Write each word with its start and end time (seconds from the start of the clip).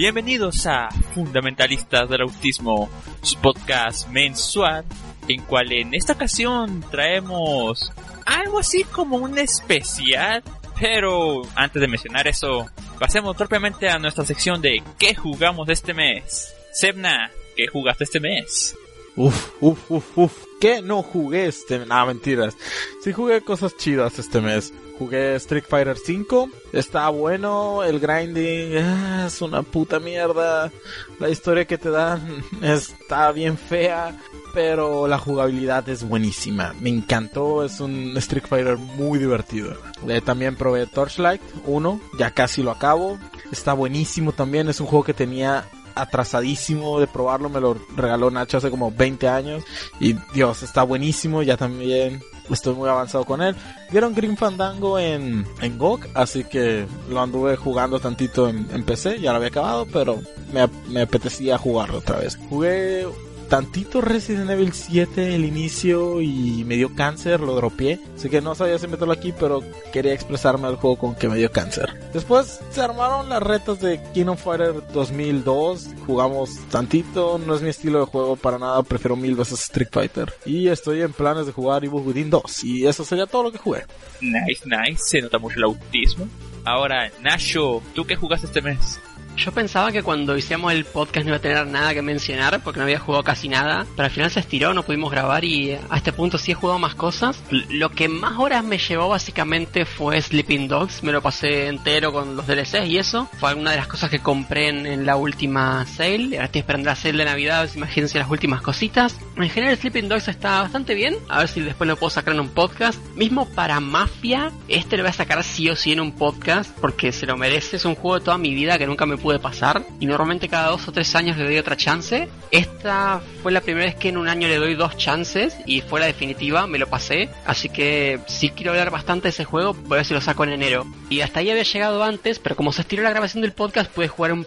Bienvenidos 0.00 0.66
a 0.66 0.88
Fundamentalistas 1.14 2.08
del 2.08 2.22
Autismo, 2.22 2.88
su 3.20 3.38
podcast 3.38 4.08
mensual, 4.08 4.82
en 5.28 5.42
cual 5.42 5.70
en 5.72 5.92
esta 5.92 6.14
ocasión 6.14 6.82
traemos 6.90 7.92
algo 8.24 8.60
así 8.60 8.84
como 8.84 9.18
un 9.18 9.36
especial. 9.38 10.42
Pero 10.80 11.42
antes 11.54 11.82
de 11.82 11.86
mencionar 11.86 12.26
eso, 12.26 12.70
pasemos 12.98 13.36
propiamente 13.36 13.90
a 13.90 13.98
nuestra 13.98 14.24
sección 14.24 14.62
de 14.62 14.82
¿qué 14.98 15.14
jugamos 15.14 15.68
este 15.68 15.92
mes? 15.92 16.50
Sebna, 16.72 17.30
¿qué 17.54 17.66
jugaste 17.66 18.04
este 18.04 18.20
mes? 18.20 18.74
Uf, 19.16 19.50
uf, 19.60 19.90
uf, 19.90 20.16
uf. 20.16 20.44
¿Qué 20.62 20.80
no 20.80 21.02
jugué 21.02 21.44
este? 21.44 21.84
No, 21.84 22.06
mentiras. 22.06 22.56
Sí 23.04 23.12
jugué 23.12 23.42
cosas 23.42 23.76
chidas 23.76 24.18
este 24.18 24.40
mes. 24.40 24.72
Jugué 25.00 25.36
Street 25.36 25.64
Fighter 25.66 25.96
5. 25.96 26.50
Está 26.74 27.08
bueno. 27.08 27.82
El 27.82 28.00
grinding 28.00 28.76
ah, 28.76 29.24
es 29.28 29.40
una 29.40 29.62
puta 29.62 29.98
mierda. 29.98 30.70
La 31.18 31.30
historia 31.30 31.64
que 31.64 31.78
te 31.78 31.88
dan 31.88 32.44
está 32.62 33.32
bien 33.32 33.56
fea. 33.56 34.20
Pero 34.52 35.08
la 35.08 35.16
jugabilidad 35.16 35.88
es 35.88 36.06
buenísima. 36.06 36.74
Me 36.80 36.90
encantó. 36.90 37.64
Es 37.64 37.80
un 37.80 38.14
Street 38.18 38.44
Fighter 38.46 38.76
muy 38.76 39.18
divertido. 39.18 39.72
Eh, 40.06 40.20
también 40.20 40.54
probé 40.54 40.86
Torchlight 40.86 41.40
1. 41.64 42.00
Ya 42.18 42.32
casi 42.32 42.62
lo 42.62 42.70
acabo. 42.70 43.18
Está 43.50 43.72
buenísimo 43.72 44.32
también. 44.32 44.68
Es 44.68 44.80
un 44.80 44.86
juego 44.86 45.04
que 45.04 45.14
tenía 45.14 45.64
atrasadísimo 45.94 47.00
de 47.00 47.06
probarlo, 47.06 47.48
me 47.48 47.60
lo 47.60 47.76
regaló 47.96 48.30
Nacho 48.30 48.58
hace 48.58 48.70
como 48.70 48.92
20 48.92 49.28
años 49.28 49.64
y 49.98 50.14
Dios, 50.32 50.62
está 50.62 50.84
buenísimo, 50.84 51.42
ya 51.42 51.56
también 51.56 52.22
estoy 52.54 52.74
muy 52.74 52.88
avanzado 52.88 53.24
con 53.24 53.42
él. 53.42 53.54
Vieron 53.90 54.14
Green 54.14 54.36
Fandango 54.36 54.98
en, 54.98 55.46
en 55.60 55.78
GOG, 55.78 56.08
así 56.14 56.44
que 56.44 56.86
lo 57.08 57.20
anduve 57.20 57.56
jugando 57.56 58.00
tantito 58.00 58.48
en, 58.48 58.68
en 58.72 58.84
PC, 58.84 59.20
ya 59.20 59.30
lo 59.30 59.36
había 59.36 59.48
acabado, 59.48 59.86
pero 59.92 60.20
me, 60.52 60.66
me 60.88 61.02
apetecía 61.02 61.58
jugarlo 61.58 61.98
otra 61.98 62.18
vez. 62.18 62.38
Jugué 62.48 63.06
tantito 63.50 64.00
Resident 64.00 64.48
Evil 64.48 64.72
7 64.72 65.34
el 65.34 65.44
inicio 65.44 66.20
y 66.20 66.64
me 66.64 66.76
dio 66.76 66.94
cáncer, 66.94 67.40
lo 67.40 67.56
dropeé. 67.56 67.98
Así 68.16 68.30
que 68.30 68.40
no 68.40 68.54
sabía 68.54 68.78
si 68.78 68.86
meterlo 68.86 69.12
aquí, 69.12 69.34
pero 69.38 69.62
quería 69.92 70.14
expresarme 70.14 70.68
al 70.68 70.76
juego 70.76 70.96
con 70.96 71.14
que 71.16 71.28
me 71.28 71.36
dio 71.36 71.50
cáncer. 71.50 72.00
Después 72.14 72.60
se 72.70 72.80
armaron 72.80 73.28
las 73.28 73.42
retas 73.42 73.80
de 73.80 74.00
Kingdom 74.14 74.36
Fighter 74.36 74.74
2002. 74.92 75.88
Jugamos 76.06 76.56
tantito, 76.70 77.38
no 77.44 77.54
es 77.56 77.60
mi 77.60 77.70
estilo 77.70 77.98
de 77.98 78.06
juego 78.06 78.36
para 78.36 78.58
nada, 78.58 78.82
prefiero 78.84 79.16
mil 79.16 79.34
veces 79.34 79.60
Street 79.62 79.88
Fighter. 79.90 80.32
Y 80.46 80.68
estoy 80.68 81.02
en 81.02 81.12
planes 81.12 81.46
de 81.46 81.52
jugar 81.52 81.84
Evil 81.84 82.02
Within 82.06 82.30
2. 82.30 82.64
Y 82.64 82.86
eso 82.86 83.04
sería 83.04 83.26
todo 83.26 83.42
lo 83.42 83.52
que 83.52 83.58
jugué. 83.58 83.84
Nice, 84.20 84.62
nice, 84.64 85.02
se 85.04 85.20
nota 85.20 85.38
mucho 85.38 85.56
el 85.58 85.64
autismo. 85.64 86.28
Ahora, 86.64 87.10
Nacho, 87.20 87.82
¿tú 87.94 88.04
qué 88.04 88.14
jugaste 88.14 88.46
este 88.46 88.62
mes? 88.62 89.00
Yo 89.36 89.52
pensaba 89.52 89.90
que 89.90 90.02
cuando 90.02 90.36
hiciéramos 90.36 90.72
el 90.72 90.84
podcast 90.84 91.24
no 91.24 91.30
iba 91.30 91.36
a 91.38 91.40
tener 91.40 91.66
nada 91.66 91.94
que 91.94 92.02
mencionar 92.02 92.60
porque 92.62 92.78
no 92.78 92.84
había 92.84 92.98
jugado 92.98 93.24
casi 93.24 93.48
nada, 93.48 93.86
pero 93.96 94.06
al 94.06 94.10
final 94.10 94.30
se 94.30 94.40
estiró, 94.40 94.74
no 94.74 94.82
pudimos 94.82 95.10
grabar 95.10 95.44
y 95.44 95.72
a 95.72 95.96
este 95.96 96.12
punto 96.12 96.36
sí 96.36 96.52
he 96.52 96.54
jugado 96.54 96.78
más 96.78 96.94
cosas. 96.94 97.42
Lo 97.70 97.90
que 97.90 98.08
más 98.08 98.38
horas 98.38 98.64
me 98.64 98.78
llevó 98.78 99.08
básicamente 99.08 99.86
fue 99.86 100.20
Sleeping 100.20 100.68
Dogs, 100.68 101.02
me 101.02 101.12
lo 101.12 101.22
pasé 101.22 101.68
entero 101.68 102.12
con 102.12 102.36
los 102.36 102.46
DLCs 102.46 102.86
y 102.86 102.98
eso. 102.98 103.28
Fue 103.38 103.54
una 103.54 103.70
de 103.70 103.78
las 103.78 103.86
cosas 103.86 104.10
que 104.10 104.18
compré 104.18 104.68
en, 104.68 105.06
la 105.06 105.16
última 105.16 105.86
sale, 105.86 106.36
ahora 106.36 106.44
estoy 106.44 106.60
esperando 106.60 106.90
la 106.90 106.96
sale 106.96 107.18
de 107.18 107.24
Navidad, 107.24 107.68
imagínense 107.74 108.18
las 108.18 108.30
últimas 108.30 108.60
cositas. 108.60 109.16
En 109.36 109.48
general 109.48 109.78
Sleeping 109.78 110.08
Dogs 110.08 110.28
está 110.28 110.62
bastante 110.62 110.94
bien, 110.94 111.16
a 111.28 111.38
ver 111.38 111.48
si 111.48 111.60
después 111.60 111.88
lo 111.88 111.96
puedo 111.96 112.10
sacar 112.10 112.34
en 112.34 112.40
un 112.40 112.50
podcast. 112.50 112.98
Mismo 113.16 113.48
para 113.48 113.80
Mafia, 113.80 114.52
este 114.68 114.96
lo 114.96 115.04
voy 115.04 115.10
a 115.10 115.14
sacar 115.14 115.42
sí 115.44 115.70
o 115.70 115.76
sí 115.76 115.92
en 115.92 116.00
un 116.00 116.12
podcast 116.12 116.76
porque 116.80 117.12
se 117.12 117.26
lo 117.26 117.36
merece, 117.36 117.76
es 117.76 117.84
un 117.84 117.94
juego 117.94 118.18
de 118.18 118.24
toda 118.24 118.36
mi 118.36 118.54
vida 118.54 118.76
que 118.76 118.86
nunca 118.86 119.06
me 119.06 119.16
pude 119.16 119.29
pasar 119.38 119.84
y 120.00 120.06
normalmente 120.06 120.48
cada 120.48 120.68
dos 120.68 120.88
o 120.88 120.92
tres 120.92 121.14
años 121.14 121.36
le 121.36 121.44
doy 121.44 121.58
otra 121.58 121.76
chance. 121.76 122.28
Esta 122.50 123.20
fue 123.42 123.52
la 123.52 123.60
primera 123.60 123.86
vez 123.86 123.94
que 123.94 124.08
en 124.08 124.16
un 124.16 124.28
año 124.28 124.48
le 124.48 124.56
doy 124.56 124.74
dos 124.74 124.96
chances 124.96 125.56
y 125.66 125.80
fue 125.82 126.00
la 126.00 126.06
definitiva, 126.06 126.66
me 126.66 126.78
lo 126.78 126.88
pasé. 126.88 127.28
Así 127.46 127.68
que 127.68 128.20
si 128.26 128.50
quiero 128.50 128.72
hablar 128.72 128.90
bastante 128.90 129.24
de 129.24 129.30
ese 129.30 129.44
juego, 129.44 129.74
voy 129.74 129.94
a 129.94 129.96
ver 129.96 130.06
si 130.06 130.14
lo 130.14 130.20
saco 130.20 130.44
en 130.44 130.50
enero. 130.50 130.86
Y 131.08 131.20
hasta 131.20 131.40
ahí 131.40 131.50
había 131.50 131.62
llegado 131.62 132.02
antes, 132.02 132.38
pero 132.38 132.56
como 132.56 132.72
se 132.72 132.82
estiró 132.82 133.02
la 133.02 133.10
grabación 133.10 133.42
del 133.42 133.52
podcast, 133.52 133.90
pude 133.90 134.08
jugar 134.08 134.32
un, 134.32 134.44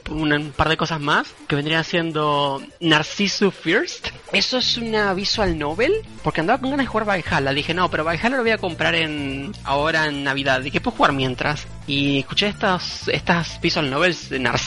par 0.55 0.69
de 0.69 0.77
cosas 0.77 0.99
más 0.99 1.33
que 1.47 1.55
vendrían 1.55 1.83
siendo 1.83 2.61
Narcissus 2.79 3.53
First. 3.53 4.09
Eso 4.31 4.57
es 4.57 4.77
una 4.77 5.13
visual 5.13 5.57
novel, 5.57 5.93
porque 6.23 6.41
andaba 6.41 6.59
con 6.59 6.71
ganas 6.71 6.85
de 6.85 6.89
jugar 6.89 7.07
Valhalla. 7.07 7.53
Dije, 7.53 7.73
no, 7.73 7.89
pero 7.89 8.03
Valhalla 8.03 8.37
lo 8.37 8.43
voy 8.43 8.51
a 8.51 8.57
comprar 8.57 8.95
en 8.95 9.51
ahora 9.63 10.07
en 10.07 10.23
Navidad. 10.23 10.63
¿Y 10.63 10.71
qué 10.71 10.81
puedo 10.81 10.97
jugar 10.97 11.13
mientras? 11.13 11.67
Y 11.85 12.19
escuché 12.19 12.47
estas, 12.47 13.07
estas 13.09 13.59
visual 13.61 13.89
novels 13.89 14.29
de 14.29 14.39
Narciso, 14.39 14.62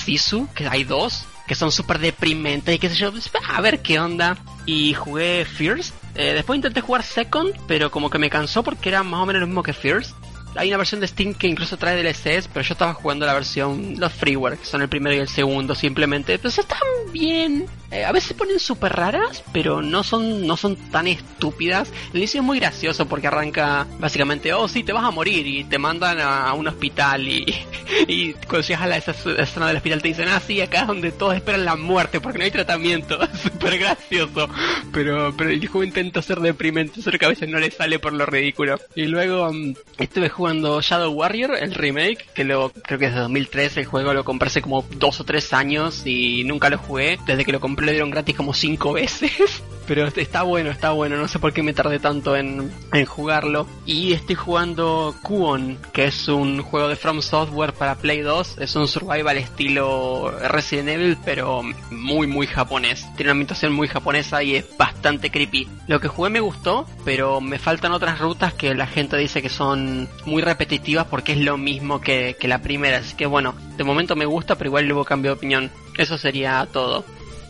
que 0.55 0.67
hay 0.69 0.85
dos, 0.85 1.25
que 1.47 1.55
son 1.55 1.73
súper 1.73 1.99
deprimentes 1.99 2.75
y 2.75 2.79
qué 2.79 2.89
sé 2.89 2.97
yo, 2.97 3.11
pues, 3.11 3.31
a 3.49 3.61
ver 3.61 3.81
qué 3.81 3.99
onda. 3.99 4.37
Y 4.67 4.95
jugué 4.95 5.45
First. 5.45 5.95
Eh, 6.15 6.33
después 6.35 6.57
intenté 6.57 6.81
jugar 6.81 7.03
Second, 7.03 7.55
pero 7.67 7.91
como 7.91 8.11
que 8.11 8.19
me 8.19 8.31
cansó 8.31 8.63
porque 8.63 8.89
era 8.89 9.03
más 9.03 9.21
o 9.21 9.27
menos 9.27 9.41
lo 9.41 9.47
mismo 9.47 9.63
que 9.63 9.73
First. 9.73 10.13
Hay 10.57 10.69
una 10.69 10.79
versión 10.79 11.01
de 11.01 11.07
Steam 11.07 11.35
que 11.35 11.47
incluso 11.47 11.77
trae 11.77 12.03
DLCs, 12.03 12.49
pero 12.49 12.63
yo 12.63 12.73
estaba 12.73 12.95
jugando 12.95 13.27
la 13.27 13.35
versión, 13.35 13.97
los 13.99 14.13
freeware, 14.13 14.57
que 14.57 14.65
son 14.65 14.81
el 14.81 14.89
primero 14.89 15.15
y 15.15 15.19
el 15.19 15.29
segundo 15.29 15.75
simplemente. 15.75 16.39
Pues 16.39 16.59
están 16.59 16.79
bien. 17.13 17.67
Eh, 17.91 18.05
a 18.05 18.13
veces 18.13 18.33
ponen 18.33 18.59
súper 18.59 18.93
raras, 18.93 19.45
pero 19.53 19.81
no 19.81 20.03
son, 20.03 20.47
no 20.47 20.57
son 20.57 20.77
tan 20.91 21.07
estúpidas. 21.07 21.93
El 22.13 22.19
inicio 22.19 22.41
es 22.41 22.47
muy 22.47 22.59
gracioso 22.59 23.07
porque 23.07 23.29
arranca 23.29 23.87
básicamente, 23.99 24.53
oh 24.53 24.67
sí, 24.69 24.83
te 24.83 24.93
vas 24.93 25.05
a 25.05 25.11
morir 25.11 25.47
y 25.47 25.65
te 25.65 25.79
mandan 25.79 26.21
a, 26.21 26.53
un 26.55 26.67
hospital 26.67 27.29
y, 27.29 27.55
y 28.09 28.33
cuando 28.33 28.67
llegas 28.67 28.83
a 28.83 28.87
la 28.87 28.97
esa, 28.97 29.15
zona 29.15 29.69
del 29.69 29.77
hospital 29.77 30.03
te 30.03 30.09
dicen, 30.09 30.29
ah 30.29 30.41
sí, 30.41 30.61
acá 30.61 30.81
es 30.81 30.87
donde 30.89 31.13
todos 31.13 31.37
esperan 31.37 31.65
la 31.65 31.77
muerte 31.77 32.21
porque 32.21 32.39
no 32.39 32.45
hay 32.45 32.51
tratamiento. 32.51 33.19
Súper 33.43 33.79
gracioso. 33.79 34.49
Pero, 34.93 35.35
pero 35.37 35.51
el 35.51 35.67
juego 35.67 35.85
intenta 35.85 36.23
ser 36.23 36.41
deprimente, 36.41 37.03
solo 37.03 37.19
que 37.19 37.27
a 37.27 37.31
veces 37.31 37.49
no 37.49 37.59
le 37.59 37.71
sale 37.71 37.99
por 37.99 38.13
lo 38.13 38.27
ridículo. 38.27 38.81
Y 38.97 39.05
luego 39.05 39.49
um, 39.49 39.75
estuve 39.99 40.29
jugando 40.29 40.81
Shadow 40.81 41.13
Warrior, 41.13 41.57
el 41.61 41.75
remake, 41.75 42.27
que 42.35 42.45
lo, 42.45 42.71
creo 42.71 42.99
que 42.99 43.07
es 43.07 43.15
de 43.15 43.21
2003, 43.21 43.77
el 43.77 43.85
juego 43.85 44.13
lo 44.13 44.25
compré 44.25 44.49
hace 44.49 44.63
como 44.63 44.85
dos 44.97 45.21
o 45.21 45.25
tres 45.25 45.53
años 45.53 46.03
y 46.05 46.43
nunca 46.45 46.69
lo 46.69 46.79
jugué. 46.79 47.19
Desde 47.27 47.45
que 47.45 47.53
lo 47.53 47.61
compré 47.61 47.76
lo 47.85 47.91
dieron 47.91 48.11
gratis 48.11 48.37
como 48.37 48.55
cinco 48.55 48.93
veces. 48.95 49.63
Pero 49.87 50.07
está 50.07 50.43
bueno, 50.43 50.71
está 50.71 50.91
bueno. 50.91 51.17
No 51.17 51.29
sé 51.29 51.39
por 51.39 51.53
qué 51.53 51.63
me 51.63 51.73
tardé 51.73 51.99
tanto 51.99 52.37
en, 52.37 52.73
jugarlo. 53.07 53.69
Y 53.85 54.13
estoy 54.13 54.35
jugando 54.35 55.15
Kuon, 55.23 55.79
que 55.93 56.07
es 56.07 56.27
un 56.29 56.61
juego 56.63 56.89
de 56.89 56.97
From 56.97 57.23
Software 57.23 57.73
para 57.73 57.95
Play 57.95 58.21
2. 58.21 58.59
Es 58.59 58.75
un 58.75 58.89
survival 58.89 59.37
estilo 59.37 60.35
Resident 60.49 60.89
Evil, 60.89 61.17
pero 61.25 61.63
muy, 61.91 62.27
muy 62.27 62.49
japonés. 62.49 63.07
Tiene 63.17 63.31
una 63.31 63.33
ambientación 63.33 63.73
muy 63.73 63.87
japonesa 63.87 64.43
y 64.43 64.57
es 64.57 64.67
bastante 64.77 65.31
creepy. 65.31 65.69
Lo 65.87 66.01
que 66.01 66.09
jugué 66.09 66.31
me 66.31 66.41
gustó, 66.41 66.87
pero 67.05 67.41
me 67.41 67.61
faltan 67.61 67.93
otras 67.93 68.19
rutas 68.19 68.55
que 68.55 68.75
la 68.75 68.89
gente 68.89 69.17
dice 69.17 69.41
que 69.41 69.49
son 69.49 70.09
muy 70.25 70.43
repetitivas 70.43 71.07
porque 71.07 71.33
es 71.33 71.39
lo 71.39 71.59
mismo 71.59 72.01
que, 72.01 72.37
que 72.41 72.49
la 72.49 72.61
primera. 72.61 72.99
Así 72.99 73.15
que 73.15 73.27
bueno, 73.27 73.55
de 73.77 73.85
momento 73.85 74.17
me 74.17 74.27
gusta, 74.27 74.57
pero 74.57 74.69
igual 74.69 74.87
luego 74.87 75.05
cambio 75.05 75.31
de 75.31 75.37
opinión. 75.37 75.71
Eso 75.97 76.19
sería 76.19 76.67
todo. 76.73 77.05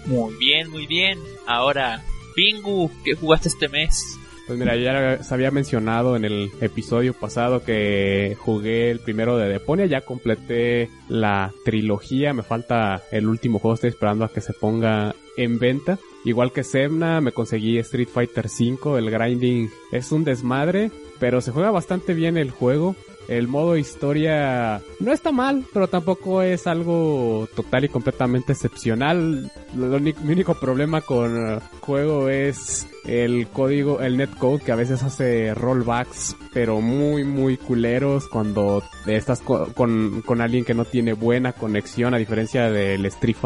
Muy 0.06 0.34
bien, 0.36 0.70
muy 0.70 0.86
bien. 0.86 1.18
Ahora, 1.46 2.02
Pingu, 2.34 2.90
¿qué 3.04 3.14
jugaste 3.14 3.48
este 3.48 3.68
mes? 3.68 4.18
Pues 4.46 4.58
mira, 4.58 4.76
ya 4.76 5.22
se 5.24 5.34
había 5.34 5.50
mencionado 5.50 6.14
en 6.14 6.24
el 6.24 6.52
episodio 6.60 7.14
pasado 7.14 7.64
que 7.64 8.36
jugué 8.38 8.92
el 8.92 9.00
primero 9.00 9.36
de 9.36 9.48
Deponia, 9.48 9.86
ya 9.86 10.02
completé 10.02 10.88
la 11.08 11.52
trilogía, 11.64 12.32
me 12.32 12.44
falta 12.44 13.02
el 13.10 13.26
último 13.26 13.58
juego, 13.58 13.74
estoy 13.74 13.90
esperando 13.90 14.24
a 14.24 14.32
que 14.32 14.40
se 14.40 14.52
ponga 14.52 15.16
en 15.36 15.58
venta. 15.58 15.98
Igual 16.24 16.52
que 16.52 16.62
Semna, 16.62 17.20
me 17.20 17.32
conseguí 17.32 17.78
Street 17.78 18.08
Fighter 18.08 18.46
V, 18.46 18.98
el 18.98 19.10
grinding 19.10 19.68
es 19.90 20.12
un 20.12 20.22
desmadre, 20.22 20.92
pero 21.18 21.40
se 21.40 21.50
juega 21.50 21.72
bastante 21.72 22.14
bien 22.14 22.36
el 22.36 22.52
juego. 22.52 22.94
El 23.28 23.48
modo 23.48 23.76
historia 23.76 24.80
no 25.00 25.12
está 25.12 25.32
mal, 25.32 25.64
pero 25.72 25.88
tampoco 25.88 26.42
es 26.42 26.66
algo 26.66 27.48
total 27.56 27.84
y 27.84 27.88
completamente 27.88 28.52
excepcional. 28.52 29.50
mi 29.74 30.32
único 30.32 30.54
problema 30.54 31.00
con 31.00 31.36
el 31.36 31.60
juego 31.80 32.28
es 32.28 32.86
el 33.06 33.48
código, 33.48 34.00
el 34.00 34.16
netcode 34.16 34.62
que 34.62 34.72
a 34.72 34.76
veces 34.76 35.02
hace 35.02 35.54
rollbacks, 35.54 36.36
pero 36.52 36.80
muy, 36.80 37.24
muy 37.24 37.56
culeros 37.56 38.28
cuando 38.28 38.82
estás 39.06 39.40
con, 39.40 40.22
con, 40.22 40.40
alguien 40.40 40.64
que 40.64 40.74
no 40.74 40.84
tiene 40.84 41.12
buena 41.12 41.52
conexión, 41.52 42.14
a 42.14 42.18
diferencia 42.18 42.70
del 42.70 43.04
Street, 43.06 43.36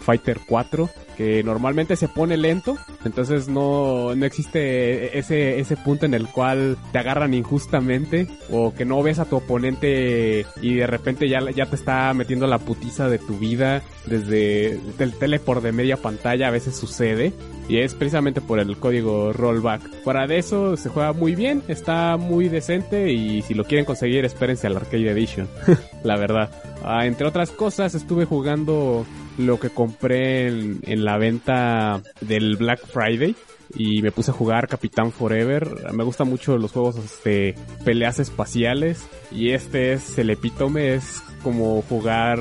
Fighter 0.00 0.40
4, 0.46 0.90
que 1.16 1.42
normalmente 1.42 1.96
se 1.96 2.08
pone 2.08 2.36
lento, 2.36 2.76
entonces 3.04 3.48
no, 3.48 4.14
no 4.14 4.26
existe 4.26 5.18
ese, 5.18 5.58
ese 5.58 5.76
punto 5.76 6.06
en 6.06 6.14
el 6.14 6.28
cual 6.28 6.76
te 6.92 6.98
agarran 6.98 7.34
injustamente 7.34 8.26
o 8.50 8.72
que 8.74 8.84
no 8.84 9.02
ves 9.02 9.18
a 9.18 9.24
tu 9.24 9.36
oponente 9.36 10.46
y 10.62 10.74
de 10.74 10.86
repente 10.86 11.28
ya, 11.28 11.40
ya 11.50 11.66
te 11.66 11.76
está 11.76 12.12
metiendo 12.14 12.46
la 12.46 12.58
putiza 12.58 13.08
de 13.08 13.18
tu 13.18 13.38
vida 13.38 13.82
desde 14.06 14.80
el 14.98 15.14
tele 15.18 15.38
por 15.38 15.60
de 15.60 15.72
media 15.72 15.96
pantalla, 15.96 16.48
a 16.48 16.50
veces 16.50 16.76
sucede. 16.76 17.32
Y 17.68 17.78
es 17.78 17.94
precisamente 17.94 18.40
por 18.40 18.58
el 18.58 18.76
código 18.78 18.99
rollback. 19.00 19.82
Fuera 20.04 20.26
de 20.26 20.38
eso, 20.38 20.76
se 20.76 20.88
juega 20.88 21.12
muy 21.12 21.34
bien, 21.34 21.62
está 21.68 22.16
muy 22.16 22.48
decente 22.48 23.12
y 23.12 23.42
si 23.42 23.54
lo 23.54 23.64
quieren 23.64 23.84
conseguir, 23.84 24.24
espérense 24.24 24.66
al 24.66 24.76
Arcade 24.76 25.10
Edition. 25.10 25.48
la 26.04 26.16
verdad. 26.16 26.50
Ah, 26.84 27.06
entre 27.06 27.26
otras 27.26 27.50
cosas, 27.50 27.94
estuve 27.94 28.24
jugando 28.24 29.06
lo 29.38 29.60
que 29.60 29.70
compré 29.70 30.48
en, 30.48 30.80
en 30.82 31.04
la 31.04 31.18
venta 31.18 32.02
del 32.20 32.56
Black 32.56 32.86
Friday 32.86 33.34
y 33.74 34.02
me 34.02 34.10
puse 34.10 34.30
a 34.30 34.34
jugar 34.34 34.68
Capitán 34.68 35.12
Forever. 35.12 35.92
Me 35.92 36.04
gustan 36.04 36.28
mucho 36.28 36.56
los 36.58 36.72
juegos 36.72 36.96
de 37.24 37.54
peleas 37.84 38.18
espaciales 38.18 39.06
y 39.30 39.50
este 39.50 39.92
es 39.92 40.18
el 40.18 40.30
epítome, 40.30 40.94
es 40.94 41.22
como 41.42 41.82
jugar 41.82 42.40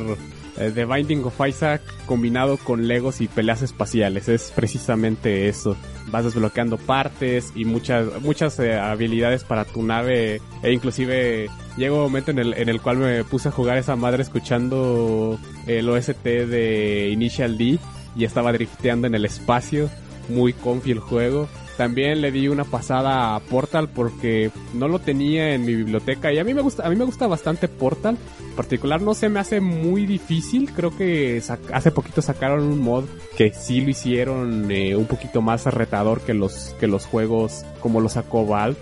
The 0.60 0.86
Binding 0.86 1.24
of 1.24 1.40
Isaac 1.48 1.82
combinado 2.06 2.58
con 2.58 2.88
Legos 2.88 3.22
y 3.22 3.28
peleas 3.28 3.62
espaciales. 3.62 4.28
Es 4.30 4.52
precisamente 4.56 5.48
eso. 5.48 5.76
Vas 6.08 6.26
desbloqueando 6.26 6.78
partes 6.78 7.52
y 7.56 7.66
muchas 7.66 8.22
muchas 8.22 8.60
eh, 8.60 8.78
habilidades 8.78 9.44
para 9.44 9.66
tu 9.66 9.84
nave 9.84 10.42
e 10.64 10.72
inclusive 10.72 11.48
llegó 11.78 11.98
un 11.98 12.04
momento 12.04 12.32
en 12.32 12.40
el, 12.40 12.54
en 12.54 12.70
el 12.70 12.82
cual 12.82 12.98
me 12.98 13.24
puse 13.24 13.50
a 13.50 13.52
jugar 13.52 13.78
esa 13.78 13.96
madre 13.96 14.24
escuchando 14.24 15.40
el 15.68 15.90
OST 15.90 16.24
de 16.24 17.10
Initial 17.12 17.58
D 17.58 17.80
y 18.16 18.24
estaba 18.26 18.52
drifteando 18.52 19.08
en 19.08 19.16
el 19.16 19.26
espacio 19.26 19.90
muy 20.30 20.54
confi 20.54 20.92
el 20.92 21.00
juego. 21.00 21.48
También 21.80 22.20
le 22.20 22.30
di 22.30 22.50
una 22.50 22.66
pasada 22.66 23.36
a 23.36 23.40
Portal 23.40 23.88
porque 23.88 24.52
no 24.74 24.90
lo 24.90 25.00
tenía 25.00 25.54
en 25.54 25.64
mi 25.64 25.76
biblioteca 25.76 26.34
y 26.34 26.38
a 26.38 26.44
mí 26.44 26.54
me 26.54 26.60
gusta, 26.60 26.86
a 26.86 26.90
mí 26.90 26.98
me 26.98 27.06
gusta 27.06 27.26
bastante 27.26 27.70
Portal. 27.70 28.18
En 28.50 28.56
particular 28.58 29.02
no 29.02 29.14
se 29.14 29.30
me 29.30 29.40
hace 29.40 29.62
muy 29.62 30.06
difícil. 30.06 30.74
Creo 30.74 30.94
que 30.98 31.42
hace 31.72 31.92
poquito 31.92 32.22
sacaron 32.22 32.64
un 32.64 32.82
mod 32.82 33.06
que 33.38 33.54
sí 33.54 33.80
lo 33.80 33.92
hicieron 33.92 34.70
eh, 34.70 34.98
un 34.98 35.06
poquito 35.06 35.42
más 35.42 35.64
retador 35.68 36.20
que 36.20 36.34
los 36.34 36.76
que 36.82 36.88
los 36.88 37.06
juegos 37.06 37.64
como 37.80 38.02
lo 38.02 38.10
sacó 38.10 38.46
Valve. 38.46 38.76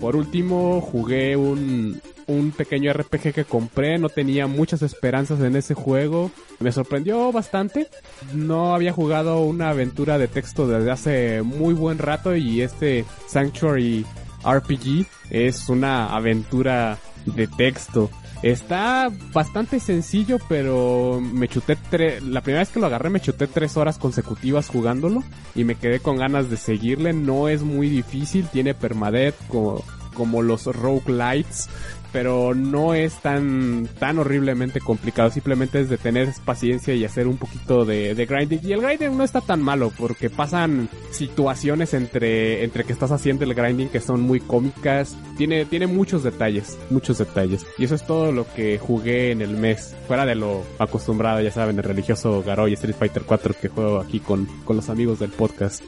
Por 0.00 0.16
último, 0.16 0.80
jugué 0.80 1.36
un, 1.36 2.00
un 2.28 2.52
pequeño 2.52 2.92
RPG 2.92 3.32
que 3.32 3.44
compré, 3.44 3.98
no 3.98 4.08
tenía 4.08 4.46
muchas 4.46 4.82
esperanzas 4.82 5.40
en 5.40 5.56
ese 5.56 5.74
juego, 5.74 6.30
me 6.60 6.70
sorprendió 6.70 7.32
bastante, 7.32 7.88
no 8.34 8.74
había 8.74 8.92
jugado 8.92 9.40
una 9.40 9.70
aventura 9.70 10.18
de 10.18 10.28
texto 10.28 10.68
desde 10.68 10.90
hace 10.90 11.42
muy 11.42 11.74
buen 11.74 11.98
rato 11.98 12.36
y 12.36 12.60
este 12.62 13.04
Sanctuary 13.26 14.04
RPG 14.44 15.06
es 15.30 15.68
una 15.68 16.14
aventura 16.14 16.98
de 17.24 17.46
texto. 17.46 18.10
Está 18.42 19.10
bastante 19.32 19.80
sencillo, 19.80 20.38
pero 20.48 21.20
me 21.20 21.48
chuté 21.48 21.76
tres, 21.90 22.22
la 22.22 22.40
primera 22.40 22.60
vez 22.60 22.68
que 22.68 22.78
lo 22.78 22.86
agarré 22.86 23.10
me 23.10 23.20
chuté 23.20 23.48
tres 23.48 23.76
horas 23.76 23.98
consecutivas 23.98 24.68
jugándolo 24.68 25.24
y 25.56 25.64
me 25.64 25.74
quedé 25.74 25.98
con 25.98 26.18
ganas 26.18 26.48
de 26.48 26.56
seguirle. 26.56 27.12
No 27.12 27.48
es 27.48 27.62
muy 27.62 27.88
difícil, 27.88 28.46
tiene 28.46 28.74
permadeath 28.74 29.34
como, 29.48 29.82
como 30.14 30.42
los 30.42 30.66
roguelites 30.66 31.68
pero 32.12 32.54
no 32.54 32.94
es 32.94 33.20
tan 33.20 33.88
tan 33.98 34.18
horriblemente 34.18 34.80
complicado. 34.80 35.30
Simplemente 35.30 35.80
es 35.80 35.88
de 35.88 35.98
tener 35.98 36.28
paciencia 36.44 36.94
y 36.94 37.04
hacer 37.04 37.26
un 37.26 37.36
poquito 37.36 37.84
de, 37.84 38.14
grinding. 38.14 38.60
Y 38.62 38.72
el 38.72 38.80
grinding 38.80 39.16
no 39.16 39.24
está 39.24 39.40
tan 39.40 39.62
malo 39.62 39.92
porque 39.96 40.30
pasan 40.30 40.88
situaciones 41.10 41.94
entre, 41.94 42.64
entre 42.64 42.84
que 42.84 42.92
estás 42.92 43.12
haciendo 43.12 43.44
el 43.44 43.54
grinding 43.54 43.88
que 43.88 44.00
son 44.00 44.20
muy 44.20 44.40
cómicas. 44.40 45.16
Tiene, 45.36 45.64
tiene 45.64 45.86
muchos 45.86 46.22
detalles, 46.22 46.78
muchos 46.90 47.18
detalles. 47.18 47.66
Y 47.78 47.84
eso 47.84 47.94
es 47.94 48.06
todo 48.06 48.32
lo 48.32 48.46
que 48.54 48.78
jugué 48.78 49.32
en 49.32 49.42
el 49.42 49.56
mes. 49.56 49.94
Fuera 50.06 50.26
de 50.26 50.34
lo 50.34 50.64
acostumbrado, 50.78 51.40
ya 51.40 51.50
saben, 51.50 51.78
el 51.78 51.84
religioso 51.84 52.42
Garoy 52.42 52.72
Street 52.74 52.96
Fighter 52.96 53.22
4 53.24 53.54
que 53.60 53.68
juego 53.68 54.00
aquí 54.00 54.20
con, 54.20 54.46
con 54.64 54.76
los 54.76 54.88
amigos 54.88 55.18
del 55.18 55.30
podcast. 55.30 55.82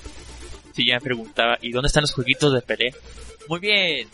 Sí, 0.72 0.86
ya 0.86 0.94
me 0.94 1.00
preguntaba, 1.00 1.58
¿y 1.60 1.72
dónde 1.72 1.88
están 1.88 2.02
los 2.02 2.14
jueguitos 2.14 2.52
de 2.52 2.62
pelea? 2.62 2.92
Muy 3.48 3.58
bien, 3.58 4.06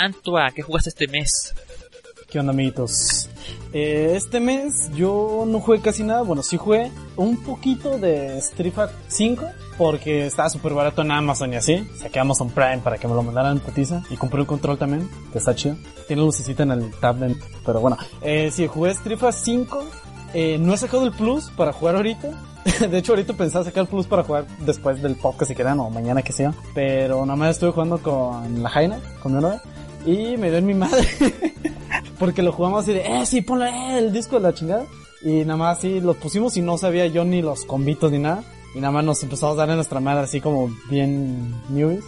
Antua, 0.00 0.50
¿qué 0.54 0.62
jugaste 0.62 0.88
este 0.88 1.06
mes? 1.08 1.54
¿Qué 2.30 2.38
onda, 2.38 2.54
amiguitos? 2.54 3.28
Eh, 3.74 4.14
este 4.16 4.40
mes 4.40 4.90
yo 4.94 5.44
no 5.46 5.60
jugué 5.60 5.82
casi 5.82 6.02
nada. 6.02 6.22
Bueno, 6.22 6.42
sí 6.42 6.56
jugué 6.56 6.90
un 7.16 7.36
poquito 7.42 7.98
de 7.98 8.38
Street 8.38 8.72
Fighter 8.72 8.96
5 9.08 9.44
porque 9.76 10.24
estaba 10.24 10.48
súper 10.48 10.72
barato 10.72 11.02
en 11.02 11.10
Amazon 11.10 11.52
y 11.52 11.56
así. 11.56 11.86
Saqué 11.98 12.18
Amazon 12.18 12.48
Prime 12.48 12.78
para 12.78 12.96
que 12.96 13.08
me 13.08 13.14
lo 13.14 13.22
mandaran 13.22 13.58
en 13.58 13.60
putiza. 13.60 14.02
Y 14.08 14.16
compré 14.16 14.40
un 14.40 14.46
control 14.46 14.78
también, 14.78 15.06
que 15.32 15.38
está 15.38 15.54
chido. 15.54 15.76
Tiene 16.06 16.22
lucecita 16.22 16.62
en 16.62 16.70
el 16.70 16.90
tablet, 16.98 17.36
pero 17.66 17.80
bueno. 17.80 17.98
Eh, 18.22 18.50
sí, 18.50 18.66
jugué 18.68 18.92
Street 18.92 19.18
Fighter 19.18 19.38
5. 19.38 19.84
Eh, 20.32 20.56
no 20.58 20.72
he 20.72 20.78
sacado 20.78 21.04
el 21.04 21.12
plus 21.12 21.50
para 21.50 21.74
jugar 21.74 21.96
ahorita. 21.96 22.30
de 22.90 22.96
hecho, 22.96 23.12
ahorita 23.12 23.34
pensaba 23.34 23.66
sacar 23.66 23.82
el 23.82 23.88
plus 23.88 24.06
para 24.06 24.22
jugar 24.24 24.46
después 24.60 25.02
del 25.02 25.16
podcast 25.16 25.50
si 25.50 25.54
quedan 25.54 25.78
o 25.80 25.90
mañana 25.90 26.22
que 26.22 26.32
sea. 26.32 26.54
Pero 26.74 27.26
nada 27.26 27.36
más 27.36 27.50
estuve 27.50 27.72
jugando 27.72 27.98
con 27.98 28.62
la 28.62 28.70
Jaina, 28.70 28.98
con 29.22 29.34
mi 29.34 29.42
novia. 29.42 29.60
Y 30.06 30.36
me 30.36 30.48
dio 30.48 30.58
en 30.58 30.66
mi 30.66 30.74
madre. 30.74 31.06
porque 32.20 32.42
lo 32.42 32.52
jugamos 32.52 32.82
así 32.84 32.92
de, 32.92 33.00
eh, 33.00 33.26
sí, 33.26 33.40
ponle 33.40 33.70
eh, 33.70 33.98
el 33.98 34.12
disco 34.12 34.36
de 34.36 34.42
la 34.42 34.54
chingada. 34.54 34.84
Y 35.22 35.44
nada 35.44 35.56
más 35.56 35.78
así 35.78 36.00
los 36.00 36.16
pusimos 36.16 36.56
y 36.56 36.62
no 36.62 36.78
sabía 36.78 37.06
yo 37.06 37.24
ni 37.24 37.42
los 37.42 37.64
convitos 37.64 38.12
ni 38.12 38.18
nada. 38.18 38.44
Y 38.74 38.80
nada 38.80 38.92
más 38.92 39.04
nos 39.04 39.22
empezamos 39.22 39.54
a 39.54 39.60
dar 39.60 39.70
en 39.70 39.76
nuestra 39.76 40.00
madre 40.00 40.24
así 40.24 40.40
como 40.40 40.70
bien 40.88 41.54
newbies. 41.70 42.04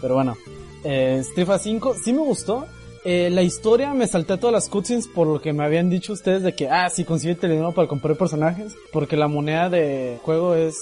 Pero 0.00 0.14
bueno, 0.14 0.36
eh, 0.84 1.18
Street 1.20 1.48
5 1.60 1.96
sí 2.02 2.12
me 2.12 2.20
gustó. 2.20 2.66
Eh, 3.04 3.30
la 3.30 3.42
historia 3.42 3.94
me 3.94 4.06
salté 4.06 4.36
todas 4.36 4.52
las 4.52 4.68
cutscenes 4.68 5.06
por 5.08 5.26
lo 5.26 5.40
que 5.40 5.52
me 5.52 5.64
habían 5.64 5.88
dicho 5.88 6.12
ustedes 6.12 6.42
de 6.42 6.54
que, 6.54 6.68
ah, 6.68 6.90
sí, 6.90 7.04
consigue 7.04 7.36
el 7.40 7.50
dinero 7.50 7.72
para 7.72 7.88
comprar 7.88 8.16
personajes. 8.16 8.74
Porque 8.92 9.16
la 9.16 9.28
moneda 9.28 9.68
de 9.68 10.18
juego 10.22 10.54
es 10.54 10.76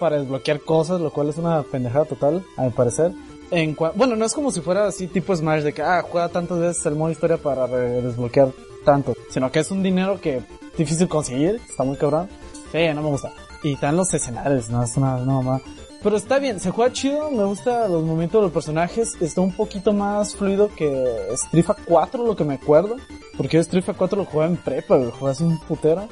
para 0.00 0.18
desbloquear 0.18 0.60
cosas, 0.60 1.00
lo 1.00 1.12
cual 1.12 1.28
es 1.28 1.38
una 1.38 1.62
pendejada 1.62 2.04
total, 2.04 2.44
a 2.56 2.64
mi 2.64 2.70
parecer 2.70 3.12
bueno, 3.94 4.16
no 4.16 4.24
es 4.24 4.34
como 4.34 4.50
si 4.50 4.60
fuera 4.60 4.86
así 4.86 5.06
tipo 5.06 5.34
Smash 5.34 5.62
de 5.62 5.72
que, 5.72 5.82
ah, 5.82 6.02
juega 6.02 6.28
tantas 6.28 6.58
veces 6.58 6.86
el 6.86 6.96
modo 6.96 7.10
historia 7.10 7.36
para 7.36 7.66
desbloquear 7.66 8.48
tanto, 8.84 9.14
sino 9.30 9.50
que 9.50 9.60
es 9.60 9.70
un 9.70 9.82
dinero 9.82 10.20
que 10.20 10.42
difícil 10.76 11.08
conseguir, 11.08 11.60
está 11.68 11.84
muy 11.84 11.96
cabrón. 11.96 12.28
Sí, 12.72 12.78
no 12.94 13.02
me 13.02 13.08
gusta. 13.08 13.32
Y 13.62 13.74
están 13.74 13.96
los 13.96 14.12
escenarios, 14.12 14.68
no 14.68 14.82
es 14.82 14.96
una, 14.96 15.18
no, 15.18 15.60
Pero 16.02 16.16
está 16.16 16.38
bien, 16.38 16.60
se 16.60 16.70
juega 16.70 16.92
chido, 16.92 17.30
me 17.30 17.44
gusta 17.44 17.88
los 17.88 18.02
movimientos 18.02 18.40
de 18.40 18.44
los 18.46 18.52
personajes, 18.52 19.16
está 19.20 19.40
un 19.40 19.52
poquito 19.52 19.92
más 19.92 20.34
fluido 20.34 20.68
que 20.74 21.32
Street 21.32 21.66
4, 21.86 22.26
lo 22.26 22.36
que 22.36 22.44
me 22.44 22.54
acuerdo. 22.54 22.96
Porque 23.36 23.58
Street 23.58 23.84
4 23.96 24.18
lo 24.18 24.24
jugaba 24.24 24.50
en 24.50 24.56
prepa, 24.56 24.96
lo 24.96 25.10
jugaba 25.10 25.30
así 25.30 25.44
un 25.44 25.58
putero. 25.60 26.08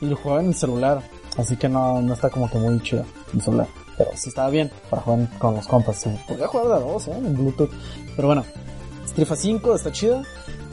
Y 0.00 0.06
lo 0.06 0.16
jugaba 0.16 0.40
en 0.40 0.48
el 0.48 0.54
celular. 0.54 1.02
Así 1.36 1.56
que 1.56 1.68
no, 1.68 2.00
no 2.00 2.14
está 2.14 2.30
como 2.30 2.50
que 2.50 2.58
muy 2.58 2.80
chido 2.80 3.04
en 3.34 3.40
celular 3.40 3.68
pero 4.00 4.16
sí 4.16 4.30
estaba 4.30 4.48
bien 4.48 4.70
para 4.88 5.02
jugar 5.02 5.28
con 5.38 5.54
los 5.56 5.66
compas. 5.66 6.08
Podría 6.26 6.46
jugar 6.46 6.68
de 6.68 6.84
dos, 6.86 7.06
¿eh? 7.06 7.12
En 7.12 7.36
Bluetooth. 7.36 7.68
Pero 8.16 8.28
bueno, 8.28 8.46
Strifa 9.06 9.36
5 9.36 9.74
está 9.74 9.92
chido. 9.92 10.22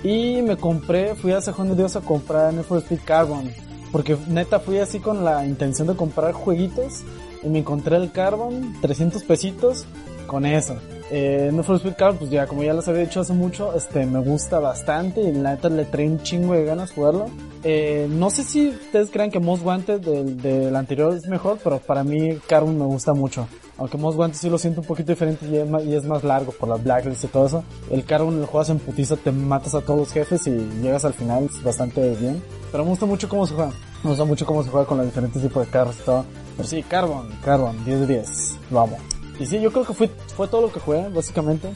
Y 0.01 0.41
me 0.43 0.55
compré, 0.55 1.13
fui 1.13 1.33
a 1.33 1.41
Juan 1.41 1.67
de 1.67 1.75
Dios 1.75 1.97
a 1.97 1.99
comprar 1.99 2.53
Need 2.53 2.63
for 2.63 2.77
Speed 2.77 3.01
Carbon. 3.03 3.51
Porque 3.91 4.15
neta 4.29 4.61
fui 4.61 4.77
así 4.77 5.01
con 5.01 5.25
la 5.25 5.45
intención 5.45 5.89
de 5.89 5.97
comprar 5.97 6.31
jueguitos. 6.31 7.01
Y 7.43 7.49
me 7.49 7.59
encontré 7.59 7.97
el 7.97 8.13
Carbon, 8.13 8.77
300 8.79 9.21
pesitos, 9.23 9.85
con 10.27 10.45
eso. 10.45 10.77
Eh, 11.09 11.51
no 11.53 11.63
for 11.63 11.77
Speed 11.77 11.95
Carbon, 11.95 12.17
pues 12.17 12.29
ya 12.31 12.47
como 12.47 12.63
ya 12.63 12.73
les 12.73 12.87
había 12.87 13.03
dicho 13.03 13.21
hace 13.21 13.33
mucho, 13.33 13.73
este 13.75 14.05
me 14.05 14.19
gusta 14.19 14.59
bastante 14.59 15.21
y 15.21 15.31
la 15.31 15.51
neta 15.51 15.69
le 15.69 15.85
trae 15.85 16.05
un 16.05 16.21
chingo 16.21 16.53
de 16.53 16.65
ganas 16.65 16.91
jugarlo. 16.91 17.27
Eh, 17.63 18.07
no 18.09 18.29
sé 18.29 18.43
si 18.43 18.69
ustedes 18.69 19.09
creen 19.09 19.31
que 19.31 19.39
Most 19.39 19.63
Wanted 19.65 20.01
del, 20.01 20.41
del, 20.41 20.75
anterior 20.75 21.13
es 21.13 21.27
mejor, 21.27 21.59
pero 21.63 21.79
para 21.79 22.03
mí 22.03 22.37
Carbon 22.47 22.77
me 22.77 22.85
gusta 22.85 23.13
mucho. 23.13 23.47
Aunque 23.77 23.97
Most 23.97 24.17
Wanted 24.17 24.37
sí 24.37 24.49
lo 24.49 24.57
siento 24.57 24.81
un 24.81 24.87
poquito 24.87 25.11
diferente 25.11 25.45
y 25.47 25.55
es 25.55 25.69
más, 25.69 25.83
y 25.83 25.95
es 25.95 26.03
más 26.03 26.23
largo 26.23 26.51
por 26.51 26.67
la 26.67 26.75
blacklist 26.75 27.23
y 27.23 27.27
todo 27.27 27.45
eso. 27.45 27.63
El 27.89 28.03
Carbon 28.03 28.41
lo 28.41 28.47
juegas 28.47 28.69
en 28.69 28.79
putiza, 28.79 29.15
te 29.15 29.31
matas 29.31 29.75
a 29.75 29.81
todos 29.81 29.99
los 29.99 30.11
jefes 30.11 30.45
y 30.47 30.51
llegas 30.81 31.05
al 31.05 31.13
final 31.13 31.45
es 31.45 31.63
bastante 31.63 32.15
bien. 32.15 32.41
Pero 32.71 32.83
me 32.83 32.89
gusta 32.89 33.05
mucho 33.05 33.29
cómo 33.29 33.47
se 33.47 33.53
juega. 33.53 33.71
Me 34.03 34.09
gusta 34.09 34.25
mucho 34.25 34.45
cómo 34.45 34.63
se 34.63 34.69
juega 34.69 34.85
con 34.85 34.97
los 34.97 35.05
diferentes 35.07 35.41
tipos 35.41 35.65
de 35.65 35.71
carros 35.71 35.95
y 36.01 36.03
todo. 36.03 36.25
Pero 36.57 36.67
sí, 36.67 36.83
Carbon, 36.83 37.29
Carbon, 37.43 37.85
10 37.85 37.99
de 38.01 38.07
10. 38.07 38.55
Lo 38.71 38.81
amo. 38.81 38.97
Y 39.39 39.45
sí, 39.45 39.61
yo 39.61 39.71
creo 39.71 39.85
que 39.85 39.93
fue, 39.93 40.09
fue 40.35 40.47
todo 40.47 40.61
lo 40.61 40.71
que 40.71 40.79
jugué, 40.79 41.07
básicamente. 41.09 41.71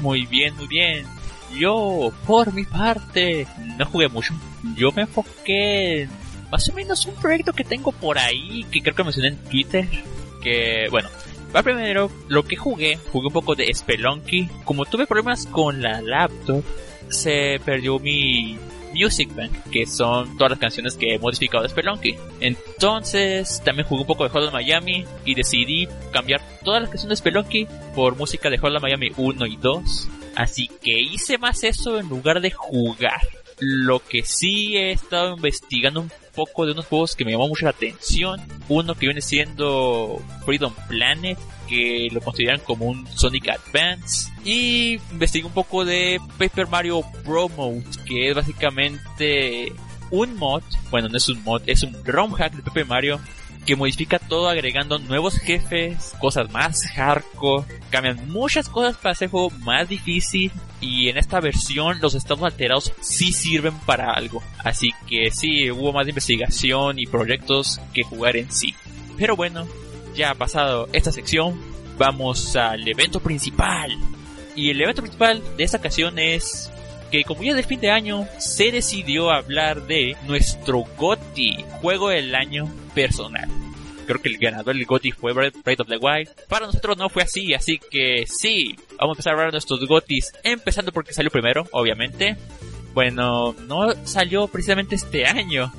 Muy 0.00 0.26
bien, 0.26 0.56
muy 0.56 0.66
bien. 0.66 1.04
Yo, 1.58 2.10
por 2.26 2.52
mi 2.52 2.64
parte, 2.64 3.46
no 3.78 3.86
jugué 3.86 4.08
mucho. 4.08 4.34
Yo 4.76 4.90
me 4.92 5.02
enfoqué 5.02 6.02
en 6.02 6.10
más 6.50 6.68
o 6.68 6.72
menos 6.72 7.06
un 7.06 7.14
proyecto 7.14 7.52
que 7.52 7.64
tengo 7.64 7.92
por 7.92 8.18
ahí, 8.18 8.64
que 8.70 8.80
creo 8.80 8.94
que 8.94 9.04
mencioné 9.04 9.28
en 9.28 9.36
Twitter. 9.36 9.88
Que, 10.42 10.88
bueno, 10.90 11.08
para 11.52 11.62
primero, 11.62 12.10
lo 12.28 12.44
que 12.44 12.56
jugué, 12.56 12.98
jugué 13.10 13.26
un 13.26 13.32
poco 13.32 13.54
de 13.54 13.72
Spelunky. 13.72 14.48
Como 14.64 14.86
tuve 14.86 15.06
problemas 15.06 15.46
con 15.46 15.82
la 15.82 16.00
laptop, 16.00 16.64
se 17.08 17.60
perdió 17.64 17.98
mi 17.98 18.58
Music 18.94 19.34
Bank, 19.34 19.52
que 19.70 19.86
son 19.86 20.36
todas 20.36 20.50
las 20.50 20.58
canciones 20.58 20.96
que 20.96 21.14
he 21.14 21.18
modificado 21.18 21.62
de 21.62 21.68
Spelunky. 21.68 22.16
Entonces, 22.40 23.62
también 23.64 23.86
jugué 23.86 24.02
un 24.02 24.06
poco 24.06 24.24
de 24.24 24.30
Hotline 24.30 24.52
Miami 24.52 25.04
y 25.24 25.34
decidí 25.34 25.88
cambiar 26.12 26.40
todas 26.64 26.82
las 26.82 26.90
canciones 26.90 27.18
de 27.18 27.30
Spelunky 27.30 27.66
por 27.94 28.16
música 28.16 28.50
de 28.50 28.58
Hotline 28.58 28.82
Miami 28.82 29.12
1 29.16 29.46
y 29.46 29.56
2. 29.56 30.08
Así 30.34 30.68
que 30.68 31.00
hice 31.00 31.38
más 31.38 31.64
eso 31.64 31.98
en 31.98 32.08
lugar 32.08 32.40
de 32.40 32.50
jugar. 32.50 33.20
Lo 33.58 34.00
que 34.00 34.22
sí 34.24 34.76
he 34.76 34.92
estado 34.92 35.34
investigando 35.36 36.00
un 36.00 36.10
poco 36.34 36.66
de 36.66 36.72
unos 36.72 36.86
juegos 36.86 37.14
que 37.14 37.24
me 37.24 37.32
llamó 37.32 37.48
mucho 37.48 37.66
la 37.66 37.70
atención. 37.70 38.40
Uno 38.68 38.94
que 38.94 39.06
viene 39.06 39.20
siendo 39.20 40.20
Freedom 40.44 40.74
Planet, 40.88 41.38
que 41.72 42.08
lo 42.12 42.20
consideran 42.20 42.60
como 42.60 42.84
un 42.84 43.06
Sonic 43.08 43.48
Advance. 43.48 44.30
Y 44.44 45.00
investigué 45.10 45.46
un 45.46 45.54
poco 45.54 45.84
de 45.84 46.20
Paper 46.38 46.66
Mario 46.68 47.02
Pro 47.24 47.48
Mode, 47.48 47.84
que 48.04 48.28
es 48.28 48.34
básicamente 48.34 49.72
un 50.10 50.36
mod, 50.36 50.62
bueno, 50.90 51.08
no 51.08 51.16
es 51.16 51.28
un 51.30 51.42
mod, 51.42 51.62
es 51.66 51.82
un 51.82 52.04
ROM 52.04 52.32
hack 52.32 52.52
de 52.52 52.62
Paper 52.62 52.86
Mario 52.86 53.20
que 53.64 53.76
modifica 53.76 54.18
todo 54.18 54.48
agregando 54.48 54.98
nuevos 54.98 55.38
jefes, 55.38 56.14
cosas 56.18 56.50
más 56.50 56.82
hardcore, 56.94 57.64
cambian 57.90 58.28
muchas 58.28 58.68
cosas 58.68 58.96
para 58.96 59.12
hacer 59.12 59.26
el 59.26 59.30
juego 59.30 59.50
más 59.60 59.88
difícil 59.88 60.50
y 60.80 61.08
en 61.08 61.16
esta 61.16 61.40
versión 61.40 62.00
los 62.00 62.14
estados 62.14 62.42
alterados 62.42 62.92
sí 63.00 63.32
sirven 63.32 63.78
para 63.86 64.12
algo. 64.12 64.42
Así 64.58 64.90
que 65.08 65.30
sí, 65.30 65.70
hubo 65.70 65.92
más 65.92 66.08
investigación 66.08 66.98
y 66.98 67.06
proyectos 67.06 67.80
que 67.94 68.02
jugar 68.02 68.36
en 68.36 68.50
sí. 68.50 68.74
Pero 69.16 69.36
bueno, 69.36 69.66
ya 70.14 70.34
pasado 70.34 70.88
esta 70.92 71.12
sección, 71.12 71.60
vamos 71.98 72.56
al 72.56 72.86
evento 72.86 73.20
principal. 73.20 73.90
Y 74.54 74.70
el 74.70 74.80
evento 74.82 75.02
principal 75.02 75.42
de 75.56 75.64
esta 75.64 75.78
ocasión 75.78 76.18
es 76.18 76.70
que 77.10 77.24
como 77.24 77.42
ya 77.42 77.50
es 77.50 77.56
de 77.56 77.62
fin 77.62 77.80
de 77.80 77.90
año, 77.90 78.26
se 78.38 78.72
decidió 78.72 79.30
hablar 79.30 79.86
de 79.86 80.16
nuestro 80.26 80.84
GOTI, 80.96 81.64
juego 81.80 82.08
del 82.08 82.34
año 82.34 82.66
personal. 82.94 83.48
Creo 84.06 84.20
que 84.20 84.30
el 84.30 84.38
ganador 84.38 84.74
del 84.74 84.86
GOTI 84.86 85.12
fue 85.12 85.32
Breath 85.32 85.80
of 85.80 85.88
the 85.88 85.98
Wild. 85.98 86.28
Para 86.48 86.66
nosotros 86.66 86.96
no 86.96 87.08
fue 87.08 87.22
así, 87.22 87.54
así 87.54 87.78
que 87.78 88.24
sí, 88.26 88.74
vamos 88.98 89.14
a 89.14 89.16
empezar 89.16 89.30
a 89.30 89.34
hablar 89.34 89.48
de 89.48 89.56
nuestros 89.56 89.86
GOTIs, 89.86 90.32
empezando 90.42 90.90
porque 90.90 91.12
salió 91.12 91.30
primero, 91.30 91.66
obviamente. 91.72 92.36
Bueno, 92.94 93.54
no 93.66 93.92
salió 94.04 94.48
precisamente 94.48 94.96
este 94.96 95.26
año, 95.26 95.72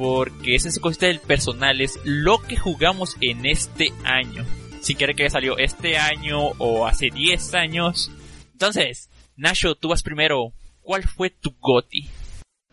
porque 0.00 0.54
ese 0.54 0.70
es 0.70 0.78
cosita 0.78 1.08
del 1.08 1.20
personal, 1.20 1.82
es 1.82 2.00
lo 2.04 2.38
que 2.38 2.56
jugamos 2.56 3.18
en 3.20 3.44
este 3.44 3.92
año. 4.02 4.46
Sin 4.80 4.96
querer 4.96 5.14
que 5.14 5.28
salió 5.28 5.58
este 5.58 5.98
año 5.98 6.38
o 6.56 6.86
hace 6.86 7.10
10 7.10 7.54
años. 7.54 8.10
Entonces, 8.52 9.10
Nacho, 9.36 9.74
tú 9.74 9.88
vas 9.88 10.02
primero. 10.02 10.54
¿Cuál 10.80 11.02
fue 11.02 11.28
tu 11.28 11.54
GOTI? 11.60 12.08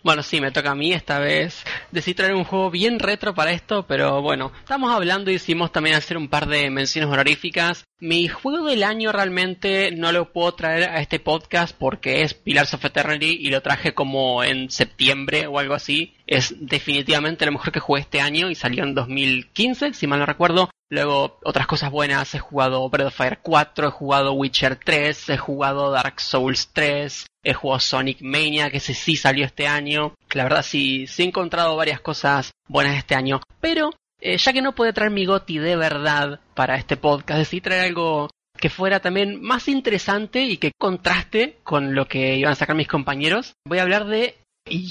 Bueno, 0.05 0.23
sí, 0.23 0.39
me 0.39 0.51
toca 0.51 0.71
a 0.71 0.75
mí 0.75 0.93
esta 0.93 1.19
vez. 1.19 1.65
Decidí 1.91 2.13
traer 2.13 2.33
un 2.33 2.45
juego 2.45 2.71
bien 2.71 2.97
retro 2.97 3.35
para 3.35 3.51
esto, 3.51 3.85
pero 3.85 4.21
bueno, 4.21 4.53
estamos 4.59 4.89
hablando 4.95 5.29
y 5.29 5.33
hicimos 5.33 5.73
también 5.73 5.97
hacer 5.97 6.15
un 6.15 6.29
par 6.29 6.47
de 6.47 6.69
menciones 6.69 7.11
honoríficas. 7.11 7.83
Mi 7.99 8.27
juego 8.27 8.67
del 8.67 8.83
año 8.83 9.11
realmente 9.11 9.91
no 9.91 10.11
lo 10.11 10.31
puedo 10.31 10.53
traer 10.53 10.83
a 10.83 11.01
este 11.01 11.19
podcast 11.19 11.75
porque 11.75 12.21
es 12.21 12.35
Pillars 12.35 12.75
of 12.75 12.85
Eternity 12.85 13.39
y 13.41 13.49
lo 13.49 13.63
traje 13.63 13.95
como 13.95 14.43
en 14.43 14.69
septiembre 14.69 15.47
o 15.47 15.57
algo 15.57 15.73
así. 15.73 16.13
Es 16.27 16.53
definitivamente 16.59 17.47
lo 17.47 17.53
mejor 17.53 17.71
que 17.71 17.79
jugué 17.79 18.01
este 18.01 18.21
año 18.21 18.51
y 18.51 18.55
salió 18.55 18.83
en 18.83 18.93
2015, 18.93 19.95
si 19.95 20.05
mal 20.05 20.19
no 20.19 20.27
recuerdo. 20.27 20.69
Luego, 20.91 21.39
otras 21.43 21.65
cosas 21.65 21.89
buenas, 21.89 22.35
he 22.35 22.39
jugado 22.39 22.87
Breath 22.87 23.07
of 23.07 23.15
Fire 23.15 23.39
4, 23.41 23.87
he 23.87 23.91
jugado 23.91 24.33
Witcher 24.33 24.75
3, 24.75 25.29
he 25.29 25.37
jugado 25.37 25.89
Dark 25.89 26.21
Souls 26.21 26.69
3, 26.73 27.25
he 27.43 27.53
jugado 27.53 27.79
Sonic 27.79 28.21
Mania, 28.21 28.69
que 28.69 28.77
ese 28.77 28.93
sí 28.93 29.15
salió 29.15 29.43
este 29.43 29.67
año. 29.67 30.13
La 30.33 30.43
verdad 30.43 30.61
sí, 30.61 31.07
sí 31.07 31.23
he 31.23 31.25
encontrado 31.25 31.75
varias 31.75 31.99
cosas 31.99 32.51
buenas 32.67 32.95
este 32.95 33.15
año. 33.15 33.41
Pero, 33.59 33.89
eh, 34.19 34.37
ya 34.37 34.53
que 34.53 34.61
no 34.61 34.73
puede 34.73 34.93
traer 34.93 35.11
mi 35.11 35.25
goti 35.25 35.57
de 35.57 35.75
verdad 35.75 36.39
para 36.53 36.75
este 36.75 36.97
podcast, 36.97 37.39
decidí 37.39 37.61
traer 37.61 37.85
algo 37.85 38.29
que 38.57 38.69
fuera 38.69 38.99
también 38.99 39.41
más 39.41 39.67
interesante 39.67 40.41
y 40.41 40.57
que 40.57 40.71
contraste 40.77 41.57
con 41.63 41.93
lo 41.95 42.07
que 42.07 42.35
iban 42.35 42.53
a 42.53 42.55
sacar 42.55 42.75
mis 42.75 42.87
compañeros. 42.87 43.53
Voy 43.65 43.79
a 43.79 43.83
hablar 43.83 44.07
de 44.07 44.35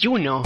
Juno. 0.02 0.42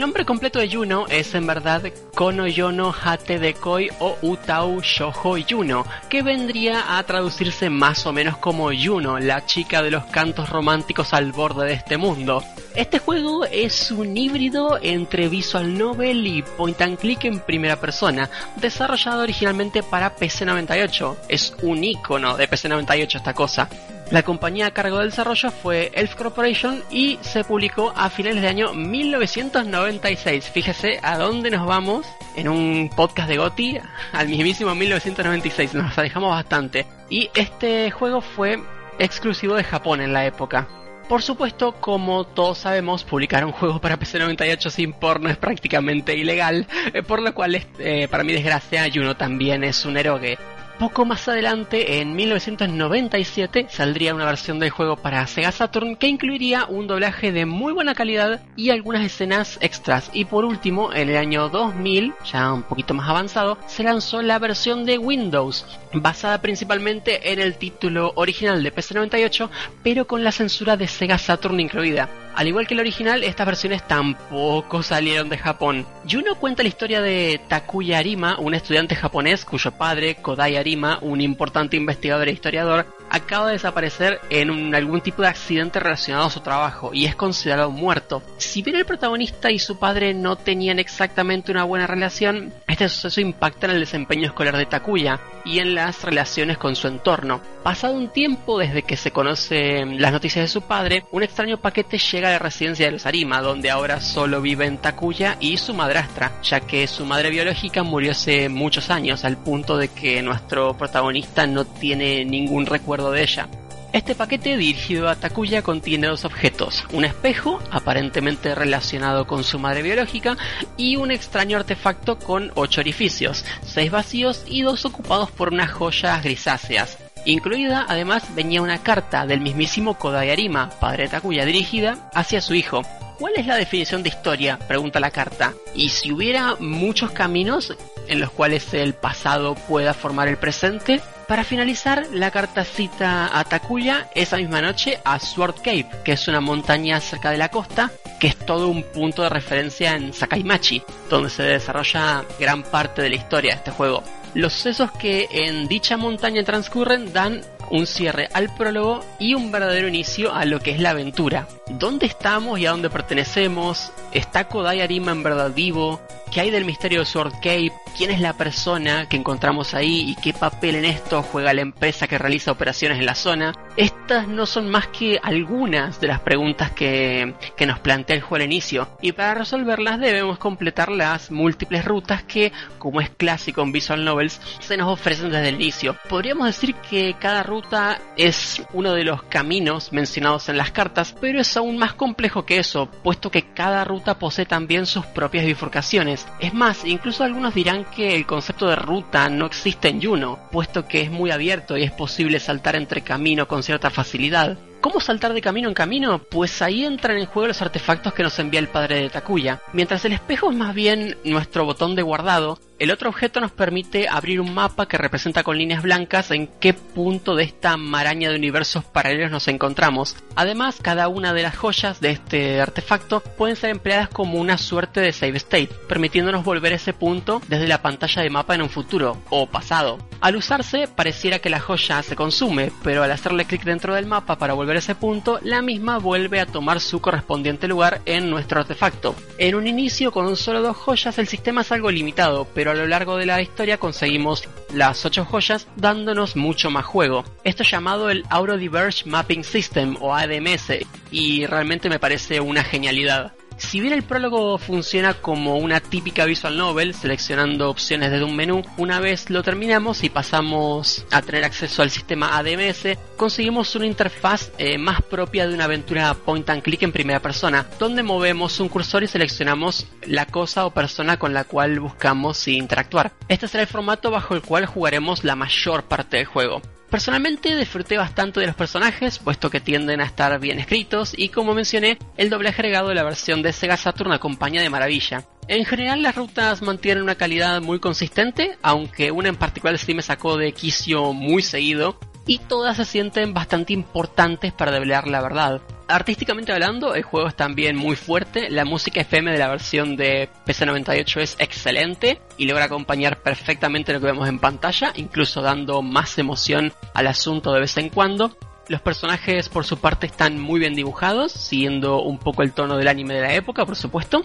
El 0.00 0.06
nombre 0.06 0.24
completo 0.24 0.58
de 0.58 0.70
Juno 0.70 1.04
es 1.10 1.34
en 1.34 1.46
verdad 1.46 1.82
Kono 2.14 2.46
Yono 2.46 2.94
Hate 3.04 3.38
Dekoi 3.38 3.90
o 3.98 4.16
Utau 4.22 4.80
Shoujo 4.80 5.36
Juno, 5.46 5.84
que 6.08 6.22
vendría 6.22 6.96
a 6.96 7.02
traducirse 7.02 7.68
más 7.68 8.06
o 8.06 8.12
menos 8.14 8.38
como 8.38 8.70
Juno, 8.72 9.18
la 9.18 9.44
chica 9.44 9.82
de 9.82 9.90
los 9.90 10.06
cantos 10.06 10.48
románticos 10.48 11.12
al 11.12 11.32
borde 11.32 11.66
de 11.66 11.74
este 11.74 11.98
mundo. 11.98 12.42
Este 12.74 12.98
juego 12.98 13.44
es 13.44 13.90
un 13.90 14.16
híbrido 14.16 14.78
entre 14.80 15.28
visual 15.28 15.76
novel 15.76 16.26
y 16.26 16.40
point 16.40 16.80
and 16.80 16.96
click 16.96 17.26
en 17.26 17.38
primera 17.38 17.78
persona, 17.78 18.30
desarrollado 18.56 19.22
originalmente 19.22 19.82
para 19.82 20.16
PC98. 20.16 21.16
Es 21.28 21.52
un 21.60 21.84
icono 21.84 22.38
de 22.38 22.48
PC98 22.48 23.16
esta 23.16 23.34
cosa. 23.34 23.68
La 24.10 24.24
compañía 24.24 24.66
a 24.66 24.70
cargo 24.72 24.98
del 24.98 25.10
desarrollo 25.10 25.52
fue 25.52 25.92
Elf 25.94 26.16
Corporation 26.16 26.82
y 26.90 27.20
se 27.20 27.44
publicó 27.44 27.92
a 27.94 28.10
finales 28.10 28.42
de 28.42 28.48
año 28.48 28.72
1996. 28.72 30.50
Fíjese 30.50 30.98
a 31.00 31.16
dónde 31.16 31.48
nos 31.48 31.64
vamos 31.64 32.04
en 32.34 32.48
un 32.48 32.90
podcast 32.96 33.28
de 33.28 33.36
GOTI 33.36 33.78
al 34.12 34.28
mismísimo 34.28 34.74
1996. 34.74 35.74
Nos 35.74 35.96
alejamos 35.96 36.30
bastante. 36.30 36.86
Y 37.08 37.30
este 37.34 37.92
juego 37.92 38.20
fue 38.20 38.58
exclusivo 38.98 39.54
de 39.54 39.62
Japón 39.62 40.00
en 40.00 40.12
la 40.12 40.26
época. 40.26 40.66
Por 41.08 41.22
supuesto, 41.22 41.74
como 41.80 42.24
todos 42.24 42.58
sabemos, 42.58 43.04
publicar 43.04 43.44
un 43.44 43.52
juego 43.52 43.80
para 43.80 43.96
PC98 43.96 44.70
sin 44.70 44.92
porno 44.92 45.28
es 45.28 45.36
prácticamente 45.36 46.16
ilegal, 46.16 46.66
eh, 46.92 47.04
por 47.04 47.22
lo 47.22 47.32
cual, 47.32 47.60
eh, 47.78 48.08
para 48.10 48.24
mi 48.24 48.32
desgracia, 48.32 48.88
Juno 48.92 49.16
también 49.16 49.62
es 49.62 49.84
un 49.84 49.96
erogue. 49.96 50.36
Poco 50.80 51.04
más 51.04 51.28
adelante, 51.28 52.00
en 52.00 52.16
1997, 52.16 53.66
saldría 53.68 54.14
una 54.14 54.24
versión 54.24 54.58
del 54.58 54.70
juego 54.70 54.96
para 54.96 55.26
Sega 55.26 55.52
Saturn 55.52 55.94
que 55.94 56.08
incluiría 56.08 56.64
un 56.64 56.86
doblaje 56.86 57.32
de 57.32 57.44
muy 57.44 57.74
buena 57.74 57.94
calidad 57.94 58.40
y 58.56 58.70
algunas 58.70 59.04
escenas 59.04 59.58
extras. 59.60 60.08
Y 60.14 60.24
por 60.24 60.46
último, 60.46 60.90
en 60.94 61.10
el 61.10 61.18
año 61.18 61.50
2000, 61.50 62.14
ya 62.32 62.54
un 62.54 62.62
poquito 62.62 62.94
más 62.94 63.10
avanzado, 63.10 63.58
se 63.66 63.82
lanzó 63.82 64.22
la 64.22 64.38
versión 64.38 64.86
de 64.86 64.96
Windows, 64.96 65.66
basada 65.92 66.40
principalmente 66.40 67.30
en 67.30 67.40
el 67.40 67.56
título 67.56 68.12
original 68.14 68.62
de 68.62 68.74
PC98, 68.74 69.50
pero 69.82 70.06
con 70.06 70.24
la 70.24 70.32
censura 70.32 70.78
de 70.78 70.88
Sega 70.88 71.18
Saturn 71.18 71.60
incluida. 71.60 72.08
Al 72.34 72.48
igual 72.48 72.66
que 72.66 72.74
el 72.74 72.80
original, 72.80 73.24
estas 73.24 73.46
versiones 73.46 73.86
tampoco 73.86 74.82
salieron 74.84 75.28
de 75.28 75.38
Japón. 75.38 75.86
Juno 76.08 76.36
cuenta 76.36 76.62
la 76.62 76.68
historia 76.68 77.00
de 77.00 77.40
Takuya 77.48 77.98
Arima, 77.98 78.38
un 78.38 78.54
estudiante 78.54 78.94
japonés 78.94 79.44
cuyo 79.44 79.72
padre, 79.72 80.16
Kodai 80.16 80.56
Arima, 80.56 80.98
un 81.02 81.20
importante 81.20 81.76
investigador 81.76 82.28
e 82.28 82.32
historiador, 82.32 82.86
acaba 83.10 83.46
de 83.46 83.54
desaparecer 83.54 84.20
en 84.30 84.74
algún 84.74 85.00
tipo 85.00 85.22
de 85.22 85.28
accidente 85.28 85.80
relacionado 85.80 86.26
a 86.26 86.30
su 86.30 86.40
trabajo 86.40 86.90
y 86.94 87.06
es 87.06 87.14
considerado 87.14 87.70
muerto. 87.70 88.22
Si 88.38 88.62
bien 88.62 88.76
el 88.76 88.86
protagonista 88.86 89.50
y 89.50 89.58
su 89.58 89.78
padre 89.78 90.14
no 90.14 90.36
tenían 90.36 90.78
exactamente 90.78 91.52
una 91.52 91.64
buena 91.64 91.86
relación, 91.86 92.52
este 92.66 92.88
suceso 92.88 93.20
impacta 93.20 93.66
en 93.66 93.72
el 93.72 93.80
desempeño 93.80 94.26
escolar 94.26 94.56
de 94.56 94.66
Takuya 94.66 95.20
y 95.44 95.58
en 95.58 95.74
las 95.74 96.02
relaciones 96.04 96.58
con 96.58 96.76
su 96.76 96.86
entorno. 96.86 97.40
Pasado 97.62 97.94
un 97.94 98.08
tiempo 98.08 98.58
desde 98.58 98.82
que 98.82 98.96
se 98.96 99.10
conocen 99.10 100.00
las 100.00 100.12
noticias 100.12 100.44
de 100.44 100.48
su 100.48 100.62
padre, 100.62 101.04
un 101.10 101.22
extraño 101.22 101.58
paquete 101.58 101.98
llega 101.98 102.28
a 102.28 102.32
la 102.32 102.38
residencia 102.38 102.86
de 102.86 102.92
los 102.92 103.06
Arima, 103.06 103.42
donde 103.42 103.70
ahora 103.70 104.00
solo 104.00 104.40
viven 104.40 104.78
Takuya 104.78 105.36
y 105.40 105.56
su 105.56 105.74
madrastra, 105.74 106.32
ya 106.42 106.60
que 106.60 106.86
su 106.86 107.04
madre 107.04 107.30
biológica 107.30 107.82
murió 107.82 108.12
hace 108.12 108.48
muchos 108.48 108.90
años, 108.90 109.24
al 109.24 109.36
punto 109.36 109.76
de 109.76 109.88
que 109.88 110.22
nuestro 110.22 110.74
protagonista 110.74 111.46
no 111.46 111.64
tiene 111.64 112.24
ningún 112.24 112.66
recuerdo 112.66 112.99
de 113.10 113.22
ella. 113.22 113.48
Este 113.92 114.14
paquete 114.14 114.56
dirigido 114.56 115.08
a 115.08 115.16
Takuya 115.16 115.62
contiene 115.62 116.06
dos 116.06 116.24
objetos, 116.24 116.84
un 116.92 117.04
espejo, 117.04 117.60
aparentemente 117.72 118.54
relacionado 118.54 119.26
con 119.26 119.42
su 119.42 119.58
madre 119.58 119.82
biológica, 119.82 120.36
y 120.76 120.94
un 120.94 121.10
extraño 121.10 121.56
artefacto 121.56 122.16
con 122.16 122.52
ocho 122.54 122.80
orificios, 122.80 123.44
seis 123.64 123.90
vacíos 123.90 124.44
y 124.46 124.62
dos 124.62 124.84
ocupados 124.84 125.32
por 125.32 125.52
unas 125.52 125.72
joyas 125.72 126.22
grisáceas. 126.22 126.98
Incluida 127.24 127.84
además 127.88 128.34
venía 128.34 128.62
una 128.62 128.82
carta 128.82 129.26
del 129.26 129.40
mismísimo 129.40 129.94
Kodai 129.94 130.30
Arima, 130.30 130.70
padre 130.80 131.04
de 131.04 131.08
Takuya, 131.10 131.44
dirigida 131.44 132.10
hacia 132.14 132.40
su 132.40 132.54
hijo. 132.54 132.82
¿Cuál 133.18 133.34
es 133.36 133.46
la 133.46 133.56
definición 133.56 134.02
de 134.02 134.08
historia? 134.08 134.58
pregunta 134.58 135.00
la 135.00 135.10
carta. 135.10 135.52
Y 135.74 135.90
si 135.90 136.12
hubiera 136.12 136.54
muchos 136.58 137.10
caminos 137.10 137.76
en 138.08 138.20
los 138.20 138.30
cuales 138.30 138.72
el 138.72 138.94
pasado 138.94 139.54
pueda 139.54 139.92
formar 139.92 140.28
el 140.28 140.38
presente, 140.38 141.02
para 141.30 141.44
finalizar, 141.44 142.08
la 142.12 142.32
carta 142.32 142.64
cita 142.64 143.38
a 143.38 143.44
Takuya 143.44 144.10
esa 144.16 144.36
misma 144.36 144.60
noche 144.60 144.98
a 145.04 145.20
Sword 145.20 145.58
Cape, 145.58 145.86
que 146.02 146.10
es 146.10 146.26
una 146.26 146.40
montaña 146.40 146.98
cerca 146.98 147.30
de 147.30 147.38
la 147.38 147.50
costa, 147.50 147.92
que 148.18 148.26
es 148.26 148.36
todo 148.36 148.66
un 148.66 148.82
punto 148.82 149.22
de 149.22 149.28
referencia 149.28 149.94
en 149.94 150.12
Sakaimachi, 150.12 150.82
donde 151.08 151.30
se 151.30 151.44
desarrolla 151.44 152.24
gran 152.40 152.64
parte 152.64 153.02
de 153.02 153.10
la 153.10 153.14
historia 153.14 153.52
de 153.52 153.58
este 153.58 153.70
juego. 153.70 154.02
Los 154.34 154.54
sucesos 154.54 154.90
que 154.90 155.28
en 155.30 155.68
dicha 155.68 155.96
montaña 155.96 156.42
transcurren 156.42 157.12
dan 157.12 157.42
un 157.70 157.86
cierre 157.86 158.28
al 158.32 158.54
prólogo 158.54 159.04
y 159.18 159.34
un 159.34 159.50
verdadero 159.50 159.88
inicio 159.88 160.34
a 160.34 160.44
lo 160.44 160.60
que 160.60 160.72
es 160.72 160.80
la 160.80 160.90
aventura. 160.90 161.48
¿Dónde 161.68 162.06
estamos 162.06 162.58
y 162.58 162.66
a 162.66 162.70
dónde 162.70 162.90
pertenecemos? 162.90 163.92
¿Está 164.12 164.48
Kodai 164.48 164.80
Arima 164.80 165.12
en 165.12 165.22
verdad 165.22 165.52
vivo? 165.54 166.00
¿Qué 166.30 166.40
hay 166.40 166.50
del 166.50 166.64
misterio 166.64 167.00
de 167.00 167.06
Sword 167.06 167.32
Cape? 167.34 167.72
¿Quién 167.96 168.10
es 168.10 168.20
la 168.20 168.34
persona 168.34 169.08
que 169.08 169.16
encontramos 169.16 169.74
ahí 169.74 170.10
y 170.10 170.14
qué 170.14 170.32
papel 170.32 170.76
en 170.76 170.84
esto 170.84 171.22
juega 171.22 171.54
la 171.54 171.62
empresa 171.62 172.06
que 172.06 172.18
realiza 172.18 172.52
operaciones 172.52 172.98
en 172.98 173.06
la 173.06 173.14
zona? 173.14 173.52
Estas 173.80 174.28
no 174.28 174.44
son 174.44 174.68
más 174.68 174.88
que 174.88 175.18
algunas 175.22 176.02
de 176.02 176.08
las 176.08 176.20
preguntas 176.20 176.70
que, 176.72 177.32
que 177.56 177.64
nos 177.64 177.78
plantea 177.78 178.14
el 178.14 178.20
juego 178.20 178.36
al 178.36 178.50
inicio 178.50 178.86
y 179.00 179.12
para 179.12 179.32
resolverlas 179.32 179.98
debemos 179.98 180.36
completar 180.36 180.90
las 180.90 181.30
múltiples 181.30 181.86
rutas 181.86 182.22
que, 182.24 182.52
como 182.76 183.00
es 183.00 183.08
clásico 183.08 183.62
en 183.62 183.72
Visual 183.72 184.04
Novels, 184.04 184.38
se 184.58 184.76
nos 184.76 184.92
ofrecen 184.92 185.30
desde 185.30 185.48
el 185.48 185.54
inicio. 185.54 185.96
Podríamos 186.10 186.46
decir 186.48 186.74
que 186.74 187.16
cada 187.18 187.42
ruta 187.42 187.98
es 188.18 188.62
uno 188.74 188.92
de 188.92 189.04
los 189.04 189.22
caminos 189.22 189.94
mencionados 189.94 190.50
en 190.50 190.58
las 190.58 190.72
cartas, 190.72 191.14
pero 191.18 191.40
es 191.40 191.56
aún 191.56 191.78
más 191.78 191.94
complejo 191.94 192.44
que 192.44 192.58
eso, 192.58 192.90
puesto 193.02 193.30
que 193.30 193.54
cada 193.54 193.84
ruta 193.84 194.18
posee 194.18 194.44
también 194.44 194.84
sus 194.84 195.06
propias 195.06 195.46
bifurcaciones. 195.46 196.26
Es 196.38 196.52
más, 196.52 196.84
incluso 196.84 197.24
algunos 197.24 197.54
dirán 197.54 197.86
que 197.86 198.14
el 198.14 198.26
concepto 198.26 198.68
de 198.68 198.76
ruta 198.76 199.30
no 199.30 199.46
existe 199.46 199.88
en 199.88 200.02
Juno, 200.02 200.38
puesto 200.52 200.86
que 200.86 201.00
es 201.00 201.10
muy 201.10 201.30
abierto 201.30 201.78
y 201.78 201.84
es 201.84 201.92
posible 201.92 202.40
saltar 202.40 202.76
entre 202.76 203.00
camino 203.00 203.48
con 203.48 203.62
cierta 203.70 203.88
facilidad. 203.90 204.58
¿Cómo 204.80 204.98
saltar 204.98 205.34
de 205.34 205.42
camino 205.42 205.68
en 205.68 205.74
camino? 205.74 206.20
Pues 206.20 206.62
ahí 206.62 206.86
entran 206.86 207.18
en 207.18 207.26
juego 207.26 207.48
los 207.48 207.60
artefactos 207.60 208.14
que 208.14 208.22
nos 208.22 208.38
envía 208.38 208.60
el 208.60 208.68
padre 208.68 209.02
de 209.02 209.10
Takuya. 209.10 209.60
Mientras 209.74 210.06
el 210.06 210.14
espejo 210.14 210.50
es 210.50 210.56
más 210.56 210.74
bien 210.74 211.18
nuestro 211.22 211.66
botón 211.66 211.94
de 211.94 212.02
guardado, 212.02 212.58
el 212.80 212.90
otro 212.90 213.10
objeto 213.10 213.42
nos 213.42 213.52
permite 213.52 214.08
abrir 214.08 214.40
un 214.40 214.54
mapa 214.54 214.88
que 214.88 214.96
representa 214.96 215.42
con 215.42 215.58
líneas 215.58 215.82
blancas 215.82 216.30
en 216.30 216.46
qué 216.46 216.72
punto 216.72 217.36
de 217.36 217.44
esta 217.44 217.76
maraña 217.76 218.30
de 218.30 218.36
universos 218.36 218.86
paralelos 218.86 219.30
nos 219.30 219.48
encontramos. 219.48 220.16
Además, 220.34 220.78
cada 220.80 221.08
una 221.08 221.34
de 221.34 221.42
las 221.42 221.58
joyas 221.58 222.00
de 222.00 222.12
este 222.12 222.58
artefacto 222.58 223.20
pueden 223.20 223.56
ser 223.56 223.68
empleadas 223.68 224.08
como 224.08 224.40
una 224.40 224.56
suerte 224.56 225.00
de 225.00 225.12
save 225.12 225.36
state, 225.36 225.68
permitiéndonos 225.90 226.42
volver 226.42 226.72
a 226.72 226.76
ese 226.76 226.94
punto 226.94 227.42
desde 227.48 227.68
la 227.68 227.82
pantalla 227.82 228.22
de 228.22 228.30
mapa 228.30 228.54
en 228.54 228.62
un 228.62 228.70
futuro 228.70 229.18
o 229.28 229.46
pasado. 229.46 229.98
Al 230.22 230.36
usarse, 230.36 230.88
pareciera 230.88 231.38
que 231.38 231.50
la 231.50 231.60
joya 231.60 232.02
se 232.02 232.16
consume, 232.16 232.72
pero 232.82 233.02
al 233.02 233.12
hacerle 233.12 233.44
clic 233.44 233.62
dentro 233.64 233.94
del 233.94 234.06
mapa 234.06 234.38
para 234.38 234.54
volver 234.54 234.69
a 234.76 234.80
ese 234.80 234.94
punto, 234.94 235.38
la 235.42 235.62
misma 235.62 235.98
vuelve 235.98 236.40
a 236.40 236.46
tomar 236.46 236.80
su 236.80 237.00
correspondiente 237.00 237.68
lugar 237.68 238.00
en 238.04 238.30
nuestro 238.30 238.60
artefacto. 238.60 239.14
En 239.38 239.54
un 239.54 239.66
inicio, 239.66 240.12
con 240.12 240.36
solo 240.36 240.62
dos 240.62 240.76
joyas, 240.76 241.18
el 241.18 241.28
sistema 241.28 241.62
es 241.62 241.72
algo 241.72 241.90
limitado, 241.90 242.46
pero 242.54 242.70
a 242.70 242.74
lo 242.74 242.86
largo 242.86 243.16
de 243.16 243.26
la 243.26 243.40
historia 243.40 243.78
conseguimos 243.78 244.48
las 244.72 245.04
8 245.04 245.24
joyas 245.24 245.66
dándonos 245.76 246.36
mucho 246.36 246.70
más 246.70 246.84
juego. 246.84 247.24
Esto 247.44 247.62
es 247.62 247.70
llamado 247.70 248.10
el 248.10 248.24
Auto 248.30 248.56
Diverge 248.56 249.08
Mapping 249.08 249.44
System 249.44 249.96
o 250.00 250.14
ADMS 250.14 250.72
y 251.10 251.46
realmente 251.46 251.88
me 251.88 251.98
parece 251.98 252.40
una 252.40 252.64
genialidad. 252.64 253.32
Si 253.60 253.78
bien 253.78 253.92
el 253.92 254.02
prólogo 254.02 254.58
funciona 254.58 255.14
como 255.14 255.56
una 255.58 255.80
típica 255.80 256.24
visual 256.24 256.56
novel, 256.56 256.94
seleccionando 256.94 257.70
opciones 257.70 258.10
desde 258.10 258.24
un 258.24 258.34
menú, 258.34 258.62
una 258.78 258.98
vez 259.00 259.30
lo 259.30 259.42
terminamos 259.42 260.02
y 260.02 260.08
pasamos 260.08 261.04
a 261.12 261.22
tener 261.22 261.44
acceso 261.44 261.82
al 261.82 261.90
sistema 261.90 262.36
ADMS, 262.36 262.98
conseguimos 263.16 263.76
una 263.76 263.86
interfaz 263.86 264.50
eh, 264.58 264.78
más 264.78 265.02
propia 265.02 265.46
de 265.46 265.54
una 265.54 265.64
aventura 265.64 266.14
point 266.14 266.48
and 266.50 266.62
click 266.62 266.82
en 266.82 266.90
primera 266.90 267.20
persona, 267.20 267.66
donde 267.78 268.02
movemos 268.02 268.58
un 268.60 268.70
cursor 268.70 269.04
y 269.04 269.08
seleccionamos 269.08 269.86
la 270.06 270.26
cosa 270.26 270.66
o 270.66 270.72
persona 270.72 271.18
con 271.18 271.34
la 271.34 271.44
cual 271.44 271.78
buscamos 271.78 272.48
interactuar. 272.48 273.12
Este 273.28 273.46
será 273.46 273.62
el 273.62 273.68
formato 273.68 274.10
bajo 274.10 274.34
el 274.34 274.42
cual 274.42 274.66
jugaremos 274.66 275.22
la 275.22 275.36
mayor 275.36 275.84
parte 275.84 276.16
del 276.16 276.26
juego. 276.26 276.62
Personalmente 276.90 277.54
disfruté 277.54 277.96
bastante 277.96 278.40
de 278.40 278.46
los 278.46 278.56
personajes, 278.56 279.20
puesto 279.20 279.48
que 279.48 279.60
tienden 279.60 280.00
a 280.00 280.04
estar 280.04 280.38
bien 280.40 280.58
escritos, 280.58 281.14
y 281.16 281.28
como 281.28 281.54
mencioné, 281.54 281.98
el 282.16 282.30
doblaje 282.30 282.62
agregado 282.62 282.88
de 282.88 282.96
la 282.96 283.04
versión 283.04 283.42
de 283.42 283.52
Sega 283.52 283.76
Saturn 283.76 284.12
acompaña 284.12 284.60
de 284.60 284.70
maravilla. 284.70 285.24
En 285.46 285.64
general 285.64 286.02
las 286.02 286.16
rutas 286.16 286.62
mantienen 286.62 287.04
una 287.04 287.14
calidad 287.14 287.60
muy 287.62 287.78
consistente, 287.78 288.58
aunque 288.62 289.12
una 289.12 289.28
en 289.28 289.36
particular 289.36 289.78
sí 289.78 289.94
me 289.94 290.02
sacó 290.02 290.36
de 290.36 290.50
quicio 290.50 291.12
muy 291.12 291.42
seguido, 291.42 291.96
y 292.26 292.38
todas 292.38 292.76
se 292.76 292.84
sienten 292.84 293.34
bastante 293.34 293.72
importantes 293.72 294.52
para 294.52 294.70
develar 294.70 295.08
la 295.08 295.22
verdad. 295.22 295.60
Artísticamente 295.88 296.52
hablando, 296.52 296.94
el 296.94 297.02
juego 297.02 297.28
es 297.28 297.34
también 297.34 297.76
muy 297.76 297.96
fuerte, 297.96 298.48
la 298.48 298.64
música 298.64 299.00
FM 299.00 299.32
de 299.32 299.38
la 299.38 299.48
versión 299.48 299.96
de 299.96 300.28
PC98 300.46 301.20
es 301.20 301.36
excelente 301.40 302.20
y 302.36 302.46
logra 302.46 302.66
acompañar 302.66 303.22
perfectamente 303.22 303.92
lo 303.92 304.00
que 304.00 304.06
vemos 304.06 304.28
en 304.28 304.38
pantalla, 304.38 304.92
incluso 304.94 305.42
dando 305.42 305.82
más 305.82 306.16
emoción 306.18 306.72
al 306.94 307.08
asunto 307.08 307.52
de 307.52 307.60
vez 307.60 307.76
en 307.76 307.88
cuando. 307.88 308.36
Los 308.68 308.80
personajes 308.80 309.48
por 309.48 309.64
su 309.64 309.78
parte 309.78 310.06
están 310.06 310.38
muy 310.38 310.60
bien 310.60 310.76
dibujados, 310.76 311.32
siguiendo 311.32 312.02
un 312.02 312.18
poco 312.18 312.42
el 312.42 312.52
tono 312.52 312.76
del 312.76 312.86
anime 312.86 313.14
de 313.14 313.22
la 313.22 313.34
época, 313.34 313.66
por 313.66 313.74
supuesto, 313.74 314.24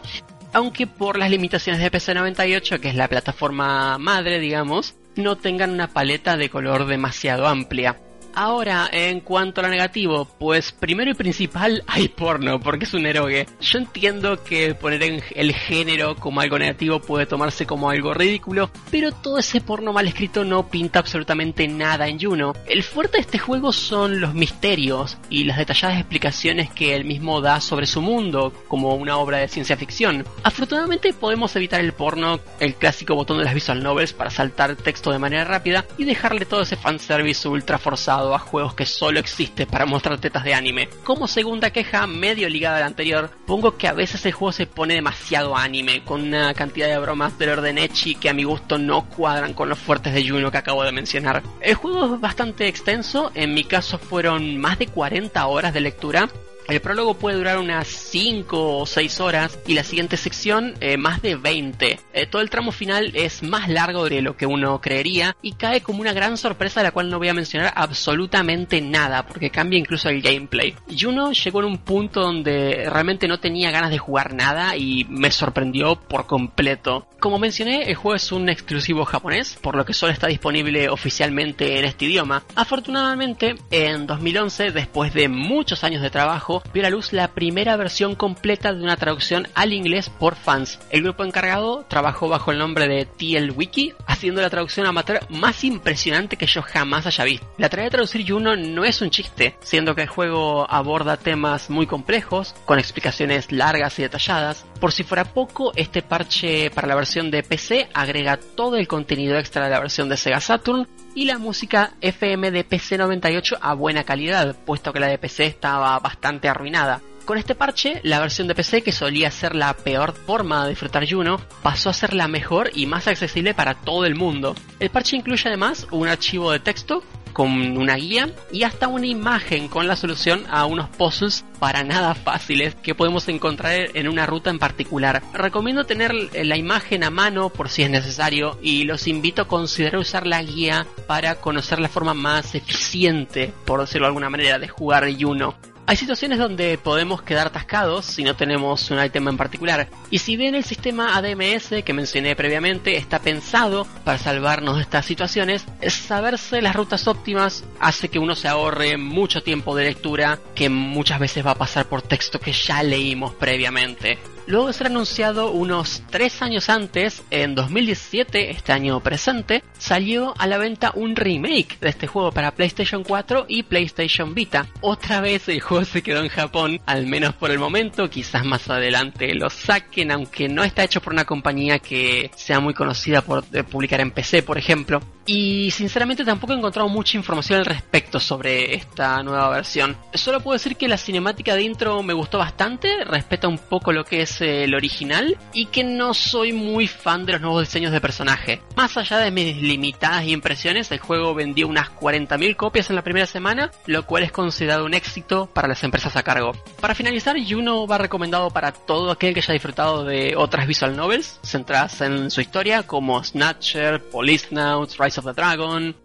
aunque 0.54 0.86
por 0.86 1.18
las 1.18 1.32
limitaciones 1.32 1.82
de 1.82 1.92
PC98, 1.92 2.80
que 2.80 2.90
es 2.90 2.96
la 2.96 3.08
plataforma 3.08 3.98
madre, 3.98 4.40
digamos, 4.40 4.94
no 5.16 5.38
tengan 5.38 5.72
una 5.72 5.88
paleta 5.88 6.38
de 6.38 6.50
color 6.50 6.86
demasiado 6.86 7.48
amplia. 7.48 7.98
Ahora, 8.38 8.90
en 8.92 9.22
cuanto 9.22 9.62
a 9.62 9.64
lo 9.64 9.70
negativo, 9.70 10.26
pues 10.26 10.74
primero 10.74 11.10
y 11.10 11.14
principal 11.14 11.84
hay 11.88 12.10
porno, 12.10 12.60
porque 12.60 12.84
es 12.84 12.94
un 12.94 13.06
erogue. 13.06 13.48
Yo 13.62 13.80
entiendo 13.80 14.44
que 14.44 14.76
poner 14.76 15.04
en 15.04 15.24
el 15.36 15.54
género 15.54 16.18
como 16.18 16.42
algo 16.42 16.60
negativo 16.60 17.00
puede 17.00 17.26
tomarse 17.26 17.66
como 17.66 17.90
algo 17.90 18.14
ridículo, 18.14 18.70
pero 18.92 19.14
todo 19.14 19.38
ese 19.38 19.62
porno 19.62 19.94
mal 19.94 20.08
escrito 20.08 20.44
no 20.44 20.68
pinta 20.68 21.00
absolutamente 21.00 21.66
nada 21.70 22.10
en 22.10 22.20
Juno. 22.20 22.54
El 22.68 22.84
fuerte 22.84 23.18
de 23.18 23.22
este 23.22 23.40
juego 23.40 23.72
son 23.72 24.20
los 24.20 24.34
misterios 24.34 25.18
y 25.30 25.46
las 25.46 25.58
detalladas 25.58 26.00
explicaciones 26.00 26.70
que 26.70 26.94
él 26.94 27.06
mismo 27.06 27.40
da 27.40 27.62
sobre 27.62 27.86
su 27.86 28.02
mundo, 28.02 28.52
como 28.68 28.96
una 28.96 29.18
obra 29.18 29.38
de 29.38 29.48
ciencia 29.48 29.78
ficción. 29.78 30.26
Afortunadamente 30.44 31.14
podemos 31.14 31.56
evitar 31.56 31.80
el 31.80 31.94
porno, 31.94 32.42
el 32.60 32.76
clásico 32.76 33.16
botón 33.16 33.38
de 33.38 33.46
las 33.46 33.54
visual 33.54 33.82
novels 33.82 34.12
para 34.12 34.30
saltar 34.30 34.76
texto 34.76 35.12
de 35.12 35.20
manera 35.20 35.46
rápida 35.46 35.86
y 35.98 36.04
dejarle 36.04 36.46
todo 36.46 36.64
ese 36.64 36.76
fanservice 36.76 37.48
ultra 37.48 37.78
forzado 37.78 38.25
a 38.34 38.40
juegos 38.40 38.74
que 38.74 38.86
solo 38.86 39.20
existe 39.20 39.68
para 39.68 39.86
mostrar 39.86 40.20
tetas 40.20 40.44
de 40.44 40.54
anime. 40.54 40.90
Como 41.04 41.28
segunda 41.28 41.72
queja, 41.72 42.08
medio 42.08 42.50
ligada 42.50 42.78
a 42.78 42.80
la 42.80 42.86
anterior, 42.88 43.30
pongo 43.46 43.78
que 43.78 43.88
a 43.88 43.94
veces 43.94 44.26
el 44.26 44.34
juego 44.34 44.52
se 44.52 44.66
pone 44.66 44.96
demasiado 44.96 45.56
anime, 45.56 46.04
con 46.04 46.22
una 46.22 46.54
cantidad 46.54 46.88
de 46.88 46.98
bromas 46.98 47.38
del 47.38 47.50
orden 47.50 47.78
Echi 47.78 48.16
que 48.16 48.30
a 48.30 48.34
mi 48.34 48.44
gusto 48.44 48.78
no 48.78 49.08
cuadran 49.10 49.54
con 49.54 49.70
los 49.70 49.78
fuertes 49.78 50.14
de 50.14 50.28
Juno 50.28 50.50
que 50.52 50.58
acabo 50.58 50.84
de 50.84 50.92
mencionar. 50.92 51.44
El 51.62 51.76
juego 51.76 52.16
es 52.16 52.22
bastante 52.22 52.68
extenso, 52.68 53.32
en 53.36 53.54
mi 53.54 53.64
caso 53.64 53.98
fueron 53.98 54.58
más 54.58 54.80
de 54.80 54.88
40 54.88 55.46
horas 55.46 55.74
de 55.74 55.82
lectura, 55.82 56.30
el 56.68 56.82
prólogo 56.82 57.14
puede 57.14 57.38
durar 57.38 57.60
unas 57.60 57.88
5 58.06 58.78
o 58.78 58.86
6 58.86 59.20
horas 59.20 59.60
y 59.66 59.74
la 59.74 59.84
siguiente 59.84 60.18
sección 60.18 60.76
eh, 60.80 60.98
más 60.98 61.22
de 61.22 61.36
20. 61.36 62.00
Eh, 62.14 62.26
todo 62.28 62.42
el 62.42 62.50
tramo 62.50 62.72
final 62.72 63.12
es 63.14 63.44
más 63.44 63.68
largo 63.68 64.08
de 64.08 64.22
lo 64.22 64.38
que 64.38 64.46
uno 64.46 64.80
creería 64.80 65.36
y 65.42 65.54
cae 65.54 65.82
como 65.82 66.02
una 66.02 66.14
gran 66.14 66.38
sorpresa 66.38 66.80
de 66.80 66.86
la 66.86 66.92
cual 66.92 67.10
no 67.10 67.18
voy 67.18 67.30
a 67.30 67.34
mencionar 67.34 67.74
absolutamente 67.76 68.80
nada 68.80 69.26
porque 69.26 69.50
cambia 69.50 69.80
incluso 69.80 70.10
el 70.10 70.22
gameplay. 70.22 70.76
Juno 70.98 71.32
llegó 71.32 71.60
en 71.60 71.66
un 71.66 71.78
punto 71.80 72.22
donde 72.22 72.88
realmente 72.90 73.28
no 73.28 73.40
tenía 73.40 73.72
ganas 73.72 73.90
de 73.90 73.98
jugar 73.98 74.34
nada 74.34 74.78
y 74.78 75.06
me 75.10 75.32
sorprendió 75.32 75.96
por 75.96 76.28
completo. 76.28 77.08
Como 77.20 77.40
mencioné, 77.40 77.90
el 77.90 77.96
juego 77.96 78.16
es 78.16 78.32
un 78.32 78.50
exclusivo 78.50 79.04
japonés, 79.04 79.58
por 79.62 79.76
lo 79.76 79.84
que 79.84 79.94
solo 79.94 80.14
está 80.14 80.28
disponible 80.28 80.90
oficialmente 80.90 81.80
en 81.80 81.86
este 81.86 82.06
idioma. 82.06 82.44
Afortunadamente, 82.56 83.56
en 83.72 84.06
2011, 84.06 84.72
después 84.72 85.14
de 85.14 85.28
muchos 85.28 85.84
años 85.84 86.04
de 86.04 86.12
trabajo, 86.12 86.62
vio 86.72 86.84
a 86.84 86.86
la 86.86 86.90
luz 86.92 87.14
la 87.14 87.30
primera 87.30 87.76
versión 87.78 87.95
completa 88.16 88.74
de 88.74 88.84
una 88.84 88.98
traducción 88.98 89.48
al 89.56 89.72
inglés 89.72 90.10
por 90.10 90.36
fans. 90.36 90.80
El 90.90 91.04
grupo 91.04 91.24
encargado 91.24 91.86
trabajó 91.88 92.28
bajo 92.28 92.52
el 92.52 92.58
nombre 92.58 92.88
de 92.88 93.06
TL 93.06 93.52
Wiki, 93.52 93.94
haciendo 94.06 94.42
la 94.42 94.50
traducción 94.50 94.86
amateur 94.86 95.22
más 95.30 95.64
impresionante 95.64 96.36
que 96.36 96.46
yo 96.46 96.62
jamás 96.62 97.06
haya 97.06 97.24
visto. 97.24 97.48
La 97.58 97.70
tarea 97.70 97.86
de 97.86 97.92
traducir 97.92 98.30
Juno 98.30 98.58
no 98.58 98.84
es 98.84 99.02
un 99.02 99.10
chiste, 99.10 99.56
siendo 99.62 99.96
que 99.96 100.02
el 100.02 100.10
juego 100.10 100.70
aborda 100.70 101.16
temas 101.16 101.70
muy 101.70 101.88
complejos, 101.88 102.54
con 102.66 102.80
explicaciones 102.80 103.52
largas 103.52 103.98
y 103.98 104.02
detalladas. 104.02 104.66
Por 104.80 104.92
si 104.92 105.04
fuera 105.04 105.24
poco, 105.24 105.72
este 105.76 106.02
parche 106.02 106.70
para 106.72 106.88
la 106.88 106.96
versión 106.96 107.32
de 107.32 107.44
PC 107.44 107.88
agrega 107.94 108.38
todo 108.38 108.76
el 108.76 108.88
contenido 108.90 109.38
extra 109.38 109.64
de 109.64 109.72
la 109.72 109.80
versión 109.80 110.10
de 110.10 110.18
Sega 110.18 110.42
Saturn, 110.42 110.88
y 111.16 111.24
la 111.24 111.38
música 111.38 111.94
FM 112.02 112.52
de 112.52 112.68
PC98 112.68 113.58
a 113.62 113.74
buena 113.74 114.04
calidad, 114.04 114.56
puesto 114.66 114.92
que 114.92 115.00
la 115.00 115.08
de 115.08 115.18
PC 115.18 115.46
estaba 115.46 115.98
bastante 116.00 116.50
arruinada. 116.50 117.02
Con 117.26 117.40
este 117.40 117.56
parche, 117.56 118.02
la 118.04 118.20
versión 118.20 118.48
de 118.48 118.54
PC, 118.54 118.84
que 118.84 118.92
solía 118.92 119.32
ser 119.32 119.56
la 119.56 119.74
peor 119.74 120.14
forma 120.14 120.64
de 120.64 120.70
disfrutar 120.70 121.10
Juno, 121.10 121.42
pasó 121.64 121.90
a 121.90 121.94
ser 121.94 122.14
la 122.14 122.28
mejor 122.28 122.70
y 122.76 122.86
más 122.86 123.08
accesible 123.08 123.56
para 123.56 123.74
todo 123.74 124.06
el 124.06 124.14
mundo. 124.14 124.56
El 124.80 124.92
parche 124.92 125.16
incluye 125.18 125.42
además 125.48 125.88
un 125.90 126.08
archivo 126.08 126.52
de 126.52 126.60
texto 126.60 127.02
con 127.34 127.78
una 127.78 127.96
guía 127.96 128.30
y 128.52 128.62
hasta 128.62 128.88
una 128.88 129.08
imagen 129.08 129.70
con 129.70 129.88
la 129.88 129.96
solución 129.96 130.46
a 130.52 130.66
unos 130.68 130.88
puzzles 130.90 131.44
para 131.60 131.84
nada 131.84 132.14
fáciles 132.14 132.76
que 132.76 132.94
podemos 132.94 133.28
encontrar 133.28 133.90
en 133.96 134.08
una 134.08 134.28
ruta 134.28 134.52
en 134.52 134.60
particular. 134.60 135.24
Recomiendo 135.34 135.84
tener 135.84 136.14
la 136.14 136.58
imagen 136.58 137.04
a 137.04 137.10
mano 137.10 137.50
por 137.50 137.70
si 137.70 137.82
es 137.82 137.90
necesario 137.90 138.60
y 138.62 138.84
los 138.84 139.08
invito 139.08 139.42
a 139.42 139.48
considerar 139.48 140.00
usar 140.00 140.28
la 140.28 140.44
guía 140.44 140.86
para 141.08 141.36
conocer 141.42 141.80
la 141.80 141.90
forma 141.90 142.14
más 142.14 142.54
eficiente, 142.54 143.52
por 143.66 143.82
decirlo 143.82 144.06
de 144.06 144.10
alguna 144.10 144.30
manera, 144.30 144.60
de 144.60 144.68
jugar 144.68 145.12
Juno. 145.20 145.56
Hay 145.88 145.98
situaciones 145.98 146.40
donde 146.40 146.80
podemos 146.80 147.22
quedar 147.22 147.48
atascados 147.48 148.06
si 148.06 148.24
no 148.24 148.36
tenemos 148.36 148.90
un 148.90 149.04
ítem 149.04 149.28
en 149.28 149.38
particular. 149.38 149.88
Y 150.10 150.18
si 150.18 150.36
bien 150.36 150.56
el 150.56 150.64
sistema 150.64 151.16
ADMS 151.16 151.84
que 151.84 151.94
mencioné 151.94 152.36
previamente 152.36 152.98
está 152.98 153.20
pensado 153.20 153.86
para 154.04 154.18
salvarnos 154.18 154.78
de 154.78 154.82
estas 154.82 155.06
situaciones, 155.06 155.64
saberse 155.88 156.64
las 156.64 156.76
rutas 156.76 157.08
óptimas 157.08 157.64
hace 157.80 158.10
que 158.10 158.18
uno 158.18 158.36
se 158.36 158.48
ahorre 158.48 158.98
mucho 158.98 159.44
tiempo 159.44 159.76
de 159.76 159.86
lectura 159.86 160.40
que 160.56 160.70
muchas 160.70 161.20
veces 161.20 161.46
va 161.46 161.52
a 161.52 161.56
pasar 161.56 161.86
por 161.86 162.02
texto 162.02 162.40
que 162.40 162.52
ya 162.52 162.82
leímos 162.82 163.36
previamente. 163.36 164.18
Luego 164.48 164.68
de 164.68 164.74
ser 164.74 164.88
anunciado 164.88 165.52
unos 165.52 166.04
3 166.12 166.44
años 166.44 166.70
antes, 166.70 167.24
en 167.32 167.56
2017, 167.56 168.52
este 168.52 168.74
año 168.74 169.00
presente, 169.00 169.64
salió 169.80 170.36
a 170.38 170.46
la 170.46 170.60
venta 170.60 170.92
un 170.94 171.16
remake 171.16 171.80
de 171.80 171.90
este 171.90 172.06
juego 172.06 172.32
para 172.32 172.52
PlayStation 172.52 173.04
4 173.04 173.46
y 173.48 173.64
PlayStation 173.64 174.36
Vita. 174.36 174.68
Otra 174.82 175.20
vez 175.20 175.50
el 175.50 175.62
juego 175.62 175.84
se 175.84 176.04
quedó 176.04 176.22
en 176.22 176.30
Japón, 176.30 176.80
al 176.86 177.08
menos 177.08 177.34
por 177.34 177.50
el 177.50 177.58
momento, 177.58 178.08
quizás 178.08 178.46
más 178.46 178.70
adelante 178.70 179.34
lo 179.34 179.50
saquen, 179.50 180.12
aunque 180.12 180.48
no 180.48 180.64
está 180.64 180.84
hecho 180.84 181.02
por 181.02 181.14
una 181.14 181.26
compañía 181.26 181.80
que 181.80 182.30
sea 182.36 182.60
muy 182.60 182.76
conocida 182.76 183.22
por 183.22 183.44
publicar 183.66 184.00
en 184.00 184.12
PC, 184.12 184.44
por 184.44 184.60
ejemplo. 184.60 185.02
Y 185.26 185.72
sinceramente 185.72 186.24
tampoco 186.24 186.54
he 186.54 186.58
encontrado 186.58 186.88
mucha 186.88 187.18
información 187.18 187.60
al 187.60 187.66
respecto 187.66 188.20
sobre 188.20 188.76
esta 188.76 189.24
nueva 189.24 189.50
versión. 189.50 189.98
Solo 190.14 190.40
puedo 190.40 190.54
decir 190.54 190.76
que 190.76 190.88
la 190.88 190.98
cinemática 190.98 191.56
de 191.56 191.64
intro 191.64 192.04
me 192.04 192.14
gustó 192.14 192.38
bastante, 192.38 193.04
respeta 193.06 193.48
un 193.48 193.58
poco 193.58 193.92
lo 193.92 194.06
que 194.06 194.22
es 194.22 194.40
el 194.42 194.76
original 194.76 195.38
y 195.54 195.68
que 195.68 195.84
no 195.84 196.14
soy 196.14 196.54
muy 196.54 196.88
fan 196.88 197.26
de 197.26 197.34
los 197.34 197.42
nuevos 197.42 197.62
diseños 197.62 197.92
de 197.92 198.02
personaje. 198.02 198.62
Más 198.76 198.98
allá 198.98 199.18
de 199.18 199.32
mis 199.32 199.58
limitadas 199.58 200.28
impresiones, 200.28 200.92
el 200.92 201.00
juego 201.00 201.34
vendió 201.34 201.68
unas 201.68 201.90
40.000 201.90 202.56
copias 202.56 202.90
en 202.90 202.96
la 202.96 203.04
primera 203.04 203.26
semana, 203.26 203.72
lo 203.88 204.06
cual 204.06 204.24
es 204.24 204.32
considerado 204.32 204.86
un 204.86 204.94
éxito 204.94 205.48
para 205.48 205.68
las 205.68 205.84
empresas 205.84 206.16
a 206.16 206.24
cargo. 206.24 206.52
Para 206.80 206.94
finalizar, 206.94 207.36
Juno 207.48 207.88
va 207.88 207.98
recomendado 207.98 208.50
para 208.52 208.72
todo 208.72 209.12
aquel 209.12 209.34
que 209.34 209.40
haya 209.40 209.54
disfrutado 209.54 210.04
de 210.04 210.36
otras 210.36 210.68
visual 210.68 210.96
novels 210.96 211.40
centradas 211.44 212.02
en 212.02 212.30
su 212.30 212.42
historia 212.42 212.84
como 212.84 213.24
Snatcher, 213.24 214.02
Policenauts, 214.02 214.98
Rise 214.98 215.15
of 215.18 215.24
the 215.24 215.34
Dragon, 215.34 215.96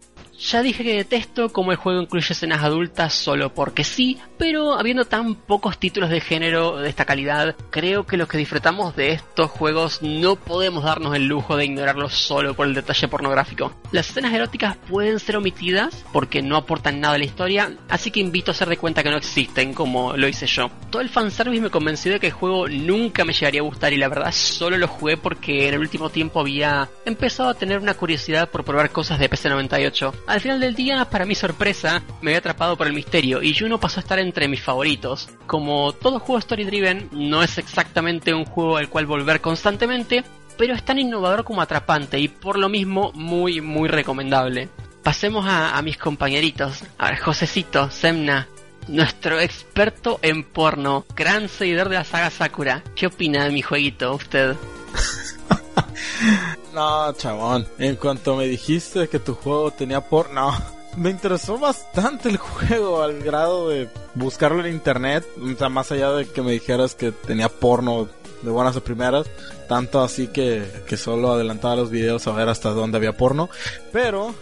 ya 0.41 0.63
dije 0.63 0.83
que 0.83 0.97
detesto 0.97 1.51
cómo 1.51 1.71
el 1.71 1.77
juego 1.77 2.01
incluye 2.01 2.33
escenas 2.33 2.63
adultas 2.63 3.13
solo 3.13 3.53
porque 3.53 3.85
sí, 3.85 4.19
pero 4.39 4.75
habiendo 4.79 5.05
tan 5.05 5.35
pocos 5.35 5.79
títulos 5.79 6.09
de 6.09 6.21
género 6.21 6.79
de 6.79 6.89
esta 6.89 7.05
calidad, 7.05 7.55
creo 7.71 8.07
que 8.07 8.17
los 8.17 8.27
que 8.27 8.39
disfrutamos 8.39 8.97
de 8.97 9.13
estos 9.13 9.51
juegos 9.51 10.01
no 10.01 10.37
podemos 10.37 10.85
darnos 10.85 11.15
el 11.15 11.27
lujo 11.27 11.57
de 11.57 11.67
ignorarlos 11.67 12.15
solo 12.15 12.55
por 12.55 12.67
el 12.67 12.75
detalle 12.75 13.09
pornográfico. 13.09 13.73
Las 13.93 14.09
escenas 14.09 14.33
eróticas 14.33 14.77
pueden 14.89 15.19
ser 15.19 15.37
omitidas 15.37 16.05
porque 16.13 16.41
no 16.41 16.57
aportan 16.57 17.01
nada 17.01 17.17
a 17.17 17.19
la 17.19 17.25
historia, 17.25 17.77
así 17.89 18.11
que 18.11 18.21
invito 18.21 18.51
a 18.51 18.55
hacer 18.55 18.69
de 18.69 18.79
cuenta 18.79 19.03
que 19.03 19.11
no 19.11 19.19
existen 19.19 19.75
como 19.75 20.17
lo 20.17 20.27
hice 20.27 20.47
yo. 20.47 20.71
Todo 20.91 21.03
el 21.03 21.11
fanservice 21.11 21.63
me 21.63 21.71
convenció 21.71 22.13
de 22.13 22.21
que 22.21 22.29
el 22.29 22.33
juego 22.33 22.67
nunca 22.67 23.25
me 23.25 23.35
llegaría 23.35 23.61
a 23.61 23.65
gustar 23.65 23.93
y 23.93 23.99
la 23.99 24.09
verdad 24.09 24.33
solo 24.33 24.79
lo 24.79 24.89
jugué 24.89 25.19
porque 25.19 25.69
en 25.69 25.75
el 25.75 25.81
último 25.81 26.09
tiempo 26.09 26.41
había 26.41 26.89
empezado 27.05 27.51
a 27.51 27.55
tener 27.55 27.79
una 27.79 27.95
curiosidad 27.95 28.49
por 28.49 28.65
probar 28.65 28.91
cosas 28.91 29.19
de 29.19 29.29
PC98 29.29 30.13
al 30.31 30.41
final 30.41 30.61
del 30.61 30.77
día, 30.77 31.05
para 31.07 31.27
mi 31.27 31.35
sorpresa, 31.35 32.03
me 32.23 32.31
había 32.31 32.39
atrapado 32.39 32.77
por 32.77 32.87
el 32.87 32.93
misterio 32.93 33.43
y 33.43 33.53
Juno 33.53 33.81
pasó 33.81 33.99
a 33.99 34.03
estar 34.03 34.21
entre 34.21 34.47
mis 34.47 34.63
favoritos. 34.63 35.29
Como 35.47 35.93
todo 35.93 36.21
juego 36.21 36.39
story 36.39 36.65
driven, 36.65 37.09
no 37.11 37.43
es 37.43 37.59
exactamente 37.59 38.33
un 38.33 38.45
juego 38.45 38.77
al 38.77 38.89
cual 38.89 39.07
volver 39.07 39.41
constantemente, 39.41 40.23
pero 40.57 40.75
es 40.75 40.85
tan 40.85 41.01
innovador 41.01 41.43
como 41.43 41.63
atrapante 41.63 42.21
y 42.21 42.29
por 42.29 42.59
lo 42.59 42.69
mismo 42.69 43.11
muy 43.15 43.61
muy 43.61 43.89
recomendable. 43.89 44.69
Pasemos 45.03 45.47
a, 45.49 45.81
mis 45.83 45.97
compañeritos. 45.97 46.85
A 46.99 47.17
Josecito, 47.17 47.91
Semna, 47.91 48.47
nuestro 48.87 49.41
experto 49.41 50.21
en 50.23 50.45
porno, 50.45 51.07
gran 51.17 51.49
seguidor 51.49 51.89
de 51.89 51.97
la 51.97 52.05
saga 52.05 52.31
Sakura. 52.31 52.85
¿Qué 52.95 53.07
opina 53.07 53.45
de 53.45 53.51
mi 53.51 53.63
jueguito 53.63 54.15
usted? 54.15 54.55
No, 56.75 57.13
chabón. 57.15 57.67
En 57.79 57.97
cuanto 57.97 58.37
me 58.37 58.47
dijiste 58.47 59.09
que 59.09 59.19
tu 59.19 59.35
juego 59.35 59.71
tenía 59.71 60.01
porno, 60.01 60.53
me 60.97 61.11
interesó 61.11 61.59
bastante 61.59 62.29
el 62.29 62.37
juego 62.37 63.03
al 63.03 63.23
grado 63.23 63.69
de 63.69 63.89
buscarlo 64.15 64.65
en 64.65 64.73
internet. 64.73 65.27
O 65.41 65.57
sea, 65.57 65.69
más 65.69 65.91
allá 65.93 66.13
de 66.13 66.27
que 66.27 66.43
me 66.43 66.53
dijeras 66.53 66.95
que 66.95 67.13
tenía 67.13 67.49
porno 67.49 68.09
de 68.43 68.51
buenas 68.51 68.77
a 68.77 68.81
primeras. 68.81 69.27
Tanto 69.69 70.01
así 70.01 70.29
que, 70.29 70.69
que 70.87 70.97
solo 70.97 71.33
adelantaba 71.33 71.77
los 71.77 71.91
videos 71.91 72.27
a 72.27 72.33
ver 72.33 72.49
hasta 72.49 72.71
dónde 72.71 72.99
había 72.99 73.17
porno. 73.17 73.49
Pero, 73.93 74.35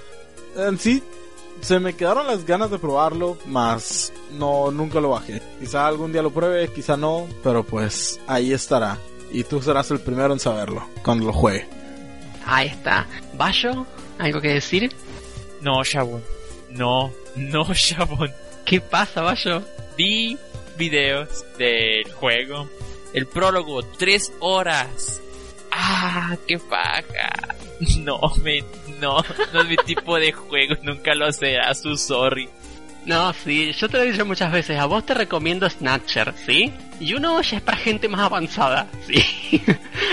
en 0.57 0.79
sí, 0.79 1.03
se 1.61 1.81
me 1.81 1.95
quedaron 1.95 2.27
las 2.27 2.45
ganas 2.47 2.71
de 2.71 2.79
probarlo, 2.79 3.37
más 3.47 4.13
no, 4.39 4.71
nunca 4.71 5.01
lo 5.01 5.11
bajé. 5.11 5.43
Quizá 5.61 5.87
algún 5.87 6.13
día 6.13 6.23
lo 6.23 6.31
pruebe, 6.31 6.69
quizá 6.73 6.97
no, 6.97 7.27
pero 7.43 7.65
pues 7.65 8.21
ahí 8.27 8.53
estará. 8.53 8.99
Y 9.31 9.45
tú 9.45 9.61
serás 9.61 9.91
el 9.91 10.01
primero 10.01 10.33
en 10.33 10.39
saberlo 10.39 10.87
cuando 11.03 11.27
lo 11.27 11.33
juegue. 11.33 11.69
Ahí 12.49 12.69
está. 12.69 13.07
¿Bayo? 13.35 13.87
¿Algo 14.19 14.41
que 14.41 14.55
decir? 14.55 14.91
No, 15.61 15.85
Shabon. 15.85 16.25
No, 16.71 17.13
no, 17.37 17.65
Shabon. 17.75 18.33
¿Qué 18.65 18.81
pasa, 18.81 19.21
Bayo? 19.21 19.63
Vi 19.99 20.39
videos 20.79 21.45
del 21.59 22.11
juego. 22.15 22.69
El 23.13 23.27
prólogo, 23.27 23.83
tres 23.83 24.33
horas. 24.41 25.21
Ah, 25.71 26.37
qué 26.47 26.59
paja. 26.59 27.31
No, 28.01 28.19
me, 28.43 28.65
no, 28.99 29.23
no 29.53 29.61
es 29.61 29.69
mi 29.69 29.77
tipo 29.77 30.19
de 30.19 30.33
juego, 30.33 30.75
nunca 30.83 31.15
lo 31.15 31.31
será, 31.31 31.73
su 31.75 31.97
sorry. 31.97 32.49
No, 33.07 33.33
sí, 33.33 33.71
yo 33.71 33.89
te 33.89 33.99
lo 33.99 34.03
he 34.03 34.11
dicho 34.11 34.27
muchas 34.27 34.51
veces, 34.51 34.81
a 34.81 34.87
vos 34.87 35.07
te 35.07 35.15
recomiendo 35.15 35.71
Snatcher, 35.71 36.35
¿sí? 36.45 36.73
Y 36.99 37.15
uno 37.15 37.41
ya 37.41 37.59
es 37.59 37.63
para 37.63 37.79
gente 37.79 38.09
más 38.09 38.23
avanzada, 38.23 38.89
¿sí? 39.07 39.63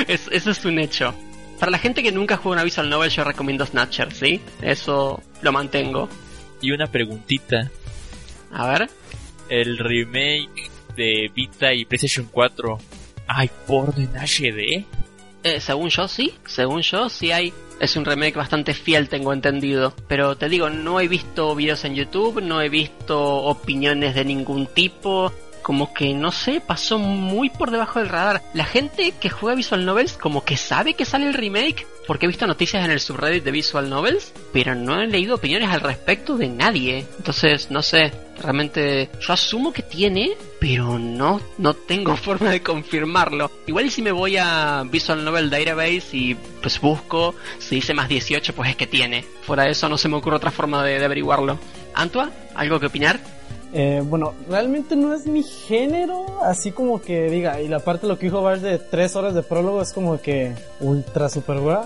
eso 0.08 0.52
es 0.52 0.64
un 0.64 0.78
hecho. 0.78 1.16
Para 1.60 1.72
la 1.72 1.78
gente 1.78 2.04
que 2.04 2.12
nunca 2.12 2.38
juega 2.38 2.56
una 2.56 2.64
visual 2.64 2.90
novel, 2.90 3.10
yo 3.10 3.24
recomiendo 3.24 3.66
Snatcher, 3.66 4.14
¿sí? 4.14 4.42
Eso 4.62 5.22
lo 5.42 5.52
mantengo. 5.52 6.10
Y 6.62 6.72
una 6.72 6.88
preguntita. 6.88 7.72
A 8.52 8.68
ver. 8.68 8.90
El 9.50 9.78
remake 9.78 10.70
de 10.96 11.32
Vita 11.34 11.74
y 11.74 11.86
PlayStation 11.86 12.28
4, 12.32 12.80
¿hay 13.28 13.50
porno 13.68 13.94
en 13.98 14.16
HD? 14.16 14.86
Eh, 15.44 15.60
según 15.60 15.90
yo 15.90 16.08
sí, 16.08 16.34
según 16.46 16.82
yo 16.82 17.08
sí 17.10 17.32
hay. 17.32 17.54
Es 17.80 17.96
un 17.98 18.06
remake 18.06 18.36
bastante 18.36 18.74
fiel, 18.74 19.10
tengo 19.10 19.32
entendido. 19.32 19.94
Pero 20.08 20.36
te 20.36 20.50
digo, 20.50 20.70
no 20.70 21.00
he 21.00 21.08
visto 21.08 21.54
videos 21.54 21.86
en 21.86 21.94
YouTube, 21.94 22.42
no 22.42 22.62
he 22.62 22.70
visto 22.70 23.22
opiniones 23.22 24.16
de 24.16 24.26
ningún 24.26 24.66
tipo 24.66 25.32
como 25.66 25.96
que 25.96 26.14
no 26.14 26.32
sé, 26.32 26.62
pasó 26.62 27.00
muy 27.00 27.50
por 27.50 27.72
debajo 27.72 27.98
del 27.98 28.10
radar. 28.10 28.44
La 28.54 28.66
gente 28.66 29.16
que 29.20 29.32
juega 29.32 29.56
Visual 29.56 29.84
Novels 29.84 30.14
como 30.14 30.46
que 30.46 30.58
sabe 30.58 30.94
que 30.94 31.06
sale 31.06 31.26
el 31.26 31.34
remake, 31.34 31.88
porque 32.06 32.28
he 32.28 32.28
visto 32.28 32.46
noticias 32.46 32.86
en 32.86 32.92
el 32.92 33.00
subreddit 33.00 33.44
de 33.44 33.50
Visual 33.50 33.90
Novels, 33.90 34.32
pero 34.54 34.76
no 34.76 35.02
he 35.02 35.08
leído 35.08 35.34
opiniones 35.34 35.70
al 35.70 35.82
respecto 35.82 36.38
de 36.38 36.50
nadie. 36.50 37.08
Entonces, 37.18 37.72
no 37.72 37.82
sé, 37.82 38.14
realmente 38.40 39.10
yo 39.20 39.34
asumo 39.34 39.74
que 39.74 39.82
tiene, 39.82 40.38
pero 40.60 41.00
no, 41.00 41.42
no 41.58 41.74
tengo 41.74 42.16
forma 42.16 42.52
de 42.52 42.62
confirmarlo. 42.62 43.50
Igual 43.66 43.90
si 43.90 44.04
me 44.04 44.12
voy 44.12 44.38
a 44.38 44.84
Visual 44.86 45.26
Novel 45.26 45.50
Database 45.50 46.10
y 46.12 46.36
pues 46.62 46.80
busco, 46.80 47.34
si 47.58 47.78
dice 47.78 47.96
más 47.96 48.08
18, 48.08 48.54
pues 48.54 48.70
es 48.70 48.76
que 48.76 48.86
tiene. 48.86 49.26
Fuera 49.42 49.64
de 49.64 49.72
eso 49.72 49.90
no 49.90 49.98
se 49.98 50.10
me 50.10 50.18
ocurre 50.18 50.36
otra 50.36 50.52
forma 50.52 50.84
de, 50.84 51.00
de 51.00 51.06
averiguarlo. 51.06 51.58
Antua, 51.96 52.30
¿algo 52.54 52.80
que 52.80 52.86
opinar? 52.86 53.35
Eh, 53.78 54.02
bueno, 54.06 54.34
realmente 54.48 54.96
no 54.96 55.14
es 55.14 55.28
mi 55.28 55.44
género, 55.44 56.42
así 56.44 56.72
como 56.72 57.02
que 57.02 57.30
diga, 57.30 57.60
y 57.60 57.68
la 57.68 57.80
parte 57.80 58.08
lo 58.08 58.18
que 58.18 58.28
dijo 58.28 58.42
Bash 58.42 58.62
de 58.62 58.80
tres 58.80 59.18
horas 59.18 59.36
de 59.36 59.44
prólogo 59.44 59.82
es 59.82 59.92
como 59.92 60.18
que 60.22 60.54
ultra 60.80 61.28
super 61.28 61.60
guay. 61.60 61.80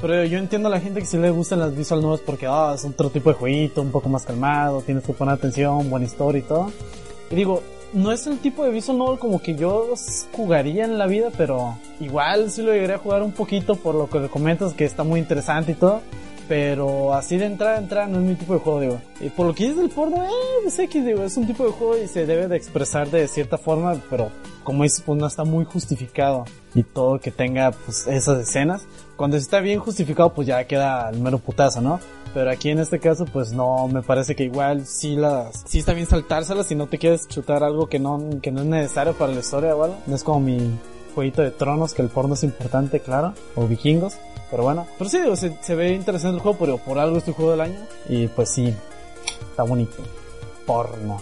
Pero 0.00 0.24
yo 0.24 0.38
entiendo 0.38 0.68
a 0.68 0.70
la 0.70 0.78
gente 0.78 1.00
que 1.00 1.06
sí 1.06 1.18
le 1.18 1.30
gustan 1.30 1.58
las 1.58 1.76
visual 1.76 2.00
novels 2.00 2.22
porque 2.24 2.46
ah, 2.48 2.72
es 2.76 2.84
otro 2.84 3.10
tipo 3.10 3.30
de 3.30 3.34
jueguito, 3.34 3.82
un 3.82 3.90
poco 3.90 4.08
más 4.08 4.24
calmado, 4.24 4.82
tienes 4.82 5.02
que 5.02 5.12
poner 5.12 5.34
atención, 5.34 5.90
buena 5.90 6.06
historia 6.06 6.38
y 6.38 6.42
todo. 6.42 6.70
Y 7.28 7.34
digo, 7.34 7.60
no 7.92 8.12
es 8.12 8.24
el 8.28 8.38
tipo 8.38 8.64
de 8.64 8.70
visual 8.70 8.98
novel 8.98 9.18
como 9.18 9.42
que 9.42 9.56
yo 9.56 9.94
jugaría 10.30 10.84
en 10.84 10.96
la 10.96 11.08
vida, 11.08 11.30
pero 11.36 11.76
igual 11.98 12.52
sí 12.52 12.62
lo 12.62 12.72
llegaría 12.72 12.96
a 12.96 13.00
jugar 13.00 13.24
un 13.24 13.32
poquito 13.32 13.74
por 13.74 13.96
lo 13.96 14.08
que 14.08 14.28
comentas 14.28 14.74
que 14.74 14.84
está 14.84 15.02
muy 15.02 15.18
interesante 15.18 15.72
y 15.72 15.74
todo. 15.74 16.02
Pero 16.48 17.14
así 17.14 17.36
de 17.38 17.46
entrada 17.46 17.78
entrada 17.78 18.06
no 18.08 18.18
es 18.18 18.24
mi 18.24 18.34
tipo 18.34 18.54
de 18.54 18.60
juego, 18.60 18.80
digo. 18.80 19.00
Y 19.20 19.30
por 19.30 19.46
lo 19.46 19.54
que 19.54 19.68
es 19.68 19.76
del 19.76 19.88
porno, 19.88 20.24
eh, 20.24 20.28
es 20.66 20.78
X, 20.78 21.04
digo, 21.04 21.22
es 21.22 21.36
un 21.36 21.46
tipo 21.46 21.64
de 21.64 21.72
juego 21.72 21.96
y 21.96 22.08
se 22.08 22.26
debe 22.26 22.48
de 22.48 22.56
expresar 22.56 23.10
de 23.10 23.28
cierta 23.28 23.58
forma, 23.58 23.96
pero 24.10 24.30
como 24.64 24.82
dices, 24.82 25.02
pues 25.04 25.18
no 25.18 25.26
está 25.26 25.44
muy 25.44 25.64
justificado. 25.64 26.44
y 26.74 26.82
todo 26.84 27.18
que 27.18 27.30
tenga 27.30 27.70
pues 27.70 28.06
esas 28.06 28.38
escenas. 28.40 28.86
Cuando 29.16 29.36
está 29.36 29.60
bien 29.60 29.78
justificado 29.78 30.32
pues 30.32 30.46
ya 30.46 30.64
queda 30.64 31.10
el 31.10 31.20
mero 31.20 31.38
putazo, 31.38 31.80
¿no? 31.80 32.00
Pero 32.34 32.50
aquí 32.50 32.70
en 32.70 32.78
este 32.78 32.98
caso 32.98 33.26
pues 33.26 33.52
no, 33.52 33.88
me 33.88 34.02
parece 34.02 34.34
que 34.34 34.44
igual 34.44 34.86
sí 34.86 35.16
las, 35.16 35.64
sí 35.66 35.80
está 35.80 35.92
bien 35.92 36.06
saltárselas 36.06 36.66
si 36.66 36.74
no 36.74 36.86
te 36.86 36.98
quieres 36.98 37.28
chutar 37.28 37.62
algo 37.62 37.88
que 37.88 37.98
no, 37.98 38.40
que 38.40 38.50
no 38.50 38.62
es 38.62 38.66
necesario 38.66 39.12
para 39.12 39.32
la 39.32 39.40
historia 39.40 39.72
algo. 39.72 39.96
No 40.06 40.16
es 40.16 40.24
como 40.24 40.40
mi 40.40 40.58
jueguito 41.14 41.42
de 41.42 41.50
tronos 41.50 41.92
que 41.92 42.02
el 42.02 42.08
porno 42.08 42.34
es 42.34 42.42
importante, 42.42 43.00
claro, 43.00 43.34
o 43.54 43.66
vikingos. 43.66 44.14
Pero 44.52 44.62
bueno, 44.62 44.86
pero 44.98 45.10
sí, 45.10 45.18
digo, 45.18 45.34
se, 45.34 45.52
se 45.62 45.74
ve 45.74 45.88
interesante 45.92 46.36
el 46.36 46.42
juego, 46.42 46.58
pero 46.58 46.78
por 46.78 46.96
algo 47.00 47.18
es 47.18 47.24
tu 47.24 47.32
juego 47.32 47.50
del 47.52 47.62
año. 47.62 47.78
Y 48.08 48.28
pues 48.28 48.50
sí, 48.50 48.72
está 49.50 49.64
bonito. 49.64 49.96
Porno. 50.66 51.20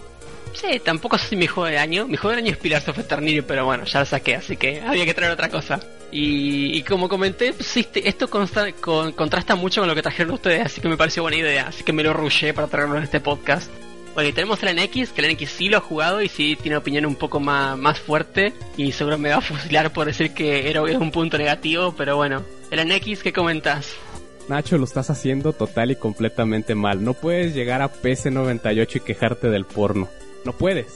Sí, 0.53 0.81
tampoco 0.85 1.15
es 1.17 1.31
mi 1.33 1.47
juego 1.47 1.69
de 1.71 1.79
año. 1.79 2.07
Mi 2.07 2.17
juego 2.17 2.33
de 2.35 2.43
año 2.43 2.51
es 2.53 2.59
Pillars 2.59 2.87
of 2.89 2.99
Eternity, 2.99 3.41
pero 3.41 3.65
bueno, 3.65 3.85
ya 3.85 4.01
lo 4.01 4.05
saqué, 4.07 4.35
así 4.35 4.57
que 4.57 4.81
había 4.83 5.05
que 5.07 5.15
traer 5.15 5.33
otra 5.33 5.49
cosa. 5.49 5.79
Y, 6.11 6.77
y 6.77 6.83
como 6.83 7.09
comenté, 7.09 7.53
pues, 7.53 7.69
sí, 7.69 7.87
esto 7.95 8.29
consta- 8.29 8.73
con- 8.81 9.13
contrasta 9.13 9.55
mucho 9.55 9.81
con 9.81 9.89
lo 9.89 9.95
que 9.95 10.03
trajeron 10.03 10.35
ustedes, 10.35 10.67
así 10.67 10.81
que 10.81 10.89
me 10.89 10.97
pareció 10.97 11.23
buena 11.23 11.39
idea. 11.39 11.69
Así 11.69 11.85
que 11.85 11.93
me 11.93 12.03
lo 12.03 12.13
rushé 12.13 12.53
para 12.53 12.67
traerlo 12.67 12.97
en 12.99 13.05
este 13.05 13.21
podcast. 13.21 13.71
Oye, 14.17 14.33
tenemos 14.33 14.63
el 14.63 14.77
NX, 14.77 15.13
que 15.13 15.25
el 15.25 15.35
NX 15.35 15.51
sí 15.51 15.69
lo 15.69 15.79
ha 15.79 15.81
jugado 15.81 16.21
y 16.21 16.29
sí 16.29 16.57
tiene 16.61 16.77
opinión 16.77 17.07
un 17.07 17.15
poco 17.15 17.39
más, 17.39 17.79
más 17.79 18.01
fuerte. 18.01 18.53
Y 18.77 18.93
seguro 18.93 19.19
me 19.19 19.31
va 19.31 19.37
a 19.37 19.41
fusilar 19.41 19.93
por 19.93 20.07
decir 20.07 20.35
que 20.35 20.69
era 20.69 20.83
un 20.83 21.11
punto 21.11 21.39
negativo, 21.39 21.95
pero 21.97 22.17
bueno. 22.17 22.43
El 22.71 22.87
NX, 22.89 23.23
¿qué 23.23 23.33
comentas? 23.33 23.95
Nacho, 24.49 24.79
lo 24.79 24.85
estás 24.85 25.11
haciendo 25.11 25.53
total 25.53 25.93
y 25.93 25.97
completamente 25.97 26.75
mal. 26.75 27.05
No 27.05 27.15
puedes 27.15 27.55
llegar 27.55 27.83
a 27.83 27.93
PC98 27.93 28.97
y 28.97 29.01
quejarte 29.01 29.49
del 29.49 29.65
porno. 29.65 30.09
No 30.45 30.53
puedes. 30.53 30.87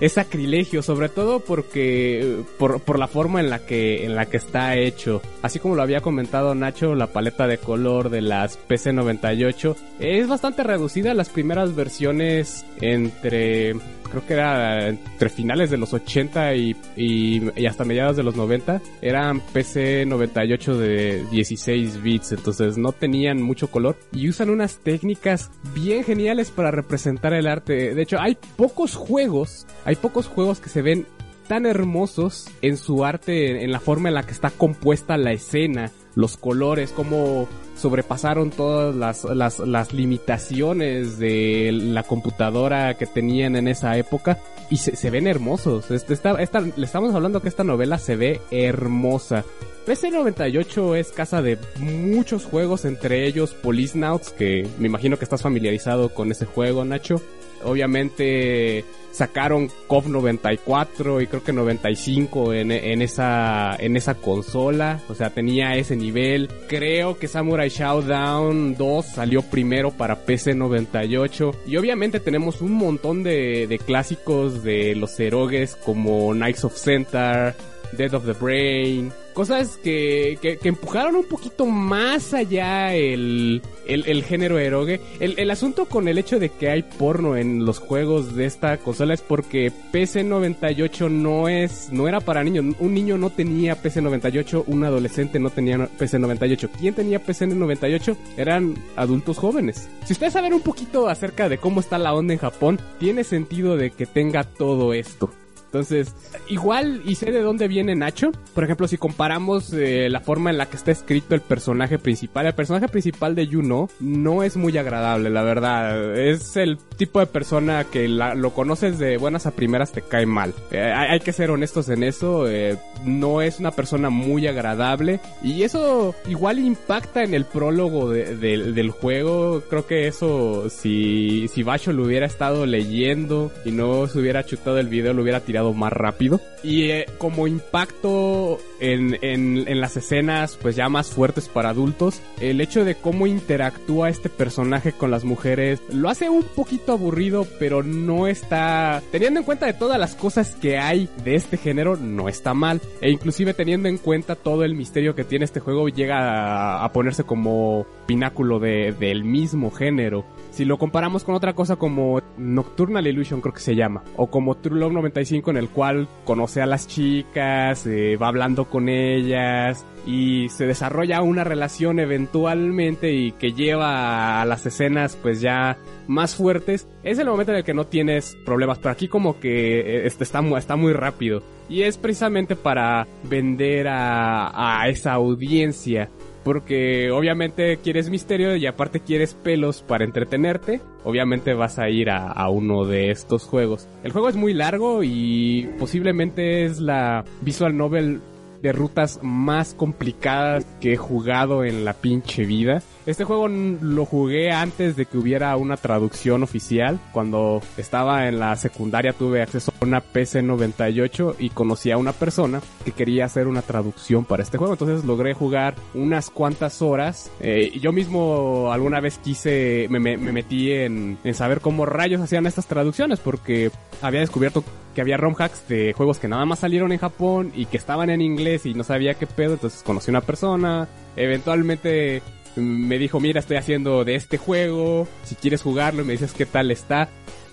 Es 0.00 0.12
sacrilegio, 0.12 0.82
sobre 0.82 1.08
todo 1.08 1.40
porque 1.40 2.42
por, 2.58 2.80
por 2.80 2.98
la 2.98 3.08
forma 3.08 3.40
en 3.40 3.50
la 3.50 3.66
que 3.66 4.04
en 4.04 4.14
la 4.14 4.26
que 4.26 4.36
está 4.36 4.76
hecho. 4.76 5.20
Así 5.42 5.58
como 5.58 5.74
lo 5.74 5.82
había 5.82 6.00
comentado 6.00 6.54
Nacho, 6.54 6.94
la 6.94 7.08
paleta 7.08 7.46
de 7.46 7.58
color 7.58 8.08
de 8.10 8.22
las 8.22 8.58
PC98 8.68 9.76
es 9.98 10.28
bastante 10.28 10.62
reducida. 10.62 11.14
Las 11.14 11.30
primeras 11.30 11.74
versiones 11.74 12.64
entre 12.80 13.74
creo 14.08 14.26
que 14.26 14.34
era 14.34 14.88
entre 14.88 15.28
finales 15.28 15.70
de 15.70 15.76
los 15.76 15.92
80 15.92 16.54
y, 16.54 16.76
y, 16.96 17.60
y 17.60 17.66
hasta 17.66 17.84
mediados 17.84 18.16
de 18.16 18.22
los 18.22 18.36
90 18.36 18.80
eran 19.02 19.40
PC 19.40 20.06
98 20.06 20.78
de 20.78 21.24
16 21.30 22.02
bits, 22.02 22.32
entonces 22.32 22.78
no 22.78 22.92
tenían 22.92 23.42
mucho 23.42 23.70
color 23.70 23.96
y 24.12 24.28
usan 24.28 24.50
unas 24.50 24.78
técnicas 24.78 25.50
bien 25.74 26.04
geniales 26.04 26.50
para 26.50 26.70
representar 26.70 27.32
el 27.32 27.46
arte. 27.46 27.94
De 27.94 28.02
hecho, 28.02 28.18
hay 28.20 28.36
pocos 28.56 28.94
juegos, 28.94 29.66
hay 29.84 29.96
pocos 29.96 30.26
juegos 30.26 30.60
que 30.60 30.68
se 30.68 30.82
ven 30.82 31.06
tan 31.48 31.66
hermosos 31.66 32.48
en 32.62 32.76
su 32.76 33.04
arte, 33.04 33.64
en 33.64 33.72
la 33.72 33.80
forma 33.80 34.08
en 34.08 34.14
la 34.14 34.22
que 34.22 34.32
está 34.32 34.50
compuesta 34.50 35.16
la 35.16 35.32
escena, 35.32 35.90
los 36.14 36.36
colores, 36.36 36.92
cómo 36.92 37.48
sobrepasaron 37.76 38.50
todas 38.50 38.94
las, 38.94 39.24
las, 39.24 39.60
las 39.60 39.92
limitaciones 39.92 41.18
de 41.18 41.70
la 41.72 42.02
computadora 42.02 42.94
que 42.94 43.06
tenían 43.06 43.56
en 43.56 43.68
esa 43.68 43.96
época 43.96 44.38
y 44.68 44.78
se, 44.78 44.96
se 44.96 45.10
ven 45.10 45.26
hermosos. 45.26 45.90
Este, 45.90 46.12
esta, 46.12 46.40
esta, 46.42 46.60
le 46.60 46.84
estamos 46.84 47.14
hablando 47.14 47.40
que 47.40 47.48
esta 47.48 47.64
novela 47.64 47.98
se 47.98 48.16
ve 48.16 48.40
hermosa. 48.50 49.44
PC98 49.86 50.96
es 50.96 51.12
casa 51.12 51.40
de 51.40 51.58
muchos 51.78 52.44
juegos, 52.44 52.84
entre 52.84 53.26
ellos 53.26 53.54
Policenauts, 53.54 54.32
que 54.32 54.68
me 54.78 54.86
imagino 54.86 55.16
que 55.16 55.24
estás 55.24 55.40
familiarizado 55.40 56.10
con 56.10 56.30
ese 56.30 56.44
juego, 56.44 56.84
Nacho. 56.84 57.22
Obviamente 57.64 58.84
sacaron 59.10 59.68
KOF 59.86 60.06
94 60.06 61.20
y 61.20 61.26
creo 61.26 61.42
que 61.42 61.52
95 61.52 62.52
en, 62.54 62.70
en 62.70 63.02
esa 63.02 63.74
en 63.78 63.96
esa 63.96 64.14
consola, 64.14 65.00
o 65.08 65.14
sea, 65.14 65.30
tenía 65.30 65.76
ese 65.76 65.96
nivel. 65.96 66.48
Creo 66.68 67.18
que 67.18 67.26
Samurai 67.26 67.68
Showdown 67.68 68.76
2 68.76 69.06
salió 69.06 69.42
primero 69.42 69.90
para 69.90 70.24
PC 70.24 70.54
98 70.54 71.52
y 71.66 71.76
obviamente 71.76 72.20
tenemos 72.20 72.60
un 72.60 72.72
montón 72.72 73.22
de, 73.22 73.66
de 73.66 73.78
clásicos 73.78 74.62
de 74.62 74.94
los 74.94 75.18
erogues 75.18 75.76
como 75.76 76.32
Knights 76.32 76.64
of 76.64 76.76
Centaur, 76.76 77.54
Dead 77.92 78.12
of 78.14 78.24
the 78.24 78.32
Brain, 78.32 79.12
cosas 79.38 79.78
que, 79.84 80.36
que, 80.42 80.58
empujaron 80.68 81.14
un 81.14 81.22
poquito 81.22 81.64
más 81.64 82.34
allá 82.34 82.96
el, 82.96 83.62
el, 83.86 84.04
el 84.08 84.24
género 84.24 84.58
eroge. 84.58 85.00
El, 85.20 85.38
el 85.38 85.48
asunto 85.52 85.84
con 85.84 86.08
el 86.08 86.18
hecho 86.18 86.40
de 86.40 86.48
que 86.48 86.68
hay 86.68 86.82
porno 86.82 87.36
en 87.36 87.64
los 87.64 87.78
juegos 87.78 88.34
de 88.34 88.46
esta 88.46 88.78
consola 88.78 89.14
es 89.14 89.20
porque 89.20 89.70
PC98 89.92 91.08
no 91.08 91.48
es, 91.48 91.88
no 91.92 92.08
era 92.08 92.18
para 92.18 92.42
niños. 92.42 92.74
Un 92.80 92.92
niño 92.92 93.16
no 93.16 93.30
tenía 93.30 93.80
PC98, 93.80 94.64
un 94.66 94.82
adolescente 94.82 95.38
no 95.38 95.50
tenía 95.50 95.78
PC98. 95.78 96.70
¿Quién 96.76 96.94
tenía 96.94 97.24
PC98? 97.24 98.16
Eran 98.36 98.74
adultos 98.96 99.38
jóvenes. 99.38 99.88
Si 100.04 100.14
ustedes 100.14 100.32
saben 100.32 100.52
un 100.52 100.62
poquito 100.62 101.08
acerca 101.08 101.48
de 101.48 101.58
cómo 101.58 101.78
está 101.78 101.96
la 101.96 102.12
onda 102.12 102.32
en 102.32 102.40
Japón, 102.40 102.80
tiene 102.98 103.22
sentido 103.22 103.76
de 103.76 103.92
que 103.92 104.04
tenga 104.04 104.42
todo 104.42 104.94
esto. 104.94 105.30
Entonces, 105.68 106.14
igual, 106.48 107.02
y 107.04 107.14
sé 107.16 107.30
de 107.30 107.42
dónde 107.42 107.68
viene 107.68 107.94
Nacho. 107.94 108.32
Por 108.54 108.64
ejemplo, 108.64 108.88
si 108.88 108.96
comparamos 108.96 109.70
eh, 109.74 110.08
la 110.08 110.20
forma 110.20 110.48
en 110.50 110.56
la 110.56 110.66
que 110.66 110.76
está 110.76 110.90
escrito 110.92 111.34
el 111.34 111.42
personaje 111.42 111.98
principal, 111.98 112.46
el 112.46 112.54
personaje 112.54 112.88
principal 112.88 113.34
de 113.34 113.46
Yuno 113.48 113.90
no 114.00 114.42
es 114.42 114.56
muy 114.56 114.76
agradable, 114.78 115.28
la 115.28 115.42
verdad. 115.42 116.16
Es 116.18 116.56
el 116.56 116.78
tipo 116.96 117.20
de 117.20 117.26
persona 117.26 117.84
que 117.84 118.08
la- 118.08 118.34
lo 118.34 118.54
conoces 118.54 118.98
de 118.98 119.18
buenas 119.18 119.44
a 119.46 119.50
primeras 119.50 119.92
te 119.92 120.00
cae 120.00 120.24
mal. 120.24 120.54
Eh, 120.70 120.80
hay 120.80 121.20
que 121.20 121.32
ser 121.32 121.50
honestos 121.50 121.88
en 121.90 122.02
eso. 122.02 122.48
eh, 122.48 122.78
no 123.04 123.42
es 123.42 123.60
una 123.60 123.72
persona 123.72 124.08
muy 124.10 124.46
agradable. 124.46 125.20
Y 125.42 125.62
eso 125.64 126.14
igual 126.28 126.58
impacta 126.58 127.22
en 127.22 127.34
el 127.34 127.44
prólogo 127.44 128.10
de- 128.10 128.36
de- 128.36 128.72
del 128.72 128.90
juego. 128.90 129.62
Creo 129.68 129.86
que 129.86 130.06
eso, 130.06 130.70
si, 130.70 131.46
si 131.48 131.62
Basho 131.62 131.92
lo 131.92 132.04
hubiera 132.04 132.26
estado 132.26 132.64
leyendo 132.64 133.52
y 133.64 133.70
no 133.72 134.06
se 134.06 134.18
hubiera 134.18 134.44
chutado 134.44 134.78
el 134.78 134.88
video, 134.88 135.12
lo 135.12 135.22
hubiera 135.22 135.40
tirado 135.40 135.57
más 135.74 135.92
rápido. 135.92 136.40
Y 136.62 136.90
eh, 136.90 137.06
como 137.18 137.46
impacto 137.46 138.58
en, 138.80 139.16
en, 139.22 139.80
las 139.80 139.96
escenas, 139.96 140.58
pues 140.60 140.76
ya 140.76 140.88
más 140.88 141.10
fuertes 141.10 141.48
para 141.48 141.70
adultos, 141.70 142.20
el 142.40 142.60
hecho 142.60 142.84
de 142.84 142.96
cómo 142.96 143.26
interactúa 143.26 144.08
este 144.08 144.28
personaje 144.28 144.92
con 144.92 145.10
las 145.10 145.24
mujeres 145.24 145.80
lo 145.92 146.08
hace 146.08 146.28
un 146.28 146.42
poquito 146.42 146.92
aburrido, 146.92 147.46
pero 147.58 147.82
no 147.82 148.26
está, 148.26 149.02
teniendo 149.12 149.40
en 149.40 149.46
cuenta 149.46 149.66
de 149.66 149.72
todas 149.72 149.98
las 149.98 150.14
cosas 150.14 150.56
que 150.56 150.78
hay 150.78 151.08
de 151.24 151.34
este 151.34 151.56
género, 151.56 151.96
no 151.96 152.28
está 152.28 152.54
mal. 152.54 152.80
E 153.00 153.10
inclusive 153.10 153.54
teniendo 153.54 153.88
en 153.88 153.98
cuenta 153.98 154.34
todo 154.34 154.64
el 154.64 154.74
misterio 154.74 155.14
que 155.14 155.24
tiene 155.24 155.44
este 155.44 155.60
juego, 155.60 155.88
llega 155.88 156.84
a, 156.84 156.92
ponerse 156.92 157.24
como 157.24 157.86
pináculo 158.06 158.58
de, 158.58 158.92
del 158.98 159.24
mismo 159.24 159.70
género. 159.70 160.24
Si 160.58 160.64
lo 160.64 160.76
comparamos 160.76 161.22
con 161.22 161.36
otra 161.36 161.54
cosa 161.54 161.76
como 161.76 162.20
Nocturnal 162.36 163.06
Illusion 163.06 163.40
creo 163.40 163.54
que 163.54 163.60
se 163.60 163.76
llama, 163.76 164.02
o 164.16 164.26
como 164.28 164.56
True 164.56 164.80
Love 164.80 164.92
95 164.92 165.52
en 165.52 165.56
el 165.56 165.68
cual 165.68 166.08
conoce 166.24 166.60
a 166.60 166.66
las 166.66 166.88
chicas, 166.88 167.86
eh, 167.86 168.16
va 168.16 168.26
hablando 168.26 168.64
con 168.64 168.88
ellas 168.88 169.86
y 170.04 170.48
se 170.48 170.66
desarrolla 170.66 171.22
una 171.22 171.44
relación 171.44 172.00
eventualmente 172.00 173.12
y 173.12 173.30
que 173.30 173.52
lleva 173.52 174.42
a 174.42 174.44
las 174.46 174.66
escenas 174.66 175.14
pues 175.22 175.40
ya 175.40 175.78
más 176.08 176.34
fuertes, 176.34 176.88
es 177.04 177.20
el 177.20 177.28
momento 177.28 177.52
en 177.52 177.58
el 177.58 177.64
que 177.64 177.74
no 177.74 177.86
tienes 177.86 178.36
problemas, 178.44 178.78
pero 178.78 178.90
aquí 178.90 179.06
como 179.06 179.38
que 179.38 179.78
eh, 179.78 180.06
este 180.06 180.24
está, 180.24 180.40
está 180.58 180.74
muy 180.74 180.92
rápido. 180.92 181.40
Y 181.68 181.82
es 181.82 181.98
precisamente 181.98 182.56
para 182.56 183.06
vender 183.22 183.86
a 183.90 184.82
esa 184.88 185.12
audiencia 185.12 186.08
porque 186.44 187.10
obviamente 187.10 187.78
quieres 187.78 188.10
misterio 188.10 188.56
y 188.56 188.66
aparte 188.66 189.00
quieres 189.00 189.34
pelos 189.34 189.82
para 189.82 190.04
entretenerte, 190.04 190.80
obviamente 191.04 191.54
vas 191.54 191.78
a 191.78 191.88
ir 191.88 192.10
a, 192.10 192.48
uno 192.48 192.84
de 192.84 193.10
estos 193.10 193.44
juegos. 193.44 193.88
El 194.02 194.12
juego 194.12 194.28
es 194.28 194.36
muy 194.36 194.54
largo 194.54 195.02
y 195.02 195.68
posiblemente 195.78 196.64
es 196.64 196.80
la 196.80 197.24
visual 197.40 197.76
novel 197.76 198.20
de 198.62 198.72
rutas 198.72 199.20
más 199.22 199.74
complicadas 199.74 200.64
que 200.80 200.94
he 200.94 200.96
jugado 200.96 201.64
en 201.64 201.84
la 201.84 201.92
pinche 201.92 202.44
vida. 202.44 202.82
Este 203.08 203.24
juego 203.24 203.48
lo 203.48 204.04
jugué 204.04 204.50
antes 204.52 204.94
de 204.94 205.06
que 205.06 205.16
hubiera 205.16 205.56
una 205.56 205.78
traducción 205.78 206.42
oficial. 206.42 207.00
Cuando 207.12 207.62
estaba 207.78 208.28
en 208.28 208.38
la 208.38 208.54
secundaria 208.56 209.14
tuve 209.14 209.40
acceso 209.40 209.72
a 209.80 209.84
una 209.86 210.02
PC 210.02 210.42
98 210.42 211.36
y 211.38 211.48
conocí 211.48 211.90
a 211.90 211.96
una 211.96 212.12
persona 212.12 212.60
que 212.84 212.92
quería 212.92 213.24
hacer 213.24 213.46
una 213.46 213.62
traducción 213.62 214.26
para 214.26 214.42
este 214.42 214.58
juego. 214.58 214.74
Entonces 214.74 215.06
logré 215.06 215.32
jugar 215.32 215.74
unas 215.94 216.28
cuantas 216.28 216.82
horas. 216.82 217.32
Eh, 217.40 217.72
yo 217.80 217.92
mismo 217.92 218.70
alguna 218.70 219.00
vez 219.00 219.16
quise, 219.16 219.86
me, 219.88 220.00
me- 220.00 220.18
me 220.18 220.30
metí 220.32 220.70
en, 220.72 221.16
en 221.24 221.34
saber 221.34 221.62
cómo 221.62 221.86
rayos 221.86 222.20
hacían 222.20 222.44
estas 222.44 222.66
traducciones 222.66 223.20
porque 223.20 223.70
había 224.02 224.20
descubierto 224.20 224.62
que 224.94 225.00
había 225.00 225.16
ROM 225.16 225.34
hacks 225.38 225.66
de 225.68 225.94
juegos 225.94 226.18
que 226.18 226.28
nada 226.28 226.44
más 226.44 226.58
salieron 226.58 226.92
en 226.92 226.98
Japón 226.98 227.52
y 227.54 227.64
que 227.66 227.78
estaban 227.78 228.10
en 228.10 228.20
inglés 228.20 228.66
y 228.66 228.74
no 228.74 228.84
sabía 228.84 229.14
qué 229.14 229.26
pedo. 229.26 229.54
Entonces 229.54 229.82
conocí 229.82 230.10
a 230.10 230.12
una 230.12 230.20
persona. 230.20 230.88
Eventualmente 231.16 232.22
me 232.60 232.98
dijo, 232.98 233.20
mira, 233.20 233.40
estoy 233.40 233.56
haciendo 233.56 234.04
de 234.04 234.14
este 234.14 234.38
juego. 234.38 235.08
Si 235.24 235.34
quieres 235.34 235.62
jugarlo, 235.62 236.04
me 236.04 236.12
dices 236.12 236.32
qué 236.32 236.46
tal 236.46 236.70
está. 236.70 237.08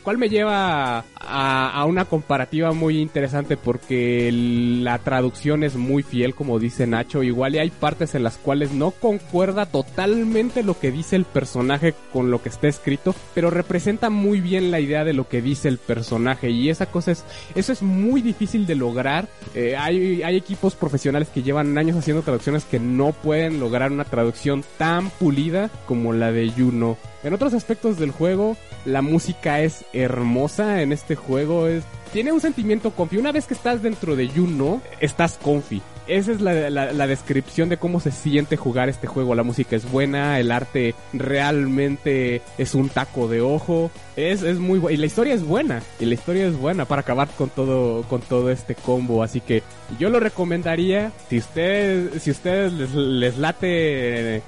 Cual 0.05 0.19
me 0.19 0.29
lleva 0.29 1.03
a, 1.19 1.85
una 1.85 2.05
comparativa 2.05 2.71
muy 2.73 2.99
interesante 2.99 3.57
porque 3.57 4.29
la 4.31 4.99
traducción 4.99 5.63
es 5.63 5.75
muy 5.75 6.03
fiel, 6.03 6.35
como 6.35 6.59
dice 6.59 6.85
Nacho. 6.85 7.23
Igual 7.23 7.55
y 7.55 7.57
hay 7.57 7.71
partes 7.71 8.13
en 8.13 8.21
las 8.21 8.37
cuales 8.37 8.71
no 8.71 8.91
concuerda 8.91 9.65
totalmente 9.65 10.61
lo 10.61 10.79
que 10.79 10.91
dice 10.91 11.15
el 11.15 11.25
personaje 11.25 11.95
con 12.13 12.29
lo 12.29 12.41
que 12.43 12.49
está 12.49 12.67
escrito, 12.67 13.15
pero 13.33 13.49
representa 13.49 14.11
muy 14.11 14.41
bien 14.41 14.69
la 14.69 14.79
idea 14.79 15.03
de 15.03 15.13
lo 15.13 15.27
que 15.27 15.41
dice 15.41 15.69
el 15.69 15.79
personaje. 15.79 16.51
Y 16.51 16.69
esa 16.69 16.85
cosa 16.85 17.11
es, 17.11 17.25
eso 17.55 17.73
es 17.73 17.81
muy 17.81 18.21
difícil 18.21 18.67
de 18.67 18.75
lograr. 18.75 19.27
Eh, 19.55 19.75
hay 19.75 20.35
equipos 20.35 20.75
profesionales 20.75 21.29
que 21.33 21.41
llevan 21.41 21.75
años 21.79 21.97
haciendo 21.97 22.21
traducciones 22.21 22.63
que 22.65 22.79
no 22.79 23.11
pueden 23.11 23.59
lograr 23.59 23.91
una 23.91 24.05
traducción 24.05 24.63
tan 24.77 25.09
pulida 25.09 25.71
como 25.87 26.13
la 26.13 26.31
de 26.31 26.51
Juno. 26.51 26.95
En 27.25 27.33
otros 27.33 27.53
aspectos 27.55 27.97
del 27.97 28.11
juego, 28.11 28.55
la 28.85 29.01
música 29.01 29.59
es 29.61 29.83
hermosa 29.93 30.81
en 30.83 30.91
este 30.91 31.15
juego. 31.15 31.67
Es, 31.67 31.83
tiene 32.13 32.31
un 32.31 32.39
sentimiento 32.39 32.91
comfy. 32.91 33.17
Una 33.17 33.31
vez 33.31 33.47
que 33.47 33.55
estás 33.55 33.81
dentro 33.81 34.15
de 34.15 34.29
Juno, 34.29 34.79
estás 34.99 35.38
comfy. 35.41 35.81
Esa 36.07 36.33
es 36.33 36.39
la, 36.39 36.69
la- 36.69 36.91
la 36.93 37.07
descripción 37.07 37.67
de 37.67 37.77
cómo 37.77 37.99
se 37.99 38.11
siente 38.11 38.57
jugar 38.57 38.89
este 38.89 39.07
juego. 39.07 39.33
La 39.33 39.41
música 39.41 39.75
es 39.75 39.89
buena, 39.91 40.39
el 40.39 40.51
arte 40.51 40.93
realmente 41.13 42.43
es 42.59 42.75
un 42.75 42.89
taco 42.89 43.27
de 43.27 43.41
ojo. 43.41 43.89
Es, 44.15 44.43
es 44.43 44.59
muy 44.59 44.79
Y 44.93 44.97
la 44.97 45.07
historia 45.07 45.33
es 45.33 45.43
buena. 45.43 45.81
Y 45.99 46.05
la 46.05 46.13
historia 46.13 46.45
es 46.45 46.55
buena 46.55 46.85
para 46.85 47.01
acabar 47.01 47.27
con 47.29 47.49
todo, 47.49 48.03
con 48.03 48.21
todo 48.21 48.51
este 48.51 48.75
combo. 48.75 49.23
Así 49.23 49.41
que 49.41 49.63
yo 49.99 50.09
lo 50.11 50.19
recomendaría. 50.19 51.11
Si 51.27 51.39
ustedes, 51.39 52.21
si 52.21 52.29
ustedes 52.29 52.71
les, 52.73 52.93
les 52.93 53.38
late 53.39 54.43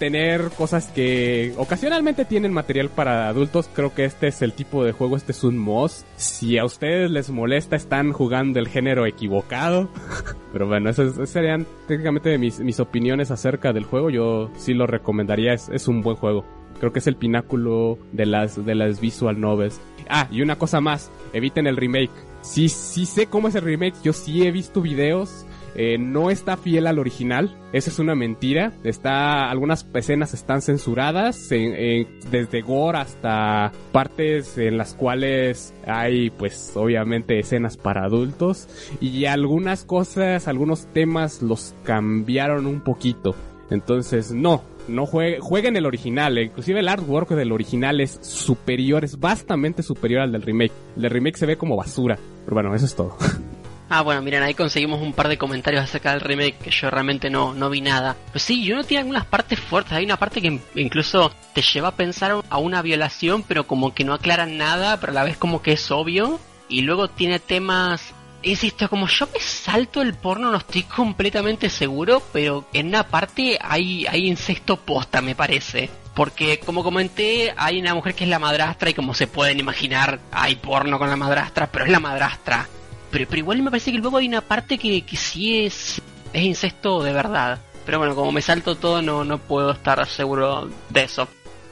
tener 0.00 0.48
cosas 0.56 0.86
que 0.86 1.52
ocasionalmente 1.58 2.24
tienen 2.24 2.54
material 2.54 2.88
para 2.88 3.28
adultos, 3.28 3.68
creo 3.72 3.94
que 3.94 4.06
este 4.06 4.28
es 4.28 4.40
el 4.40 4.54
tipo 4.54 4.82
de 4.82 4.92
juego, 4.92 5.14
este 5.14 5.32
es 5.32 5.44
un 5.44 5.58
MOS. 5.58 6.06
Si 6.16 6.56
a 6.56 6.64
ustedes 6.64 7.10
les 7.10 7.28
molesta, 7.28 7.76
están 7.76 8.12
jugando 8.12 8.58
el 8.58 8.66
género 8.66 9.04
equivocado. 9.04 9.90
Pero 10.52 10.66
bueno, 10.66 10.88
esas, 10.88 11.28
serían 11.28 11.66
técnicamente 11.86 12.38
mis, 12.38 12.60
mis 12.60 12.80
opiniones 12.80 13.30
acerca 13.30 13.74
del 13.74 13.84
juego. 13.84 14.08
Yo 14.08 14.50
sí 14.56 14.72
lo 14.72 14.86
recomendaría, 14.86 15.52
es, 15.52 15.68
es 15.68 15.86
un 15.86 16.00
buen 16.00 16.16
juego. 16.16 16.46
Creo 16.78 16.94
que 16.94 17.00
es 17.00 17.06
el 17.06 17.16
pináculo 17.16 17.98
de 18.12 18.24
las, 18.24 18.64
de 18.64 18.74
las 18.74 19.00
visual 19.00 19.38
novels. 19.38 19.82
Ah, 20.08 20.28
y 20.30 20.40
una 20.40 20.56
cosa 20.56 20.80
más, 20.80 21.10
eviten 21.34 21.66
el 21.66 21.76
remake. 21.76 22.10
Sí, 22.40 22.70
sí 22.70 23.04
sé 23.04 23.26
cómo 23.26 23.48
es 23.48 23.54
el 23.54 23.64
remake, 23.64 23.96
yo 24.02 24.14
sí 24.14 24.46
he 24.46 24.50
visto 24.50 24.80
videos 24.80 25.44
eh, 25.82 25.96
no 25.98 26.30
está 26.30 26.56
fiel 26.58 26.86
al 26.86 26.98
original. 26.98 27.56
Esa 27.72 27.88
es 27.90 27.98
una 27.98 28.14
mentira. 28.14 28.72
Está, 28.84 29.48
algunas 29.50 29.86
escenas 29.94 30.34
están 30.34 30.60
censuradas, 30.60 31.50
en- 31.52 31.74
en- 31.74 32.08
desde 32.30 32.60
gore 32.60 32.98
hasta 32.98 33.72
partes 33.92 34.58
en 34.58 34.76
las 34.76 34.92
cuales 34.94 35.72
hay, 35.86 36.28
pues, 36.30 36.72
obviamente 36.74 37.38
escenas 37.38 37.76
para 37.78 38.04
adultos. 38.04 38.68
Y 39.00 39.24
algunas 39.24 39.84
cosas, 39.84 40.48
algunos 40.48 40.86
temas 40.92 41.40
los 41.40 41.74
cambiaron 41.84 42.66
un 42.66 42.80
poquito. 42.82 43.34
Entonces, 43.70 44.32
no, 44.32 44.62
no 44.88 45.06
juegue- 45.06 45.38
jueguen 45.40 45.76
el 45.76 45.86
original. 45.86 46.36
eh, 46.36 46.42
Inclusive 46.44 46.80
el 46.80 46.88
artwork 46.88 47.30
del 47.30 47.52
original 47.52 48.00
es 48.00 48.18
superior, 48.20 49.04
es 49.04 49.18
bastante 49.18 49.82
superior 49.82 50.22
al 50.22 50.32
del 50.32 50.42
remake. 50.42 50.72
El 50.96 51.08
remake 51.08 51.36
se 51.38 51.46
ve 51.46 51.56
como 51.56 51.76
basura. 51.76 52.18
Pero 52.44 52.54
bueno, 52.54 52.74
eso 52.74 52.84
es 52.84 52.94
todo. 52.94 53.16
Ah, 53.92 54.02
bueno, 54.02 54.22
miren, 54.22 54.44
ahí 54.44 54.54
conseguimos 54.54 55.00
un 55.02 55.12
par 55.12 55.26
de 55.26 55.36
comentarios 55.36 55.82
acerca 55.82 56.12
del 56.12 56.20
remake 56.20 56.56
que 56.58 56.70
yo 56.70 56.90
realmente 56.90 57.28
no, 57.28 57.54
no 57.54 57.68
vi 57.68 57.80
nada. 57.80 58.16
Pues 58.30 58.44
sí, 58.44 58.62
yo 58.64 58.76
no 58.76 58.84
tiene 58.84 59.00
algunas 59.00 59.26
partes 59.26 59.58
fuertes. 59.58 59.92
Hay 59.94 60.04
una 60.04 60.16
parte 60.16 60.40
que 60.40 60.46
in- 60.46 60.62
incluso 60.76 61.32
te 61.54 61.60
lleva 61.62 61.88
a 61.88 61.96
pensar 61.96 62.40
a 62.48 62.58
una 62.58 62.82
violación, 62.82 63.42
pero 63.42 63.66
como 63.66 63.92
que 63.92 64.04
no 64.04 64.14
aclaran 64.14 64.56
nada, 64.56 65.00
pero 65.00 65.10
a 65.10 65.14
la 65.16 65.24
vez 65.24 65.36
como 65.36 65.60
que 65.60 65.72
es 65.72 65.90
obvio. 65.90 66.38
Y 66.68 66.82
luego 66.82 67.08
tiene 67.08 67.40
temas... 67.40 68.14
Insisto, 68.42 68.88
como 68.88 69.06
yo 69.08 69.26
me 69.34 69.40
salto 69.40 70.00
el 70.00 70.14
porno, 70.14 70.50
no 70.50 70.56
estoy 70.58 70.84
completamente 70.84 71.68
seguro, 71.68 72.22
pero 72.32 72.64
en 72.72 72.86
una 72.86 73.06
parte 73.08 73.58
hay, 73.60 74.06
hay 74.06 74.28
incesto 74.28 74.76
posta, 74.78 75.20
me 75.20 75.34
parece. 75.34 75.90
Porque, 76.14 76.58
como 76.60 76.82
comenté, 76.84 77.52
hay 77.56 77.80
una 77.80 77.94
mujer 77.94 78.14
que 78.14 78.24
es 78.24 78.30
la 78.30 78.38
madrastra 78.38 78.88
y 78.88 78.94
como 78.94 79.12
se 79.14 79.26
pueden 79.26 79.58
imaginar, 79.60 80.20
hay 80.32 80.54
porno 80.56 80.96
con 80.98 81.10
la 81.10 81.16
madrastra, 81.16 81.66
pero 81.70 81.84
es 81.84 81.90
la 81.90 82.00
madrastra. 82.00 82.66
Pero, 83.10 83.26
pero 83.28 83.38
igual 83.38 83.62
me 83.62 83.70
parece 83.70 83.92
que 83.92 83.98
luego 83.98 84.18
hay 84.18 84.28
una 84.28 84.40
parte 84.40 84.78
que, 84.78 85.02
que 85.02 85.16
sí 85.16 85.64
es, 85.64 86.00
es 86.32 86.42
incesto 86.42 87.02
de 87.02 87.12
verdad. 87.12 87.58
Pero 87.84 87.98
bueno, 87.98 88.14
como 88.14 88.32
me 88.32 88.42
salto 88.42 88.76
todo, 88.76 89.02
no, 89.02 89.24
no 89.24 89.38
puedo 89.38 89.72
estar 89.72 90.06
seguro 90.06 90.70
de 90.90 91.02
eso. 91.02 91.28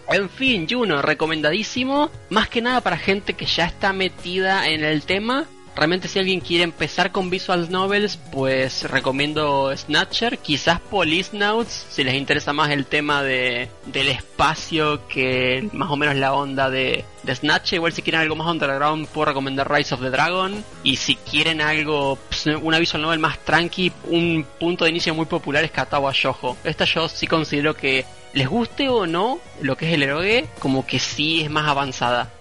En 0.08 0.30
fin, 0.30 0.66
Juno, 0.68 1.02
recomendadísimo. 1.02 2.10
Más 2.30 2.48
que 2.48 2.62
nada 2.62 2.80
para 2.80 2.96
gente 2.96 3.34
que 3.34 3.44
ya 3.44 3.66
está 3.66 3.92
metida 3.92 4.68
en 4.68 4.82
el 4.82 5.02
tema. 5.02 5.46
Realmente 5.78 6.08
si 6.08 6.18
alguien 6.18 6.40
quiere 6.40 6.64
empezar 6.64 7.12
con 7.12 7.30
visual 7.30 7.70
novels, 7.70 8.16
pues 8.32 8.82
recomiendo 8.90 9.72
Snatcher, 9.76 10.38
quizás 10.38 10.80
Policenauts, 10.80 11.86
si 11.88 12.02
les 12.02 12.14
interesa 12.14 12.52
más 12.52 12.70
el 12.70 12.84
tema 12.84 13.22
de, 13.22 13.68
del 13.86 14.08
espacio 14.08 15.06
que 15.06 15.68
más 15.72 15.88
o 15.92 15.96
menos 15.96 16.16
la 16.16 16.34
onda 16.34 16.68
de, 16.68 17.04
Snatcher. 17.24 17.76
Igual 17.76 17.92
si 17.92 18.02
quieren 18.02 18.22
algo 18.22 18.34
más 18.34 18.48
underground, 18.48 19.06
puedo 19.06 19.26
recomendar 19.26 19.70
Rise 19.70 19.94
of 19.94 20.00
the 20.00 20.10
Dragon. 20.10 20.64
Y 20.82 20.96
si 20.96 21.14
quieren 21.14 21.60
algo, 21.60 22.18
pues, 22.28 22.46
una 22.60 22.80
visual 22.80 23.02
novel 23.02 23.20
más 23.20 23.38
tranqui, 23.44 23.92
un 24.06 24.44
punto 24.58 24.82
de 24.82 24.90
inicio 24.90 25.14
muy 25.14 25.26
popular 25.26 25.62
es 25.62 25.70
Katawa 25.70 26.10
Shoujo. 26.12 26.56
Esta 26.64 26.86
yo 26.86 27.08
sí 27.08 27.28
considero 27.28 27.76
que 27.76 28.04
les 28.32 28.48
guste 28.48 28.88
o 28.88 29.06
no 29.06 29.38
lo 29.62 29.76
que 29.76 29.86
es 29.86 29.94
el 29.94 30.02
eroge, 30.02 30.48
como 30.58 30.84
que 30.84 30.98
sí 30.98 31.42
es 31.42 31.50
más 31.50 31.68
avanzada. 31.68 32.32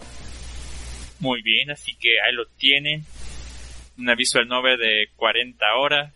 Muy 1.20 1.42
bien, 1.44 1.70
así 1.72 1.96
que 1.96 2.10
ahí 2.26 2.34
lo 2.34 2.46
tienen. 2.58 3.06
Una 3.98 4.16
visual 4.16 4.48
novel 4.48 4.78
de 4.78 5.10
40 5.16 5.66
horas. 5.76 6.14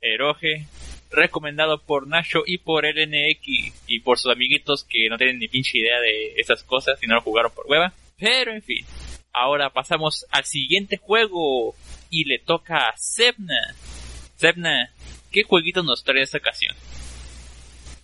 Eroge. 0.00 0.66
Recomendado 1.10 1.82
por 1.82 2.06
Nacho 2.06 2.42
y 2.46 2.58
por 2.58 2.84
LNX 2.84 3.72
y 3.86 4.00
por 4.00 4.18
sus 4.18 4.30
amiguitos 4.30 4.84
que 4.84 5.08
no 5.08 5.16
tienen 5.16 5.38
ni 5.38 5.48
pinche 5.48 5.78
idea 5.78 5.98
de 6.00 6.34
esas 6.36 6.62
cosas 6.62 7.02
y 7.02 7.06
no 7.06 7.14
lo 7.14 7.22
jugaron 7.22 7.50
por 7.54 7.66
hueva. 7.66 7.94
Pero 8.18 8.52
en 8.52 8.62
fin. 8.62 8.84
Ahora 9.32 9.70
pasamos 9.70 10.26
al 10.30 10.44
siguiente 10.44 10.98
juego 10.98 11.74
y 12.10 12.24
le 12.24 12.38
toca 12.38 12.88
a 12.88 12.96
Sebna. 12.96 13.74
Sebna, 14.36 14.92
¿qué 15.32 15.44
jueguito 15.44 15.82
nos 15.82 16.04
trae 16.04 16.22
esta 16.22 16.38
ocasión? 16.38 16.74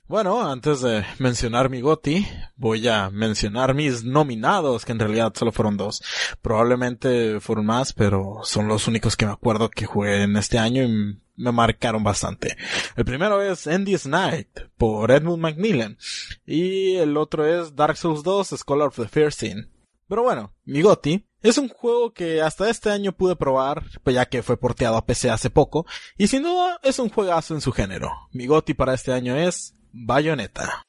Bueno, 0.07 0.47
antes 0.47 0.83
de 0.83 1.03
mencionar 1.19 1.71
mi 1.71 1.81
GOTI, 1.81 2.27
voy 2.57 2.87
a 2.89 3.09
mencionar 3.09 3.73
mis 3.73 4.05
nominados, 4.05 4.85
que 4.85 4.93
en 4.93 4.99
realidad 4.99 5.33
solo 5.35 5.51
fueron 5.51 5.79
dos. 5.79 6.03
Probablemente 6.43 7.41
fueron 7.41 7.65
más, 7.65 7.95
pero 7.95 8.41
son 8.43 8.69
los 8.69 8.87
únicos 8.87 9.17
que 9.17 9.25
me 9.25 9.33
acuerdo 9.33 9.71
que 9.71 9.87
jugué 9.87 10.23
en 10.23 10.37
este 10.37 10.59
año 10.59 10.83
y 10.83 11.19
me 11.37 11.53
marcaron 11.53 12.05
bastante. 12.05 12.55
El 12.97 13.07
primero 13.07 13.41
es 13.41 13.67
Endless 13.67 14.07
Night, 14.07 14.51
por 14.77 15.11
Edmund 15.11 15.43
Macmillan. 15.43 15.97
Y 16.45 16.97
el 16.97 17.17
otro 17.17 17.47
es 17.47 17.75
Dark 17.75 17.97
Souls 17.97 18.23
2, 18.23 18.49
Scholar 18.59 18.89
of 18.89 18.97
the 18.97 19.09
Fear 19.09 19.33
Scene. 19.33 19.71
Pero 20.07 20.23
bueno, 20.23 20.53
mi 20.67 20.83
GOTI 20.83 21.27
es 21.41 21.57
un 21.57 21.69
juego 21.69 22.13
que 22.13 22.43
hasta 22.43 22.69
este 22.69 22.91
año 22.91 23.13
pude 23.13 23.37
probar, 23.37 23.85
pues 24.03 24.15
ya 24.15 24.27
que 24.27 24.43
fue 24.43 24.59
porteado 24.59 24.99
a 24.99 25.07
PC 25.07 25.31
hace 25.31 25.49
poco, 25.49 25.87
y 26.19 26.27
sin 26.27 26.43
duda 26.43 26.79
es 26.83 26.99
un 26.99 27.09
juegazo 27.09 27.55
en 27.55 27.63
su 27.63 27.73
género. 27.73 28.11
Mi 28.33 28.47
GOTI 28.47 28.75
para 28.75 28.95
este 28.95 29.13
año 29.13 29.37
es 29.37 29.74
Bayonetta. 29.95 30.83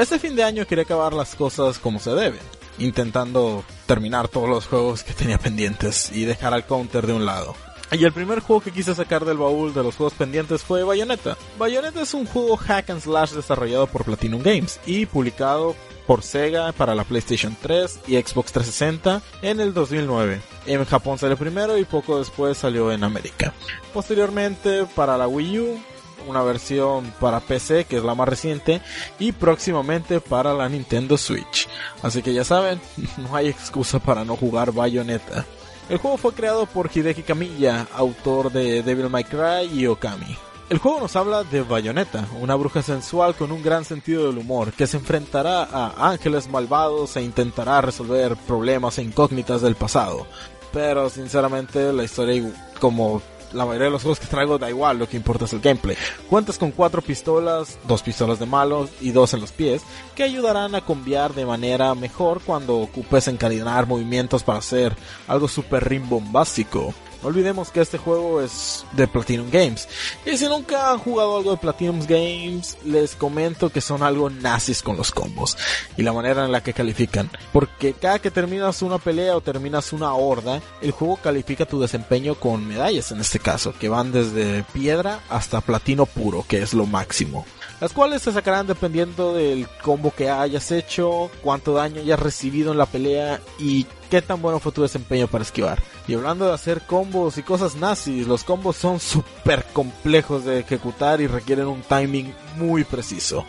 Este 0.00 0.18
fin 0.18 0.34
de 0.34 0.44
año 0.44 0.66
quería 0.66 0.84
acabar 0.84 1.12
las 1.12 1.34
cosas 1.34 1.78
como 1.78 2.00
se 2.00 2.12
deben, 2.12 2.40
intentando 2.78 3.62
terminar 3.84 4.28
todos 4.28 4.48
los 4.48 4.66
juegos 4.66 5.04
que 5.04 5.12
tenía 5.12 5.36
pendientes 5.36 6.10
y 6.10 6.24
dejar 6.24 6.54
al 6.54 6.64
counter 6.64 7.06
de 7.06 7.12
un 7.12 7.26
lado. 7.26 7.54
Y 7.92 8.02
el 8.02 8.12
primer 8.14 8.40
juego 8.40 8.62
que 8.62 8.72
quise 8.72 8.94
sacar 8.94 9.26
del 9.26 9.36
baúl 9.36 9.74
de 9.74 9.82
los 9.82 9.96
juegos 9.96 10.14
pendientes 10.14 10.62
fue 10.62 10.84
Bayonetta. 10.84 11.36
Bayonetta 11.58 12.00
es 12.00 12.14
un 12.14 12.24
juego 12.24 12.56
hack 12.56 12.88
and 12.88 13.02
slash 13.02 13.32
desarrollado 13.32 13.88
por 13.88 14.06
Platinum 14.06 14.42
Games 14.42 14.80
y 14.86 15.04
publicado 15.04 15.76
por 16.06 16.22
Sega 16.22 16.72
para 16.72 16.94
la 16.94 17.04
PlayStation 17.04 17.54
3 17.60 18.00
y 18.06 18.16
Xbox 18.16 18.52
360 18.52 19.20
en 19.42 19.60
el 19.60 19.74
2009. 19.74 20.40
En 20.64 20.82
Japón 20.86 21.18
salió 21.18 21.36
primero 21.36 21.76
y 21.76 21.84
poco 21.84 22.18
después 22.18 22.56
salió 22.56 22.90
en 22.90 23.04
América. 23.04 23.52
Posteriormente 23.92 24.86
para 24.96 25.18
la 25.18 25.28
Wii 25.28 25.58
U 25.58 25.80
una 26.26 26.42
versión 26.42 27.12
para 27.20 27.40
PC, 27.40 27.84
que 27.84 27.96
es 27.96 28.04
la 28.04 28.14
más 28.14 28.28
reciente, 28.28 28.80
y 29.18 29.32
próximamente 29.32 30.20
para 30.20 30.54
la 30.54 30.68
Nintendo 30.68 31.16
Switch. 31.16 31.68
Así 32.02 32.22
que 32.22 32.32
ya 32.32 32.44
saben, 32.44 32.80
no 33.18 33.34
hay 33.34 33.48
excusa 33.48 33.98
para 33.98 34.24
no 34.24 34.36
jugar 34.36 34.72
Bayonetta. 34.72 35.44
El 35.88 35.98
juego 35.98 36.16
fue 36.16 36.32
creado 36.32 36.66
por 36.66 36.88
Hideki 36.94 37.22
Kamiya, 37.22 37.88
autor 37.94 38.52
de 38.52 38.82
Devil 38.82 39.10
May 39.10 39.24
Cry 39.24 39.68
y 39.72 39.86
Okami. 39.86 40.36
El 40.70 40.78
juego 40.78 41.00
nos 41.00 41.16
habla 41.16 41.42
de 41.42 41.62
Bayonetta, 41.62 42.28
una 42.40 42.54
bruja 42.54 42.80
sensual 42.80 43.34
con 43.34 43.50
un 43.50 43.60
gran 43.60 43.84
sentido 43.84 44.28
del 44.28 44.38
humor, 44.38 44.72
que 44.72 44.86
se 44.86 44.98
enfrentará 44.98 45.64
a 45.64 46.10
ángeles 46.10 46.48
malvados 46.48 47.16
e 47.16 47.22
intentará 47.22 47.80
resolver 47.80 48.36
problemas 48.36 48.96
e 48.98 49.02
incógnitas 49.02 49.62
del 49.62 49.74
pasado. 49.74 50.28
Pero 50.72 51.10
sinceramente 51.10 51.92
la 51.92 52.04
historia 52.04 52.52
como 52.78 53.20
la 53.52 53.64
mayoría 53.64 53.86
de 53.86 53.92
los 53.92 54.02
juegos 54.02 54.20
que 54.20 54.26
traigo 54.26 54.58
da 54.58 54.68
igual, 54.70 54.98
lo 54.98 55.08
que 55.08 55.16
importa 55.16 55.44
es 55.44 55.52
el 55.52 55.60
gameplay. 55.60 55.96
Cuentas 56.28 56.58
con 56.58 56.70
cuatro 56.70 57.02
pistolas, 57.02 57.78
dos 57.86 58.02
pistolas 58.02 58.38
de 58.38 58.46
malos 58.46 58.90
y 59.00 59.10
dos 59.10 59.34
en 59.34 59.40
los 59.40 59.52
pies, 59.52 59.82
que 60.14 60.22
ayudarán 60.22 60.74
a 60.74 60.84
cambiar 60.84 61.34
de 61.34 61.46
manera 61.46 61.94
mejor 61.94 62.40
cuando 62.40 62.78
ocupes 62.78 63.28
encadenar 63.28 63.86
movimientos 63.86 64.42
para 64.42 64.58
hacer 64.58 64.96
algo 65.28 65.48
super 65.48 65.88
rimbombástico. 65.88 66.94
No 67.22 67.28
olvidemos 67.28 67.70
que 67.70 67.80
este 67.80 67.98
juego 67.98 68.40
es 68.40 68.84
de 68.92 69.06
Platinum 69.06 69.50
Games. 69.50 69.88
Y 70.24 70.36
si 70.36 70.46
nunca 70.46 70.90
han 70.90 70.98
jugado 70.98 71.36
algo 71.36 71.50
de 71.50 71.56
Platinum 71.58 72.00
Games, 72.06 72.78
les 72.84 73.14
comento 73.14 73.70
que 73.70 73.80
son 73.80 74.02
algo 74.02 74.30
nazis 74.30 74.82
con 74.82 74.96
los 74.96 75.10
combos 75.10 75.56
y 75.96 76.02
la 76.02 76.12
manera 76.12 76.44
en 76.44 76.52
la 76.52 76.62
que 76.62 76.72
califican. 76.72 77.30
Porque 77.52 77.92
cada 77.92 78.18
que 78.18 78.30
terminas 78.30 78.82
una 78.82 78.98
pelea 78.98 79.36
o 79.36 79.40
terminas 79.40 79.92
una 79.92 80.14
horda, 80.14 80.62
el 80.80 80.92
juego 80.92 81.16
califica 81.16 81.66
tu 81.66 81.80
desempeño 81.80 82.34
con 82.34 82.66
medallas 82.66 83.12
en 83.12 83.20
este 83.20 83.38
caso, 83.38 83.74
que 83.78 83.88
van 83.88 84.12
desde 84.12 84.64
piedra 84.72 85.20
hasta 85.28 85.60
platino 85.60 86.06
puro, 86.06 86.44
que 86.48 86.62
es 86.62 86.74
lo 86.74 86.86
máximo 86.86 87.44
las 87.80 87.94
cuales 87.94 88.20
se 88.22 88.32
sacarán 88.32 88.66
dependiendo 88.66 89.34
del 89.34 89.66
combo 89.82 90.12
que 90.14 90.28
hayas 90.28 90.70
hecho, 90.70 91.30
cuánto 91.42 91.72
daño 91.72 92.02
hayas 92.02 92.20
recibido 92.20 92.72
en 92.72 92.78
la 92.78 92.86
pelea 92.86 93.40
y 93.58 93.86
qué 94.10 94.20
tan 94.20 94.42
bueno 94.42 94.58
fue 94.58 94.72
tu 94.72 94.82
desempeño 94.82 95.28
para 95.28 95.44
esquivar. 95.44 95.80
Y 96.06 96.14
hablando 96.14 96.46
de 96.46 96.52
hacer 96.52 96.82
combos 96.82 97.38
y 97.38 97.42
cosas 97.42 97.76
nazis, 97.76 98.26
los 98.26 98.44
combos 98.44 98.76
son 98.76 99.00
súper 99.00 99.64
complejos 99.72 100.44
de 100.44 100.60
ejecutar 100.60 101.20
y 101.20 101.26
requieren 101.26 101.68
un 101.68 101.82
timing 101.82 102.34
muy 102.56 102.84
preciso. 102.84 103.46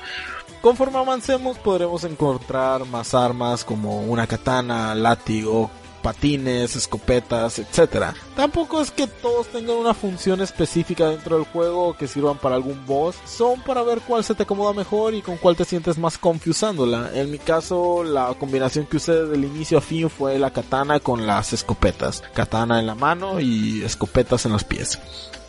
Conforme 0.61 0.99
avancemos 0.99 1.57
podremos 1.57 2.03
encontrar 2.03 2.85
más 2.85 3.15
armas 3.15 3.65
como 3.65 4.01
una 4.01 4.27
katana, 4.27 4.93
látigo, 4.93 5.71
patines, 6.01 6.75
escopetas, 6.75 7.59
etcétera. 7.59 8.13
Tampoco 8.35 8.81
es 8.81 8.91
que 8.91 9.07
todos 9.07 9.47
tengan 9.47 9.77
una 9.77 9.93
función 9.93 10.41
específica 10.41 11.09
dentro 11.09 11.37
del 11.37 11.45
juego 11.45 11.89
o 11.89 11.97
que 11.97 12.07
sirvan 12.07 12.37
para 12.37 12.55
algún 12.55 12.85
boss. 12.85 13.15
Son 13.25 13.61
para 13.61 13.83
ver 13.83 14.01
cuál 14.01 14.23
se 14.23 14.35
te 14.35 14.43
acomoda 14.43 14.73
mejor 14.73 15.13
y 15.13 15.21
con 15.21 15.37
cuál 15.37 15.55
te 15.55 15.65
sientes 15.65 15.97
más 15.97 16.17
confusándola. 16.17 17.11
En 17.13 17.31
mi 17.31 17.37
caso, 17.37 18.03
la 18.03 18.33
combinación 18.39 18.85
que 18.85 18.97
usé 18.97 19.13
desde 19.13 19.35
el 19.35 19.45
inicio 19.45 19.77
a 19.77 19.81
fin 19.81 20.09
fue 20.09 20.39
la 20.39 20.51
katana 20.51 20.99
con 20.99 21.25
las 21.25 21.53
escopetas. 21.53 22.23
Katana 22.33 22.79
en 22.79 22.87
la 22.87 22.95
mano 22.95 23.39
y 23.39 23.83
escopetas 23.83 24.45
en 24.45 24.53
los 24.53 24.63
pies. 24.63 24.99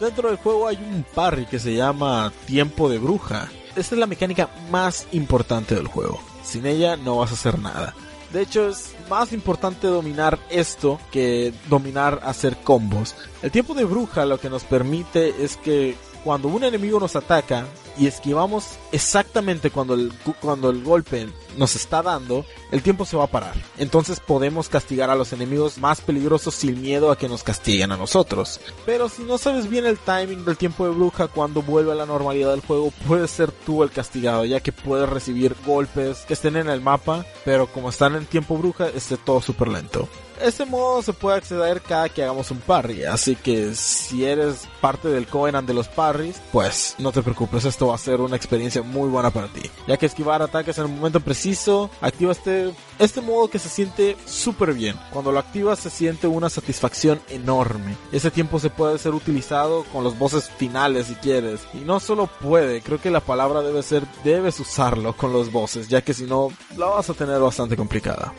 Dentro 0.01 0.29
del 0.29 0.39
juego 0.39 0.69
hay 0.69 0.77
un 0.77 1.05
parry 1.15 1.47
que 1.47 1.59
se 1.59 1.75
llama 1.75 2.33
Tiempo 2.47 2.89
de 2.89 2.99
Bruja. 2.99 3.49
Esta 3.77 3.95
es 3.95 3.99
la 3.99 4.07
mecánica 4.07 4.51
más 4.71 5.07
importante 5.13 5.75
del 5.75 5.87
juego. 5.87 6.21
Sin 6.43 6.67
ella 6.67 6.97
no 6.97 7.19
vas 7.19 7.31
a 7.31 7.35
hacer 7.35 7.59
nada. 7.59 7.95
De 8.33 8.41
hecho, 8.43 8.69
es 8.69 8.95
más 9.11 9.33
importante 9.33 9.87
dominar 9.87 10.39
esto 10.49 10.99
que 11.11 11.53
dominar 11.69 12.21
hacer 12.25 12.57
combos. 12.57 13.15
El 13.43 13.51
tiempo 13.51 13.75
de 13.75 13.85
bruja 13.85 14.25
lo 14.25 14.41
que 14.41 14.49
nos 14.49 14.65
permite 14.65 15.45
es 15.45 15.59
que 15.59 15.97
cuando 16.25 16.49
un 16.49 16.65
enemigo 16.65 16.99
nos 16.99 17.15
ataca 17.15 17.67
y 17.99 18.07
esquivamos 18.07 18.79
exactamente 18.93 19.71
cuando 19.71 19.95
el, 19.95 20.13
cuando 20.41 20.71
el 20.71 20.83
golpe 20.83 21.29
nos 21.57 21.77
está 21.77 22.03
dando, 22.03 22.45
el 22.71 22.83
tiempo 22.83 23.05
se 23.05 23.17
va 23.17 23.25
a 23.25 23.31
parar. 23.31 23.55
Entonces 23.79 24.21
podemos 24.21 24.69
castigar 24.69 25.11
a 25.11 25.15
los 25.15 25.33
enemigos 25.33 25.79
más 25.79 26.01
peligrosos 26.01 26.55
sin 26.55 26.81
miedo 26.81 27.11
a 27.11 27.19
que 27.19 27.29
nos 27.29 27.43
castiguen 27.43 27.93
a 27.93 27.97
nosotros. 27.97 28.61
Pero 28.87 29.09
si 29.09 29.23
no 29.23 29.39
sabes 29.39 29.69
bien 29.69 29.87
el 29.87 29.99
timing 29.99 30.45
del 30.45 30.57
tiempo 30.57 30.87
de 30.87 30.95
bruja 30.95 31.29
cuando 31.29 31.63
vuelve 31.63 31.93
a 31.93 31.97
la 31.97 32.07
normalidad 32.07 32.51
del 32.51 32.61
juego, 32.61 32.93
puedes 33.07 33.31
ser 33.31 33.53
tú 33.53 33.83
el 33.83 33.91
castigado, 33.91 34.45
ya 34.45 34.61
que 34.61 34.73
puedes 34.73 35.09
recibir 35.09 35.55
golpes 35.67 36.19
que 36.27 36.35
estén 36.35 36.57
en 36.57 36.69
el 36.69 36.81
mapa, 36.81 37.27
pero 37.45 37.67
como 37.67 37.91
están 37.91 38.15
en 38.15 38.27
tiempo 38.27 38.57
bruja, 38.57 38.89
esté 38.89 39.17
todo 39.17 39.41
súper 39.41 39.69
lento 39.69 40.09
este 40.43 40.65
modo 40.65 41.03
se 41.03 41.13
puede 41.13 41.37
acceder 41.37 41.81
cada 41.81 42.09
que 42.09 42.23
hagamos 42.23 42.51
un 42.51 42.59
parry, 42.59 43.05
así 43.05 43.37
que 43.37 43.75
si 43.75 44.25
eres 44.25 44.69
parte 44.81 45.09
del 45.09 45.27
Covenant 45.27 45.67
de 45.67 45.75
los 45.75 45.89
parries, 45.89 46.41
pues 46.51 46.97
no 46.99 47.13
te 47.13 47.23
preocupes, 47.23 47.65
esto 47.65 47.89
va 47.89 47.95
a 47.95 47.99
ser 47.99 48.21
una 48.21 48.37
experiencia 48.37 48.83
muy 48.83 49.09
buena 49.09 49.31
para 49.31 49.49
ti. 49.49 49.63
Ya 49.87 49.97
que 49.97 50.07
esquivar 50.07 50.43
ataques 50.43 50.77
en 50.79 50.87
el 50.87 50.91
momento 50.91 51.21
preciso, 51.21 51.91
activa 52.01 52.33
este, 52.33 52.73
este 52.99 53.21
modo 53.21 53.49
que 53.49 53.59
se 53.59 53.69
siente 53.69 54.17
súper 54.27 54.75
bien. 54.75 54.97
Cuando 55.13 55.33
lo 55.33 55.39
activas 55.39 55.79
se 55.79 55.91
siente 55.91 56.27
una 56.27 56.51
satisfacción 56.51 57.21
enorme. 57.29 57.97
Ese 58.11 58.31
tiempo 58.31 58.59
se 58.59 58.71
puede 58.71 58.99
ser 58.99 59.15
utilizado 59.15 59.85
con 59.93 60.05
los 60.05 60.19
bosses 60.19 60.51
finales 60.51 61.07
si 61.07 61.15
quieres. 61.15 61.61
Y 61.75 61.79
no 61.79 62.01
solo 62.01 62.27
puede, 62.27 62.83
creo 62.83 63.01
que 63.01 63.11
la 63.11 63.21
palabra 63.21 63.63
debe 63.63 63.83
ser, 63.83 64.05
debes 64.25 64.59
usarlo 64.61 65.17
con 65.17 65.33
los 65.33 65.53
bosses, 65.53 65.89
ya 65.89 66.03
que 66.03 66.15
si 66.15 66.25
no, 66.25 66.49
la 66.77 66.87
vas 66.87 67.09
a 67.11 67.15
tener 67.15 67.41
bastante 67.41 67.77
complicada. 67.77 68.33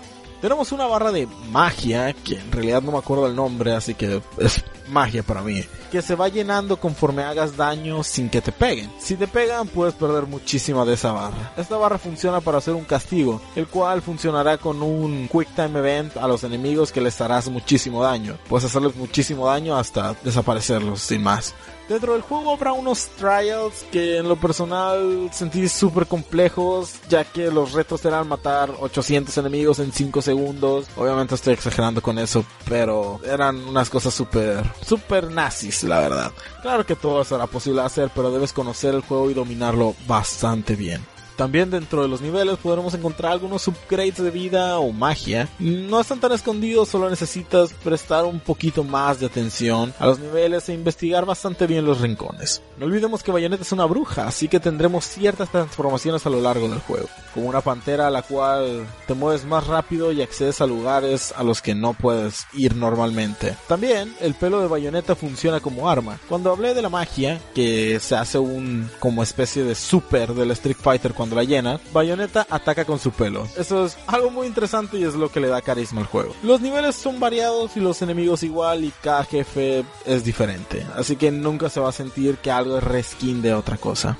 Tenemos 0.43 0.73
una 0.73 0.87
barra 0.87 1.13
de 1.13 1.25
magia, 1.51 2.11
que 2.11 2.37
en 2.37 2.51
realidad 2.51 2.81
no 2.81 2.91
me 2.91 2.97
acuerdo 2.97 3.27
el 3.27 3.33
nombre, 3.33 3.71
así 3.71 3.93
que 3.93 4.21
es 4.39 4.61
magia 4.89 5.23
para 5.23 5.41
mí, 5.41 5.63
que 5.89 6.01
se 6.01 6.15
va 6.15 6.27
llenando 6.27 6.75
conforme 6.75 7.23
hagas 7.23 7.55
daño 7.55 8.03
sin 8.03 8.29
que 8.29 8.41
te 8.41 8.51
peguen. 8.51 8.91
Si 8.99 9.15
te 9.15 9.25
pegan, 9.25 9.69
puedes 9.69 9.93
perder 9.93 10.25
muchísima 10.25 10.83
de 10.83 10.95
esa 10.95 11.13
barra. 11.13 11.53
Esta 11.55 11.77
barra 11.77 11.97
funciona 11.97 12.41
para 12.41 12.57
hacer 12.57 12.73
un 12.73 12.83
castigo, 12.83 13.41
el 13.55 13.67
cual 13.67 14.01
funcionará 14.01 14.57
con 14.57 14.83
un 14.83 15.29
Quick 15.31 15.55
Time 15.55 15.79
Event 15.79 16.17
a 16.17 16.27
los 16.27 16.43
enemigos 16.43 16.91
que 16.91 16.99
les 16.99 17.21
harás 17.21 17.47
muchísimo 17.47 18.03
daño. 18.03 18.37
Puedes 18.49 18.65
hacerles 18.65 18.97
muchísimo 18.97 19.47
daño 19.47 19.77
hasta 19.77 20.13
desaparecerlos 20.25 20.99
sin 20.99 21.23
más. 21.23 21.55
Dentro 21.87 22.13
del 22.13 22.21
juego 22.21 22.53
habrá 22.53 22.71
unos 22.71 23.07
trials 23.17 23.85
que 23.91 24.17
en 24.17 24.29
lo 24.29 24.37
personal 24.37 25.29
sentí 25.33 25.67
súper 25.67 26.07
complejos, 26.07 26.95
ya 27.09 27.25
que 27.25 27.51
los 27.51 27.73
retos 27.73 28.05
eran 28.05 28.27
matar 28.27 28.71
800 28.79 29.37
enemigos 29.37 29.79
en 29.79 29.91
5 29.91 30.21
segundos. 30.21 30.87
Obviamente 30.95 31.35
estoy 31.35 31.53
exagerando 31.53 32.01
con 32.01 32.17
eso, 32.19 32.45
pero 32.69 33.19
eran 33.25 33.57
unas 33.67 33.89
cosas 33.89 34.13
súper, 34.13 34.63
súper 34.85 35.29
nazis, 35.29 35.83
la 35.83 35.99
verdad. 35.99 36.31
Claro 36.61 36.85
que 36.85 36.95
todo 36.95 37.23
será 37.25 37.47
posible 37.47 37.81
hacer, 37.81 38.09
pero 38.15 38.31
debes 38.31 38.53
conocer 38.53 38.95
el 38.95 39.01
juego 39.01 39.29
y 39.29 39.33
dominarlo 39.33 39.95
bastante 40.07 40.75
bien. 40.75 41.12
También 41.35 41.71
dentro 41.71 42.01
de 42.01 42.07
los 42.07 42.21
niveles 42.21 42.57
podremos 42.57 42.93
encontrar 42.93 43.31
algunos 43.31 43.67
upgrades 43.67 44.17
de 44.17 44.31
vida 44.31 44.79
o 44.79 44.91
magia. 44.91 45.49
No 45.59 45.99
están 45.99 46.19
tan 46.19 46.31
escondidos, 46.31 46.89
solo 46.89 47.09
necesitas 47.09 47.73
prestar 47.83 48.25
un 48.25 48.39
poquito 48.39 48.83
más 48.83 49.19
de 49.19 49.25
atención 49.25 49.93
a 49.99 50.05
los 50.05 50.19
niveles 50.19 50.69
e 50.69 50.73
investigar 50.73 51.25
bastante 51.25 51.67
bien 51.67 51.85
los 51.85 52.01
rincones. 52.01 52.61
No 52.77 52.85
olvidemos 52.85 53.23
que 53.23 53.31
Bayonetta 53.31 53.63
es 53.63 53.71
una 53.71 53.85
bruja, 53.85 54.27
así 54.27 54.47
que 54.47 54.59
tendremos 54.59 55.05
ciertas 55.05 55.49
transformaciones 55.49 56.25
a 56.25 56.29
lo 56.29 56.41
largo 56.41 56.67
del 56.67 56.79
juego, 56.79 57.07
como 57.33 57.47
una 57.47 57.61
pantera 57.61 58.07
a 58.07 58.11
la 58.11 58.21
cual 58.21 58.85
te 59.07 59.13
mueves 59.13 59.45
más 59.45 59.67
rápido 59.67 60.11
y 60.11 60.21
accedes 60.21 60.61
a 60.61 60.67
lugares 60.67 61.33
a 61.35 61.43
los 61.43 61.61
que 61.61 61.75
no 61.75 61.93
puedes 61.93 62.45
ir 62.53 62.75
normalmente. 62.75 63.55
También 63.67 64.15
el 64.19 64.33
pelo 64.33 64.61
de 64.61 64.67
Bayonetta 64.67 65.15
funciona 65.15 65.59
como 65.59 65.89
arma. 65.89 66.19
Cuando 66.29 66.51
hablé 66.51 66.73
de 66.73 66.81
la 66.81 66.89
magia, 66.89 67.39
que 67.53 67.99
se 67.99 68.15
hace 68.15 68.39
un 68.39 68.89
como 68.99 69.23
especie 69.23 69.63
de 69.63 69.75
super 69.75 70.33
del 70.33 70.51
Street 70.51 70.77
Fighter 70.79 71.13
cuando 71.23 71.37
la 71.37 71.45
llena, 71.45 71.79
Bayonetta 71.93 72.45
ataca 72.49 72.83
con 72.83 72.99
su 72.99 73.11
pelo. 73.11 73.47
Eso 73.57 73.85
es 73.85 73.97
algo 74.07 74.29
muy 74.29 74.45
interesante 74.45 74.97
y 74.97 75.05
es 75.05 75.15
lo 75.15 75.31
que 75.31 75.39
le 75.39 75.47
da 75.47 75.61
carisma 75.61 76.01
al 76.01 76.07
juego. 76.07 76.35
Los 76.43 76.59
niveles 76.59 76.97
son 76.97 77.17
variados 77.17 77.77
y 77.77 77.79
los 77.79 78.01
enemigos 78.01 78.43
igual 78.43 78.83
y 78.83 78.91
cada 79.01 79.23
jefe 79.23 79.85
es 80.05 80.25
diferente, 80.25 80.85
así 80.97 81.15
que 81.15 81.31
nunca 81.31 81.69
se 81.69 81.79
va 81.79 81.87
a 81.87 81.93
sentir 81.93 82.39
que 82.39 82.51
algo 82.51 82.77
es 82.77 82.83
reskin 82.83 83.41
de 83.41 83.53
otra 83.53 83.77
cosa. 83.77 84.17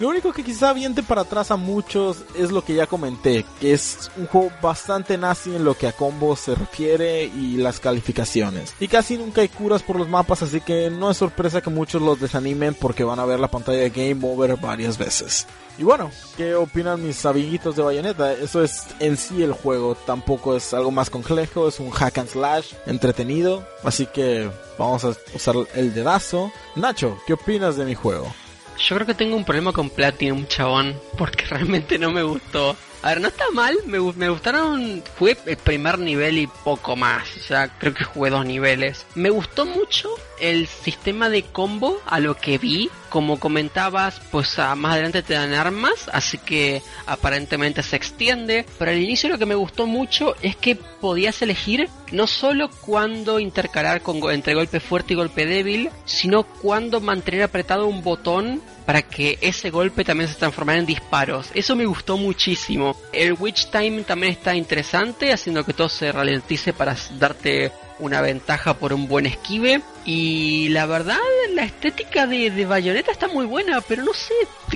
Lo 0.00 0.08
único 0.08 0.32
que 0.32 0.44
quizá 0.44 0.72
viente 0.72 1.02
para 1.02 1.22
atrás 1.22 1.50
a 1.50 1.56
muchos 1.56 2.24
es 2.34 2.50
lo 2.50 2.64
que 2.64 2.74
ya 2.74 2.86
comenté, 2.86 3.44
que 3.60 3.74
es 3.74 4.10
un 4.16 4.26
juego 4.26 4.50
bastante 4.62 5.18
nazi 5.18 5.54
en 5.54 5.64
lo 5.64 5.74
que 5.74 5.88
a 5.88 5.92
combos 5.92 6.40
se 6.40 6.54
refiere 6.54 7.24
y 7.24 7.58
las 7.58 7.80
calificaciones. 7.80 8.72
Y 8.80 8.88
casi 8.88 9.18
nunca 9.18 9.42
hay 9.42 9.48
curas 9.48 9.82
por 9.82 9.96
los 9.96 10.08
mapas, 10.08 10.42
así 10.42 10.62
que 10.62 10.88
no 10.88 11.10
es 11.10 11.18
sorpresa 11.18 11.60
que 11.60 11.68
muchos 11.68 12.00
los 12.00 12.18
desanimen 12.18 12.72
porque 12.74 13.04
van 13.04 13.20
a 13.20 13.26
ver 13.26 13.40
la 13.40 13.50
pantalla 13.50 13.78
de 13.78 13.90
Game 13.90 14.26
Over 14.26 14.56
varias 14.56 14.96
veces. 14.96 15.46
Y 15.78 15.82
bueno, 15.82 16.10
¿qué 16.46 16.54
opinan 16.54 17.04
mis 17.04 17.26
amiguitos 17.26 17.74
de 17.74 17.82
Bayonetta? 17.82 18.32
Eso 18.32 18.62
es 18.62 18.86
en 19.00 19.16
sí 19.16 19.42
el 19.42 19.52
juego, 19.52 19.96
tampoco 20.06 20.54
es 20.54 20.72
algo 20.74 20.92
más 20.92 21.10
complejo, 21.10 21.66
es 21.66 21.80
un 21.80 21.90
hack 21.90 22.18
and 22.18 22.28
slash 22.28 22.72
entretenido, 22.86 23.66
así 23.82 24.06
que 24.06 24.48
vamos 24.78 25.04
a 25.04 25.16
usar 25.34 25.56
el 25.74 25.92
dedazo. 25.92 26.52
Nacho, 26.76 27.18
¿qué 27.26 27.32
opinas 27.32 27.76
de 27.76 27.84
mi 27.84 27.96
juego? 27.96 28.32
Yo 28.78 28.94
creo 28.94 29.06
que 29.06 29.14
tengo 29.14 29.34
un 29.36 29.44
problema 29.44 29.72
con 29.72 29.90
Platinum, 29.90 30.46
chabón, 30.46 30.96
porque 31.18 31.44
realmente 31.50 31.98
no 31.98 32.12
me 32.12 32.22
gustó. 32.22 32.76
A 33.06 33.10
ver, 33.10 33.20
no 33.20 33.28
está 33.28 33.44
mal, 33.52 33.76
me, 33.86 34.00
me 34.00 34.28
gustaron, 34.28 35.00
fue 35.16 35.38
el 35.46 35.56
primer 35.58 35.96
nivel 36.00 36.38
y 36.38 36.48
poco 36.48 36.96
más, 36.96 37.36
o 37.36 37.40
sea, 37.40 37.68
creo 37.78 37.94
que 37.94 38.02
jugué 38.02 38.30
dos 38.30 38.44
niveles. 38.44 39.06
Me 39.14 39.30
gustó 39.30 39.64
mucho 39.64 40.08
el 40.40 40.66
sistema 40.66 41.28
de 41.28 41.44
combo 41.44 42.00
a 42.04 42.18
lo 42.18 42.36
que 42.36 42.58
vi, 42.58 42.90
como 43.08 43.38
comentabas, 43.38 44.20
pues 44.32 44.58
a- 44.58 44.74
más 44.74 44.94
adelante 44.94 45.22
te 45.22 45.34
dan 45.34 45.54
armas, 45.54 46.10
así 46.12 46.36
que 46.36 46.82
aparentemente 47.06 47.84
se 47.84 47.94
extiende, 47.94 48.66
pero 48.76 48.90
al 48.90 48.98
inicio 49.00 49.28
lo 49.28 49.38
que 49.38 49.46
me 49.46 49.54
gustó 49.54 49.86
mucho 49.86 50.34
es 50.42 50.56
que 50.56 50.74
podías 50.74 51.40
elegir 51.42 51.88
no 52.10 52.26
solo 52.26 52.68
cuándo 52.80 53.38
intercalar 53.38 54.02
con, 54.02 54.16
entre 54.32 54.54
golpe 54.54 54.80
fuerte 54.80 55.12
y 55.12 55.16
golpe 55.16 55.46
débil, 55.46 55.90
sino 56.06 56.42
cuándo 56.42 57.00
mantener 57.00 57.44
apretado 57.44 57.86
un 57.86 58.02
botón 58.02 58.60
para 58.86 59.02
que 59.02 59.36
ese 59.40 59.70
golpe 59.70 60.04
también 60.04 60.30
se 60.30 60.36
transformara 60.36 60.78
en 60.78 60.86
disparos. 60.86 61.50
Eso 61.52 61.74
me 61.74 61.84
gustó 61.84 62.16
muchísimo. 62.16 62.96
El 63.12 63.34
Witch 63.38 63.68
Time 63.70 64.02
también 64.04 64.32
está 64.32 64.54
interesante, 64.54 65.32
haciendo 65.32 65.64
que 65.64 65.74
todo 65.74 65.88
se 65.88 66.12
ralentice 66.12 66.72
para 66.72 66.96
darte 67.18 67.72
una 67.98 68.20
ventaja 68.20 68.74
por 68.74 68.92
un 68.92 69.08
buen 69.08 69.26
esquive. 69.26 69.82
Y 70.08 70.68
la 70.68 70.86
verdad, 70.86 71.18
la 71.52 71.64
estética 71.64 72.28
de, 72.28 72.50
de 72.52 72.64
Bayonetta 72.64 73.10
está 73.10 73.26
muy 73.26 73.44
buena, 73.44 73.80
pero 73.80 74.04
no 74.04 74.14
sé, 74.14 74.34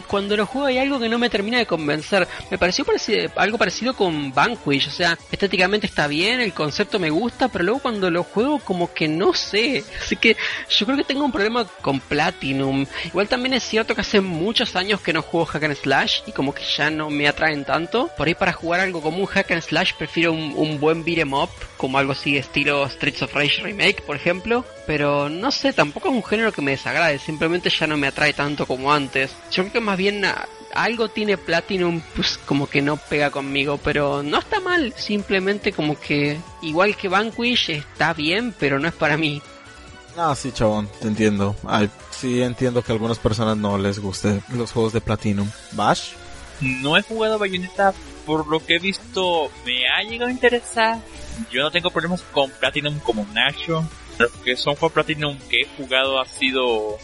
cuando 0.08 0.36
lo 0.36 0.44
juego 0.44 0.66
hay 0.66 0.78
algo 0.78 0.98
que 0.98 1.08
no 1.08 1.20
me 1.20 1.30
termina 1.30 1.58
de 1.58 1.66
convencer. 1.66 2.26
Me 2.50 2.58
pareció 2.58 2.84
pareci- 2.84 3.30
algo 3.36 3.56
parecido 3.56 3.94
con 3.94 4.34
Vanquish, 4.34 4.88
o 4.88 4.90
sea, 4.90 5.16
estéticamente 5.30 5.86
está 5.86 6.08
bien, 6.08 6.40
el 6.40 6.52
concepto 6.52 6.98
me 6.98 7.10
gusta, 7.10 7.46
pero 7.46 7.64
luego 7.64 7.78
cuando 7.78 8.10
lo 8.10 8.24
juego 8.24 8.58
como 8.58 8.92
que 8.92 9.06
no 9.06 9.32
sé. 9.32 9.84
Así 10.02 10.16
que 10.16 10.36
yo 10.68 10.84
creo 10.84 10.98
que 10.98 11.04
tengo 11.04 11.24
un 11.24 11.30
problema 11.30 11.64
con 11.80 12.00
Platinum. 12.00 12.84
Igual 13.04 13.28
también 13.28 13.54
es 13.54 13.62
cierto 13.62 13.94
que 13.94 14.00
hace 14.00 14.20
muchos 14.20 14.74
años 14.74 15.00
que 15.00 15.12
no 15.12 15.22
juego 15.22 15.46
Hack 15.46 15.62
and 15.62 15.76
Slash 15.76 16.22
y 16.26 16.32
como 16.32 16.52
que 16.52 16.64
ya 16.76 16.90
no 16.90 17.08
me 17.08 17.28
atraen 17.28 17.64
tanto. 17.64 18.10
Por 18.16 18.26
ahí 18.26 18.34
para 18.34 18.52
jugar 18.52 18.80
algo 18.80 19.00
como 19.00 19.18
un 19.18 19.26
Hack 19.26 19.52
and 19.52 19.62
Slash 19.62 19.92
prefiero 19.96 20.32
un, 20.32 20.54
un 20.56 20.80
buen 20.80 21.04
beat'em 21.04 21.32
up, 21.34 21.50
como 21.76 21.98
algo 21.98 22.10
así 22.12 22.36
estilo 22.36 22.88
Streets 23.10 23.22
of 23.22 23.34
Rage 23.34 23.62
Remake, 23.62 24.02
por 24.02 24.16
ejemplo. 24.16 24.64
Pero 24.86 25.28
no 25.28 25.50
sé, 25.50 25.72
tampoco 25.72 26.08
es 26.08 26.14
un 26.14 26.24
género 26.24 26.52
que 26.52 26.62
me 26.62 26.72
desagrade, 26.72 27.18
simplemente 27.18 27.70
ya 27.70 27.86
no 27.86 27.96
me 27.96 28.06
atrae 28.06 28.32
tanto 28.32 28.66
como 28.66 28.92
antes. 28.92 29.30
Yo 29.50 29.62
creo 29.64 29.72
que 29.72 29.80
más 29.80 29.98
bien 29.98 30.24
ah, 30.24 30.46
algo 30.74 31.08
tiene 31.08 31.36
Platinum, 31.36 32.00
pues 32.14 32.38
como 32.38 32.68
que 32.68 32.82
no 32.82 32.96
pega 32.96 33.30
conmigo, 33.30 33.78
pero 33.82 34.22
no 34.22 34.38
está 34.38 34.60
mal, 34.60 34.94
simplemente 34.96 35.72
como 35.72 35.98
que 35.98 36.38
igual 36.62 36.96
que 36.96 37.08
Vanquish 37.08 37.70
está 37.70 38.14
bien, 38.14 38.54
pero 38.58 38.78
no 38.78 38.88
es 38.88 38.94
para 38.94 39.16
mí. 39.16 39.42
Ah, 40.16 40.34
sí, 40.34 40.52
chabón, 40.52 40.88
te 41.00 41.08
entiendo. 41.08 41.56
Ay, 41.66 41.88
sí, 42.10 42.42
entiendo 42.42 42.82
que 42.82 42.92
a 42.92 42.94
algunas 42.94 43.18
personas 43.18 43.56
no 43.56 43.78
les 43.78 43.98
guste 43.98 44.42
los 44.52 44.72
juegos 44.72 44.92
de 44.92 45.00
Platinum. 45.00 45.48
¿Bash? 45.72 46.12
No 46.60 46.96
he 46.96 47.02
jugado 47.02 47.38
Bayonetta, 47.38 47.94
por 48.26 48.46
lo 48.48 48.64
que 48.64 48.76
he 48.76 48.78
visto 48.78 49.50
me 49.64 49.88
ha 49.88 50.02
llegado 50.02 50.28
a 50.28 50.32
interesar. 50.32 50.98
Yo 51.50 51.62
no 51.62 51.70
tengo 51.70 51.90
problemas 51.90 52.22
con 52.22 52.50
Platinum 52.50 52.98
como 53.00 53.26
Nacho. 53.32 53.84
Lo 54.18 54.28
que 54.42 54.56
son 54.56 54.74
juegos 54.74 54.92
Platinum 54.92 55.38
que 55.48 55.62
he 55.62 55.68
jugado 55.76 56.20
ha 56.20 56.26
sido 56.26 56.98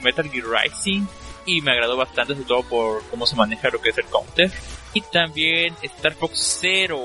Metal 0.00 0.28
Gear 0.30 0.46
Rising 0.46 1.06
y 1.46 1.60
me 1.62 1.72
agradó 1.72 1.96
bastante, 1.96 2.34
sobre 2.34 2.46
todo 2.46 2.62
por 2.62 3.04
cómo 3.08 3.26
se 3.26 3.36
maneja 3.36 3.70
lo 3.70 3.80
que 3.80 3.90
es 3.90 3.98
el 3.98 4.04
counter. 4.06 4.50
Y 4.94 5.00
también 5.00 5.74
Star 5.82 6.14
Fox 6.14 6.58
Zero, 6.60 7.02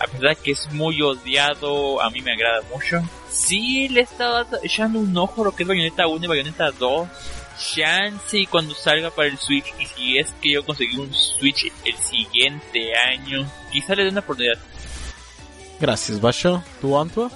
a 0.00 0.06
pesar 0.06 0.36
que 0.36 0.52
es 0.52 0.70
muy 0.72 1.00
odiado, 1.02 2.00
a 2.02 2.10
mí 2.10 2.20
me 2.20 2.32
agrada 2.32 2.62
mucho. 2.72 3.02
Sí, 3.30 3.88
le 3.88 4.00
he 4.00 4.04
estado 4.04 4.46
echando 4.62 4.98
un 4.98 5.16
ojo 5.16 5.44
lo 5.44 5.54
que 5.54 5.62
es 5.62 5.68
Bayonetta 5.68 6.06
1 6.06 6.24
y 6.24 6.28
Bayonetta 6.28 6.70
2 6.70 7.08
chance 7.58 8.38
y 8.38 8.46
cuando 8.46 8.74
salga 8.74 9.10
para 9.10 9.28
el 9.28 9.38
Switch 9.38 9.66
y 9.78 9.86
si 9.86 10.18
es 10.18 10.32
que 10.40 10.52
yo 10.52 10.64
conseguí 10.64 10.96
un 10.96 11.12
Switch 11.12 11.72
el 11.84 11.96
siguiente 11.96 12.92
año, 12.96 13.46
quizá 13.72 13.94
le 13.94 14.04
dé 14.04 14.10
una 14.10 14.20
oportunidad. 14.20 14.58
Gracias, 15.80 16.20
Basho. 16.20 16.62
¿Tú, 16.80 16.98
Antua? 16.98 17.30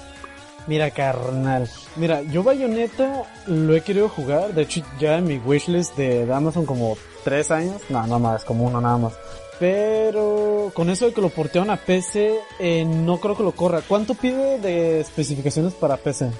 Mira, 0.67 0.91
carnal. 0.91 1.69
Mira, 1.95 2.21
yo 2.21 2.43
Bayonetta 2.43 3.23
lo 3.47 3.75
he 3.75 3.81
querido 3.81 4.09
jugar. 4.09 4.53
De 4.53 4.63
hecho, 4.63 4.83
ya 4.99 5.17
en 5.17 5.25
mi 5.25 5.37
wishlist 5.37 5.95
de, 5.95 6.25
de 6.25 6.33
Amazon 6.33 6.65
como 6.65 6.97
tres 7.23 7.51
años. 7.51 7.81
No, 7.89 8.05
no 8.07 8.19
más, 8.19 8.43
como 8.45 8.65
uno 8.65 8.79
nada 8.81 8.97
más. 8.97 9.13
Pero 9.59 10.71
con 10.73 10.89
eso 10.89 11.05
de 11.05 11.13
que 11.13 11.21
lo 11.21 11.29
portearon 11.29 11.69
a 11.69 11.77
PC, 11.77 12.35
eh, 12.59 12.83
no 12.83 13.19
creo 13.19 13.37
que 13.37 13.43
lo 13.43 13.51
corra. 13.51 13.81
¿Cuánto 13.87 14.15
pide 14.15 14.57
de 14.59 15.01
especificaciones 15.01 15.73
para 15.73 15.97
PC? 15.97 16.31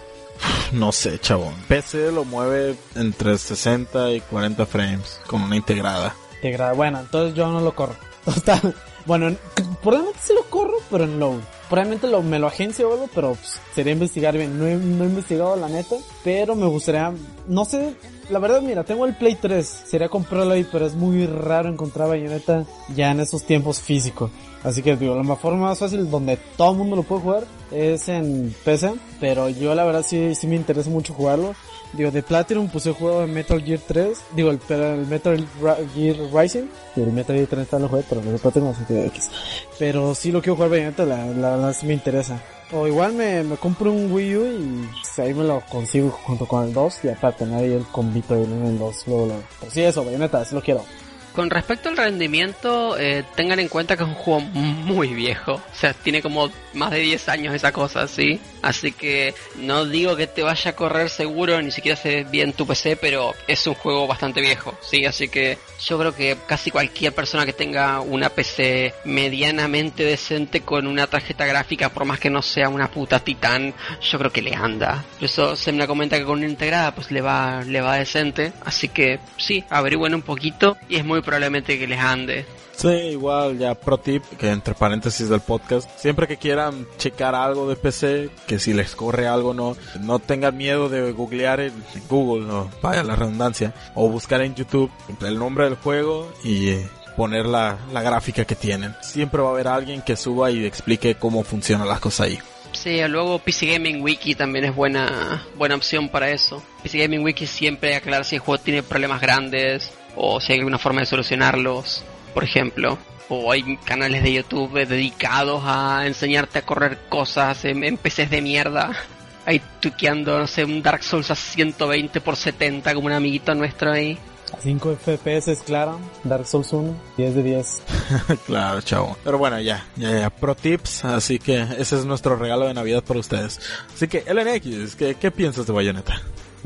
No 0.72 0.92
sé, 0.92 1.20
chabón. 1.20 1.54
PC 1.68 2.12
lo 2.12 2.24
mueve 2.24 2.76
entre 2.96 3.38
60 3.38 4.12
y 4.14 4.22
40 4.22 4.66
frames 4.66 5.20
con 5.28 5.42
una 5.42 5.56
integrada. 5.56 6.16
Integrada. 6.36 6.74
Bueno, 6.74 7.00
entonces 7.00 7.36
yo 7.36 7.48
no 7.52 7.60
lo 7.62 7.74
corro. 7.76 7.96
Total. 8.26 8.74
Bueno, 9.06 9.28
en- 9.30 9.40
probablemente 9.82 10.20
sí 10.24 10.34
lo 10.34 10.44
corro, 10.50 10.76
pero 10.90 11.04
en 11.06 11.20
low. 11.20 11.42
Probablemente 11.70 12.08
lo, 12.08 12.22
me 12.22 12.38
lo 12.40 12.48
agencio 12.48 12.90
o 12.90 12.94
algo, 12.94 13.10
pero 13.14 13.34
pues, 13.36 13.60
sería 13.74 13.94
investigar 13.94 14.36
bien. 14.38 14.58
No 14.60 14.68
he, 14.68 14.76
no 14.76 15.04
he 15.04 15.08
investigado 15.08 15.56
la 15.56 15.70
neta, 15.70 15.96
pero 16.24 16.56
me 16.56 16.68
gustaría, 16.68 17.12
no 17.48 17.66
sé, 17.66 17.96
la 18.32 18.40
verdad, 18.40 18.62
mira, 18.62 18.84
tengo 18.84 19.06
el 19.06 19.16
Play 19.16 19.36
3, 19.36 19.66
sería 19.66 20.10
comprarlo 20.10 20.54
ahí, 20.54 20.66
pero 20.72 20.86
es 20.86 20.96
muy 20.96 21.26
raro 21.28 21.70
encontrar 21.70 22.08
Bayonetta 22.08 22.66
ya 22.96 23.12
en 23.12 23.20
esos 23.20 23.44
tiempos 23.44 23.80
físicos. 23.80 24.32
Así 24.64 24.82
que 24.82 24.96
digo, 24.96 25.22
la 25.22 25.36
forma 25.36 25.68
más 25.68 25.80
fácil 25.80 26.10
donde 26.10 26.38
todo 26.56 26.72
el 26.72 26.78
mundo 26.78 26.96
lo 26.96 27.04
puede 27.04 27.22
jugar 27.22 27.44
es 27.72 28.08
en 28.10 28.56
PC, 28.64 28.94
pero 29.20 29.50
yo 29.50 29.76
la 29.76 29.84
verdad 29.84 30.04
sí, 30.08 30.36
sí 30.36 30.48
me 30.48 30.56
interesa 30.56 30.90
mucho 30.90 31.14
jugarlo. 31.14 31.56
Digo, 31.94 32.10
de 32.10 32.24
Platinum 32.24 32.70
pues 32.70 32.86
he 32.86 32.94
jugado 32.94 33.24
en 33.24 33.34
Metal 33.34 33.62
Gear 33.62 33.80
3, 33.86 34.18
digo, 34.34 34.50
el, 34.50 34.60
el 34.70 35.08
Metal 35.08 35.46
Gear 35.94 36.16
Rising, 36.34 36.68
y 36.96 37.02
el 37.02 37.12
Metal 37.12 37.36
Gear 37.36 37.48
3 37.50 37.64
está 37.64 37.80
lo 37.80 37.90
jugué, 37.90 38.04
pero 38.08 38.22
el 38.22 38.40
Platinum 38.40 38.74
que 38.88 39.06
X. 39.08 39.30
Pero 39.78 40.16
sí 40.16 40.32
lo 40.32 40.42
quiero 40.42 40.56
jugar 40.56 40.72
Bayonetta, 40.72 41.06
la, 41.06 41.26
la, 41.26 41.58
la 41.58 41.74
sí 41.74 41.86
me 41.86 41.94
interesa. 41.94 42.42
O 42.74 42.88
igual 42.88 43.14
me, 43.14 43.44
me 43.44 43.58
compro 43.58 43.92
un 43.92 44.12
Wii 44.12 44.36
U 44.38 44.46
y 44.46 44.88
pues, 44.94 45.20
ahí 45.20 45.34
me 45.34 45.44
lo 45.44 45.62
consigo 45.62 46.10
junto 46.10 46.46
con 46.46 46.66
el 46.66 46.74
2, 46.74 47.02
ya 47.04 47.16
para 47.16 47.36
tener 47.36 47.64
ahí 47.64 47.74
el 47.74 47.86
combito 47.86 48.34
ahí 48.34 48.44
en 48.44 48.66
el 48.66 48.80
2, 48.80 49.08
luego, 49.08 49.26
luego. 49.26 49.44
Pero 49.60 49.72
sí 49.72 49.82
eso, 49.82 50.06
Bayonetta, 50.06 50.46
sí 50.46 50.56
lo 50.56 50.62
quiero. 50.62 50.86
Con 51.34 51.50
respecto 51.50 51.88
al 51.88 51.96
rendimiento, 51.96 52.98
eh, 52.98 53.24
tengan 53.36 53.60
en 53.60 53.70
cuenta 53.70 53.96
que 53.96 54.04
es 54.04 54.10
un 54.10 54.16
juego 54.16 54.42
muy 54.42 55.14
viejo. 55.14 55.54
O 55.54 55.76
sea, 55.76 55.94
tiene 55.94 56.22
como 56.22 56.50
más 56.74 56.92
de 56.92 57.00
10 57.00 57.30
años 57.30 57.56
esa 57.56 57.72
cosa, 57.72 58.08
¿sí? 58.08 58.40
Así 58.62 58.92
que 58.92 59.34
no 59.58 59.86
digo 59.86 60.16
que 60.16 60.28
te 60.28 60.44
vaya 60.44 60.72
a 60.72 60.76
correr 60.76 61.10
seguro, 61.10 61.62
ni 61.62 61.72
siquiera 61.72 61.96
se 61.96 62.10
ve 62.10 62.24
bien 62.24 62.54
tu 62.54 62.66
PC, 62.68 62.96
pero 62.96 63.34
es 63.48 63.66
un 63.68 63.74
juego 63.74 64.08
bastante 64.08 64.42
viejo, 64.42 64.78
¿sí? 64.82 65.06
Así 65.06 65.28
que 65.28 65.58
yo 65.84 65.98
creo 65.98 66.16
que 66.16 66.38
casi 66.48 66.72
cualquier 66.72 67.14
persona 67.14 67.46
que 67.46 67.54
tenga 67.54 68.02
una 68.02 68.30
PC 68.30 68.94
medianamente 69.06 70.04
decente 70.04 70.62
con 70.62 70.88
una 70.88 71.08
tarjeta 71.08 71.46
gráfica, 71.46 71.90
por 71.90 72.06
más 72.06 72.20
que 72.20 72.30
no 72.30 72.42
sea 72.42 72.70
una 72.70 72.90
puta 72.90 73.20
titán, 73.20 73.74
yo 74.02 74.18
creo 74.18 74.32
que 74.32 74.42
le 74.42 74.54
anda. 74.54 75.04
Por 75.16 75.26
eso 75.26 75.56
se 75.56 75.72
me 75.72 75.88
comenta 75.88 76.18
que 76.18 76.26
con 76.26 76.40
una 76.40 76.48
integrada 76.48 76.94
pues 76.94 77.12
le 77.12 77.22
va, 77.22 77.64
le 77.64 77.82
va 77.82 77.96
decente. 77.96 78.54
Así 78.64 78.90
que 78.90 79.20
sí, 79.38 79.64
averigüen 79.70 80.16
un 80.16 80.22
poquito 80.22 80.78
y 80.90 80.96
es 80.96 81.06
muy 81.06 81.22
probablemente 81.22 81.80
que 81.80 81.88
les 81.88 82.00
ande. 82.00 82.46
Sí, 82.76 82.88
igual 82.88 83.60
ya 83.60 83.76
pro 83.76 83.98
tip, 83.98 84.24
que 84.40 84.50
entre 84.50 84.74
paréntesis 84.74 85.30
del 85.30 85.42
podcast, 85.42 85.90
siempre 85.98 86.28
que 86.28 86.38
quieran 86.38 86.88
checar 86.98 87.36
algo 87.36 87.70
de 87.70 87.76
PC, 87.76 88.30
que 88.48 88.60
si 88.60 88.74
les 88.74 88.96
corre 88.96 89.28
algo 89.28 89.54
no, 89.54 89.76
no 90.00 90.20
tengan 90.20 90.58
miedo 90.58 90.90
de 90.90 91.12
googlear 91.12 91.60
en 91.60 91.74
Google, 92.10 92.48
no, 92.48 92.72
vaya 92.82 93.04
la 93.04 93.16
redundancia, 93.16 93.74
o 93.94 94.10
buscar 94.10 94.42
en 94.42 94.56
YouTube 94.56 94.92
el 95.22 95.38
nombre 95.38 95.66
del 95.66 95.76
juego 95.76 96.32
y 96.44 96.70
eh, 96.70 96.90
poner 97.16 97.46
la, 97.46 97.78
la 97.94 98.02
gráfica 98.02 98.46
que 98.46 98.56
tienen. 98.56 98.96
Siempre 99.02 99.42
va 99.42 99.50
a 99.50 99.52
haber 99.52 99.68
alguien 99.68 100.02
que 100.02 100.16
suba 100.16 100.50
y 100.50 100.66
explique 100.66 101.16
cómo 101.16 101.44
funcionan 101.44 101.88
las 101.88 102.00
cosas 102.00 102.28
ahí. 102.28 102.40
Sí, 102.72 103.00
luego 103.08 103.40
PC 103.40 103.68
Gaming 103.68 104.02
Wiki 104.02 104.34
también 104.34 104.66
es 104.66 104.76
buena, 104.76 105.46
buena 105.56 105.76
opción 105.76 106.10
para 106.10 106.32
eso. 106.32 106.64
PC 106.82 107.00
Gaming 107.00 107.24
Wiki 107.24 107.46
siempre 107.46 107.96
aclara 107.96 108.24
si 108.24 108.36
el 108.36 108.42
juego 108.42 108.64
tiene 108.64 108.82
problemas 108.82 109.22
grandes 109.22 109.92
o 110.16 110.40
si 110.40 110.54
hay 110.54 110.60
alguna 110.60 110.78
forma 110.78 111.02
de 111.02 111.06
solucionarlos, 111.06 112.04
por 112.34 112.44
ejemplo. 112.44 112.98
O 113.30 113.52
hay 113.52 113.78
canales 113.78 114.24
de 114.24 114.34
YouTube 114.34 114.86
dedicados 114.86 115.64
a 115.66 116.06
enseñarte 116.06 116.60
a 116.60 116.66
correr 116.66 116.98
cosas 117.08 117.64
en, 117.66 117.84
en 117.84 117.98
PCs 117.98 118.30
de 118.30 118.42
mierda. 118.42 118.92
Ahí 119.46 119.62
tuqueando, 119.80 120.38
no 120.38 120.48
sé, 120.48 120.66
un 120.66 120.84
Dark 120.84 121.04
Souls 121.04 121.32
a 121.32 121.36
120 121.36 122.22
por 122.22 122.36
70 122.36 122.94
como 122.94 123.08
un 123.08 123.14
amiguito 123.14 123.56
nuestro 123.56 123.92
ahí. 123.92 124.18
5 124.60 124.98
FPS 125.04 125.48
es 125.48 125.60
claro, 125.62 126.00
Dark 126.24 126.46
Souls 126.46 126.72
1, 126.72 126.94
10 127.18 127.36
de 127.36 127.44
10. 127.44 127.82
claro, 128.46 128.82
chavo. 128.82 129.18
Pero 129.24 129.38
bueno, 129.38 129.60
ya, 129.60 129.86
ya, 129.96 130.20
ya, 130.20 130.30
pro 130.30 130.56
tips, 130.56 131.06
así 131.06 131.40
que 131.40 131.62
ese 131.78 131.98
es 131.98 132.06
nuestro 132.06 132.36
regalo 132.36 132.68
de 132.68 132.74
Navidad 132.74 133.04
para 133.04 133.20
ustedes. 133.20 133.60
Así 133.94 134.08
que, 134.08 134.24
LNX, 134.32 134.96
¿qué, 134.96 135.16
qué 135.16 135.32
piensas 135.32 135.66
de 135.66 135.74
Bayonetta? 135.74 136.22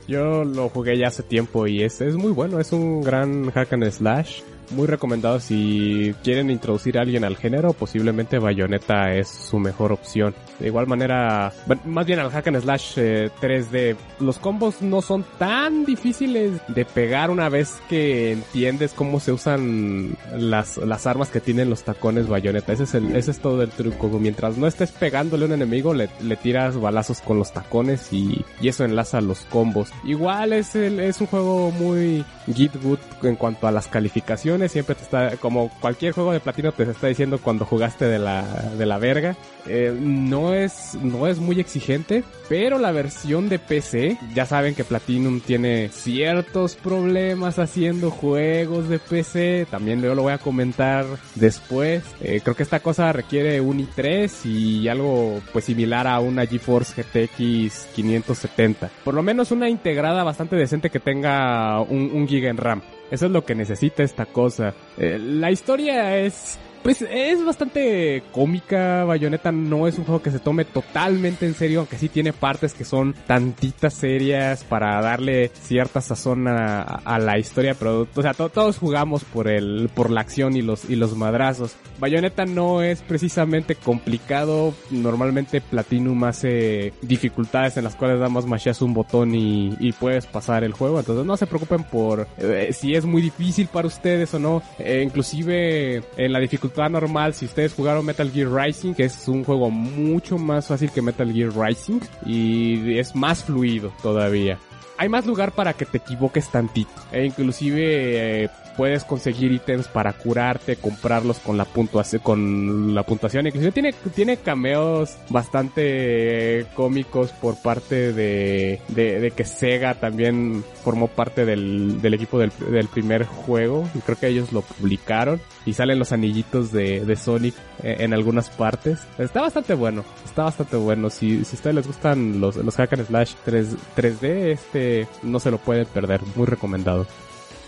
Yo 0.08 0.44
lo 0.44 0.70
jugué 0.70 0.98
ya 0.98 1.08
hace 1.08 1.24
tiempo 1.24 1.68
y 1.68 1.84
es, 1.84 2.02
es 2.02 2.16
muy 2.16 2.32
bueno, 2.32 2.60
es 2.60 2.72
un 2.74 3.02
gran 3.02 3.52
hack 3.52 3.74
and 3.74 3.90
slash. 3.90 4.42
Muy 4.72 4.88
recomendado 4.88 5.40
si 5.40 6.16
quieren 6.24 6.50
introducir 6.50 6.98
a 6.98 7.02
alguien 7.02 7.24
al 7.24 7.38
género, 7.38 7.74
posiblemente 7.74 8.40
Bayonetta 8.40 9.14
es 9.14 9.28
su 9.28 9.60
mejor 9.60 9.92
opción. 9.92 10.34
De 10.60 10.68
igual 10.68 10.88
manera, 10.88 11.52
más 11.86 12.06
bien 12.06 12.20
al 12.20 12.32
hack 12.32 12.48
and 12.48 12.62
slash 12.62 12.98
3D, 12.98 13.70
eh, 13.74 13.96
los 14.20 14.40
combos 14.40 14.82
no 14.82 15.02
son 15.02 15.26
tan 15.38 15.86
difíciles 15.86 16.62
de 16.68 16.86
pegar 16.86 17.30
una 17.30 17.50
vez 17.50 17.74
que 17.90 18.32
entiendes 18.32 18.94
cómo 18.94 19.20
se 19.20 19.32
usan 19.32 20.16
las, 20.38 20.78
las 20.78 21.08
armas 21.08 21.30
que 21.30 21.42
tienen 21.42 21.70
los 21.70 21.84
tacones 21.84 22.28
Bayonetta. 22.28 22.74
Ese 22.74 22.84
es, 22.84 22.94
el, 22.96 23.16
ese 23.16 23.32
es 23.32 23.40
todo 23.40 23.62
el 23.64 23.70
truco. 23.70 24.08
Mientras 24.20 24.58
no 24.58 24.68
estés 24.68 24.92
pegándole 24.92 25.44
a 25.44 25.48
un 25.48 25.54
enemigo, 25.54 25.94
le, 25.94 26.10
le 26.22 26.36
tiras 26.38 26.80
balazos 26.80 27.22
con 27.22 27.38
los 27.38 27.52
tacones 27.52 28.12
y, 28.14 28.46
y 28.62 28.68
eso 28.70 28.86
enlaza 28.86 29.22
los 29.22 29.40
combos. 29.42 29.92
Igual 30.04 30.54
es, 30.54 30.76
el, 30.76 31.00
es 31.00 31.20
un 31.22 31.28
juego 31.28 31.72
muy 31.72 32.24
git 32.54 32.74
good 32.82 33.00
en 33.24 33.36
cuanto 33.36 33.68
a 33.68 33.72
las 33.72 33.88
calificaciones. 33.88 34.55
Siempre 34.70 34.96
te 34.96 35.04
está, 35.04 35.38
como 35.38 35.70
cualquier 35.80 36.14
juego 36.14 36.32
de 36.32 36.40
platino 36.40 36.72
te 36.72 36.84
está 36.84 37.08
diciendo 37.08 37.40
cuando 37.40 37.66
jugaste 37.66 38.06
de 38.06 38.20
la, 38.20 38.44
de 38.78 38.86
la 38.86 38.98
verga. 38.98 39.36
Eh, 39.68 39.96
no 40.00 40.54
es, 40.54 40.96
no 41.02 41.28
es 41.28 41.40
muy 41.40 41.60
exigente, 41.60 42.24
pero 42.48 42.78
la 42.80 42.92
versión 42.92 43.50
de 43.50 43.60
PC, 43.60 44.18
ya 44.34 44.46
saben 44.46 44.76
que 44.76 44.84
Platinum 44.84 45.42
tiene 45.42 45.90
ciertos 45.90 46.76
problemas 46.76 47.60
haciendo 47.60 48.12
juegos 48.12 48.88
de 48.90 49.00
PC. 49.00 49.68
También 49.70 50.02
yo 50.02 50.16
lo 50.16 50.24
voy 50.24 50.34
a 50.34 50.38
comentar 50.38 51.06
después. 51.36 52.04
Eh, 52.22 52.42
creo 52.44 52.56
que 52.56 52.64
esta 52.64 52.80
cosa 52.80 53.12
requiere 53.12 53.60
un 53.62 53.80
i3 53.80 54.46
y 54.46 54.88
algo 54.88 55.42
pues 55.52 55.66
similar 55.66 56.08
a 56.08 56.20
una 56.20 56.46
GeForce 56.46 57.04
GTX 57.04 57.88
570. 57.96 58.90
Por 59.04 59.14
lo 59.14 59.24
menos 59.24 59.52
una 59.52 59.70
integrada 59.70 60.24
bastante 60.24 60.56
decente 60.56 60.90
que 60.90 61.00
tenga 61.00 61.82
un, 61.82 62.12
un 62.14 62.28
giga 62.28 62.50
en 62.50 62.58
RAM. 62.58 62.82
Eso 63.12 63.26
es 63.28 63.32
lo 63.32 63.46
que 63.46 63.56
necesita 63.56 64.04
esta 64.04 64.26
cosa. 64.26 64.74
Eh, 64.98 65.20
la 65.20 65.52
historia 65.52 66.18
es 66.18 66.60
pues 66.86 67.02
es 67.02 67.44
bastante 67.44 68.22
cómica. 68.32 69.06
Bayonetta 69.06 69.52
no 69.52 69.88
es 69.88 69.98
un 69.98 70.06
juego 70.06 70.22
que 70.22 70.30
se 70.30 70.38
tome 70.38 70.66
totalmente 70.66 71.48
en 71.48 71.56
serio, 71.56 71.80
aunque 71.80 71.98
sí 71.98 72.10
tiene 72.10 72.32
partes 72.32 72.76
que 72.76 72.86
son 72.86 73.16
tantitas 73.26 73.96
serias 73.96 74.64
para 74.64 75.02
darle 75.02 75.50
cierta 75.50 76.00
sazón 76.00 76.48
a, 76.48 77.18
la 77.18 77.40
historia. 77.40 77.74
Pero, 77.74 78.08
o 78.14 78.22
sea, 78.22 78.36
todos 78.36 78.78
jugamos 78.78 79.24
por 79.24 79.48
el, 79.48 79.90
por 79.96 80.12
la 80.12 80.22
acción 80.22 80.56
y 80.56 80.62
los, 80.62 80.88
y 80.88 80.96
los 80.96 81.18
madrazos. 81.18 81.76
Bayonetta 82.00 82.46
no 82.46 82.82
es 82.82 83.02
precisamente 83.02 83.76
complicado. 83.76 84.74
Normalmente 84.92 85.62
Platinum 85.62 86.24
hace 86.26 86.94
dificultades 87.02 87.78
en 87.78 87.86
las 87.86 87.96
cuales 87.96 88.20
damos 88.20 88.46
más 88.46 88.66
un 88.82 88.94
botón 88.94 89.36
y, 89.36 89.76
y, 89.80 89.92
puedes 89.92 90.26
pasar 90.26 90.64
el 90.64 90.74
juego. 90.74 91.00
Entonces 91.00 91.26
no 91.26 91.38
se 91.38 91.46
preocupen 91.46 91.84
por 91.84 92.28
eh, 92.38 92.72
si 92.74 92.96
es 92.96 93.06
muy 93.06 93.22
difícil 93.22 93.68
para 93.68 93.88
ustedes 93.88 94.34
o 94.34 94.40
no. 94.40 94.64
Eh, 94.80 95.04
inclusive 95.06 96.04
en 96.18 96.34
la 96.34 96.40
dificultad 96.40 96.90
normal, 96.90 97.34
si 97.34 97.46
ustedes 97.46 97.74
jugaron 97.74 98.06
Metal 98.06 98.30
Gear 98.32 98.52
Rising, 98.52 98.94
que 98.94 99.06
es 99.06 99.28
un 99.28 99.44
juego 99.44 99.70
mucho 99.70 100.38
más 100.38 100.68
fácil 100.68 100.90
que 100.90 101.02
Metal 101.02 101.32
Gear 101.32 101.52
Rising 101.56 102.00
y 102.26 102.98
es 102.98 103.16
más 103.16 103.44
fluido 103.44 103.94
todavía. 104.02 104.58
Hay 104.98 105.10
más 105.10 105.26
lugar 105.26 105.52
para 105.52 105.74
que 105.74 105.86
te 105.86 105.98
equivoques 105.98 106.50
tantito. 106.50 106.90
E 107.12 107.26
inclusive 107.26 108.44
eh, 108.44 108.50
puedes 108.76 109.04
conseguir 109.04 109.52
ítems 109.52 109.88
para 109.88 110.14
curarte, 110.14 110.76
comprarlos 110.76 111.40
con 111.40 111.58
la 111.58 111.66
puntuación, 111.66 112.22
con 112.22 112.94
la 112.94 113.04
puntuación. 113.04 113.48
Inclusive 113.48 113.72
tiene, 113.72 113.94
tiene 114.14 114.38
cameos 114.38 115.18
bastante 115.30 116.66
cómicos 116.76 117.32
por 117.32 117.62
parte 117.62 118.14
de, 118.14 118.82
de, 118.90 119.32
que 119.36 119.46
Sega 119.46 119.96
también 119.96 120.64
formó 120.84 121.08
parte 121.08 121.46
del, 121.46 122.02
del 122.02 122.14
equipo 122.14 122.40
del, 122.40 122.52
del, 122.70 122.88
primer 122.88 123.26
juego. 123.26 123.88
Y 123.96 124.00
creo 124.00 124.18
que 124.18 124.28
ellos 124.28 124.52
lo 124.52 124.62
publicaron. 124.62 125.42
Y 125.66 125.74
salen 125.74 126.00
los 126.00 126.12
anillitos 126.12 126.72
de, 126.72 127.06
de 127.06 127.16
Sonic 127.16 127.56
eh, 127.84 127.98
en, 128.00 128.14
algunas 128.14 128.50
partes. 128.50 129.00
Está 129.18 129.42
bastante 129.42 129.74
bueno. 129.74 130.04
Está 130.24 130.44
bastante 130.44 130.78
bueno. 130.78 131.10
Si, 131.10 131.44
si 131.44 131.56
a 131.56 131.58
ustedes 131.58 131.76
les 131.76 131.88
gustan 131.88 132.40
los, 132.40 132.56
los 132.58 132.76
Hack 132.76 132.94
and 132.94 133.08
Slash 133.08 133.34
3, 133.46 133.76
3D, 133.96 134.24
este 134.52 135.08
no 135.24 135.40
se 135.40 135.52
lo 135.52 135.58
pueden 135.58 135.86
perder. 135.88 136.22
Muy 136.36 136.46
recomendado. 136.46 137.08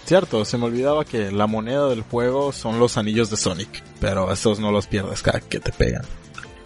Cierto, 0.07 0.45
se 0.45 0.57
me 0.57 0.67
olvidaba 0.67 1.03
que 1.03 1.33
la 1.33 1.47
moneda 1.47 1.89
del 1.89 2.01
juego 2.01 2.53
son 2.53 2.79
los 2.79 2.95
anillos 2.95 3.29
de 3.29 3.35
Sonic, 3.35 3.83
pero 3.99 4.31
esos 4.31 4.57
no 4.57 4.71
los 4.71 4.87
pierdes 4.87 5.21
cada 5.21 5.41
que 5.41 5.59
te 5.59 5.73
pegan. 5.73 6.05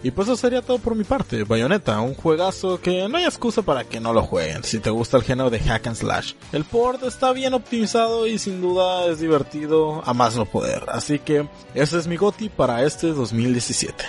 Y 0.04 0.12
pues 0.12 0.28
eso 0.28 0.36
sería 0.36 0.62
todo 0.62 0.78
por 0.78 0.94
mi 0.94 1.02
parte. 1.02 1.42
Bayonetta, 1.42 2.00
un 2.02 2.14
juegazo 2.14 2.80
que 2.80 3.08
no 3.08 3.18
hay 3.18 3.24
excusa 3.24 3.62
para 3.62 3.82
que 3.82 3.98
no 3.98 4.12
lo 4.12 4.22
jueguen 4.22 4.62
si 4.62 4.78
te 4.78 4.90
gusta 4.90 5.16
el 5.16 5.24
género 5.24 5.50
de 5.50 5.58
hack 5.58 5.88
and 5.88 5.96
slash. 5.96 6.34
El 6.52 6.62
port 6.62 7.02
está 7.02 7.32
bien 7.32 7.52
optimizado 7.52 8.28
y 8.28 8.38
sin 8.38 8.60
duda 8.60 9.06
es 9.06 9.18
divertido 9.18 10.04
a 10.04 10.14
más 10.14 10.36
no 10.36 10.46
poder. 10.46 10.84
Así 10.86 11.18
que 11.18 11.48
ese 11.74 11.98
es 11.98 12.06
mi 12.06 12.16
goti 12.16 12.48
para 12.48 12.84
este 12.84 13.08
2017. 13.08 14.04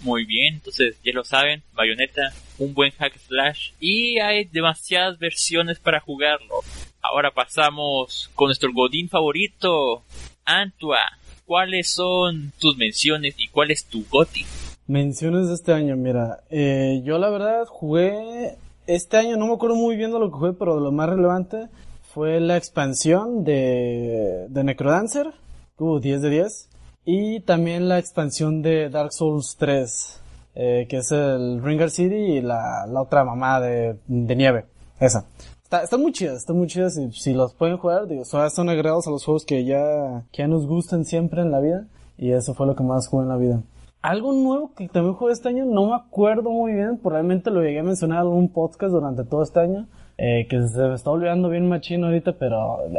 Muy 0.00 0.24
bien, 0.24 0.54
entonces 0.54 0.96
ya 1.04 1.12
lo 1.12 1.22
saben, 1.22 1.62
Bayonetta, 1.74 2.32
un 2.58 2.74
buen 2.74 2.92
hack 2.92 3.18
slash 3.18 3.72
y 3.80 4.18
hay 4.18 4.44
demasiadas 4.44 5.18
versiones 5.18 5.78
para 5.78 6.00
jugarlo. 6.00 6.60
Ahora 7.02 7.30
pasamos 7.30 8.30
con 8.34 8.48
nuestro 8.48 8.72
Godín 8.72 9.08
favorito, 9.08 10.02
Antua. 10.44 11.00
¿Cuáles 11.44 11.90
son 11.90 12.52
tus 12.58 12.76
menciones 12.76 13.34
y 13.38 13.48
cuál 13.48 13.70
es 13.70 13.84
tu 13.84 14.04
Goti? 14.10 14.44
Menciones 14.88 15.48
de 15.48 15.54
este 15.54 15.72
año, 15.72 15.96
mira, 15.96 16.40
eh, 16.50 17.02
yo 17.04 17.18
la 17.18 17.28
verdad 17.28 17.66
jugué 17.66 18.56
este 18.86 19.16
año, 19.16 19.36
no 19.36 19.46
me 19.46 19.54
acuerdo 19.54 19.76
muy 19.76 19.96
bien 19.96 20.12
de 20.12 20.18
lo 20.18 20.30
que 20.30 20.38
jugué, 20.38 20.52
pero 20.52 20.80
lo 20.80 20.92
más 20.92 21.08
relevante 21.08 21.68
fue 22.14 22.40
la 22.40 22.56
expansión 22.56 23.44
de, 23.44 24.46
de 24.48 24.64
Necrodancer, 24.64 25.32
hubo 25.76 26.00
10 26.00 26.22
de 26.22 26.30
10, 26.30 26.68
y 27.04 27.40
también 27.40 27.88
la 27.88 27.98
expansión 27.98 28.62
de 28.62 28.88
Dark 28.88 29.12
Souls 29.12 29.56
3, 29.58 30.20
eh, 30.56 30.86
que 30.88 30.96
es 30.96 31.12
el 31.12 31.62
Ringer 31.62 31.90
City 31.90 32.14
y 32.14 32.40
la, 32.40 32.86
la 32.86 33.02
otra 33.02 33.24
mamá 33.24 33.60
de, 33.60 33.98
de 34.06 34.36
nieve, 34.36 34.64
esa. 34.98 35.26
Está, 35.62 35.82
están 35.82 36.00
muy 36.00 36.12
chidas, 36.12 36.38
están 36.38 36.56
muy 36.56 36.66
chidas 36.66 36.96
y 36.96 37.12
si 37.12 37.34
los 37.34 37.52
pueden 37.52 37.76
jugar, 37.76 38.06
digo, 38.06 38.24
son, 38.24 38.68
agregados 38.68 39.06
a 39.06 39.10
los 39.10 39.24
juegos 39.24 39.44
que 39.44 39.64
ya, 39.64 40.24
que 40.32 40.42
ya 40.42 40.48
nos 40.48 40.66
gustan 40.66 41.04
siempre 41.04 41.42
en 41.42 41.50
la 41.50 41.60
vida 41.60 41.86
y 42.16 42.32
eso 42.32 42.54
fue 42.54 42.66
lo 42.66 42.74
que 42.74 42.84
más 42.84 43.08
jugué 43.08 43.24
en 43.24 43.28
la 43.28 43.36
vida. 43.36 43.62
Algo 44.00 44.32
nuevo 44.32 44.72
que 44.74 44.88
también 44.88 45.14
jugué 45.14 45.32
este 45.32 45.48
año, 45.48 45.66
no 45.66 45.88
me 45.88 45.96
acuerdo 45.96 46.50
muy 46.50 46.72
bien, 46.72 46.98
probablemente 46.98 47.50
lo 47.50 47.62
llegué 47.62 47.80
a 47.80 47.82
mencionar 47.82 48.20
en 48.20 48.22
algún 48.22 48.48
podcast 48.48 48.92
durante 48.92 49.24
todo 49.24 49.42
este 49.42 49.60
año, 49.60 49.88
eh, 50.16 50.46
que 50.48 50.66
se 50.68 50.78
me 50.78 50.94
está 50.94 51.10
olvidando 51.10 51.50
bien 51.50 51.68
machino 51.68 52.06
ahorita, 52.06 52.32
pero 52.38 52.78
eh, 52.86 52.96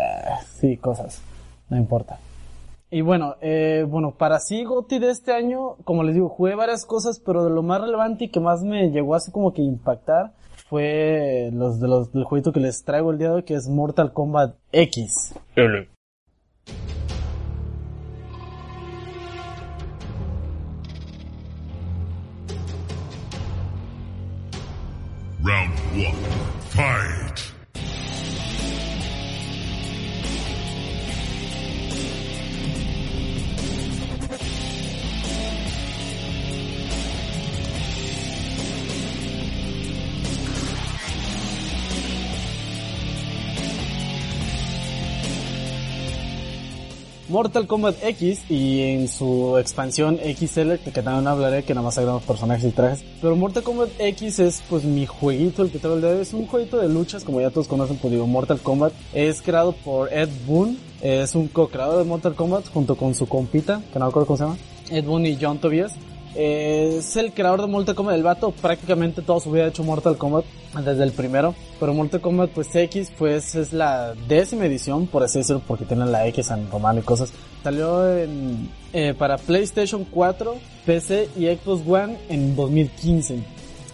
sí, 0.59 0.77
cosas, 0.77 1.23
no 1.69 1.77
importa. 1.77 2.19
Y 2.89 3.01
bueno, 3.01 3.35
eh, 3.41 3.85
bueno, 3.87 4.11
para 4.17 4.39
sí 4.39 4.63
Goti 4.63 4.99
de 4.99 5.09
este 5.11 5.33
año, 5.33 5.75
como 5.83 6.03
les 6.03 6.15
digo, 6.15 6.29
jugué 6.29 6.55
varias 6.55 6.85
cosas, 6.85 7.19
pero 7.19 7.43
de 7.43 7.49
lo 7.49 7.61
más 7.61 7.81
relevante 7.81 8.25
y 8.25 8.29
que 8.29 8.39
más 8.39 8.63
me 8.63 8.91
llegó 8.91 9.13
así 9.13 9.29
como 9.31 9.53
que 9.53 9.61
impactar 9.61 10.33
fue 10.69 11.49
los 11.53 11.79
de 11.79 11.87
los 11.87 12.11
del 12.11 12.23
jueguito 12.23 12.51
que 12.53 12.59
les 12.59 12.83
traigo 12.83 13.11
el 13.11 13.17
día 13.17 13.29
de 13.29 13.35
hoy, 13.35 13.43
que 13.43 13.55
es 13.55 13.67
Mortal 13.67 14.13
Kombat 14.13 14.55
X. 14.71 15.33
Round 25.43 25.79
1. 25.95 26.11
Fight! 26.69 27.56
Mortal 47.37 47.67
Kombat 47.67 48.03
X 48.03 48.49
y 48.49 48.81
en 48.81 49.07
su 49.07 49.59
expansión 49.59 50.17
XL, 50.17 50.77
que 50.83 51.03
también 51.03 51.27
hablaré, 51.27 51.61
que 51.61 51.75
nada 51.75 51.85
más 51.85 51.95
agregamos 51.95 52.23
personajes 52.23 52.65
y 52.65 52.71
trajes. 52.71 53.05
Pero 53.21 53.35
Mortal 53.35 53.61
Kombat 53.61 53.89
X 53.99 54.39
es 54.39 54.63
pues 54.67 54.83
mi 54.83 55.05
jueguito, 55.05 55.61
el 55.61 55.69
que 55.69 55.77
te 55.77 55.87
de 55.87 56.19
es 56.19 56.33
un 56.33 56.47
jueguito 56.47 56.79
de 56.79 56.89
luchas, 56.89 57.23
como 57.23 57.39
ya 57.39 57.51
todos 57.51 57.67
conocen, 57.67 57.97
pues 57.97 58.11
digo, 58.11 58.25
Mortal 58.25 58.59
Kombat. 58.59 58.91
Es 59.13 59.43
creado 59.43 59.73
por 59.73 60.11
Ed 60.11 60.29
Boon, 60.47 60.79
es 60.99 61.35
un 61.35 61.47
co-creador 61.47 61.99
de 61.99 62.05
Mortal 62.05 62.33
Kombat 62.33 62.69
junto 62.73 62.95
con 62.95 63.13
su 63.13 63.27
compita, 63.27 63.83
que 63.93 63.99
no 63.99 64.05
me 64.05 64.09
acuerdo 64.09 64.25
cómo 64.25 64.37
se 64.37 64.43
llama. 64.45 64.57
Ed 64.89 65.05
Boon 65.05 65.27
y 65.27 65.37
John 65.39 65.59
Tobias 65.59 65.93
es 66.35 67.15
el 67.15 67.33
creador 67.33 67.61
de 67.61 67.67
Mortal 67.67 67.95
Kombat. 67.95 68.15
El 68.15 68.23
vato 68.23 68.51
prácticamente 68.51 69.21
todo 69.21 69.39
su 69.39 69.51
vida 69.51 69.65
ha 69.65 69.67
hecho 69.67 69.83
Mortal 69.83 70.17
Kombat 70.17 70.45
desde 70.83 71.03
el 71.03 71.11
primero. 71.11 71.55
Pero 71.79 71.93
Mortal 71.93 72.21
Kombat 72.21 72.51
pues 72.51 72.75
X 72.75 73.11
pues 73.17 73.55
es 73.55 73.73
la 73.73 74.13
décima 74.27 74.65
edición, 74.65 75.07
por 75.07 75.23
así 75.23 75.39
decirlo, 75.39 75.61
porque 75.67 75.85
tiene 75.85 76.05
la 76.05 76.27
X 76.27 76.51
en 76.51 76.69
romano 76.69 76.99
y 76.99 77.03
cosas. 77.03 77.31
Salió 77.63 78.17
en, 78.17 78.69
eh, 78.93 79.13
para 79.17 79.37
PlayStation 79.37 80.05
4, 80.05 80.55
PC 80.85 81.29
y 81.35 81.45
Xbox 81.47 81.87
One 81.87 82.17
en 82.29 82.55
2015. 82.55 83.43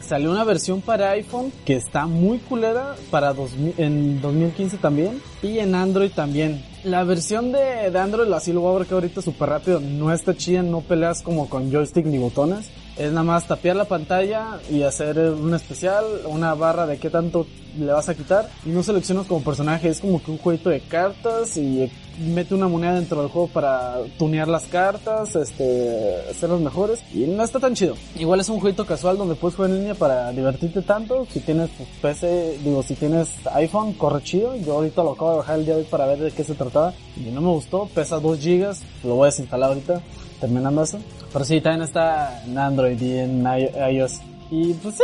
Salió 0.01 0.31
una 0.31 0.43
versión 0.43 0.81
para 0.81 1.11
iPhone 1.11 1.51
que 1.65 1.75
está 1.75 2.07
muy 2.07 2.37
culera 2.39 2.95
para 3.09 3.33
en 3.77 4.21
2015 4.21 4.77
también 4.77 5.21
y 5.41 5.59
en 5.59 5.73
Android 5.75 6.11
también 6.11 6.61
La 6.83 7.05
versión 7.05 7.53
de, 7.53 7.91
de 7.91 7.99
Android, 7.99 8.29
así 8.33 8.51
lo 8.51 8.59
voy 8.59 8.81
a 8.81 8.85
que 8.85 8.93
ahorita 8.93 9.21
súper 9.21 9.47
rápido, 9.47 9.79
no 9.79 10.11
está 10.11 10.35
chida, 10.35 10.61
no 10.63 10.81
peleas 10.81 11.21
como 11.21 11.47
con 11.47 11.71
joystick 11.71 12.05
ni 12.05 12.17
botones. 12.17 12.69
Es 12.97 13.09
nada 13.09 13.23
más 13.23 13.47
tapear 13.47 13.77
la 13.77 13.85
pantalla 13.85 14.59
y 14.69 14.83
hacer 14.83 15.17
un 15.17 15.53
especial, 15.53 16.03
una 16.25 16.53
barra 16.55 16.85
de 16.85 16.97
qué 16.97 17.09
tanto 17.09 17.47
le 17.79 17.91
vas 17.91 18.09
a 18.09 18.15
quitar. 18.15 18.49
Y 18.65 18.69
no 18.69 18.83
seleccionas 18.83 19.27
como 19.27 19.41
personaje, 19.45 19.87
es 19.87 20.01
como 20.01 20.21
que 20.21 20.31
un 20.31 20.37
jueguito 20.37 20.69
de 20.69 20.81
cartas 20.81 21.55
y 21.55 21.89
mete 22.19 22.53
una 22.53 22.67
moneda 22.67 22.95
dentro 22.95 23.21
del 23.21 23.29
juego 23.29 23.47
para 23.47 23.97
tunear 24.17 24.47
las 24.47 24.65
cartas, 24.65 25.35
este, 25.35 26.15
hacerlas 26.29 26.59
mejores. 26.59 26.99
Y 27.13 27.25
no 27.25 27.43
está 27.43 27.59
tan 27.59 27.73
chido. 27.75 27.95
Igual 28.15 28.39
es 28.39 28.49
un 28.49 28.59
jueguito 28.59 28.85
casual 28.85 29.17
donde 29.17 29.35
puedes 29.35 29.55
jugar 29.55 29.71
en 29.71 29.79
línea 29.79 29.95
para 29.95 30.31
divertirte 30.31 30.81
tanto. 30.81 31.25
Si 31.29 31.39
tienes 31.39 31.69
PC, 32.01 32.59
digo, 32.63 32.83
si 32.83 32.95
tienes 32.95 33.29
iPhone, 33.53 33.93
corre 33.93 34.21
chido. 34.23 34.55
Yo 34.55 34.73
ahorita 34.73 35.03
lo 35.03 35.13
acabo 35.13 35.31
de 35.31 35.37
bajar 35.37 35.59
el 35.59 35.65
día 35.65 35.75
de 35.75 35.81
hoy 35.81 35.87
para 35.89 36.05
ver 36.05 36.19
de 36.19 36.31
qué 36.31 36.43
se 36.43 36.55
trataba. 36.55 36.93
Y 37.17 37.29
no 37.31 37.41
me 37.41 37.49
gustó, 37.49 37.87
pesa 37.93 38.19
2 38.19 38.39
GB, 38.39 38.75
lo 39.03 39.15
voy 39.15 39.23
a 39.23 39.31
desinstalar 39.31 39.69
ahorita, 39.69 40.01
terminando 40.39 40.83
eso. 40.83 40.99
Pero 41.31 41.45
sí, 41.45 41.61
también 41.61 41.83
está 41.83 42.43
en 42.45 42.57
Android 42.57 42.99
y 43.01 43.17
en 43.17 43.43
iOS. 43.43 44.21
Y 44.51 44.73
pues, 44.73 44.99
eh, 44.99 45.03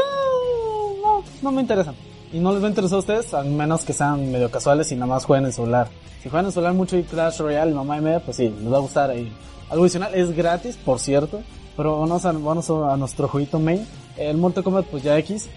no, 1.03 1.23
no 1.41 1.51
me 1.51 1.61
interesa. 1.61 1.93
Y 2.31 2.39
no 2.39 2.51
les 2.51 2.61
va 2.61 2.67
a 2.67 2.69
interesar 2.69 2.97
a 2.97 2.99
ustedes, 2.99 3.33
a 3.33 3.43
menos 3.43 3.83
que 3.83 3.93
sean 3.93 4.31
medio 4.31 4.51
casuales 4.51 4.91
y 4.91 4.95
nada 4.95 5.07
más 5.07 5.25
jueguen 5.25 5.45
en 5.45 5.53
celular. 5.53 5.89
Si 6.21 6.29
juegan 6.29 6.45
en 6.45 6.51
celular 6.51 6.73
mucho 6.73 6.97
y 6.97 7.03
Clash 7.03 7.39
Royale, 7.39 7.73
mamá 7.73 7.97
y 7.97 8.01
media, 8.01 8.19
pues 8.19 8.37
sí, 8.37 8.49
les 8.49 8.71
va 8.71 8.77
a 8.77 8.81
gustar 8.81 9.09
ahí. 9.09 9.31
Algo 9.69 9.83
adicional, 9.83 10.13
es 10.13 10.35
gratis, 10.35 10.77
por 10.77 10.99
cierto. 10.99 11.41
Pero 11.75 11.99
vamos 11.99 12.25
a, 12.25 12.31
vamos 12.33 12.69
a 12.69 12.97
nuestro 12.97 13.27
jueguito 13.27 13.57
main. 13.57 13.87
El 14.17 14.37
Mortal 14.37 14.63
Kombat, 14.63 14.85
pues 14.85 15.01
ya 15.01 15.17
X. 15.17 15.47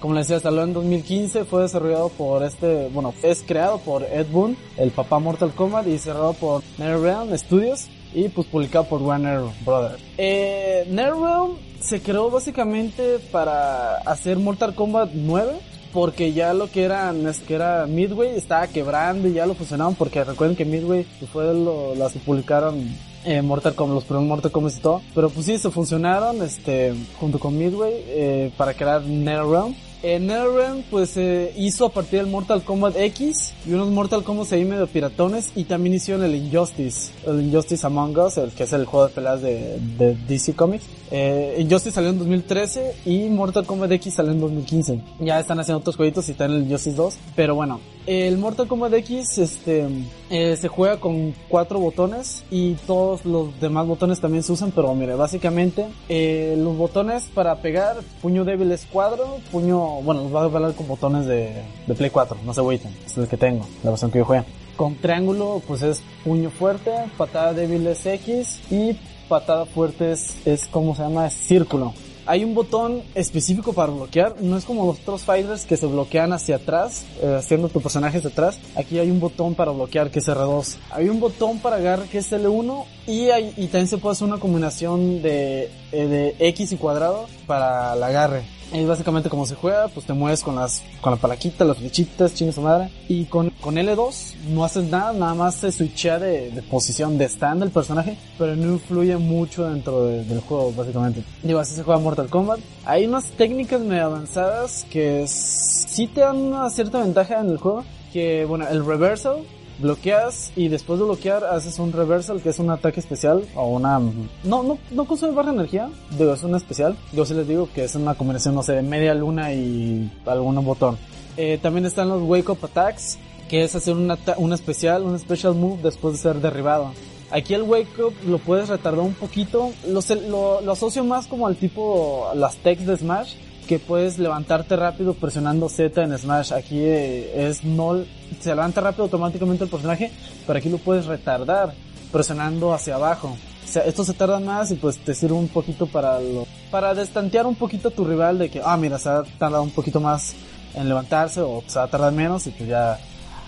Como 0.00 0.14
les 0.14 0.26
decía, 0.26 0.40
salió 0.40 0.62
en 0.62 0.72
2015, 0.72 1.44
fue 1.44 1.62
desarrollado 1.62 2.08
por 2.08 2.42
este, 2.42 2.88
bueno, 2.88 3.14
es 3.22 3.44
creado 3.46 3.78
por 3.78 4.02
Ed 4.02 4.26
Boon, 4.32 4.56
el 4.76 4.90
papá 4.90 5.18
Mortal 5.18 5.52
Kombat, 5.52 5.86
y 5.86 5.98
cerrado 5.98 6.32
por 6.32 6.62
NetherRealm 6.78 7.36
Studios 7.38 7.88
y 8.12 8.28
pues 8.28 8.46
publicado 8.48 8.84
por 8.84 9.00
Warner 9.00 9.42
Brothers. 9.64 10.02
Eh, 10.18 10.86
NetherRealm 10.88 11.52
se 11.80 12.00
creó 12.00 12.30
básicamente 12.30 13.18
para 13.30 13.98
hacer 13.98 14.38
Mortal 14.38 14.74
Kombat 14.74 15.10
9 15.14 15.71
porque 15.92 16.32
ya 16.32 16.54
lo 16.54 16.70
que 16.70 16.84
era, 16.84 17.12
que 17.46 17.54
era 17.54 17.86
Midway 17.86 18.36
estaba 18.36 18.66
quebrando 18.66 19.28
y 19.28 19.34
ya 19.34 19.46
lo 19.46 19.54
fusionaron 19.54 19.94
porque 19.94 20.24
recuerden 20.24 20.56
que 20.56 20.64
Midway 20.64 21.04
fue 21.32 21.52
lo, 21.54 21.94
las 21.94 22.12
que 22.12 22.18
publicaron 22.18 22.88
eh, 23.24 23.42
Mortal 23.42 23.74
Kombat, 23.74 23.94
los 23.94 24.04
primeros 24.04 24.28
Mortal 24.28 24.50
Kombat 24.50 24.74
y 24.74 24.80
todo. 24.80 25.02
Pero 25.14 25.30
pues 25.30 25.46
sí, 25.46 25.58
se 25.58 25.70
funcionaron 25.70 26.42
este, 26.42 26.94
junto 27.18 27.38
con 27.38 27.56
Midway 27.56 27.92
eh, 28.06 28.52
para 28.56 28.74
crear 28.74 29.02
NetherRealm. 29.02 29.74
En 30.02 30.26
NetherRealm 30.26 30.82
pues 30.90 31.16
eh, 31.16 31.52
hizo 31.56 31.86
a 31.86 31.92
partir 31.92 32.18
del 32.18 32.28
Mortal 32.28 32.64
Kombat 32.64 32.96
X 32.96 33.54
y 33.64 33.72
unos 33.72 33.88
Mortal 33.90 34.24
Kombat 34.24 34.52
ahí 34.52 34.64
medio 34.64 34.88
piratones 34.88 35.52
y 35.54 35.62
también 35.62 35.94
hicieron 35.94 36.24
el 36.24 36.34
Injustice, 36.34 37.12
el 37.24 37.40
Injustice 37.40 37.86
Among 37.86 38.18
Us, 38.18 38.36
el 38.36 38.50
que 38.50 38.64
es 38.64 38.72
el 38.72 38.84
juego 38.84 39.06
de 39.06 39.14
peleas 39.14 39.40
de, 39.42 39.78
de 39.96 40.16
DC 40.26 40.54
Comics. 40.54 40.86
Eh, 41.12 41.56
Injustice 41.60 41.94
salió 41.94 42.10
en 42.10 42.18
2013 42.18 42.94
y 43.06 43.28
Mortal 43.28 43.64
Kombat 43.64 43.92
X 43.92 44.14
salió 44.14 44.32
en 44.32 44.40
2015. 44.40 45.00
Ya 45.20 45.38
están 45.38 45.60
haciendo 45.60 45.78
otros 45.78 45.94
jueguitos 45.94 46.28
y 46.28 46.32
están 46.32 46.50
en 46.50 46.56
el 46.56 46.62
Injustice 46.64 46.96
2, 46.96 47.14
pero 47.36 47.54
bueno, 47.54 47.78
el 48.06 48.36
Mortal 48.38 48.66
Kombat 48.66 48.94
X 48.94 49.38
este 49.38 49.86
eh, 50.30 50.56
se 50.56 50.68
juega 50.68 50.98
con 50.98 51.34
cuatro 51.48 51.78
botones 51.78 52.42
y 52.50 52.74
todos 52.86 53.24
los 53.24 53.58
demás 53.60 53.86
botones 53.86 54.20
también 54.20 54.42
se 54.42 54.52
usan, 54.52 54.72
pero 54.72 54.94
mire, 54.94 55.14
básicamente 55.14 55.86
eh, 56.08 56.56
los 56.58 56.76
botones 56.76 57.24
para 57.34 57.56
pegar, 57.56 57.96
puño 58.20 58.44
débil 58.44 58.72
es 58.72 58.86
cuadro, 58.86 59.38
puño 59.52 59.78
bueno, 60.02 60.22
los 60.22 60.32
voy 60.32 60.42
a 60.42 60.44
hablar 60.44 60.74
con 60.74 60.88
botones 60.88 61.26
de, 61.26 61.62
Play 61.96 62.10
4, 62.10 62.38
no 62.44 62.54
se 62.54 62.60
agüiten, 62.60 62.92
es 63.06 63.16
el 63.16 63.28
que 63.28 63.36
tengo, 63.36 63.66
la 63.82 63.90
versión 63.90 64.10
que 64.10 64.18
yo 64.18 64.24
juego. 64.24 64.44
Con 64.76 64.96
triángulo, 64.96 65.62
pues 65.66 65.82
es 65.82 66.02
puño 66.24 66.50
fuerte, 66.50 66.90
patada 67.16 67.52
débil 67.52 67.86
es 67.86 68.04
X 68.04 68.60
y 68.70 68.96
patada 69.28 69.66
fuerte 69.66 70.12
es, 70.12 70.36
es 70.46 70.66
como 70.66 70.96
se 70.96 71.02
llama, 71.02 71.26
es 71.26 71.34
círculo. 71.34 71.94
Hay 72.24 72.44
un 72.44 72.54
botón 72.54 73.02
específico 73.14 73.72
para 73.72 73.92
bloquear, 73.92 74.40
no 74.40 74.56
es 74.56 74.64
como 74.64 74.86
los 74.86 75.00
otros 75.00 75.22
fighters 75.22 75.66
que 75.66 75.76
se 75.76 75.86
bloquean 75.86 76.32
hacia 76.32 76.56
atrás, 76.56 77.04
eh, 77.20 77.36
haciendo 77.38 77.68
tu 77.68 77.80
personaje 77.80 78.18
hacia 78.18 78.30
atrás. 78.30 78.58
Aquí 78.76 78.98
hay 78.98 79.10
un 79.10 79.18
botón 79.18 79.54
para 79.54 79.72
bloquear 79.72 80.10
que 80.10 80.20
es 80.20 80.28
R2. 80.28 80.76
Hay 80.90 81.08
un 81.08 81.18
botón 81.18 81.58
para 81.58 81.76
agarrar 81.76 82.06
que 82.06 82.18
es 82.18 82.32
L1 82.32 82.84
y, 83.06 83.30
hay, 83.30 83.52
y 83.56 83.66
también 83.66 83.88
se 83.88 83.98
puede 83.98 84.12
hacer 84.12 84.28
una 84.28 84.38
combinación 84.38 85.20
de, 85.20 85.70
eh, 85.90 86.06
de 86.06 86.36
X 86.38 86.72
y 86.72 86.76
cuadrado 86.76 87.26
para 87.46 87.94
el 87.94 88.02
agarre. 88.02 88.42
Es 88.72 88.86
básicamente 88.88 89.28
como 89.28 89.44
se 89.46 89.54
juega, 89.54 89.88
pues 89.88 90.06
te 90.06 90.14
mueves 90.14 90.42
con 90.42 90.56
las, 90.56 90.82
con 91.02 91.10
la 91.12 91.18
palaquita, 91.18 91.62
las 91.64 91.76
flechitas, 91.76 92.34
chingas 92.34 92.56
madre. 92.58 92.90
Y 93.06 93.26
con, 93.26 93.50
con 93.60 93.74
L2 93.76 94.34
no 94.48 94.64
haces 94.64 94.84
nada, 94.88 95.12
nada 95.12 95.34
más 95.34 95.56
se 95.56 95.70
switchea 95.70 96.18
de, 96.18 96.50
de 96.50 96.62
posición 96.62 97.18
de 97.18 97.26
stand 97.26 97.60
del 97.60 97.70
personaje, 97.70 98.16
pero 98.38 98.56
no 98.56 98.72
influye 98.72 99.16
mucho 99.18 99.68
dentro 99.68 100.06
de- 100.06 100.24
del 100.24 100.40
juego, 100.40 100.72
básicamente. 100.74 101.22
Digo, 101.42 101.58
así 101.58 101.74
se 101.74 101.82
juega 101.82 102.00
Mortal 102.00 102.28
Kombat. 102.30 102.60
Hay 102.86 103.04
unas 103.06 103.24
técnicas 103.32 103.80
medio 103.82 104.06
avanzadas 104.06 104.86
que 104.90 105.26
sí 105.28 106.06
te 106.06 106.22
dan 106.22 106.36
una 106.38 106.70
cierta 106.70 107.00
ventaja 107.02 107.40
en 107.40 107.50
el 107.50 107.58
juego, 107.58 107.84
que 108.12 108.46
bueno, 108.46 108.66
el 108.68 108.84
reversal, 108.86 109.36
bloqueas 109.82 110.52
y 110.56 110.68
después 110.68 110.98
de 110.98 111.04
bloquear 111.04 111.44
haces 111.44 111.78
un 111.78 111.92
reversal 111.92 112.40
que 112.40 112.48
es 112.50 112.58
un 112.58 112.70
ataque 112.70 113.00
especial 113.00 113.44
o 113.54 113.68
una 113.68 113.98
no 113.98 114.62
no 114.62 114.78
no 114.90 115.04
consume 115.04 115.32
barra 115.32 115.52
energía 115.52 115.90
digo 116.16 116.32
es 116.32 116.42
un 116.42 116.54
especial. 116.54 116.96
Yo 117.12 117.24
sí 117.26 117.34
les 117.34 117.46
digo 117.48 117.68
que 117.74 117.84
es 117.84 117.94
una 117.94 118.14
combinación 118.14 118.54
no 118.54 118.62
sé 118.62 118.72
de 118.74 118.82
media 118.82 119.12
luna 119.14 119.52
y 119.52 120.10
algún 120.26 120.64
botón. 120.64 120.96
Eh, 121.36 121.58
también 121.60 121.84
están 121.86 122.08
los 122.08 122.22
wake 122.22 122.48
up 122.50 122.58
attacks 122.62 123.18
que 123.48 123.64
es 123.64 123.74
hacer 123.74 123.94
un, 123.94 124.10
ata- 124.10 124.36
un 124.38 124.52
especial 124.52 125.02
un 125.02 125.18
special 125.18 125.54
move 125.54 125.80
después 125.82 126.14
de 126.14 126.20
ser 126.20 126.36
derribado. 126.40 126.92
Aquí 127.30 127.54
el 127.54 127.62
wake 127.62 127.98
up 127.98 128.12
lo 128.26 128.38
puedes 128.38 128.68
retardar 128.68 129.00
un 129.04 129.14
poquito. 129.14 129.72
Lo, 129.88 130.00
lo, 130.28 130.60
lo 130.60 130.72
asocio 130.72 131.02
más 131.02 131.26
como 131.26 131.46
al 131.46 131.56
tipo, 131.56 132.28
las 132.34 132.56
techs 132.56 132.84
de 132.86 132.96
Smash, 132.98 133.34
que 133.66 133.78
puedes 133.78 134.18
levantarte 134.18 134.76
rápido 134.76 135.14
presionando 135.14 135.68
Z 135.68 136.02
en 136.02 136.16
Smash. 136.16 136.52
Aquí 136.52 136.80
eh, 136.80 137.48
es 137.48 137.64
no, 137.64 138.02
se 138.40 138.50
levanta 138.50 138.80
rápido 138.80 139.04
automáticamente 139.04 139.64
el 139.64 139.70
personaje, 139.70 140.12
pero 140.46 140.58
aquí 140.58 140.68
lo 140.68 140.78
puedes 140.78 141.06
retardar 141.06 141.74
presionando 142.10 142.72
hacia 142.72 142.96
abajo. 142.96 143.36
O 143.64 143.68
sea, 143.68 143.82
esto 143.84 144.04
se 144.04 144.12
tarda 144.12 144.40
más 144.40 144.70
y 144.70 144.74
pues 144.74 144.98
te 144.98 145.14
sirve 145.14 145.34
un 145.34 145.48
poquito 145.48 145.86
para 145.86 146.20
lo, 146.20 146.46
para 146.70 146.94
destantear 146.94 147.46
un 147.46 147.54
poquito 147.54 147.88
a 147.88 147.90
tu 147.92 148.04
rival 148.04 148.38
de 148.38 148.50
que, 148.50 148.60
ah, 148.64 148.76
mira, 148.76 148.98
se 148.98 149.08
ha 149.08 149.22
tardado 149.38 149.62
un 149.62 149.70
poquito 149.70 150.00
más 150.00 150.34
en 150.74 150.88
levantarse 150.88 151.40
o 151.40 151.62
se 151.66 151.78
va 151.78 151.84
a 151.84 151.88
tardar 151.88 152.12
menos 152.12 152.46
y 152.46 152.50
pues 152.50 152.68
ya 152.68 152.98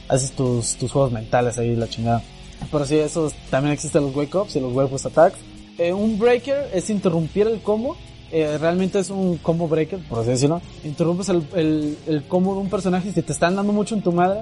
haces 0.09 0.33
tus, 0.33 0.77
tus 0.77 0.91
juegos 0.93 1.13
mentales 1.13 1.59
ahí, 1.59 1.75
la 1.75 1.89
chingada. 1.89 2.23
Pero 2.71 2.85
sí, 2.87 2.97
eso 2.97 3.31
también 3.51 3.73
existen 3.73 4.03
los 4.03 4.15
wake 4.15 4.35
ups 4.35 4.57
y 4.57 4.61
los 4.61 4.73
wake 4.73 4.93
up 4.93 5.01
attacks. 5.05 5.39
Eh, 5.79 5.93
un 5.93 6.19
breaker 6.19 6.71
es 6.73 6.89
interrumpir 6.91 7.49
el 7.49 7.61
combo. 7.61 7.97
Eh, 8.37 8.59
realmente 8.59 8.99
es 8.99 9.11
un 9.11 9.37
combo 9.37 9.69
breaker, 9.69 10.01
por 10.09 10.19
así 10.19 10.31
decirlo. 10.31 10.61
Interrumpes 10.83 11.29
el, 11.29 11.47
el, 11.55 11.97
el 12.09 12.25
combo 12.25 12.55
de 12.55 12.63
un 12.63 12.69
personaje 12.69 13.13
si 13.13 13.23
te 13.23 13.33
están 13.33 13.55
dando 13.55 13.73
mucho 13.73 13.95
en 13.95 14.03
tu 14.03 14.11
madre. 14.11 14.41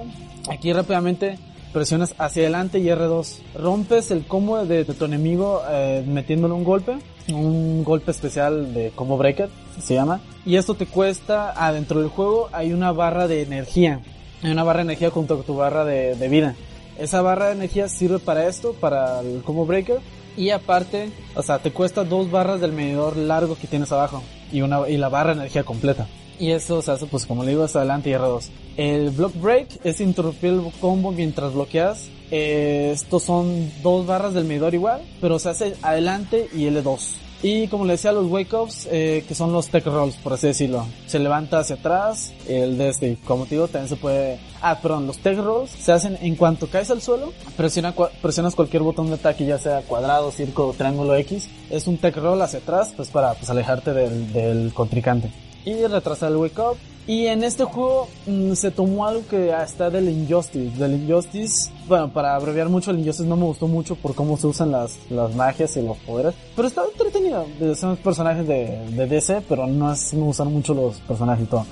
Aquí 0.49 0.73
rápidamente 0.73 1.37
presionas 1.71 2.15
hacia 2.17 2.41
adelante 2.41 2.79
y 2.79 2.85
R2. 2.85 3.37
Rompes 3.53 4.09
el 4.09 4.25
combo 4.25 4.65
de, 4.65 4.83
de 4.83 4.93
tu 4.95 5.05
enemigo 5.05 5.61
eh, 5.69 6.03
metiéndole 6.07 6.55
un 6.55 6.63
golpe. 6.63 6.97
Un 7.29 7.83
golpe 7.83 8.09
especial 8.09 8.73
de 8.73 8.89
combo 8.95 9.15
breaker, 9.15 9.51
se 9.79 9.93
llama. 9.93 10.21
Y 10.43 10.55
esto 10.55 10.73
te 10.73 10.87
cuesta, 10.87 11.51
adentro 11.51 11.99
del 11.99 12.09
juego 12.09 12.49
hay 12.51 12.73
una 12.73 12.91
barra 12.91 13.27
de 13.27 13.43
energía. 13.43 13.99
Hay 14.41 14.49
una 14.49 14.63
barra 14.63 14.79
de 14.79 14.85
energía 14.85 15.11
junto 15.11 15.35
con 15.35 15.45
tu 15.45 15.55
barra 15.55 15.85
de, 15.85 16.15
de 16.15 16.27
vida. 16.29 16.55
Esa 16.97 17.21
barra 17.21 17.49
de 17.49 17.53
energía 17.53 17.87
sirve 17.87 18.17
para 18.17 18.47
esto, 18.47 18.73
para 18.73 19.19
el 19.19 19.43
combo 19.43 19.67
breaker. 19.67 19.99
Y 20.35 20.49
aparte, 20.49 21.11
o 21.35 21.43
sea, 21.43 21.59
te 21.59 21.71
cuesta 21.71 22.03
dos 22.03 22.31
barras 22.31 22.59
del 22.61 22.71
medidor 22.71 23.17
largo 23.17 23.55
que 23.55 23.67
tienes 23.67 23.91
abajo. 23.91 24.23
Y 24.51 24.61
una, 24.61 24.87
y 24.87 24.97
la 24.97 25.09
barra 25.09 25.33
de 25.33 25.41
energía 25.41 25.63
completa. 25.63 26.07
Y 26.39 26.51
eso 26.51 26.81
se 26.81 26.91
hace, 26.91 27.05
pues 27.05 27.25
como 27.25 27.43
le 27.43 27.51
digo, 27.51 27.63
hasta 27.63 27.79
adelante 27.79 28.09
y 28.09 28.13
R2. 28.13 28.49
El 28.77 29.11
block 29.11 29.33
break 29.39 29.67
es 29.83 30.01
interrumpir 30.01 30.49
el 30.49 30.71
combo 30.79 31.11
mientras 31.11 31.53
bloqueas. 31.53 32.09
Eh, 32.31 32.91
estos 32.93 33.23
son 33.23 33.71
dos 33.83 34.07
barras 34.07 34.33
del 34.33 34.45
medidor 34.45 34.73
igual, 34.73 35.01
pero 35.21 35.37
se 35.37 35.49
hace 35.49 35.75
adelante 35.81 36.49
y 36.53 36.63
L2. 36.65 36.99
Y 37.43 37.67
como 37.67 37.83
le 37.83 37.91
decía, 37.91 38.13
los 38.13 38.31
wake 38.31 38.53
ups, 38.53 38.87
eh, 38.89 39.25
que 39.27 39.35
son 39.35 39.51
los 39.51 39.67
tech 39.67 39.85
rolls, 39.85 40.15
por 40.15 40.31
así 40.31 40.47
decirlo. 40.47 40.85
Se 41.07 41.19
levanta 41.19 41.59
hacia 41.59 41.75
atrás, 41.75 42.31
el 42.47 42.77
de 42.77 42.87
este, 42.87 43.17
como 43.25 43.43
te 43.45 43.55
digo, 43.55 43.67
también 43.67 43.89
se 43.89 43.97
puede... 43.97 44.39
Ah, 44.61 44.79
perdón, 44.81 45.07
los 45.07 45.17
tech 45.17 45.37
rolls 45.37 45.69
se 45.69 45.91
hacen 45.91 46.17
en 46.21 46.37
cuanto 46.37 46.67
caes 46.67 46.89
al 46.89 47.01
suelo, 47.01 47.33
presiona, 47.57 47.93
presionas 48.21 48.55
cualquier 48.55 48.81
botón 48.81 49.07
de 49.07 49.15
ataque, 49.15 49.45
ya 49.45 49.57
sea 49.57 49.81
cuadrado, 49.81 50.31
círculo, 50.31 50.71
triángulo 50.71 51.15
X. 51.17 51.49
Es 51.69 51.85
un 51.85 51.97
tech 51.97 52.15
roll 52.15 52.41
hacia 52.41 52.59
atrás, 52.59 52.93
pues 52.95 53.09
para 53.09 53.33
pues, 53.33 53.49
alejarte 53.49 53.91
del, 53.91 54.31
del 54.31 54.73
contrincante. 54.73 55.29
Y 55.65 55.85
retrasar 55.85 56.31
el 56.31 56.37
wake 56.37 56.59
up. 56.59 56.77
Y 57.05 57.27
en 57.27 57.43
este 57.43 57.65
juego 57.65 58.07
mm, 58.27 58.53
se 58.53 58.71
tomó 58.71 59.05
algo 59.05 59.23
que 59.29 59.51
está 59.51 59.89
del 59.89 60.07
Injustice. 60.07 60.77
Del 60.77 60.93
Injustice, 60.93 61.69
bueno, 61.87 62.11
para 62.13 62.35
abreviar 62.35 62.69
mucho, 62.69 62.91
el 62.91 62.99
Injustice 62.99 63.27
no 63.27 63.35
me 63.35 63.43
gustó 63.43 63.67
mucho 63.67 63.95
por 63.95 64.15
cómo 64.15 64.37
se 64.37 64.47
usan 64.47 64.71
las, 64.71 64.97
las 65.09 65.35
magias 65.35 65.75
y 65.75 65.81
los 65.81 65.97
poderes. 65.97 66.33
Pero 66.55 66.67
está 66.67 66.83
entretenido. 66.85 67.45
Son 67.75 67.97
personajes 67.97 68.47
de, 68.47 68.85
de 68.91 69.05
DC, 69.07 69.41
pero 69.49 69.67
no 69.67 69.91
es, 69.91 70.13
me 70.13 70.21
gustan 70.21 70.51
mucho 70.53 70.73
los 70.73 70.95
personajes 71.01 71.43
y 71.43 71.47
todo. 71.47 71.65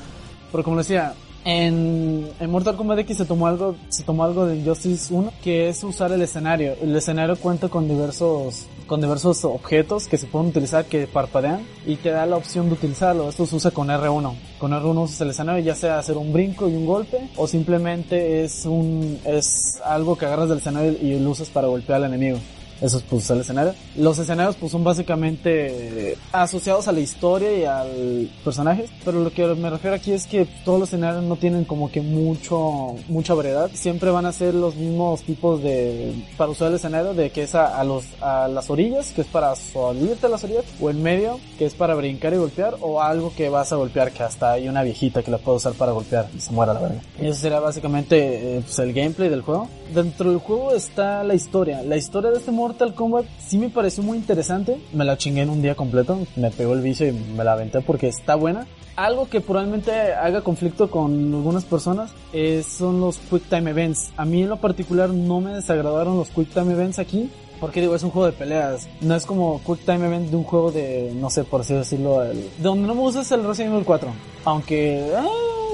Pero 0.52 0.64
como 0.66 0.78
decía, 0.78 1.14
En, 1.44 2.30
Mortal 2.50 2.76
Kombat 2.76 3.00
X 3.00 3.18
se 3.18 3.26
tomó 3.26 3.48
algo, 3.48 3.76
se 3.90 4.04
tomó 4.04 4.24
algo 4.24 4.46
de 4.46 4.58
Injustice 4.58 5.12
1, 5.14 5.34
que 5.44 5.70
es 5.70 5.84
usar 5.84 6.12
el 6.12 6.22
escenario. 6.22 6.76
El 6.82 6.96
escenario 6.96 7.36
cuenta 7.36 7.68
con 7.68 7.88
diversos, 7.88 8.68
con 8.86 9.02
diversos 9.02 9.44
objetos 9.46 10.08
que 10.08 10.18
se 10.18 10.28
pueden 10.28 10.50
utilizar 10.50 10.86
que 10.86 11.08
parpadean 11.08 11.66
y 11.86 11.96
te 11.96 12.12
da 12.12 12.26
la 12.28 12.38
opción 12.38 12.68
de 12.68 12.74
utilizarlo. 12.74 13.30
Esto 13.30 13.48
se 13.48 13.56
usa 13.56 13.72
con 13.72 13.88
R1. 13.88 14.36
Con 14.60 14.72
R1 14.72 15.04
usas 15.04 15.22
el 15.22 15.30
escenario 15.32 15.64
ya 15.64 15.76
sea 15.76 15.98
hacer 15.98 16.18
un 16.18 16.32
brinco 16.32 16.70
y 16.70 16.76
un 16.76 16.86
golpe 16.86 17.30
o 17.36 17.48
simplemente 17.48 18.44
es 18.44 18.66
un, 18.66 19.20
es 19.26 19.82
algo 19.84 20.16
que 20.18 20.26
agarras 20.26 20.50
del 20.50 20.60
escenario 20.60 20.92
y 21.02 21.20
lo 21.20 21.32
usas 21.32 21.50
para 21.50 21.68
golpear 21.68 22.04
al 22.04 22.14
enemigo. 22.14 22.38
Eso 22.82 22.98
es 22.98 23.04
pues 23.04 23.30
el 23.30 23.42
escenario. 23.42 23.74
Los 23.96 24.18
escenarios 24.18 24.56
pues 24.56 24.72
son 24.72 24.84
básicamente 24.84 26.18
asociados 26.32 26.88
a 26.88 26.92
la 26.92 27.00
historia 27.00 27.56
y 27.56 27.64
al 27.64 28.30
personaje. 28.44 28.86
Pero 29.06 29.24
lo 29.24 29.32
que 29.32 29.46
me 29.56 29.70
refiero 29.70 29.96
aquí 29.96 30.12
es 30.12 30.26
que 30.26 30.48
todos 30.66 30.80
los 30.80 30.90
escenarios 30.90 31.24
no 31.24 31.36
tienen 31.36 31.66
como 31.66 31.92
que 31.92 32.02
mucho, 32.02 32.96
mucha 33.08 33.34
variedad. 33.34 33.70
Siempre 33.74 34.10
van 34.10 34.26
a 34.26 34.32
ser 34.32 34.54
los 34.54 34.76
mismos 34.76 35.22
tipos 35.22 35.62
de, 35.62 36.14
para 36.38 36.52
usar 36.52 36.70
el 36.70 36.76
escenario, 36.76 37.14
de 37.14 37.30
que 37.30 37.44
es 37.44 37.56
a, 37.56 37.84
los, 37.84 38.06
a 38.22 38.48
las 38.48 38.70
orillas, 38.70 39.12
que 39.12 39.22
es 39.22 39.28
para 39.28 39.56
salirte 39.56 40.26
a 40.26 40.30
las 40.30 40.44
orillas, 40.44 40.66
o 40.80 40.90
en 40.90 41.02
medio, 41.04 41.40
que 41.58 41.66
es 41.66 41.74
para 41.74 41.96
brincar 41.96 42.34
y 42.34 42.38
golpear, 42.38 42.78
o 42.82 43.02
algo 43.02 43.34
que 43.36 43.50
vas 43.50 43.72
a 43.72 43.76
golpear, 43.76 44.12
que 44.12 44.24
hasta 44.24 44.54
hay 44.54 44.68
una 44.68 44.84
viejita 44.84 45.24
que 45.24 45.32
la 45.32 45.38
puedo 45.38 45.58
usar 45.58 45.74
para 45.74 45.92
golpear 45.92 46.28
y 46.36 46.40
se 46.40 46.52
muera 46.52 46.74
la 46.74 46.80
verga. 46.80 47.02
Y 47.22 47.28
eso 47.28 47.40
sería 47.40 47.60
básicamente 47.60 48.58
eh, 48.58 48.62
pues, 48.62 48.80
el 48.80 48.94
gameplay 48.94 49.30
del 49.30 49.42
juego. 49.42 49.68
Dentro 49.94 50.30
del 50.30 50.40
juego 50.40 50.74
está 50.74 51.24
la 51.24 51.36
historia. 51.36 51.84
La 51.84 51.98
historia 51.98 52.32
de 52.32 52.38
este 52.38 52.52
Mortal 52.72 52.94
Kombat 52.96 53.26
sí 53.38 53.58
me 53.58 53.70
pareció 53.70 54.02
muy 54.02 54.18
interesante. 54.18 54.80
Me 54.94 55.04
la 55.04 55.18
chingué 55.18 55.42
en 55.42 55.50
un 55.50 55.62
día 55.62 55.76
completo. 55.76 56.20
Me 56.38 56.52
pegó 56.52 56.74
el 56.74 56.80
vicio 56.80 57.06
y 57.06 57.12
me 57.12 57.44
la 57.44 57.52
aventé 57.52 57.82
porque 57.82 58.08
está 58.08 58.36
buena. 58.36 58.66
Algo 58.96 59.28
que 59.28 59.42
probablemente 59.42 59.92
haga 59.92 60.40
conflicto 60.42 60.90
con 60.90 61.34
algunas 61.34 61.66
personas 61.66 62.14
eh, 62.32 62.64
son 62.66 63.02
los 63.02 63.18
Quick 63.18 63.50
Time 63.50 63.72
Events. 63.72 64.14
A 64.16 64.24
mí 64.24 64.44
en 64.44 64.50
lo 64.50 64.56
particular 64.56 65.10
no 65.10 65.42
me 65.42 65.54
desagradaron 65.54 66.16
los 66.16 66.30
Quick 66.30 66.54
Time 66.54 66.72
Events 66.72 66.98
aquí. 67.00 67.30
Porque 67.62 67.80
digo, 67.80 67.96
es 67.96 68.02
un 68.02 68.10
juego 68.10 68.26
de 68.26 68.34
peleas. 68.34 68.90
No 69.02 69.16
es 69.16 69.24
como 69.24 69.62
Quick 69.64 69.86
Time 69.86 70.08
Event 70.08 70.32
de 70.32 70.36
un 70.36 70.44
juego 70.44 70.72
de, 70.72 71.14
no 71.16 71.30
sé, 71.30 71.44
por 71.44 71.62
así 71.62 71.76
decirlo. 71.76 72.24
El, 72.24 72.42
de 72.42 72.64
donde 72.64 72.88
no 72.88 72.96
me 72.96 73.02
gusta 73.02 73.22
es 73.22 73.32
el 73.32 73.44
Resident 73.44 73.74
Evil 73.74 73.86
4. 73.86 74.10
Aunque, 74.46 75.14
ah, 75.16 75.28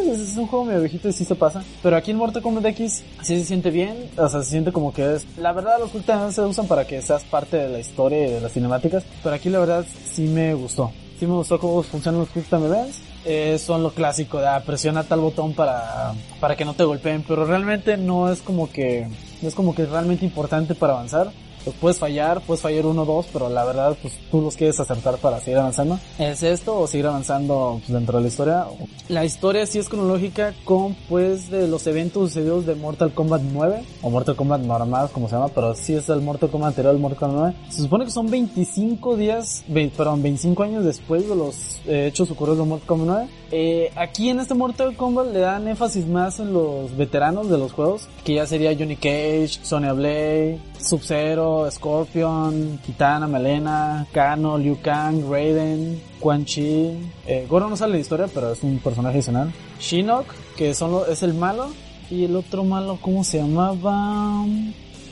es 0.05 0.35
un 0.35 0.47
juego 0.47 0.65
medio 0.65 0.81
viejito 0.81 1.07
y 1.07 1.13
sí 1.13 1.23
se 1.23 1.33
pasa. 1.33 1.63
Pero 1.81 1.95
aquí 1.95 2.11
en 2.11 2.17
Mortal 2.17 2.41
Kombat 2.41 2.65
X 2.65 3.05
sí 3.21 3.37
se 3.37 3.45
siente 3.45 3.71
bien. 3.71 4.09
O 4.17 4.27
sea, 4.27 4.43
se 4.43 4.49
siente 4.49 4.73
como 4.73 4.93
que 4.93 5.15
es... 5.15 5.25
La 5.37 5.53
verdad, 5.53 5.79
los 5.79 5.91
Quick 5.91 6.03
se 6.31 6.41
usan 6.41 6.67
para 6.67 6.85
que 6.85 7.01
seas 7.01 7.23
parte 7.23 7.55
de 7.55 7.69
la 7.69 7.79
historia 7.79 8.27
y 8.27 8.31
de 8.31 8.41
las 8.41 8.51
cinemáticas. 8.51 9.05
Pero 9.23 9.33
aquí 9.33 9.49
la 9.49 9.59
verdad 9.59 9.85
sí 10.11 10.23
me 10.23 10.53
gustó. 10.55 10.91
Sí 11.17 11.25
me 11.25 11.35
gustó 11.35 11.57
cómo 11.57 11.81
funcionan 11.83 12.19
los 12.19 12.29
Quick 12.31 12.49
Time 12.49 12.65
Events. 12.65 12.99
Eh, 13.23 13.57
son 13.59 13.81
lo 13.81 13.91
clásico 13.91 14.39
de 14.39 14.47
ah, 14.47 14.61
presiona 14.65 15.03
tal 15.03 15.21
botón 15.21 15.53
para, 15.53 16.13
para 16.41 16.57
que 16.57 16.65
no 16.65 16.73
te 16.73 16.83
golpeen. 16.83 17.23
Pero 17.25 17.45
realmente 17.45 17.95
no 17.95 18.29
es 18.29 18.41
como 18.41 18.69
que... 18.69 19.07
No 19.41 19.47
es 19.47 19.55
como 19.55 19.73
que 19.73 19.83
es 19.83 19.89
realmente 19.89 20.25
importante 20.25 20.75
para 20.75 20.91
avanzar 20.91 21.31
pues 21.67 21.75
puedes 21.81 21.97
fallar, 21.97 22.39
puedes 22.47 22.61
fallar 22.61 22.85
uno 22.85 23.01
o 23.01 23.05
dos, 23.05 23.27
pero 23.33 23.49
la 23.49 23.65
verdad, 23.65 23.97
pues 24.01 24.13
tú 24.31 24.39
los 24.39 24.55
quieres 24.55 24.79
acertar 24.79 25.17
para 25.17 25.41
seguir 25.41 25.57
avanzando. 25.57 25.99
¿Es 26.17 26.41
esto 26.41 26.79
o 26.79 26.87
seguir 26.87 27.07
avanzando 27.07 27.81
pues, 27.85 27.91
dentro 27.91 28.19
de 28.19 28.21
la 28.21 28.27
historia? 28.29 28.65
La 29.09 29.25
historia 29.25 29.65
sí 29.65 29.77
es 29.77 29.89
cronológica 29.89 30.53
con, 30.63 30.95
pues, 31.09 31.49
de 31.49 31.67
los 31.67 31.85
eventos 31.85 32.29
sucedidos 32.29 32.65
de 32.65 32.75
Mortal 32.75 33.13
Kombat 33.13 33.41
9, 33.41 33.83
o 34.01 34.09
Mortal 34.09 34.37
Kombat 34.37 34.61
normal, 34.61 35.09
como 35.11 35.27
se 35.27 35.35
llama, 35.35 35.49
pero 35.49 35.75
sí 35.75 35.93
es 35.93 36.07
el 36.07 36.21
Mortal 36.21 36.49
Kombat 36.49 36.69
anterior 36.69 36.93
al 36.93 37.01
Mortal 37.01 37.19
Kombat 37.19 37.55
9. 37.55 37.55
Se 37.69 37.81
supone 37.81 38.05
que 38.05 38.11
son 38.11 38.31
25 38.31 39.17
días, 39.17 39.65
perdón, 39.67 40.23
25 40.23 40.63
años 40.63 40.85
después 40.85 41.27
de 41.27 41.35
los 41.35 41.81
eh, 41.85 42.07
hechos 42.07 42.31
ocurridos 42.31 42.59
de 42.59 42.63
Mortal 42.63 42.87
Kombat 42.87 43.07
9. 43.07 43.29
Eh, 43.51 43.91
aquí 43.97 44.29
en 44.29 44.39
este 44.39 44.53
Mortal 44.53 44.95
Kombat 44.95 45.33
le 45.33 45.39
dan 45.39 45.67
énfasis 45.67 46.07
más 46.07 46.39
en 46.39 46.53
los 46.53 46.95
veteranos 46.95 47.49
de 47.49 47.57
los 47.57 47.73
juegos, 47.73 48.07
que 48.23 48.35
ya 48.35 48.45
sería 48.45 48.73
Johnny 48.73 48.95
Cage, 48.95 49.59
Sonya 49.63 49.91
Blade, 49.91 50.59
Sub-Zero, 50.79 51.69
Scorpion, 51.71 52.79
Kitana, 52.85 53.27
Melena, 53.27 54.05
Kano, 54.11 54.57
Liu 54.57 54.79
Kang, 54.81 55.29
Raiden, 55.29 56.01
Quan 56.19 56.45
Chi. 56.45 56.97
Eh, 57.25 57.45
Goro 57.49 57.69
no 57.69 57.75
sale 57.75 57.93
de 57.93 58.01
historia, 58.01 58.27
pero 58.33 58.51
es 58.51 58.63
un 58.63 58.79
personaje 58.79 59.17
adicional. 59.17 59.51
Shinnok, 59.79 60.25
que 60.55 60.69
es 60.69 61.23
el 61.23 61.33
malo. 61.33 61.69
Y 62.09 62.23
el 62.23 62.35
otro 62.35 62.63
malo, 62.63 62.97
¿cómo 63.01 63.23
se 63.23 63.39
llamaba? 63.39 64.45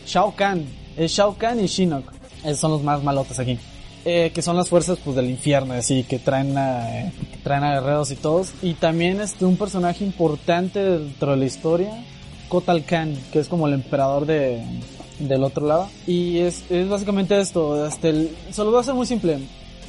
Shao 0.05 0.33
Kahn. 0.35 0.65
Es 0.95 1.11
Shao 1.11 1.35
Kahn 1.37 1.59
y 1.59 1.67
Shinnok. 1.67 2.11
Esos 2.43 2.59
son 2.59 2.71
los 2.71 2.83
más 2.83 3.03
malotes 3.03 3.39
aquí. 3.39 3.59
Eh, 4.07 4.31
que 4.35 4.43
son 4.43 4.55
las 4.55 4.69
fuerzas 4.69 4.99
pues 5.03 5.15
del 5.15 5.31
infierno, 5.31 5.73
así 5.73 6.03
que 6.03 6.19
traen 6.19 6.55
a, 6.59 7.11
que 7.31 7.37
traen 7.43 7.63
a 7.63 7.73
guerreros 7.73 8.11
y 8.11 8.15
todos. 8.15 8.53
Y 8.61 8.75
también 8.75 9.19
este 9.19 9.45
un 9.45 9.57
personaje 9.57 10.05
importante 10.05 10.79
dentro 10.79 11.31
de 11.31 11.37
la 11.37 11.45
historia, 11.45 11.89
Kotal 12.47 12.85
Khan, 12.85 13.17
que 13.33 13.39
es 13.39 13.47
como 13.47 13.65
el 13.67 13.73
emperador 13.73 14.27
de 14.27 14.63
del 15.19 15.43
otro 15.43 15.65
lado. 15.67 15.89
Y 16.07 16.39
es, 16.39 16.63
es 16.69 16.87
básicamente 16.89 17.39
esto, 17.39 17.85
este, 17.85 18.09
el- 18.09 18.35
se 18.51 18.63
lo 18.63 18.69
voy 18.69 18.77
a 18.77 18.81
hacer 18.81 18.93
muy 18.93 19.05
simple. 19.05 19.39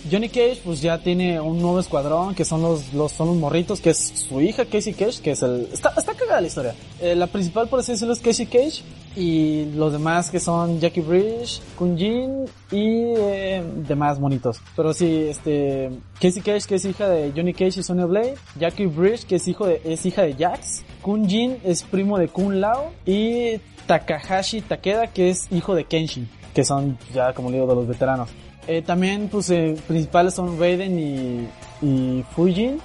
Johnny 0.08 0.28
Cage 0.28 0.60
pues 0.64 0.80
ya 0.80 0.98
tiene 0.98 1.40
un 1.40 1.60
nuevo 1.60 1.80
escuadrón 1.80 2.32
que 2.36 2.44
son 2.44 2.62
los, 2.62 2.92
los 2.94 3.10
son 3.10 3.26
los 3.26 3.36
morritos 3.38 3.80
que 3.80 3.90
es 3.90 3.98
su 4.28 4.40
hija 4.40 4.64
Casey 4.64 4.92
Cage 4.94 5.20
que 5.20 5.32
es 5.32 5.42
el 5.42 5.68
está, 5.72 5.92
está 5.96 6.14
cagada 6.14 6.40
la 6.40 6.46
historia 6.46 6.74
Eh, 7.00 7.16
la 7.16 7.26
principal 7.26 7.66
por 7.68 7.80
así 7.80 7.90
decirlo 7.90 8.12
es 8.12 8.20
Casey 8.20 8.46
Cage 8.46 8.82
y 9.16 9.64
los 9.74 9.90
demás 9.92 10.30
que 10.30 10.38
son 10.38 10.78
Jackie 10.78 11.00
Bridge, 11.00 11.60
Kun 11.76 11.96
Jin 11.98 12.44
y 12.70 13.14
eh, 13.16 13.64
demás 13.88 14.20
monitos. 14.20 14.58
Pero 14.76 14.92
sí, 14.94 15.26
este 15.28 15.90
Casey 16.20 16.40
Cage 16.42 16.68
que 16.68 16.74
es 16.76 16.84
hija 16.84 17.08
de 17.08 17.32
Johnny 17.34 17.52
Cage 17.52 17.80
y 17.80 17.82
Sonya 17.82 18.04
Blade, 18.04 18.36
Jackie 18.60 18.86
Bridge 18.86 19.24
que 19.24 19.36
es 19.36 19.48
hijo 19.48 19.66
de 19.66 19.80
es 19.84 20.06
hija 20.06 20.22
de 20.22 20.34
Jax, 20.34 20.84
Kun 21.02 21.28
Jin 21.28 21.56
es 21.64 21.82
primo 21.82 22.16
de 22.16 22.28
Kun 22.28 22.60
Lao 22.60 22.92
y 23.04 23.58
Takahashi 23.86 24.60
Takeda 24.60 25.06
que 25.06 25.30
es 25.30 25.46
hijo 25.50 25.74
de 25.74 25.84
Kenshin, 25.84 26.28
que 26.54 26.64
son 26.64 26.98
ya 27.12 27.32
como 27.32 27.50
digo 27.50 27.66
de 27.66 27.74
los 27.74 27.86
veteranos. 27.86 28.30
Eh, 28.66 28.82
también 28.82 29.28
pues 29.28 29.50
eh, 29.50 29.76
principales 29.86 30.34
son 30.34 30.58
Raiden 30.58 30.98
y, 30.98 32.24
Fujin 32.34 32.80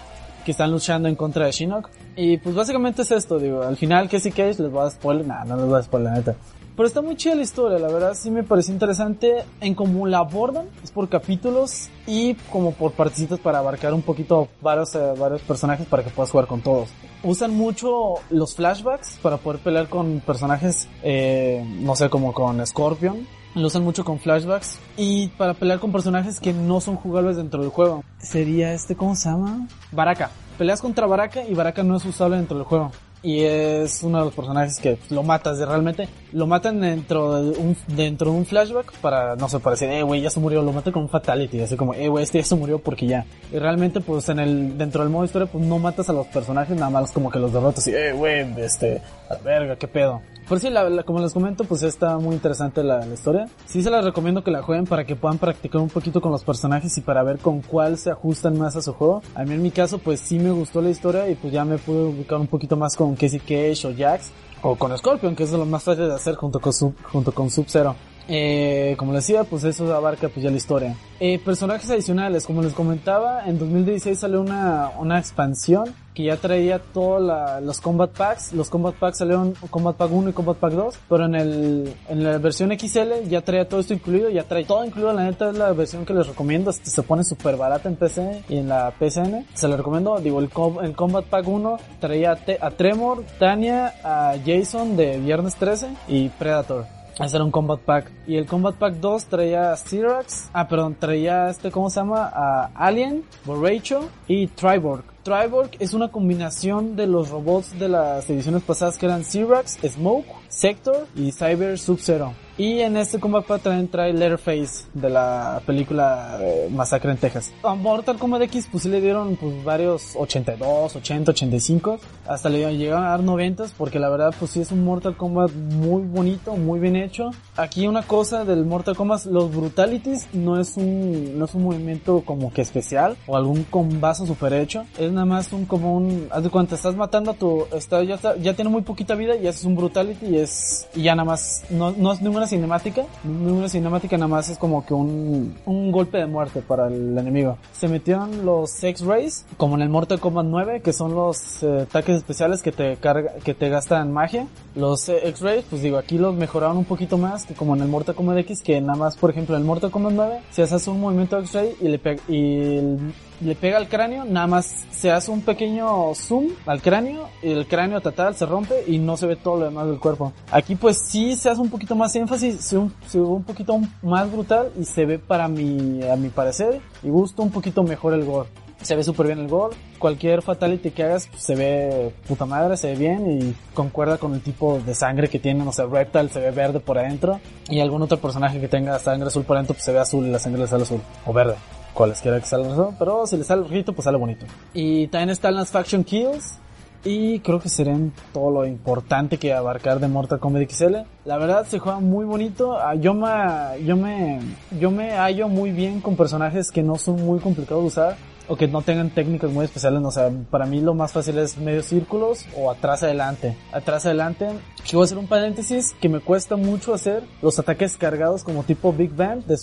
que 0.45 0.51
están 0.51 0.71
luchando 0.71 1.07
en 1.07 1.15
contra 1.15 1.45
de 1.45 1.51
Shinnok. 1.51 1.89
Y 2.15 2.37
pues 2.37 2.53
básicamente 2.53 3.03
es 3.03 3.11
esto, 3.11 3.39
digo, 3.39 3.63
al 3.63 3.77
final 3.77 4.09
Casey 4.09 4.31
Cage 4.31 4.61
les 4.61 4.71
voy 4.71 4.85
a 4.85 4.89
spoiler, 4.89 5.25
nah, 5.25 5.45
no 5.45 5.55
les 5.55 5.65
voy 5.65 5.79
a 5.79 5.83
spoiler, 5.83 6.11
la 6.11 6.17
neta. 6.17 6.35
Pero 6.75 6.87
está 6.87 7.01
muy 7.01 7.15
chida 7.15 7.35
la 7.35 7.41
historia, 7.41 7.77
la 7.79 7.91
verdad 7.91 8.13
sí 8.13 8.31
me 8.31 8.43
pareció 8.43 8.73
interesante 8.73 9.43
en 9.59 9.75
cómo 9.75 10.07
la 10.07 10.19
abordan, 10.19 10.67
es 10.83 10.91
por 10.91 11.09
capítulos 11.09 11.89
y 12.07 12.35
como 12.51 12.71
por 12.71 12.93
partecitas 12.93 13.39
para 13.39 13.59
abarcar 13.59 13.93
un 13.93 14.01
poquito 14.01 14.47
varios, 14.61 14.95
eh, 14.95 15.13
varios 15.17 15.41
personajes 15.41 15.85
para 15.85 16.03
que 16.03 16.09
puedas 16.09 16.31
jugar 16.31 16.47
con 16.47 16.61
todos. 16.61 16.89
Usan 17.23 17.55
mucho 17.55 18.15
los 18.29 18.55
flashbacks 18.55 19.19
para 19.21 19.37
poder 19.37 19.59
pelear 19.59 19.89
con 19.89 20.21
personajes, 20.21 20.87
eh, 21.03 21.63
no 21.81 21.95
sé, 21.95 22.09
como 22.09 22.33
con 22.33 22.65
Scorpion. 22.65 23.27
Lo 23.53 23.67
usan 23.67 23.83
mucho 23.83 24.05
con 24.05 24.17
flashbacks 24.17 24.79
y 24.95 25.27
para 25.27 25.53
pelear 25.53 25.79
con 25.79 25.91
personajes 25.91 26.39
que 26.39 26.53
no 26.53 26.79
son 26.79 26.95
jugables 26.95 27.35
dentro 27.35 27.61
del 27.61 27.69
juego. 27.69 28.03
Sería 28.17 28.73
este, 28.73 28.95
¿cómo 28.95 29.13
se 29.15 29.29
llama? 29.29 29.67
Baraka. 29.91 30.31
Peleas 30.57 30.81
contra 30.81 31.05
Baraka 31.05 31.43
y 31.45 31.53
Baraka 31.53 31.83
no 31.83 31.97
es 31.97 32.05
usable 32.05 32.37
dentro 32.37 32.57
del 32.57 32.65
juego. 32.65 32.91
Y 33.23 33.43
es 33.43 34.01
uno 34.01 34.19
de 34.19 34.25
los 34.25 34.33
personajes 34.33 34.79
que 34.79 34.97
lo 35.09 35.21
matas 35.21 35.59
de 35.59 35.65
realmente. 35.65 36.07
Lo 36.31 36.47
matan 36.47 36.81
dentro 36.81 37.41
de 37.41 37.57
un, 37.59 37.77
dentro 37.87 38.31
de 38.31 38.37
un 38.37 38.45
flashback 38.45 38.93
para, 38.93 39.35
no 39.35 39.47
sé, 39.47 39.59
para 39.59 39.75
decir, 39.75 39.89
eh, 39.89 40.01
güey, 40.01 40.21
ya 40.21 40.31
se 40.31 40.39
murió. 40.39 40.63
Lo 40.63 40.73
matan 40.73 40.91
con 40.91 41.03
un 41.03 41.09
fatality. 41.09 41.61
Así 41.61 41.75
como, 41.75 41.93
eh, 41.93 42.07
güey, 42.07 42.23
este 42.23 42.39
ya 42.39 42.45
se 42.45 42.55
murió 42.55 42.79
porque 42.79 43.05
ya. 43.05 43.25
Y 43.51 43.59
realmente, 43.59 44.01
pues 44.01 44.27
en 44.29 44.39
el, 44.39 44.77
dentro 44.77 45.03
del 45.03 45.11
modo 45.11 45.25
historia, 45.25 45.47
pues 45.47 45.63
no 45.63 45.77
matas 45.77 46.09
a 46.09 46.13
los 46.13 46.25
personajes, 46.27 46.75
nada 46.75 46.89
más 46.89 47.11
como 47.11 47.29
que 47.29 47.37
los 47.37 47.53
derrotas 47.53 47.85
y, 47.87 47.93
eh, 47.93 48.11
güey, 48.13 48.45
este, 48.59 49.01
a 49.29 49.35
la 49.35 49.39
verga, 49.39 49.75
qué 49.75 49.87
pedo. 49.87 50.21
Por 50.51 50.61
la- 50.69 51.03
como 51.03 51.19
les 51.21 51.31
comento, 51.31 51.63
pues 51.63 51.81
está 51.81 52.17
muy 52.17 52.35
interesante 52.35 52.83
la, 52.83 53.07
historia. 53.07 53.47
Sí 53.67 53.81
se 53.81 53.89
las 53.89 54.03
recomiendo 54.03 54.43
que 54.43 54.51
la 54.51 54.61
jueguen 54.61 54.85
para 54.85 55.05
que 55.05 55.15
puedan 55.15 55.37
practicar 55.37 55.79
un 55.79 55.87
poquito 55.87 56.19
con 56.19 56.29
los 56.29 56.43
personajes 56.43 56.97
y 56.97 56.99
para 56.99 57.23
ver 57.23 57.37
con 57.39 57.61
cuál 57.61 57.97
se 57.97 58.11
ajustan 58.11 58.59
más 58.59 58.75
a 58.75 58.81
su 58.81 58.91
juego. 58.91 59.21
A 59.33 59.45
mí 59.45 59.53
en 59.53 59.61
mi 59.61 59.71
caso, 59.71 59.97
pues 59.99 60.19
sí 60.19 60.39
me 60.39 60.51
gustó 60.51 60.81
la 60.81 60.89
historia 60.89 61.29
y 61.29 61.35
pues 61.35 61.53
ya 61.53 61.63
me 61.63 61.77
pude 61.77 62.03
ubicar 62.03 62.37
un 62.37 62.47
poquito 62.47 62.75
más 62.75 62.97
con 62.97 63.15
Casey 63.15 63.39
Cage 63.39 63.87
o 63.87 63.95
Jax. 63.97 64.29
O 64.61 64.75
con 64.75 64.97
Scorpion, 64.97 65.37
que 65.37 65.43
es 65.43 65.53
lo 65.53 65.65
más 65.65 65.83
fácil 65.83 66.09
de 66.09 66.15
hacer 66.15 66.35
junto 66.35 66.59
con, 66.59 66.73
junto 67.13 67.31
con 67.31 67.49
Sub-Zero. 67.49 67.95
Eh, 68.27 68.95
como 68.97 69.13
les 69.13 69.25
decía, 69.25 69.43
pues 69.43 69.63
eso 69.63 69.93
abarca 69.93 70.29
pues 70.29 70.43
ya 70.43 70.49
la 70.49 70.57
historia. 70.57 70.95
Eh, 71.19 71.39
personajes 71.39 71.89
adicionales, 71.89 72.45
como 72.45 72.61
les 72.61 72.73
comentaba, 72.73 73.45
en 73.45 73.59
2016 73.59 74.17
salió 74.17 74.41
una, 74.41 74.91
una 74.97 75.19
expansión 75.19 75.93
que 76.13 76.23
ya 76.23 76.37
traía 76.37 76.79
todos 76.79 77.21
los 77.63 77.79
Combat 77.79 78.11
Packs. 78.11 78.53
Los 78.53 78.69
Combat 78.69 78.95
Packs 78.95 79.19
salieron 79.19 79.53
Combat 79.69 79.95
Pack 79.95 80.11
1 80.11 80.29
y 80.29 80.33
Combat 80.33 80.57
Pack 80.57 80.73
2, 80.73 80.95
pero 81.09 81.25
en 81.25 81.35
el 81.35 81.93
en 82.09 82.23
la 82.23 82.37
versión 82.37 82.77
XL 82.77 83.29
ya 83.29 83.41
traía 83.41 83.67
todo 83.67 83.79
esto 83.79 83.93
incluido, 83.93 84.29
ya 84.29 84.43
trae 84.43 84.65
todo 84.65 84.83
incluido. 84.83 85.13
La 85.13 85.23
neta 85.23 85.49
es 85.49 85.57
la 85.57 85.71
versión 85.73 86.05
que 86.05 86.13
les 86.13 86.27
recomiendo, 86.27 86.71
este, 86.71 86.89
se 86.89 87.03
pone 87.03 87.23
súper 87.23 87.55
barata 87.55 87.87
en 87.87 87.95
PC 87.95 88.43
y 88.49 88.57
en 88.57 88.69
la 88.69 88.91
PSN. 88.99 89.45
Se 89.53 89.67
lo 89.67 89.77
recomiendo, 89.77 90.19
digo, 90.19 90.39
el, 90.39 90.49
el 90.83 90.95
Combat 90.95 91.25
Pack 91.25 91.47
1 91.47 91.77
traía 91.99 92.31
a, 92.31 92.65
a 92.65 92.71
Tremor, 92.71 93.23
Tania, 93.39 93.93
a 94.03 94.35
Jason 94.45 94.97
de 94.97 95.19
Viernes 95.19 95.55
13 95.55 95.87
y 96.07 96.29
Predator. 96.29 97.00
Era 97.19 97.43
un 97.43 97.51
Combat 97.51 97.79
Pack. 97.79 98.11
Y 98.27 98.35
el 98.35 98.45
Combat 98.45 98.75
Pack 98.75 98.95
2 98.95 99.25
traía 99.25 99.75
Cyrax. 99.75 100.49
Ah, 100.53 100.67
perdón, 100.67 100.95
traía 100.99 101.49
este, 101.49 101.71
¿cómo 101.71 101.89
se 101.89 101.99
llama? 101.99 102.31
A 102.33 102.71
Alien, 102.75 103.23
Borracho 103.45 104.09
y 104.27 104.47
Triborg. 104.47 105.03
Triborg 105.23 105.69
es 105.79 105.93
una 105.93 106.07
combinación 106.09 106.95
de 106.95 107.05
los 107.05 107.29
robots 107.29 107.77
de 107.77 107.89
las 107.89 108.27
ediciones 108.29 108.63
pasadas 108.63 108.97
que 108.97 109.05
eran 109.05 109.23
Cyrax, 109.23 109.77
Smoke, 109.87 110.25
Sector 110.47 111.07
y 111.15 111.31
Cyber 111.31 111.77
Sub-Zero. 111.77 112.33
Y 112.61 112.81
en 112.81 112.95
este 112.95 113.19
Combat 113.19 113.43
Pack 113.43 113.63
también 113.63 113.87
trae 113.87 114.13
Letterface 114.13 114.85
de 114.93 115.09
la 115.09 115.63
película 115.65 116.37
eh, 116.39 116.69
Masacre 116.69 117.09
en 117.09 117.17
Texas. 117.17 117.51
A 117.63 117.73
Mortal 117.73 118.19
Kombat 118.19 118.43
X 118.43 118.67
pues 118.71 118.83
sí 118.83 118.89
le 118.89 119.01
dieron 119.01 119.35
pues 119.35 119.63
varios 119.63 120.11
82, 120.15 120.95
80, 120.95 121.31
85. 121.31 121.97
Hasta 122.27 122.49
le 122.49 122.77
llegaron 122.77 123.03
a 123.03 123.09
dar 123.09 123.23
90 123.23 123.65
porque 123.79 123.97
la 123.97 124.09
verdad 124.09 124.31
pues 124.37 124.51
sí 124.51 124.61
es 124.61 124.71
un 124.71 124.85
Mortal 124.85 125.17
Kombat 125.17 125.51
muy 125.51 126.03
bonito, 126.03 126.55
muy 126.55 126.79
bien 126.79 126.97
hecho. 126.97 127.31
Aquí 127.57 127.87
una 127.87 128.03
cosa 128.03 128.45
del 128.45 128.63
Mortal 128.63 128.95
Kombat, 128.95 129.25
los 129.25 129.49
Brutalities 129.49 130.27
no 130.33 130.61
es 130.61 130.77
un, 130.77 131.39
no 131.39 131.45
es 131.45 131.55
un 131.55 131.63
movimiento 131.63 132.21
como 132.23 132.53
que 132.53 132.61
especial 132.61 133.17
o 133.25 133.37
algún 133.37 133.63
combazo 133.63 134.27
super 134.27 134.53
hecho. 134.53 134.85
Es 134.99 135.11
nada 135.11 135.25
más 135.25 135.51
un 135.51 135.65
como 135.65 135.97
un, 135.97 136.27
haz 136.29 136.43
de 136.43 136.51
cuenta, 136.51 136.75
estás 136.75 136.95
matando 136.95 137.31
a 137.31 137.33
tu, 137.33 137.65
está, 137.75 138.03
ya, 138.03 138.13
está, 138.13 138.37
ya 138.37 138.53
tiene 138.53 138.69
muy 138.69 138.83
poquita 138.83 139.15
vida 139.15 139.35
y 139.35 139.47
haces 139.47 139.63
un 139.63 139.75
Brutality 139.75 140.27
y 140.27 140.37
es, 140.37 140.87
y 140.93 141.01
ya 141.01 141.15
nada 141.15 141.25
más, 141.25 141.63
no, 141.71 141.89
no 141.89 142.13
es 142.13 142.21
ninguna 142.21 142.50
cinemática, 142.55 143.03
ninguna 143.23 143.67
cinemática 143.69 144.17
nada 144.17 144.27
más 144.27 144.49
es 144.49 144.57
como 144.57 144.85
que 144.85 144.93
un, 144.93 145.55
un 145.65 145.91
golpe 145.91 146.17
de 146.17 146.25
muerte 146.27 146.61
para 146.61 146.87
el 146.87 147.17
enemigo. 147.17 147.57
Se 147.73 147.87
metieron 147.87 148.45
los 148.45 148.83
X-Rays, 148.83 149.45
como 149.57 149.75
en 149.75 149.81
el 149.81 149.89
Mortal 149.89 150.19
Kombat 150.19 150.45
9, 150.45 150.81
que 150.81 150.93
son 150.93 151.13
los 151.15 151.63
eh, 151.63 151.81
ataques 151.83 152.17
especiales 152.17 152.61
que 152.61 152.71
te 152.71 152.97
carga, 152.97 153.33
que 153.43 153.53
te 153.53 153.69
gastan 153.69 154.11
magia. 154.11 154.47
Los 154.75 155.09
eh, 155.09 155.27
X-Rays, 155.29 155.65
pues 155.69 155.81
digo, 155.81 155.97
aquí 155.97 156.17
los 156.17 156.35
mejoraron 156.35 156.77
un 156.77 156.85
poquito 156.85 157.17
más 157.17 157.45
que 157.45 157.53
como 157.55 157.75
en 157.75 157.81
el 157.81 157.87
Mortal 157.87 158.15
Kombat 158.15 158.37
X, 158.39 158.61
que 158.61 158.79
nada 158.81 158.97
más, 158.99 159.15
por 159.17 159.29
ejemplo, 159.31 159.55
en 159.55 159.61
el 159.61 159.67
Mortal 159.67 159.89
Kombat 159.91 160.13
9, 160.13 160.39
si 160.51 160.61
haces 160.61 160.87
un 160.87 160.99
movimiento 160.99 161.39
X-Ray 161.39 161.75
y 161.81 161.87
le 161.87 161.99
y 162.27 162.61
el- 162.77 163.13
le 163.41 163.55
pega 163.55 163.77
al 163.77 163.87
cráneo, 163.87 164.23
nada 164.25 164.47
más 164.47 164.73
se 164.91 165.11
hace 165.11 165.31
un 165.31 165.41
pequeño 165.41 166.13
zoom 166.15 166.49
al 166.65 166.81
cráneo, 166.81 167.27
el 167.41 167.65
cráneo 167.67 167.99
total 168.01 168.35
se 168.35 168.45
rompe 168.45 168.83
y 168.87 168.97
no 168.99 169.17
se 169.17 169.25
ve 169.27 169.35
todo 169.35 169.57
lo 169.57 169.65
demás 169.65 169.87
del 169.87 169.99
cuerpo. 169.99 170.31
Aquí 170.51 170.75
pues 170.75 170.99
sí 171.07 171.35
se 171.35 171.49
hace 171.49 171.59
un 171.61 171.69
poquito 171.69 171.95
más 171.95 172.15
énfasis, 172.15 172.61
se, 172.61 172.77
un- 172.77 172.93
ve 173.13 173.19
un 173.19 173.43
poquito 173.43 173.79
más 174.01 174.31
brutal 174.31 174.71
y 174.79 174.85
se 174.85 175.05
ve 175.05 175.19
para 175.19 175.47
mi, 175.47 176.01
a 176.07 176.15
mi 176.15 176.29
parecer 176.29 176.79
y 177.03 177.09
gusto 177.09 177.41
un 177.43 177.49
poquito 177.51 177.83
mejor 177.83 178.13
el 178.13 178.23
gore. 178.25 178.49
Se 178.81 178.95
ve 178.95 179.03
súper 179.03 179.27
bien 179.27 179.37
el 179.37 179.47
gore. 179.47 179.75
Cualquier 179.99 180.41
fatality 180.41 180.89
que 180.89 181.03
hagas 181.03 181.27
pues, 181.27 181.43
se 181.43 181.53
ve 181.55 182.15
puta 182.27 182.47
madre, 182.47 182.77
se 182.77 182.87
ve 182.87 182.95
bien 182.95 183.29
y 183.29 183.53
concuerda 183.75 184.17
con 184.17 184.33
el 184.33 184.41
tipo 184.41 184.79
de 184.83 184.95
sangre 184.95 185.27
que 185.27 185.37
tiene. 185.37 185.63
No 185.63 185.71
sé, 185.71 185.85
Reptile 185.85 186.29
se 186.29 186.39
ve 186.39 186.49
verde 186.49 186.79
por 186.79 186.97
adentro 186.97 187.39
y 187.69 187.79
algún 187.79 188.01
otro 188.01 188.17
personaje 188.17 188.59
que 188.59 188.67
tenga 188.67 188.97
sangre 188.97 189.27
azul 189.27 189.43
por 189.43 189.57
adentro 189.57 189.75
pues 189.75 189.83
se 189.85 189.91
ve 189.91 189.99
azul 189.99 190.25
y 190.25 190.31
la 190.31 190.39
sangre 190.39 190.61
le 190.61 190.67
sale 190.67 190.81
azul 190.81 190.99
o 191.27 191.31
verde. 191.33 191.53
Cualesquiera 191.93 192.39
que 192.39 192.45
salga 192.45 192.71
azul, 192.71 192.95
pero 192.97 193.27
si 193.27 193.37
le 193.37 193.43
sale 193.43 193.63
rojito 193.63 193.93
pues 193.93 194.05
sale 194.05 194.17
bonito. 194.17 194.45
Y 194.73 195.07
también 195.07 195.29
están 195.29 195.55
las 195.55 195.69
Faction 195.69 196.03
Kills. 196.03 196.57
Y 197.03 197.39
creo 197.39 197.59
que 197.59 197.67
serán 197.67 198.13
todo 198.31 198.51
lo 198.51 198.65
importante 198.67 199.39
que 199.39 199.53
abarcar 199.53 199.99
de 199.99 200.07
Mortal 200.07 200.39
Kombat 200.39 200.69
XL. 200.69 200.97
La 201.25 201.37
verdad 201.39 201.65
se 201.65 201.79
juega 201.79 201.99
muy 201.99 202.25
bonito. 202.25 202.77
Ah, 202.77 202.93
Yo 202.93 203.15
me, 203.15 203.83
yo 203.83 203.97
me, 203.97 204.39
yo 204.79 204.91
me 204.91 205.13
hallo 205.13 205.47
muy 205.47 205.71
bien 205.71 205.99
con 205.99 206.15
personajes 206.15 206.69
que 206.71 206.83
no 206.83 206.97
son 206.97 207.25
muy 207.25 207.39
complicados 207.39 207.81
de 207.81 207.87
usar 207.87 208.17
o 208.51 208.57
que 208.57 208.67
no 208.67 208.81
tengan 208.81 209.09
técnicas 209.09 209.49
muy 209.49 209.63
especiales. 209.63 210.03
O 210.03 210.11
sea, 210.11 210.29
para 210.49 210.65
mí 210.65 210.81
lo 210.81 210.93
más 210.93 211.13
fácil 211.13 211.37
es 211.37 211.57
medio 211.57 211.81
círculos 211.83 212.45
o 212.57 212.69
atrás 212.69 213.01
adelante. 213.01 213.55
Atrás 213.71 214.05
adelante. 214.05 214.49
Yo 214.85 214.97
voy 214.97 215.03
a 215.03 215.05
hacer 215.05 215.17
un 215.17 215.27
paréntesis 215.27 215.95
que 216.01 216.09
me 216.09 216.19
cuesta 216.19 216.57
mucho 216.57 216.93
hacer 216.93 217.23
los 217.41 217.57
ataques 217.59 217.95
cargados 217.97 218.43
como 218.43 218.63
tipo 218.63 218.91
Big 218.91 219.15
Bang 219.15 219.45
de 219.45 219.55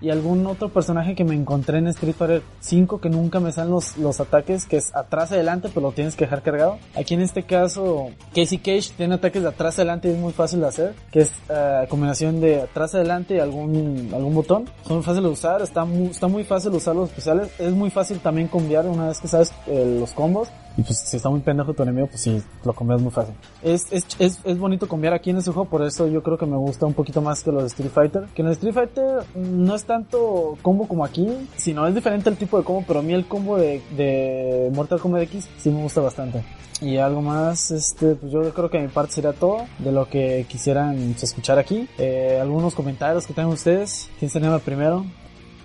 y 0.00 0.10
algún 0.10 0.46
otro 0.46 0.68
personaje 0.68 1.16
que 1.16 1.24
me 1.24 1.34
encontré 1.34 1.78
en 1.78 1.88
Street 1.88 2.14
Fighter 2.16 2.42
5 2.60 3.00
que 3.00 3.08
nunca 3.08 3.40
me 3.40 3.50
salen 3.50 3.72
los, 3.72 3.96
los 3.96 4.20
ataques 4.20 4.66
que 4.66 4.76
es 4.76 4.94
atrás 4.94 5.32
adelante 5.32 5.70
pero 5.74 5.88
lo 5.88 5.92
tienes 5.92 6.14
que 6.14 6.24
dejar 6.24 6.42
cargado. 6.42 6.78
Aquí 6.94 7.14
en 7.14 7.22
este 7.22 7.42
caso 7.42 8.10
Casey 8.34 8.58
Cage 8.58 8.92
tiene 8.96 9.14
ataques 9.14 9.44
atrás 9.44 9.78
adelante 9.78 10.08
y 10.08 10.12
es 10.12 10.18
muy 10.18 10.32
fácil 10.32 10.60
de 10.60 10.68
hacer 10.68 10.94
que 11.10 11.20
es 11.20 11.32
eh, 11.48 11.86
combinación 11.88 12.40
de 12.40 12.60
atrás 12.60 12.94
adelante 12.94 13.36
y 13.36 13.38
algún, 13.40 14.10
algún 14.14 14.34
botón. 14.34 14.70
Son 14.86 15.02
fáciles 15.02 15.24
de 15.24 15.32
usar, 15.32 15.62
está 15.62 15.84
muy, 15.84 16.08
está 16.08 16.28
muy 16.28 16.44
fácil 16.44 16.72
usar 16.72 16.94
los 16.94 17.08
especiales. 17.08 17.50
Es 17.58 17.72
muy 17.72 17.90
fácil 17.90 18.19
también 18.20 18.48
cambiar 18.48 18.86
una 18.86 19.08
vez 19.08 19.18
que 19.18 19.28
sabes 19.28 19.52
eh, 19.66 19.96
los 19.98 20.12
combos. 20.12 20.48
Y 20.76 20.82
pues 20.82 21.00
si 21.00 21.16
está 21.16 21.28
muy 21.28 21.40
pendejo 21.40 21.74
tu 21.74 21.82
enemigo, 21.82 22.06
pues 22.06 22.20
sí, 22.20 22.40
lo 22.64 22.72
combias 22.72 23.02
muy 23.02 23.10
fácil. 23.10 23.34
Es, 23.62 23.86
es, 23.90 24.06
es, 24.18 24.38
es 24.44 24.58
bonito 24.58 24.86
combiar 24.86 25.12
aquí 25.12 25.30
en 25.30 25.38
ese 25.38 25.50
juego, 25.50 25.68
por 25.68 25.82
eso 25.82 26.06
yo 26.06 26.22
creo 26.22 26.38
que 26.38 26.46
me 26.46 26.56
gusta 26.56 26.86
un 26.86 26.94
poquito 26.94 27.20
más 27.20 27.42
que 27.42 27.50
los 27.50 27.62
de 27.62 27.68
Street 27.68 27.90
Fighter. 27.90 28.24
Que 28.34 28.42
en 28.42 28.48
el 28.48 28.52
Street 28.52 28.74
Fighter 28.74 29.24
no 29.34 29.74
es 29.74 29.84
tanto 29.84 30.56
combo 30.62 30.86
como 30.86 31.04
aquí, 31.04 31.28
sino 31.56 31.86
es 31.86 31.94
diferente 31.94 32.30
el 32.30 32.36
tipo 32.36 32.56
de 32.56 32.64
combo, 32.64 32.84
pero 32.86 33.00
a 33.00 33.02
mí 33.02 33.12
el 33.12 33.26
combo 33.26 33.56
de, 33.56 33.82
de 33.96 34.70
Mortal 34.72 35.00
Kombat 35.00 35.22
X 35.22 35.48
sí 35.58 35.70
me 35.70 35.82
gusta 35.82 36.00
bastante. 36.00 36.44
Y 36.80 36.96
algo 36.96 37.20
más, 37.20 37.70
este, 37.72 38.14
pues 38.14 38.32
yo 38.32 38.54
creo 38.54 38.70
que 38.70 38.78
mi 38.80 38.88
parte 38.88 39.12
sería 39.12 39.32
todo 39.34 39.66
de 39.80 39.92
lo 39.92 40.08
que 40.08 40.46
quisieran 40.48 41.14
escuchar 41.20 41.58
aquí. 41.58 41.86
Eh, 41.98 42.38
algunos 42.40 42.74
comentarios 42.74 43.26
que 43.26 43.34
tengan 43.34 43.52
ustedes. 43.52 44.08
¿Quién 44.18 44.30
se 44.30 44.38
anima 44.38 44.58
primero? 44.60 45.04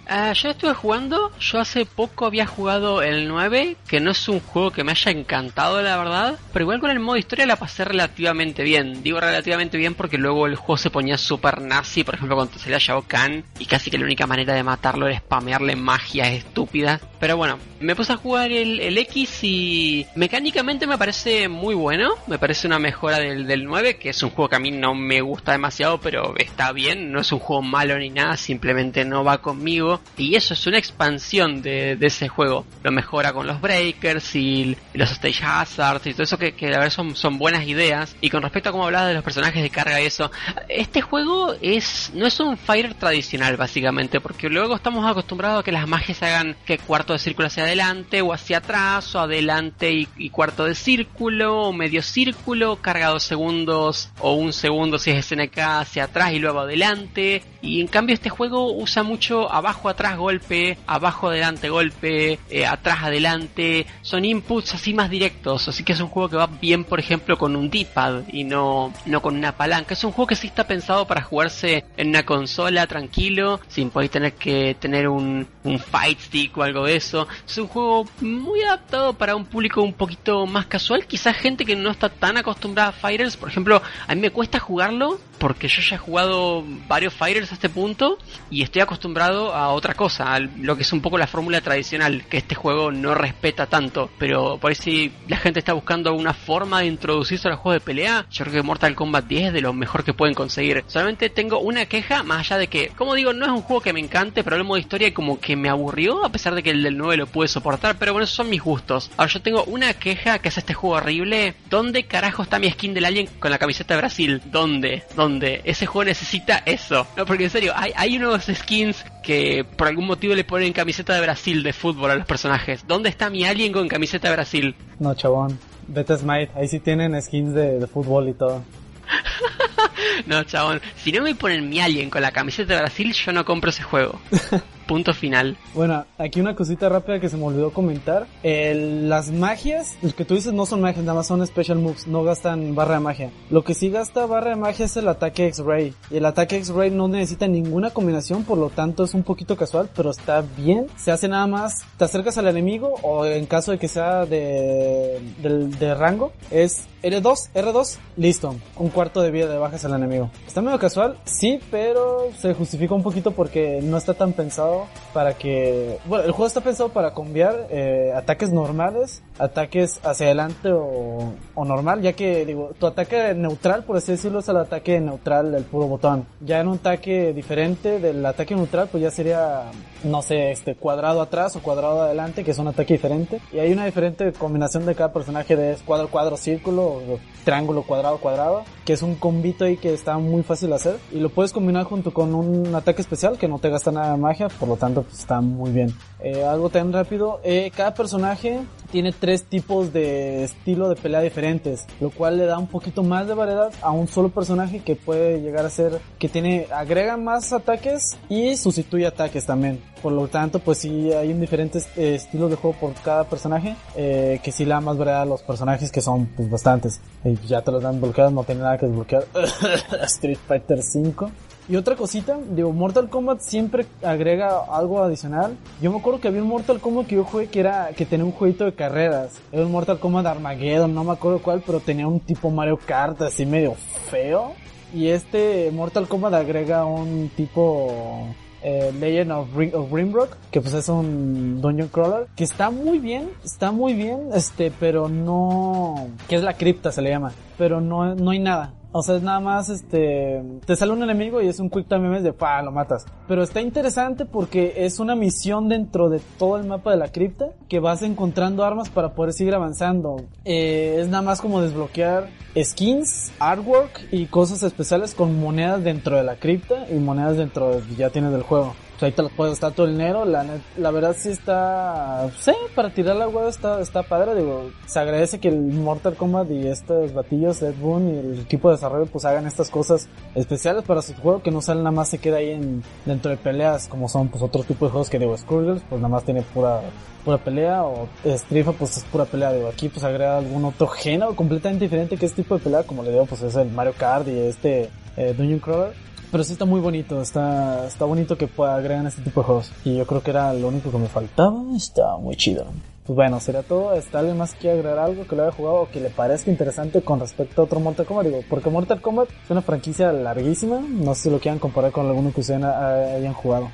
Ah, 0.07 0.33
yo 0.33 0.51
estuve 0.51 0.73
jugando, 0.73 1.31
yo 1.39 1.59
hace 1.59 1.85
poco 1.85 2.25
había 2.25 2.45
jugado 2.45 3.01
el 3.01 3.27
9, 3.27 3.75
que 3.87 3.99
no 3.99 4.11
es 4.11 4.29
un 4.29 4.39
juego 4.39 4.71
que 4.71 4.83
me 4.83 4.91
haya 4.91 5.11
encantado 5.11 5.81
la 5.81 5.97
verdad, 5.97 6.39
pero 6.53 6.63
igual 6.63 6.79
con 6.79 6.91
el 6.91 6.99
modo 6.99 7.17
historia 7.17 7.45
la 7.45 7.55
pasé 7.55 7.85
relativamente 7.85 8.63
bien. 8.63 9.01
Digo 9.01 9.19
relativamente 9.19 9.77
bien 9.77 9.95
porque 9.95 10.17
luego 10.17 10.45
el 10.45 10.55
juego 10.55 10.77
se 10.77 10.89
ponía 10.89 11.17
super 11.17 11.61
nazi, 11.61 12.03
por 12.03 12.15
ejemplo 12.15 12.35
cuando 12.35 12.59
salía 12.59 12.77
Shao 12.77 13.03
Kahn, 13.07 13.43
y 13.57 13.65
casi 13.65 13.89
que 13.89 13.97
la 13.97 14.05
única 14.05 14.27
manera 14.27 14.53
de 14.53 14.63
matarlo 14.63 15.07
era 15.07 15.17
spamearle 15.17 15.75
magias 15.75 16.29
estúpidas. 16.29 17.01
Pero 17.19 17.37
bueno, 17.37 17.57
me 17.79 17.95
puse 17.95 18.13
a 18.13 18.17
jugar 18.17 18.51
el, 18.51 18.79
el 18.79 18.97
X 18.99 19.39
y 19.43 20.05
mecánicamente 20.15 20.85
me 20.85 20.97
parece 20.97 21.49
muy 21.49 21.73
bueno, 21.73 22.11
me 22.27 22.37
parece 22.37 22.67
una 22.67 22.77
mejora 22.77 23.19
del, 23.19 23.47
del 23.47 23.65
9, 23.65 23.97
que 23.97 24.09
es 24.09 24.21
un 24.21 24.29
juego 24.29 24.49
que 24.49 24.55
a 24.57 24.59
mí 24.59 24.71
no 24.71 24.93
me 24.93 25.21
gusta 25.21 25.53
demasiado, 25.53 25.99
pero 25.99 26.35
está 26.37 26.71
bien, 26.71 27.11
no 27.11 27.21
es 27.21 27.31
un 27.31 27.39
juego 27.39 27.63
malo 27.63 27.97
ni 27.97 28.09
nada, 28.09 28.37
simplemente 28.37 29.05
no 29.05 29.23
va 29.23 29.39
conmigo. 29.39 29.94
Y 30.17 30.35
eso 30.35 30.53
es 30.53 30.67
una 30.67 30.77
expansión 30.77 31.61
de, 31.61 31.97
ese 32.01 32.27
juego. 32.27 32.65
Lo 32.83 32.91
mejora 32.91 33.33
con 33.33 33.47
los 33.47 33.59
breakers 33.61 34.35
y, 34.35 34.77
los 34.93 35.11
stage 35.11 35.43
hazards 35.43 36.07
y 36.07 36.13
todo 36.13 36.23
eso 36.23 36.37
que, 36.37 36.53
que 36.53 36.69
la 36.69 36.79
verdad 36.79 37.13
son, 37.13 37.37
buenas 37.37 37.67
ideas. 37.67 38.15
Y 38.21 38.29
con 38.29 38.41
respecto 38.41 38.69
a 38.69 38.71
cómo 38.71 38.85
hablaba 38.85 39.07
de 39.07 39.13
los 39.13 39.23
personajes 39.23 39.61
de 39.61 39.69
carga 39.69 40.01
y 40.01 40.05
eso, 40.05 40.31
este 40.69 41.01
juego 41.01 41.55
es 41.61 42.11
no 42.13 42.25
es 42.25 42.39
un 42.39 42.57
fighter 42.57 42.93
tradicional 42.93 43.57
básicamente, 43.57 44.21
porque 44.21 44.49
luego 44.49 44.75
estamos 44.75 45.05
acostumbrados 45.09 45.61
a 45.61 45.63
que 45.63 45.71
las 45.71 45.87
magias 45.87 46.21
hagan 46.23 46.55
que 46.65 46.77
cuarto 46.77 47.13
de 47.13 47.19
círculo 47.19 47.47
hacia 47.47 47.63
adelante 47.63 48.21
o 48.21 48.33
hacia 48.33 48.59
atrás 48.59 49.13
o 49.15 49.19
adelante 49.19 49.91
y, 49.91 50.07
y 50.17 50.29
cuarto 50.29 50.65
de 50.65 50.75
círculo 50.75 51.63
o 51.63 51.73
medio 51.73 52.01
círculo, 52.01 52.77
carga 52.77 53.07
dos 53.07 53.23
segundos 53.23 54.09
o 54.19 54.33
un 54.33 54.53
segundo 54.53 54.99
si 54.99 55.11
es 55.11 55.25
SNK 55.25 55.57
hacia 55.57 56.05
atrás 56.05 56.33
y 56.33 56.39
luego 56.39 56.61
adelante. 56.61 57.43
Y 57.65 57.81
en 57.81 57.87
cambio 57.87 58.13
este 58.13 58.29
juego 58.29 58.71
usa 58.71 59.03
mucho 59.03 59.51
abajo 59.51 59.89
atrás 59.89 60.17
golpe, 60.17 60.77
abajo 60.85 61.29
adelante 61.29 61.69
golpe, 61.69 62.39
eh, 62.49 62.65
atrás 62.65 62.99
adelante. 63.03 63.87
Son 64.01 64.23
inputs 64.23 64.75
así 64.75 64.93
más 64.93 65.09
directos, 65.09 65.67
así 65.67 65.83
que 65.83 65.93
es 65.93 65.99
un 65.99 66.07
juego 66.07 66.29
que 66.29 66.37
va 66.37 66.47
bien 66.47 66.83
por 66.83 66.99
ejemplo 66.99 67.37
con 67.37 67.55
un 67.55 67.69
D-pad 67.69 68.23
y 68.31 68.43
no, 68.43 68.93
no 69.05 69.21
con 69.21 69.35
una 69.35 69.53
palanca. 69.53 69.93
Es 69.93 70.03
un 70.03 70.11
juego 70.11 70.27
que 70.27 70.35
sí 70.35 70.47
está 70.47 70.67
pensado 70.67 71.07
para 71.07 71.21
jugarse 71.21 71.85
en 71.97 72.09
una 72.09 72.23
consola 72.23 72.85
tranquilo, 72.87 73.59
sin 73.67 73.89
poder 73.89 74.09
tener 74.09 74.33
que 74.33 74.75
tener 74.79 75.07
un, 75.07 75.47
un 75.63 75.79
fight 75.79 76.19
stick 76.19 76.57
o 76.57 76.63
algo 76.63 76.85
de 76.85 76.95
eso. 76.95 77.27
Es 77.47 77.57
un 77.57 77.67
juego 77.67 78.07
muy 78.21 78.61
adaptado 78.61 79.13
para 79.13 79.35
un 79.35 79.45
público 79.45 79.81
un 79.81 79.93
poquito 79.93 80.45
más 80.45 80.67
casual, 80.67 81.07
quizás 81.07 81.35
gente 81.35 81.65
que 81.65 81.75
no 81.75 81.91
está 81.91 82.09
tan 82.09 82.37
acostumbrada 82.37 82.89
a 82.89 82.91
fighters, 82.91 83.37
por 83.37 83.49
ejemplo, 83.49 83.81
a 84.07 84.15
mí 84.15 84.21
me 84.21 84.29
cuesta 84.29 84.59
jugarlo 84.59 85.19
porque 85.37 85.67
yo 85.67 85.81
ya 85.81 85.95
he 85.95 85.99
jugado 85.99 86.63
varios 86.87 87.13
fighters 87.13 87.51
este 87.55 87.69
punto 87.69 88.17
y 88.49 88.61
estoy 88.61 88.81
acostumbrado 88.81 89.53
a 89.53 89.69
otra 89.69 89.93
cosa, 89.93 90.33
a 90.33 90.39
lo 90.39 90.75
que 90.75 90.83
es 90.83 90.93
un 90.93 91.01
poco 91.01 91.17
la 91.17 91.27
fórmula 91.27 91.61
tradicional, 91.61 92.25
que 92.29 92.37
este 92.37 92.55
juego 92.55 92.91
no 92.91 93.15
respeta 93.15 93.65
tanto, 93.65 94.09
pero 94.17 94.57
por 94.57 94.69
ahí 94.69 94.75
si 94.75 95.11
la 95.27 95.37
gente 95.37 95.59
está 95.59 95.73
buscando 95.73 96.13
una 96.13 96.33
forma 96.33 96.81
de 96.81 96.87
introducirse 96.87 97.47
a 97.47 97.51
los 97.51 97.59
juegos 97.59 97.81
de 97.81 97.85
pelea, 97.85 98.25
yo 98.31 98.45
creo 98.45 98.55
que 98.55 98.61
Mortal 98.61 98.95
Kombat 98.95 99.25
10 99.25 99.47
es 99.47 99.53
de 99.53 99.61
lo 99.61 99.73
mejor 99.73 100.03
que 100.03 100.13
pueden 100.13 100.35
conseguir. 100.35 100.83
Solamente 100.87 101.29
tengo 101.29 101.59
una 101.59 101.85
queja, 101.85 102.23
más 102.23 102.39
allá 102.39 102.57
de 102.57 102.67
que, 102.67 102.89
como 102.89 103.15
digo, 103.15 103.33
no 103.33 103.45
es 103.45 103.51
un 103.51 103.61
juego 103.61 103.81
que 103.81 103.93
me 103.93 103.99
encante, 103.99 104.43
pero 104.43 104.55
el 104.55 104.63
modo 104.63 104.77
historia 104.77 105.13
como 105.13 105.39
que 105.39 105.55
me 105.55 105.69
aburrió, 105.69 106.25
a 106.25 106.29
pesar 106.29 106.55
de 106.55 106.63
que 106.63 106.71
el 106.71 106.83
del 106.83 106.97
9 106.97 107.17
lo 107.17 107.27
pude 107.27 107.47
soportar, 107.47 107.97
pero 107.97 108.13
bueno, 108.13 108.25
esos 108.25 108.35
son 108.35 108.49
mis 108.49 108.61
gustos. 108.61 109.11
Ahora 109.17 109.31
yo 109.31 109.41
tengo 109.41 109.63
una 109.65 109.93
queja 109.93 110.39
que 110.39 110.49
es 110.49 110.57
este 110.57 110.73
juego 110.73 110.95
horrible. 110.97 111.55
¿Dónde 111.69 112.05
carajo 112.05 112.43
está 112.43 112.59
mi 112.59 112.69
skin 112.69 112.93
del 112.93 113.05
alien 113.05 113.27
con 113.39 113.51
la 113.51 113.57
camiseta 113.57 113.93
de 113.93 114.01
Brasil? 114.01 114.41
¿Dónde? 114.45 115.03
¿Dónde? 115.15 115.61
Ese 115.63 115.85
juego 115.85 116.05
necesita 116.05 116.63
eso. 116.65 117.07
No, 117.15 117.25
porque 117.25 117.44
en 117.45 117.51
serio, 117.51 117.73
hay, 117.75 117.91
hay 117.95 118.17
unos 118.17 118.45
skins 118.45 119.05
que 119.23 119.65
por 119.77 119.87
algún 119.87 120.05
motivo 120.05 120.33
le 120.35 120.43
ponen 120.43 120.73
camiseta 120.73 121.13
de 121.13 121.21
Brasil 121.21 121.63
de 121.63 121.73
fútbol 121.73 122.11
a 122.11 122.15
los 122.15 122.25
personajes. 122.25 122.85
¿Dónde 122.87 123.09
está 123.09 123.29
mi 123.29 123.45
alien 123.45 123.71
con 123.71 123.87
camiseta 123.87 124.29
de 124.29 124.35
Brasil? 124.35 124.75
No, 124.99 125.13
chabón. 125.15 125.57
Vete 125.87 126.17
Smite. 126.17 126.51
Ahí 126.55 126.67
sí 126.67 126.79
tienen 126.79 127.19
skins 127.21 127.53
de, 127.53 127.79
de 127.79 127.87
fútbol 127.87 128.29
y 128.29 128.33
todo. 128.33 128.63
No, 130.25 130.43
chabón. 130.43 130.81
Si 130.95 131.11
no 131.11 131.21
me 131.21 131.35
ponen 131.35 131.69
mi 131.69 131.79
alien 131.79 132.09
con 132.09 132.21
la 132.21 132.31
camiseta 132.31 132.73
de 132.73 132.79
Brasil, 132.79 133.13
yo 133.13 133.31
no 133.31 133.45
compro 133.45 133.69
ese 133.69 133.83
juego. 133.83 134.19
Punto 134.87 135.13
final. 135.15 135.57
Bueno, 135.73 136.05
aquí 136.19 136.39
una 136.39 136.55
cosita 136.55 136.89
rápida 136.89 137.19
que 137.19 137.27
se 137.27 137.37
me 137.37 137.45
olvidó 137.45 137.71
comentar. 137.71 138.27
El- 138.43 139.09
las 139.09 139.31
magias, 139.31 139.95
los 140.03 140.13
que 140.13 140.25
tú 140.25 140.35
dices 140.35 140.53
no 140.53 140.67
son 140.67 140.79
magias, 140.81 141.03
nada 141.03 141.15
más 141.17 141.27
son 141.27 141.45
special 141.47 141.79
moves, 141.79 142.05
no 142.05 142.23
gastan 142.23 142.75
barra 142.75 142.95
de 142.95 142.99
magia. 142.99 143.31
Lo 143.49 143.63
que 143.63 143.73
sí 143.73 143.89
gasta 143.89 144.27
barra 144.27 144.51
de 144.51 144.55
magia 144.57 144.85
es 144.85 144.95
el 144.97 145.07
ataque 145.07 145.47
X-Ray. 145.47 145.93
Y 146.11 146.17
el 146.17 146.25
ataque 146.25 146.57
X-Ray 146.57 146.91
no 146.91 147.07
necesita 147.07 147.47
ninguna 147.47 147.89
combinación, 147.89 148.43
por 148.43 148.59
lo 148.59 148.69
tanto 148.69 149.03
es 149.03 149.15
un 149.15 149.23
poquito 149.23 149.57
casual, 149.57 149.89
pero 149.95 150.11
está 150.11 150.43
bien. 150.55 150.85
Se 150.97 151.11
hace 151.11 151.27
nada 151.27 151.47
más, 151.47 151.83
te 151.97 152.05
acercas 152.05 152.37
al 152.37 152.47
enemigo 152.47 152.93
o 153.01 153.25
en 153.25 153.47
caso 153.47 153.71
de 153.71 153.79
que 153.79 153.87
sea 153.87 154.25
de, 154.27 155.19
de 155.41 155.95
rango, 155.95 156.31
es 156.51 156.85
L2, 157.01 157.49
R2, 157.55 157.97
listo. 158.17 158.55
Un 158.77 158.89
cuarto 158.89 159.21
de 159.21 159.31
vida 159.31 159.47
de 159.47 159.57
bajas 159.57 159.83
al 159.85 159.93
enemigo. 159.93 160.29
Está 160.45 160.61
medio 160.61 160.77
casual, 160.79 161.17
sí, 161.25 161.59
pero 161.71 162.29
se 162.39 162.53
justifica 162.53 162.93
un 162.93 163.03
poquito 163.03 163.31
porque 163.31 163.79
no 163.83 163.97
está 163.97 164.13
tan 164.13 164.33
pensado 164.33 164.74
para 165.13 165.33
que... 165.33 165.99
Bueno, 166.05 166.25
el 166.25 166.31
juego 166.31 166.47
está 166.47 166.61
pensado 166.61 166.89
para 166.89 167.13
cambiar 167.13 167.67
eh, 167.69 168.11
ataques 168.15 168.51
normales, 168.51 169.23
ataques 169.39 169.99
hacia 170.03 170.27
adelante 170.27 170.71
o, 170.71 171.33
o 171.53 171.65
normal, 171.65 172.01
ya 172.01 172.13
que 172.13 172.45
digo, 172.45 172.71
tu 172.79 172.87
ataque 172.87 173.33
neutral, 173.33 173.83
por 173.83 173.97
así 173.97 174.11
decirlo, 174.11 174.39
es 174.39 174.49
el 174.49 174.57
ataque 174.57 174.99
neutral 174.99 175.51
del 175.51 175.63
puro 175.63 175.87
botón. 175.87 176.25
Ya 176.41 176.59
en 176.59 176.67
un 176.67 176.77
ataque 176.77 177.33
diferente 177.33 177.99
del 177.99 178.25
ataque 178.25 178.55
neutral, 178.55 178.87
pues 178.91 179.03
ya 179.03 179.11
sería, 179.11 179.71
no 180.03 180.21
sé, 180.21 180.51
este 180.51 180.75
cuadrado 180.75 181.21
atrás 181.21 181.55
o 181.55 181.61
cuadrado 181.61 182.03
adelante, 182.03 182.43
que 182.43 182.51
es 182.51 182.59
un 182.59 182.67
ataque 182.67 182.93
diferente. 182.93 183.39
Y 183.51 183.59
hay 183.59 183.71
una 183.71 183.85
diferente 183.85 184.31
combinación 184.33 184.85
de 184.85 184.95
cada 184.95 185.13
personaje 185.13 185.55
de 185.55 185.75
cuadro, 185.85 186.09
cuadro, 186.09 186.37
círculo, 186.37 187.01
triángulo, 187.45 187.83
cuadrado, 187.83 188.17
cuadrado, 188.17 188.65
que 188.83 188.91
es 188.91 189.01
un 189.01 189.15
combito 189.15 189.63
ahí 189.63 189.77
que 189.77 189.93
está 189.93 190.17
muy 190.17 190.43
fácil 190.43 190.69
de 190.69 190.75
hacer. 190.75 190.97
Y 191.11 191.19
lo 191.19 191.29
puedes 191.29 191.53
combinar 191.53 191.85
junto 191.85 192.13
con 192.13 192.35
un 192.35 192.75
ataque 192.75 193.01
especial 193.01 193.37
que 193.37 193.47
no 193.47 193.59
te 193.59 193.69
gasta 193.69 193.91
nada 193.91 194.11
de 194.11 194.17
magia, 194.17 194.49
por 194.49 194.67
lo 194.67 194.75
tanto 194.75 195.03
pues, 195.03 195.19
está 195.19 195.39
muy 195.39 195.71
bien. 195.71 195.95
Eh, 196.19 196.43
algo 196.43 196.69
tan 196.69 196.91
rápido, 196.91 197.39
eh, 197.43 197.71
cada 197.75 197.93
personaje 197.93 198.59
tiene 198.91 199.13
tres 199.13 199.43
tipos 199.43 199.93
de 199.93 200.43
estilo 200.43 200.89
de 200.89 200.95
pelea 200.95 201.21
diferentes, 201.21 201.85
lo 201.99 202.09
cual 202.09 202.37
le 202.37 202.45
da 202.45 202.57
un 202.57 202.67
poquito 202.67 203.03
más 203.03 203.27
de 203.27 203.35
variedad 203.35 203.71
a 203.81 203.91
un 203.91 204.07
solo 204.07 204.29
personaje 204.29 204.79
que 204.79 204.95
puede 204.95 205.41
llegar 205.41 205.65
a 205.65 205.69
ser 205.69 205.99
que 206.17 206.27
tiene 206.27 206.67
agrega 206.73 207.15
más 207.15 207.53
ataques 207.53 208.17
y 208.27 208.57
sustituye 208.57 209.05
ataques 209.05 209.45
también. 209.45 209.81
Por 210.05 210.13
lo 210.13 210.27
tanto, 210.27 210.59
pues 210.59 210.77
sí 210.77 211.11
hay 211.11 211.31
un 211.31 211.41
diferentes 211.41 211.87
eh, 211.97 212.13
estilos 212.13 212.51
de 212.51 212.57
juego 212.57 212.77
por 212.79 212.93
cada 212.93 213.23
personaje, 213.23 213.75
eh, 213.95 214.39
que 214.43 214.51
sí 214.51 214.63
le 214.63 214.69
da 214.69 214.79
más 214.79 214.99
variedad 214.99 215.23
a 215.23 215.25
los 215.25 215.41
personajes 215.41 215.91
que 215.91 215.99
son 215.99 216.27
pues 216.27 216.47
bastantes. 216.47 217.01
Y 217.23 217.35
ya 217.47 217.63
te 217.63 217.71
los 217.71 217.81
dan 217.81 217.99
bloqueados, 217.99 218.31
no 218.31 218.43
tiene 218.43 218.61
nada 218.61 218.77
que 218.77 218.85
desbloquear. 218.85 219.25
Street 220.03 220.37
Fighter 220.47 220.83
5. 220.83 221.31
Y 221.69 221.75
otra 221.75 221.95
cosita, 221.95 222.37
digo, 222.51 222.71
Mortal 222.71 223.09
Kombat 223.09 223.39
siempre 223.39 223.87
agrega 224.03 224.59
algo 224.69 225.01
adicional. 225.01 225.57
Yo 225.81 225.91
me 225.91 225.97
acuerdo 225.97 226.21
que 226.21 226.27
había 226.27 226.43
un 226.43 226.49
Mortal 226.49 226.79
Kombat 226.79 227.07
que 227.07 227.15
yo 227.15 227.23
jugué 227.23 227.47
que 227.47 227.61
era, 227.61 227.89
que 227.97 228.05
tenía 228.05 228.25
un 228.25 228.31
jueguito 228.31 228.65
de 228.65 228.75
carreras. 228.75 229.31
Era 229.51 229.65
un 229.65 229.71
Mortal 229.71 229.97
Kombat 229.97 230.27
Armageddon, 230.27 230.93
no 230.93 231.03
me 231.03 231.13
acuerdo 231.13 231.39
cuál, 231.41 231.63
pero 231.65 231.79
tenía 231.79 232.07
un 232.07 232.19
tipo 232.19 232.51
Mario 232.51 232.77
Kart 232.77 233.23
así 233.23 233.43
medio 233.43 233.73
feo. 234.11 234.53
Y 234.93 235.07
este 235.07 235.71
Mortal 235.71 236.07
Kombat 236.07 236.35
agrega 236.35 236.85
un 236.85 237.31
tipo 237.35 238.35
eh, 238.67 238.91
Legend 238.99 239.31
of, 239.31 239.55
Ring, 239.55 239.75
of 239.75 240.29
que 240.49 240.59
pues 240.59 240.73
es 240.73 240.89
un 240.89 241.61
dungeon 241.61 241.87
crawler, 241.87 242.25
que 242.35 242.43
está 242.43 242.71
muy 242.71 242.97
bien, 242.97 243.29
está 243.43 243.71
muy 243.71 243.93
bien, 243.93 244.29
este, 244.33 244.71
pero 244.79 245.07
no, 245.07 246.07
que 246.27 246.35
es 246.35 246.41
la 246.41 246.53
cripta 246.53 246.91
se 246.91 247.03
le 247.03 247.11
llama, 247.11 247.31
pero 247.59 247.79
no, 247.79 248.15
no 248.15 248.31
hay 248.31 248.39
nada. 248.39 248.73
O 248.97 249.01
sea, 249.01 249.17
es 249.17 249.23
nada 249.23 249.41
más, 249.41 249.67
este, 249.67 250.41
te 250.65 250.73
sale 250.77 250.93
un 250.93 251.03
enemigo 251.03 251.41
y 251.41 251.49
es 251.49 251.59
un 251.59 251.69
quick 251.69 251.89
time 251.89 252.21
de 252.21 252.31
pa, 252.31 252.61
lo 252.61 252.71
matas. 252.71 253.05
Pero 253.27 253.43
está 253.43 253.59
interesante 253.59 254.23
porque 254.23 254.85
es 254.85 255.01
una 255.01 255.15
misión 255.15 255.67
dentro 255.67 256.07
de 256.07 256.21
todo 256.39 256.55
el 256.55 256.65
mapa 256.65 256.91
de 256.91 256.97
la 256.97 257.09
cripta 257.09 257.47
que 257.67 257.81
vas 257.81 258.03
encontrando 258.03 258.63
armas 258.63 258.89
para 258.89 259.13
poder 259.13 259.33
seguir 259.33 259.53
avanzando. 259.53 260.23
Eh, 260.45 260.99
es 261.01 261.09
nada 261.09 261.23
más 261.23 261.41
como 261.41 261.61
desbloquear 261.61 262.29
skins, 262.57 263.33
artwork 263.37 264.07
y 264.13 264.27
cosas 264.27 264.63
especiales 264.63 265.13
con 265.13 265.41
monedas 265.41 265.83
dentro 265.83 266.15
de 266.15 266.23
la 266.23 266.37
cripta 266.37 266.87
y 266.89 266.93
monedas 266.93 267.35
dentro 267.35 267.71
de, 267.71 267.95
ya 267.97 268.11
tienes 268.11 268.31
del 268.31 268.43
juego. 268.43 268.75
Pues 268.95 269.03
ahí 269.03 269.11
te 269.11 269.23
las 269.23 269.31
puedes 269.33 269.51
gastar 269.51 269.73
todo 269.73 269.87
el 269.87 269.91
dinero, 269.91 270.23
la, 270.23 270.45
la 270.77 270.91
verdad 270.91 271.13
sí 271.19 271.27
está, 271.27 272.29
sí, 272.39 272.53
para 272.75 272.91
tirar 272.91 273.17
la 273.17 273.27
hueá 273.27 273.49
está, 273.49 273.81
está 273.81 274.03
padre, 274.03 274.35
digo, 274.35 274.71
se 274.85 274.99
agradece 274.99 275.37
que 275.41 275.49
el 275.49 275.57
Mortal 275.57 276.15
Kombat 276.15 276.49
y 276.49 276.65
estos 276.67 277.13
batillos, 277.13 277.61
Ed 277.61 277.75
Boon 277.77 278.07
y 278.07 278.17
el 278.19 278.39
equipo 278.39 278.69
de 278.69 278.75
desarrollo 278.75 279.05
pues 279.07 279.25
hagan 279.25 279.47
estas 279.47 279.69
cosas 279.69 280.07
especiales 280.33 280.85
para 280.85 281.01
su 281.01 281.13
juego, 281.13 281.43
que 281.43 281.51
no 281.51 281.59
sale 281.61 281.79
nada 281.79 281.91
más 281.91 282.07
se 282.07 282.19
queda 282.19 282.37
ahí 282.37 282.51
en, 282.51 282.83
dentro 283.05 283.31
de 283.31 283.35
peleas 283.35 283.89
como 283.89 284.07
son 284.07 284.29
pues 284.29 284.41
otro 284.41 284.63
tipo 284.63 284.85
de 284.85 284.91
juegos 284.91 285.09
que 285.09 285.19
digo, 285.19 285.37
Skullgirls 285.37 285.83
pues 285.89 285.99
nada 285.99 286.13
más 286.13 286.23
tiene 286.23 286.41
pura, 286.41 286.79
pura 287.25 287.37
pelea 287.37 287.83
o 287.83 288.07
Strifa 288.25 288.71
pues 288.71 288.95
es 288.95 289.03
pura 289.03 289.25
pelea, 289.25 289.51
digo, 289.51 289.67
aquí 289.67 289.89
pues 289.89 290.05
agrega 290.05 290.37
algún 290.37 290.63
otro 290.63 290.87
género 290.87 291.35
completamente 291.35 291.83
diferente 291.83 292.15
que 292.15 292.27
este 292.27 292.43
tipo 292.43 292.57
de 292.57 292.63
pelea, 292.63 292.83
como 292.83 293.03
le 293.03 293.11
digo 293.11 293.25
pues 293.25 293.41
es 293.41 293.57
el 293.57 293.69
Mario 293.71 293.93
Kart 293.97 294.25
y 294.29 294.39
este 294.39 294.89
eh, 295.17 295.33
Dungeon 295.37 295.59
Crawler. 295.59 296.05
Pero 296.35 296.43
sí 296.43 296.51
está 296.51 296.65
muy 296.65 296.81
bonito, 296.81 297.21
está, 297.21 297.87
está 297.87 298.03
bonito 298.03 298.37
que 298.37 298.47
pueda 298.47 298.75
agregar 298.75 299.05
este 299.05 299.21
tipo 299.21 299.39
de 299.39 299.45
juegos. 299.45 299.71
Y 299.85 299.95
yo 299.95 300.05
creo 300.05 300.21
que 300.21 300.31
era 300.31 300.53
lo 300.53 300.67
único 300.67 300.91
que 300.91 300.97
me 300.97 301.07
faltaba, 301.07 301.63
está 301.77 302.17
muy 302.17 302.35
chido. 302.35 302.65
Pues 303.05 303.15
bueno, 303.15 303.39
sería 303.39 303.63
todo. 303.63 303.93
¿Está 303.93 304.19
alguien 304.19 304.37
más 304.37 304.53
que 304.53 304.69
agregar 304.69 304.99
algo 304.99 305.25
que 305.25 305.33
lo 305.33 305.43
haya 305.43 305.53
jugado 305.53 305.75
o 305.83 305.89
que 305.89 306.01
le 306.01 306.09
parezca 306.09 306.51
interesante 306.51 307.01
con 307.03 307.21
respecto 307.21 307.61
a 307.61 307.63
otro 307.63 307.79
Mortal 307.79 308.05
Kombat? 308.05 308.25
Digo, 308.25 308.39
porque 308.49 308.69
Mortal 308.69 308.99
Kombat 308.99 309.29
es 309.45 309.49
una 309.49 309.61
franquicia 309.61 310.11
larguísima. 310.11 310.81
No 310.81 311.15
sé 311.15 311.21
si 311.21 311.29
lo 311.29 311.39
quieran 311.39 311.57
comparar 311.59 311.93
con 311.93 312.05
alguno 312.05 312.33
que 312.33 312.41
ustedes 312.41 312.61
ha- 312.63 312.95
hayan 313.15 313.33
jugado. 313.33 313.69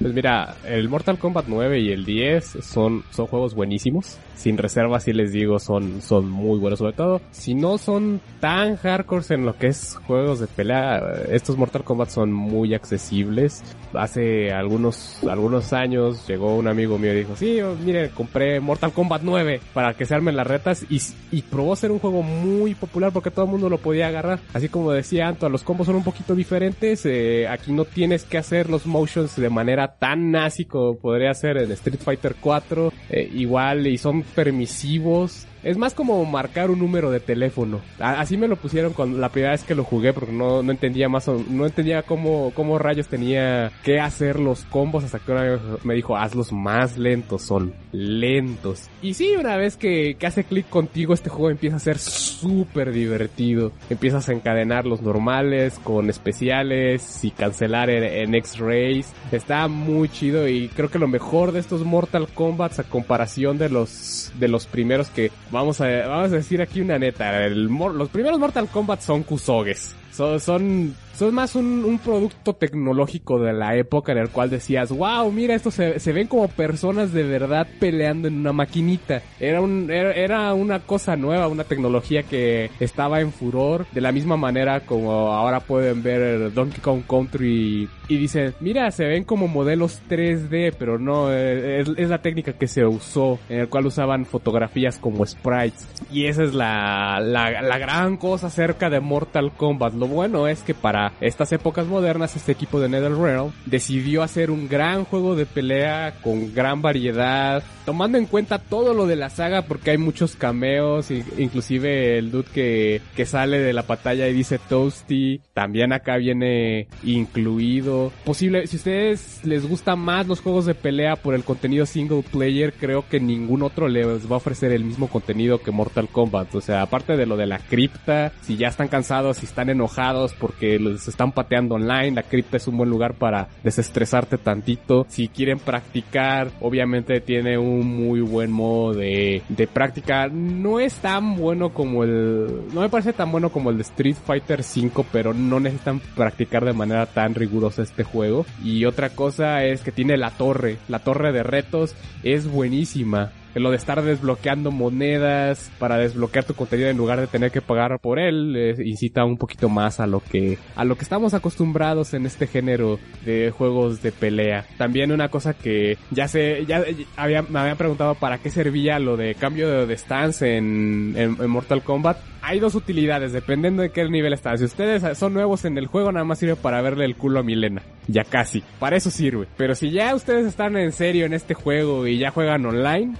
Pues 0.00 0.14
mira, 0.14 0.56
el 0.64 0.88
Mortal 0.88 1.18
Kombat 1.18 1.44
9 1.46 1.78
y 1.80 1.92
el 1.92 2.06
10 2.06 2.58
son, 2.62 3.04
son 3.10 3.26
juegos 3.26 3.54
buenísimos. 3.54 4.16
Sin 4.34 4.56
reserva, 4.56 4.98
si 4.98 5.12
les 5.12 5.30
digo, 5.32 5.58
son, 5.58 6.00
son 6.00 6.30
muy 6.30 6.58
buenos. 6.58 6.78
Sobre 6.78 6.94
todo, 6.94 7.20
si 7.30 7.54
no 7.54 7.76
son 7.76 8.22
tan 8.40 8.76
hardcore 8.76 9.26
en 9.28 9.44
lo 9.44 9.58
que 9.58 9.66
es 9.66 9.98
juegos 10.06 10.40
de 10.40 10.46
pelea, 10.46 11.02
estos 11.30 11.58
Mortal 11.58 11.84
Kombat 11.84 12.08
son 12.08 12.32
muy 12.32 12.72
accesibles. 12.72 13.62
Hace 13.92 14.50
algunos, 14.52 15.22
algunos 15.24 15.74
años 15.74 16.26
llegó 16.26 16.56
un 16.56 16.68
amigo 16.68 16.96
mío 16.98 17.12
y 17.12 17.18
dijo, 17.18 17.36
sí, 17.36 17.58
mire, 17.84 18.08
compré 18.08 18.58
Mortal 18.58 18.92
Kombat 18.92 19.20
9 19.22 19.60
para 19.74 19.92
que 19.92 20.06
se 20.06 20.14
armen 20.14 20.34
las 20.34 20.46
retas 20.46 20.86
y, 20.88 20.98
y 21.30 21.42
probó 21.42 21.76
ser 21.76 21.90
un 21.90 21.98
juego 21.98 22.22
muy 22.22 22.74
popular 22.74 23.12
porque 23.12 23.30
todo 23.30 23.44
el 23.44 23.50
mundo 23.50 23.68
lo 23.68 23.76
podía 23.76 24.06
agarrar. 24.06 24.38
Así 24.54 24.70
como 24.70 24.92
decía 24.92 25.28
Anto, 25.28 25.50
los 25.50 25.62
combos 25.62 25.88
son 25.88 25.96
un 25.96 26.04
poquito 26.04 26.34
diferentes. 26.34 27.04
eh, 27.04 27.46
aquí 27.46 27.72
no 27.72 27.84
tienes 27.84 28.24
que 28.24 28.38
hacer 28.38 28.70
los 28.70 28.86
motions 28.86 29.36
de 29.36 29.50
manera 29.50 29.89
tan 29.98 30.30
nazi 30.30 30.64
como 30.64 30.96
podría 30.98 31.34
ser 31.34 31.56
en 31.58 31.70
Street 31.72 32.00
Fighter 32.00 32.36
4. 32.40 32.92
eh, 33.08 33.30
igual 33.34 33.86
y 33.86 33.98
son 33.98 34.22
permisivos. 34.22 35.46
Es 35.62 35.76
más 35.76 35.94
como 35.94 36.24
marcar 36.24 36.70
un 36.70 36.78
número 36.78 37.10
de 37.10 37.20
teléfono. 37.20 37.80
Así 37.98 38.36
me 38.36 38.48
lo 38.48 38.56
pusieron 38.56 38.92
cuando 38.92 39.18
la 39.18 39.28
primera 39.28 39.52
vez 39.52 39.64
que 39.64 39.74
lo 39.74 39.84
jugué 39.84 40.12
porque 40.12 40.32
no, 40.32 40.62
no 40.62 40.72
entendía 40.72 41.08
más 41.08 41.28
o, 41.28 41.42
no 41.48 41.66
entendía 41.66 42.02
cómo, 42.02 42.52
cómo 42.54 42.78
rayos 42.78 43.08
tenía 43.08 43.70
que 43.82 44.00
hacer 44.00 44.40
los 44.40 44.64
combos 44.64 45.04
hasta 45.04 45.18
que 45.18 45.32
una 45.32 45.58
me 45.84 45.94
dijo 45.94 46.16
hazlos 46.16 46.52
más 46.52 46.96
lentos, 46.96 47.42
son 47.42 47.74
lentos. 47.92 48.88
Y 49.02 49.14
sí, 49.14 49.34
una 49.38 49.56
vez 49.56 49.76
que, 49.76 50.16
que 50.18 50.26
hace 50.26 50.44
clic 50.44 50.68
contigo 50.68 51.14
este 51.14 51.30
juego 51.30 51.50
empieza 51.50 51.76
a 51.76 51.80
ser 51.80 51.98
súper 51.98 52.92
divertido. 52.92 53.72
Empiezas 53.90 54.28
a 54.28 54.32
encadenar 54.32 54.86
los 54.86 55.02
normales 55.02 55.78
con 55.82 56.08
especiales 56.08 57.24
y 57.24 57.30
cancelar 57.30 57.90
en, 57.90 58.04
en 58.04 58.34
X-Rays. 58.34 59.12
Está 59.32 59.68
muy 59.68 60.08
chido 60.08 60.48
y 60.48 60.68
creo 60.68 60.90
que 60.90 60.98
lo 60.98 61.08
mejor 61.08 61.52
de 61.52 61.60
estos 61.60 61.84
Mortal 61.84 62.28
Kombat 62.32 62.78
a 62.78 62.84
comparación 62.84 63.58
de 63.58 63.68
los 63.68 64.32
de 64.38 64.48
los 64.48 64.66
primeros 64.66 65.08
que 65.08 65.30
vamos 65.50 65.80
a 65.80 65.86
vamos 66.06 66.32
a 66.32 66.36
decir 66.36 66.62
aquí 66.62 66.80
una 66.80 66.98
neta, 66.98 67.44
el 67.44 67.64
los 67.64 68.08
primeros 68.08 68.38
Mortal 68.38 68.68
Kombat 68.68 69.00
son 69.00 69.22
Kusoges. 69.22 69.94
Son, 70.12 70.94
son 71.14 71.34
más 71.34 71.54
un, 71.54 71.84
un 71.84 71.98
producto 71.98 72.54
tecnológico 72.54 73.38
de 73.38 73.52
la 73.52 73.76
época 73.76 74.12
en 74.12 74.18
el 74.18 74.30
cual 74.30 74.50
decías, 74.50 74.90
wow, 74.90 75.30
mira, 75.30 75.54
estos 75.54 75.74
se, 75.74 75.98
se 75.98 76.12
ven 76.12 76.26
como 76.26 76.48
personas 76.48 77.12
de 77.12 77.22
verdad 77.22 77.66
peleando 77.78 78.28
en 78.28 78.38
una 78.38 78.52
maquinita. 78.52 79.22
Era, 79.38 79.60
un, 79.60 79.90
era, 79.90 80.12
era 80.12 80.54
una 80.54 80.80
cosa 80.80 81.16
nueva, 81.16 81.48
una 81.48 81.64
tecnología 81.64 82.22
que 82.22 82.70
estaba 82.80 83.20
en 83.20 83.32
furor, 83.32 83.86
de 83.92 84.00
la 84.00 84.12
misma 84.12 84.36
manera 84.36 84.80
como 84.80 85.32
ahora 85.32 85.60
pueden 85.60 86.02
ver 86.02 86.52
Donkey 86.52 86.80
Kong 86.80 87.02
Country 87.08 87.88
y 88.10 88.16
dicen, 88.16 88.54
mira, 88.58 88.90
se 88.90 89.04
ven 89.04 89.22
como 89.22 89.46
modelos 89.46 90.02
3D, 90.08 90.74
pero 90.76 90.98
no, 90.98 91.32
eh, 91.32 91.80
es, 91.80 91.90
es 91.96 92.08
la 92.08 92.20
técnica 92.20 92.54
que 92.54 92.66
se 92.66 92.84
usó, 92.84 93.38
en 93.48 93.60
el 93.60 93.68
cual 93.68 93.86
usaban 93.86 94.26
fotografías 94.26 94.98
como 94.98 95.24
sprites. 95.24 95.86
Y 96.10 96.26
esa 96.26 96.42
es 96.42 96.52
la, 96.52 97.20
la, 97.20 97.62
la 97.62 97.78
gran 97.78 98.16
cosa 98.16 98.48
acerca 98.48 98.90
de 98.90 98.98
Mortal 98.98 99.52
Kombat. 99.52 99.94
Lo 99.94 100.08
bueno 100.08 100.48
es 100.48 100.62
que 100.64 100.74
para 100.74 100.99
para 101.00 101.12
estas 101.20 101.52
épocas 101.52 101.86
modernas, 101.86 102.36
este 102.36 102.52
equipo 102.52 102.80
de 102.80 102.88
NetherRealm 102.88 103.52
decidió 103.66 104.22
hacer 104.22 104.50
un 104.50 104.68
gran 104.68 105.04
juego 105.04 105.34
de 105.34 105.46
pelea 105.46 106.14
con 106.22 106.52
gran 106.52 106.82
variedad, 106.82 107.62
tomando 107.84 108.18
en 108.18 108.26
cuenta 108.26 108.58
todo 108.58 108.94
lo 108.94 109.06
de 109.06 109.16
la 109.16 109.30
saga 109.30 109.62
porque 109.62 109.92
hay 109.92 109.98
muchos 109.98 110.36
cameos, 110.36 111.10
inclusive 111.10 112.18
el 112.18 112.30
dude 112.30 112.48
que, 112.52 113.00
que 113.16 113.26
sale 113.26 113.60
de 113.60 113.72
la 113.72 113.82
pantalla 113.82 114.28
y 114.28 114.32
dice 114.32 114.58
Toasty, 114.58 115.40
también 115.54 115.92
acá 115.92 116.16
viene 116.16 116.88
incluido. 117.02 118.12
Posible, 118.24 118.66
si 118.66 118.76
ustedes 118.76 119.40
les 119.44 119.68
gustan 119.68 119.98
más 119.98 120.26
los 120.26 120.40
juegos 120.40 120.66
de 120.66 120.74
pelea 120.74 121.16
por 121.16 121.34
el 121.34 121.44
contenido 121.44 121.86
single 121.86 122.24
player, 122.30 122.72
creo 122.72 123.08
que 123.08 123.20
ningún 123.20 123.62
otro 123.62 123.88
les 123.88 124.30
va 124.30 124.34
a 124.34 124.38
ofrecer 124.38 124.72
el 124.72 124.84
mismo 124.84 125.08
contenido 125.08 125.60
que 125.60 125.70
Mortal 125.70 126.08
Kombat. 126.08 126.54
O 126.54 126.60
sea, 126.60 126.82
aparte 126.82 127.16
de 127.16 127.26
lo 127.26 127.36
de 127.36 127.46
la 127.46 127.58
cripta, 127.58 128.32
si 128.42 128.56
ya 128.56 128.68
están 128.68 128.88
cansados, 128.88 129.38
si 129.38 129.46
están 129.46 129.70
enojados 129.70 130.32
porque 130.38 130.78
los 130.90 131.08
están 131.08 131.32
pateando 131.32 131.74
online, 131.74 132.12
la 132.12 132.22
cripta 132.22 132.56
es 132.56 132.66
un 132.68 132.76
buen 132.76 132.90
lugar 132.90 133.14
para 133.14 133.48
desestresarte 133.62 134.38
tantito. 134.38 135.06
Si 135.08 135.28
quieren 135.28 135.58
practicar, 135.58 136.50
obviamente 136.60 137.20
tiene 137.20 137.58
un 137.58 137.86
muy 137.86 138.20
buen 138.20 138.50
modo 138.50 138.94
de, 138.94 139.42
de 139.48 139.66
práctica. 139.66 140.28
No 140.28 140.80
es 140.80 140.94
tan 140.96 141.36
bueno 141.36 141.70
como 141.70 142.04
el, 142.04 142.68
no 142.72 142.80
me 142.80 142.88
parece 142.88 143.12
tan 143.12 143.30
bueno 143.32 143.50
como 143.50 143.70
el 143.70 143.76
de 143.76 143.82
Street 143.82 144.16
Fighter 144.24 144.62
5, 144.62 145.06
pero 145.12 145.34
no 145.34 145.60
necesitan 145.60 146.00
practicar 146.14 146.64
de 146.64 146.72
manera 146.72 147.06
tan 147.06 147.34
rigurosa 147.34 147.82
este 147.82 148.04
juego. 148.04 148.46
Y 148.62 148.84
otra 148.84 149.10
cosa 149.10 149.64
es 149.64 149.82
que 149.82 149.92
tiene 149.92 150.16
la 150.16 150.30
torre, 150.30 150.78
la 150.88 151.00
torre 151.00 151.32
de 151.32 151.42
retos 151.42 151.94
es 152.22 152.50
buenísima 152.50 153.32
lo 153.54 153.70
de 153.70 153.76
estar 153.76 154.02
desbloqueando 154.02 154.70
monedas 154.70 155.70
para 155.78 155.96
desbloquear 155.96 156.44
tu 156.44 156.54
contenido 156.54 156.88
en 156.88 156.96
lugar 156.96 157.20
de 157.20 157.26
tener 157.26 157.50
que 157.50 157.60
pagar 157.60 157.98
por 158.00 158.18
él 158.18 158.76
incita 158.84 159.24
un 159.24 159.36
poquito 159.36 159.68
más 159.68 160.00
a 160.00 160.06
lo 160.06 160.20
que 160.20 160.58
a 160.76 160.84
lo 160.84 160.96
que 160.96 161.02
estamos 161.02 161.34
acostumbrados 161.34 162.14
en 162.14 162.26
este 162.26 162.46
género 162.46 162.98
de 163.24 163.50
juegos 163.50 164.02
de 164.02 164.12
pelea. 164.12 164.64
También 164.78 165.12
una 165.12 165.28
cosa 165.28 165.54
que 165.54 165.98
ya 166.10 166.28
sé 166.28 166.64
ya 166.66 166.84
había, 167.16 167.42
me 167.42 167.58
habían 167.58 167.76
preguntado 167.76 168.14
para 168.14 168.38
qué 168.38 168.50
servía 168.50 168.98
lo 168.98 169.16
de 169.16 169.34
cambio 169.34 169.86
de, 169.86 169.96
stance 169.96 170.56
en, 170.56 171.14
en, 171.16 171.50
Mortal 171.50 171.82
Kombat. 171.82 172.18
Hay 172.42 172.60
dos 172.60 172.74
utilidades 172.74 173.32
dependiendo 173.32 173.82
de 173.82 173.90
qué 173.90 174.08
nivel 174.08 174.32
estás. 174.32 174.60
Si 174.60 174.66
ustedes 174.66 175.16
son 175.18 175.34
nuevos 175.34 175.64
en 175.64 175.78
el 175.78 175.86
juego 175.86 176.10
nada 176.12 176.24
más 176.24 176.38
sirve 176.38 176.56
para 176.56 176.80
verle 176.82 177.04
el 177.04 177.16
culo 177.16 177.40
a 177.40 177.42
Milena. 177.42 177.82
Ya 178.08 178.24
casi. 178.24 178.62
Para 178.78 178.96
eso 178.96 179.10
sirve. 179.10 179.46
Pero 179.56 179.74
si 179.74 179.90
ya 179.90 180.14
ustedes 180.14 180.46
están 180.46 180.76
en 180.76 180.92
serio 180.92 181.26
en 181.26 181.32
este 181.32 181.54
juego 181.54 182.06
y 182.06 182.18
ya 182.18 182.30
juegan 182.30 182.66
online, 182.66 183.14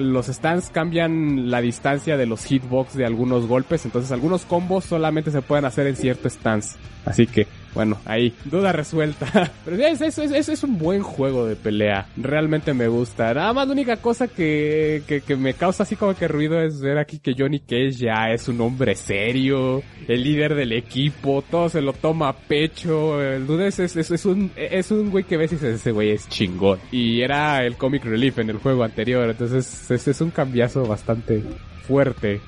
los 0.00 0.26
stands 0.26 0.70
cambian 0.70 1.50
la 1.50 1.60
distancia 1.60 2.16
de 2.16 2.26
los 2.26 2.44
hitbox 2.44 2.94
de 2.94 3.04
algunos 3.04 3.46
golpes, 3.46 3.84
entonces 3.84 4.12
algunos 4.12 4.44
combos 4.44 4.84
solamente 4.84 5.30
se 5.30 5.42
pueden 5.42 5.64
hacer 5.64 5.86
en 5.86 5.96
cierto 5.96 6.28
stance. 6.28 6.78
Así 7.04 7.26
que 7.26 7.46
bueno, 7.74 7.98
ahí, 8.04 8.32
duda 8.44 8.72
resuelta. 8.72 9.52
Pero 9.64 9.76
es, 9.76 10.00
es, 10.00 10.18
es, 10.18 10.48
es, 10.48 10.64
un 10.64 10.78
buen 10.78 11.02
juego 11.02 11.46
de 11.46 11.56
pelea. 11.56 12.06
Realmente 12.16 12.72
me 12.72 12.88
gusta. 12.88 13.34
Nada 13.34 13.52
más 13.52 13.66
la 13.66 13.72
única 13.72 13.96
cosa 13.96 14.28
que, 14.28 15.02
que, 15.06 15.20
que, 15.20 15.36
me 15.36 15.54
causa 15.54 15.82
así 15.82 15.96
como 15.96 16.14
que 16.14 16.28
ruido 16.28 16.60
es 16.60 16.80
ver 16.80 16.98
aquí 16.98 17.18
que 17.18 17.34
Johnny 17.36 17.60
Cage 17.60 17.92
ya 17.92 18.30
es 18.30 18.48
un 18.48 18.60
hombre 18.60 18.94
serio, 18.94 19.82
el 20.06 20.22
líder 20.22 20.54
del 20.54 20.72
equipo, 20.72 21.42
todo 21.50 21.68
se 21.68 21.80
lo 21.80 21.92
toma 21.92 22.28
a 22.28 22.36
pecho. 22.36 23.20
El 23.20 23.46
duda 23.46 23.66
es, 23.66 23.78
es, 23.80 23.96
es, 23.96 24.24
un, 24.24 24.52
es 24.56 24.90
un 24.90 25.10
güey 25.10 25.24
que 25.24 25.36
ves 25.36 25.52
y 25.52 25.66
ese 25.66 25.90
güey 25.90 26.10
es 26.10 26.28
chingón. 26.28 26.78
Y 26.92 27.22
era 27.22 27.64
el 27.64 27.76
comic 27.76 28.04
relief 28.04 28.38
en 28.38 28.50
el 28.50 28.58
juego 28.58 28.84
anterior, 28.84 29.28
entonces 29.28 29.90
es, 29.90 30.08
es 30.08 30.20
un 30.20 30.30
cambiazo 30.30 30.86
bastante 30.86 31.42
fuerte. 31.86 32.40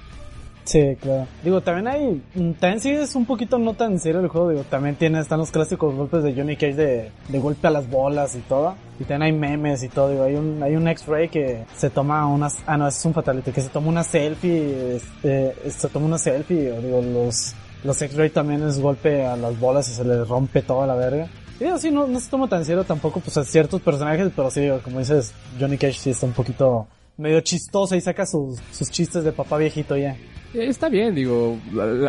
Sí, 0.66 0.96
claro. 1.00 1.28
Digo, 1.44 1.60
también 1.60 1.86
hay, 1.86 2.22
también 2.58 2.80
sí 2.80 2.90
es 2.90 3.14
un 3.14 3.24
poquito 3.24 3.56
no 3.56 3.74
tan 3.74 4.00
serio 4.00 4.20
el 4.20 4.26
juego, 4.26 4.50
digo, 4.50 4.64
también 4.64 4.96
tiene, 4.96 5.20
están 5.20 5.38
los 5.38 5.52
clásicos 5.52 5.94
golpes 5.94 6.24
de 6.24 6.34
Johnny 6.34 6.56
Cage 6.56 6.74
de, 6.74 7.10
de 7.28 7.38
golpe 7.38 7.68
a 7.68 7.70
las 7.70 7.88
bolas 7.88 8.34
y 8.34 8.40
todo. 8.40 8.74
Y 8.98 9.04
también 9.04 9.22
hay 9.22 9.32
memes 9.32 9.84
y 9.84 9.88
todo, 9.88 10.10
digo, 10.10 10.24
hay 10.24 10.34
un, 10.34 10.60
hay 10.64 10.74
un 10.74 10.88
X-Ray 10.88 11.28
que 11.28 11.64
se 11.76 11.88
toma 11.88 12.26
unas, 12.26 12.56
ah 12.66 12.76
no, 12.76 12.88
es 12.88 13.04
un 13.04 13.14
fatality, 13.14 13.52
que 13.52 13.60
se 13.60 13.68
toma 13.68 13.88
una 13.88 14.02
selfie, 14.02 14.96
este, 14.96 15.54
se 15.70 15.88
toma 15.88 16.06
una 16.06 16.18
selfie, 16.18 16.72
o 16.72 16.82
digo, 16.82 17.00
los, 17.00 17.54
los 17.84 18.02
X-Ray 18.02 18.30
también 18.30 18.64
es 18.64 18.80
golpe 18.80 19.24
a 19.24 19.36
las 19.36 19.58
bolas 19.60 19.88
y 19.88 19.92
se 19.92 20.04
le 20.04 20.24
rompe 20.24 20.62
toda 20.62 20.84
la 20.86 20.96
verga. 20.96 21.28
Y 21.60 21.64
así 21.64 21.92
no, 21.92 22.08
no 22.08 22.18
se 22.18 22.28
toma 22.28 22.48
tan 22.48 22.64
serio 22.64 22.82
tampoco, 22.82 23.20
pues 23.20 23.36
a 23.36 23.44
ciertos 23.44 23.80
personajes, 23.82 24.32
pero 24.34 24.50
sí, 24.50 24.68
como 24.82 24.98
dices, 24.98 25.32
Johnny 25.60 25.78
Cage 25.78 25.98
sí 26.00 26.10
está 26.10 26.26
un 26.26 26.32
poquito 26.32 26.88
medio 27.18 27.40
chistoso 27.40 27.94
y 27.94 28.00
saca 28.00 28.26
sus, 28.26 28.58
sus 28.72 28.90
chistes 28.90 29.22
de 29.22 29.32
papá 29.32 29.58
viejito 29.58 29.96
ya. 29.96 30.16
Está 30.58 30.88
bien, 30.88 31.14
digo, 31.14 31.58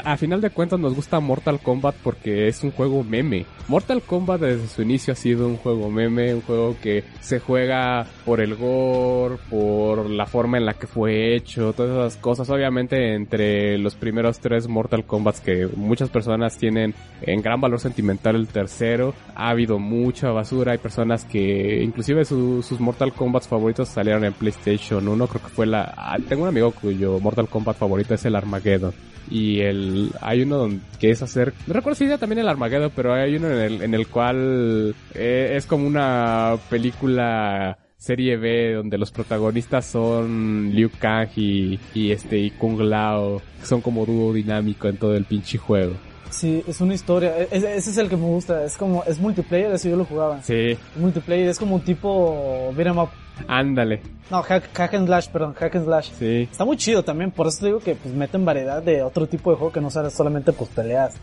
a, 0.06 0.16
final 0.16 0.40
de 0.40 0.50
cuentas 0.52 0.80
nos 0.80 0.96
gusta 0.96 1.20
Mortal 1.20 1.60
Kombat 1.60 1.96
porque 2.02 2.48
es 2.48 2.64
un 2.64 2.72
juego 2.72 3.04
meme. 3.04 3.46
Mortal 3.68 4.02
Kombat 4.02 4.40
desde 4.40 4.68
su 4.68 4.82
inicio 4.84 5.12
ha 5.12 5.18
sido 5.18 5.48
un 5.48 5.58
juego 5.58 5.90
meme, 5.90 6.34
un 6.34 6.42
juego 6.42 6.78
que 6.82 7.04
se 7.20 7.42
juega 7.42 8.08
por 8.26 8.40
el 8.40 8.56
gore, 8.56 9.36
por 9.50 10.10
la 10.10 10.26
forma 10.26 10.58
en 10.58 10.66
la 10.66 10.76
que 10.76 10.88
fue 10.88 11.36
hecho, 11.36 11.74
todas 11.74 11.92
esas 11.92 12.22
cosas. 12.22 12.50
Obviamente 12.50 13.16
entre 13.16 13.78
los 13.78 13.96
primeros 13.96 14.40
tres 14.40 14.70
Mortal 14.70 15.04
Kombat 15.04 15.40
que 15.40 15.68
muchas 15.76 16.10
personas 16.10 16.58
tienen 16.58 16.96
en 17.22 17.42
gran 17.42 17.60
valor 17.60 17.82
sentimental 17.82 18.38
el 18.38 18.48
tercero, 18.48 19.14
ha 19.36 19.50
habido 19.50 19.78
mucha 19.78 20.32
basura, 20.32 20.72
hay 20.72 20.78
personas 20.78 21.26
que 21.26 21.84
inclusive 21.84 22.24
sus 22.24 22.80
Mortal 22.80 23.12
Kombat 23.12 23.44
favoritos 23.44 23.90
salieron 23.90 24.24
en 24.24 24.32
PlayStation 24.32 25.06
1, 25.06 25.28
creo 25.28 25.44
que 25.44 25.50
fue 25.50 25.66
la... 25.66 25.94
Ah, 25.98 26.18
tengo 26.30 26.44
un 26.44 26.50
amigo 26.50 26.72
cuyo 26.72 27.20
Mortal 27.20 27.50
Kombat 27.50 27.76
favorito 27.76 28.14
es 28.14 28.24
el 28.24 28.37
Armageddon. 28.38 28.94
Y 29.30 29.60
el, 29.60 30.12
hay 30.22 30.42
uno 30.42 30.70
que 31.00 31.10
es 31.10 31.22
hacer, 31.22 31.54
no 31.68 31.74
recuerdo 31.74 31.96
si 31.96 32.06
era 32.06 32.18
también 32.18 32.40
el 32.40 32.48
Armageddon, 32.48 32.92
pero 32.96 33.14
hay 33.14 33.36
uno 33.36 33.50
en 33.50 33.60
el, 33.60 33.82
en 33.82 33.94
el 33.94 34.08
cual 34.08 34.96
eh, 35.14 35.52
es 35.54 35.66
como 35.66 35.86
una 35.86 36.56
película 36.70 37.78
serie 37.98 38.38
B 38.38 38.74
donde 38.74 38.98
los 38.98 39.12
protagonistas 39.12 39.86
son 39.86 40.72
Liu 40.74 40.90
Kang 40.98 41.30
y, 41.36 41.80
este 41.94 42.38
y 42.38 42.52
Kung 42.52 42.80
Lao, 42.80 43.42
son 43.64 43.82
como 43.82 44.06
dúo 44.06 44.34
dinámico 44.34 44.88
en 44.88 44.98
todo 44.98 45.16
el 45.16 45.26
pinche 45.26 45.58
juego. 45.58 45.96
Sí, 46.30 46.64
es 46.68 46.82
una 46.82 46.94
historia. 46.94 47.38
E-, 47.38 47.48
ese, 47.52 47.78
es 47.78 47.98
el 47.98 48.10
que 48.10 48.18
me 48.18 48.26
gusta. 48.26 48.64
Es 48.64 48.78
como, 48.78 49.04
es 49.06 49.20
multiplayer, 49.20 49.72
eso 49.72 49.90
yo 49.90 49.96
lo 49.96 50.06
jugaba. 50.06 50.42
Sí. 50.44 50.78
Multiplayer, 50.96 51.50
es 51.50 51.60
como 51.60 51.76
un 51.76 51.82
tipo 51.82 52.72
beat'em 52.76 52.98
up. 52.98 53.10
Ándale. 53.48 54.02
No, 54.32 54.42
hack, 54.42 54.70
hack, 54.74 54.94
and 54.96 55.08
slash, 55.08 55.28
perdón, 55.30 55.54
hack 55.54 55.76
and 55.76 55.86
slash. 55.86 56.12
Sí. 56.18 56.48
Está 56.52 56.66
muy 56.66 56.76
chido 56.78 57.04
también, 57.04 57.32
por 57.32 57.48
eso 57.48 57.66
digo 57.66 57.80
que 57.80 57.96
pues 57.96 58.14
meten 58.14 58.44
variedad 58.44 58.82
de 58.82 59.04
otro 59.04 59.28
tipo 59.28 59.52
de 59.52 59.58
juego 59.58 59.72
que 59.72 59.80
no 59.80 59.90
sea 59.90 60.10
solamente 60.10 60.52
pues 60.54 60.70
peleas. 60.72 61.16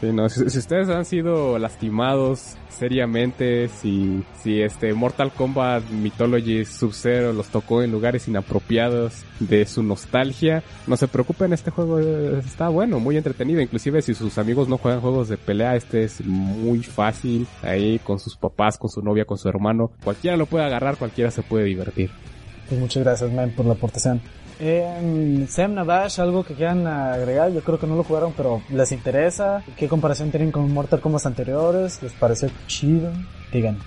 No, 0.00 0.28
si, 0.28 0.44
ustedes 0.44 0.88
han 0.88 1.04
sido 1.04 1.58
lastimados 1.58 2.56
seriamente, 2.68 3.68
si, 3.68 4.22
si 4.40 4.62
este 4.62 4.94
Mortal 4.94 5.32
Kombat 5.32 5.90
Mythology 5.90 6.64
Sub-Zero 6.64 7.32
los 7.32 7.48
tocó 7.48 7.82
en 7.82 7.90
lugares 7.90 8.28
inapropiados 8.28 9.24
de 9.40 9.66
su 9.66 9.82
nostalgia, 9.82 10.62
no 10.86 10.96
se 10.96 11.08
preocupen, 11.08 11.52
este 11.52 11.72
juego 11.72 11.98
está 11.98 12.68
bueno, 12.68 13.00
muy 13.00 13.16
entretenido, 13.16 13.60
inclusive 13.60 14.00
si 14.02 14.14
sus 14.14 14.38
amigos 14.38 14.68
no 14.68 14.78
juegan 14.78 15.00
juegos 15.00 15.28
de 15.28 15.36
pelea, 15.36 15.74
este 15.74 16.04
es 16.04 16.24
muy 16.24 16.84
fácil, 16.84 17.48
ahí 17.62 17.98
con 17.98 18.20
sus 18.20 18.36
papás, 18.36 18.78
con 18.78 18.90
su 18.90 19.02
novia, 19.02 19.24
con 19.24 19.38
su 19.38 19.48
hermano, 19.48 19.90
cualquiera 20.04 20.36
lo 20.36 20.46
puede 20.46 20.64
agarrar, 20.64 20.96
cualquiera 20.96 21.32
se 21.32 21.42
puede 21.42 21.64
divertir. 21.64 22.10
Pues 22.68 22.80
muchas 22.80 23.02
gracias, 23.02 23.32
man, 23.32 23.50
por 23.56 23.66
la 23.66 23.72
aportación. 23.72 24.20
Eh, 24.60 25.46
Sam 25.48 25.74
Navash, 25.74 26.20
algo 26.20 26.44
que 26.44 26.54
quieran 26.54 26.86
agregar, 26.86 27.52
yo 27.52 27.60
creo 27.60 27.78
que 27.78 27.86
no 27.86 27.96
lo 27.96 28.04
jugaron, 28.04 28.32
pero 28.36 28.62
les 28.70 28.90
interesa. 28.92 29.62
¿Qué 29.76 29.88
comparación 29.88 30.30
tienen 30.30 30.50
con 30.50 30.72
Mortal 30.72 31.00
Kombat 31.00 31.26
anteriores? 31.26 32.02
¿Les 32.02 32.12
parece 32.12 32.50
chido? 32.66 33.12
Digan. 33.52 33.78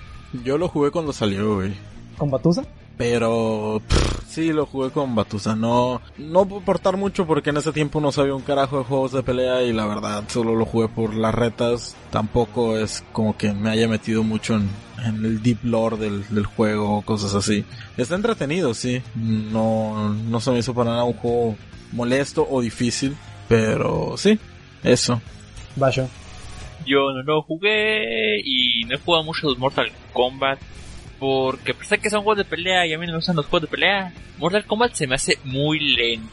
Yo 0.44 0.56
lo 0.56 0.68
jugué 0.68 0.90
cuando 0.90 1.12
salió, 1.12 1.56
güey. 1.56 1.74
¿Con 2.16 2.30
Batusa? 2.30 2.64
Pero 3.02 3.82
sí, 4.28 4.52
lo 4.52 4.64
jugué 4.64 4.90
con 4.90 5.16
Batusa. 5.16 5.56
No, 5.56 6.00
no 6.18 6.46
puedo 6.46 6.62
aportar 6.62 6.96
mucho 6.96 7.26
porque 7.26 7.50
en 7.50 7.56
ese 7.56 7.72
tiempo 7.72 8.00
no 8.00 8.12
sabía 8.12 8.32
un 8.32 8.42
carajo 8.42 8.78
de 8.78 8.84
juegos 8.84 9.10
de 9.10 9.24
pelea 9.24 9.64
y 9.64 9.72
la 9.72 9.86
verdad 9.86 10.22
solo 10.28 10.54
lo 10.54 10.64
jugué 10.64 10.86
por 10.86 11.12
las 11.12 11.34
retas. 11.34 11.96
Tampoco 12.12 12.78
es 12.78 13.02
como 13.10 13.36
que 13.36 13.52
me 13.54 13.70
haya 13.70 13.88
metido 13.88 14.22
mucho 14.22 14.54
en, 14.54 14.70
en 15.04 15.24
el 15.24 15.42
deep 15.42 15.64
lore 15.64 15.96
del, 15.96 16.28
del 16.28 16.46
juego 16.46 16.98
o 16.98 17.02
cosas 17.02 17.34
así. 17.34 17.64
Está 17.96 18.14
entretenido, 18.14 18.72
sí. 18.72 19.02
No, 19.16 20.10
no 20.10 20.40
se 20.40 20.52
me 20.52 20.60
hizo 20.60 20.72
para 20.72 20.90
nada 20.90 21.02
un 21.02 21.14
juego 21.14 21.56
molesto 21.90 22.46
o 22.48 22.60
difícil. 22.60 23.16
Pero 23.48 24.14
sí, 24.16 24.38
eso. 24.84 25.20
Vaya. 25.74 26.06
Yo 26.86 27.12
no 27.12 27.24
lo 27.24 27.42
jugué 27.42 28.38
y 28.44 28.84
no 28.84 28.94
he 28.94 28.98
jugado 28.98 29.24
mucho 29.24 29.48
los 29.48 29.58
Mortal 29.58 29.90
Kombat 30.12 30.60
porque 31.22 31.72
pensé 31.72 31.98
que 31.98 32.10
son 32.10 32.24
juegos 32.24 32.38
de 32.38 32.44
pelea 32.44 32.84
y 32.84 32.92
a 32.92 32.98
mí 32.98 33.06
no 33.06 33.12
me 33.12 33.18
gustan 33.18 33.36
los 33.36 33.46
juegos 33.46 33.70
de 33.70 33.76
pelea. 33.76 34.12
Mortal 34.38 34.66
Kombat 34.66 34.94
se 34.94 35.06
me 35.06 35.14
hace 35.14 35.38
muy 35.44 35.78
lento. 35.78 36.26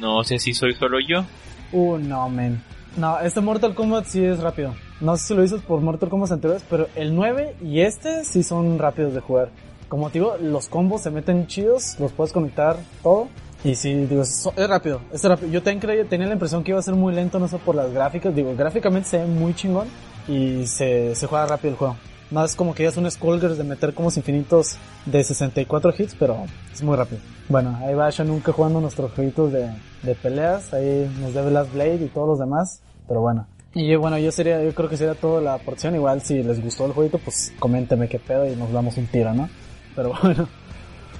No 0.00 0.24
sé 0.24 0.38
si 0.38 0.54
soy 0.54 0.72
solo 0.72 0.96
yo. 0.98 1.26
Uh, 1.72 1.98
no, 1.98 2.26
men. 2.30 2.62
No, 2.96 3.20
este 3.20 3.42
Mortal 3.42 3.74
Kombat 3.74 4.06
sí 4.06 4.24
es 4.24 4.40
rápido. 4.40 4.74
No 5.02 5.18
sé 5.18 5.26
si 5.26 5.34
lo 5.34 5.42
dices 5.42 5.60
por 5.60 5.82
Mortal 5.82 6.08
Kombat 6.08 6.32
anteriores, 6.32 6.64
pero 6.70 6.88
el 6.96 7.14
9 7.14 7.56
y 7.62 7.80
este 7.80 8.24
sí 8.24 8.42
son 8.42 8.78
rápidos 8.78 9.12
de 9.12 9.20
jugar. 9.20 9.50
Como 9.90 10.08
te 10.08 10.20
digo, 10.20 10.38
los 10.40 10.68
combos 10.68 11.02
se 11.02 11.10
meten 11.10 11.46
chidos, 11.46 12.00
los 12.00 12.12
puedes 12.12 12.32
conectar 12.32 12.78
todo. 13.02 13.28
Y 13.62 13.74
sí, 13.74 13.92
digo, 13.92 14.22
es, 14.22 14.48
rápido, 14.56 15.02
es 15.12 15.22
rápido. 15.22 15.52
Yo 15.52 15.62
tenía 15.62 16.26
la 16.26 16.32
impresión 16.32 16.64
que 16.64 16.70
iba 16.70 16.78
a 16.78 16.82
ser 16.82 16.94
muy 16.94 17.14
lento, 17.14 17.38
no 17.38 17.46
sé 17.46 17.58
por 17.58 17.74
las 17.74 17.92
gráficas. 17.92 18.34
Digo, 18.34 18.56
gráficamente 18.56 19.10
se 19.10 19.18
ve 19.18 19.26
muy 19.26 19.52
chingón 19.54 19.86
y 20.26 20.66
se, 20.66 21.14
se 21.14 21.26
juega 21.26 21.44
rápido 21.44 21.72
el 21.72 21.76
juego. 21.76 21.96
Es 22.44 22.56
como 22.56 22.74
que 22.74 22.82
ya 22.82 22.88
es 22.88 22.96
un 22.96 23.08
Skullgirls 23.08 23.56
de 23.56 23.64
meter 23.64 23.94
como 23.94 24.10
infinitos 24.14 24.78
de 25.04 25.22
64 25.22 25.94
hits, 25.96 26.16
pero 26.18 26.44
es 26.72 26.82
muy 26.82 26.96
rápido. 26.96 27.20
Bueno, 27.48 27.78
ahí 27.80 27.94
va 27.94 28.10
nunca 28.24 28.52
jugando 28.52 28.80
nuestros 28.80 29.12
jueguitos 29.12 29.52
de, 29.52 29.70
de 30.02 30.14
peleas. 30.16 30.74
Ahí 30.74 31.08
nos 31.20 31.34
debe 31.34 31.52
Last 31.52 31.72
Blade 31.72 32.04
y 32.04 32.08
todos 32.08 32.28
los 32.28 32.38
demás. 32.40 32.82
Pero 33.06 33.20
bueno. 33.20 33.46
Y 33.74 33.86
yo, 33.86 34.00
bueno, 34.00 34.18
yo 34.18 34.32
sería, 34.32 34.62
yo 34.62 34.74
creo 34.74 34.88
que 34.88 34.96
sería 34.96 35.14
toda 35.14 35.40
la 35.40 35.58
porción. 35.58 35.94
Igual 35.94 36.20
si 36.22 36.42
les 36.42 36.60
gustó 36.60 36.86
el 36.86 36.92
jueguito, 36.92 37.18
pues 37.18 37.52
coménteme 37.60 38.08
qué 38.08 38.18
pedo 38.18 38.50
y 38.50 38.56
nos 38.56 38.72
damos 38.72 38.96
un 38.96 39.06
tiro, 39.06 39.32
¿no? 39.32 39.48
Pero 39.94 40.12
bueno, 40.22 40.48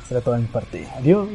será 0.08 0.20
toda 0.20 0.38
mi 0.38 0.46
parte. 0.46 0.88
Adiós. 0.96 1.28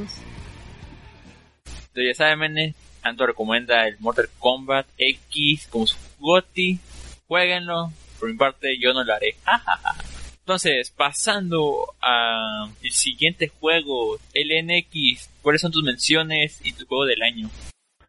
Entonces 1.65 2.05
ya 2.07 2.13
saben, 2.15 2.39
mene, 2.39 2.75
Anto 3.03 3.25
recomienda 3.25 3.87
el 3.87 3.97
Mortal 3.99 4.29
Kombat 4.37 4.87
X 4.97 5.67
como 5.69 5.87
su 5.87 5.95
GOTY. 6.19 6.79
Jueguenlo. 7.27 7.91
Por 8.21 8.29
mi 8.31 8.37
parte, 8.37 8.77
yo 8.79 8.93
no 8.93 9.03
lo 9.03 9.13
haré. 9.13 9.35
Entonces, 10.39 10.91
pasando 10.91 11.93
a 12.01 12.67
el 12.81 12.91
siguiente 12.91 13.47
juego, 13.49 14.17
LNX, 14.33 15.29
¿cuáles 15.41 15.61
son 15.61 15.71
tus 15.71 15.83
menciones 15.83 16.61
y 16.63 16.71
tu 16.73 16.85
juego 16.85 17.05
del 17.05 17.21
año? 17.21 17.49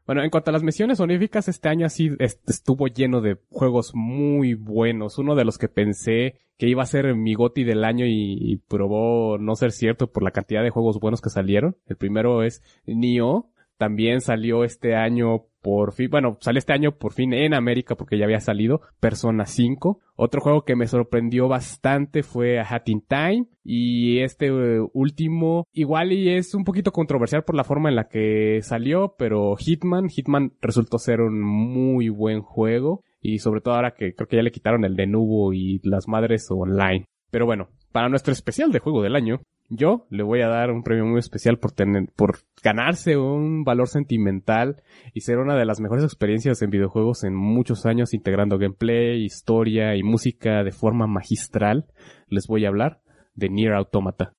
Bueno, 0.07 0.23
en 0.25 0.31
cuanto 0.31 0.51
a 0.51 0.53
las 0.53 0.63
misiones 0.63 0.99
honoríficas, 1.01 1.49
este 1.49 1.69
año 1.69 1.89
sí 1.89 2.11
est- 2.19 2.49
estuvo 2.49 2.89
lleno 2.89 3.21
de 3.21 3.39
juegos 3.51 3.93
muy 3.95 4.55
buenos. 4.55 5.19
Uno 5.19 5.35
de 5.35 5.45
los 5.45 5.59
que 5.59 5.69
pensé 5.69 6.41
que 6.59 6.69
iba 6.69 6.83
a 6.83 6.87
ser 6.87 7.15
mi 7.15 7.35
goti 7.35 7.65
del 7.65 7.85
año 7.85 8.05
y, 8.07 8.37
y 8.41 8.57
probó 8.57 9.39
no 9.39 9.55
ser 9.55 9.71
cierto 9.73 10.11
por 10.11 10.23
la 10.23 10.33
cantidad 10.33 10.63
de 10.63 10.71
juegos 10.71 10.99
buenos 11.01 11.21
que 11.21 11.31
salieron. 11.31 11.77
El 11.87 11.97
primero 11.97 12.43
es 12.43 12.63
Nioh. 12.87 13.49
También 13.79 14.21
salió 14.21 14.65
este 14.65 14.95
año 14.97 15.47
por 15.63 15.93
fin, 15.93 16.09
bueno, 16.11 16.37
salió 16.41 16.59
este 16.59 16.73
año 16.73 16.99
por 16.99 17.13
fin 17.13 17.33
en 17.33 17.55
América 17.55 17.95
porque 17.95 18.19
ya 18.19 18.25
había 18.25 18.41
salido 18.41 18.81
Persona 18.99 19.47
5. 19.47 20.01
Otro 20.17 20.41
juego 20.41 20.65
que 20.65 20.75
me 20.75 20.89
sorprendió 20.89 21.47
bastante 21.49 22.25
fue 22.25 22.59
A 22.59 22.67
Hat 22.69 22.89
in 22.89 23.03
Time 23.07 23.47
y 23.65 24.19
este 24.19 24.49
eh, 24.49 24.81
último 24.93 25.67
igual 25.73 26.13
y 26.13 26.31
es 26.31 26.55
un 26.55 26.65
poquito 26.65 26.91
controversial 26.91 27.45
por 27.45 27.55
la 27.55 27.65
forma 27.65 27.89
en 27.89 27.97
la 27.97 28.09
que 28.09 28.59
salió, 28.63 29.15
pero 29.17 29.55
Hitman, 29.57 30.09
Hitman 30.09 30.53
resultó 30.61 30.99
ser 30.99 31.21
un 31.21 31.41
muy 31.41 32.09
buen 32.09 32.43
juego 32.43 33.05
y 33.21 33.39
sobre 33.39 33.61
todo 33.61 33.75
ahora 33.75 33.95
que 33.95 34.15
creo 34.15 34.27
que 34.27 34.37
ya 34.37 34.43
le 34.43 34.51
quitaron 34.51 34.85
el 34.85 34.97
de 34.97 35.07
Nubo 35.07 35.53
y 35.53 35.81
las 35.85 36.09
madres 36.09 36.51
online. 36.51 37.07
Pero 37.31 37.47
bueno, 37.47 37.69
para 37.93 38.09
nuestro 38.09 38.33
especial 38.33 38.73
de 38.73 38.81
juego 38.81 39.03
del 39.03 39.15
año, 39.15 39.41
yo 39.75 40.07
le 40.11 40.23
voy 40.23 40.43
a 40.43 40.49
dar 40.49 40.71
un 40.71 40.83
premio 40.83 41.07
muy 41.07 41.19
especial 41.19 41.59
por 41.59 41.73
tener, 41.73 42.09
por 42.15 42.39
ganarse 42.63 43.17
un 43.17 43.65
valor 43.65 43.89
sentimental 43.89 44.83
y 45.15 45.23
ser 45.23 45.39
una 45.39 45.57
de 45.57 45.65
las 45.65 45.81
mejores 45.81 46.05
experiencias 46.05 46.61
en 46.61 46.71
videojuegos 46.71 47.25
en 47.25 47.35
muchos 47.35 47.87
años 47.87 48.13
integrando 48.13 48.59
gameplay, 48.59 49.25
historia 49.25 49.97
y 49.97 50.03
música 50.03 50.63
de 50.63 50.73
forma 50.73 51.07
magistral. 51.07 51.87
Les 52.29 52.47
voy 52.47 52.67
a 52.67 52.69
hablar 52.69 53.01
de 53.35 53.49
Nier 53.49 53.73
Automata. 53.73 54.35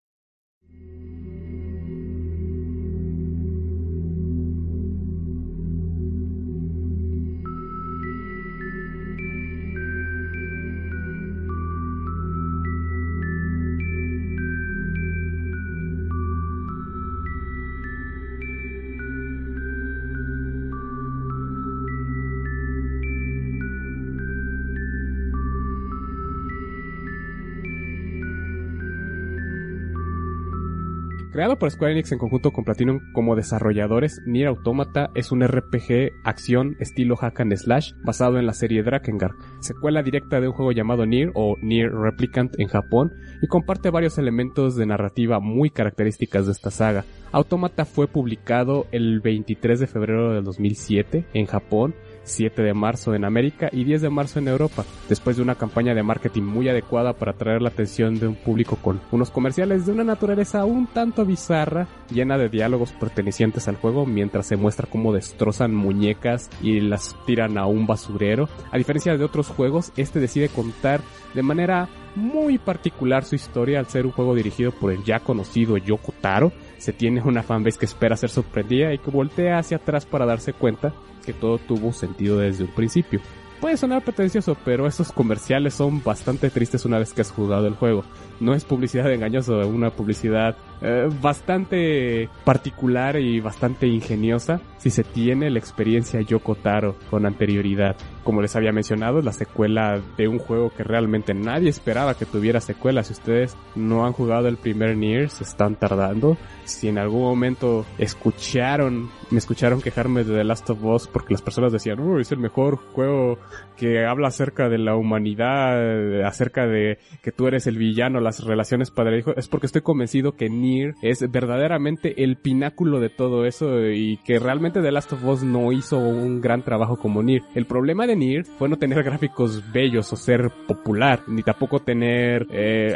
Creado 31.33 31.57
por 31.57 31.71
Square 31.71 31.93
Enix 31.93 32.11
en 32.11 32.19
conjunto 32.19 32.51
con 32.51 32.63
Platinum 32.63 33.11
como 33.11 33.35
desarrolladores, 33.35 34.21
Nier 34.27 34.49
Automata 34.49 35.09
es 35.15 35.31
un 35.31 35.41
RPG 35.41 36.11
acción 36.23 36.77
estilo 36.79 37.15
hack 37.15 37.39
and 37.39 37.55
slash 37.55 37.93
basado 38.03 38.37
en 38.37 38.45
la 38.45 38.53
serie 38.53 38.83
Drakengard, 38.83 39.33
secuela 39.59 40.03
directa 40.03 40.39
de 40.39 40.49
un 40.49 40.53
juego 40.53 40.71
llamado 40.73 41.07
Nier 41.07 41.31
o 41.33 41.57
Nier 41.59 41.91
Replicant 41.91 42.53
en 42.59 42.67
Japón 42.67 43.13
y 43.41 43.47
comparte 43.47 43.89
varios 43.89 44.19
elementos 44.19 44.75
de 44.75 44.85
narrativa 44.85 45.39
muy 45.39 45.71
características 45.71 46.45
de 46.45 46.51
esta 46.51 46.69
saga. 46.69 47.03
Automata 47.31 47.85
fue 47.85 48.05
publicado 48.05 48.85
el 48.91 49.19
23 49.19 49.79
de 49.79 49.87
febrero 49.87 50.35
del 50.35 50.43
2007 50.43 51.25
en 51.33 51.47
Japón 51.47 51.95
7 52.23 52.61
de 52.61 52.73
marzo 52.73 53.13
en 53.13 53.25
América 53.25 53.69
y 53.71 53.83
10 53.83 54.01
de 54.01 54.09
marzo 54.09 54.39
en 54.39 54.47
Europa, 54.47 54.85
después 55.09 55.37
de 55.37 55.43
una 55.43 55.55
campaña 55.55 55.93
de 55.93 56.03
marketing 56.03 56.43
muy 56.43 56.69
adecuada 56.69 57.13
para 57.13 57.31
atraer 57.31 57.61
la 57.61 57.69
atención 57.69 58.19
de 58.19 58.27
un 58.27 58.35
público 58.35 58.77
con 58.77 59.01
unos 59.11 59.31
comerciales 59.31 59.85
de 59.85 59.91
una 59.91 60.03
naturaleza 60.03 60.65
un 60.65 60.87
tanto 60.87 61.25
bizarra, 61.25 61.87
llena 62.09 62.37
de 62.37 62.49
diálogos 62.49 62.91
pertenecientes 62.91 63.67
al 63.67 63.75
juego, 63.75 64.05
mientras 64.05 64.47
se 64.47 64.55
muestra 64.55 64.87
cómo 64.89 65.13
destrozan 65.13 65.73
muñecas 65.73 66.49
y 66.61 66.79
las 66.79 67.15
tiran 67.25 67.57
a 67.57 67.65
un 67.65 67.85
basurero. 67.87 68.49
A 68.71 68.77
diferencia 68.77 69.15
de 69.17 69.23
otros 69.23 69.47
juegos, 69.47 69.91
este 69.97 70.19
decide 70.19 70.49
contar 70.49 71.01
de 71.33 71.43
manera 71.43 71.89
muy 72.15 72.57
particular 72.57 73.23
su 73.23 73.35
historia 73.35 73.79
al 73.79 73.87
ser 73.87 74.05
un 74.05 74.11
juego 74.11 74.35
dirigido 74.35 74.71
por 74.71 74.91
el 74.91 75.03
ya 75.03 75.19
conocido 75.19 75.77
Yoko 75.77 76.13
Taro. 76.21 76.51
Se 76.77 76.93
tiene 76.93 77.21
una 77.21 77.43
fanbase 77.43 77.79
que 77.79 77.85
espera 77.85 78.15
ser 78.15 78.29
sorprendida 78.29 78.93
y 78.93 78.99
que 78.99 79.11
voltea 79.11 79.57
hacia 79.57 79.77
atrás 79.77 80.05
para 80.05 80.25
darse 80.25 80.53
cuenta 80.53 80.93
que 81.23 81.33
todo 81.33 81.57
tuvo 81.57 81.91
sentido 81.93 82.37
desde 82.37 82.65
un 82.65 82.71
principio. 82.71 83.21
Puede 83.59 83.77
sonar 83.77 84.03
pretencioso, 84.03 84.57
pero 84.65 84.87
esos 84.87 85.13
comerciales 85.13 85.73
son 85.73 86.03
bastante 86.03 86.49
tristes 86.49 86.83
una 86.83 86.99
vez 86.99 87.13
que 87.13 87.21
has 87.21 87.31
jugado 87.31 87.65
el 87.65 87.75
juego. 87.75 88.03
No 88.41 88.53
es 88.53 88.65
publicidad 88.65 89.09
engañosa, 89.11 89.53
una 89.53 89.89
publicidad 89.89 90.57
eh, 90.85 91.09
bastante 91.21 92.29
particular 92.43 93.17
y 93.17 93.39
bastante 93.39 93.87
ingeniosa 93.87 94.59
si 94.83 94.89
se 94.89 95.05
tiene 95.05 95.49
la 95.49 95.59
experiencia 95.59 96.19
Yoko 96.19 96.55
Taro 96.55 96.97
con 97.09 97.25
anterioridad. 97.25 97.95
Como 98.25 98.41
les 98.41 98.53
había 98.57 98.73
mencionado, 98.73 99.19
es 99.19 99.25
la 99.25 99.31
secuela 99.31 100.01
de 100.17 100.27
un 100.27 100.39
juego 100.39 100.71
que 100.75 100.83
realmente 100.83 101.33
nadie 101.33 101.69
esperaba 101.69 102.15
que 102.15 102.25
tuviera 102.25 102.59
secuela. 102.59 103.03
Si 103.03 103.13
ustedes 103.13 103.55
no 103.75 104.05
han 104.05 104.11
jugado 104.11 104.49
el 104.49 104.57
primer 104.57 104.97
Nier, 104.97 105.29
se 105.29 105.45
están 105.45 105.75
tardando. 105.75 106.35
Si 106.65 106.89
en 106.89 106.97
algún 106.97 107.21
momento 107.21 107.85
escucharon, 107.97 109.09
me 109.31 109.37
escucharon 109.37 109.81
quejarme 109.81 110.25
de 110.25 110.35
The 110.35 110.43
Last 110.43 110.69
of 110.69 110.83
Us 110.83 111.07
porque 111.07 111.33
las 111.33 111.41
personas 111.41 111.71
decían, 111.71 111.99
oh, 111.99 112.19
es 112.19 112.33
el 112.33 112.39
mejor 112.39 112.75
juego 112.75 113.39
que 113.77 114.05
habla 114.05 114.27
acerca 114.27 114.67
de 114.67 114.79
la 114.79 114.97
humanidad, 114.97 116.25
acerca 116.25 116.67
de 116.67 116.97
que 117.21 117.31
tú 117.31 117.47
eres 117.47 117.67
el 117.67 117.77
villano, 117.77 118.19
las 118.19 118.43
relaciones 118.43 118.91
padre-hijo, 118.91 119.33
es 119.35 119.47
porque 119.47 119.67
estoy 119.67 119.81
convencido 119.81 120.33
que 120.35 120.49
Nier 120.49 120.72
es 121.01 121.29
verdaderamente 121.31 122.23
el 122.23 122.37
pináculo 122.37 122.99
de 122.99 123.09
todo 123.09 123.45
eso 123.45 123.87
y 123.89 124.17
que 124.25 124.39
realmente 124.39 124.81
The 124.81 124.91
Last 124.91 125.13
of 125.13 125.23
Us 125.25 125.43
no 125.43 125.71
hizo 125.71 125.97
un 125.97 126.41
gran 126.41 126.63
trabajo 126.63 126.97
como 126.97 127.23
Nier. 127.23 127.41
El 127.55 127.65
problema 127.65 128.07
de 128.07 128.15
Nier 128.15 128.45
fue 128.45 128.69
no 128.69 128.77
tener 128.77 129.03
gráficos 129.03 129.63
bellos 129.71 130.11
o 130.13 130.15
ser 130.15 130.51
popular, 130.67 131.21
ni 131.27 131.43
tampoco 131.43 131.79
tener 131.79 132.47
eh, 132.51 132.95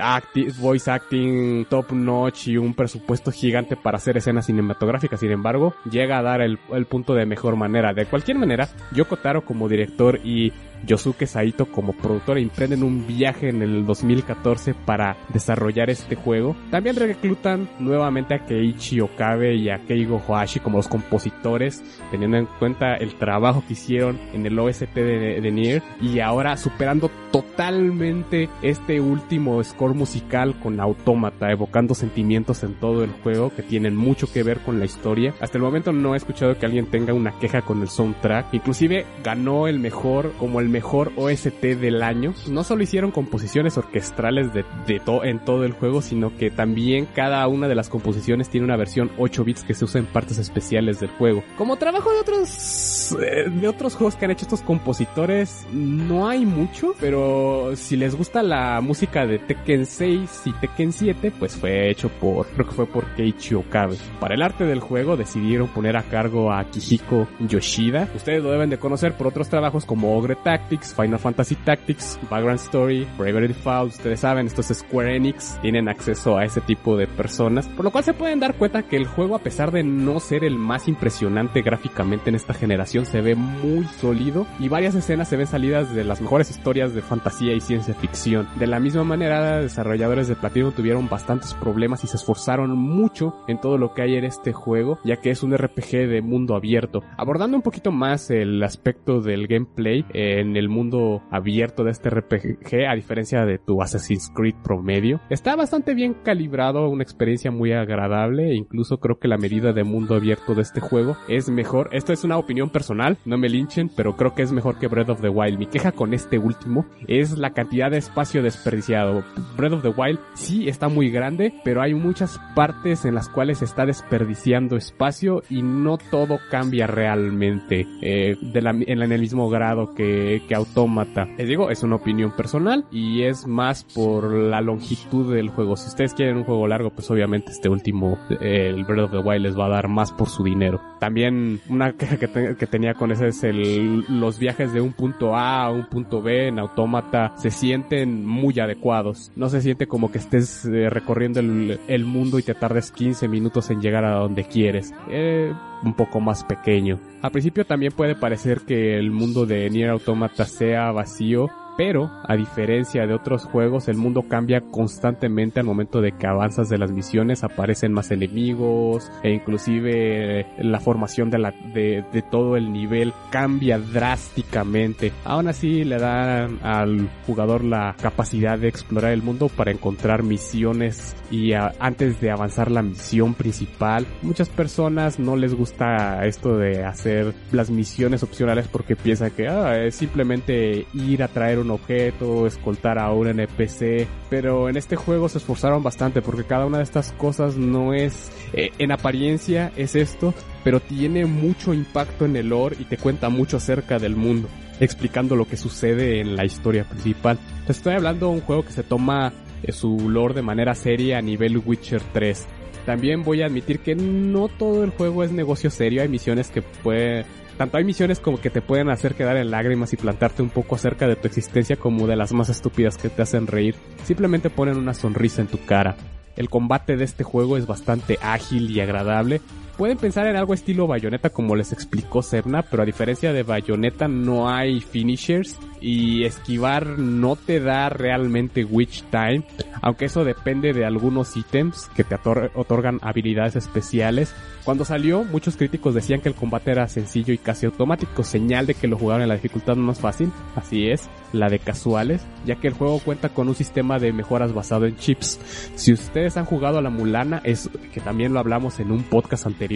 voice 0.59 0.89
acting 0.89 1.65
top 1.65 1.91
notch 1.91 2.47
y 2.47 2.57
un 2.57 2.73
presupuesto 2.73 3.31
gigante 3.31 3.75
para 3.75 3.97
hacer 3.97 4.17
escenas 4.17 4.45
cinematográficas. 4.45 5.19
Sin 5.19 5.31
embargo, 5.31 5.73
llega 5.89 6.17
a 6.19 6.23
dar 6.23 6.41
el, 6.41 6.59
el 6.71 6.85
punto 6.85 7.13
de 7.13 7.25
mejor 7.25 7.55
manera. 7.55 7.93
De 7.93 8.05
cualquier 8.05 8.37
manera, 8.37 8.67
Yoko 8.93 9.17
Taro 9.17 9.43
como 9.43 9.67
director 9.67 10.19
y 10.23 10.51
Yosuke 10.85 11.27
Saito 11.27 11.65
como 11.71 11.93
productor 11.93 12.37
emprenden 12.37 12.83
un 12.83 13.05
viaje 13.07 13.49
en 13.49 13.61
el 13.61 13.85
2014 13.85 14.73
para 14.73 15.17
desarrollar 15.33 15.89
este 15.89 16.15
juego. 16.15 16.55
También 16.71 16.95
reclutan 16.95 17.69
nuevamente 17.79 18.35
a 18.35 18.45
Keiichi 18.45 19.01
Okabe 19.01 19.55
y 19.55 19.69
a 19.69 19.79
Keigo 19.79 20.19
Hoashi 20.19 20.59
como 20.59 20.77
los 20.77 20.87
compositores, 20.87 21.83
teniendo 22.11 22.37
en 22.37 22.45
cuenta 22.59 22.95
el 22.95 23.15
trabajo 23.15 23.63
que 23.67 23.73
hicieron 23.73 24.19
en 24.33 24.45
el 24.45 24.57
OST 24.57 24.93
de, 24.93 25.41
de 25.41 25.51
Nier 25.51 25.83
y 26.01 26.19
ahora 26.19 26.57
superando 26.57 27.09
totalmente 27.31 28.49
este 28.61 28.99
último 28.99 29.63
score 29.63 29.93
musical 29.93 30.59
con 30.59 30.79
Autómata, 30.79 31.51
evocando 31.51 31.93
sentimientos 31.93 32.63
en 32.63 32.75
todo 32.75 33.03
el 33.03 33.11
juego 33.11 33.53
que 33.55 33.63
tienen 33.63 33.95
mucho 33.95 34.31
que 34.31 34.43
ver 34.43 34.59
con 34.59 34.79
la 34.79 34.85
historia. 34.85 35.33
Hasta 35.39 35.57
el 35.57 35.63
momento 35.63 35.91
no 35.91 36.13
he 36.13 36.17
escuchado 36.17 36.57
que 36.57 36.65
alguien 36.65 36.87
tenga 36.87 37.13
una 37.13 37.37
queja 37.39 37.61
con 37.61 37.81
el 37.81 37.89
soundtrack. 37.89 38.53
Inclusive 38.53 39.05
ganó 39.23 39.67
el 39.67 39.79
mejor 39.79 40.33
como 40.39 40.59
el 40.59 40.66
el 40.67 40.73
mejor 40.73 41.13
OST 41.15 41.61
del 41.61 42.03
año. 42.03 42.33
No 42.49 42.63
solo 42.63 42.83
hicieron 42.83 43.11
composiciones 43.11 43.77
orquestrales 43.77 44.53
de, 44.53 44.65
de 44.85 45.01
en 45.23 45.39
todo 45.39 45.63
el 45.63 45.71
juego, 45.71 46.01
sino 46.01 46.35
que 46.35 46.51
también 46.51 47.07
cada 47.15 47.47
una 47.47 47.69
de 47.69 47.75
las 47.75 47.87
composiciones 47.87 48.49
tiene 48.49 48.65
una 48.65 48.75
versión 48.75 49.09
8 49.17 49.43
bits 49.45 49.63
que 49.63 49.73
se 49.73 49.85
usa 49.85 49.99
en 49.99 50.05
partes 50.05 50.37
especiales 50.37 50.99
del 50.99 51.09
juego. 51.11 51.43
Como 51.57 51.77
trabajo 51.77 52.11
de 52.11 52.19
otros 52.19 53.15
eh, 53.21 53.49
de 53.49 53.67
otros 53.67 53.95
juegos 53.95 54.15
que 54.15 54.25
han 54.25 54.31
hecho 54.31 54.45
estos 54.45 54.61
compositores, 54.61 55.65
no 55.71 56.27
hay 56.27 56.45
mucho, 56.45 56.93
pero 56.99 57.71
si 57.75 57.95
les 57.95 58.15
gusta 58.15 58.43
la 58.43 58.81
música 58.81 59.25
de 59.25 59.39
Tekken 59.39 59.85
6 59.85 60.41
y 60.45 60.51
Tekken 60.53 60.91
7, 60.91 61.31
pues 61.39 61.55
fue 61.55 61.89
hecho 61.89 62.09
por 62.09 62.47
creo 62.47 62.67
que 62.67 62.73
fue 62.73 62.85
por 62.85 63.05
Keiichi 63.15 63.55
Okabe. 63.55 63.95
Para 64.19 64.35
el 64.35 64.41
arte 64.41 64.65
del 64.65 64.81
juego 64.81 65.15
decidieron 65.15 65.69
poner 65.69 65.95
a 65.95 66.03
cargo 66.03 66.51
a 66.51 66.65
Kihiko 66.65 67.27
Yoshida. 67.39 68.09
Ustedes 68.13 68.43
lo 68.43 68.51
deben 68.51 68.69
de 68.69 68.77
conocer 68.77 69.13
por 69.13 69.27
otros 69.27 69.47
trabajos 69.47 69.85
como 69.85 70.17
Ogre 70.17 70.35
Tactics, 70.57 70.93
Final 70.95 71.19
Fantasy 71.19 71.55
Tactics, 71.55 72.19
Background 72.29 72.59
Story, 72.59 73.07
Bravery 73.17 73.47
Default. 73.47 73.93
Ustedes 73.93 74.19
saben, 74.21 74.47
estos 74.47 74.67
Square 74.67 75.15
Enix 75.15 75.59
tienen 75.61 75.87
acceso 75.87 76.37
a 76.37 76.45
ese 76.45 76.61
tipo 76.61 76.97
de 76.97 77.05
personas, 77.05 77.67
por 77.69 77.85
lo 77.85 77.91
cual 77.91 78.03
se 78.03 78.13
pueden 78.13 78.39
dar 78.39 78.55
cuenta 78.55 78.83
que 78.83 78.97
el 78.97 79.05
juego, 79.05 79.35
a 79.35 79.39
pesar 79.39 79.71
de 79.71 79.83
no 79.83 80.19
ser 80.19 80.43
el 80.43 80.55
más 80.55 80.87
impresionante 80.87 81.61
gráficamente 81.61 82.29
en 82.29 82.35
esta 82.35 82.55
generación, 82.55 83.05
se 83.05 83.21
ve 83.21 83.35
muy 83.35 83.85
sólido 83.85 84.47
y 84.59 84.67
varias 84.67 84.95
escenas 84.95 85.29
se 85.29 85.37
ven 85.37 85.45
salidas 85.45 85.93
de 85.93 86.03
las 86.03 86.21
mejores 86.21 86.49
historias 86.49 86.93
de 86.95 87.03
fantasía 87.03 87.53
y 87.53 87.61
ciencia 87.61 87.93
ficción. 87.93 88.47
De 88.57 88.65
la 88.65 88.79
misma 88.79 89.03
manera, 89.03 89.61
desarrolladores 89.61 90.27
de 90.27 90.35
Platinum 90.35 90.71
tuvieron 90.71 91.07
bastantes 91.07 91.53
problemas 91.53 92.03
y 92.03 92.07
se 92.07 92.17
esforzaron 92.17 92.75
mucho 92.75 93.35
en 93.47 93.61
todo 93.61 93.77
lo 93.77 93.93
que 93.93 94.01
hay 94.01 94.15
en 94.15 94.25
este 94.25 94.53
juego, 94.53 94.99
ya 95.03 95.17
que 95.17 95.29
es 95.29 95.43
un 95.43 95.55
RPG 95.55 96.07
de 96.07 96.21
mundo 96.21 96.55
abierto. 96.55 97.03
Abordando 97.15 97.57
un 97.57 97.63
poquito 97.63 97.91
más 97.91 98.31
el 98.31 98.63
aspecto 98.63 99.21
del 99.21 99.47
gameplay 99.47 100.05
en 100.47 100.57
el 100.57 100.69
mundo 100.69 101.21
abierto 101.31 101.83
de 101.83 101.91
este 101.91 102.09
RPG, 102.09 102.85
a 102.89 102.95
diferencia 102.95 103.45
de 103.45 103.59
tu 103.59 103.81
Assassin's 103.81 104.31
Creed 104.33 104.55
promedio, 104.63 105.19
está 105.29 105.55
bastante 105.55 105.93
bien 105.93 106.15
calibrado, 106.23 106.89
una 106.89 107.03
experiencia 107.03 107.51
muy 107.51 107.73
agradable, 107.73 108.51
e 108.51 108.55
incluso 108.55 108.99
creo 108.99 109.19
que 109.19 109.27
la 109.27 109.37
medida 109.37 109.73
de 109.73 109.83
mundo 109.83 110.15
abierto 110.15 110.55
de 110.55 110.61
este 110.61 110.79
juego 110.79 111.17
es 111.27 111.49
mejor. 111.49 111.89
Esto 111.91 112.13
es 112.13 112.23
una 112.23 112.37
opinión 112.37 112.69
personal, 112.69 113.17
no 113.25 113.37
me 113.37 113.49
linchen, 113.49 113.89
pero 113.95 114.15
creo 114.15 114.33
que 114.33 114.43
es 114.43 114.51
mejor 114.51 114.79
que 114.79 114.87
Breath 114.87 115.09
of 115.09 115.21
the 115.21 115.29
Wild. 115.29 115.59
Mi 115.59 115.67
queja 115.67 115.91
con 115.91 116.13
este 116.13 116.37
último 116.37 116.85
es 117.07 117.37
la 117.37 117.51
cantidad 117.51 117.91
de 117.91 117.97
espacio 117.97 118.41
desperdiciado. 118.41 119.23
Breath 119.55 119.73
of 119.73 119.81
the 119.81 119.89
Wild 119.89 120.19
sí 120.33 120.69
está 120.69 120.87
muy 120.87 121.09
grande, 121.09 121.53
pero 121.63 121.81
hay 121.81 121.93
muchas 121.93 122.39
partes 122.55 123.05
en 123.05 123.15
las 123.15 123.29
cuales 123.29 123.61
está 123.61 123.85
desperdiciando 123.85 124.77
espacio 124.77 125.43
y 125.49 125.61
no 125.61 125.97
todo 125.97 126.39
cambia 126.49 126.87
realmente 126.87 127.85
eh, 128.01 128.37
en 128.53 129.11
el 129.11 129.21
mismo 129.21 129.49
grado 129.49 129.93
que, 129.93 130.36
que 130.41 130.55
Autómata. 130.55 131.25
Les 131.37 131.47
digo, 131.47 131.69
es 131.69 131.83
una 131.83 131.95
opinión 131.95 132.31
personal 132.35 132.85
y 132.91 133.23
es 133.23 133.47
más 133.47 133.83
por 133.83 134.31
la 134.31 134.61
longitud 134.61 135.33
del 135.33 135.49
juego. 135.49 135.75
Si 135.75 135.87
ustedes 135.89 136.13
quieren 136.13 136.37
un 136.37 136.43
juego 136.43 136.67
largo, 136.67 136.89
pues 136.91 137.09
obviamente 137.11 137.51
este 137.51 137.69
último, 137.69 138.17
eh, 138.41 138.67
el 138.73 138.83
Breath 138.85 139.05
of 139.05 139.11
the 139.11 139.17
Wild 139.19 139.43
les 139.43 139.57
va 139.57 139.65
a 139.65 139.69
dar 139.69 139.87
más 139.87 140.11
por 140.11 140.29
su 140.29 140.43
dinero. 140.43 140.81
También 140.99 141.59
una 141.69 141.93
queja 141.97 142.17
que, 142.17 142.27
te- 142.27 142.55
que 142.55 142.67
tenía 142.67 142.93
con 142.93 143.11
ese 143.11 143.27
es 143.27 143.43
el, 143.43 144.05
los 144.09 144.39
viajes 144.39 144.73
de 144.73 144.81
un 144.81 144.93
punto 144.93 145.35
A 145.35 145.63
a 145.65 145.69
un 145.71 145.85
punto 145.87 146.21
B 146.21 146.47
en 146.47 146.59
Autómata 146.59 147.33
se 147.37 147.51
sienten 147.51 148.25
muy 148.25 148.59
adecuados. 148.59 149.31
No 149.35 149.49
se 149.49 149.61
siente 149.61 149.87
como 149.87 150.11
que 150.11 150.17
estés 150.17 150.65
eh, 150.65 150.89
recorriendo 150.89 151.39
el, 151.39 151.79
el 151.87 152.05
mundo 152.05 152.39
y 152.39 152.43
te 152.43 152.53
tardes 152.53 152.91
15 152.91 153.27
minutos 153.27 153.69
en 153.69 153.81
llegar 153.81 154.05
a 154.05 154.15
donde 154.19 154.43
quieres. 154.45 154.93
Eh, 155.09 155.53
un 155.83 155.93
poco 155.93 156.19
más 156.19 156.43
pequeño. 156.43 156.99
Al 157.21 157.31
principio 157.31 157.65
también 157.65 157.93
puede 157.93 158.15
parecer 158.15 158.61
que 158.61 158.97
el 158.97 159.11
mundo 159.11 159.45
de 159.45 159.69
Nier 159.69 159.89
Automata 159.89 160.45
sea 160.45 160.91
vacío, 160.91 161.49
pero 161.77 162.11
a 162.27 162.35
diferencia 162.35 163.05
de 163.05 163.13
otros 163.13 163.45
juegos, 163.45 163.87
el 163.87 163.97
mundo 163.97 164.23
cambia 164.27 164.61
constantemente 164.61 165.59
al 165.59 165.65
momento 165.65 166.01
de 166.01 166.11
que 166.11 166.27
avanzas 166.27 166.69
de 166.69 166.77
las 166.77 166.91
misiones, 166.91 167.43
aparecen 167.43 167.93
más 167.93 168.09
enemigos 168.11 169.11
e 169.23 169.31
inclusive 169.31 170.41
eh, 170.41 170.45
la 170.59 170.79
formación 170.79 171.29
de, 171.29 171.37
la, 171.37 171.51
de, 171.73 172.03
de 172.11 172.21
todo 172.23 172.57
el 172.57 172.71
nivel 172.73 173.13
cambia 173.29 173.77
drásticamente. 173.77 175.11
Aún 175.23 175.47
así 175.47 175.83
le 175.83 175.97
dan 175.97 176.59
al 176.63 177.09
jugador 177.25 177.63
la 177.63 177.95
capacidad 178.01 178.57
de 178.57 178.67
explorar 178.67 179.11
el 179.11 179.21
mundo 179.21 179.49
para 179.49 179.71
encontrar 179.71 180.23
misiones 180.23 181.15
y 181.31 181.53
a- 181.53 181.73
antes 181.79 182.19
de 182.21 182.31
avanzar 182.31 182.71
la 182.71 182.81
misión 182.81 183.33
principal. 183.33 184.05
Muchas 184.21 184.49
personas 184.49 185.19
no 185.19 185.35
les 185.35 185.53
gusta 185.53 186.25
esto 186.25 186.57
de 186.57 186.83
hacer 186.83 187.33
las 187.51 187.69
misiones 187.69 188.23
opcionales 188.23 188.67
porque 188.67 188.95
piensan 188.95 189.31
que 189.31 189.47
ah, 189.47 189.75
es 189.83 189.95
simplemente 189.95 190.85
ir 190.93 191.21
a 191.23 191.27
traer 191.27 191.59
objeto, 191.71 192.47
escoltar 192.47 192.99
a 192.99 193.11
un 193.11 193.27
NPC, 193.27 194.07
pero 194.29 194.69
en 194.69 194.77
este 194.77 194.95
juego 194.95 195.29
se 195.29 195.37
esforzaron 195.37 195.83
bastante 195.83 196.21
porque 196.21 196.43
cada 196.43 196.65
una 196.65 196.77
de 196.77 196.83
estas 196.83 197.11
cosas 197.13 197.57
no 197.57 197.93
es 197.93 198.31
eh, 198.53 198.71
en 198.79 198.91
apariencia 198.91 199.71
es 199.75 199.95
esto, 199.95 200.33
pero 200.63 200.79
tiene 200.79 201.25
mucho 201.25 201.73
impacto 201.73 202.25
en 202.25 202.35
el 202.35 202.49
lore 202.49 202.77
y 202.79 202.85
te 202.85 202.97
cuenta 202.97 203.29
mucho 203.29 203.57
acerca 203.57 203.99
del 203.99 204.15
mundo, 204.15 204.47
explicando 204.79 205.35
lo 205.35 205.45
que 205.45 205.57
sucede 205.57 206.19
en 206.19 206.35
la 206.35 206.45
historia 206.45 206.83
principal. 206.83 207.39
Te 207.65 207.71
estoy 207.71 207.93
hablando 207.93 208.27
de 208.27 208.33
un 208.33 208.41
juego 208.41 208.63
que 208.63 208.71
se 208.71 208.83
toma 208.83 209.33
eh, 209.63 209.71
su 209.71 210.09
lore 210.09 210.33
de 210.33 210.41
manera 210.41 210.75
seria 210.75 211.17
a 211.17 211.21
nivel 211.21 211.61
Witcher 211.65 212.01
3. 212.13 212.45
También 212.85 213.23
voy 213.23 213.41
a 213.41 213.47
admitir 213.47 213.79
que 213.79 213.95
no 213.95 214.47
todo 214.47 214.83
el 214.83 214.91
juego 214.91 215.23
es 215.23 215.31
negocio 215.31 215.69
serio, 215.69 216.01
hay 216.01 216.07
misiones 216.07 216.49
que 216.49 216.61
puede 216.61 217.25
tanto 217.57 217.77
hay 217.77 217.83
misiones 217.83 218.19
como 218.19 218.39
que 218.39 218.49
te 218.49 218.61
pueden 218.61 218.89
hacer 218.89 219.15
quedar 219.15 219.37
en 219.37 219.51
lágrimas 219.51 219.91
y 219.93 219.97
plantarte 219.97 220.41
un 220.41 220.49
poco 220.49 220.75
acerca 220.75 221.07
de 221.07 221.15
tu 221.15 221.27
existencia 221.27 221.75
como 221.75 222.07
de 222.07 222.15
las 222.15 222.31
más 222.31 222.49
estúpidas 222.49 222.97
que 222.97 223.09
te 223.09 223.21
hacen 223.21 223.47
reír. 223.47 223.75
Simplemente 224.03 224.49
ponen 224.49 224.77
una 224.77 224.93
sonrisa 224.93 225.41
en 225.41 225.47
tu 225.47 225.63
cara. 225.65 225.95
El 226.35 226.49
combate 226.49 226.97
de 226.97 227.03
este 227.03 227.23
juego 227.23 227.57
es 227.57 227.65
bastante 227.65 228.19
ágil 228.21 228.69
y 228.69 228.79
agradable. 228.79 229.41
Pueden 229.77 229.97
pensar 229.99 230.25
en 230.25 230.35
algo 230.35 230.55
estilo 230.55 230.87
Bayonetta 230.87 231.29
como 231.29 231.55
les 231.55 231.71
explicó 231.71 232.23
Serna, 232.23 232.63
pero 232.63 232.81
a 232.81 232.85
diferencia 232.85 233.31
de 233.31 233.43
Bayonetta 233.43 234.07
no 234.07 234.49
hay 234.49 234.81
finishers 234.81 235.55
y 235.79 236.23
esquivar 236.25 236.97
no 236.97 237.35
te 237.35 237.59
da 237.59 237.87
realmente 237.89 238.65
witch 238.65 239.03
time, 239.11 239.45
aunque 239.83 240.05
eso 240.05 240.23
depende 240.23 240.73
de 240.73 240.83
algunos 240.83 241.37
ítems 241.37 241.89
que 241.95 242.03
te 242.03 242.15
otor- 242.15 242.49
otorgan 242.55 242.97
habilidades 243.03 243.55
especiales. 243.55 244.33
Cuando 244.65 244.83
salió, 244.83 245.23
muchos 245.23 245.55
críticos 245.55 245.93
decían 245.93 246.19
que 246.21 246.29
el 246.29 246.35
combate 246.35 246.71
era 246.71 246.87
sencillo 246.87 247.31
y 247.31 247.37
casi 247.37 247.67
automático, 247.67 248.23
señal 248.23 248.65
de 248.65 248.73
que 248.73 248.87
lo 248.87 248.97
jugaron 248.97 249.21
en 249.21 249.29
la 249.29 249.35
dificultad 249.35 249.75
más 249.75 249.99
fácil, 249.99 250.31
así 250.55 250.89
es, 250.89 251.07
la 251.31 251.47
de 251.49 251.59
casuales, 251.59 252.25
ya 252.45 252.55
que 252.55 252.67
el 252.67 252.73
juego 252.73 252.99
cuenta 252.99 253.29
con 253.29 253.47
un 253.47 253.55
sistema 253.55 253.99
de 253.99 254.11
mejoras 254.11 254.53
basado 254.53 254.85
en 254.87 254.97
chips. 254.97 255.39
Si 255.75 255.93
ustedes 255.93 256.35
han 256.35 256.45
jugado 256.45 256.79
a 256.79 256.81
la 256.81 256.89
Mulana, 256.89 257.41
es 257.43 257.69
que 257.93 258.01
también 258.01 258.33
lo 258.33 258.39
hablamos 258.39 258.79
en 258.79 258.91
un 258.91 259.03
podcast 259.03 259.45
anterior, 259.45 259.66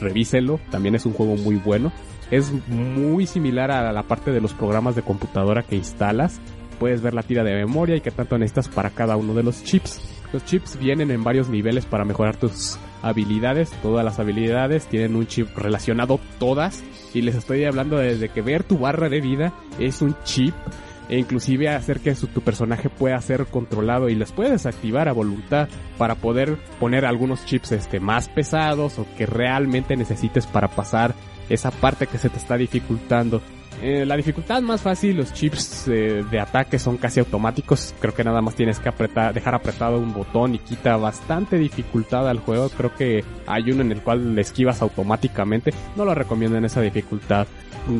revíselo, 0.00 0.60
también 0.70 0.94
es 0.94 1.06
un 1.06 1.12
juego 1.12 1.36
muy 1.36 1.56
bueno. 1.56 1.92
Es 2.30 2.52
muy 2.68 3.26
similar 3.26 3.70
a 3.70 3.92
la 3.92 4.02
parte 4.04 4.30
de 4.30 4.40
los 4.40 4.54
programas 4.54 4.94
de 4.94 5.02
computadora 5.02 5.62
que 5.62 5.76
instalas. 5.76 6.40
Puedes 6.78 7.02
ver 7.02 7.12
la 7.12 7.22
tira 7.22 7.42
de 7.42 7.54
memoria 7.54 7.96
y 7.96 8.00
qué 8.00 8.10
tanto 8.10 8.38
necesitas 8.38 8.68
para 8.68 8.90
cada 8.90 9.16
uno 9.16 9.34
de 9.34 9.42
los 9.42 9.64
chips. 9.64 10.00
Los 10.32 10.44
chips 10.44 10.78
vienen 10.78 11.10
en 11.10 11.24
varios 11.24 11.48
niveles 11.48 11.86
para 11.86 12.04
mejorar 12.04 12.36
tus 12.36 12.78
habilidades. 13.02 13.70
Todas 13.82 14.04
las 14.04 14.20
habilidades 14.20 14.86
tienen 14.86 15.16
un 15.16 15.26
chip 15.26 15.48
relacionado 15.56 16.20
todas. 16.38 16.84
Y 17.12 17.22
les 17.22 17.34
estoy 17.34 17.64
hablando 17.64 17.98
desde 17.98 18.28
que 18.28 18.42
ver 18.42 18.62
tu 18.62 18.78
barra 18.78 19.08
de 19.08 19.20
vida 19.20 19.52
es 19.80 20.00
un 20.00 20.16
chip 20.22 20.54
e 21.10 21.18
inclusive 21.18 21.68
hacer 21.68 21.98
que 21.98 22.14
tu 22.14 22.40
personaje 22.40 22.88
pueda 22.88 23.20
ser 23.20 23.46
controlado 23.46 24.08
y 24.08 24.14
les 24.14 24.30
puedes 24.30 24.64
activar 24.64 25.08
a 25.08 25.12
voluntad 25.12 25.68
para 25.98 26.14
poder 26.14 26.56
poner 26.78 27.04
algunos 27.04 27.44
chips 27.44 27.72
este 27.72 27.98
más 27.98 28.28
pesados 28.28 28.98
o 28.98 29.06
que 29.18 29.26
realmente 29.26 29.96
necesites 29.96 30.46
para 30.46 30.68
pasar 30.68 31.14
esa 31.48 31.72
parte 31.72 32.06
que 32.06 32.16
se 32.16 32.30
te 32.30 32.38
está 32.38 32.56
dificultando. 32.56 33.42
Eh, 33.82 34.04
la 34.04 34.16
dificultad 34.16 34.60
más 34.60 34.82
fácil, 34.82 35.16
los 35.16 35.32
chips 35.32 35.88
eh, 35.88 36.22
de 36.30 36.40
ataque 36.40 36.78
son 36.78 36.98
casi 36.98 37.20
automáticos. 37.20 37.94
Creo 37.98 38.14
que 38.14 38.24
nada 38.24 38.42
más 38.42 38.54
tienes 38.54 38.78
que 38.78 38.90
apretar, 38.90 39.32
dejar 39.32 39.54
apretado 39.54 39.98
un 39.98 40.12
botón 40.12 40.54
y 40.54 40.58
quita 40.58 40.96
bastante 40.96 41.56
dificultad 41.56 42.28
al 42.28 42.40
juego. 42.40 42.68
Creo 42.68 42.94
que 42.94 43.24
hay 43.46 43.70
uno 43.70 43.82
en 43.82 43.92
el 43.92 44.02
cual 44.02 44.34
le 44.34 44.42
esquivas 44.42 44.82
automáticamente. 44.82 45.72
No 45.96 46.04
lo 46.04 46.14
recomiendo 46.14 46.58
en 46.58 46.66
esa 46.66 46.82
dificultad. 46.82 47.46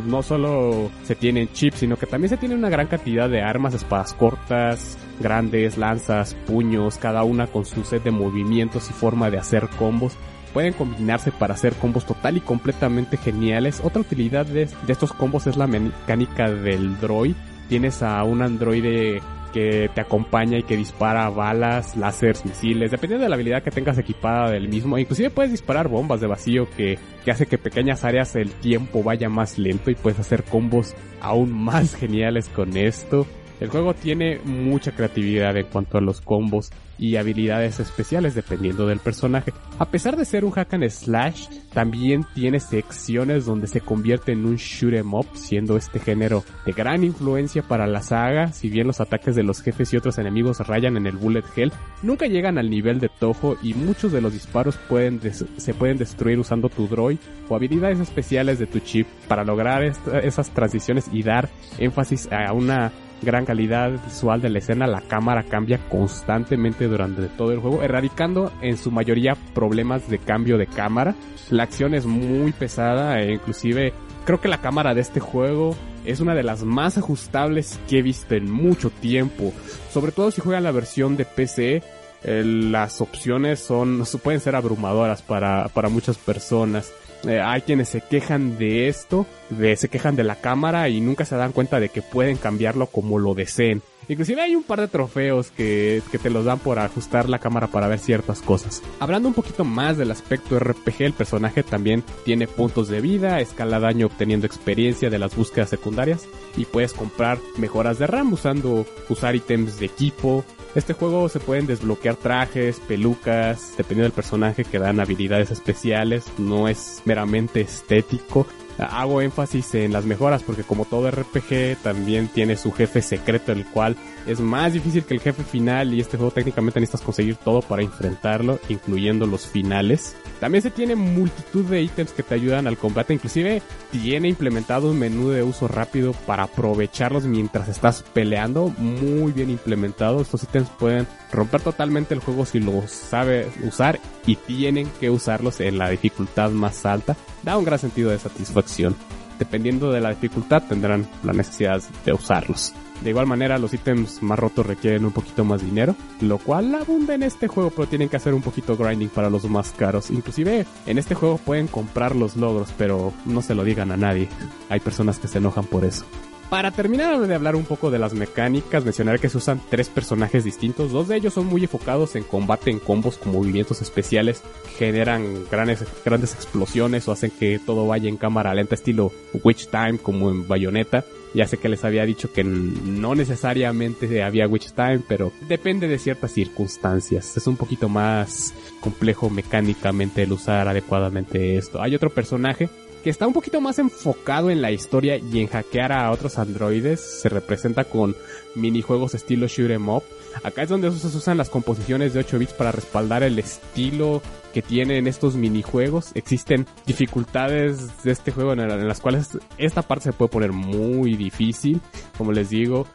No 0.07 0.23
solo 0.23 0.91
se 1.05 1.15
tienen 1.15 1.51
chips, 1.53 1.79
sino 1.79 1.97
que 1.97 2.07
también 2.07 2.29
se 2.29 2.37
tiene 2.37 2.55
una 2.55 2.69
gran 2.69 2.87
cantidad 2.87 3.31
de 3.31 3.41
armas, 3.41 3.73
espadas 3.73 4.13
cortas, 4.13 4.99
grandes, 5.19 5.79
lanzas, 5.79 6.35
puños, 6.47 6.99
cada 6.99 7.23
una 7.23 7.47
con 7.47 7.65
su 7.65 7.85
set 7.85 8.03
de 8.03 8.11
movimientos 8.11 8.91
y 8.91 8.93
forma 8.93 9.31
de 9.31 9.39
hacer 9.39 9.69
combos 9.79 10.13
pueden 10.53 10.73
combinarse 10.73 11.33
para 11.33 11.55
hacer 11.55 11.75
combos 11.75 12.05
total 12.05 12.37
y 12.37 12.41
completamente 12.41 13.17
geniales. 13.17 13.81
Otra 13.83 14.03
utilidad 14.03 14.47
de, 14.47 14.69
estos 14.89 15.13
combos 15.13 15.47
es 15.47 15.57
la 15.57 15.67
mecánica 15.67 16.51
del 16.51 16.99
droid. 17.01 17.35
Tienes 17.69 18.03
a 18.03 18.23
un 18.25 18.43
androide 18.43 19.23
que 19.53 19.91
te 19.95 20.01
acompaña 20.01 20.59
y 20.59 20.63
que 20.63 20.77
dispara 20.77 21.29
balas, 21.29 21.97
láseres, 21.97 22.45
misiles, 22.45 22.91
dependiendo 22.91 23.25
de 23.25 23.29
la 23.29 23.35
habilidad 23.35 23.63
que 23.63 23.71
tengas 23.71 23.99
equipada 23.99 24.51
del 24.51 24.69
mismo. 24.69 24.99
Inclusive 24.99 25.31
puedes 25.31 25.51
disparar 25.51 25.89
bombas 25.89 26.21
de 26.21 26.27
vacío 26.27 26.69
que, 26.77 26.99
que 27.25 27.31
hace 27.31 27.47
que 27.47 27.59
pequeñas 27.59 28.05
áreas 28.05 28.37
el 28.37 28.51
tiempo 28.51 29.03
vaya 29.03 29.29
más 29.29 29.59
lento 29.59 29.91
y 29.91 29.95
puedes 29.95 30.21
hacer 30.21 30.45
combos 30.45 30.95
aún 31.21 31.53
más 31.53 31.95
geniales 31.97 32.49
con 32.49 32.77
esto. 32.77 33.27
El 33.61 33.69
juego 33.69 33.93
tiene 33.93 34.41
mucha 34.43 34.93
creatividad 34.93 35.55
en 35.57 35.67
cuanto 35.67 35.99
a 35.99 36.01
los 36.01 36.23
combos 36.23 36.71
y 36.99 37.17
habilidades 37.17 37.79
especiales 37.79 38.35
dependiendo 38.35 38.87
del 38.87 38.99
personaje. 39.01 39.53
A 39.79 39.91
pesar 39.91 40.17
de 40.17 40.25
ser 40.25 40.45
un 40.45 40.51
hack 40.51 40.75
and 40.75 40.89
slash, 40.89 41.47
también 41.73 42.27
tiene 42.35 42.59
secciones 42.59 43.45
donde 43.45 43.67
se 43.67 43.81
convierte 43.81 44.33
en 44.33 44.47
un 44.47 44.57
shoot 44.57 44.95
'em 44.95 45.13
up, 45.15 45.27
siendo 45.35 45.77
este 45.77 45.99
género 45.99 46.43
de 46.65 46.73
gran 46.73 47.05
influencia 47.05 47.63
para 47.63 47.87
la 47.87 48.03
saga, 48.03 48.53
si 48.53 48.69
bien 48.69 48.87
los 48.87 49.01
ataques 49.01 49.35
de 49.35 49.43
los 49.43 49.63
jefes 49.63 49.93
y 49.93 49.97
otros 49.97 50.19
enemigos 50.19 50.61
rayan 50.67 50.97
en 50.97 51.07
el 51.07 51.17
bullet 51.17 51.45
hell, 51.55 51.73
nunca 52.03 52.27
llegan 52.27 52.59
al 52.59 52.71
nivel 52.71 52.99
de 52.99 53.09
Toho 53.09 53.57
y 53.63 53.75
muchos 53.75 54.13
de 54.13 54.23
los 54.23 54.33
disparos 54.33 54.77
pueden 54.89 55.21
se 55.21 55.75
pueden 55.75 55.99
destruir 55.99 56.39
usando 56.39 56.69
tu 56.71 56.87
droid 56.87 57.19
o 57.49 57.55
habilidades 57.55 58.01
especiales 58.01 58.59
de 58.59 58.67
tu 58.67 58.79
chip 58.81 59.07
para 59.29 59.45
lograr 59.45 59.83
esas 59.83 60.51
transiciones 60.51 61.07
y 61.13 61.23
dar 61.23 61.51
énfasis 61.79 62.29
a 62.33 62.53
una 62.53 62.93
gran 63.23 63.45
calidad 63.45 63.93
visual 64.05 64.41
de 64.41 64.51
la 64.51 64.59
escena, 64.59 64.87
la 64.87 65.03
cámara 65.03 65.45
cambia 65.45 65.79
constantemente 65.89 66.87
durante 66.87 67.29
todo 67.29 67.53
el 67.53 67.61
juego, 67.61 67.83
erradicando 67.83 68.53
en 68.61 68.77
su 68.77 68.91
mayoría 68.91 69.37
problemas 69.55 70.09
de 70.09 70.19
cambio 70.19 70.59
de 70.59 70.67
cámara. 70.67 71.15
La 71.51 71.65
acción 71.65 71.95
es 71.95 72.07
muy 72.07 72.53
pesada 72.53 73.21
e 73.21 73.33
inclusive 73.33 73.93
creo 74.25 74.41
que 74.41 74.49
la 74.49 74.61
cámara 74.61 74.95
de 74.95 75.01
este 75.01 75.21
juego 75.21 75.77
es 76.05 76.21
una 76.21 76.35
de 76.35 76.43
las 76.43 76.65
más 76.65 76.99
ajustables 76.99 77.79
que 77.89 77.99
he 77.99 78.03
visto 78.03 78.35
en 78.35 78.51
mucho 78.51 78.91
tiempo, 78.91 79.53
sobre 79.93 80.13
todo 80.13 80.31
si 80.31 80.41
juegan 80.41 80.65
la 80.65 80.73
versión 80.73 81.17
de 81.17 81.25
PC. 81.25 81.83
Eh, 82.23 82.45
las 82.45 83.01
opciones 83.01 83.61
son 83.61 84.05
pueden 84.23 84.41
ser 84.41 84.55
abrumadoras 84.55 85.23
para, 85.23 85.69
para 85.69 85.89
muchas 85.89 86.19
personas. 86.19 86.93
Eh, 87.25 87.41
hay 87.41 87.61
quienes 87.63 87.89
se 87.89 88.01
quejan 88.01 88.59
de 88.59 88.89
esto, 88.89 89.27
de, 89.51 89.77
se 89.77 89.89
quejan 89.89 90.17
de 90.17 90.25
la 90.25 90.37
cámara 90.37 90.89
y 90.89 91.01
nunca 91.01 91.25
se 91.25 91.37
dan 91.37 91.53
cuenta 91.53 91.79
de 91.81 91.91
que 91.91 92.03
pueden 92.03 92.37
cambiarlo 92.37 92.87
como 92.87 93.19
lo 93.19 93.35
deseen. 93.35 93.83
Inclusive 94.09 94.43
hay 94.43 94.57
un 94.57 94.63
par 94.63 94.81
de 94.81 94.89
trofeos 94.89 95.51
que, 95.51 96.03
que, 96.11 96.19
te 96.19 96.31
los 96.31 96.45
dan 96.45 96.59
por 96.59 96.79
ajustar 96.79 97.29
la 97.29 97.39
cámara 97.39 97.69
para 97.69 97.87
ver 97.87 97.99
ciertas 97.99 98.43
cosas. 98.43 98.83
Hablando 98.99 99.29
un 99.29 99.35
poquito 99.35 99.65
más 99.65 99.97
del 99.97 100.11
aspecto 100.11 100.59
RPG, 100.59 101.03
el 101.03 101.13
personaje 101.13 101.63
también 101.63 102.03
tiene 102.25 102.49
puntos 102.49 102.89
de 102.89 103.01
vida, 103.01 103.41
escala 103.41 103.79
daño 103.79 104.07
obteniendo 104.07 104.47
experiencia 104.47 105.11
de 105.11 105.19
las 105.19 105.37
búsquedas 105.37 105.71
secundarias 105.71 106.27
y 106.57 106.65
puedes 106.65 106.93
comprar 106.93 107.39
mejoras 107.57 107.99
de 107.99 108.07
RAM 108.07 108.33
usando 108.33 108.85
usar 109.09 109.37
ítems 109.37 109.79
de 109.79 109.87
equipo, 109.87 110.45
este 110.75 110.93
juego 110.93 111.29
se 111.29 111.41
pueden 111.41 111.67
desbloquear 111.67 112.15
trajes, 112.15 112.79
pelucas, 112.79 113.75
dependiendo 113.77 114.05
del 114.05 114.13
personaje 114.13 114.65
que 114.65 114.79
dan 114.79 115.01
habilidades 115.01 115.51
especiales, 115.51 116.25
no 116.39 116.69
es 116.69 117.03
meramente 117.05 117.61
estético. 117.61 118.47
Hago 118.81 119.21
énfasis 119.21 119.75
en 119.75 119.93
las 119.93 120.05
mejoras 120.05 120.43
porque 120.43 120.63
como 120.63 120.85
todo 120.85 121.11
RPG 121.11 121.83
también 121.83 122.29
tiene 122.29 122.57
su 122.57 122.73
jefe 122.73 123.03
secreto 123.03 123.53
el 123.53 123.67
cual 123.67 123.97
es 124.27 124.41
más 124.41 124.73
difícil 124.73 125.05
que 125.05 125.15
el 125.15 125.21
jefe 125.21 125.43
final 125.43 125.95
y 125.95 126.01
este 126.01 126.17
juego 126.17 126.33
técnicamente 126.33 126.81
necesitas 126.81 127.05
conseguir 127.05 127.37
todo 127.37 127.63
para 127.63 127.83
enfrentarlo, 127.83 128.59
incluyendo 128.69 129.27
los 129.27 129.47
finales. 129.47 130.17
También 130.41 130.63
se 130.63 130.71
tiene 130.71 130.95
multitud 130.95 131.65
de 131.65 131.83
ítems 131.83 132.13
que 132.13 132.23
te 132.23 132.35
ayudan 132.35 132.67
al 132.67 132.79
combate, 132.79 133.15
inclusive 133.15 133.63
tiene 133.91 134.29
implementado 134.29 134.91
un 134.91 134.99
menú 134.99 135.31
de 135.31 135.43
uso 135.43 135.69
rápido 135.69 136.13
para 136.13 136.45
aprovecharlos 136.45 137.25
mientras 137.25 137.69
estás 137.69 138.03
peleando, 138.15 138.69
muy 138.79 139.33
bien 139.33 139.51
implementado. 139.51 140.21
Estos 140.21 140.45
ítems 140.45 140.69
pueden 140.79 141.07
romper 141.33 141.61
totalmente 141.61 142.15
el 142.15 142.21
juego 142.21 142.47
si 142.47 142.61
los 142.61 142.91
sabes 142.91 143.49
usar 143.63 144.01
y 144.27 144.37
tienen 144.37 144.89
que 145.01 145.11
usarlos 145.11 145.61
en 145.61 145.79
la 145.79 145.91
dificultad 145.91 146.51
más 146.51 146.87
alta. 146.87 147.17
Da 147.43 147.57
un 147.57 147.65
gran 147.65 147.79
sentido 147.79 148.11
de 148.11 148.19
satisfacción. 148.19 148.95
Dependiendo 149.39 149.91
de 149.91 150.01
la 150.01 150.11
dificultad 150.11 150.63
tendrán 150.69 151.09
la 151.23 151.33
necesidad 151.33 151.83
de 152.05 152.13
usarlos. 152.13 152.75
De 153.03 153.09
igual 153.09 153.27
manera, 153.27 153.59
los 153.59 153.73
ítems 153.73 154.23
más 154.23 154.39
rotos 154.39 154.67
requieren 154.67 155.07
un 155.07 155.13
poquito 155.13 155.43
más 155.43 155.63
dinero, 155.63 155.97
lo 156.21 156.37
cual 156.37 156.75
abunda 156.75 157.15
en 157.15 157.23
este 157.23 157.49
juego, 157.49 157.71
pero 157.71 157.89
tienen 157.89 158.11
que 158.11 158.19
hacer 158.19 158.35
un 158.35 158.43
poquito 158.43 158.77
grinding 158.77 159.09
para 159.09 159.31
los 159.31 159.49
más 159.49 159.73
caros. 159.73 160.11
Inclusive, 160.11 160.67
en 160.85 160.99
este 160.99 161.15
juego 161.15 161.39
pueden 161.39 161.67
comprar 161.67 162.15
los 162.15 162.37
logros, 162.37 162.75
pero 162.77 163.15
no 163.25 163.41
se 163.41 163.55
lo 163.55 163.65
digan 163.65 163.91
a 163.91 163.97
nadie. 163.97 164.29
Hay 164.69 164.81
personas 164.81 165.19
que 165.19 165.29
se 165.29 165.39
enojan 165.39 165.65
por 165.65 165.87
eso. 165.87 166.05
Para 166.51 166.73
terminar 166.73 167.17
de 167.21 167.33
hablar 167.33 167.55
un 167.55 167.65
poco 167.65 167.93
de 167.93 168.01
las 168.01 168.13
mecánicas, 168.13 168.85
mencionaré 168.85 169.21
que 169.21 169.29
se 169.29 169.39
usan 169.39 169.63
tres 169.71 169.89
personajes 169.89 170.43
distintos. 170.43 170.91
Dos 170.91 171.07
de 171.07 171.17
ellos 171.17 171.33
son 171.33 171.47
muy 171.47 171.63
enfocados 171.63 172.17
en 172.17 172.25
combate 172.25 172.73
en 172.73 172.81
combos 172.81 173.19
con 173.19 173.31
movimientos 173.31 173.81
especiales 173.81 174.43
que 174.77 174.87
generan 174.87 175.45
grandes, 175.49 175.85
grandes 176.05 176.35
explosiones 176.35 177.07
o 177.07 177.13
hacen 177.13 177.31
que 177.31 177.61
todo 177.65 177.87
vaya 177.87 178.09
en 178.09 178.17
cámara 178.17 178.53
lenta 178.53 178.75
estilo 178.75 179.13
Witch 179.45 179.69
Time 179.69 179.99
como 179.99 180.29
en 180.29 180.49
Bayonetta. 180.49 181.05
Ya 181.35 181.47
sé 181.47 181.57
que 181.59 181.69
les 181.69 181.85
había 181.85 182.05
dicho 182.05 182.33
que 182.33 182.43
no 182.43 183.15
necesariamente 183.15 184.21
había 184.21 184.49
Witch 184.49 184.73
Time, 184.73 185.03
pero 185.07 185.31
depende 185.49 185.87
de 185.87 186.01
ciertas 186.01 186.33
circunstancias. 186.33 187.37
Es 187.37 187.47
un 187.47 187.57
poquito 187.57 187.89
más 187.89 188.53
complejo 188.81 189.31
mecánicamente 189.31 190.25
el 190.25 190.33
usar 190.33 190.67
adecuadamente 190.67 191.57
esto. 191.57 191.81
Hay 191.81 191.95
otro 191.95 192.11
personaje 192.11 192.69
que 193.03 193.11
está 193.11 193.27
un 193.27 193.33
poquito 193.33 193.61
más 193.61 193.79
enfocado 193.79 194.51
en 194.51 194.63
la 194.63 194.71
historia 194.71 195.17
y 195.17 195.41
en 195.41 195.47
hackear 195.47 195.93
a 195.93 196.11
otros 196.11 196.39
androides. 196.39 197.01
Se 197.01 197.29
representa 197.29 197.85
con 197.85 198.17
minijuegos 198.55 199.15
estilo 199.15 199.47
shoot 199.47 199.71
'em 199.71 199.89
up. 199.89 200.03
Acá 200.43 200.63
es 200.63 200.69
donde 200.69 200.91
se 200.93 201.07
usan 201.07 201.37
las 201.37 201.51
composiciones 201.51 202.15
de 202.15 202.21
8 202.21 202.39
bits 202.39 202.53
para 202.53 202.73
respaldar 202.73 203.23
el 203.23 203.39
estilo 203.39 204.23
que 204.53 204.63
tienen 204.63 205.07
estos 205.07 205.37
minijuegos. 205.37 206.11
Existen 206.15 206.67
dificultades 206.87 208.03
de 208.03 208.13
este 208.13 208.33
juego 208.33 208.53
en, 208.53 208.89
las 208.89 209.01
cuales 209.01 209.39
esta 209.59 209.83
parte 209.83 210.05
se 210.05 210.13
puede 210.13 210.31
poner 210.31 210.53
muy 210.53 211.15
difícil. 211.15 211.81
Como 212.17 212.33
les 212.33 212.51
digo, 212.51 212.87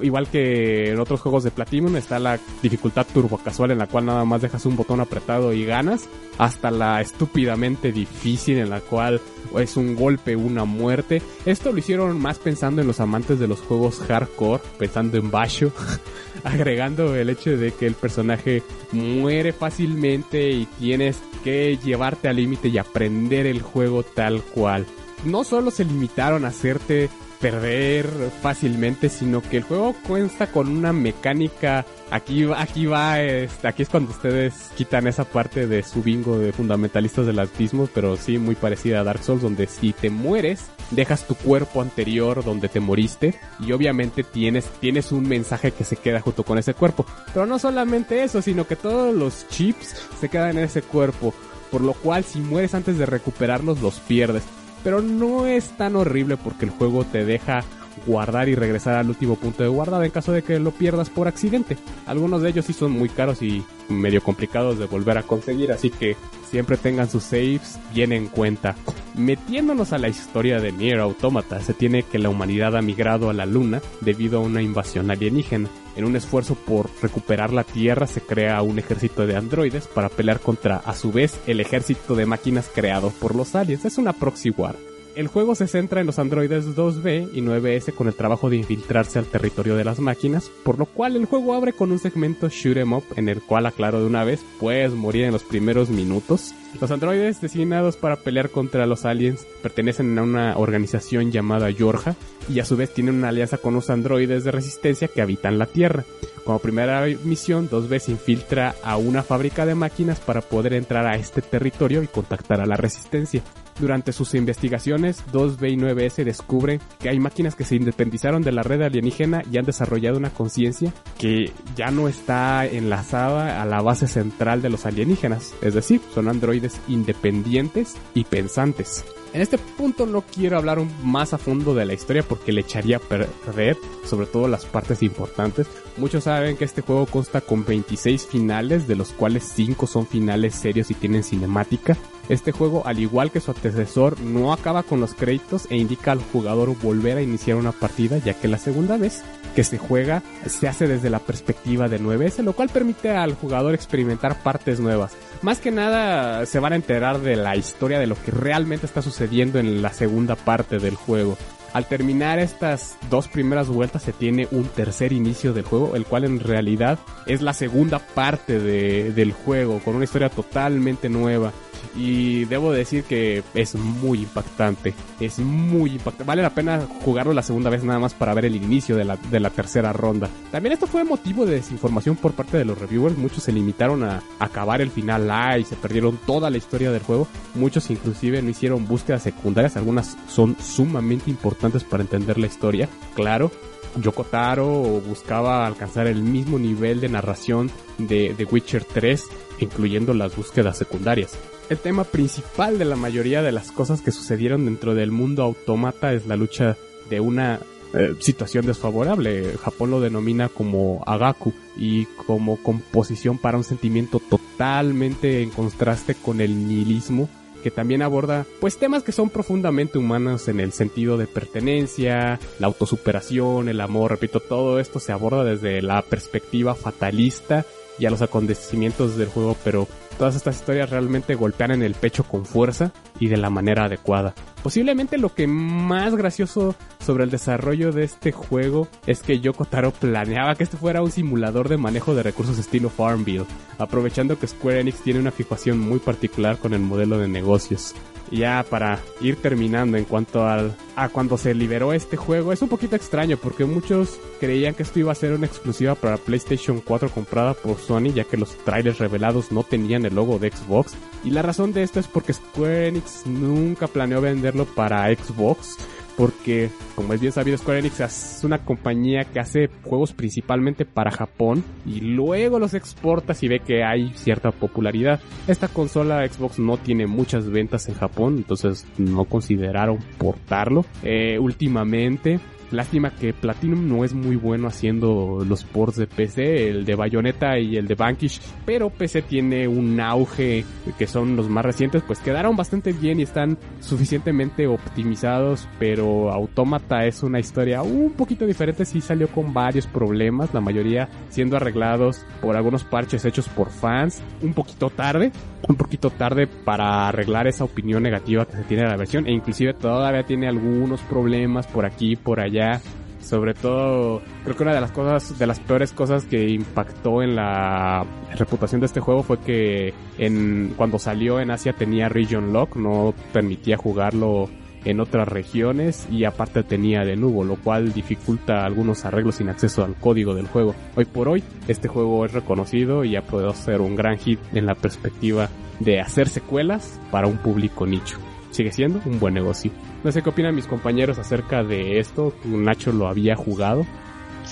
igual 0.00 0.28
que 0.28 0.90
en 0.90 1.00
otros 1.00 1.20
juegos 1.20 1.44
de 1.44 1.50
Platinum, 1.50 1.96
está 1.96 2.18
la 2.18 2.38
dificultad 2.62 3.06
turbo 3.12 3.38
casual 3.38 3.72
en 3.72 3.78
la 3.78 3.86
cual 3.86 4.06
nada 4.06 4.24
más 4.24 4.42
dejas 4.42 4.66
un 4.66 4.76
botón 4.76 5.00
apretado 5.00 5.52
y 5.52 5.64
ganas. 5.64 6.08
Hasta 6.38 6.70
la 6.70 7.00
estúpidamente 7.00 7.90
difícil 7.90 8.58
en 8.58 8.70
la 8.70 8.80
cual 8.80 9.20
es 9.58 9.76
un 9.76 9.96
golpe, 9.96 10.36
una 10.36 10.64
muerte. 10.64 11.20
Esto 11.44 11.72
lo 11.72 11.78
hicieron 11.78 12.20
más 12.20 12.38
pensando 12.38 12.80
en 12.80 12.86
los 12.86 13.00
amantes 13.00 13.38
de 13.40 13.48
los 13.48 13.60
juegos 13.60 13.98
hardcore, 13.98 14.62
pensando 14.78 15.18
en 15.18 15.30
Basho. 15.30 15.72
agregando 16.44 17.14
el 17.16 17.30
hecho 17.30 17.56
de 17.56 17.72
que 17.72 17.86
el 17.86 17.94
personaje 17.94 18.62
muere 18.92 19.52
fácilmente 19.52 20.50
y 20.50 20.66
tienes 20.78 21.18
que 21.44 21.78
llevarte 21.82 22.28
al 22.28 22.36
límite 22.36 22.68
y 22.68 22.78
aprender 22.78 23.46
el 23.46 23.62
juego 23.62 24.02
tal 24.02 24.42
cual. 24.42 24.86
No 25.24 25.44
solo 25.44 25.70
se 25.70 25.84
limitaron 25.84 26.44
a 26.44 26.48
hacerte 26.48 27.10
perder 27.40 28.06
fácilmente, 28.42 29.08
sino 29.08 29.42
que 29.42 29.58
el 29.58 29.62
juego 29.62 29.94
cuenta 30.06 30.48
con 30.48 30.68
una 30.68 30.92
mecánica. 30.92 31.84
Aquí, 32.10 32.46
aquí 32.56 32.86
va, 32.86 33.20
este, 33.20 33.68
aquí 33.68 33.82
es 33.82 33.88
cuando 33.88 34.10
ustedes 34.10 34.70
quitan 34.76 35.06
esa 35.06 35.24
parte 35.24 35.66
de 35.66 35.82
su 35.82 36.02
bingo 36.02 36.38
de 36.38 36.52
fundamentalistas 36.52 37.26
del 37.26 37.38
autismo, 37.38 37.88
pero 37.94 38.16
sí 38.16 38.38
muy 38.38 38.54
parecida 38.54 39.00
a 39.00 39.04
Dark 39.04 39.22
Souls, 39.22 39.42
donde 39.42 39.66
si 39.66 39.92
te 39.92 40.10
mueres, 40.10 40.66
dejas 40.90 41.26
tu 41.26 41.34
cuerpo 41.34 41.82
anterior 41.82 42.42
donde 42.44 42.68
te 42.68 42.80
moriste 42.80 43.34
y 43.60 43.72
obviamente 43.72 44.24
tienes, 44.24 44.64
tienes 44.80 45.12
un 45.12 45.28
mensaje 45.28 45.72
que 45.72 45.84
se 45.84 45.96
queda 45.96 46.20
junto 46.20 46.44
con 46.44 46.58
ese 46.58 46.74
cuerpo. 46.74 47.04
Pero 47.32 47.46
no 47.46 47.58
solamente 47.58 48.24
eso, 48.24 48.40
sino 48.40 48.66
que 48.66 48.76
todos 48.76 49.14
los 49.14 49.46
chips 49.48 49.94
se 50.18 50.28
quedan 50.28 50.58
en 50.58 50.64
ese 50.64 50.82
cuerpo. 50.82 51.34
Por 51.70 51.82
lo 51.82 51.92
cual 51.92 52.24
si 52.24 52.38
mueres 52.40 52.74
antes 52.74 52.96
de 52.96 53.04
recuperarlos 53.04 53.82
los 53.82 54.00
pierdes 54.00 54.42
pero 54.84 55.02
no 55.02 55.46
es 55.46 55.70
tan 55.76 55.96
horrible 55.96 56.36
porque 56.36 56.64
el 56.64 56.70
juego 56.70 57.04
te 57.04 57.24
deja 57.24 57.64
guardar 58.06 58.48
y 58.48 58.54
regresar 58.54 58.94
al 58.94 59.08
último 59.08 59.36
punto 59.36 59.62
de 59.62 59.68
guardada 59.68 60.04
en 60.04 60.10
caso 60.10 60.32
de 60.32 60.42
que 60.42 60.58
lo 60.58 60.70
pierdas 60.70 61.10
por 61.10 61.28
accidente. 61.28 61.76
Algunos 62.06 62.42
de 62.42 62.50
ellos 62.50 62.64
sí 62.64 62.72
son 62.72 62.92
muy 62.92 63.08
caros 63.08 63.42
y 63.42 63.64
medio 63.88 64.22
complicados 64.22 64.78
de 64.78 64.86
volver 64.86 65.18
a 65.18 65.22
conseguir, 65.22 65.72
así 65.72 65.90
que 65.90 66.16
siempre 66.48 66.76
tengan 66.76 67.10
sus 67.10 67.24
saves 67.24 67.78
bien 67.94 68.12
en 68.12 68.28
cuenta. 68.28 68.76
Metiéndonos 69.14 69.92
a 69.92 69.98
la 69.98 70.08
historia 70.08 70.60
de 70.60 70.72
Nier 70.72 71.00
Automata, 71.00 71.60
se 71.60 71.74
tiene 71.74 72.02
que 72.04 72.18
la 72.18 72.28
humanidad 72.28 72.76
ha 72.76 72.82
migrado 72.82 73.30
a 73.30 73.34
la 73.34 73.46
luna 73.46 73.80
debido 74.00 74.38
a 74.38 74.42
una 74.42 74.62
invasión 74.62 75.10
alienígena. 75.10 75.68
En 75.98 76.04
un 76.04 76.14
esfuerzo 76.14 76.54
por 76.54 76.88
recuperar 77.02 77.52
la 77.52 77.64
Tierra 77.64 78.06
se 78.06 78.20
crea 78.20 78.62
un 78.62 78.78
ejército 78.78 79.26
de 79.26 79.34
androides 79.34 79.88
para 79.88 80.08
pelear 80.08 80.38
contra 80.38 80.76
a 80.76 80.94
su 80.94 81.10
vez 81.10 81.40
el 81.48 81.58
ejército 81.58 82.14
de 82.14 82.24
máquinas 82.24 82.70
creado 82.72 83.10
por 83.10 83.34
los 83.34 83.56
aliens. 83.56 83.84
Es 83.84 83.98
una 83.98 84.12
proxy 84.12 84.50
war. 84.50 84.76
El 85.14 85.26
juego 85.26 85.54
se 85.54 85.66
centra 85.66 86.00
en 86.00 86.06
los 86.06 86.18
androides 86.18 86.76
2B 86.76 87.30
y 87.32 87.40
9S 87.40 87.92
con 87.92 88.06
el 88.06 88.14
trabajo 88.14 88.50
de 88.50 88.56
infiltrarse 88.56 89.18
al 89.18 89.26
territorio 89.26 89.74
de 89.74 89.84
las 89.84 89.98
máquinas, 89.98 90.50
por 90.62 90.78
lo 90.78 90.86
cual 90.86 91.16
el 91.16 91.24
juego 91.24 91.54
abre 91.54 91.72
con 91.72 91.90
un 91.90 91.98
segmento 91.98 92.48
shoot 92.48 92.76
'em 92.76 92.92
up 92.92 93.04
en 93.16 93.28
el 93.28 93.42
cual 93.42 93.66
aclaro 93.66 94.00
de 94.00 94.06
una 94.06 94.22
vez 94.22 94.44
puedes 94.60 94.92
morir 94.92 95.24
en 95.24 95.32
los 95.32 95.42
primeros 95.42 95.90
minutos. 95.90 96.54
Los 96.80 96.90
androides 96.90 97.40
designados 97.40 97.96
para 97.96 98.16
pelear 98.16 98.50
contra 98.50 98.86
los 98.86 99.04
aliens 99.04 99.44
pertenecen 99.62 100.16
a 100.18 100.22
una 100.22 100.56
organización 100.56 101.32
llamada 101.32 101.70
Yorja 101.70 102.14
y 102.48 102.60
a 102.60 102.64
su 102.64 102.76
vez 102.76 102.94
tienen 102.94 103.16
una 103.16 103.30
alianza 103.30 103.58
con 103.58 103.74
los 103.74 103.90
androides 103.90 104.44
de 104.44 104.52
resistencia 104.52 105.08
que 105.08 105.22
habitan 105.22 105.58
la 105.58 105.66
Tierra. 105.66 106.04
Como 106.44 106.60
primera 106.60 107.04
misión, 107.24 107.68
2B 107.68 107.98
se 107.98 108.12
infiltra 108.12 108.74
a 108.82 108.96
una 108.96 109.22
fábrica 109.22 109.66
de 109.66 109.74
máquinas 109.74 110.20
para 110.20 110.40
poder 110.40 110.74
entrar 110.74 111.06
a 111.06 111.16
este 111.16 111.42
territorio 111.42 112.02
y 112.02 112.06
contactar 112.06 112.60
a 112.60 112.66
la 112.66 112.76
resistencia. 112.76 113.42
Durante 113.78 114.12
sus 114.12 114.34
investigaciones, 114.34 115.24
2B 115.32 115.72
y 115.72 115.76
9S 115.76 116.24
descubren 116.24 116.80
que 116.98 117.10
hay 117.10 117.20
máquinas 117.20 117.54
que 117.54 117.64
se 117.64 117.76
independizaron 117.76 118.42
de 118.42 118.52
la 118.52 118.62
red 118.62 118.82
alienígena 118.82 119.42
y 119.50 119.58
han 119.58 119.64
desarrollado 119.64 120.18
una 120.18 120.30
conciencia 120.30 120.92
que 121.18 121.52
ya 121.76 121.90
no 121.90 122.08
está 122.08 122.66
enlazada 122.66 123.62
a 123.62 123.66
la 123.66 123.80
base 123.80 124.08
central 124.08 124.62
de 124.62 124.70
los 124.70 124.84
alienígenas, 124.86 125.54
es 125.62 125.74
decir, 125.74 126.00
son 126.12 126.28
androides 126.28 126.80
independientes 126.88 127.96
y 128.14 128.24
pensantes. 128.24 129.04
En 129.34 129.42
este 129.42 129.58
punto 129.58 130.06
no 130.06 130.22
quiero 130.22 130.56
hablar 130.56 130.78
más 131.02 131.34
a 131.34 131.38
fondo 131.38 131.74
de 131.74 131.84
la 131.84 131.92
historia 131.92 132.22
porque 132.22 132.52
le 132.52 132.62
echaría 132.62 132.96
a 132.96 133.00
perder 133.00 133.76
sobre 134.04 134.26
todo 134.26 134.48
las 134.48 134.64
partes 134.64 135.02
importantes. 135.02 135.66
Muchos 135.98 136.24
saben 136.24 136.56
que 136.56 136.64
este 136.64 136.80
juego 136.80 137.06
consta 137.06 137.40
con 137.42 137.64
26 137.64 138.26
finales, 138.26 138.88
de 138.88 138.96
los 138.96 139.12
cuales 139.12 139.44
5 139.54 139.86
son 139.86 140.06
finales 140.06 140.54
serios 140.54 140.90
y 140.90 140.94
tienen 140.94 141.24
cinemática. 141.24 141.96
Este 142.28 142.52
juego, 142.52 142.86
al 142.86 142.98
igual 142.98 143.30
que 143.30 143.40
su 143.40 143.50
antecesor, 143.50 144.20
no 144.20 144.52
acaba 144.52 144.82
con 144.82 145.00
los 145.00 145.14
créditos 145.14 145.66
e 145.70 145.76
indica 145.76 146.12
al 146.12 146.22
jugador 146.22 146.76
volver 146.80 147.18
a 147.18 147.22
iniciar 147.22 147.56
una 147.56 147.72
partida, 147.72 148.18
ya 148.18 148.34
que 148.34 148.48
la 148.48 148.58
segunda 148.58 148.96
vez 148.96 149.22
que 149.54 149.64
se 149.64 149.78
juega 149.78 150.22
se 150.46 150.68
hace 150.68 150.86
desde 150.86 151.10
la 151.10 151.18
perspectiva 151.18 151.88
de 151.88 152.00
9S, 152.00 152.42
lo 152.42 152.52
cual 152.52 152.68
permite 152.68 153.10
al 153.10 153.34
jugador 153.34 153.74
experimentar 153.74 154.42
partes 154.42 154.78
nuevas. 154.78 155.12
Más 155.40 155.60
que 155.60 155.70
nada 155.70 156.46
se 156.46 156.58
van 156.58 156.72
a 156.72 156.76
enterar 156.76 157.20
de 157.20 157.36
la 157.36 157.56
historia 157.56 158.00
de 158.00 158.08
lo 158.08 158.16
que 158.20 158.32
realmente 158.32 158.86
está 158.86 159.02
sucediendo 159.02 159.60
en 159.60 159.82
la 159.82 159.92
segunda 159.92 160.34
parte 160.34 160.78
del 160.78 160.96
juego. 160.96 161.38
Al 161.72 161.86
terminar 161.86 162.38
estas 162.40 162.96
dos 163.08 163.28
primeras 163.28 163.68
vueltas 163.68 164.02
se 164.02 164.12
tiene 164.12 164.48
un 164.50 164.64
tercer 164.64 165.12
inicio 165.12 165.52
del 165.52 165.64
juego, 165.64 165.94
el 165.94 166.06
cual 166.06 166.24
en 166.24 166.40
realidad 166.40 166.98
es 167.26 167.40
la 167.40 167.52
segunda 167.52 168.00
parte 168.00 168.58
del 168.58 169.32
juego, 169.32 169.78
con 169.84 169.94
una 169.94 170.04
historia 170.04 170.28
totalmente 170.28 171.08
nueva 171.08 171.52
y 171.96 172.44
debo 172.44 172.72
decir 172.72 173.04
que 173.04 173.42
es 173.54 173.74
muy 173.74 174.22
impactante. 174.22 174.94
Es 175.20 175.38
muy 175.38 175.92
impactante. 175.92 176.24
Vale 176.24 176.42
la 176.42 176.54
pena 176.54 176.86
jugarlo 177.04 177.32
la 177.32 177.42
segunda 177.42 177.70
vez 177.70 177.84
nada 177.84 177.98
más 177.98 178.14
para 178.14 178.34
ver 178.34 178.44
el 178.44 178.56
inicio 178.56 178.96
de 178.96 179.04
la, 179.04 179.16
de 179.16 179.40
la 179.40 179.50
tercera 179.50 179.92
ronda. 179.92 180.28
También 180.50 180.72
esto 180.72 180.86
fue 180.86 181.04
motivo 181.04 181.46
de 181.46 181.56
desinformación 181.56 182.16
por 182.16 182.32
parte 182.32 182.56
de 182.56 182.64
los 182.64 182.78
reviewers. 182.78 183.18
Muchos 183.18 183.44
se 183.44 183.52
limitaron 183.52 184.04
a 184.04 184.22
acabar 184.38 184.80
el 184.80 184.90
final 184.90 185.30
A 185.30 185.58
y 185.58 185.64
se 185.64 185.76
perdieron 185.76 186.18
toda 186.26 186.50
la 186.50 186.56
historia 186.56 186.90
del 186.90 187.02
juego. 187.02 187.26
Muchos 187.54 187.90
inclusive 187.90 188.42
no 188.42 188.50
hicieron 188.50 188.86
búsquedas 188.86 189.22
secundarias. 189.22 189.76
Algunas 189.76 190.16
son 190.28 190.56
sumamente 190.60 191.30
importantes 191.30 191.84
para 191.84 192.02
entender 192.02 192.38
la 192.38 192.46
historia. 192.46 192.88
Claro, 193.14 193.50
Yoko 193.96 194.24
Taro 194.24 194.66
buscaba 195.06 195.66
alcanzar 195.66 196.06
el 196.06 196.22
mismo 196.22 196.58
nivel 196.58 197.00
de 197.00 197.08
narración 197.08 197.70
de 197.98 198.34
The 198.36 198.44
Witcher 198.44 198.84
3, 198.84 199.24
incluyendo 199.60 200.14
las 200.14 200.36
búsquedas 200.36 200.78
secundarias. 200.78 201.36
El 201.68 201.78
tema 201.78 202.04
principal 202.04 202.78
de 202.78 202.86
la 202.86 202.96
mayoría 202.96 203.42
de 203.42 203.52
las 203.52 203.72
cosas 203.72 204.00
que 204.00 204.10
sucedieron 204.10 204.64
dentro 204.64 204.94
del 204.94 205.10
mundo 205.10 205.42
autómata 205.42 206.14
es 206.14 206.26
la 206.26 206.36
lucha 206.36 206.76
de 207.10 207.20
una 207.20 207.60
eh, 207.92 208.14
situación 208.20 208.64
desfavorable. 208.64 209.54
Japón 209.62 209.90
lo 209.90 210.00
denomina 210.00 210.48
como 210.48 211.02
agaku 211.06 211.52
y 211.76 212.06
como 212.26 212.56
composición 212.62 213.36
para 213.36 213.58
un 213.58 213.64
sentimiento 213.64 214.18
totalmente 214.18 215.42
en 215.42 215.50
contraste 215.50 216.14
con 216.14 216.40
el 216.40 216.68
nihilismo 216.68 217.28
que 217.62 217.70
también 217.70 218.02
aborda 218.02 218.46
pues 218.60 218.78
temas 218.78 219.02
que 219.02 219.12
son 219.12 219.30
profundamente 219.30 219.98
humanos 219.98 220.48
en 220.48 220.60
el 220.60 220.72
sentido 220.72 221.16
de 221.16 221.26
pertenencia, 221.26 222.38
la 222.58 222.66
autosuperación, 222.66 223.68
el 223.68 223.80
amor, 223.80 224.12
repito, 224.12 224.40
todo 224.40 224.78
esto 224.78 225.00
se 225.00 225.12
aborda 225.12 225.44
desde 225.44 225.82
la 225.82 226.02
perspectiva 226.02 226.74
fatalista 226.74 227.66
y 227.98 228.06
a 228.06 228.10
los 228.10 228.22
acontecimientos 228.22 229.16
del 229.16 229.28
juego, 229.28 229.56
pero 229.64 229.88
todas 230.18 230.36
estas 230.36 230.56
historias 230.56 230.90
realmente 230.90 231.34
golpean 231.34 231.70
en 231.70 231.82
el 231.82 231.94
pecho 231.94 232.24
con 232.24 232.44
fuerza 232.44 232.92
y 233.18 233.28
de 233.28 233.36
la 233.36 233.48
manera 233.48 233.84
adecuada. 233.84 234.34
Posiblemente 234.62 235.16
lo 235.16 235.34
que 235.34 235.46
más 235.46 236.14
gracioso 236.16 236.74
sobre 236.98 237.24
el 237.24 237.30
desarrollo 237.30 237.92
de 237.92 238.04
este 238.04 238.32
juego 238.32 238.88
es 239.06 239.22
que 239.22 239.40
Yoko 239.40 239.64
Taro 239.64 239.92
planeaba 239.92 240.56
que 240.56 240.64
este 240.64 240.76
fuera 240.76 241.02
un 241.02 241.10
simulador 241.12 241.68
de 241.68 241.78
manejo 241.78 242.14
de 242.14 242.24
recursos 242.24 242.58
estilo 242.58 242.90
Farmville, 242.90 243.46
aprovechando 243.78 244.38
que 244.38 244.48
Square 244.48 244.80
Enix 244.80 245.00
tiene 245.02 245.20
una 245.20 245.30
fijación 245.30 245.78
muy 245.78 246.00
particular 246.00 246.58
con 246.58 246.74
el 246.74 246.80
modelo 246.80 247.18
de 247.18 247.28
negocios 247.28 247.94
ya 248.30 248.64
para 248.68 248.98
ir 249.20 249.36
terminando 249.36 249.96
en 249.96 250.04
cuanto 250.04 250.46
al, 250.46 250.74
a 250.96 251.08
cuando 251.08 251.38
se 251.38 251.54
liberó 251.54 251.92
este 251.92 252.16
juego, 252.16 252.52
es 252.52 252.62
un 252.62 252.68
poquito 252.68 252.96
extraño 252.96 253.36
porque 253.36 253.64
muchos 253.64 254.18
creían 254.40 254.74
que 254.74 254.82
esto 254.82 254.98
iba 254.98 255.12
a 255.12 255.16
ser 255.16 255.32
una 255.32 255.46
exclusiva 255.46 255.94
para 255.94 256.16
PlayStation 256.16 256.80
4 256.80 257.10
comprada 257.10 257.54
por 257.54 257.78
Sony 257.78 258.12
ya 258.14 258.24
que 258.24 258.36
los 258.36 258.56
trailers 258.64 258.98
revelados 258.98 259.52
no 259.52 259.62
tenían 259.62 260.04
el 260.04 260.07
logo 260.10 260.38
de 260.38 260.50
Xbox. 260.50 260.94
Y 261.24 261.30
la 261.30 261.42
razón 261.42 261.72
de 261.72 261.82
esto 261.82 262.00
es 262.00 262.06
porque 262.06 262.32
Square 262.32 262.88
Enix 262.88 263.26
nunca 263.26 263.86
planeó 263.86 264.20
venderlo 264.20 264.64
para 264.66 265.12
Xbox 265.14 265.76
porque, 266.18 266.68
como 266.96 267.14
es 267.14 267.20
bien 267.20 267.32
sabido, 267.32 267.56
Square 267.56 267.78
Enix 267.78 268.00
es 268.00 268.40
una 268.42 268.58
compañía 268.64 269.22
que 269.22 269.38
hace 269.38 269.70
juegos 269.84 270.12
principalmente 270.12 270.84
para 270.84 271.12
Japón 271.12 271.62
y 271.86 272.00
luego 272.00 272.58
los 272.58 272.74
exporta 272.74 273.36
y 273.40 273.46
ve 273.46 273.60
que 273.60 273.84
hay 273.84 274.10
cierta 274.16 274.50
popularidad. 274.50 275.20
Esta 275.46 275.68
consola 275.68 276.26
Xbox 276.26 276.58
no 276.58 276.76
tiene 276.76 277.06
muchas 277.06 277.48
ventas 277.48 277.88
en 277.88 277.94
Japón, 277.94 278.38
entonces 278.38 278.84
no 278.98 279.26
consideraron 279.26 279.98
portarlo. 280.18 280.84
Eh, 281.04 281.38
últimamente 281.38 282.40
Lástima 282.70 283.10
que 283.10 283.32
Platinum 283.32 283.88
no 283.88 284.04
es 284.04 284.12
muy 284.12 284.36
bueno 284.36 284.68
haciendo 284.68 285.44
los 285.46 285.64
ports 285.64 285.96
de 285.96 286.06
PC, 286.06 286.68
el 286.68 286.84
de 286.84 286.94
Bayonetta 286.94 287.58
y 287.58 287.76
el 287.76 287.86
de 287.86 287.94
Vanquish, 287.94 288.40
pero 288.66 288.90
PC 288.90 289.22
tiene 289.22 289.66
un 289.66 289.98
auge 290.00 290.64
que 290.98 291.06
son 291.06 291.36
los 291.36 291.48
más 291.48 291.64
recientes, 291.64 292.02
pues 292.06 292.18
quedaron 292.18 292.56
bastante 292.56 292.92
bien 292.92 293.20
y 293.20 293.22
están 293.22 293.58
suficientemente 293.80 294.66
optimizados, 294.66 295.68
pero 295.78 296.30
Automata 296.30 297.06
es 297.06 297.22
una 297.22 297.40
historia 297.40 297.82
un 297.82 298.12
poquito 298.12 298.46
diferente, 298.46 298.84
sí 298.84 299.00
salió 299.00 299.28
con 299.28 299.54
varios 299.54 299.86
problemas, 299.86 300.52
la 300.52 300.60
mayoría 300.60 301.08
siendo 301.30 301.56
arreglados 301.56 302.24
por 302.42 302.56
algunos 302.56 302.84
parches 302.84 303.24
hechos 303.24 303.48
por 303.48 303.70
fans, 303.70 304.22
un 304.42 304.52
poquito 304.52 304.90
tarde, 304.90 305.32
un 305.66 305.76
poquito 305.76 306.10
tarde 306.10 306.46
para 306.46 307.08
arreglar 307.08 307.46
esa 307.46 307.64
opinión 307.64 308.02
negativa 308.02 308.46
que 308.46 308.56
se 308.56 308.64
tiene 308.64 308.84
de 308.84 308.90
la 308.90 308.96
versión 308.96 309.26
e 309.26 309.32
inclusive 309.32 309.74
todavía 309.74 310.22
tiene 310.22 310.48
algunos 310.48 311.00
problemas 311.02 311.66
por 311.66 311.84
aquí 311.84 312.16
por 312.16 312.40
allá. 312.40 312.80
Sobre 313.20 313.52
todo, 313.52 314.22
creo 314.44 314.56
que 314.56 314.62
una 314.62 314.74
de 314.74 314.80
las 314.80 314.92
cosas, 314.92 315.38
de 315.38 315.46
las 315.46 315.60
peores 315.60 315.92
cosas 315.92 316.24
que 316.24 316.48
impactó 316.48 317.20
en 317.22 317.36
la 317.36 318.06
reputación 318.36 318.80
de 318.80 318.86
este 318.86 319.00
juego 319.00 319.22
fue 319.22 319.38
que 319.40 319.92
en, 320.16 320.72
cuando 320.76 320.98
salió 320.98 321.40
en 321.40 321.50
Asia 321.50 321.72
tenía 321.72 322.08
Region 322.08 322.52
Lock, 322.52 322.76
no 322.76 323.12
permitía 323.32 323.76
jugarlo 323.76 324.48
en 324.84 325.00
otras 325.00 325.28
regiones 325.28 326.06
y 326.10 326.24
aparte 326.24 326.62
tenía 326.62 327.04
de 327.04 327.16
nuevo, 327.16 327.44
lo 327.44 327.56
cual 327.56 327.92
dificulta 327.92 328.64
algunos 328.64 329.04
arreglos 329.04 329.36
sin 329.36 329.48
acceso 329.48 329.84
al 329.84 329.94
código 329.94 330.34
del 330.34 330.46
juego. 330.46 330.74
Hoy 330.96 331.04
por 331.04 331.28
hoy, 331.28 331.42
este 331.66 331.88
juego 331.88 332.24
es 332.24 332.32
reconocido 332.32 333.04
y 333.04 333.16
ha 333.16 333.22
podido 333.22 333.52
ser 333.54 333.80
un 333.80 333.96
gran 333.96 334.18
hit 334.18 334.40
en 334.52 334.66
la 334.66 334.74
perspectiva 334.74 335.48
de 335.80 336.00
hacer 336.00 336.28
secuelas 336.28 337.00
para 337.10 337.26
un 337.26 337.38
público 337.38 337.86
nicho 337.86 338.18
sigue 338.50 338.72
siendo 338.72 339.00
un 339.04 339.20
buen 339.20 339.34
negocio. 339.34 339.70
No 340.04 340.12
sé 340.12 340.22
qué 340.22 340.30
opinan 340.30 340.54
mis 340.54 340.66
compañeros 340.66 341.18
acerca 341.18 341.62
de 341.62 341.98
esto. 341.98 342.34
Nacho 342.44 342.92
lo 342.92 343.08
había 343.08 343.36
jugado. 343.36 343.86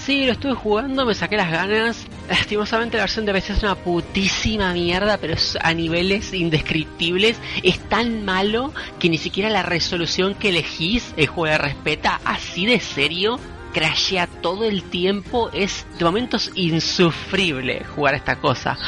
Sí, 0.07 0.25
lo 0.25 0.35
estuve 0.35 0.55
jugando, 0.55 1.05
me 1.05 1.15
saqué 1.15 1.37
las 1.37 1.51
ganas. 1.51 2.07
Lastimosamente 2.29 2.97
la 2.97 3.03
versión 3.03 3.27
de 3.27 3.33
PC 3.33 3.55
es 3.55 3.63
una 3.65 3.75
putísima 3.75 4.73
mierda, 4.73 5.19
pero 5.19 5.33
es 5.33 5.59
a 5.61 5.75
niveles 5.75 6.33
indescriptibles. 6.33 7.41
Es 7.65 7.81
tan 7.89 8.25
malo 8.25 8.73
que 9.01 9.09
ni 9.09 9.19
siquiera 9.19 9.51
la 9.51 9.65
resolución 9.65 10.37
que 10.37 10.51
elegís 10.51 11.13
el 11.17 11.27
juego 11.27 11.59
respeta. 11.59 12.21
Así 12.25 12.67
de 12.67 12.79
serio 12.79 13.41
crashea 13.77 14.27
todo 14.27 14.65
el 14.65 14.85
tiempo. 14.85 15.51
Es 15.53 15.85
de 15.99 16.05
momentos 16.07 16.51
insufrible 16.55 17.85
jugar 17.85 18.15
esta 18.15 18.37
cosa. 18.37 18.79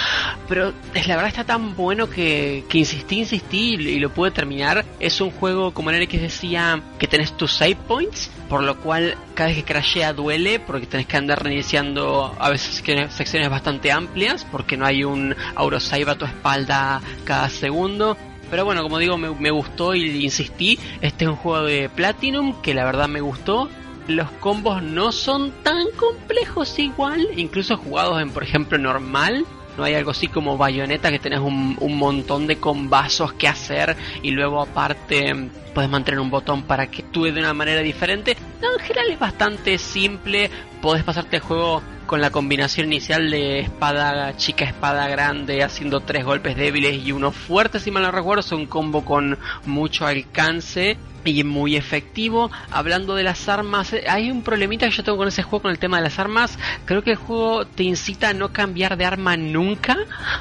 Pero 0.49 0.73
la 0.95 1.17
verdad 1.17 1.27
está 1.27 1.45
tan 1.45 1.77
bueno 1.77 2.09
que, 2.09 2.65
insistí, 2.73 3.19
insistí 3.19 3.75
y 3.75 3.99
lo 3.99 4.09
pude 4.09 4.31
terminar. 4.31 4.87
Es 4.99 5.21
un 5.21 5.31
juego, 5.31 5.75
como 5.75 5.91
el 5.91 6.09
que 6.09 6.19
decía, 6.19 6.83
que 6.99 7.07
tenés 7.07 7.37
tus 7.37 7.53
save 7.53 7.77
points, 7.77 8.31
por 8.49 8.63
lo 8.63 8.79
cual 8.79 9.15
cada 9.35 9.49
vez 9.51 9.59
que 9.59 9.65
crashea 9.65 10.15
duele, 10.15 10.59
porque 10.59 10.87
tenés 10.87 11.07
que 11.07 11.19
andar 11.19 11.43
reiniciando 11.43 12.35
a 12.39 12.49
veces 12.49 12.83
secciones 13.11 13.51
bastante 13.51 13.93
amplias, 13.93 14.47
porque 14.51 14.79
no 14.79 14.87
hay 14.87 15.05
un 15.05 15.37
autosave 15.55 16.11
a 16.11 16.17
tu 16.17 16.25
espalda 16.25 17.03
cada 17.25 17.51
segundo 17.51 18.17
Pero 18.51 18.65
bueno, 18.65 18.83
como 18.83 18.97
digo, 18.97 19.19
me, 19.19 19.29
me 19.35 19.51
gustó 19.51 19.95
y 19.95 20.25
insistí. 20.25 20.79
Este 21.03 21.27
es 21.27 21.31
un 21.31 21.37
juego 21.37 21.67
de 21.67 21.91
Platinum 21.91 22.63
que 22.63 22.73
la 22.73 22.87
verdad 22.87 23.07
me 23.07 23.21
gustó 23.21 23.69
los 24.09 24.31
combos 24.33 24.83
no 24.83 25.13
son 25.13 25.53
tan 25.63 25.91
complejos 25.97 26.79
igual, 26.79 27.29
incluso 27.37 27.77
jugados 27.77 28.21
en, 28.21 28.31
por 28.31 28.43
ejemplo, 28.43 28.79
normal. 28.79 29.45
No 29.77 29.85
hay 29.85 29.95
algo 29.95 30.11
así 30.11 30.27
como 30.27 30.57
bayoneta 30.57 31.11
que 31.13 31.21
tenés 31.21 31.39
un, 31.39 31.77
un 31.79 31.97
montón 31.99 32.49
de 32.49 32.57
combazos 32.57 33.35
que 33.35 33.47
hacer 33.47 33.97
y 34.23 34.33
luego 34.33 34.61
aparte 34.61 35.51
puedes 35.73 35.89
mantener 35.89 36.19
un 36.19 36.31
botón 36.31 36.65
para 36.65 36.91
que 36.91 37.03
actúe 37.03 37.27
de 37.27 37.39
una 37.39 37.55
manera 37.55 37.81
diferente. 37.83 38.37
No, 38.61 38.73
en 38.73 38.81
general 38.81 39.11
es 39.11 39.19
bastante 39.21 39.79
simple. 39.79 40.51
Podés 40.83 41.05
pasarte 41.05 41.37
el 41.37 41.43
juego 41.43 41.81
con 42.07 42.21
la 42.21 42.31
combinación 42.31 42.89
inicial 42.89 43.31
de 43.31 43.61
espada 43.61 44.37
chica, 44.37 44.65
espada 44.65 45.07
grande, 45.07 45.63
haciendo 45.63 46.01
tres 46.01 46.25
golpes 46.25 46.57
débiles 46.57 47.07
y 47.07 47.13
uno 47.13 47.31
fuerte, 47.31 47.79
si 47.79 47.93
mal 47.93 48.03
no 48.03 48.11
recuerdo. 48.11 48.41
Es 48.41 48.51
un 48.51 48.67
combo 48.67 49.05
con 49.05 49.39
mucho 49.67 50.07
alcance 50.07 50.97
y 51.29 51.45
muy 51.45 51.77
efectivo. 51.77 52.51
Hablando 52.71 53.15
de 53.15 53.23
las 53.23 53.49
armas, 53.49 53.93
eh, 53.93 54.05
hay 54.09 54.31
un 54.31 54.43
problemita 54.43 54.87
que 54.89 54.97
yo 54.97 55.05
tengo 55.05 55.19
con 55.19 55.29
ese 55.29 55.43
juego 55.43 55.63
con 55.63 55.71
el 55.71 55.79
tema 55.79 55.99
de 55.99 56.05
las 56.05 56.19
armas. 56.19 56.59
Creo 56.85 57.03
que 57.03 57.11
el 57.11 57.17
juego 57.17 57.67
te 57.67 57.85
incita 57.85 58.31
a 58.31 58.35
no 58.35 58.53
cambiar 58.53 58.97
de 58.97 59.05
arma 59.05 59.37
nunca, 59.37 59.97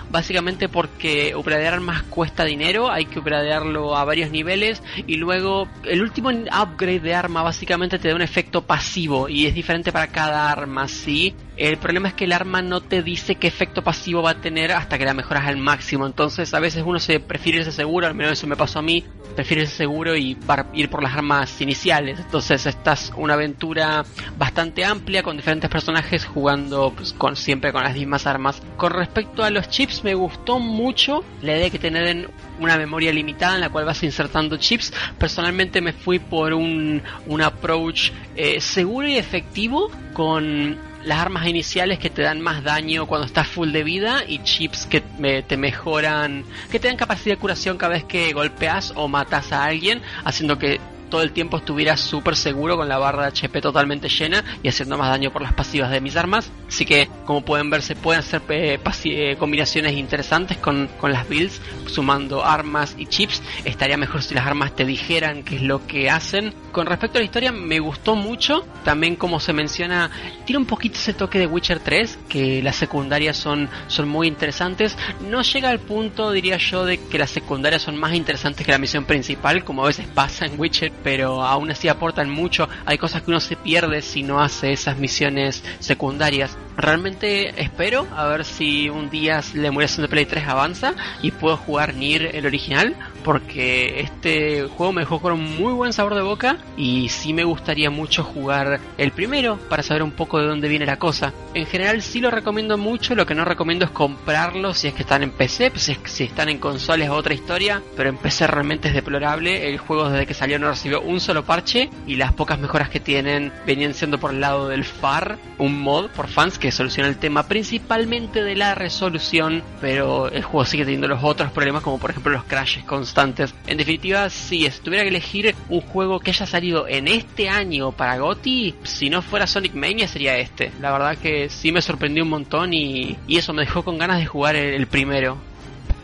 básicamente 0.09 0.69
porque 0.69 1.35
upgradear 1.35 1.75
armas 1.75 2.03
cuesta 2.03 2.43
dinero, 2.45 2.91
hay 2.91 3.05
que 3.05 3.19
upgradearlo 3.19 3.95
a 3.95 4.05
varios 4.05 4.31
niveles 4.31 4.81
y 5.05 5.15
luego 5.15 5.67
el 5.83 6.01
último 6.01 6.29
upgrade 6.29 6.99
de 6.99 7.15
arma 7.15 7.43
básicamente 7.43 7.99
te 7.99 8.09
da 8.09 8.15
un 8.15 8.21
efecto 8.21 8.61
pasivo 8.61 9.29
y 9.29 9.45
es 9.45 9.53
diferente 9.53 9.91
para 9.91 10.07
cada 10.07 10.49
arma, 10.51 10.87
¿sí? 10.87 11.35
El 11.57 11.77
problema 11.77 12.09
es 12.09 12.13
que 12.13 12.25
el 12.25 12.33
arma 12.33 12.61
no 12.61 12.81
te 12.81 13.01
dice 13.01 13.35
qué 13.35 13.47
efecto 13.47 13.83
pasivo 13.83 14.21
va 14.21 14.31
a 14.31 14.41
tener 14.41 14.71
hasta 14.71 14.99
que 14.99 15.05
la 15.05 15.15
mejoras 15.15 15.47
al 15.47 15.57
máximo. 15.57 16.05
Entonces 16.05 16.53
a 16.53 16.59
veces 16.59 16.83
uno 16.85 16.99
se 16.99 17.19
prefiere 17.19 17.59
irse 17.59 17.71
seguro, 17.71 18.05
al 18.05 18.13
menos 18.13 18.33
eso 18.33 18.45
me 18.45 18.55
pasó 18.55 18.79
a 18.79 18.83
mí, 18.83 19.03
prefiere 19.35 19.63
irse 19.63 19.75
seguro 19.75 20.15
y 20.15 20.37
ir 20.73 20.89
por 20.89 21.01
las 21.01 21.15
armas 21.15 21.59
iniciales. 21.59 22.19
Entonces 22.19 22.65
estás 22.67 23.11
una 23.17 23.33
aventura 23.33 24.05
bastante 24.37 24.85
amplia 24.85 25.23
con 25.23 25.35
diferentes 25.35 25.67
personajes 25.67 26.25
jugando 26.25 26.93
pues, 26.95 27.13
con 27.13 27.35
siempre 27.35 27.73
con 27.73 27.83
las 27.83 27.95
mismas 27.95 28.27
armas. 28.27 28.61
Con 28.77 28.91
respecto 28.91 29.43
a 29.43 29.49
los 29.49 29.67
chips 29.69 30.03
me 30.03 30.13
gustó 30.13 30.59
mucho 30.59 31.23
la 31.41 31.53
idea 31.53 31.63
de 31.63 31.71
que 31.71 31.79
tener 31.79 32.29
una 32.59 32.77
memoria 32.77 33.11
limitada 33.11 33.55
en 33.55 33.61
la 33.61 33.69
cual 33.69 33.85
vas 33.85 34.03
insertando 34.03 34.57
chips. 34.57 34.93
Personalmente 35.17 35.81
me 35.81 35.93
fui 35.93 36.19
por 36.19 36.53
un, 36.53 37.01
un 37.25 37.41
approach 37.41 38.11
eh, 38.35 38.61
seguro 38.61 39.07
y 39.07 39.17
efectivo 39.17 39.89
con 40.13 40.86
las 41.07 41.19
armas 41.19 41.47
iniciales 41.47 41.99
que 41.99 42.09
te 42.09 42.21
dan 42.21 42.41
más 42.41 42.63
daño 42.63 43.07
cuando 43.07 43.25
estás 43.25 43.47
full 43.47 43.71
de 43.71 43.83
vida 43.83 44.23
y 44.27 44.43
chips 44.43 44.85
que 44.85 45.01
te 45.01 45.57
mejoran, 45.57 46.43
que 46.69 46.79
te 46.79 46.87
dan 46.89 46.97
capacidad 46.97 47.35
de 47.35 47.39
curación 47.39 47.77
cada 47.77 47.93
vez 47.93 48.03
que 48.03 48.33
golpeas 48.33 48.91
o 48.95 49.07
matas 49.07 49.53
a 49.53 49.63
alguien, 49.63 50.01
haciendo 50.25 50.59
que 50.59 50.79
todo 51.09 51.21
el 51.21 51.31
tiempo 51.31 51.57
estuviera 51.57 51.97
súper 51.97 52.35
seguro 52.35 52.77
con 52.77 52.87
la 52.87 52.97
barra 52.97 53.27
HP 53.27 53.61
totalmente 53.61 54.09
llena 54.09 54.43
y 54.63 54.69
haciendo 54.69 54.97
más 54.97 55.09
daño 55.09 55.31
por 55.31 55.41
las 55.41 55.53
pasivas 55.53 55.91
de 55.91 56.01
mis 56.01 56.15
armas. 56.15 56.51
Así 56.67 56.85
que, 56.85 57.07
como 57.25 57.41
pueden 57.41 57.69
ver, 57.69 57.81
se 57.81 57.95
pueden 57.95 58.19
hacer 58.19 58.41
eh, 58.49 58.79
eh, 59.05 59.35
combinaciones 59.37 59.93
interesantes 59.93 60.57
con, 60.57 60.89
con, 60.99 61.11
las 61.11 61.27
builds, 61.27 61.61
sumando 61.87 62.43
armas 62.43 62.95
y 62.97 63.05
chips. 63.05 63.41
Estaría 63.65 63.97
mejor 63.97 64.21
si 64.21 64.35
las 64.35 64.45
armas 64.45 64.75
te 64.75 64.85
dijeran 64.85 65.43
qué 65.43 65.55
es 65.55 65.61
lo 65.61 65.85
que 65.87 66.09
hacen. 66.09 66.53
Con 66.71 66.85
respecto 66.85 67.17
a 67.17 67.21
la 67.21 67.25
historia, 67.25 67.51
me 67.51 67.79
gustó 67.79 68.15
mucho. 68.15 68.65
También, 68.83 69.15
como 69.15 69.39
se 69.39 69.53
menciona, 69.53 70.11
tiene 70.45 70.59
un 70.59 70.65
poquito 70.65 70.97
ese 70.97 71.13
toque 71.13 71.39
de 71.39 71.47
Witcher 71.47 71.79
3, 71.79 72.19
que 72.29 72.61
las 72.61 72.75
secundarias 72.75 73.37
son, 73.37 73.69
son 73.87 74.07
muy 74.07 74.27
interesantes. 74.27 74.97
No 75.29 75.41
llega 75.41 75.69
al 75.69 75.79
punto, 75.79 76.31
diría 76.31 76.57
yo, 76.57 76.85
de 76.85 76.99
que 76.99 77.17
las 77.17 77.29
secundarias 77.29 77.81
son 77.81 77.97
más 77.97 78.13
interesantes 78.13 78.65
que 78.65 78.71
la 78.71 78.77
misión 78.77 79.05
principal, 79.05 79.63
como 79.63 79.83
a 79.83 79.87
veces 79.87 80.07
pasa 80.07 80.45
en 80.45 80.59
Witcher 80.59 80.91
pero 81.03 81.43
aún 81.43 81.71
así 81.71 81.87
aportan 81.87 82.29
mucho. 82.29 82.67
Hay 82.85 82.97
cosas 82.97 83.21
que 83.21 83.31
uno 83.31 83.39
se 83.39 83.55
pierde 83.55 84.01
si 84.01 84.23
no 84.23 84.41
hace 84.41 84.73
esas 84.73 84.97
misiones 84.97 85.63
secundarias. 85.79 86.57
Realmente 86.75 87.61
espero 87.61 88.07
a 88.15 88.27
ver 88.27 88.45
si 88.45 88.89
un 88.89 89.09
día 89.09 89.41
la 89.53 89.67
emulación 89.67 90.03
de 90.03 90.09
Play 90.09 90.25
3 90.25 90.47
avanza 90.47 90.93
y 91.21 91.31
puedo 91.31 91.57
jugar 91.57 91.95
Nier 91.95 92.35
el 92.35 92.45
original, 92.45 92.95
porque 93.27 93.99
este 93.99 94.69
juego 94.69 94.93
me 94.93 95.01
dejó 95.01 95.19
con 95.19 95.33
un 95.33 95.57
muy 95.57 95.73
buen 95.73 95.91
sabor 95.91 96.15
de 96.15 96.21
boca 96.21 96.59
y 96.77 97.09
sí 97.09 97.33
me 97.33 97.43
gustaría 97.43 97.89
mucho 97.89 98.23
jugar 98.23 98.79
el 98.97 99.11
primero 99.11 99.59
para 99.69 99.83
saber 99.83 100.01
un 100.01 100.11
poco 100.11 100.39
de 100.39 100.47
dónde 100.47 100.69
viene 100.69 100.85
la 100.85 100.95
cosa. 100.97 101.33
En 101.53 101.65
general 101.65 102.01
sí 102.01 102.21
lo 102.21 102.31
recomiendo 102.31 102.77
mucho, 102.77 103.15
lo 103.15 103.25
que 103.25 103.35
no 103.35 103.43
recomiendo 103.43 103.83
es 103.83 103.91
comprarlo 103.91 104.73
si 104.73 104.87
es 104.87 104.93
que 104.93 105.01
están 105.01 105.23
en 105.23 105.31
PC, 105.31 105.71
pues 105.71 105.91
si 106.05 106.23
están 106.23 106.47
en 106.47 106.57
consolas 106.57 107.07
es 107.07 107.11
otra 107.11 107.33
historia, 107.33 107.83
pero 107.97 108.07
en 108.07 108.15
PC 108.15 108.47
realmente 108.47 108.87
es 108.87 108.93
deplorable. 108.93 109.67
El 109.67 109.77
juego 109.77 110.09
desde 110.09 110.25
que 110.25 110.33
salió 110.33 110.57
no 110.57 110.69
recibió 110.69 111.01
un 111.01 111.19
solo 111.19 111.43
parche 111.43 111.89
y 112.05 112.15
las 112.15 112.31
pocas 112.31 112.59
mejoras 112.59 112.89
que 112.89 113.01
tienen 113.01 113.51
venían 113.65 113.93
siendo 113.93 114.21
por 114.21 114.31
el 114.31 114.39
lado 114.39 114.69
del 114.69 114.85
FAR, 114.85 115.37
un 115.57 115.81
mod 115.81 116.11
por 116.11 116.27
fans 116.27 116.57
que 116.57 116.71
soluciona 116.71 117.09
el 117.09 117.17
tema 117.17 117.43
principalmente 117.43 118.41
de 118.41 118.55
la 118.55 118.73
resolución, 118.73 119.63
pero 119.81 120.31
el 120.31 120.43
juego 120.43 120.63
sigue 120.63 120.85
teniendo 120.85 121.09
los 121.09 121.25
otros 121.25 121.51
problemas 121.51 121.83
como 121.83 121.99
por 121.99 122.11
ejemplo 122.11 122.31
los 122.31 122.45
crashes 122.45 122.85
constantes. 122.85 123.16
En 123.17 123.77
definitiva, 123.77 124.29
si 124.29 124.69
tuviera 124.83 125.03
que 125.03 125.09
elegir 125.09 125.55
un 125.69 125.81
juego 125.81 126.19
que 126.19 126.29
haya 126.29 126.45
salido 126.45 126.87
en 126.87 127.07
este 127.07 127.49
año 127.49 127.91
para 127.91 128.19
GOTY, 128.19 128.75
si 128.83 129.09
no 129.09 129.23
fuera 129.23 129.47
Sonic 129.47 129.73
Mania 129.73 130.07
sería 130.07 130.37
este. 130.37 130.71
La 130.79 130.91
verdad 130.91 131.17
que 131.17 131.49
sí 131.49 131.71
me 131.71 131.81
sorprendió 131.81 132.23
un 132.23 132.29
montón 132.29 132.73
y, 132.75 133.17
eso 133.27 133.53
me 133.53 133.63
dejó 133.63 133.83
con 133.83 133.97
ganas 133.97 134.19
de 134.19 134.27
jugar 134.27 134.55
el 134.55 134.85
primero. 134.85 135.37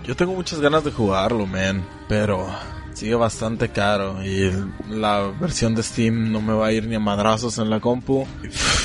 Yo 0.03 0.15
tengo 0.15 0.33
muchas 0.33 0.59
ganas 0.59 0.83
de 0.83 0.91
jugarlo, 0.91 1.45
man, 1.45 1.85
pero 2.07 2.47
sigue 2.93 3.13
bastante 3.13 3.69
caro 3.69 4.23
y 4.23 4.51
la 4.89 5.31
versión 5.39 5.75
de 5.75 5.83
Steam 5.83 6.31
no 6.31 6.41
me 6.41 6.53
va 6.53 6.67
a 6.67 6.71
ir 6.71 6.87
ni 6.87 6.95
a 6.95 6.99
madrazos 6.99 7.59
en 7.59 7.69
la 7.69 7.79
compu. 7.79 8.25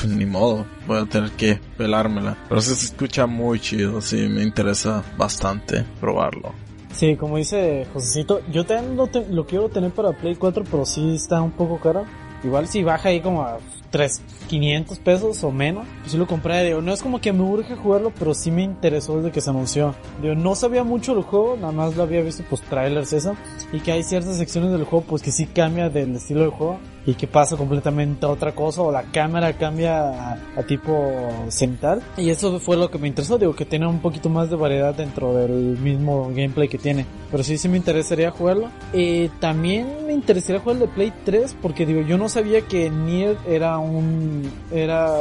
ni 0.06 0.26
modo, 0.26 0.66
voy 0.86 0.98
a 0.98 1.06
tener 1.06 1.30
que 1.30 1.60
pelármela. 1.78 2.36
Pero 2.46 2.60
se 2.60 2.74
escucha 2.74 3.26
muy 3.26 3.58
chido, 3.58 4.02
sí, 4.02 4.28
me 4.28 4.42
interesa 4.42 5.02
bastante 5.16 5.84
probarlo. 5.98 6.67
Sí, 6.92 7.16
como 7.16 7.36
dice 7.36 7.86
Josecito, 7.92 8.40
yo 8.50 8.64
también 8.64 8.96
lo, 9.30 9.46
quiero 9.46 9.68
tener 9.68 9.90
para 9.90 10.12
Play 10.12 10.36
4, 10.36 10.64
pero 10.70 10.84
sí 10.84 11.14
está 11.14 11.40
un 11.40 11.52
poco 11.52 11.78
caro. 11.78 12.04
Igual 12.42 12.68
si 12.68 12.82
baja 12.82 13.08
ahí 13.08 13.20
como 13.20 13.42
a 13.42 13.58
3, 13.90 14.20
500 14.48 14.98
pesos 15.00 15.44
o 15.44 15.50
menos, 15.50 15.86
pues 16.00 16.12
sí 16.12 16.18
lo 16.18 16.26
compré. 16.26 16.64
Digo, 16.64 16.80
no 16.80 16.92
es 16.92 17.02
como 17.02 17.20
que 17.20 17.32
me 17.32 17.42
urge 17.42 17.76
jugarlo, 17.76 18.12
pero 18.18 18.34
sí 18.34 18.50
me 18.50 18.62
interesó 18.62 19.16
desde 19.16 19.32
que 19.32 19.40
se 19.40 19.50
anunció. 19.50 19.94
Digo, 20.22 20.34
no 20.34 20.54
sabía 20.54 20.84
mucho 20.84 21.14
del 21.14 21.24
juego, 21.24 21.56
nada 21.56 21.72
más 21.72 21.96
lo 21.96 22.02
había 22.04 22.22
visto 22.22 22.44
pues 22.48 22.62
trailers 22.62 23.12
eso. 23.12 23.36
Y 23.72 23.80
que 23.80 23.92
hay 23.92 24.02
ciertas 24.02 24.36
secciones 24.36 24.72
del 24.72 24.84
juego 24.84 25.04
pues 25.06 25.22
que 25.22 25.32
sí 25.32 25.46
cambia 25.46 25.90
del 25.90 26.16
estilo 26.16 26.40
del 26.40 26.50
juego 26.50 26.78
y 27.08 27.14
que 27.14 27.26
pasa 27.26 27.56
completamente 27.56 28.26
a 28.26 28.28
otra 28.28 28.54
cosa 28.54 28.82
o 28.82 28.92
la 28.92 29.04
cámara 29.04 29.54
cambia 29.54 30.34
a, 30.34 30.62
tipo 30.64 31.30
cenital 31.48 32.02
y 32.18 32.28
eso 32.28 32.60
fue 32.60 32.76
lo 32.76 32.90
que 32.90 32.98
me 32.98 33.08
interesó 33.08 33.38
digo 33.38 33.56
que 33.56 33.64
tiene 33.64 33.86
un 33.86 34.00
poquito 34.00 34.28
más 34.28 34.50
de 34.50 34.56
variedad 34.56 34.94
dentro 34.94 35.32
del 35.32 35.78
mismo 35.78 36.28
gameplay 36.28 36.68
que 36.68 36.76
tiene. 36.76 37.06
Pero 37.30 37.42
sí 37.42 37.56
sí 37.56 37.68
me 37.68 37.78
interesaría 37.78 38.30
jugarlo. 38.30 38.70
Eh, 38.92 39.30
también 39.40 40.06
me 40.06 40.12
interesaría 40.12 40.60
jugar 40.60 40.76
el 40.76 40.82
de 40.82 40.88
Play 40.88 41.12
3 41.24 41.56
porque 41.62 41.86
digo 41.86 42.02
yo 42.02 42.18
no 42.18 42.28
sabía 42.28 42.60
que 42.60 42.90
Nier 42.90 43.38
era 43.48 43.78
un 43.78 44.50
era 44.70 45.20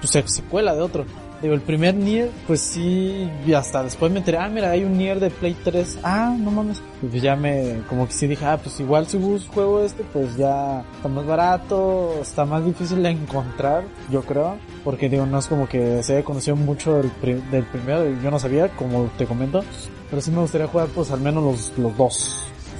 pues, 0.00 0.24
secuela 0.26 0.74
de 0.74 0.82
otro 0.82 1.04
Digo, 1.42 1.54
el 1.54 1.62
primer 1.62 1.94
Nier, 1.94 2.30
pues 2.46 2.60
sí, 2.60 3.30
hasta 3.56 3.82
después 3.82 4.12
me 4.12 4.18
enteré, 4.18 4.36
ah, 4.36 4.48
mira, 4.48 4.70
hay 4.70 4.84
un 4.84 4.98
Nier 4.98 5.20
de 5.20 5.30
Play 5.30 5.56
3. 5.64 6.00
Ah, 6.02 6.36
no 6.38 6.50
mames. 6.50 6.82
Pues 7.00 7.22
ya 7.22 7.34
me, 7.34 7.80
como 7.88 8.06
que 8.06 8.12
sí 8.12 8.26
dije, 8.26 8.44
ah, 8.44 8.58
pues 8.62 8.78
igual 8.78 9.06
si 9.06 9.18
juego 9.52 9.80
este, 9.80 10.04
pues 10.04 10.36
ya 10.36 10.84
está 10.96 11.08
más 11.08 11.26
barato, 11.26 12.18
está 12.20 12.44
más 12.44 12.64
difícil 12.64 13.02
de 13.02 13.10
encontrar, 13.10 13.84
yo 14.10 14.22
creo. 14.22 14.58
Porque 14.84 15.08
digo, 15.08 15.24
no 15.24 15.38
es 15.38 15.46
como 15.46 15.66
que 15.66 16.02
se 16.02 16.16
haya 16.16 16.24
conocido 16.24 16.56
mucho 16.56 16.96
del, 16.96 17.10
del 17.50 17.64
primero, 17.64 18.04
yo 18.22 18.30
no 18.30 18.38
sabía, 18.38 18.68
como 18.68 19.04
te 19.16 19.24
comento. 19.24 19.64
Pero 20.10 20.20
sí 20.20 20.30
me 20.30 20.40
gustaría 20.40 20.66
jugar, 20.66 20.88
pues 20.88 21.10
al 21.10 21.20
menos 21.20 21.42
los, 21.42 21.78
los 21.78 21.96
dos. 21.96 22.36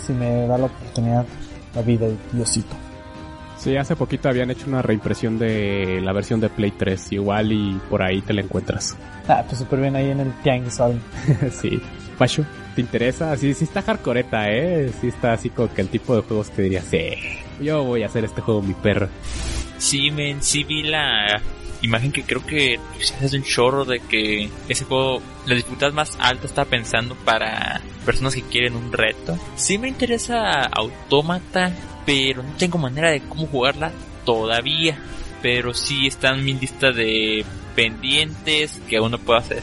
Si 0.07 0.13
me 0.13 0.47
da 0.47 0.59
la 0.59 0.67
oportunidad, 0.67 1.25
la 1.75 1.83
vida 1.83 2.09
y 2.09 2.19
Diosito. 2.37 2.90
Sí, 3.61 3.77
hace 3.77 3.95
poquito 3.95 4.31
habían 4.31 4.51
hecho 4.51 4.65
una 4.69 4.81
reimpresión 4.81 5.39
de 5.39 6.01
la 6.03 6.15
versión 6.15 6.41
de 6.41 6.49
Play 6.49 6.71
3, 6.71 7.13
igual 7.13 7.53
y 7.53 7.79
por 7.91 8.03
ahí 8.03 8.23
te 8.23 8.33
la 8.33 8.41
encuentras. 8.41 8.97
Ah, 9.29 9.45
pues 9.47 9.59
súper 9.59 9.81
bien 9.81 9.95
ahí 9.97 10.11
en 10.11 10.21
el 10.21 10.33
Tianguis 10.43 10.81
sí. 11.61 11.79
Pacho, 12.17 12.47
¿te 12.75 12.81
interesa? 12.81 13.37
Sí, 13.37 13.53
sí 13.53 13.65
está 13.65 13.83
hardcoreta, 13.83 14.51
¿eh? 14.51 14.91
Sí 14.99 15.09
está 15.09 15.35
así 15.35 15.51
como 15.51 15.73
que 15.75 15.83
el 15.83 15.89
tipo 15.89 16.17
de 16.17 16.23
juegos 16.23 16.49
que 16.49 16.63
dirías, 16.63 16.87
sí, 16.87 17.11
yo 17.61 17.85
voy 17.85 18.03
a 18.03 18.07
hacer 18.07 18.25
este 18.25 18.41
juego 18.41 18.63
mi 18.63 18.73
perro. 18.73 19.09
Sí, 19.77 20.11
men, 20.11 20.43
sí 20.43 20.65
vi 20.65 20.83
la 20.83 21.43
imagen 21.83 22.13
que 22.13 22.23
creo 22.23 22.45
que 22.45 22.79
hace 23.23 23.37
un 23.37 23.43
chorro 23.43 23.85
de 23.85 24.01
que 24.01 24.49
ese 24.71 24.85
juego, 24.87 25.21
la 25.47 25.55
dificultad 25.55 25.93
más 25.93 26.17
alta 26.19 26.47
está 26.47 26.65
pensando 26.65 27.15
para 27.15 27.83
personas 28.07 28.35
que 28.35 28.43
quieren 28.43 28.75
un 28.75 28.91
reto. 28.91 29.39
Sí 29.57 29.77
me 29.77 29.89
interesa 29.89 30.63
Autómata, 30.65 31.73
pero 32.11 32.43
no 32.43 32.51
tengo 32.59 32.77
manera 32.77 33.09
de 33.13 33.21
cómo 33.21 33.47
jugarla 33.47 33.93
todavía. 34.25 34.99
Pero 35.43 35.73
sí 35.73 36.09
está 36.09 36.31
en 36.31 36.45
mi 36.45 36.55
lista 36.55 36.91
de 36.91 37.45
pendientes 37.77 38.81
que 38.89 38.97
aún 38.97 39.13
no 39.13 39.19
puedo 39.19 39.39
hacer. 39.39 39.63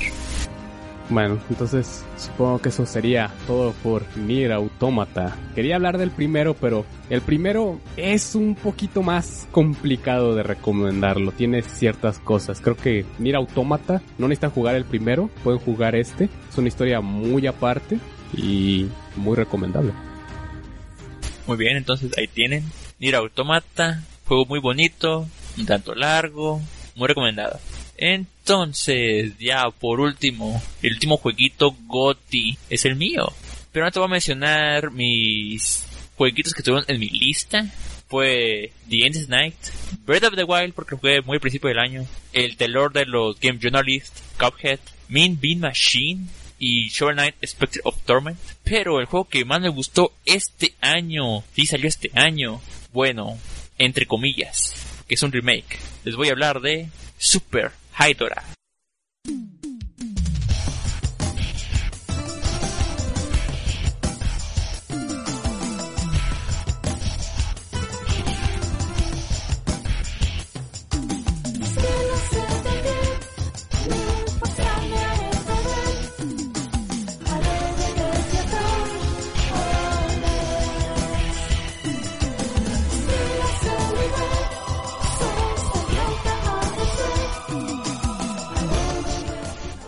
Bueno, 1.10 1.40
entonces 1.50 2.06
supongo 2.16 2.60
que 2.60 2.70
eso 2.70 2.86
sería 2.86 3.32
todo 3.48 3.74
por 3.84 4.04
Nier 4.18 4.54
Automata. 4.54 5.36
Quería 5.56 5.76
hablar 5.76 5.98
del 5.98 6.10
primero, 6.10 6.54
pero 6.54 6.86
el 7.10 7.20
primero 7.20 7.82
es 7.98 8.34
un 8.34 8.56
poquito 8.56 9.04
más 9.04 9.48
complicado 9.52 10.34
de 10.34 10.44
recomendarlo. 10.44 11.34
Tiene 11.34 11.62
ciertas 11.64 12.18
cosas. 12.18 12.62
Creo 12.62 12.78
que 12.78 13.06
Nier 13.20 13.36
Automata 13.36 14.02
no 14.18 14.30
necesitan 14.30 14.52
jugar 14.52 14.76
el 14.76 14.86
primero, 14.86 15.30
pueden 15.44 15.60
jugar 15.60 15.96
este. 15.96 16.30
Es 16.50 16.58
una 16.58 16.70
historia 16.70 17.02
muy 17.02 17.46
aparte 17.46 18.00
y 18.34 18.88
muy 19.18 19.36
recomendable. 19.36 19.92
Muy 21.48 21.56
bien, 21.58 21.78
entonces 21.78 22.12
ahí 22.18 22.28
tienen. 22.28 22.66
Nier 23.00 23.16
Automata, 23.16 24.04
juego 24.26 24.46
muy 24.46 24.60
bonito, 24.60 25.28
un 25.58 25.66
tanto 25.66 25.96
largo, 25.96 26.62
muy 26.96 27.08
recomendado. 27.08 27.58
Entonces, 27.96 29.38
ya 29.40 29.70
por 29.72 30.02
último, 30.02 30.62
el 30.82 30.94
último 30.94 31.16
jueguito 31.16 31.74
GOTI 31.88 32.58
es 32.70 32.84
el 32.84 32.98
mío. 32.98 33.32
Pero 33.72 33.86
no 33.86 33.92
te 33.92 34.00
voy 34.00 34.08
a 34.08 34.12
mencionar 34.12 34.92
mis 34.92 35.88
jueguitos 36.18 36.54
que 36.54 36.60
estuvieron 36.60 36.86
en 36.90 37.00
mi 37.00 37.08
lista. 37.08 37.66
Fue 38.10 38.72
The 38.90 39.06
Endless 39.06 39.30
Night, 39.30 39.56
Breath 40.06 40.26
of 40.26 40.36
the 40.36 40.44
Wild 40.44 40.74
porque 40.74 40.96
jugué 40.96 41.22
muy 41.22 41.36
al 41.36 41.42
principio 41.42 41.70
del 41.70 41.80
año, 41.80 42.06
el 42.34 42.56
telor 42.56 42.94
de 42.94 43.06
los 43.06 43.40
Game 43.40 43.60
Journalists, 43.62 44.24
Cuphead, 44.38 44.80
Mean 45.10 45.38
Bean 45.40 45.60
Machine 45.60 46.28
y 46.60 46.90
Shovel 46.90 47.16
Knight 47.16 47.36
Spectre 47.46 47.82
of 47.84 48.02
Torment. 48.06 48.40
Pero 48.64 49.00
el 49.00 49.06
juego 49.06 49.28
que 49.28 49.46
más 49.46 49.62
me 49.62 49.70
gustó 49.70 50.14
este 50.26 50.74
año, 50.82 51.44
sí 51.54 51.66
salió 51.66 51.88
este 51.88 52.12
año, 52.14 52.62
bueno, 52.94 53.38
entre 53.78 54.06
comillas, 54.06 54.74
que 55.08 55.16
es 55.16 55.24
un 55.24 55.32
remake. 55.32 55.80
Les 56.04 56.16
voy 56.16 56.30
a 56.30 56.32
hablar 56.32 56.62
de 56.62 56.90
Super 57.18 57.72
Haidora. 57.94 58.57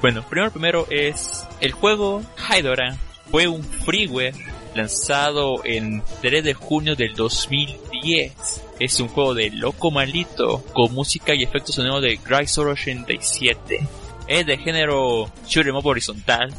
Bueno, 0.10 0.26
primero 0.28 0.52
primero 0.52 0.88
es 0.90 1.48
el 1.62 1.72
juego 1.72 2.24
Haidora 2.36 2.98
fue 3.30 3.48
un 3.48 3.64
freeware 3.64 4.34
lanzado 4.74 5.64
en 5.64 6.02
3 6.24 6.44
de 6.44 6.56
junio 6.56 6.96
del 6.96 7.14
2010. 7.14 8.34
Es 8.80 9.00
un 9.00 9.08
juego 9.08 9.36
de 9.36 9.52
loco 9.52 9.92
malito 9.92 10.66
con 10.74 10.96
música 10.96 11.36
y 11.36 11.44
efectos 11.44 11.76
sonidos 11.76 12.02
de 12.02 12.18
Chrysler 12.18 12.70
87. 12.70 13.88
Es 14.28 14.48
de 14.48 14.58
género 14.58 15.32
shoot'em 15.48 15.76
up 15.76 15.86
horizontal 15.86 16.56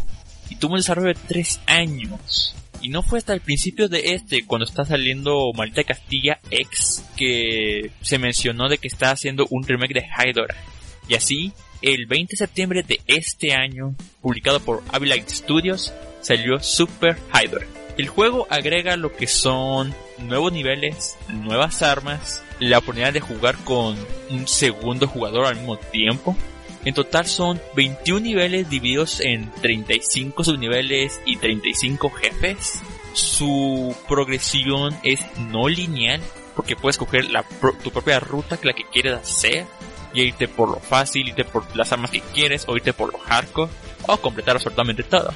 y 0.49 0.55
tuvo 0.55 0.75
un 0.75 0.79
desarrollo 0.79 1.09
de 1.09 1.21
3 1.27 1.61
años. 1.67 2.55
Y 2.81 2.89
no 2.89 3.03
fue 3.03 3.19
hasta 3.19 3.33
el 3.33 3.41
principio 3.41 3.89
de 3.89 4.13
este, 4.15 4.47
cuando 4.47 4.65
está 4.65 4.85
saliendo 4.85 5.53
Maldita 5.57 5.83
Castilla 5.83 6.39
X, 6.53 7.05
que 7.17 7.91
se 8.01 8.19
mencionó 8.19 8.69
de 8.69 8.79
que 8.79 8.87
está 8.87 9.11
haciendo 9.11 9.49
un 9.51 9.65
remake 9.65 9.95
de 9.95 10.07
Haidora. 10.17 10.55
Y 11.11 11.17
así, 11.17 11.53
el 11.83 12.07
20 12.07 12.35
de 12.35 12.37
septiembre 12.37 12.85
de 12.87 13.01
este 13.09 13.53
año, 13.53 13.97
publicado 14.23 14.61
por 14.61 14.85
Abilite 14.93 15.35
Studios, 15.35 15.93
salió 16.21 16.61
Super 16.61 17.17
Hydra. 17.35 17.67
El 17.99 18.07
juego 18.07 18.47
agrega 18.49 18.97
lo 18.97 19.13
que 19.17 19.27
son 19.27 19.93
nuevos 20.19 20.53
niveles, 20.53 21.17
nuevas 21.29 21.83
armas, 21.83 22.45
la 22.61 22.79
oportunidad 22.79 23.13
de 23.13 23.19
jugar 23.19 23.57
con 23.65 23.97
un 24.31 24.47
segundo 24.47 25.09
jugador 25.09 25.47
al 25.47 25.57
mismo 25.57 25.79
tiempo. 25.79 26.37
En 26.85 26.95
total 26.95 27.27
son 27.27 27.61
21 27.75 28.21
niveles 28.21 28.71
divididos 28.71 29.21
en 29.21 29.51
35 29.63 30.45
subniveles 30.45 31.21
y 31.27 31.39
35 31.39 32.09
jefes. 32.11 32.83
Su 33.15 33.97
progresión 34.07 34.97
es 35.03 35.19
no 35.51 35.69
lineal 35.69 36.21
porque 36.55 36.77
puedes 36.77 36.99
coger 36.99 37.27
tu 37.83 37.91
propia 37.91 38.21
ruta 38.21 38.59
que 38.59 38.69
la 38.69 38.75
que 38.75 38.85
quieres 38.85 39.15
hacer 39.15 39.67
y 40.13 40.23
irte 40.23 40.49
por 40.49 40.71
lo 40.71 40.81
fácil, 40.81 41.29
irte 41.29 41.45
por 41.45 41.65
las 41.77 41.93
armas 41.93 42.11
que 42.11 42.21
quieres 42.21 42.65
o 42.69 42.77
irte 42.77 42.93
por 42.93 43.13
lo 43.13 43.19
hardcore 43.19 43.71
o 44.07 44.17
completar 44.19 44.57
absolutamente 44.57 45.03
todo. 45.03 45.33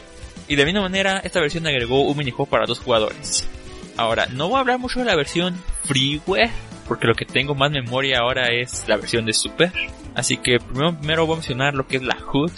Y 0.48 0.56
de 0.56 0.64
misma 0.64 0.82
manera, 0.82 1.18
esta 1.18 1.40
versión 1.40 1.66
agregó 1.66 2.02
un 2.02 2.16
minijuego 2.16 2.51
para 2.51 2.66
dos 2.66 2.80
jugadores. 2.80 3.48
Ahora, 3.96 4.26
no 4.26 4.48
voy 4.48 4.56
a 4.56 4.60
hablar 4.60 4.78
mucho 4.78 4.98
de 4.98 5.06
la 5.06 5.16
versión 5.16 5.56
freeware, 5.84 6.51
porque 6.86 7.06
lo 7.06 7.14
que 7.14 7.24
tengo 7.24 7.55
más 7.55 7.70
memoria 7.70 8.18
ahora 8.18 8.48
es 8.52 8.84
la 8.88 8.96
versión 8.96 9.24
de 9.24 9.32
Super. 9.32 9.72
Así 10.14 10.36
que 10.36 10.59
primero, 10.59 10.98
primero 10.98 11.26
voy 11.26 11.34
a 11.34 11.36
mencionar 11.36 11.74
lo 11.74 11.86
que 11.86 11.96
es 11.96 12.02
la 12.02 12.18
HUD. 12.32 12.52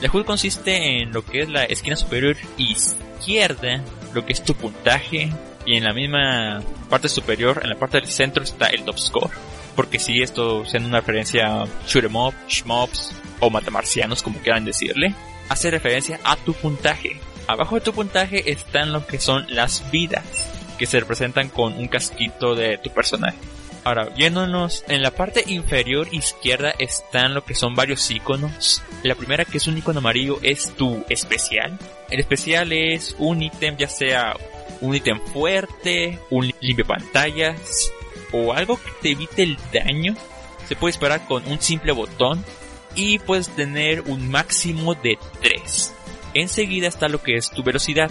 La 0.00 0.10
HUD 0.10 0.24
consiste 0.24 1.00
en 1.00 1.12
lo 1.12 1.24
que 1.24 1.40
es 1.40 1.48
la 1.48 1.64
esquina 1.64 1.96
superior 1.96 2.36
izquierda, 2.56 3.82
lo 4.14 4.24
que 4.24 4.32
es 4.32 4.42
tu 4.42 4.54
puntaje, 4.54 5.30
y 5.66 5.76
en 5.76 5.84
la 5.84 5.92
misma 5.92 6.62
parte 6.88 7.08
superior, 7.08 7.60
en 7.62 7.70
la 7.70 7.76
parte 7.76 7.98
del 7.98 8.08
centro 8.08 8.42
está 8.42 8.68
el 8.68 8.84
top 8.84 8.98
score. 8.98 9.30
Porque 9.76 9.98
si 9.98 10.22
esto 10.22 10.64
siendo 10.64 10.88
una 10.88 11.00
referencia 11.00 11.62
a 11.62 11.66
shoot 11.86 12.04
'em 12.04 12.16
up, 12.16 12.34
shmups 12.48 13.12
o 13.40 13.50
matamarcianos 13.50 14.22
como 14.22 14.38
quieran 14.40 14.64
decirle, 14.64 15.14
hace 15.48 15.70
referencia 15.70 16.18
a 16.24 16.36
tu 16.36 16.54
puntaje. 16.54 17.20
Abajo 17.46 17.76
de 17.76 17.82
tu 17.82 17.92
puntaje 17.92 18.50
están 18.50 18.92
lo 18.92 19.06
que 19.06 19.20
son 19.20 19.46
las 19.48 19.88
vidas, 19.90 20.24
que 20.78 20.86
se 20.86 20.98
representan 20.98 21.48
con 21.50 21.74
un 21.74 21.86
casquito 21.88 22.54
de 22.54 22.78
tu 22.78 22.90
personaje. 22.90 23.36
Ahora, 23.84 24.06
viéndonos 24.06 24.82
en 24.88 25.00
la 25.00 25.12
parte 25.12 25.44
inferior 25.46 26.08
izquierda 26.10 26.74
están 26.76 27.34
lo 27.34 27.44
que 27.44 27.54
son 27.54 27.76
varios 27.76 28.10
iconos. 28.10 28.82
La 29.04 29.14
primera 29.14 29.44
que 29.44 29.58
es 29.58 29.68
un 29.68 29.78
icono 29.78 30.00
amarillo 30.00 30.40
es 30.42 30.74
tu 30.74 31.04
especial. 31.08 31.78
El 32.10 32.18
especial 32.18 32.72
es 32.72 33.14
un 33.18 33.42
ítem, 33.42 33.76
ya 33.76 33.88
sea 33.88 34.34
un 34.80 34.96
ítem 34.96 35.20
fuerte, 35.32 36.18
un 36.30 36.52
limpio 36.60 36.84
pantallas 36.84 37.92
o 38.32 38.52
algo 38.52 38.76
que 38.76 38.90
te 39.02 39.10
evite 39.10 39.42
el 39.42 39.58
daño. 39.72 40.14
Se 40.68 40.76
puede 40.76 40.92
disparar 40.92 41.26
con 41.26 41.46
un 41.46 41.60
simple 41.60 41.92
botón 41.92 42.44
y 42.94 43.18
puedes 43.18 43.48
tener 43.50 44.02
un 44.02 44.30
máximo 44.30 44.94
de 44.94 45.18
3. 45.42 45.94
Enseguida 46.34 46.88
está 46.88 47.08
lo 47.08 47.22
que 47.22 47.36
es 47.36 47.50
tu 47.50 47.62
velocidad. 47.62 48.10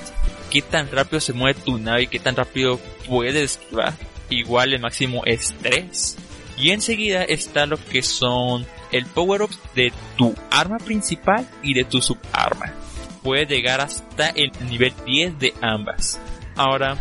Qué 0.49 0.61
tan 0.61 0.89
rápido 0.91 1.19
se 1.19 1.33
mueve 1.33 1.59
tu 1.59 1.77
nave 1.77 2.03
y 2.03 2.07
qué 2.07 2.19
tan 2.19 2.35
rápido 2.35 2.79
puedes 3.07 3.57
esquivar. 3.57 3.93
Igual 4.29 4.73
el 4.73 4.81
máximo 4.81 5.23
es 5.25 5.53
3. 5.61 6.17
Y 6.57 6.71
enseguida 6.71 7.23
está 7.23 7.65
lo 7.65 7.77
que 7.77 8.01
son 8.01 8.65
el 8.91 9.05
power 9.05 9.43
ups 9.43 9.59
de 9.75 9.91
tu 10.17 10.33
arma 10.49 10.77
principal 10.77 11.47
y 11.61 11.73
de 11.73 11.83
tu 11.83 12.01
subarma. 12.01 12.73
Puede 13.21 13.45
llegar 13.45 13.81
hasta 13.81 14.29
el 14.29 14.51
nivel 14.69 14.93
10 15.05 15.39
de 15.39 15.53
ambas. 15.61 16.19
Ahora, 16.55 16.97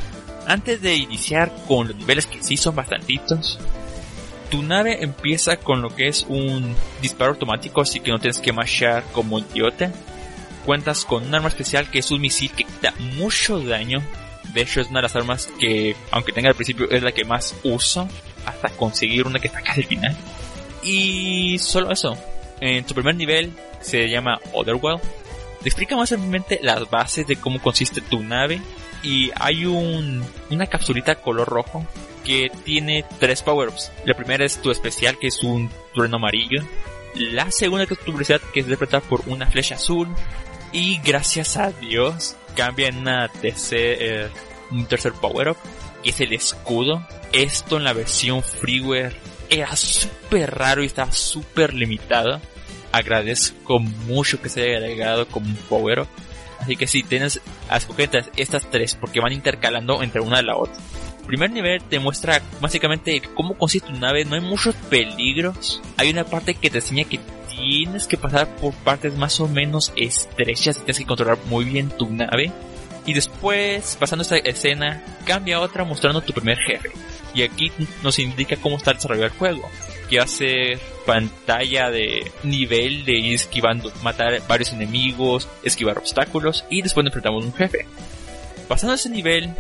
antes 0.46 0.80
de 0.80 0.94
iniciar 0.94 1.52
con 1.66 1.88
los 1.88 1.96
niveles 1.96 2.26
que 2.26 2.42
sí 2.42 2.56
son 2.56 2.76
bastantitos, 2.76 3.58
tu 4.50 4.62
nave 4.62 5.02
empieza 5.02 5.56
con 5.56 5.82
lo 5.82 5.94
que 5.94 6.08
es 6.08 6.24
un 6.28 6.74
disparo 7.02 7.32
automático, 7.32 7.80
así 7.80 8.00
que 8.00 8.10
no 8.10 8.18
tienes 8.18 8.38
que 8.38 8.52
mashar 8.52 9.02
como 9.12 9.38
idiota. 9.38 9.92
Cuentas 10.64 11.04
con 11.04 11.24
un 11.24 11.34
arma 11.34 11.48
especial 11.48 11.90
que 11.90 11.98
es 11.98 12.10
un 12.10 12.20
misil 12.20 12.50
que 12.50 12.64
quita 12.64 12.94
mucho 13.16 13.60
daño. 13.60 14.02
De 14.52 14.62
hecho, 14.62 14.80
es 14.80 14.88
una 14.88 15.00
de 15.00 15.02
las 15.02 15.16
armas 15.16 15.48
que, 15.58 15.96
aunque 16.10 16.32
tenga 16.32 16.48
al 16.48 16.54
principio, 16.54 16.88
es 16.90 17.02
la 17.02 17.12
que 17.12 17.24
más 17.24 17.54
uso 17.64 18.08
hasta 18.46 18.68
conseguir 18.70 19.26
una 19.26 19.40
que 19.40 19.48
está 19.48 19.60
casi 19.60 19.82
al 19.82 19.86
final. 19.86 20.16
Y 20.82 21.58
solo 21.58 21.90
eso. 21.90 22.16
En 22.60 22.84
tu 22.84 22.94
primer 22.94 23.14
nivel 23.16 23.52
se 23.80 24.08
llama 24.08 24.38
Otherworld. 24.52 25.02
Te 25.62 25.68
explica 25.68 25.96
más 25.96 26.10
simplemente 26.10 26.60
las 26.62 26.88
bases 26.90 27.26
de 27.26 27.36
cómo 27.36 27.60
consiste 27.60 28.00
tu 28.00 28.22
nave. 28.22 28.60
Y 29.04 29.30
hay 29.36 29.66
un, 29.66 30.24
una 30.50 30.66
capsulita 30.66 31.16
color 31.16 31.46
rojo 31.46 31.86
que 32.24 32.50
tiene 32.64 33.04
tres 33.20 33.42
power-ups. 33.42 33.92
La 34.06 34.14
primera 34.14 34.44
es 34.44 34.60
tu 34.60 34.70
especial, 34.70 35.18
que 35.18 35.26
es 35.26 35.42
un 35.42 35.70
trueno 35.92 36.16
amarillo. 36.16 36.62
La 37.14 37.50
segunda 37.50 37.86
que 37.86 37.94
es 37.94 38.00
tu 38.00 38.12
velocidad, 38.12 38.40
que 38.52 38.60
es 38.60 38.66
interpretada 38.66 39.02
por 39.02 39.20
una 39.26 39.46
flecha 39.46 39.74
azul. 39.74 40.08
Y 40.72 41.00
gracias 41.04 41.56
a 41.56 41.70
Dios, 41.70 42.34
cambia 42.56 42.88
en 42.88 42.98
una 42.98 43.28
tercer, 43.28 43.98
eh, 44.00 44.28
un 44.70 44.86
tercer 44.86 45.12
power-up, 45.12 45.58
que 46.02 46.10
es 46.10 46.20
el 46.20 46.32
escudo. 46.32 47.06
Esto 47.32 47.76
en 47.76 47.84
la 47.84 47.92
versión 47.92 48.42
freeware 48.42 49.14
era 49.50 49.76
súper 49.76 50.54
raro 50.54 50.82
y 50.82 50.86
estaba 50.86 51.12
súper 51.12 51.74
limitado. 51.74 52.40
Agradezco 52.90 53.78
mucho 53.80 54.40
que 54.40 54.48
se 54.48 54.62
haya 54.62 54.78
agregado 54.78 55.28
como 55.28 55.46
un 55.46 55.56
power-up. 55.68 56.08
Así 56.64 56.76
que 56.76 56.86
si 56.86 57.02
tienes 57.02 57.42
a 57.68 57.76
escoger 57.76 58.08
estas 58.36 58.70
tres, 58.70 58.94
porque 58.94 59.20
van 59.20 59.34
intercalando 59.34 60.02
entre 60.02 60.22
una 60.22 60.40
y 60.40 60.44
la 60.44 60.56
otra. 60.56 60.74
primer 61.26 61.50
nivel 61.50 61.82
te 61.82 61.98
muestra 61.98 62.40
básicamente 62.58 63.20
cómo 63.34 63.58
consiste 63.58 63.92
tu 63.92 63.98
nave, 63.98 64.24
no 64.24 64.34
hay 64.34 64.40
muchos 64.40 64.74
peligros. 64.88 65.82
Hay 65.98 66.08
una 66.10 66.24
parte 66.24 66.54
que 66.54 66.70
te 66.70 66.78
enseña 66.78 67.04
que 67.04 67.20
tienes 67.54 68.06
que 68.06 68.16
pasar 68.16 68.48
por 68.56 68.72
partes 68.72 69.14
más 69.14 69.38
o 69.40 69.46
menos 69.48 69.92
estrechas 69.94 70.76
y 70.76 70.80
tienes 70.80 70.98
que 70.98 71.04
controlar 71.04 71.36
muy 71.44 71.66
bien 71.66 71.90
tu 71.90 72.08
nave. 72.08 72.50
Y 73.04 73.12
después, 73.12 73.98
pasando 74.00 74.22
esta 74.22 74.38
escena, 74.38 75.04
cambia 75.26 75.56
a 75.56 75.60
otra 75.60 75.84
mostrando 75.84 76.22
tu 76.22 76.32
primer 76.32 76.56
jefe. 76.56 76.90
Y 77.34 77.42
aquí 77.42 77.72
nos 78.02 78.18
indica 78.18 78.56
cómo 78.56 78.76
está 78.76 78.92
desarrollado 78.92 79.26
el 79.26 79.32
juego. 79.32 79.68
Que 80.08 80.18
va 80.18 80.24
a 80.24 80.28
ser 80.28 80.78
pantalla 81.04 81.90
de 81.90 82.30
nivel 82.42 83.04
de 83.04 83.12
ir 83.12 83.34
esquivando, 83.34 83.92
matar 84.02 84.40
varios 84.46 84.72
enemigos, 84.72 85.48
esquivar 85.62 85.98
obstáculos 85.98 86.64
y 86.70 86.82
después 86.82 87.04
enfrentamos 87.06 87.44
a 87.44 87.46
un 87.46 87.54
jefe. 87.54 87.86
Pasando 88.68 88.94
ese 88.94 89.10
nivel, 89.10 89.52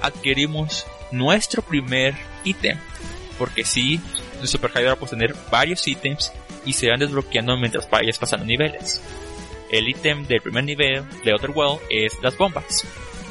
adquirimos 0.00 0.86
nuestro 1.10 1.62
primer 1.62 2.14
ítem. 2.44 2.78
Porque 3.38 3.64
sí, 3.64 4.00
en 4.40 4.46
Super 4.46 4.70
Hydra 4.70 4.96
puede 4.96 5.10
tener 5.10 5.34
varios 5.50 5.86
ítems 5.86 6.32
y 6.64 6.72
se 6.72 6.88
van 6.88 7.00
desbloqueando 7.00 7.56
mientras 7.56 7.88
vayas 7.88 8.18
pasando 8.18 8.44
niveles. 8.44 9.00
El 9.70 9.88
ítem 9.88 10.26
del 10.26 10.40
primer 10.40 10.64
nivel 10.64 11.04
de 11.24 11.34
Otherworld 11.34 11.80
es 11.90 12.12
las 12.22 12.36
bombas. 12.36 12.84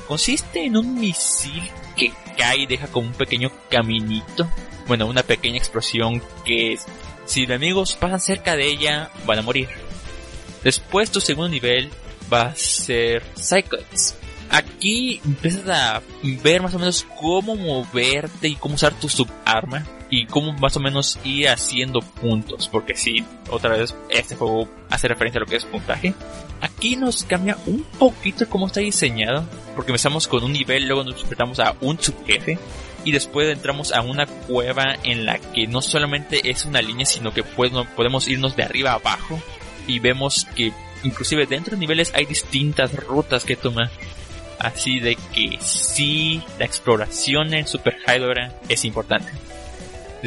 Consiste 0.08 0.64
en 0.64 0.78
un 0.78 1.00
misil 1.00 1.64
que 1.98 2.14
cae 2.38 2.60
y 2.60 2.66
deja 2.66 2.88
como 2.88 3.08
un 3.08 3.14
pequeño 3.14 3.52
caminito. 3.70 4.50
Bueno, 4.88 5.08
una 5.08 5.24
pequeña 5.24 5.58
explosión 5.58 6.22
que 6.46 6.78
si 7.26 7.42
los 7.42 7.50
enemigos 7.50 7.96
pasan 7.96 8.22
cerca 8.22 8.56
de 8.56 8.68
ella 8.68 9.12
van 9.26 9.40
a 9.40 9.42
morir. 9.42 9.68
Después 10.64 11.12
tu 11.12 11.20
segundo 11.20 11.50
nivel 11.50 11.90
va 12.32 12.44
a 12.44 12.56
ser 12.56 13.24
Cyclops 13.36 14.16
aquí 14.50 15.22
empiezas 15.26 15.68
a 15.70 16.02
ver 16.44 16.62
más 16.62 16.74
o 16.74 16.80
menos 16.80 17.06
cómo 17.20 17.56
moverte 17.56 18.48
y 18.48 18.56
cómo 18.56 18.76
usar 18.76 18.94
tu 18.94 19.10
subarma 19.10 19.86
y 20.10 20.26
cómo 20.26 20.54
más 20.54 20.76
o 20.78 20.80
menos 20.80 21.20
ir 21.24 21.50
haciendo 21.50 22.00
puntos, 22.00 22.70
porque 22.70 22.96
si 22.96 23.26
otra 23.50 23.72
vez 23.72 23.94
este 24.10 24.36
juego 24.36 24.70
hace 24.90 25.08
referencia 25.08 25.40
a 25.40 25.42
lo 25.42 25.48
que 25.48 25.58
es 25.58 25.66
puntaje. 25.66 26.14
Aquí 26.78 26.96
nos 26.96 27.24
cambia 27.24 27.58
un 27.66 27.84
poquito 27.84 28.48
cómo 28.48 28.68
está 28.68 28.82
diseñado, 28.82 29.44
porque 29.76 29.90
empezamos 29.90 30.28
con 30.28 30.44
un 30.44 30.54
nivel, 30.54 30.86
luego 30.86 31.04
nos 31.04 31.20
enfrentamos 31.20 31.60
a 31.60 31.76
un 31.82 32.00
subjefe 32.00 32.60
y 33.04 33.12
después 33.12 33.50
entramos 33.50 33.92
a 33.92 34.02
una 34.02 34.28
cueva 34.28 34.96
en 35.04 35.26
la 35.26 35.40
que 35.40 35.66
no 35.66 35.82
solamente 35.82 36.52
es 36.52 36.66
una 36.66 36.84
línea, 36.84 37.08
sino 37.08 37.34
que 37.34 37.42
podemos 37.42 38.28
irnos 38.28 38.56
de 38.56 38.62
arriba 38.62 38.92
a 38.92 38.96
abajo 38.96 39.42
y 39.88 39.98
vemos 39.98 40.46
que 40.56 40.72
inclusive 41.04 41.48
dentro 41.48 41.74
de 41.74 41.80
niveles 41.80 42.14
hay 42.14 42.26
distintas 42.26 42.94
rutas 42.94 43.44
que 43.44 43.56
tomar. 43.56 43.90
Así 44.60 45.00
de 45.00 45.16
que 45.34 45.58
sí, 45.60 46.44
la 46.60 46.66
exploración 46.66 47.56
en 47.56 47.66
Super 47.66 47.98
Hydra 48.06 48.54
es 48.70 48.86
importante. 48.86 49.32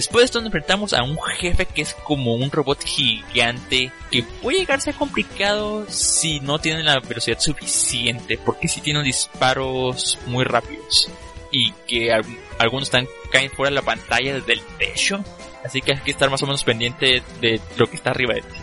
Después 0.00 0.22
de 0.22 0.24
esto 0.24 0.40
nos 0.40 0.46
enfrentamos 0.46 0.94
a 0.94 1.02
un 1.02 1.18
jefe 1.20 1.66
que 1.66 1.82
es 1.82 1.92
como 1.92 2.32
un 2.32 2.50
robot 2.50 2.82
gigante 2.82 3.92
que 4.10 4.22
puede 4.22 4.60
llegar 4.60 4.78
a 4.78 4.80
ser 4.80 4.94
complicado 4.94 5.84
si 5.90 6.40
no 6.40 6.58
tiene 6.58 6.82
la 6.82 7.00
velocidad 7.00 7.38
suficiente 7.38 8.38
porque 8.38 8.66
si 8.66 8.80
tiene 8.80 9.02
disparos 9.02 10.18
muy 10.24 10.44
rápidos 10.44 11.10
y 11.50 11.72
que 11.86 12.10
algunos 12.58 12.88
están 12.88 13.06
caen 13.30 13.50
fuera 13.50 13.68
de 13.68 13.74
la 13.74 13.82
pantalla 13.82 14.36
desde 14.36 14.54
el 14.54 14.62
techo 14.78 15.22
así 15.62 15.82
que 15.82 15.92
hay 15.92 16.00
que 16.00 16.12
estar 16.12 16.30
más 16.30 16.42
o 16.44 16.46
menos 16.46 16.64
pendiente 16.64 17.22
de 17.42 17.60
lo 17.76 17.86
que 17.86 17.96
está 17.96 18.08
arriba 18.08 18.32
de 18.32 18.40
ti. 18.40 18.58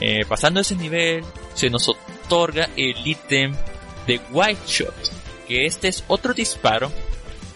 Eh, 0.00 0.24
pasando 0.28 0.60
ese 0.60 0.76
nivel 0.76 1.24
se 1.54 1.70
nos 1.70 1.88
otorga 1.88 2.68
el 2.76 3.04
ítem 3.04 3.52
de 4.06 4.20
White 4.30 4.62
Shot, 4.64 4.94
que 5.48 5.66
este 5.66 5.88
es 5.88 6.04
otro 6.06 6.34
disparo 6.34 6.92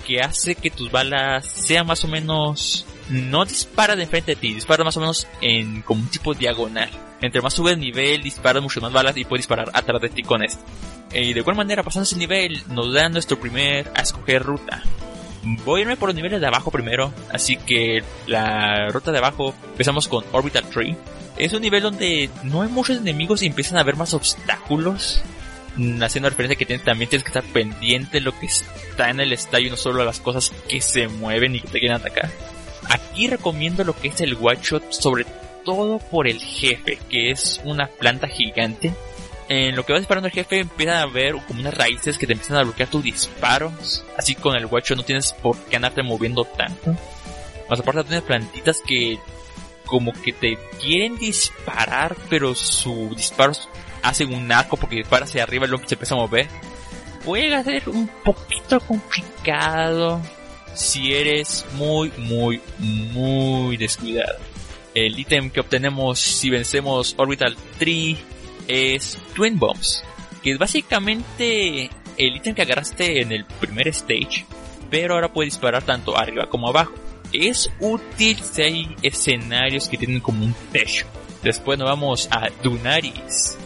que 0.04 0.20
hace 0.22 0.56
que 0.56 0.72
tus 0.72 0.90
balas 0.90 1.46
sean 1.46 1.86
más 1.86 2.02
o 2.02 2.08
menos 2.08 2.84
no 3.10 3.44
dispara 3.44 3.96
de 3.96 4.06
frente 4.06 4.32
de 4.32 4.40
ti, 4.40 4.54
dispara 4.54 4.84
más 4.84 4.96
o 4.96 5.00
menos 5.00 5.26
en 5.40 5.82
como 5.82 6.02
un 6.02 6.08
tipo 6.08 6.34
diagonal. 6.34 6.90
Entre 7.20 7.40
más 7.40 7.54
sube 7.54 7.72
el 7.72 7.80
nivel, 7.80 8.22
dispara 8.22 8.60
mucho 8.60 8.80
más 8.80 8.92
balas 8.92 9.16
y 9.16 9.24
puede 9.24 9.40
disparar 9.40 9.70
atrás 9.72 10.00
de 10.00 10.08
ti 10.08 10.22
con 10.22 10.42
esto. 10.42 10.62
Y 11.12 11.32
de 11.32 11.40
igual 11.40 11.56
manera, 11.56 11.82
pasando 11.82 12.04
ese 12.04 12.16
nivel, 12.16 12.62
nos 12.68 12.92
da 12.92 13.08
nuestro 13.08 13.38
primer 13.38 13.90
a 13.94 14.02
escoger 14.02 14.42
ruta. 14.42 14.82
Voy 15.64 15.80
a 15.80 15.82
irme 15.82 15.96
por 15.96 16.08
los 16.08 16.16
niveles 16.16 16.40
de 16.40 16.46
abajo 16.46 16.70
primero, 16.70 17.12
así 17.32 17.56
que 17.56 18.02
la 18.26 18.88
ruta 18.88 19.10
de 19.10 19.18
abajo 19.18 19.54
empezamos 19.72 20.08
con 20.08 20.24
Orbital 20.32 20.64
Tree. 20.70 20.96
Es 21.36 21.52
un 21.52 21.62
nivel 21.62 21.82
donde 21.82 22.30
no 22.44 22.62
hay 22.62 22.68
muchos 22.68 22.98
enemigos 22.98 23.42
y 23.42 23.46
empiezan 23.46 23.78
a 23.78 23.80
haber 23.80 23.96
más 23.96 24.14
obstáculos 24.14 25.22
haciendo 26.02 26.28
referencia 26.28 26.56
que 26.56 26.66
tienes, 26.66 26.84
también 26.84 27.08
tienes 27.08 27.24
que 27.24 27.30
estar 27.30 27.44
pendiente 27.52 28.18
de 28.18 28.20
lo 28.20 28.38
que 28.38 28.46
está 28.46 29.10
en 29.10 29.20
el 29.20 29.32
estadio, 29.32 29.70
no 29.70 29.76
solo 29.76 30.02
a 30.02 30.04
las 30.04 30.20
cosas 30.20 30.52
que 30.68 30.80
se 30.80 31.08
mueven 31.08 31.54
y 31.54 31.60
que 31.60 31.68
te 31.68 31.78
quieren 31.80 31.96
atacar. 31.96 32.30
Aquí 32.88 33.28
recomiendo 33.28 33.84
lo 33.84 33.94
que 33.94 34.08
es 34.08 34.20
el 34.20 34.36
Shot, 34.36 34.92
sobre 34.92 35.24
todo 35.64 35.98
por 35.98 36.28
el 36.28 36.40
jefe, 36.40 36.98
que 37.08 37.30
es 37.30 37.60
una 37.64 37.86
planta 37.86 38.28
gigante. 38.28 38.92
En 39.48 39.76
lo 39.76 39.84
que 39.84 39.92
vas 39.92 40.02
disparando 40.02 40.28
el 40.28 40.34
jefe 40.34 40.60
empieza 40.60 41.02
a 41.02 41.06
ver 41.06 41.34
como 41.46 41.60
unas 41.60 41.74
raíces 41.74 42.16
que 42.16 42.26
te 42.26 42.32
empiezan 42.32 42.56
a 42.56 42.62
bloquear 42.62 42.88
tus 42.88 43.02
disparos. 43.02 44.04
Así 44.16 44.34
con 44.34 44.56
el 44.56 44.68
Shot 44.68 44.96
no 44.96 45.04
tienes 45.04 45.32
por 45.32 45.56
qué 45.64 45.76
andarte 45.76 46.02
moviendo 46.02 46.44
tanto. 46.44 46.96
Más 47.68 47.80
aparte 47.80 48.04
tienes 48.04 48.24
plantitas 48.24 48.80
que 48.86 49.18
como 49.86 50.12
que 50.12 50.32
te 50.32 50.58
quieren 50.80 51.18
disparar, 51.18 52.16
pero 52.30 52.54
su 52.54 53.14
disparos 53.14 53.68
hacen 54.02 54.34
un 54.34 54.50
arco 54.50 54.76
porque 54.76 54.96
dispara 54.96 55.24
hacia 55.24 55.42
arriba 55.42 55.66
y 55.66 55.68
luego 55.68 55.86
se 55.86 55.94
empieza 55.94 56.14
a 56.14 56.18
mover. 56.18 56.48
Puede 57.24 57.62
ser 57.62 57.88
un 57.88 58.08
poquito 58.08 58.80
complicado 58.80 60.20
si 60.74 61.14
eres 61.14 61.64
muy, 61.74 62.12
muy, 62.18 62.60
muy 62.78 63.76
descuidado. 63.76 64.38
El 64.94 65.18
ítem 65.18 65.50
que 65.50 65.60
obtenemos 65.60 66.18
si 66.18 66.50
vencemos 66.50 67.14
Orbital 67.16 67.56
3 67.78 68.18
es 68.68 69.18
Twin 69.34 69.58
Bombs, 69.58 70.04
que 70.42 70.52
es 70.52 70.58
básicamente 70.58 71.90
el 72.16 72.36
ítem 72.36 72.54
que 72.54 72.62
agarraste 72.62 73.22
en 73.22 73.32
el 73.32 73.44
primer 73.44 73.88
stage, 73.88 74.44
pero 74.90 75.14
ahora 75.14 75.32
puede 75.32 75.46
disparar 75.46 75.82
tanto 75.82 76.16
arriba 76.16 76.48
como 76.48 76.68
abajo. 76.68 76.92
Es 77.32 77.70
útil 77.80 78.38
si 78.40 78.62
hay 78.62 78.96
escenarios 79.02 79.88
que 79.88 79.96
tienen 79.96 80.20
como 80.20 80.44
un 80.44 80.54
techo. 80.70 81.06
Después 81.42 81.78
nos 81.78 81.88
vamos 81.88 82.28
a 82.30 82.50
Dunaris, 82.62 83.56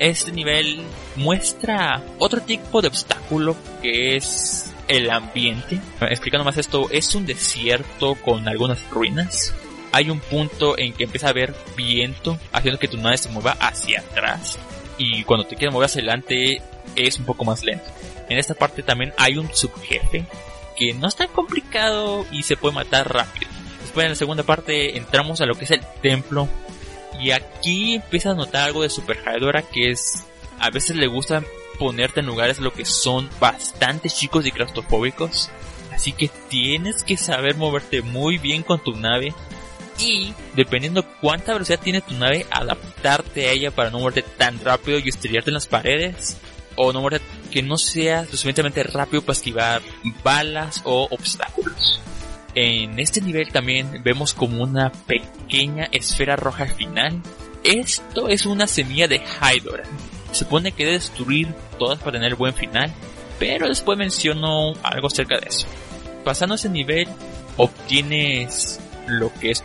este 0.00 0.32
nivel 0.32 0.80
muestra 1.16 2.02
otro 2.18 2.40
tipo 2.40 2.80
de 2.80 2.88
obstáculo 2.88 3.54
que 3.82 4.16
es 4.16 4.69
el 4.90 5.08
ambiente. 5.08 5.80
Explicando 6.00 6.44
más 6.44 6.58
esto, 6.58 6.88
es 6.90 7.14
un 7.14 7.24
desierto 7.24 8.16
con 8.16 8.48
algunas 8.48 8.90
ruinas. 8.90 9.54
Hay 9.92 10.10
un 10.10 10.18
punto 10.18 10.76
en 10.76 10.92
que 10.92 11.04
empieza 11.04 11.28
a 11.28 11.30
haber 11.30 11.54
viento 11.76 12.38
haciendo 12.52 12.78
que 12.78 12.88
tu 12.88 12.96
nave 12.96 13.16
se 13.16 13.28
mueva 13.28 13.52
hacia 13.52 14.00
atrás. 14.00 14.58
Y 14.98 15.22
cuando 15.22 15.46
te 15.46 15.54
quieres 15.54 15.72
mover 15.72 15.86
hacia 15.86 16.00
adelante 16.00 16.60
es 16.96 17.18
un 17.18 17.24
poco 17.24 17.44
más 17.44 17.62
lento. 17.62 17.84
En 18.28 18.38
esta 18.38 18.54
parte 18.54 18.82
también 18.82 19.14
hay 19.16 19.38
un 19.38 19.54
subjefe 19.54 20.26
que 20.76 20.92
no 20.92 21.06
es 21.06 21.14
tan 21.14 21.28
complicado 21.28 22.26
y 22.32 22.42
se 22.42 22.56
puede 22.56 22.74
matar 22.74 23.12
rápido. 23.12 23.50
Después 23.82 24.04
en 24.04 24.10
la 24.10 24.16
segunda 24.16 24.42
parte 24.42 24.96
entramos 24.96 25.40
a 25.40 25.46
lo 25.46 25.54
que 25.54 25.64
es 25.64 25.70
el 25.70 25.82
templo 26.02 26.48
y 27.20 27.30
aquí 27.30 27.94
empiezas 27.94 28.32
a 28.32 28.36
notar 28.36 28.66
algo 28.66 28.82
de 28.82 28.90
Super 28.90 29.18
Hydora 29.24 29.62
que 29.62 29.90
es, 29.90 30.24
a 30.58 30.70
veces 30.70 30.96
le 30.96 31.06
gusta 31.06 31.44
ponerte 31.80 32.20
en 32.20 32.26
lugares 32.26 32.60
lo 32.60 32.74
que 32.74 32.84
son 32.84 33.30
bastante 33.40 34.10
chicos 34.10 34.44
y 34.44 34.52
claustrofóbicos. 34.52 35.48
Así 35.92 36.12
que 36.12 36.28
tienes 36.50 37.02
que 37.02 37.16
saber 37.16 37.56
moverte 37.56 38.02
muy 38.02 38.36
bien 38.36 38.62
con 38.62 38.84
tu 38.84 38.94
nave 38.96 39.34
y 39.98 40.34
dependiendo 40.54 41.06
cuánta 41.22 41.54
velocidad 41.54 41.80
tiene 41.80 42.02
tu 42.02 42.14
nave, 42.14 42.46
adaptarte 42.50 43.48
a 43.48 43.52
ella 43.52 43.70
para 43.70 43.88
no 43.88 43.98
moverte 43.98 44.22
tan 44.22 44.62
rápido 44.62 44.98
y 44.98 45.08
estrellarte 45.08 45.48
en 45.48 45.54
las 45.54 45.66
paredes 45.66 46.36
o 46.76 46.92
no 46.92 47.00
moverte 47.00 47.24
que 47.50 47.62
no 47.62 47.78
sea 47.78 48.24
suficientemente 48.24 48.82
rápido 48.82 49.22
para 49.22 49.32
esquivar 49.32 49.80
balas 50.22 50.82
o 50.84 51.08
obstáculos. 51.10 51.98
En 52.54 52.98
este 52.98 53.22
nivel 53.22 53.52
también 53.52 54.02
vemos 54.04 54.34
como 54.34 54.62
una 54.62 54.92
pequeña 54.92 55.88
esfera 55.92 56.36
roja 56.36 56.66
final. 56.66 57.22
Esto 57.64 58.28
es 58.28 58.44
una 58.44 58.66
semilla 58.66 59.08
de 59.08 59.22
Hydora. 59.40 59.84
Se 60.32 60.44
supone 60.44 60.72
que 60.72 60.86
destruir 60.86 61.48
todas 61.78 61.98
para 61.98 62.12
tener 62.12 62.36
buen 62.36 62.54
final, 62.54 62.92
pero 63.38 63.68
después 63.68 63.98
menciono 63.98 64.74
algo 64.82 65.08
acerca 65.08 65.38
de 65.38 65.48
eso. 65.48 65.66
Pasando 66.24 66.54
ese 66.54 66.68
nivel, 66.68 67.08
obtienes 67.56 68.80
lo 69.06 69.32
que 69.34 69.50
es 69.50 69.62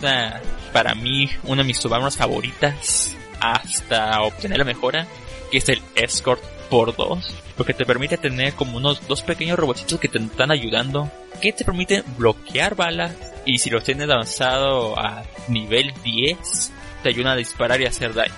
para 0.74 0.96
mí 0.96 1.30
una 1.44 1.62
de 1.62 1.68
mis 1.68 1.78
subarmas 1.78 2.18
favoritas 2.18 3.16
hasta 3.40 4.22
obtener 4.22 4.60
la 4.60 4.66
mejora, 4.66 5.08
que 5.52 5.58
es 5.60 5.70
el 5.70 5.82
Escort 5.96 6.42
por 6.70 6.96
2, 6.96 7.34
porque 7.58 7.74
te 7.74 7.86
permite 7.86 8.18
tener 8.18 8.54
como 8.54 8.78
unos 8.78 9.08
dos 9.08 9.22
pequeños 9.22 9.60
robotitos 9.60 10.00
que 10.00 10.08
te 10.08 10.18
están 10.18 10.52
ayudando 10.52 11.12
que 11.42 11.54
te 11.54 11.66
permiten 11.66 12.04
bloquear 12.18 12.76
balas 12.76 13.14
y 13.46 13.60
si 13.60 13.70
los 13.70 13.84
tienes 13.84 14.10
avanzado 14.10 14.98
a 14.98 15.24
nivel 15.48 15.94
10 16.04 16.72
te 17.04 17.10
ayudan 17.10 17.34
a 17.34 17.36
disparar 17.36 17.82
y 17.82 17.86
hacer 17.86 18.14
daño. 18.14 18.34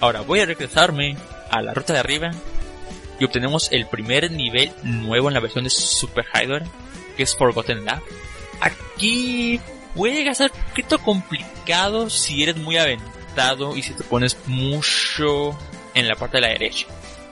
Ahora 0.00 0.20
voy 0.20 0.40
a 0.40 0.46
regresarme 0.46 1.16
a 1.52 1.62
la 1.62 1.74
ruta 1.74 1.92
de 1.92 2.00
arriba 2.00 2.32
y 3.20 3.24
obtenemos 3.24 3.70
el 3.70 3.86
primer 3.86 4.32
nivel 4.32 4.72
nuevo 4.82 5.28
en 5.28 5.34
la 5.34 5.40
versión 5.40 5.62
de 5.62 5.70
Super 5.70 6.24
Hydra 6.34 6.64
que 7.16 7.22
es 7.22 7.36
Forgotten 7.36 7.84
Lab. 7.84 8.02
Aquí 8.60 9.60
puede 9.94 10.14
llegar 10.14 10.32
a 10.32 10.34
ser 10.34 10.52
un 10.52 10.62
poquito 10.62 10.98
complicado 10.98 12.10
si 12.10 12.42
eres 12.42 12.56
muy 12.56 12.78
aventado 12.78 13.76
y 13.76 13.82
si 13.82 13.92
te 13.94 14.04
pones 14.04 14.36
mucho 14.46 15.56
en 15.94 16.08
la 16.08 16.16
parte 16.16 16.38
de 16.38 16.42
la 16.42 16.48
derecha. 16.48 16.86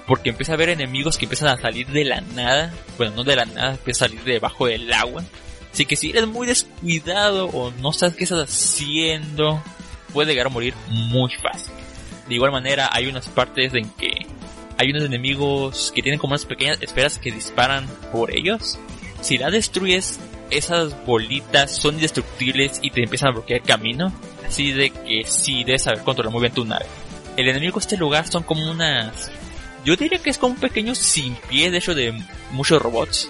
Porque 0.06 0.30
empieza 0.30 0.52
a 0.52 0.54
haber 0.56 0.70
enemigos 0.70 1.16
que 1.16 1.24
empiezan 1.26 1.48
a 1.48 1.60
salir 1.60 1.86
de 1.88 2.04
la 2.04 2.20
nada. 2.20 2.72
Bueno, 2.98 3.16
no 3.16 3.24
de 3.24 3.36
la 3.36 3.44
nada, 3.44 3.72
empieza 3.72 4.04
a 4.04 4.08
salir 4.08 4.24
debajo 4.24 4.66
del 4.66 4.92
agua. 4.92 5.24
Así 5.72 5.86
que 5.86 5.96
si 5.96 6.10
eres 6.10 6.26
muy 6.26 6.46
descuidado 6.46 7.46
o 7.46 7.70
no 7.70 7.92
sabes 7.92 8.16
qué 8.16 8.24
estás 8.24 8.50
haciendo, 8.50 9.62
puede 10.12 10.32
llegar 10.32 10.46
a 10.46 10.50
morir 10.50 10.74
muy 10.88 11.32
fácil. 11.34 11.72
De 12.30 12.36
igual 12.36 12.52
manera, 12.52 12.88
hay 12.92 13.08
unas 13.08 13.28
partes 13.28 13.74
en 13.74 13.90
que 13.90 14.24
hay 14.78 14.90
unos 14.90 15.02
enemigos 15.02 15.90
que 15.92 16.00
tienen 16.00 16.20
como 16.20 16.30
unas 16.30 16.46
pequeñas 16.46 16.80
esferas 16.80 17.18
que 17.18 17.32
disparan 17.32 17.88
por 18.12 18.32
ellos. 18.32 18.78
Si 19.20 19.36
la 19.36 19.50
destruyes, 19.50 20.20
esas 20.48 21.04
bolitas 21.04 21.74
son 21.74 21.96
indestructibles 21.96 22.78
y 22.82 22.92
te 22.92 23.02
empiezan 23.02 23.30
a 23.30 23.32
bloquear 23.32 23.62
el 23.62 23.66
camino. 23.66 24.12
Así 24.46 24.70
de 24.70 24.90
que 24.90 25.24
sí 25.26 25.64
debes 25.64 25.82
saber 25.82 26.04
controlar 26.04 26.32
muy 26.32 26.42
bien 26.42 26.54
tu 26.54 26.64
nave. 26.64 26.86
El 27.36 27.48
enemigo 27.48 27.80
de 27.80 27.80
este 27.80 27.96
lugar 27.96 28.28
son 28.28 28.44
como 28.44 28.70
unas... 28.70 29.28
Yo 29.84 29.96
diría 29.96 30.20
que 30.20 30.30
es 30.30 30.38
como 30.38 30.54
un 30.54 30.60
pequeño 30.60 30.94
sin 30.94 31.34
pie 31.34 31.72
de 31.72 31.78
hecho 31.78 31.96
de 31.96 32.14
muchos 32.52 32.80
robots. 32.80 33.28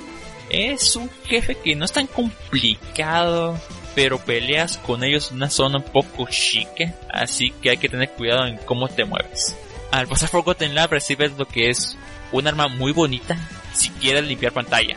Es 0.51 0.95
un 0.95 1.09
jefe 1.25 1.55
que 1.55 1.75
no 1.75 1.87
es 1.87 1.93
tan 1.93 2.07
complicado, 2.07 3.59
pero 3.95 4.19
peleas 4.19 4.79
con 4.79 5.05
ellos 5.05 5.31
en 5.31 5.39
una 5.39 5.51
zona 5.51 5.79
un 5.79 5.85
poco 5.85 6.29
chique, 6.29 6.95
así 7.09 7.51
que 7.63 7.71
hay 7.71 7.77
que 7.77 7.89
tener 7.89 8.11
cuidado 8.11 8.47
en 8.47 8.57
cómo 8.59 8.89
te 8.89 9.05
mueves. 9.05 9.57
Al 9.91 10.07
pasar 10.07 10.29
Forgotten 10.29 10.75
Lab 10.75 10.91
recibes 10.91 11.33
lo 11.37 11.47
que 11.47 11.69
es 11.69 11.97
un 12.33 12.47
arma 12.47 12.69
muy 12.69 12.93
bonita 12.93 13.37
si 13.73 13.91
quieres 13.91 14.25
limpiar 14.25 14.53
pantalla, 14.53 14.97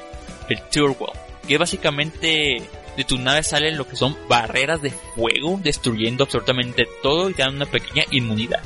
el 0.49 0.61
Turbo, 0.70 1.11
que 1.48 1.57
básicamente 1.57 2.61
de 2.95 3.03
tu 3.03 3.18
nave 3.18 3.44
salen 3.44 3.78
lo 3.78 3.88
que 3.88 3.95
son 3.95 4.15
barreras 4.28 4.82
de 4.82 4.91
fuego, 4.91 5.60
destruyendo 5.61 6.24
absolutamente 6.24 6.88
todo 7.02 7.30
y 7.30 7.34
te 7.34 7.41
dan 7.41 7.56
una 7.56 7.65
pequeña 7.65 8.03
inmunidad. 8.11 8.61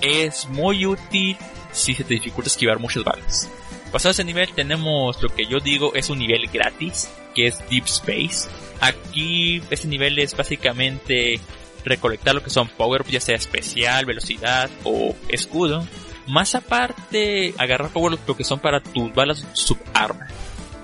Es 0.00 0.48
muy 0.48 0.86
útil 0.86 1.36
si 1.72 1.94
se 1.94 2.04
te 2.04 2.14
dificulta 2.14 2.48
esquivar 2.48 2.78
muchas 2.78 3.04
balas. 3.04 3.48
Pasado 3.90 4.12
ese 4.12 4.24
nivel 4.24 4.52
tenemos 4.54 5.22
lo 5.22 5.28
que 5.28 5.46
yo 5.46 5.58
digo 5.60 5.94
es 5.94 6.10
un 6.10 6.18
nivel 6.18 6.46
gratis, 6.46 7.10
que 7.34 7.46
es 7.46 7.58
Deep 7.68 7.84
Space. 7.86 8.48
Aquí 8.82 9.62
este 9.70 9.86
nivel 9.86 10.18
es 10.18 10.36
básicamente 10.36 11.38
recolectar 11.84 12.34
lo 12.34 12.42
que 12.42 12.50
son 12.50 12.66
power, 12.66 13.04
ya 13.08 13.20
sea 13.20 13.36
especial, 13.36 14.06
velocidad 14.06 14.68
o 14.82 15.14
escudo. 15.28 15.86
Más 16.26 16.56
aparte, 16.56 17.54
agarrar 17.58 17.90
power 17.90 18.18
lo 18.26 18.36
que 18.36 18.42
son 18.42 18.58
para 18.58 18.80
tus 18.80 19.14
balas 19.14 19.46
subarma. 19.52 20.26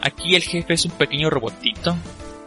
Aquí 0.00 0.36
el 0.36 0.44
jefe 0.44 0.74
es 0.74 0.84
un 0.84 0.92
pequeño 0.92 1.28
robotito 1.28 1.96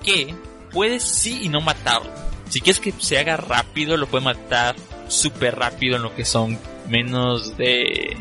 que 0.02 0.34
puedes 0.72 1.04
sí 1.04 1.42
y 1.44 1.50
no 1.50 1.60
matarlo. 1.60 2.12
Si 2.48 2.62
quieres 2.62 2.80
que 2.80 2.94
se 2.94 3.20
haga 3.20 3.36
rápido, 3.36 3.98
lo 3.98 4.08
puedes 4.08 4.24
matar 4.24 4.78
súper 5.10 5.60
rápido 5.60 5.98
en 5.98 6.04
lo 6.04 6.16
que 6.16 6.24
son 6.24 6.58
menos 6.88 7.58
de 7.58 8.16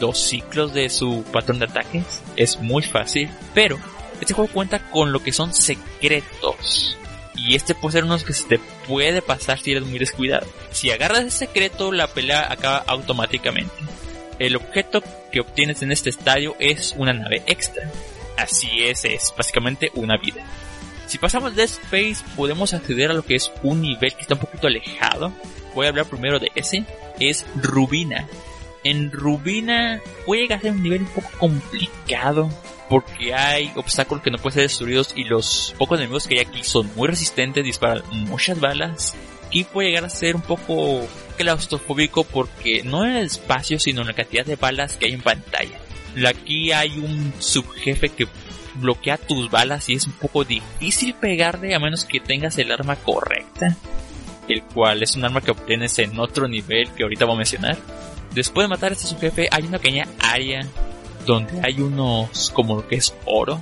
dos 0.00 0.18
ciclos 0.18 0.74
de 0.74 0.90
su 0.90 1.22
patrón 1.32 1.60
de 1.60 1.66
ataques. 1.66 2.24
Es 2.34 2.58
muy 2.58 2.82
fácil, 2.82 3.30
pero 3.54 3.78
este 4.20 4.34
juego 4.34 4.52
cuenta 4.52 4.90
con 4.90 5.12
lo 5.12 5.22
que 5.22 5.32
son 5.32 5.52
secretos. 5.52 6.96
Y 7.34 7.54
este 7.54 7.74
puede 7.74 7.92
ser 7.92 8.04
uno 8.04 8.18
que 8.18 8.32
se 8.32 8.44
te 8.46 8.58
puede 8.88 9.22
pasar 9.22 9.58
si 9.58 9.72
eres 9.72 9.84
muy 9.84 9.98
descuidado. 9.98 10.46
Si 10.70 10.90
agarras 10.90 11.20
el 11.20 11.30
secreto, 11.30 11.92
la 11.92 12.08
pelea 12.08 12.50
acaba 12.50 12.78
automáticamente. 12.86 13.74
El 14.38 14.56
objeto 14.56 15.02
que 15.30 15.40
obtienes 15.40 15.82
en 15.82 15.92
este 15.92 16.10
estadio 16.10 16.56
es 16.58 16.94
una 16.96 17.12
nave 17.12 17.42
extra. 17.46 17.90
Así 18.36 18.84
es, 18.84 19.04
es 19.04 19.32
básicamente 19.36 19.90
una 19.94 20.16
vida. 20.16 20.44
Si 21.06 21.18
pasamos 21.18 21.54
de 21.54 21.64
Space, 21.64 22.16
podemos 22.36 22.74
acceder 22.74 23.10
a 23.10 23.14
lo 23.14 23.22
que 23.22 23.36
es 23.36 23.52
un 23.62 23.80
nivel 23.80 24.14
que 24.14 24.22
está 24.22 24.34
un 24.34 24.40
poquito 24.40 24.66
alejado. 24.66 25.32
Voy 25.74 25.86
a 25.86 25.90
hablar 25.90 26.06
primero 26.06 26.38
de 26.38 26.50
ese. 26.54 26.84
Es 27.20 27.46
Rubina. 27.56 28.26
En 28.82 29.10
Rubina 29.10 30.00
puede 30.24 30.42
llegar 30.42 30.58
a 30.58 30.62
ser 30.62 30.72
un 30.72 30.82
nivel 30.82 31.02
un 31.02 31.08
poco 31.08 31.30
complicado 31.38 32.50
porque 32.88 33.34
hay 33.34 33.72
obstáculos 33.76 34.22
que 34.22 34.30
no 34.30 34.38
pueden 34.38 34.54
ser 34.54 34.62
destruidos 34.64 35.12
y 35.16 35.24
los 35.24 35.74
pocos 35.78 35.98
enemigos 35.98 36.26
que 36.26 36.38
hay 36.38 36.46
aquí 36.46 36.62
son 36.62 36.90
muy 36.94 37.08
resistentes, 37.08 37.64
disparan 37.64 38.02
muchas 38.10 38.60
balas. 38.60 39.14
Y 39.50 39.64
puede 39.64 39.88
llegar 39.88 40.04
a 40.04 40.10
ser 40.10 40.36
un 40.36 40.42
poco 40.42 41.06
claustrofóbico 41.36 42.24
porque 42.24 42.82
no 42.82 43.04
en 43.04 43.16
el 43.16 43.26
espacio 43.26 43.78
sino 43.78 44.00
en 44.00 44.08
la 44.08 44.12
cantidad 44.12 44.44
de 44.44 44.56
balas 44.56 44.96
que 44.96 45.06
hay 45.06 45.12
en 45.12 45.22
pantalla. 45.22 45.78
Aquí 46.26 46.72
hay 46.72 46.98
un 46.98 47.32
subjefe 47.38 48.08
que 48.08 48.26
bloquea 48.74 49.16
tus 49.16 49.50
balas 49.50 49.88
y 49.88 49.94
es 49.94 50.06
un 50.06 50.12
poco 50.12 50.44
difícil 50.44 51.14
pegarle 51.14 51.74
a 51.74 51.78
menos 51.78 52.04
que 52.04 52.20
tengas 52.20 52.58
el 52.58 52.72
arma 52.72 52.96
correcta. 52.96 53.76
El 54.48 54.62
cual 54.62 55.02
es 55.02 55.16
un 55.16 55.24
arma 55.24 55.40
que 55.40 55.50
obtienes 55.50 55.98
en 55.98 56.18
otro 56.18 56.48
nivel 56.48 56.90
que 56.90 57.02
ahorita 57.02 57.24
voy 57.24 57.34
a 57.34 57.38
mencionar. 57.38 57.76
Después 58.32 58.64
de 58.64 58.68
matar 58.68 58.90
a 58.90 58.94
este 58.94 59.06
subjefe 59.08 59.48
hay 59.50 59.64
una 59.64 59.78
pequeña 59.78 60.06
área 60.20 60.66
donde 61.26 61.60
hay 61.62 61.80
unos 61.80 62.50
como 62.50 62.76
lo 62.76 62.88
que 62.88 62.96
es 62.96 63.14
oro. 63.26 63.60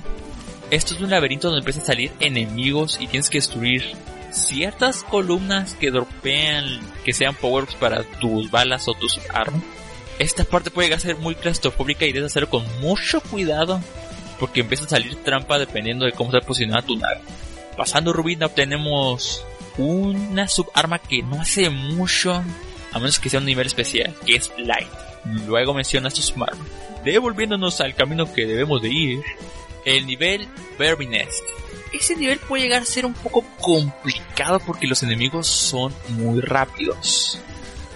Esto 0.71 0.93
es 0.93 1.01
un 1.01 1.09
laberinto 1.09 1.47
donde 1.47 1.59
empiezan 1.59 1.83
a 1.83 1.87
salir 1.87 2.11
enemigos 2.19 2.97
y 2.99 3.07
tienes 3.07 3.29
que 3.29 3.39
destruir 3.39 3.83
ciertas 4.31 5.03
columnas 5.03 5.73
que 5.75 5.91
dropean, 5.91 6.79
que 7.03 7.13
sean 7.13 7.35
power 7.35 7.65
para 7.79 8.03
tus 8.03 8.51
balas 8.51 8.87
o 8.87 8.93
tus 8.93 9.19
armas. 9.33 9.61
Esta 10.19 10.43
parte 10.43 10.71
puede 10.71 10.87
llegar 10.87 10.99
a 10.99 11.01
ser 11.01 11.17
muy 11.17 11.35
claustrofóbica 11.35 12.05
y 12.05 12.13
debes 12.13 12.31
hacerlo 12.31 12.49
con 12.49 12.63
mucho 12.81 13.21
cuidado 13.21 13.81
porque 14.39 14.61
empieza 14.61 14.85
a 14.85 14.89
salir 14.89 15.15
trampa 15.23 15.57
dependiendo 15.57 16.05
de 16.05 16.11
cómo 16.11 16.31
está 16.31 16.45
posicionada 16.45 16.85
tu 16.85 16.97
nave. 16.97 17.19
Pasando 17.75 18.13
Rubina 18.13 18.45
obtenemos 18.45 19.43
una 19.77 20.47
subarma 20.47 20.99
que 20.99 21.21
no 21.21 21.41
hace 21.41 21.69
mucho, 21.69 22.33
a 22.91 22.99
menos 22.99 23.19
que 23.19 23.29
sea 23.29 23.39
un 23.39 23.45
nivel 23.45 23.67
especial, 23.67 24.13
que 24.25 24.35
es 24.35 24.51
Light. 24.57 24.87
Luego 25.47 25.73
menciona 25.73 26.09
su 26.09 26.21
Smart. 26.21 26.57
Devolviéndonos 27.05 27.79
al 27.81 27.93
camino 27.93 28.33
que 28.33 28.47
debemos 28.47 28.81
de 28.81 28.89
ir, 28.89 29.21
el 29.85 30.07
nivel 30.07 30.47
Berby 30.79 31.05
Nest. 31.05 31.43
Ese 31.93 32.15
nivel 32.15 32.39
puede 32.39 32.63
llegar 32.63 32.81
a 32.81 32.85
ser 32.85 33.05
un 33.05 33.13
poco 33.13 33.45
complicado 33.61 34.59
porque 34.59 34.87
los 34.87 35.03
enemigos 35.03 35.45
son 35.45 35.93
muy 36.09 36.41
rápidos. 36.41 37.39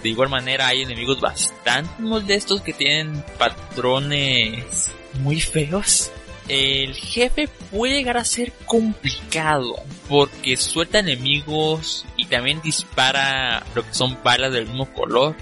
De 0.02 0.08
igual 0.08 0.28
manera 0.28 0.68
hay 0.68 0.82
enemigos 0.82 1.20
bastante 1.20 1.90
molestos 2.00 2.62
que 2.62 2.72
tienen 2.72 3.22
patrones 3.36 4.90
muy 5.20 5.40
feos. 5.40 6.12
El 6.48 6.94
jefe 6.94 7.48
puede 7.70 7.94
llegar 7.94 8.16
a 8.16 8.24
ser 8.24 8.52
complicado 8.64 9.74
porque 10.08 10.56
suelta 10.56 11.00
enemigos 11.00 12.06
y 12.16 12.26
también 12.26 12.62
dispara 12.62 13.66
lo 13.74 13.84
que 13.84 13.92
son 13.92 14.16
balas 14.22 14.52
del 14.52 14.66
mismo 14.66 14.90
color. 14.92 15.34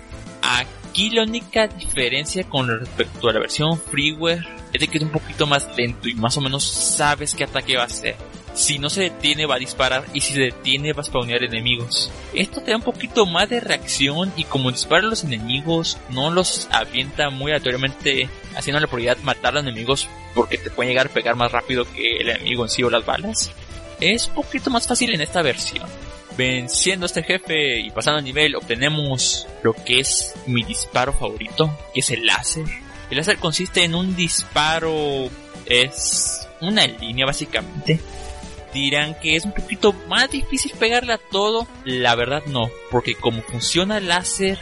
Aquí 0.88 1.10
la 1.10 1.22
única 1.22 1.66
diferencia 1.66 2.44
con 2.44 2.66
respecto 2.66 3.28
a 3.28 3.32
la 3.34 3.40
versión 3.40 3.78
freeware 3.78 4.42
es 4.72 4.80
de 4.80 4.88
que 4.88 4.96
es 4.96 5.04
un 5.04 5.10
poquito 5.10 5.46
más 5.46 5.68
lento 5.76 6.08
y 6.08 6.14
más 6.14 6.36
o 6.38 6.40
menos 6.40 6.64
sabes 6.64 7.34
qué 7.34 7.44
ataque 7.44 7.76
va 7.76 7.82
a 7.82 7.86
hacer. 7.86 8.16
Si 8.54 8.78
no 8.78 8.88
se 8.88 9.02
detiene 9.02 9.44
va 9.44 9.56
a 9.56 9.58
disparar 9.58 10.04
y 10.14 10.22
si 10.22 10.32
se 10.32 10.40
detiene 10.40 10.94
va 10.94 11.02
a 11.02 11.04
spawnear 11.04 11.44
enemigos. 11.44 12.10
Esto 12.32 12.62
te 12.62 12.70
da 12.70 12.78
un 12.78 12.82
poquito 12.82 13.26
más 13.26 13.50
de 13.50 13.60
reacción 13.60 14.32
y 14.34 14.44
como 14.44 14.70
dispara 14.70 15.06
a 15.06 15.10
los 15.10 15.24
enemigos 15.24 15.98
no 16.08 16.30
los 16.30 16.68
avienta 16.72 17.28
muy 17.28 17.52
aleatoriamente 17.52 18.30
haciendo 18.56 18.80
la 18.80 18.86
prioridad 18.86 19.18
matar 19.18 19.52
a 19.52 19.60
los 19.60 19.64
enemigos 19.64 20.08
porque 20.34 20.56
te 20.56 20.70
pueden 20.70 20.90
llegar 20.90 21.08
a 21.08 21.12
pegar 21.12 21.36
más 21.36 21.52
rápido 21.52 21.84
que 21.84 22.16
el 22.16 22.30
enemigo 22.30 22.64
en 22.64 22.70
sí 22.70 22.82
o 22.82 22.88
las 22.88 23.04
balas. 23.04 23.52
Es 24.00 24.28
un 24.28 24.36
poquito 24.36 24.70
más 24.70 24.88
fácil 24.88 25.14
en 25.14 25.20
esta 25.20 25.42
versión. 25.42 25.86
Venciendo 26.38 27.04
a 27.04 27.08
este 27.08 27.22
jefe 27.22 27.80
y 27.80 27.90
pasando 27.90 28.20
el 28.20 28.24
nivel 28.24 28.54
obtenemos 28.54 29.46
lo 29.62 29.74
que 29.74 30.00
es 30.00 30.34
mi 30.46 30.62
disparo 30.62 31.12
favorito, 31.12 31.76
que 31.92 32.00
es 32.00 32.10
el 32.10 32.24
láser. 32.24 32.64
El 33.10 33.18
láser 33.18 33.36
consiste 33.36 33.84
en 33.84 33.94
un 33.94 34.16
disparo, 34.16 35.28
es 35.66 36.48
una 36.62 36.86
línea 36.86 37.26
básicamente 37.26 38.00
dirán 38.72 39.14
que 39.20 39.36
es 39.36 39.44
un 39.44 39.52
poquito 39.52 39.92
más 40.08 40.30
difícil 40.30 40.72
pegarle 40.78 41.14
a 41.14 41.18
todo. 41.18 41.66
La 41.84 42.14
verdad 42.14 42.42
no, 42.46 42.70
porque 42.90 43.14
como 43.14 43.42
funciona 43.42 43.98
el 43.98 44.08
láser, 44.08 44.58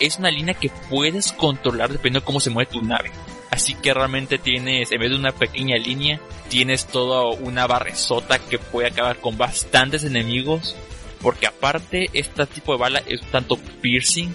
es 0.00 0.18
una 0.18 0.30
línea 0.30 0.54
que 0.54 0.70
puedes 0.88 1.32
controlar 1.32 1.90
dependiendo 1.90 2.20
de 2.20 2.26
cómo 2.26 2.40
se 2.40 2.50
mueve 2.50 2.72
tu 2.72 2.82
nave. 2.82 3.10
Así 3.50 3.74
que 3.74 3.94
realmente 3.94 4.38
tienes, 4.38 4.92
en 4.92 5.00
vez 5.00 5.10
de 5.10 5.16
una 5.16 5.32
pequeña 5.32 5.76
línea, 5.76 6.20
tienes 6.48 6.86
toda 6.86 7.24
una 7.40 7.66
barresota 7.66 8.38
que 8.38 8.58
puede 8.58 8.88
acabar 8.88 9.18
con 9.18 9.36
bastantes 9.36 10.04
enemigos. 10.04 10.76
Porque 11.20 11.46
aparte, 11.46 12.10
este 12.12 12.46
tipo 12.46 12.72
de 12.72 12.78
bala 12.78 13.02
es 13.06 13.20
tanto 13.30 13.56
piercing 13.56 14.32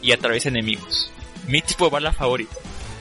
y 0.00 0.12
atraviesa 0.12 0.48
enemigos. 0.48 1.10
Mi 1.46 1.60
tipo 1.62 1.86
de 1.86 1.90
bala 1.90 2.12
favorito. 2.12 2.56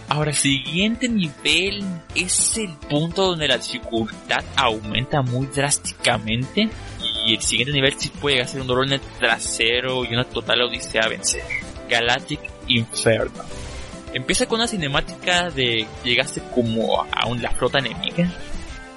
Ahora, 0.10 0.32
el 0.32 0.38
siguiente 0.38 1.08
nivel 1.08 1.84
es 2.16 2.58
el 2.58 2.74
punto 2.90 3.28
donde 3.28 3.48
la 3.48 3.58
dificultad 3.58 4.44
aumenta 4.56 5.22
muy 5.22 5.48
drásticamente. 5.48 6.70
Y 7.26 7.36
el 7.36 7.42
siguiente 7.42 7.74
nivel 7.74 7.96
sí 7.98 8.10
puede 8.10 8.42
hacer 8.42 8.62
un 8.62 8.68
dolor 8.68 8.86
en 8.86 8.94
el 8.94 9.02
trasero 9.20 10.04
y 10.04 10.14
una 10.14 10.26
total 10.26 10.64
odisea 10.64 11.04
a 11.04 11.10
vencer. 11.10 11.44
Galactic 11.90 12.40
Inferno. 12.68 13.44
Empieza 14.14 14.46
con 14.46 14.60
una 14.60 14.68
cinemática 14.68 15.50
de 15.50 15.88
llegaste 16.04 16.42
como 16.54 17.02
a 17.02 17.30
la 17.30 17.52
flota 17.52 17.80
enemiga. 17.80 18.32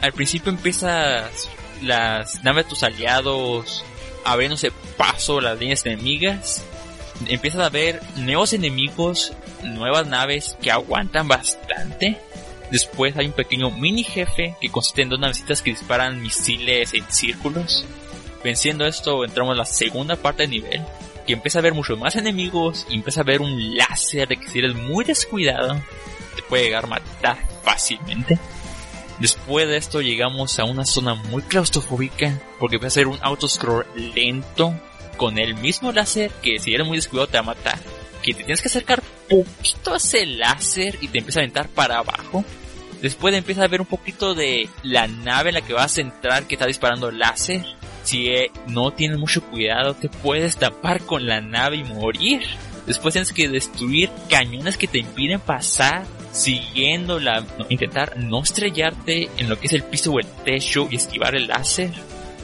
al 0.03 0.13
principio 0.13 0.53
empiezas 0.53 1.49
las 1.83 2.43
naves 2.45 2.65
de 2.65 2.71
tus 2.71 2.83
aliados 2.83 3.85
abriéndose 4.27 4.73
paso 4.97 5.41
las 5.41 5.59
líneas 5.59 5.87
enemigas. 5.87 6.65
Empiezas 7.29 7.63
a 7.63 7.71
ver 7.71 8.03
nuevos 8.17 8.53
enemigos, 8.53 9.33
nuevas 9.63 10.07
naves 10.07 10.57
que 10.61 10.71
aguantan 10.71 11.29
bastante. 11.29 12.19
Después 12.71 13.17
hay 13.17 13.27
un 13.27 13.33
pequeño 13.33 13.71
mini 13.71 14.03
jefe 14.03 14.57
que 14.61 14.69
consiste 14.69 15.03
en 15.03 15.11
dos 15.11 15.21
navecitas 15.21 15.63
que 15.63 15.71
disparan 15.71 16.21
misiles 16.21 16.93
en 16.93 17.05
círculos. 17.09 17.87
Venciendo 18.43 18.85
esto 18.85 19.25
entramos 19.25 19.55
a 19.55 19.59
la 19.59 19.65
segunda 19.65 20.17
parte 20.17 20.43
del 20.43 20.51
nivel, 20.51 20.83
que 21.27 21.35
empieza 21.35 21.61
a 21.61 21.63
ver 21.63 21.75
muchos 21.75 21.99
más 21.99 22.17
enemigos 22.17 22.87
y 22.91 22.97
empieza 22.97 23.21
a 23.21 23.25
ver 23.25 23.41
un 23.41 23.77
láser 23.77 24.29
de 24.29 24.37
que 24.37 24.49
si 24.49 24.59
eres 24.59 24.75
muy 24.75 25.05
descuidado 25.05 25.81
te 26.35 26.43
puede 26.43 26.65
llegar 26.65 26.85
a 26.85 26.89
matar 26.89 27.39
fácilmente. 27.63 28.39
Después 29.21 29.69
de 29.69 29.77
esto 29.77 30.03
llegamos 30.03 30.59
a 30.59 30.65
una 30.65 30.85
zona 30.85 31.15
muy 31.15 31.43
claustrofóbica 31.43 32.41
porque 32.59 32.79
a 32.85 32.91
ser 32.91 33.07
un 33.07 33.19
autoscroll 33.23 33.87
lento 34.15 34.75
con 35.17 35.39
el 35.39 35.55
mismo 35.55 35.93
láser 35.93 36.31
que 36.43 36.59
si 36.59 36.75
eres 36.75 36.87
muy 36.87 36.97
descuidado 36.97 37.29
te 37.29 37.39
va 37.39 37.41
a 37.41 37.55
matar. 37.55 37.79
Que 38.23 38.35
te 38.35 38.45
tienes 38.45 38.61
que 38.61 38.69
acercar 38.69 39.03
poquito 39.29 39.95
a 39.95 39.97
ese 39.97 40.27
láser 40.27 40.99
y 41.01 41.09
te 41.09 41.19
empieza 41.19 41.41
a 41.41 41.43
aventar 41.43 41.69
para 41.69 41.99
abajo. 41.99 42.45
Después 43.03 43.35
empieza 43.35 43.65
a 43.65 43.69
ver 43.69 43.81
un 43.81 43.87
poquito 43.87 44.35
de 44.35 44.69
la 44.83 45.07
nave 45.07 45.51
en 45.51 45.55
la 45.55 45.61
que 45.61 45.75
vas 45.75 45.99
a 45.99 46.01
entrar 46.01 46.47
que 46.47 46.55
está 46.55 46.67
disparando 46.67 47.11
láser. 47.11 47.65
Si 48.03 48.29
eh, 48.29 48.51
no 48.69 48.93
tienes 48.93 49.19
mucho 49.19 49.43
cuidado 49.43 49.95
te 49.95 50.09
puedes 50.09 50.57
tapar 50.57 51.03
con 51.03 51.27
la 51.27 51.41
nave 51.41 51.77
y 51.77 51.85
morir. 51.85 52.43
Después 52.87 53.15
tienes 53.15 53.33
que 53.33 53.49
destruir 53.49 54.11
cañones 54.31 54.77
que 54.77 54.87
te 54.87 54.99
impiden 54.99 55.41
pasar 55.41 56.05
siguiendo 56.37 57.19
la 57.19 57.45
intentar 57.69 58.17
no 58.19 58.43
estrellarte 58.43 59.29
en 59.39 59.49
lo 59.49 59.59
que 59.59 59.67
es 59.67 59.73
el 59.73 59.83
piso 59.83 60.13
o 60.13 60.21
el 60.21 60.27
techo 60.45 60.87
y 60.91 60.97
esquivar 60.97 61.35
el 61.35 61.49
láser. 61.49 61.91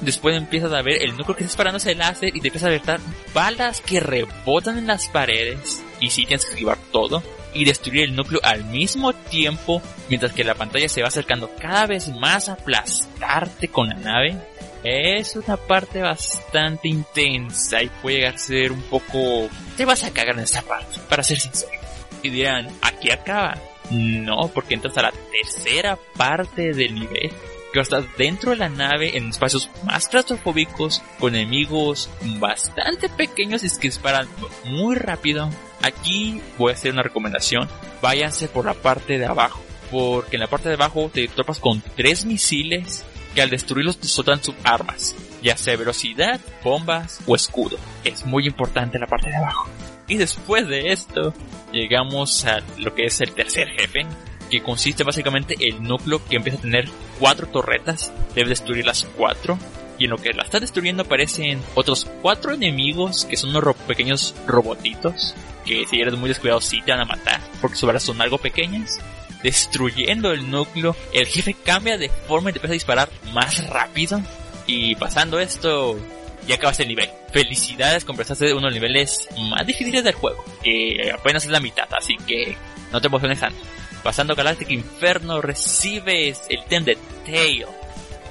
Después 0.02 0.36
empiezas 0.36 0.72
a 0.72 0.82
ver 0.82 1.00
el 1.02 1.16
núcleo 1.16 1.36
que 1.36 1.44
está 1.44 1.52
disparando 1.52 1.76
ese 1.78 1.94
láser 1.94 2.36
y 2.36 2.40
te 2.40 2.48
empiezas 2.48 2.68
a 2.68 2.70
ver 2.70 3.00
balas 3.32 3.80
que 3.80 4.00
rebotan 4.00 4.78
en 4.78 4.88
las 4.88 5.08
paredes 5.08 5.82
y 6.00 6.10
si 6.10 6.26
tienes 6.26 6.44
que 6.44 6.50
esquivar 6.52 6.76
todo 6.90 7.22
y 7.54 7.64
destruir 7.64 8.02
el 8.02 8.16
núcleo 8.16 8.40
al 8.42 8.64
mismo 8.64 9.12
tiempo 9.12 9.80
mientras 10.08 10.32
que 10.32 10.42
la 10.42 10.56
pantalla 10.56 10.88
se 10.88 11.02
va 11.02 11.08
acercando 11.08 11.50
cada 11.56 11.86
vez 11.86 12.08
más 12.08 12.48
a 12.48 12.54
aplastarte 12.54 13.68
con 13.68 13.88
la 13.88 13.94
nave. 13.94 14.36
Es 14.82 15.36
una 15.36 15.56
parte 15.56 16.00
bastante 16.00 16.88
intensa 16.88 17.80
y 17.80 17.88
puede 17.88 18.16
llegar 18.16 18.34
a 18.34 18.38
ser 18.38 18.72
un 18.72 18.82
poco... 18.82 19.48
Te 19.76 19.84
vas 19.84 20.02
a 20.02 20.12
cagar 20.12 20.34
en 20.34 20.42
esta 20.42 20.62
parte, 20.62 20.98
para 21.08 21.22
ser 21.22 21.38
sincero. 21.38 21.80
Y 22.20 22.30
dirán, 22.30 22.66
aquí 22.82 23.12
acaba. 23.12 23.56
No, 23.90 24.50
porque 24.52 24.74
entras 24.74 24.96
a 24.98 25.02
la 25.02 25.12
tercera 25.30 25.96
parte 26.16 26.72
del 26.72 26.96
nivel. 26.96 27.30
Que 27.72 27.80
estás 27.80 28.04
dentro 28.18 28.50
de 28.50 28.58
la 28.58 28.68
nave 28.68 29.16
en 29.16 29.30
espacios 29.30 29.70
más 29.84 30.06
claustrofóbicos 30.08 31.02
con 31.18 31.34
enemigos 31.34 32.10
bastante 32.38 33.08
pequeños 33.08 33.64
y 33.64 33.70
que 33.80 33.88
disparan 33.88 34.28
muy 34.66 34.96
rápido. 34.96 35.48
Aquí 35.82 36.40
voy 36.58 36.72
a 36.72 36.74
hacer 36.74 36.92
una 36.92 37.02
recomendación. 37.02 37.68
Váyanse 38.02 38.48
por 38.48 38.66
la 38.66 38.74
parte 38.74 39.18
de 39.18 39.24
abajo. 39.24 39.62
Porque 39.90 40.36
en 40.36 40.40
la 40.40 40.48
parte 40.48 40.68
de 40.68 40.74
abajo 40.74 41.10
te 41.12 41.28
topas 41.28 41.58
con 41.58 41.82
tres 41.96 42.24
misiles 42.26 43.04
que 43.34 43.42
al 43.42 43.50
destruirlos 43.50 43.98
te 43.98 44.06
soltan 44.06 44.42
sus 44.42 44.54
armas. 44.64 45.14
Ya 45.42 45.56
sea 45.56 45.76
velocidad, 45.76 46.40
bombas 46.62 47.20
o 47.26 47.34
escudo. 47.34 47.78
Es 48.04 48.26
muy 48.26 48.46
importante 48.46 48.98
la 48.98 49.06
parte 49.06 49.30
de 49.30 49.36
abajo. 49.36 49.68
Y 50.08 50.16
después 50.16 50.68
de 50.68 50.92
esto, 50.92 51.32
llegamos 51.72 52.44
a 52.44 52.60
lo 52.78 52.94
que 52.94 53.04
es 53.04 53.20
el 53.20 53.32
tercer 53.32 53.68
jefe, 53.68 54.06
que 54.52 54.62
consiste 54.62 55.02
básicamente 55.02 55.56
el 55.58 55.82
núcleo 55.82 56.22
que 56.28 56.36
empieza 56.36 56.58
a 56.58 56.60
tener 56.60 56.86
cuatro 57.18 57.46
torretas, 57.46 58.12
debe 58.34 58.50
destruir 58.50 58.84
las 58.84 59.04
cuatro, 59.16 59.58
y 59.98 60.04
en 60.04 60.10
lo 60.10 60.18
que 60.18 60.34
la 60.34 60.42
está 60.42 60.60
destruyendo 60.60 61.04
aparecen 61.04 61.62
otros 61.74 62.06
cuatro 62.20 62.52
enemigos 62.52 63.24
que 63.24 63.38
son 63.38 63.48
unos 63.50 63.64
ro 63.64 63.72
pequeños 63.72 64.34
robotitos, 64.46 65.34
que 65.64 65.86
si 65.86 65.98
eres 65.98 66.18
muy 66.18 66.28
descuidado 66.28 66.60
sí 66.60 66.82
te 66.82 66.92
van 66.92 67.00
a 67.00 67.06
matar, 67.06 67.40
porque 67.62 67.76
sus 67.76 67.86
balas 67.86 68.02
son 68.02 68.20
algo 68.20 68.36
pequeñas. 68.36 69.00
Destruyendo 69.42 70.32
el 70.32 70.50
núcleo, 70.50 70.94
el 71.14 71.26
jefe 71.26 71.54
cambia 71.54 71.96
de 71.96 72.10
forma 72.10 72.50
y 72.50 72.52
te 72.52 72.58
empieza 72.58 72.72
a 72.72 72.74
disparar 72.74 73.08
más 73.32 73.66
rápido. 73.68 74.20
Y 74.66 74.96
pasando 74.96 75.40
esto, 75.40 75.98
ya 76.46 76.56
acabaste 76.56 76.82
el 76.82 76.90
nivel. 76.90 77.08
Felicidades, 77.32 78.04
compensaste 78.04 78.52
uno 78.52 78.66
de 78.66 78.66
los 78.66 78.74
niveles 78.74 79.28
más 79.50 79.66
difíciles 79.66 80.04
del 80.04 80.14
juego, 80.14 80.44
que 80.62 81.10
apenas 81.12 81.44
es 81.44 81.50
la 81.50 81.58
mitad, 81.58 81.88
así 81.96 82.18
que 82.18 82.54
no 82.92 83.00
te 83.00 83.06
emociones 83.06 83.40
tanto. 83.40 83.58
Pasando 84.02 84.34
Galactic 84.34 84.70
Inferno, 84.70 85.40
recibes 85.40 86.42
el 86.48 86.64
Tem 86.64 86.84
de 86.84 86.96
Tail, 87.24 87.66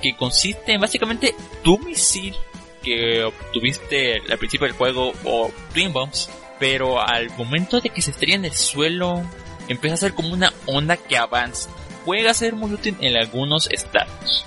que 0.02 0.16
consiste 0.16 0.74
en 0.74 0.82
básicamente 0.82 1.34
tu 1.64 1.78
misil 1.80 2.36
que 2.84 3.24
obtuviste 3.24 4.22
al 4.30 4.38
principio 4.38 4.68
del 4.68 4.76
juego 4.76 5.14
o 5.24 5.52
Twin 5.74 5.94
Bombs, 5.94 6.30
pero 6.60 7.00
al 7.00 7.30
momento 7.38 7.80
de 7.80 7.90
que 7.90 8.02
se 8.02 8.12
estrella 8.12 8.36
en 8.36 8.46
el 8.46 8.54
suelo, 8.56 9.24
empieza 9.68 9.94
a 9.94 9.98
ser 9.98 10.14
como 10.14 10.34
una 10.34 10.52
onda 10.66 10.98
que 10.98 11.18
avanza. 11.18 11.70
Puede 12.06 12.34
ser 12.34 12.56
muy 12.56 12.74
útil 12.74 12.98
en 13.00 13.16
algunos 13.16 13.70
estados. 13.70 14.46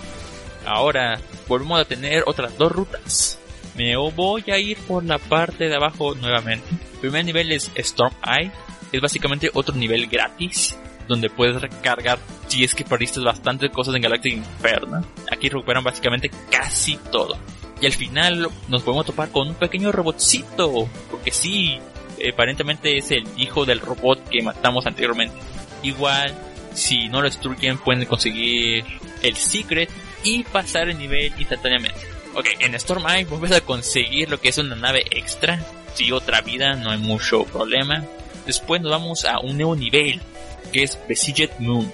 Ahora, 0.66 1.20
volvemos 1.46 1.80
a 1.80 1.84
tener 1.84 2.24
otras 2.26 2.58
dos 2.58 2.72
rutas 2.72 3.38
me 3.76 3.96
voy 3.96 4.44
a 4.48 4.58
ir 4.58 4.78
por 4.78 5.04
la 5.04 5.18
parte 5.18 5.68
de 5.68 5.74
abajo 5.74 6.14
nuevamente. 6.14 6.64
El 6.70 7.00
primer 7.00 7.24
nivel 7.24 7.52
es 7.52 7.70
Storm 7.74 8.14
Eye. 8.24 8.50
Es 8.92 9.00
básicamente 9.00 9.50
otro 9.52 9.74
nivel 9.74 10.06
gratis. 10.06 10.76
Donde 11.08 11.30
puedes 11.30 11.60
recargar 11.60 12.18
si 12.48 12.64
es 12.64 12.74
que 12.74 12.84
perdiste 12.84 13.20
bastante 13.20 13.68
cosas 13.68 13.94
en 13.94 14.02
Galactic 14.02 14.34
Inferno. 14.34 15.04
Aquí 15.30 15.48
recuperan 15.48 15.84
básicamente 15.84 16.30
casi 16.50 16.96
todo. 17.12 17.36
Y 17.80 17.86
al 17.86 17.92
final 17.92 18.48
nos 18.68 18.82
podemos 18.82 19.06
topar 19.06 19.30
con 19.30 19.48
un 19.48 19.54
pequeño 19.54 19.92
robotcito. 19.92 20.88
Porque 21.10 21.30
sí, 21.30 21.78
aparentemente 22.32 22.96
es 22.96 23.10
el 23.10 23.24
hijo 23.36 23.64
del 23.64 23.80
robot 23.80 24.28
que 24.28 24.42
matamos 24.42 24.86
anteriormente. 24.86 25.36
Igual, 25.82 26.34
si 26.72 27.08
no 27.08 27.20
lo 27.20 27.28
destruyen 27.28 27.78
pueden 27.78 28.04
conseguir 28.06 28.84
el 29.22 29.36
secret 29.36 29.90
y 30.22 30.42
pasar 30.44 30.88
el 30.88 30.98
nivel 30.98 31.32
instantáneamente. 31.38 32.00
Ok, 32.34 32.46
en 32.58 32.74
Storm 32.74 33.06
Eye 33.06 33.24
vuelves 33.26 33.52
a 33.52 33.60
conseguir 33.60 34.28
lo 34.30 34.40
que 34.40 34.48
es 34.48 34.58
una 34.58 34.74
nave 34.74 35.04
extra. 35.10 35.64
Si 35.94 36.10
otra 36.10 36.40
vida, 36.40 36.74
no 36.74 36.90
hay 36.90 36.98
mucho 36.98 37.44
problema. 37.44 38.04
Después 38.44 38.82
nos 38.82 38.90
vamos 38.90 39.24
a 39.24 39.38
un 39.38 39.56
nuevo 39.56 39.76
nivel, 39.76 40.20
que 40.74 40.82
es 40.82 40.98
Besieged 41.08 41.50
Moon. 41.60 41.90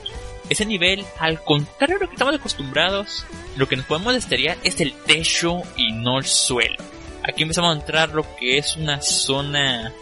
Ese 0.49 0.65
nivel, 0.65 1.05
al 1.19 1.45
contrario 1.45 1.99
de 1.99 2.05
lo 2.05 2.09
que 2.09 2.15
estamos 2.15 2.35
acostumbrados, 2.35 3.27
lo 3.57 3.69
que 3.69 3.77
nos 3.77 3.85
podemos 3.85 4.15
destellar 4.15 4.57
es 4.65 4.81
el 4.81 4.95
techo 4.95 5.61
y 5.77 5.93
no 5.93 6.19
el 6.19 6.25
suelo. 6.25 6.83
Aquí 7.23 7.43
empezamos 7.43 7.77
a 7.77 7.79
entrar 7.79 8.09
lo 8.15 8.25
que 8.37 8.57
es 8.57 8.77
una 8.77 9.03
zona 9.03 9.93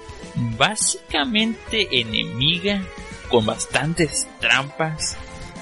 básicamente 0.57 1.89
enemiga, 1.91 2.81
con 3.29 3.47
bastantes 3.47 4.29
trampas. 4.39 5.17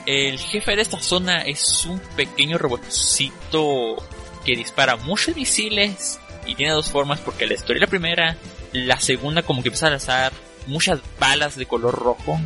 El 0.05 0.39
jefe 0.39 0.77
de 0.77 0.83
esta 0.83 1.01
zona 1.01 1.39
es 1.39 1.87
un 1.87 1.99
pequeño 2.17 2.59
robotcito 2.59 3.97
que 4.45 4.57
dispara 4.57 4.97
muchos 4.97 5.35
misiles 5.35 6.21
y 6.45 6.55
tiene 6.55 6.73
dos 6.73 6.91
formas 6.91 7.19
porque 7.21 7.47
la 7.47 7.55
historia 7.55 7.81
la 7.81 7.87
primera, 7.87 8.37
la 8.73 9.01
segunda 9.01 9.43
como 9.43 9.63
que 9.63 9.71
empieza 9.71 9.87
a 9.87 9.91
lanzar 9.91 10.33
muchas 10.67 11.01
balas 11.19 11.57
de 11.57 11.65
color 11.65 11.95
rojo 11.95 12.39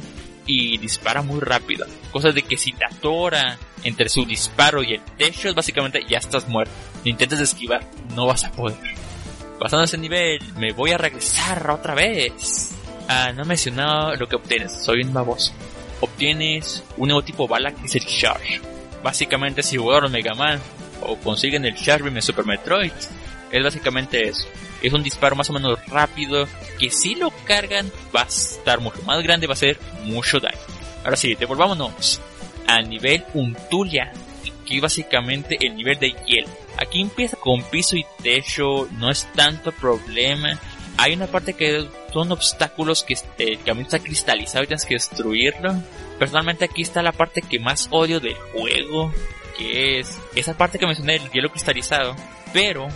y 0.47 0.79
dispara 0.79 1.23
muy 1.23 1.41
rápido. 1.41 1.87
Cosa 2.13 2.33
de 2.33 2.43
que 2.43 2.57
si 2.57 2.73
te 2.73 2.85
atora 2.85 3.59
entre 3.85 4.09
su 4.09 4.25
disparo 4.25 4.83
y 4.83 4.95
el 4.95 5.03
techo, 5.17 5.53
básicamente 5.55 6.05
ya 6.09 6.19
estás 6.19 6.49
muerto. 6.49 6.73
Lo 7.05 7.11
intentas 7.11 7.41
esquivar, 7.41 7.85
no 8.15 8.27
vas 8.27 8.45
a 8.45 8.53
poder. 8.53 8.77
Pasando 9.59 9.85
ese 9.85 9.99
nivel, 9.99 10.41
me 10.57 10.73
voy 10.73 10.93
a 10.93 10.99
regresar 10.99 11.71
otra 11.71 11.95
vez. 11.95 12.73
Ah, 13.09 13.33
no 13.35 13.43
he 13.43 13.47
mencionado 13.47 14.17
lo 14.17 14.29
que 14.29 14.37
obtienes, 14.37 14.73
soy 14.85 15.03
un 15.03 15.13
baboso. 15.13 15.53
Obtienes 16.01 16.83
un 16.97 17.09
nuevo 17.09 17.23
tipo 17.23 17.45
de 17.45 17.51
bala 17.51 17.73
que 17.73 17.87
es 17.87 17.95
el 17.95 18.07
Charge. 18.07 18.61
Básicamente 19.03 19.63
si 19.63 19.77
jugaron 19.77 20.13
Mega 20.13 20.35
Man, 20.35 20.61
o 21.03 21.17
consiguen 21.17 21.65
el 21.65 21.75
Beam 21.75 22.17
en 22.17 22.23
Super 22.23 22.45
Metroid. 22.45 22.93
Es 23.51 23.65
básicamente 23.65 24.29
eso. 24.29 24.47
Es 24.83 24.93
un 24.93 25.03
disparo 25.03 25.37
más 25.37 25.51
o 25.51 25.53
menos 25.53 25.79
rápido 25.87 26.47
que 26.79 26.91
si 26.91 27.15
lo 27.15 27.31
cargan 27.45 27.91
va 28.15 28.23
a 28.23 28.27
estar 28.27 28.81
mucho 28.81 29.03
más 29.03 29.23
grande, 29.23 29.47
va 29.47 29.53
a 29.53 29.55
hacer 29.55 29.79
mucho 30.05 30.41
daño. 30.41 30.59
Ahora 31.05 31.17
sí, 31.17 31.35
devolvámonos 31.35 32.21
al 32.67 32.89
nivel 32.89 33.25
Untulia, 33.35 34.13
que 34.67 34.81
básicamente 34.81 35.59
el 35.61 35.77
nivel 35.77 35.99
de 35.99 36.15
hielo. 36.27 36.49
Aquí 36.77 37.01
empieza 37.01 37.37
con 37.37 37.63
piso 37.65 37.97
y 37.97 38.05
techo, 38.23 38.89
no 38.93 39.11
es 39.11 39.29
tanto 39.35 39.73
problema. 39.73 40.59
Hay 40.97 41.15
una 41.15 41.27
parte 41.27 41.55
que 41.55 41.87
son 42.13 42.33
obstáculos 42.33 43.03
que 43.03 43.17
el 43.39 43.63
camino 43.63 43.87
está 43.87 43.99
cristalizado 43.99 44.65
y 44.65 44.67
tienes 44.67 44.85
que 44.85 44.95
destruirlo. 44.95 45.75
Personalmente 46.19 46.65
aquí 46.65 46.83
está 46.83 47.03
la 47.03 47.13
parte 47.13 47.43
que 47.43 47.59
más 47.59 47.89
odio 47.91 48.21
del 48.21 48.35
juego 48.35 49.13
que 49.61 50.01
es 50.01 50.19
esa 50.35 50.57
parte 50.57 50.79
que 50.79 50.87
mencioné 50.87 51.19
del 51.19 51.31
hielo 51.31 51.51
cristalizado, 51.51 52.17
pero 52.53 52.89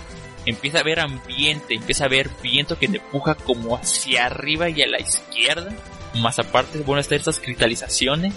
empieza 0.46 0.78
a 0.78 0.80
haber 0.80 1.00
ambiente, 1.00 1.74
empieza 1.74 2.04
a 2.04 2.06
haber 2.06 2.30
viento 2.42 2.78
que 2.78 2.88
te 2.88 2.98
empuja 2.98 3.34
como 3.34 3.76
hacia 3.76 4.26
arriba 4.26 4.68
y 4.68 4.82
a 4.82 4.86
la 4.86 5.00
izquierda, 5.00 5.72
más 6.14 6.38
aparte 6.38 6.80
van 6.80 6.98
a 6.98 7.00
estar 7.00 7.18
estas 7.18 7.40
cristalizaciones 7.40 8.34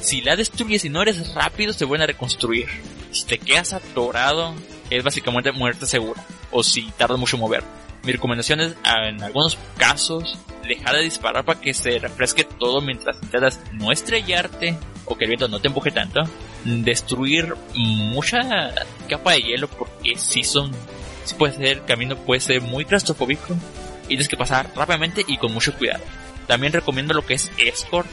Si 0.00 0.20
la 0.20 0.34
destruyes 0.34 0.84
y 0.84 0.88
no 0.88 1.02
eres 1.02 1.32
rápido, 1.34 1.72
se 1.72 1.84
vuelven 1.84 2.02
a 2.02 2.06
reconstruir. 2.06 2.66
Si 3.12 3.24
te 3.24 3.38
quedas 3.38 3.72
atorado, 3.72 4.52
es 4.90 5.04
básicamente 5.04 5.52
muerte 5.52 5.86
segura. 5.86 6.24
O 6.50 6.64
si 6.64 6.90
tardas 6.96 7.18
mucho 7.18 7.36
en 7.36 7.42
mover. 7.42 7.62
Mi 8.02 8.10
recomendación 8.10 8.60
es, 8.60 8.74
en 8.84 9.22
algunos 9.22 9.56
casos, 9.76 10.36
dejar 10.66 10.96
de 10.96 11.02
disparar 11.02 11.44
para 11.44 11.60
que 11.60 11.72
se 11.72 12.00
refresque 12.00 12.42
todo 12.42 12.80
mientras 12.80 13.22
intentas 13.22 13.60
no 13.72 13.92
estrellarte 13.92 14.76
o 15.04 15.16
que 15.16 15.24
el 15.24 15.30
viento 15.30 15.46
no 15.46 15.60
te 15.60 15.68
empuje 15.68 15.92
tanto. 15.92 16.20
Destruir 16.64 17.54
mucha 17.74 18.74
capa 19.08 19.32
de 19.34 19.42
hielo 19.42 19.68
porque 19.68 20.16
si 20.16 20.42
son, 20.42 20.72
si 21.24 21.34
puede 21.34 21.56
ser, 21.56 21.66
el 21.66 21.84
camino 21.84 22.16
puede 22.16 22.40
ser 22.40 22.60
muy 22.60 22.84
claustrofóbico 22.84 23.56
y 24.04 24.08
tienes 24.08 24.28
que 24.28 24.36
pasar 24.36 24.70
rápidamente 24.74 25.24
y 25.26 25.36
con 25.36 25.52
mucho 25.52 25.74
cuidado. 25.74 26.04
También 26.46 26.72
recomiendo 26.72 27.14
lo 27.14 27.24
que 27.24 27.34
es 27.34 27.50
escort 27.58 28.08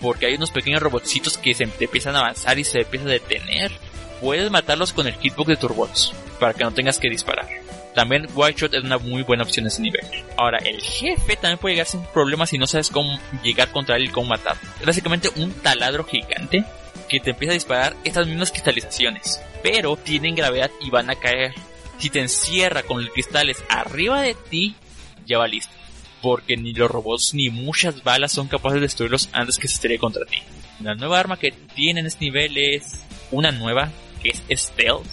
porque 0.00 0.26
hay 0.26 0.34
unos 0.34 0.50
pequeños 0.50 0.82
robotcitos 0.82 1.38
que 1.38 1.54
se 1.54 1.64
empiezan 1.64 2.16
a 2.16 2.20
avanzar 2.20 2.58
y 2.58 2.64
se 2.64 2.80
empiezan 2.80 3.08
a 3.08 3.12
detener. 3.12 3.72
Puedes 4.20 4.50
matarlos 4.50 4.92
con 4.92 5.06
el 5.06 5.14
hitbox 5.14 5.48
de 5.48 5.56
turbots 5.56 6.12
para 6.38 6.54
que 6.54 6.64
no 6.64 6.72
tengas 6.72 6.98
que 6.98 7.08
disparar. 7.08 7.48
También 7.94 8.26
White 8.34 8.60
Shot 8.60 8.74
es 8.74 8.84
una 8.84 8.98
muy 8.98 9.22
buena 9.22 9.44
opción 9.44 9.64
en 9.64 9.68
ese 9.68 9.82
nivel. 9.82 10.04
Ahora, 10.36 10.58
el 10.58 10.80
jefe 10.80 11.36
también 11.36 11.58
puede 11.58 11.74
llegar 11.74 11.86
sin 11.86 12.04
problemas 12.06 12.50
si 12.50 12.58
no 12.58 12.66
sabes 12.66 12.90
cómo 12.90 13.18
llegar 13.42 13.70
contra 13.70 13.96
él 13.96 14.04
y 14.04 14.08
cómo 14.08 14.28
matar. 14.28 14.56
Es 14.80 14.86
básicamente 14.86 15.30
un 15.36 15.52
taladro 15.52 16.04
gigante 16.04 16.64
que 17.08 17.20
te 17.20 17.30
empieza 17.30 17.52
a 17.52 17.54
disparar 17.54 17.96
estas 18.02 18.26
mismas 18.26 18.50
cristalizaciones, 18.50 19.40
pero 19.62 19.96
tienen 19.96 20.34
gravedad 20.34 20.70
y 20.80 20.90
van 20.90 21.08
a 21.08 21.14
caer. 21.14 21.54
Si 21.98 22.10
te 22.10 22.20
encierra 22.20 22.82
con 22.82 23.02
los 23.02 23.12
cristales 23.12 23.62
arriba 23.68 24.20
de 24.20 24.34
ti, 24.34 24.74
ya 25.26 25.38
va 25.38 25.46
listo. 25.46 25.72
Porque 26.22 26.56
ni 26.56 26.72
los 26.72 26.90
robots 26.90 27.34
ni 27.34 27.50
muchas 27.50 28.02
balas 28.02 28.32
son 28.32 28.48
capaces 28.48 28.76
de 28.76 28.86
destruirlos 28.86 29.28
antes 29.32 29.58
que 29.58 29.68
se 29.68 29.74
estrelle 29.74 29.98
contra 29.98 30.24
ti. 30.24 30.38
La 30.80 30.94
nueva 30.94 31.20
arma 31.20 31.38
que 31.38 31.52
tiene 31.52 32.00
en 32.00 32.06
este 32.06 32.24
nivel 32.24 32.56
es 32.56 33.00
una 33.30 33.50
nueva, 33.52 33.90
que 34.22 34.30
es 34.30 34.42
Stealth 34.50 35.06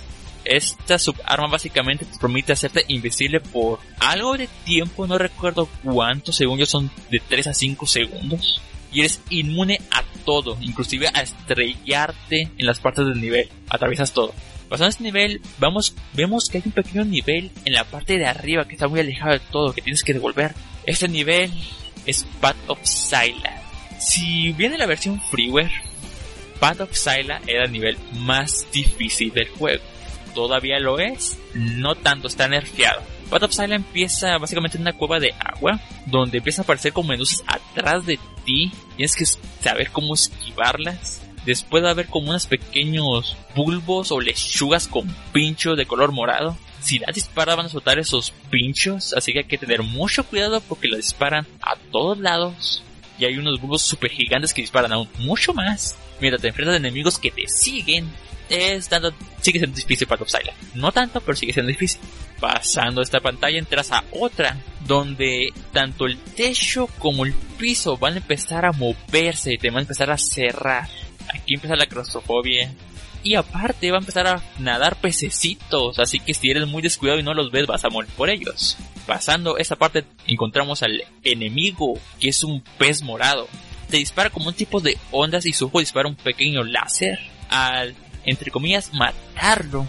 esta 0.43 0.97
subarma 0.97 1.47
básicamente 1.47 2.05
te 2.05 2.17
permite 2.17 2.53
hacerte 2.53 2.83
invisible 2.87 3.39
por 3.39 3.79
algo 3.99 4.37
de 4.37 4.47
tiempo, 4.65 5.05
no 5.05 5.17
recuerdo 5.17 5.69
cuánto, 5.83 6.31
según 6.31 6.65
son 6.65 6.89
de 7.09 7.19
3 7.19 7.47
a 7.47 7.53
5 7.53 7.85
segundos. 7.85 8.61
Y 8.93 8.99
eres 8.99 9.21
inmune 9.29 9.79
a 9.89 10.03
todo, 10.25 10.57
inclusive 10.59 11.07
a 11.13 11.21
estrellarte 11.21 12.51
en 12.57 12.65
las 12.65 12.79
partes 12.79 13.05
del 13.05 13.21
nivel. 13.21 13.49
Atraviesas 13.69 14.11
todo. 14.11 14.33
Pasando 14.71 14.89
este 14.89 15.03
nivel, 15.03 15.41
vamos, 15.59 15.93
vemos 16.13 16.47
que 16.47 16.57
hay 16.57 16.63
un 16.65 16.71
pequeño 16.71 17.03
nivel 17.03 17.51
en 17.65 17.73
la 17.73 17.83
parte 17.83 18.17
de 18.17 18.25
arriba 18.25 18.65
que 18.65 18.75
está 18.75 18.87
muy 18.87 19.01
alejado 19.01 19.33
de 19.33 19.41
todo, 19.51 19.73
que 19.73 19.81
tienes 19.81 20.01
que 20.01 20.13
devolver. 20.13 20.55
Este 20.85 21.07
nivel 21.07 21.51
es 22.05 22.25
Path 22.39 22.55
of 22.67 22.79
Sila. 22.83 23.61
Si 23.99 24.53
viene 24.53 24.77
la 24.77 24.85
versión 24.85 25.21
freeware, 25.29 25.71
Path 26.61 26.79
of 26.79 26.93
Sila 26.93 27.41
era 27.45 27.65
el 27.65 27.71
nivel 27.73 27.97
más 28.13 28.65
difícil 28.71 29.33
del 29.33 29.49
juego 29.49 29.83
todavía 30.33 30.79
lo 30.79 30.99
es, 30.99 31.37
no 31.53 31.95
tanto, 31.95 32.27
está 32.27 32.47
nerfeado. 32.47 33.01
Path 33.29 33.43
of 33.43 33.53
Silent 33.53 33.85
empieza 33.85 34.37
básicamente 34.37 34.77
en 34.77 34.81
una 34.81 34.93
cueva 34.93 35.19
de 35.19 35.33
agua, 35.39 35.79
donde 36.05 36.39
empiezan 36.39 36.63
a 36.63 36.65
aparecer 36.65 36.91
como 36.91 37.09
medusas 37.09 37.43
atrás 37.47 38.05
de 38.05 38.19
ti, 38.45 38.71
tienes 38.97 39.15
que 39.15 39.25
saber 39.25 39.89
cómo 39.91 40.13
esquivarlas. 40.13 41.21
Después 41.45 41.83
de 41.83 41.89
haber 41.89 42.07
como 42.07 42.29
unos 42.29 42.45
pequeños 42.45 43.35
bulbos 43.55 44.11
o 44.11 44.19
lechugas 44.19 44.87
con 44.87 45.07
pincho 45.33 45.75
de 45.75 45.85
color 45.85 46.11
morado. 46.11 46.57
Si 46.81 46.99
las 46.99 47.13
disparas 47.13 47.57
van 47.57 47.67
a 47.67 47.69
soltar 47.69 47.99
esos 47.99 48.31
pinchos, 48.49 49.13
así 49.13 49.33
que 49.33 49.39
hay 49.39 49.45
que 49.45 49.57
tener 49.57 49.83
mucho 49.83 50.23
cuidado 50.23 50.61
porque 50.61 50.87
las 50.87 50.97
disparan 51.01 51.45
a 51.61 51.75
todos 51.91 52.17
lados. 52.19 52.83
Y 53.19 53.25
hay 53.25 53.37
unos 53.37 53.59
bulbos 53.59 53.83
super 53.83 54.09
gigantes 54.09 54.53
que 54.53 54.61
disparan 54.61 54.91
aún 54.91 55.07
mucho 55.19 55.53
más. 55.53 55.95
Mientras 56.19 56.41
te 56.41 56.47
enfrentas 56.47 56.73
a 56.75 56.77
enemigos 56.77 57.19
que 57.19 57.31
te 57.31 57.47
siguen 57.47 58.09
es 58.51 58.89
dando, 58.89 59.13
sigue 59.39 59.59
siendo 59.59 59.75
difícil 59.75 60.07
para 60.07 60.19
Topsila. 60.19 60.53
No 60.75 60.91
tanto, 60.91 61.21
pero 61.21 61.35
sigue 61.35 61.53
siendo 61.53 61.69
difícil. 61.69 62.01
Pasando 62.39 63.01
esta 63.01 63.19
pantalla 63.19 63.57
entras 63.57 63.91
a 63.91 64.03
otra, 64.11 64.57
donde 64.85 65.53
tanto 65.71 66.05
el 66.05 66.17
techo 66.17 66.87
como 66.99 67.25
el 67.25 67.33
piso 67.33 67.97
van 67.97 68.13
a 68.13 68.17
empezar 68.17 68.65
a 68.65 68.71
moverse 68.71 69.53
y 69.53 69.57
te 69.57 69.69
van 69.69 69.77
a 69.77 69.81
empezar 69.81 70.11
a 70.11 70.17
cerrar. 70.17 70.89
Aquí 71.33 71.55
empieza 71.55 71.75
la 71.75 71.85
claustrofobia. 71.85 72.73
Y 73.23 73.35
aparte 73.35 73.91
va 73.91 73.97
a 73.97 73.99
empezar 73.99 74.25
a 74.27 74.43
nadar 74.57 74.95
pececitos, 74.95 75.99
así 75.99 76.19
que 76.19 76.33
si 76.33 76.49
eres 76.49 76.67
muy 76.67 76.81
descuidado 76.81 77.19
y 77.19 77.23
no 77.23 77.35
los 77.35 77.51
ves 77.51 77.67
vas 77.67 77.85
a 77.85 77.89
morir 77.89 78.09
por 78.17 78.31
ellos. 78.31 78.77
Pasando 79.05 79.57
esta 79.57 79.75
parte 79.75 80.05
encontramos 80.25 80.81
al 80.81 81.03
enemigo, 81.23 81.99
que 82.19 82.29
es 82.29 82.43
un 82.43 82.63
pez 82.79 83.03
morado. 83.03 83.47
Te 83.89 83.97
dispara 83.97 84.31
como 84.31 84.47
un 84.47 84.55
tipo 84.55 84.79
de 84.79 84.97
ondas 85.11 85.45
y 85.45 85.53
su 85.53 85.69
dispara 85.69 86.07
un 86.07 86.15
pequeño 86.15 86.63
láser. 86.63 87.19
Al 87.49 87.95
entre 88.25 88.51
comillas, 88.51 88.93
matarlo. 88.93 89.87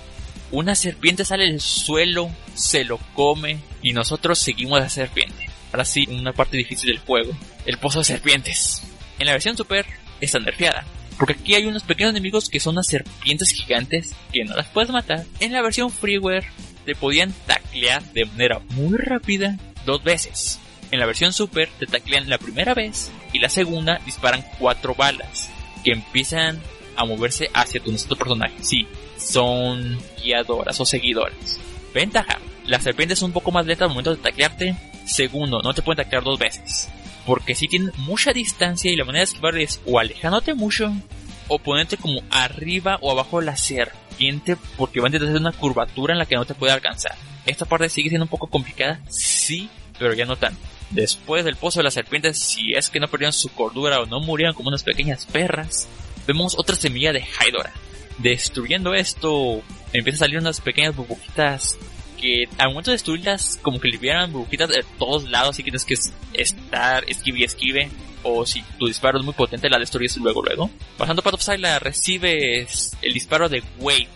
Una 0.51 0.75
serpiente 0.75 1.25
sale 1.25 1.45
del 1.45 1.61
suelo, 1.61 2.31
se 2.55 2.85
lo 2.85 2.99
come 3.15 3.59
y 3.81 3.93
nosotros 3.93 4.39
seguimos 4.39 4.79
a 4.79 4.83
la 4.83 4.89
serpiente. 4.89 5.49
Ahora 5.73 5.85
sí, 5.85 6.07
una 6.11 6.33
parte 6.33 6.59
difícil 6.59 6.91
del 6.91 6.99
juego, 6.99 7.33
el 7.65 7.79
pozo 7.79 8.01
de 8.01 8.05
serpientes. 8.05 8.83
En 9.19 9.27
la 9.27 9.33
versión 9.33 9.57
super 9.57 9.87
está 10.21 10.39
nerfeada, 10.39 10.85
porque 11.19 11.35
aquí 11.35 11.55
hay 11.55 11.67
unos 11.67 11.83
pequeños 11.83 12.11
enemigos 12.11 12.49
que 12.49 12.61
son 12.61 12.75
unas 12.75 12.87
serpientes 12.87 13.51
gigantes 13.51 14.15
que 14.33 14.45
no 14.45 14.55
las 14.55 14.67
puedes 14.69 14.91
matar. 14.91 15.25
En 15.41 15.53
la 15.53 15.63
versión 15.63 15.91
freeware 15.91 16.47
te 16.85 16.95
podían 16.95 17.33
taclear 17.47 18.03
de 18.13 18.25
manera 18.25 18.61
muy 18.71 18.97
rápida 18.99 19.59
dos 19.87 20.03
veces. 20.03 20.59
En 20.91 20.99
la 20.99 21.07
versión 21.07 21.33
super 21.33 21.69
te 21.79 21.87
taclean 21.87 22.29
la 22.29 22.39
primera 22.39 22.75
vez 22.75 23.11
y 23.33 23.39
la 23.39 23.49
segunda 23.49 23.99
disparan 24.05 24.45
cuatro 24.59 24.95
balas 24.95 25.51
que 25.85 25.93
empiezan 25.93 26.61
a 26.97 27.05
moverse 27.05 27.49
hacia 27.55 27.83
tu 27.83 27.91
nuestro 27.91 28.17
personaje. 28.17 28.55
Sí, 28.61 28.87
son 29.17 29.99
guiadoras 30.23 30.79
o 30.81 30.85
seguidoras. 30.85 31.59
Ventaja, 31.95 32.39
las 32.67 32.83
serpientes 32.83 33.19
son 33.19 33.31
un 33.31 33.35
poco 33.35 33.51
más 33.51 33.67
lentas 33.67 33.87
al 33.87 33.91
momento 33.91 34.15
de 34.15 34.23
taclearte. 34.23 34.77
Segundo, 35.07 35.61
no 35.63 35.75
te 35.75 35.83
pueden 35.83 36.05
taclear 36.05 36.23
dos 36.23 36.39
veces. 36.39 36.89
Porque 37.27 37.55
si 37.55 37.69
tienen 37.69 37.93
mucha 37.99 38.33
distancia 38.33 38.91
y 38.91 38.97
la 38.97 39.05
manera 39.05 39.21
de 39.21 39.31
esquivar 39.31 39.57
es 39.59 39.81
o 39.87 39.99
alejándote 39.99 40.55
mucho 40.55 40.93
o 41.49 41.59
ponerte 41.59 41.97
como 41.97 42.23
arriba 42.31 42.99
o 43.01 43.11
abajo 43.11 43.41
de 43.41 43.47
la 43.47 43.57
serpiente 43.57 44.57
porque 44.77 45.01
van 45.01 45.15
a 45.15 45.17
hacer 45.17 45.37
una 45.37 45.53
curvatura 45.53 46.13
en 46.13 46.19
la 46.19 46.27
que 46.27 46.37
no 46.37 46.45
te 46.45 46.55
puede 46.55 46.73
alcanzar. 46.73 47.15
Esta 47.47 47.65
parte 47.65 47.89
sigue 47.89 48.09
siendo 48.09 48.25
un 48.25 48.31
poco 48.31 48.47
complicada, 48.47 49.01
sí, 49.09 49.69
pero 49.99 50.15
ya 50.15 50.25
no 50.25 50.37
tanto. 50.37 50.61
Después 50.91 51.45
del 51.45 51.57
pozo 51.57 51.81
de 51.81 51.85
las 51.85 51.95
serpientes, 51.95 52.39
si 52.39 52.75
es 52.75 52.91
que 52.91 53.01
no 53.01 53.09
perdieron 53.09 53.33
su 53.33 53.49
cordura 53.49 54.01
o 54.01 54.07
no 54.07 54.21
murieron 54.21 54.55
como 54.55 54.69
unas 54.69 54.83
pequeñas 54.83 55.27
perras, 55.27 55.89
vemos 56.27 56.55
otra 56.59 56.77
semilla 56.77 57.13
de 57.13 57.25
Hydora. 57.25 57.73
Destruyendo 58.19 58.95
esto, 58.95 59.63
empiezan 59.93 60.17
a 60.17 60.25
salir 60.27 60.39
unas 60.39 60.61
pequeñas 60.61 60.95
burbujitas 60.95 61.79
que 62.23 62.49
al 62.59 62.69
momento 62.69 62.91
de 62.91 62.95
destruirlas 62.95 63.59
como 63.61 63.81
que 63.81 63.89
liberan 63.89 64.33
burbujitas 64.33 64.69
de 64.69 64.85
todos 64.99 65.29
lados 65.29 65.59
y 65.59 65.63
tienes 65.63 65.85
que 65.85 65.97
estar 66.33 67.05
esquive 67.09 67.41
y 67.41 67.45
esquive 67.45 67.91
o 68.23 68.47
si 68.47 68.63
tu 68.79 68.87
disparo 68.87 69.19
es 69.19 69.25
muy 69.25 69.35
potente 69.35 69.69
la 69.69 69.79
destruyes 69.79 70.17
luego 70.17 70.43
luego. 70.43 70.71
Pasando 70.97 71.23
para 71.23 71.37
la 71.59 71.79
recibes 71.79 72.97
el 73.03 73.13
disparo 73.13 73.49
de 73.49 73.63
Wave 73.79 74.09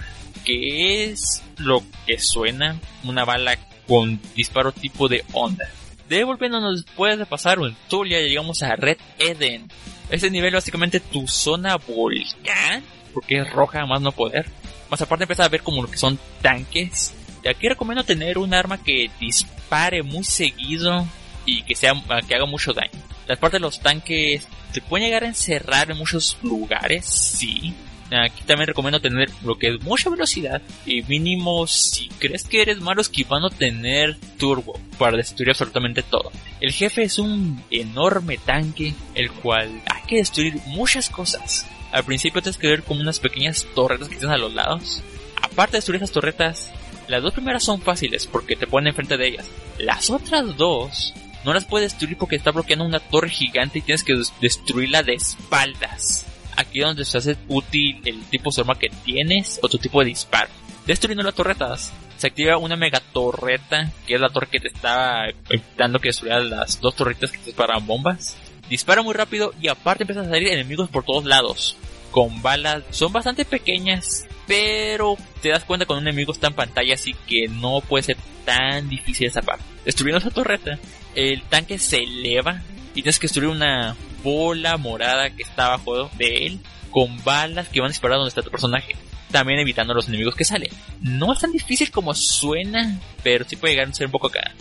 que 0.44 1.04
es 1.04 1.42
lo 1.58 1.82
que 2.06 2.18
suena 2.20 2.80
una 3.02 3.24
bala 3.24 3.58
con 3.88 4.20
disparo 4.36 4.70
tipo 4.70 5.08
de 5.08 5.24
onda. 5.32 5.68
Devolviéndonos 6.08 6.84
después 6.84 7.18
de 7.18 7.26
pasar 7.26 7.58
un 7.58 7.76
Tulia 7.88 8.20
llegamos 8.20 8.62
a 8.62 8.76
Red 8.76 8.98
Eden 9.18 9.68
ese 10.10 10.30
nivel 10.30 10.54
básicamente 10.54 11.00
tu 11.00 11.26
zona 11.26 11.76
volcán, 11.76 12.84
porque 13.12 13.40
es 13.40 13.50
roja 13.52 13.84
más 13.86 14.00
no 14.00 14.12
poder. 14.12 14.46
Más 14.88 15.02
aparte 15.02 15.24
empiezas 15.24 15.46
a 15.46 15.48
ver 15.48 15.62
como 15.62 15.82
lo 15.82 15.90
que 15.90 15.96
son 15.96 16.18
tanques. 16.42 17.12
Aquí 17.48 17.68
recomiendo 17.68 18.04
tener 18.04 18.38
un 18.38 18.54
arma 18.54 18.82
que 18.82 19.10
dispare 19.20 20.02
muy 20.02 20.24
seguido 20.24 21.06
y 21.44 21.62
que 21.62 21.74
sea 21.74 21.94
que 22.26 22.34
haga 22.34 22.46
mucho 22.46 22.72
daño. 22.72 23.00
Las 23.26 23.38
partes 23.38 23.60
de 23.60 23.66
los 23.66 23.80
tanques 23.80 24.46
te 24.72 24.80
pueden 24.80 25.06
llegar 25.06 25.24
a 25.24 25.28
encerrar 25.28 25.90
en 25.90 25.98
muchos 25.98 26.36
lugares, 26.42 27.06
sí. 27.06 27.74
Aquí 28.12 28.44
también 28.44 28.68
recomiendo 28.68 29.00
tener 29.00 29.30
lo 29.44 29.58
que 29.58 29.68
es 29.68 29.82
mucha 29.82 30.10
velocidad 30.10 30.62
y 30.84 31.02
mínimo 31.02 31.66
si 31.66 32.08
crees 32.20 32.44
que 32.44 32.62
eres 32.62 32.80
malo 32.80 33.00
esquivando 33.00 33.50
tener 33.50 34.16
turbo 34.38 34.78
para 34.96 35.16
destruir 35.16 35.50
absolutamente 35.50 36.04
todo. 36.04 36.30
El 36.60 36.70
jefe 36.72 37.02
es 37.02 37.18
un 37.18 37.62
enorme 37.70 38.38
tanque 38.38 38.94
el 39.14 39.32
cual 39.32 39.82
hay 39.86 40.02
que 40.06 40.16
destruir 40.16 40.54
muchas 40.66 41.10
cosas. 41.10 41.66
Al 41.90 42.04
principio 42.04 42.42
tienes 42.42 42.58
que 42.58 42.68
ver 42.68 42.84
como 42.84 43.00
unas 43.00 43.18
pequeñas 43.18 43.66
torretas 43.74 44.08
que 44.08 44.14
están 44.14 44.30
a 44.30 44.38
los 44.38 44.54
lados. 44.54 45.02
Aparte 45.42 45.72
de 45.72 45.78
destruir 45.78 45.96
esas 45.96 46.12
torretas, 46.12 46.70
las 47.08 47.22
dos 47.22 47.32
primeras 47.32 47.64
son 47.64 47.80
fáciles 47.80 48.26
porque 48.26 48.56
te 48.56 48.66
ponen 48.66 48.88
enfrente 48.88 49.16
de 49.16 49.28
ellas. 49.28 49.46
Las 49.78 50.10
otras 50.10 50.56
dos 50.56 51.14
no 51.44 51.54
las 51.54 51.64
puedes 51.64 51.92
destruir 51.92 52.16
porque 52.18 52.36
está 52.36 52.50
bloqueando 52.50 52.84
una 52.84 53.00
torre 53.00 53.30
gigante 53.30 53.78
y 53.78 53.82
tienes 53.82 54.02
que 54.02 54.14
destruirla 54.40 55.02
de 55.02 55.14
espaldas 55.14 56.26
aquí 56.56 56.80
donde 56.80 57.04
se 57.04 57.18
hace 57.18 57.36
útil 57.48 58.00
el 58.04 58.24
tipo 58.24 58.50
de 58.50 58.62
arma 58.62 58.78
que 58.78 58.88
tienes 59.04 59.60
o 59.62 59.68
tu 59.68 59.78
tipo 59.78 60.00
de 60.00 60.06
disparo. 60.06 60.50
Destruyendo 60.86 61.22
las 61.22 61.34
torretas, 61.34 61.92
se 62.16 62.26
activa 62.26 62.56
una 62.56 62.76
mega 62.76 63.00
torreta, 63.12 63.90
que 64.06 64.14
es 64.14 64.20
la 64.20 64.30
torre 64.30 64.48
que 64.50 64.60
te 64.60 64.68
estaba 64.68 65.28
evitando 65.48 65.98
que 65.98 66.08
destruyas 66.08 66.44
las 66.44 66.80
dos 66.80 66.94
torretas 66.96 67.30
que 67.30 67.38
te 67.38 67.44
disparan 67.46 67.86
bombas. 67.86 68.36
Dispara 68.68 69.02
muy 69.02 69.14
rápido 69.14 69.52
y 69.60 69.68
aparte 69.68 70.04
empiezan 70.04 70.26
a 70.26 70.30
salir 70.30 70.48
enemigos 70.48 70.88
por 70.88 71.04
todos 71.04 71.24
lados. 71.24 71.76
Con 72.16 72.40
balas 72.40 72.82
son 72.92 73.12
bastante 73.12 73.44
pequeñas, 73.44 74.26
pero 74.46 75.18
te 75.42 75.50
das 75.50 75.64
cuenta 75.64 75.84
cuando 75.84 76.00
un 76.00 76.08
enemigo 76.08 76.32
está 76.32 76.46
en 76.46 76.54
pantalla, 76.54 76.94
así 76.94 77.14
que 77.26 77.46
no 77.46 77.82
puede 77.82 78.04
ser 78.04 78.16
tan 78.46 78.88
difícil 78.88 79.26
esa 79.26 79.42
parte. 79.42 79.62
Destruyendo 79.84 80.20
esa 80.20 80.30
torreta, 80.30 80.78
el 81.14 81.42
tanque 81.42 81.78
se 81.78 81.98
eleva 81.98 82.62
y 82.94 83.02
tienes 83.02 83.18
que 83.18 83.26
destruir 83.26 83.50
una 83.50 83.94
bola 84.24 84.78
morada 84.78 85.28
que 85.28 85.42
está 85.42 85.66
abajo 85.66 86.08
de 86.16 86.46
él 86.46 86.60
con 86.90 87.22
balas 87.22 87.68
que 87.68 87.80
van 87.80 87.88
a 87.88 87.92
disparar 87.92 88.16
donde 88.16 88.30
está 88.30 88.40
tu 88.40 88.50
personaje. 88.50 88.96
También 89.30 89.60
evitando 89.60 89.92
a 89.92 89.96
los 89.96 90.08
enemigos 90.08 90.34
que 90.34 90.46
salen. 90.46 90.70
No 91.02 91.34
es 91.34 91.40
tan 91.40 91.52
difícil 91.52 91.90
como 91.90 92.14
suena, 92.14 92.98
pero 93.22 93.44
sí 93.46 93.56
puede 93.56 93.74
llegar 93.74 93.90
a 93.90 93.92
ser 93.92 94.06
un 94.06 94.12
poco 94.12 94.28
acá. 94.28 94.52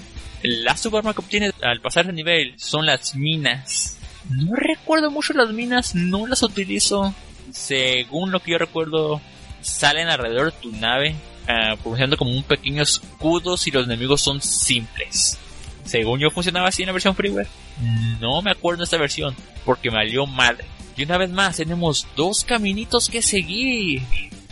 La 0.43 0.75
subarma 0.75 1.13
que 1.13 1.21
obtienes 1.21 1.53
al 1.61 1.79
pasar 1.79 2.05
de 2.07 2.11
nivel 2.11 2.53
son 2.57 2.85
las 2.85 3.15
minas. 3.15 3.97
No 4.29 4.55
recuerdo 4.55 5.09
mucho 5.09 5.31
las 5.31 5.53
minas, 5.53 5.95
no 5.95 6.27
las 6.27 6.43
utilizo. 6.43 7.15
Según 7.51 8.31
lo 8.31 8.39
que 8.39 8.51
yo 8.51 8.57
recuerdo, 8.57 9.21
salen 9.61 10.09
alrededor 10.09 10.53
de 10.53 10.59
tu 10.59 10.71
nave, 10.71 11.15
uh, 11.47 11.77
funcionando 11.77 12.17
como 12.17 12.31
un 12.31 12.43
pequeño 12.43 12.83
escudo 12.83 13.57
si 13.57 13.71
los 13.71 13.85
enemigos 13.85 14.21
son 14.21 14.41
simples. 14.41 15.37
Según 15.85 16.19
yo 16.19 16.31
funcionaba 16.31 16.69
así 16.69 16.81
en 16.81 16.87
la 16.87 16.93
versión 16.93 17.15
freeware. 17.15 17.47
No 18.19 18.41
me 18.41 18.51
acuerdo 18.51 18.79
de 18.79 18.83
esta 18.85 18.97
versión, 18.97 19.35
porque 19.65 19.89
me 19.89 19.97
valió 19.97 20.25
madre. 20.25 20.65
Y 20.97 21.03
una 21.03 21.17
vez 21.17 21.29
más, 21.29 21.57
tenemos 21.57 22.07
dos 22.15 22.43
caminitos 22.43 23.09
que 23.09 23.21
seguir. 23.21 24.01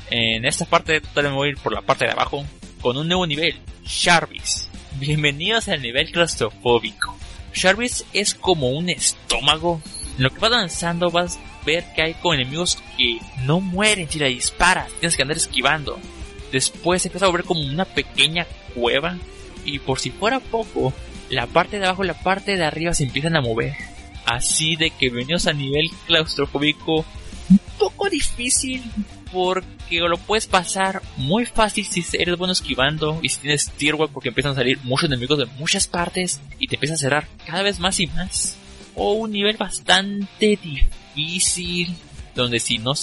En 0.09 0.45
esta 0.45 0.65
parte, 0.65 1.01
me 1.15 1.29
voy 1.29 1.47
a 1.47 1.51
ir 1.51 1.57
por 1.57 1.73
la 1.73 1.81
parte 1.81 2.05
de 2.05 2.11
abajo, 2.11 2.45
con 2.81 2.97
un 2.97 3.07
nuevo 3.07 3.25
nivel, 3.25 3.55
Sharvis. 3.85 4.69
Bienvenidos 4.99 5.69
al 5.69 5.81
nivel 5.81 6.11
claustrofóbico. 6.11 7.17
Sharvis 7.53 8.05
es 8.13 8.35
como 8.35 8.69
un 8.69 8.89
estómago. 8.89 9.81
Lo 10.17 10.29
que 10.29 10.39
vas 10.39 10.51
avanzando 10.51 11.09
vas 11.09 11.39
ver 11.65 11.85
que 11.95 12.01
hay 12.01 12.13
con 12.15 12.35
enemigos 12.35 12.81
que 12.97 13.19
no 13.45 13.59
mueren 13.59 14.09
si 14.09 14.19
la 14.19 14.27
disparas. 14.27 14.89
Tienes 14.99 15.15
que 15.15 15.21
andar 15.21 15.37
esquivando. 15.37 15.99
Después 16.51 17.05
empieza 17.05 17.25
a 17.25 17.31
ver 17.31 17.43
como 17.43 17.61
una 17.61 17.85
pequeña 17.85 18.45
cueva. 18.75 19.17
Y 19.65 19.79
por 19.79 19.99
si 19.99 20.11
fuera 20.11 20.39
poco, 20.39 20.93
la 21.29 21.47
parte 21.47 21.79
de 21.79 21.85
abajo 21.85 22.03
y 22.03 22.07
la 22.07 22.19
parte 22.19 22.57
de 22.57 22.65
arriba 22.65 22.93
se 22.93 23.05
empiezan 23.05 23.35
a 23.35 23.41
mover. 23.41 23.73
Así 24.25 24.75
de 24.75 24.91
que 24.91 25.09
venimos 25.09 25.47
a 25.47 25.53
nivel 25.53 25.89
claustrofóbico 26.05 27.05
un 27.49 27.59
poco 27.77 28.09
difícil 28.09 28.81
porque 29.31 29.99
lo 29.99 30.17
puedes 30.17 30.47
pasar 30.47 31.01
muy 31.17 31.45
fácil 31.45 31.85
si 31.85 32.05
eres 32.13 32.37
bueno 32.37 32.53
esquivando 32.53 33.19
y 33.21 33.29
si 33.29 33.41
tienes 33.41 33.71
Tearwell 33.71 34.09
porque 34.13 34.29
empiezan 34.29 34.53
a 34.53 34.55
salir 34.55 34.79
muchos 34.83 35.09
enemigos 35.09 35.39
de 35.39 35.45
muchas 35.57 35.87
partes 35.87 36.39
y 36.59 36.67
te 36.67 36.75
empiezan 36.75 36.95
a 36.95 36.99
cerrar 36.99 37.27
cada 37.45 37.63
vez 37.63 37.79
más 37.79 37.99
y 37.99 38.07
más. 38.07 38.57
O 38.95 39.13
un 39.13 39.31
nivel 39.31 39.57
bastante 39.57 40.57
difícil 40.61 40.87
donde 42.35 42.59
si 42.59 42.79
no, 42.79 42.93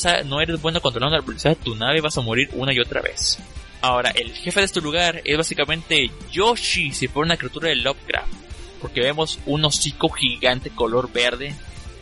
eres 0.41 0.61
bueno 0.61 0.81
controlando 0.81 1.17
la 1.17 1.25
velocidad 1.25 1.57
de 1.57 1.65
tu 1.65 1.75
nave 1.77 2.01
vas 2.01 2.19
a 2.19 2.23
morir 2.23 2.51
una 2.55 2.73
y 2.73 2.81
otra 2.81 3.01
vez. 3.01 3.39
Ahora, 3.81 4.11
el 4.11 4.33
jefe 4.33 4.61
de 4.61 4.67
este 4.67 4.81
lugar 4.81 5.23
es 5.25 5.37
básicamente 5.37 6.11
Yoshi 6.31 6.93
si 6.93 7.09
fuera 7.09 7.27
una 7.27 7.37
criatura 7.37 7.69
de 7.69 7.77
Lovecraft. 7.77 8.33
Porque 8.81 9.01
vemos 9.01 9.39
un 9.47 9.65
hocico 9.65 10.09
gigante 10.09 10.71
color 10.71 11.13
verde 11.13 11.55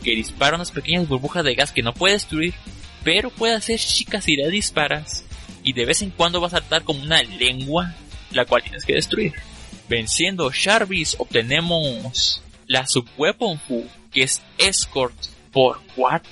que 0.03 0.11
dispara 0.11 0.55
unas 0.55 0.71
pequeñas 0.71 1.07
burbujas 1.07 1.43
de 1.43 1.55
gas 1.55 1.71
que 1.71 1.83
no 1.83 1.93
puede 1.93 2.13
destruir, 2.13 2.53
pero 3.03 3.29
puede 3.29 3.55
hacer 3.55 3.79
chicas 3.79 4.27
y 4.27 4.35
le 4.35 4.49
disparas. 4.49 5.25
Y 5.61 5.73
de 5.73 5.85
vez 5.85 6.01
en 6.01 6.11
cuando 6.11 6.39
va 6.39 6.47
a 6.47 6.51
saltar 6.51 6.83
como 6.83 7.03
una 7.03 7.21
lengua, 7.21 7.95
la 8.31 8.45
cual 8.45 8.63
tienes 8.63 8.85
que 8.85 8.93
destruir. 8.93 9.33
Venciendo 9.89 10.51
Sharvis 10.51 11.15
obtenemos 11.19 12.41
la 12.67 12.87
Subweapon 12.87 13.59
Fu, 13.59 13.85
que 14.11 14.23
es 14.23 14.41
Escort 14.57 15.15
por 15.51 15.79
4. 15.95 16.31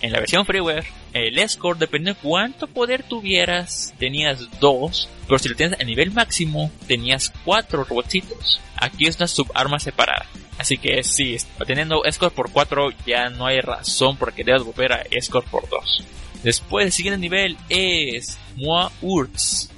En 0.00 0.12
la 0.12 0.20
versión 0.20 0.46
freeware 0.46 0.86
el 1.12 1.38
escort, 1.38 1.78
depende 1.78 2.12
de 2.12 2.18
cuánto 2.20 2.66
poder 2.66 3.02
tuvieras, 3.02 3.94
tenías 3.98 4.48
dos, 4.60 5.08
pero 5.26 5.38
si 5.38 5.48
lo 5.48 5.56
tienes 5.56 5.80
a 5.80 5.84
nivel 5.84 6.12
máximo, 6.12 6.70
tenías 6.86 7.32
cuatro 7.44 7.84
robotcitos. 7.84 8.60
Aquí 8.76 9.06
es 9.06 9.16
una 9.16 9.26
subarma 9.26 9.78
separada. 9.78 10.26
Así 10.58 10.76
que 10.76 11.02
sí, 11.02 11.36
teniendo 11.66 12.04
escort 12.04 12.34
por 12.34 12.50
4 12.50 12.90
ya 13.06 13.30
no 13.30 13.46
hay 13.46 13.60
razón 13.60 14.16
por 14.16 14.32
que 14.32 14.44
debas 14.44 14.64
volver 14.64 14.92
a 14.92 15.02
escort 15.10 15.46
por 15.48 15.68
2. 15.68 16.04
Después 16.42 16.86
el 16.86 16.92
siguiente 16.92 17.18
nivel 17.18 17.56
es 17.68 18.38
Moa 18.56 18.90
Urts. 19.00 19.70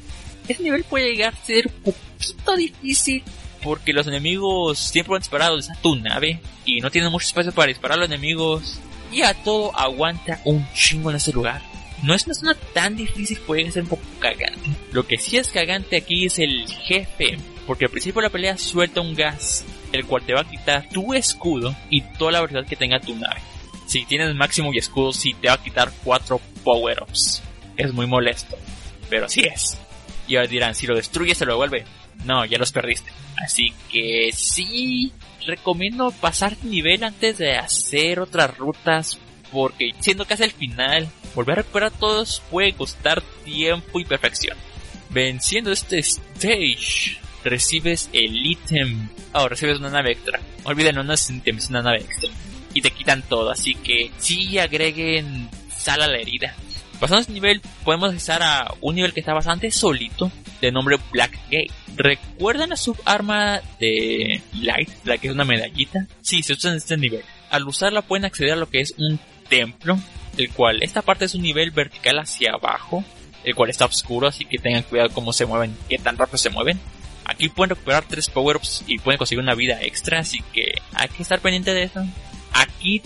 Este 0.49 0.63
nivel 0.63 0.85
puede 0.85 1.11
llegar 1.11 1.35
a 1.35 1.45
ser 1.45 1.67
un 1.67 1.93
poquito 1.93 2.57
difícil 2.57 3.23
porque 3.63 3.93
los 3.93 4.07
enemigos 4.07 4.79
siempre 4.79 5.15
han 5.15 5.21
disparado 5.21 5.57
desde 5.57 5.75
tu 5.83 5.97
nave 5.97 6.41
y 6.65 6.81
no 6.81 6.91
tienen 6.91 7.11
mucho 7.11 7.27
espacio 7.27 7.53
para 7.53 7.69
disparar 7.69 7.99
a 7.99 8.01
los 8.01 8.11
enemigos 8.11 8.81
y 9.13 9.23
a 9.23 9.35
todo 9.35 9.77
aguanta 9.77 10.41
un 10.45 10.67
chingo 10.73 11.11
en 11.11 11.17
ese 11.17 11.33
lugar. 11.33 11.63
No 12.03 12.15
es 12.15 12.25
una 12.25 12.35
zona 12.35 12.57
tan 12.73 12.97
difícil, 12.97 13.39
puede 13.39 13.71
ser 13.71 13.83
un 13.83 13.91
poco 13.91 14.03
cagante. 14.21 14.71
Lo 14.93 15.07
que 15.07 15.19
sí 15.19 15.37
es 15.37 15.49
cagante 15.49 15.97
aquí 15.97 16.27
es 16.27 16.39
el 16.39 16.67
jefe, 16.67 17.39
porque 17.67 17.85
al 17.85 17.91
principio 17.91 18.23
de 18.23 18.29
la 18.29 18.33
pelea 18.33 18.57
suelta 18.57 19.03
un 19.03 19.15
gas, 19.15 19.65
el 19.93 20.07
cual 20.07 20.23
te 20.23 20.33
va 20.33 20.41
a 20.41 20.49
quitar 20.49 20.89
tu 20.89 21.13
escudo 21.13 21.77
y 21.91 22.01
toda 22.01 22.33
la 22.33 22.41
verdad 22.41 22.67
que 22.67 22.77
tenga 22.77 23.01
tu 23.01 23.15
nave. 23.15 23.41
Si 23.87 24.07
tienes 24.07 24.35
máximo 24.35 24.73
y 24.73 24.79
escudo, 24.79 25.13
sí 25.13 25.35
te 25.35 25.49
va 25.49 25.55
a 25.55 25.63
quitar 25.63 25.93
4 26.05 26.41
power-ups. 26.65 27.43
Es 27.77 27.93
muy 27.93 28.07
molesto, 28.07 28.57
pero 29.11 29.27
así 29.27 29.41
es. 29.41 29.77
Y 30.27 30.37
ahora 30.37 30.49
dirán, 30.49 30.75
si 30.75 30.87
lo 30.87 30.95
destruyes, 30.95 31.37
se 31.37 31.45
lo 31.45 31.55
devuelve. 31.55 31.85
No, 32.25 32.45
ya 32.45 32.59
los 32.59 32.73
perdiste. 32.73 33.11
Así 33.43 33.73
que 33.91 34.31
sí, 34.35 35.13
recomiendo 35.47 36.11
pasar 36.11 36.57
nivel 36.63 37.05
antes 37.05 37.39
de 37.39 37.57
hacer 37.57 38.21
otras 38.21 38.57
rutas 38.57 39.19
porque 39.51 39.91
siendo 39.99 40.27
casi 40.27 40.45
el 40.45 40.53
final, 40.53 41.09
volver 41.35 41.53
a 41.59 41.63
recuperar 41.63 41.91
todos 41.93 42.43
puede 42.51 42.73
costar 42.73 43.21
tiempo 43.45 44.01
y 44.01 44.05
perfección. 44.05 44.57
Venciendo 45.11 45.73
este 45.73 45.99
stage, 45.99 47.19
recibes 47.43 48.09
el 48.13 48.47
ítem. 48.47 49.09
Oh, 49.33 49.49
recibes 49.49 49.79
una 49.79 49.91
nave 49.91 50.13
extra. 50.13 50.41
Olvídenlo, 50.65 51.03
no 51.03 51.15
es 51.15 51.29
un 51.31 51.43
es 51.45 51.69
una 51.69 51.83
nave 51.83 51.99
extra. 51.99 52.31
Y 52.73 52.83
te 52.83 52.93
quitan 52.93 53.23
todo, 53.23 53.51
así 53.51 53.75
que 53.75 54.13
sí 54.19 54.59
agreguen 54.59 55.49
sal 55.77 56.03
a 56.03 56.07
la 56.07 56.19
herida. 56.19 56.55
Pasando 57.01 57.23
este 57.23 57.33
nivel, 57.33 57.63
podemos 57.83 58.13
pasar 58.13 58.43
a 58.43 58.75
un 58.83 58.95
nivel 58.95 59.15
que 59.15 59.21
está 59.21 59.33
bastante 59.33 59.71
solito, 59.71 60.31
de 60.61 60.71
nombre 60.71 60.99
Black 61.11 61.33
Gate. 61.45 61.73
¿Recuerdan 61.97 62.69
la 62.69 62.77
subarma 62.77 63.63
de 63.79 64.43
Light, 64.61 64.91
la 65.05 65.17
que 65.17 65.29
es 65.29 65.33
una 65.33 65.47
medallita? 65.47 66.07
Sí, 66.21 66.43
se 66.43 66.53
usa 66.53 66.73
en 66.73 66.77
este 66.77 66.99
nivel. 66.99 67.23
Al 67.49 67.67
usarla 67.67 68.03
pueden 68.03 68.27
acceder 68.27 68.53
a 68.53 68.57
lo 68.57 68.69
que 68.69 68.83
es 68.83 68.93
un 68.99 69.19
templo, 69.49 69.99
el 70.37 70.51
cual 70.51 70.83
esta 70.83 71.01
parte 71.01 71.25
es 71.25 71.35
un 71.35 71.41
nivel 71.41 71.71
vertical 71.71 72.19
hacia 72.19 72.53
abajo, 72.53 73.03
el 73.45 73.55
cual 73.55 73.71
está 73.71 73.87
oscuro, 73.87 74.29
así 74.29 74.45
que 74.45 74.59
tengan 74.59 74.83
cuidado 74.83 75.09
cómo 75.09 75.33
se 75.33 75.47
mueven, 75.47 75.75
qué 75.89 75.97
tan 75.97 76.19
rápido 76.19 76.37
se 76.37 76.51
mueven. 76.51 76.79
Aquí 77.25 77.49
pueden 77.49 77.71
recuperar 77.71 78.05
tres 78.07 78.29
power-ups 78.29 78.85
y 78.87 78.99
pueden 78.99 79.17
conseguir 79.17 79.43
una 79.43 79.55
vida 79.55 79.81
extra, 79.81 80.19
así 80.19 80.41
que 80.53 80.75
hay 80.93 81.09
que 81.09 81.23
estar 81.23 81.41
pendiente 81.41 81.73
de 81.73 81.85
eso. 81.85 82.05
Aquí 82.53 83.01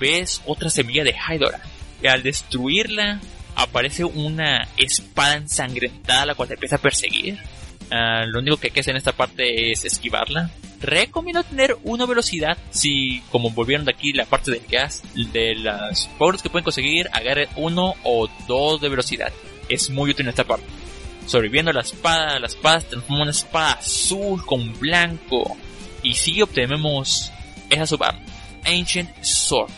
ves 0.00 0.42
otra 0.46 0.68
semilla 0.68 1.04
de 1.04 1.14
Hydora 1.14 1.62
al 2.08 2.22
destruirla 2.22 3.20
aparece 3.56 4.04
una 4.04 4.68
espada 4.76 5.36
ensangrentada 5.36 6.26
la 6.26 6.34
cual 6.34 6.48
te 6.48 6.54
empieza 6.54 6.76
a 6.76 6.80
perseguir. 6.80 7.38
Ah, 7.90 8.24
lo 8.26 8.38
único 8.38 8.56
que 8.56 8.68
hay 8.68 8.72
que 8.72 8.80
hacer 8.80 8.92
en 8.92 8.98
esta 8.98 9.12
parte 9.12 9.72
es 9.72 9.84
esquivarla. 9.84 10.50
Recomiendo 10.80 11.42
tener 11.42 11.76
una 11.82 12.06
velocidad 12.06 12.56
si, 12.70 13.20
como 13.30 13.50
volvieron 13.50 13.84
de 13.84 13.92
aquí 13.92 14.12
la 14.12 14.24
parte 14.24 14.50
del 14.50 14.62
gas, 14.66 15.02
de 15.14 15.54
las 15.56 16.06
powers 16.18 16.42
que 16.42 16.48
pueden 16.48 16.64
conseguir, 16.64 17.08
agarre 17.12 17.48
uno 17.56 17.94
o 18.02 18.28
dos 18.48 18.80
de 18.80 18.88
velocidad. 18.88 19.32
Es 19.68 19.90
muy 19.90 20.10
útil 20.10 20.26
en 20.26 20.30
esta 20.30 20.44
parte. 20.44 20.66
Sobreviviendo 21.26 21.72
la 21.72 21.82
espada, 21.82 22.38
la 22.38 22.46
espada 22.46 22.80
transforma 22.80 23.22
una 23.22 23.30
espada 23.30 23.72
azul 23.72 24.44
con 24.46 24.78
blanco. 24.78 25.56
Y 26.02 26.14
si 26.14 26.40
obtenemos 26.40 27.30
esa 27.68 27.86
subarma, 27.86 28.22
Ancient 28.64 29.10
Sword. 29.22 29.70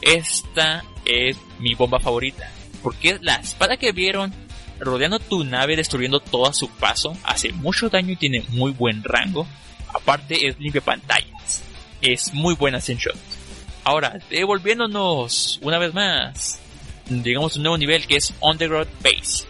Esta 0.00 0.82
es 1.04 1.36
mi 1.58 1.74
bomba 1.74 2.00
favorita. 2.00 2.50
Porque 2.82 3.10
es 3.10 3.22
la 3.22 3.36
espada 3.36 3.76
que 3.76 3.92
vieron 3.92 4.32
rodeando 4.80 5.18
tu 5.18 5.44
nave, 5.44 5.76
destruyendo 5.76 6.20
todo 6.20 6.46
a 6.46 6.52
su 6.52 6.68
paso. 6.68 7.16
Hace 7.24 7.52
mucho 7.52 7.88
daño 7.88 8.12
y 8.12 8.16
tiene 8.16 8.44
muy 8.48 8.72
buen 8.72 9.02
rango. 9.04 9.46
Aparte 9.94 10.46
es 10.46 10.58
limpia 10.58 10.80
pantallas. 10.80 11.62
Es 12.00 12.32
muy 12.34 12.54
buena 12.54 12.78
Ascension. 12.78 13.16
Ahora, 13.84 14.18
devolviéndonos 14.30 15.58
una 15.62 15.78
vez 15.78 15.94
más. 15.94 16.60
Digamos 17.08 17.56
un 17.56 17.62
nuevo 17.62 17.78
nivel 17.78 18.06
que 18.06 18.16
es 18.16 18.32
Underground 18.40 18.88
Base. 19.02 19.44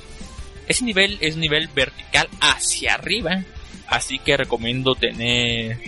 Ese 0.66 0.84
nivel 0.84 1.18
es 1.20 1.34
un 1.34 1.40
nivel 1.40 1.68
vertical 1.68 2.28
hacia 2.40 2.94
arriba. 2.94 3.42
Así 3.88 4.18
que 4.18 4.36
recomiendo 4.36 4.94
tener 4.94 5.78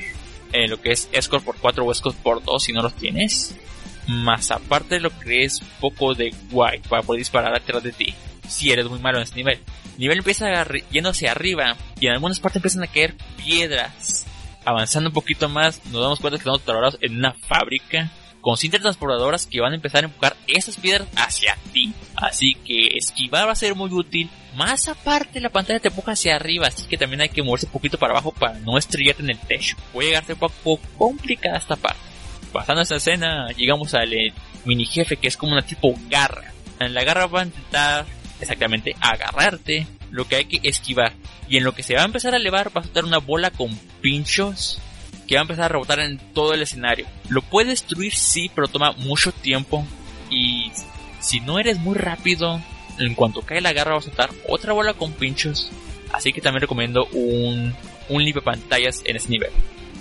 eh, 0.52 0.68
lo 0.68 0.80
que 0.80 0.92
es 0.92 1.08
Escort 1.12 1.44
por 1.44 1.56
4 1.56 1.84
o 1.84 1.92
Escort 1.92 2.16
por 2.18 2.42
2 2.44 2.62
si 2.62 2.72
no 2.72 2.82
los 2.82 2.94
tienes 2.94 3.54
más 4.08 4.50
aparte 4.50 4.96
de 4.96 5.00
lo 5.00 5.18
que 5.18 5.44
es 5.44 5.60
poco 5.80 6.14
de 6.14 6.34
guay 6.50 6.80
para 6.88 7.02
poder 7.02 7.20
disparar 7.20 7.54
atrás 7.54 7.82
de 7.82 7.92
ti, 7.92 8.14
si 8.48 8.70
eres 8.70 8.86
muy 8.86 8.98
malo 8.98 9.18
en 9.18 9.24
este 9.24 9.36
nivel. 9.36 9.60
El 9.94 10.00
nivel 10.00 10.18
empieza 10.18 10.46
yendo 10.90 11.10
hacia 11.10 11.32
arriba 11.32 11.76
y 12.00 12.06
en 12.06 12.12
algunas 12.12 12.40
partes 12.40 12.56
empiezan 12.56 12.82
a 12.82 12.88
caer 12.88 13.14
piedras. 13.36 14.26
Avanzando 14.64 15.10
un 15.10 15.14
poquito 15.14 15.48
más, 15.48 15.84
nos 15.86 16.02
damos 16.02 16.20
cuenta 16.20 16.38
que 16.38 16.40
estamos 16.40 16.62
atorados 16.62 16.98
en 17.00 17.18
una 17.18 17.34
fábrica 17.34 18.10
con 18.44 18.58
cintas 18.58 18.82
transportadoras 18.82 19.46
que 19.46 19.60
van 19.60 19.72
a 19.72 19.76
empezar 19.76 20.04
a 20.04 20.06
empujar 20.06 20.36
esas 20.46 20.76
piedras 20.76 21.08
hacia 21.16 21.56
ti. 21.72 21.94
Así 22.14 22.52
que 22.66 22.88
esquivar 22.98 23.48
va 23.48 23.52
a 23.52 23.56
ser 23.56 23.74
muy 23.74 23.90
útil. 23.90 24.28
Más 24.54 24.86
aparte, 24.86 25.40
la 25.40 25.48
pantalla 25.48 25.80
te 25.80 25.88
empuja 25.88 26.12
hacia 26.12 26.36
arriba, 26.36 26.66
así 26.66 26.86
que 26.86 26.98
también 26.98 27.22
hay 27.22 27.30
que 27.30 27.42
moverse 27.42 27.66
un 27.66 27.72
poquito 27.72 27.98
para 27.98 28.12
abajo 28.12 28.32
para 28.32 28.58
no 28.58 28.76
estrellarte 28.76 29.22
en 29.22 29.30
el 29.30 29.38
techo. 29.38 29.76
Puede 29.94 30.08
llegar 30.08 30.24
a 30.24 30.26
ser 30.26 30.36
un 30.38 30.50
poco 30.62 30.82
complicada 30.98 31.56
esta 31.56 31.76
parte. 31.76 32.13
Pasando 32.54 32.82
esta 32.82 32.94
escena, 32.94 33.48
llegamos 33.56 33.94
al 33.94 34.12
eh, 34.12 34.32
mini 34.64 34.86
jefe 34.86 35.16
que 35.16 35.26
es 35.26 35.36
como 35.36 35.54
una 35.54 35.66
tipo 35.66 35.92
garra. 36.08 36.52
En 36.78 36.94
la 36.94 37.02
garra 37.02 37.26
va 37.26 37.40
a 37.40 37.46
intentar 37.46 38.06
exactamente 38.40 38.94
agarrarte, 39.00 39.88
lo 40.12 40.28
que 40.28 40.36
hay 40.36 40.44
que 40.44 40.60
esquivar. 40.62 41.14
Y 41.48 41.56
en 41.56 41.64
lo 41.64 41.74
que 41.74 41.82
se 41.82 41.96
va 41.96 42.02
a 42.02 42.04
empezar 42.04 42.32
a 42.32 42.36
elevar 42.36 42.68
va 42.68 42.80
a 42.80 42.84
soltar 42.84 43.06
una 43.06 43.18
bola 43.18 43.50
con 43.50 43.76
pinchos 44.00 44.80
que 45.26 45.34
va 45.34 45.40
a 45.40 45.42
empezar 45.42 45.64
a 45.64 45.68
rebotar 45.70 45.98
en 45.98 46.18
todo 46.32 46.54
el 46.54 46.62
escenario. 46.62 47.08
Lo 47.28 47.42
puede 47.42 47.70
destruir 47.70 48.14
sí, 48.14 48.48
pero 48.54 48.68
toma 48.68 48.92
mucho 48.92 49.32
tiempo. 49.32 49.84
Y 50.30 50.70
si 51.18 51.40
no 51.40 51.58
eres 51.58 51.80
muy 51.80 51.96
rápido, 51.96 52.60
en 53.00 53.16
cuanto 53.16 53.42
cae 53.42 53.62
la 53.62 53.72
garra 53.72 53.94
va 53.94 53.98
a 53.98 54.02
soltar 54.02 54.30
otra 54.48 54.72
bola 54.72 54.94
con 54.94 55.10
pinchos. 55.10 55.72
Así 56.12 56.32
que 56.32 56.40
también 56.40 56.60
recomiendo 56.60 57.06
un, 57.06 57.74
un 58.08 58.22
limpio 58.22 58.44
pantallas 58.44 59.02
en 59.04 59.16
ese 59.16 59.28
nivel. 59.28 59.50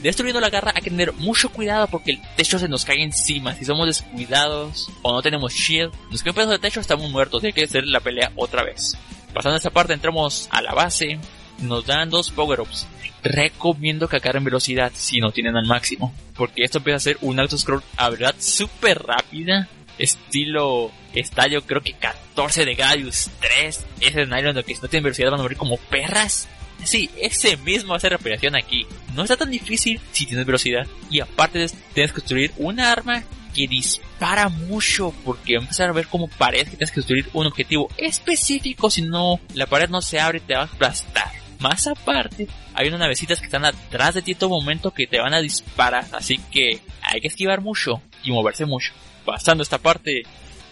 Destruyendo 0.04 0.42
la 0.42 0.50
garra 0.50 0.74
hay 0.76 0.82
que 0.82 0.90
tener 0.90 1.14
mucho 1.14 1.50
cuidado 1.50 1.88
porque 1.88 2.12
el 2.12 2.22
techo 2.36 2.60
se 2.60 2.68
nos 2.68 2.84
cae 2.84 3.02
encima. 3.02 3.56
Si 3.56 3.64
somos 3.64 3.88
descuidados 3.88 4.92
o 5.02 5.14
no 5.14 5.22
tenemos 5.22 5.54
shield, 5.54 5.94
un 6.12 6.34
pedazo 6.34 6.52
de 6.52 6.60
techo 6.60 6.82
estamos 6.82 7.10
muertos. 7.10 7.42
Hay 7.46 7.54
que 7.54 7.64
hacer 7.64 7.86
la 7.86 8.02
pelea 8.02 8.34
otra 8.36 8.64
vez. 8.64 8.98
Pasando 9.34 9.56
esta 9.56 9.70
parte 9.70 9.94
entramos 9.94 10.50
a 10.52 10.62
la 10.62 10.74
base. 10.74 11.20
Nos 11.60 11.86
dan 11.86 12.10
dos 12.10 12.32
power-ups. 12.32 12.86
Recomiendo 13.24 14.10
que 14.10 14.18
agarren 14.18 14.44
velocidad 14.44 14.92
si 14.94 15.22
no 15.22 15.32
tienen 15.32 15.56
al 15.56 15.68
máximo. 15.68 16.14
Porque 16.36 16.66
esto 16.66 16.80
empieza 16.80 16.98
a 16.98 17.00
ser 17.00 17.18
un 17.22 17.40
auto-scroll 17.40 17.82
a 17.96 18.10
verdad 18.10 18.36
súper 18.40 19.02
rápida. 19.02 19.70
Estilo 19.98 20.92
estadio 21.14 21.62
creo 21.62 21.82
que 21.82 21.94
14 21.94 22.66
de 22.66 22.76
Gaius 22.76 23.30
3. 23.40 23.86
Ese 24.02 24.22
en 24.22 24.34
el 24.34 24.64
que 24.66 24.76
si 24.76 24.82
no 24.82 24.90
tienen 24.90 25.06
velocidad 25.06 25.32
van 25.32 25.40
a 25.40 25.44
morir 25.44 25.58
como 25.58 25.78
perras. 25.78 26.50
Sí, 26.94 27.10
ese 27.20 27.58
mismo 27.58 27.96
hace 27.96 28.10
reparación 28.10 28.56
aquí. 28.56 28.86
No 29.16 29.24
está 29.24 29.38
tan 29.38 29.50
difícil 29.50 30.00
si 30.12 30.26
tienes 30.26 30.46
velocidad. 30.46 30.86
Y 31.10 31.22
aparte 31.22 31.66
tienes 31.94 32.12
que 32.12 32.20
construir 32.20 32.52
una 32.58 32.92
arma 32.92 33.24
que 33.54 33.68
dispara 33.68 34.50
mucho 34.50 35.14
porque 35.24 35.56
empezar 35.56 35.90
a 35.90 35.94
ver 35.94 36.08
como 36.08 36.28
parece 36.28 36.72
que 36.72 36.78
tienes 36.78 36.92
que 36.92 37.02
construir 37.02 37.30
un 37.34 37.46
objetivo 37.46 37.88
específico 37.98 38.90
si 38.90 39.04
no 39.04 39.40
la 39.54 39.68
pared 39.68 39.90
no 39.90 40.02
se 40.02 40.20
abre 40.20 40.40
y 40.40 40.42
te 40.42 40.56
va 40.56 40.62
a 40.62 40.66
aplastar. 40.66 41.32
Más 41.60 41.88
aparte, 41.88 42.48
hay 42.74 42.88
unas 42.88 43.00
navecitas 43.00 43.40
que 43.40 43.46
están 43.46 43.64
atrás 43.64 44.16
de 44.16 44.22
ti 44.22 44.32
en 44.32 44.38
todo 44.38 44.50
momento 44.50 44.92
que 44.92 45.08
te 45.08 45.20
van 45.20 45.34
a 45.34 45.40
disparar, 45.40 46.06
así 46.12 46.38
que 46.52 46.82
hay 47.02 47.22
que 47.22 47.28
esquivar 47.28 47.62
mucho 47.62 48.02
y 48.22 48.32
moverse 48.32 48.66
mucho. 48.66 48.92
Pasando 49.24 49.64
esta 49.64 49.78
parte, 49.78 50.24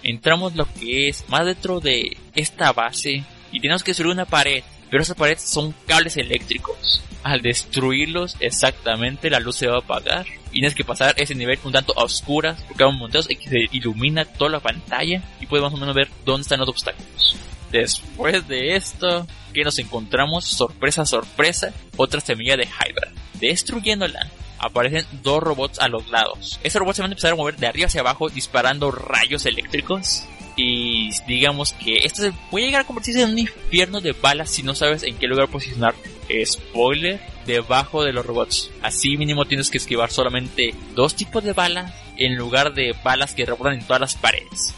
entramos 0.04 0.56
lo 0.56 0.66
que 0.66 1.08
es 1.08 1.24
más 1.30 1.46
dentro 1.46 1.80
de 1.80 2.18
esta 2.36 2.74
base 2.74 3.24
y 3.54 3.60
tenemos 3.62 3.84
que 3.84 3.94
subir 3.94 4.12
una 4.12 4.26
pared, 4.26 4.64
pero 4.92 5.02
esa 5.02 5.16
pared 5.16 5.38
son 5.40 5.74
cables 5.88 6.18
eléctricos. 6.18 7.02
Al 7.24 7.42
destruirlos, 7.42 8.36
exactamente 8.42 9.30
la 9.30 9.40
luz 9.40 9.56
se 9.56 9.68
va 9.68 9.78
a 9.78 9.80
apagar 9.80 10.28
y 10.50 10.60
tienes 10.60 10.76
que 10.76 10.84
pasar 10.84 11.16
ese 11.18 11.34
nivel 11.34 11.58
un 11.64 11.72
tanto 11.72 11.98
a 11.98 12.04
oscuras 12.04 12.62
porque 12.68 12.84
hay 12.84 12.90
un 12.90 12.98
montón 12.98 13.24
que 13.26 13.50
se 13.50 13.68
ilumina 13.72 14.26
toda 14.26 14.52
la 14.52 14.60
pantalla 14.60 15.24
y 15.40 15.46
puedes 15.46 15.64
más 15.64 15.74
o 15.74 15.78
menos 15.78 15.96
ver 15.96 16.10
dónde 16.26 16.42
están 16.42 16.60
los 16.60 16.70
obstáculos. 16.70 17.38
Después 17.72 18.46
de 18.50 18.76
esto, 18.76 19.26
que 19.54 19.64
nos 19.64 19.80
encontramos, 19.80 20.44
sorpresa, 20.46 21.06
sorpresa, 21.06 21.74
otra 21.96 22.20
semilla 22.20 22.58
de 22.58 22.66
Hydra. 22.66 23.14
Destruyéndola, 23.40 24.30
aparecen 24.60 25.06
dos 25.24 25.42
robots 25.42 25.80
a 25.80 25.88
los 25.88 26.10
lados. 26.10 26.60
Esos 26.64 26.80
robots 26.80 26.98
se 26.98 27.02
van 27.02 27.12
a 27.12 27.14
empezar 27.14 27.32
a 27.32 27.36
mover 27.38 27.56
de 27.56 27.68
arriba 27.68 27.88
hacia 27.88 28.02
abajo 28.02 28.30
disparando 28.30 28.92
rayos 28.92 29.46
eléctricos. 29.46 30.26
Y 30.56 31.10
digamos 31.28 31.74
que 31.74 32.06
esto 32.06 32.22
se 32.22 32.34
puede 32.50 32.66
llegar 32.66 32.82
a 32.82 32.86
convertirse 32.86 33.22
en 33.22 33.32
un 33.32 33.40
infierno 33.40 34.02
de 34.02 34.12
balas 34.12 34.50
si 34.50 34.64
no 34.64 34.76
sabes 34.76 35.04
en 35.04 35.18
qué 35.18 35.28
lugar 35.28 35.50
posicionar. 35.50 35.96
Spoiler, 36.46 37.20
debajo 37.46 38.04
de 38.04 38.14
los 38.14 38.26
robots. 38.26 38.72
Así 38.82 39.18
mínimo 39.18 39.46
tienes 39.46 39.70
que 39.70 39.78
esquivar 39.78 40.12
solamente 40.12 40.74
dos 40.96 41.16
tipos 41.16 41.44
de 41.44 41.54
balas 41.54 41.94
en 42.18 42.36
lugar 42.38 42.74
de 42.74 42.96
balas 43.04 43.34
que 43.34 43.46
rebotan 43.46 43.74
en 43.74 43.86
todas 43.86 44.02
las 44.02 44.16
paredes. 44.16 44.74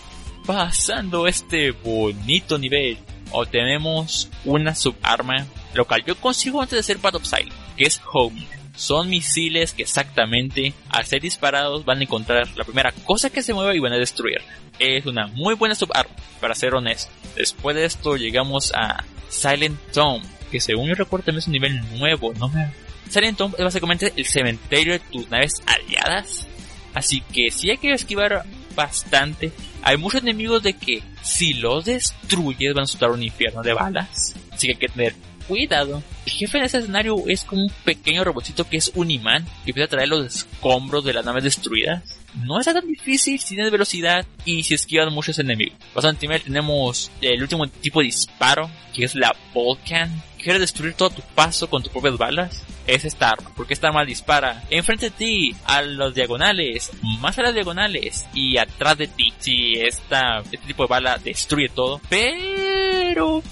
Pasando 0.46 1.28
este 1.28 1.72
bonito 1.72 2.58
nivel, 2.58 2.98
obtenemos 3.32 4.30
una 4.46 4.76
subarma, 4.76 5.46
lo 5.74 5.86
cual 5.86 6.04
yo 6.06 6.16
consigo 6.16 6.62
antes 6.62 6.78
de 6.78 6.84
ser 6.84 7.00
of 7.04 7.26
Silent, 7.26 7.54
que 7.78 7.86
es 7.86 8.02
Home. 8.12 8.63
Son 8.76 9.10
misiles 9.10 9.74
que 9.74 9.84
exactamente 9.84 10.74
al 10.90 11.06
ser 11.06 11.22
disparados 11.22 11.86
van 11.86 12.00
a 12.00 12.04
encontrar 12.04 12.48
la 12.56 12.64
primera 12.64 12.92
cosa 13.04 13.30
que 13.30 13.44
se 13.44 13.54
mueva 13.54 13.76
y 13.76 13.80
van 13.80 13.94
a 13.94 13.98
destruir. 13.98 14.42
Es 14.80 15.06
una 15.06 15.28
muy 15.28 15.56
buena 15.56 15.76
subarma, 15.76 16.14
para 16.42 16.56
ser 16.56 16.74
honesto. 16.74 17.12
Después 17.36 17.76
de 17.76 17.86
esto 17.86 18.18
llegamos 18.18 18.74
a 18.74 19.04
Silent 19.30 19.80
Tomb, 19.92 20.24
que 20.52 20.60
según 20.60 20.88
yo 20.88 20.96
recuerdo 20.96 21.26
también 21.26 21.40
es 21.40 21.48
un 21.48 21.54
nivel 21.54 21.98
nuevo, 21.98 22.34
¿no 22.34 22.50
me... 22.50 22.72
Silent 23.10 23.38
Tomb 23.38 23.56
es 23.58 23.64
básicamente 23.64 24.12
el 24.16 24.26
cementerio 24.26 24.94
de 24.94 25.00
tus 25.00 25.30
naves 25.30 25.62
aliadas. 25.68 26.48
Así 26.94 27.22
que 27.34 27.52
si 27.52 27.70
hay 27.70 27.78
que 27.78 27.92
esquivar 27.92 28.44
bastante. 28.76 29.52
Hay 29.82 29.98
muchos 29.98 30.22
enemigos 30.22 30.64
de 30.64 30.74
que 30.74 31.04
si 31.22 31.54
los 31.54 31.86
destruyes 31.86 32.74
van 32.74 32.84
a 32.84 32.88
soltar 32.88 33.12
un 33.12 33.24
infierno 33.24 33.62
de 33.62 33.74
balas. 33.74 34.36
Así 34.52 34.68
que 34.68 34.74
hay 34.74 34.80
que 34.80 34.88
tener 34.88 35.16
cuidado. 35.48 36.04
El 36.26 36.32
jefe 36.32 36.58
en 36.58 36.64
ese 36.64 36.80
escenario 36.80 37.16
es 37.28 37.44
como 37.44 37.64
un 37.64 37.72
pequeño 37.84 38.24
robotito 38.24 38.68
que 38.68 38.78
es 38.78 38.92
un 38.96 39.12
imán 39.12 39.46
que 39.64 39.72
empieza 39.72 39.86
a 39.86 39.90
traer 39.90 40.10
los 40.10 40.26
escombros 40.26 41.04
de 41.04 41.14
las 41.14 41.26
naves 41.26 41.44
destruidas. 41.44 42.20
No 42.44 42.60
está 42.60 42.74
tan 42.74 42.88
difícil 42.88 43.40
si 43.40 43.56
tienes 43.56 43.72
velocidad 43.72 44.26
y 44.44 44.64
si 44.64 44.74
esquivas 44.74 45.12
muchos 45.12 45.38
enemigos. 45.40 45.78
Bastante 45.94 46.26
nivel 46.26 46.42
tenemos 46.42 47.12
el 47.22 47.42
último 47.42 47.68
tipo 47.68 48.00
de 48.00 48.08
disparo, 48.08 48.70
que 48.94 49.06
es 49.06 49.14
la 49.16 49.36
Volcan. 49.54 50.24
Quieres 50.42 50.62
destruir 50.62 50.96
todo 50.96 51.12
tu 51.12 51.22
paso 51.36 51.70
con 51.70 51.84
tus 51.84 51.92
propias 51.92 52.18
balas 52.18 52.64
es 52.88 53.06
esta 53.06 53.30
arma, 53.30 53.52
porque 53.56 53.74
esta 53.74 53.88
arma 53.88 54.06
dispara 54.06 54.64
enfrente 54.70 55.10
de 55.10 55.16
ti, 55.16 55.56
a 55.66 55.82
los 55.82 56.14
diagonales, 56.14 56.92
más 57.20 57.38
a 57.38 57.44
las 57.44 57.54
diagonales 57.54 58.26
y 58.34 58.58
atrás 58.58 58.98
de 58.98 59.08
ti. 59.08 59.34
Si 59.40 59.74
esta, 59.74 60.40
este 60.40 60.58
tipo 60.58 60.84
de 60.84 60.90
bala 60.90 61.18
destruye 61.18 61.70
todo, 61.70 62.02
pero 62.10 62.93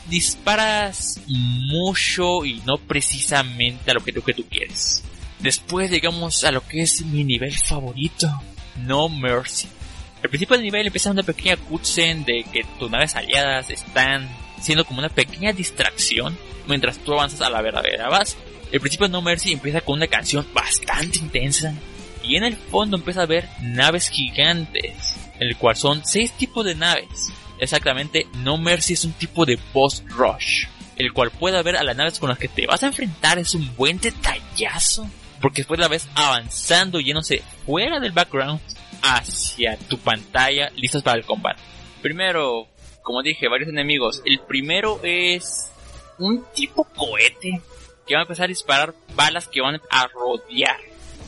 disparas 0.07 1.19
mucho 1.27 2.45
y 2.45 2.61
no 2.65 2.77
precisamente 2.77 3.91
al 3.91 3.97
objetivo 3.97 4.25
que 4.25 4.33
tú 4.33 4.45
quieres. 4.49 5.03
Después 5.39 5.89
llegamos 5.89 6.43
a 6.43 6.51
lo 6.51 6.65
que 6.65 6.81
es 6.81 7.03
mi 7.05 7.23
nivel 7.23 7.53
favorito, 7.53 8.29
No 8.77 9.09
Mercy. 9.09 9.67
Al 10.23 10.29
principio 10.29 10.55
del 10.55 10.65
nivel 10.65 10.85
empieza 10.85 11.11
una 11.11 11.23
pequeña 11.23 11.57
cutscene 11.57 12.23
de 12.25 12.45
que 12.51 12.63
tus 12.77 12.91
naves 12.91 13.15
aliadas 13.15 13.69
están 13.71 14.29
siendo 14.61 14.85
como 14.85 14.99
una 14.99 15.09
pequeña 15.09 15.51
distracción 15.51 16.37
mientras 16.67 16.99
tú 16.99 17.13
avanzas 17.13 17.41
a 17.41 17.49
la 17.49 17.61
verdadera 17.61 18.09
base. 18.09 18.37
El 18.71 18.79
principio 18.79 19.07
de 19.07 19.13
No 19.13 19.21
Mercy 19.21 19.51
empieza 19.51 19.81
con 19.81 19.95
una 19.95 20.07
canción 20.07 20.45
bastante 20.53 21.19
intensa 21.19 21.73
y 22.23 22.35
en 22.35 22.43
el 22.43 22.55
fondo 22.55 22.97
empieza 22.97 23.23
a 23.23 23.25
ver 23.25 23.49
naves 23.61 24.09
gigantes, 24.09 25.15
el 25.39 25.57
cual 25.57 25.75
son 25.75 26.05
seis 26.05 26.31
tipos 26.33 26.65
de 26.65 26.75
naves. 26.75 27.33
Exactamente, 27.61 28.25
No 28.37 28.57
Mercy 28.57 28.93
es 28.93 29.05
un 29.05 29.13
tipo 29.13 29.45
de 29.45 29.57
boss 29.71 30.03
rush, 30.07 30.65
el 30.97 31.13
cual 31.13 31.29
puede 31.29 31.61
ver 31.61 31.77
a 31.77 31.83
las 31.83 31.95
naves 31.95 32.17
con 32.17 32.29
las 32.29 32.39
que 32.39 32.47
te 32.47 32.65
vas 32.65 32.81
a 32.81 32.87
enfrentar 32.87 33.37
es 33.37 33.53
un 33.53 33.75
buen 33.75 33.99
detallazo, 33.99 35.07
porque 35.39 35.61
después 35.61 35.79
la 35.79 35.87
ves 35.87 36.09
avanzando 36.15 36.99
yéndose 36.99 37.43
fuera 37.63 37.99
del 37.99 38.13
background 38.13 38.59
hacia 39.03 39.77
tu 39.77 39.99
pantalla 39.99 40.71
listos 40.75 41.03
para 41.03 41.19
el 41.19 41.25
combate. 41.25 41.61
Primero, 42.01 42.67
como 43.03 43.21
dije, 43.21 43.47
varios 43.47 43.69
enemigos. 43.69 44.23
El 44.25 44.39
primero 44.39 44.99
es 45.03 45.71
un 46.17 46.43
tipo 46.55 46.83
cohete 46.83 47.61
que 48.07 48.15
va 48.15 48.21
a 48.21 48.23
empezar 48.23 48.45
a 48.45 48.47
disparar 48.47 48.95
balas 49.13 49.47
que 49.47 49.61
van 49.61 49.79
a 49.91 50.07
rodear. 50.07 50.77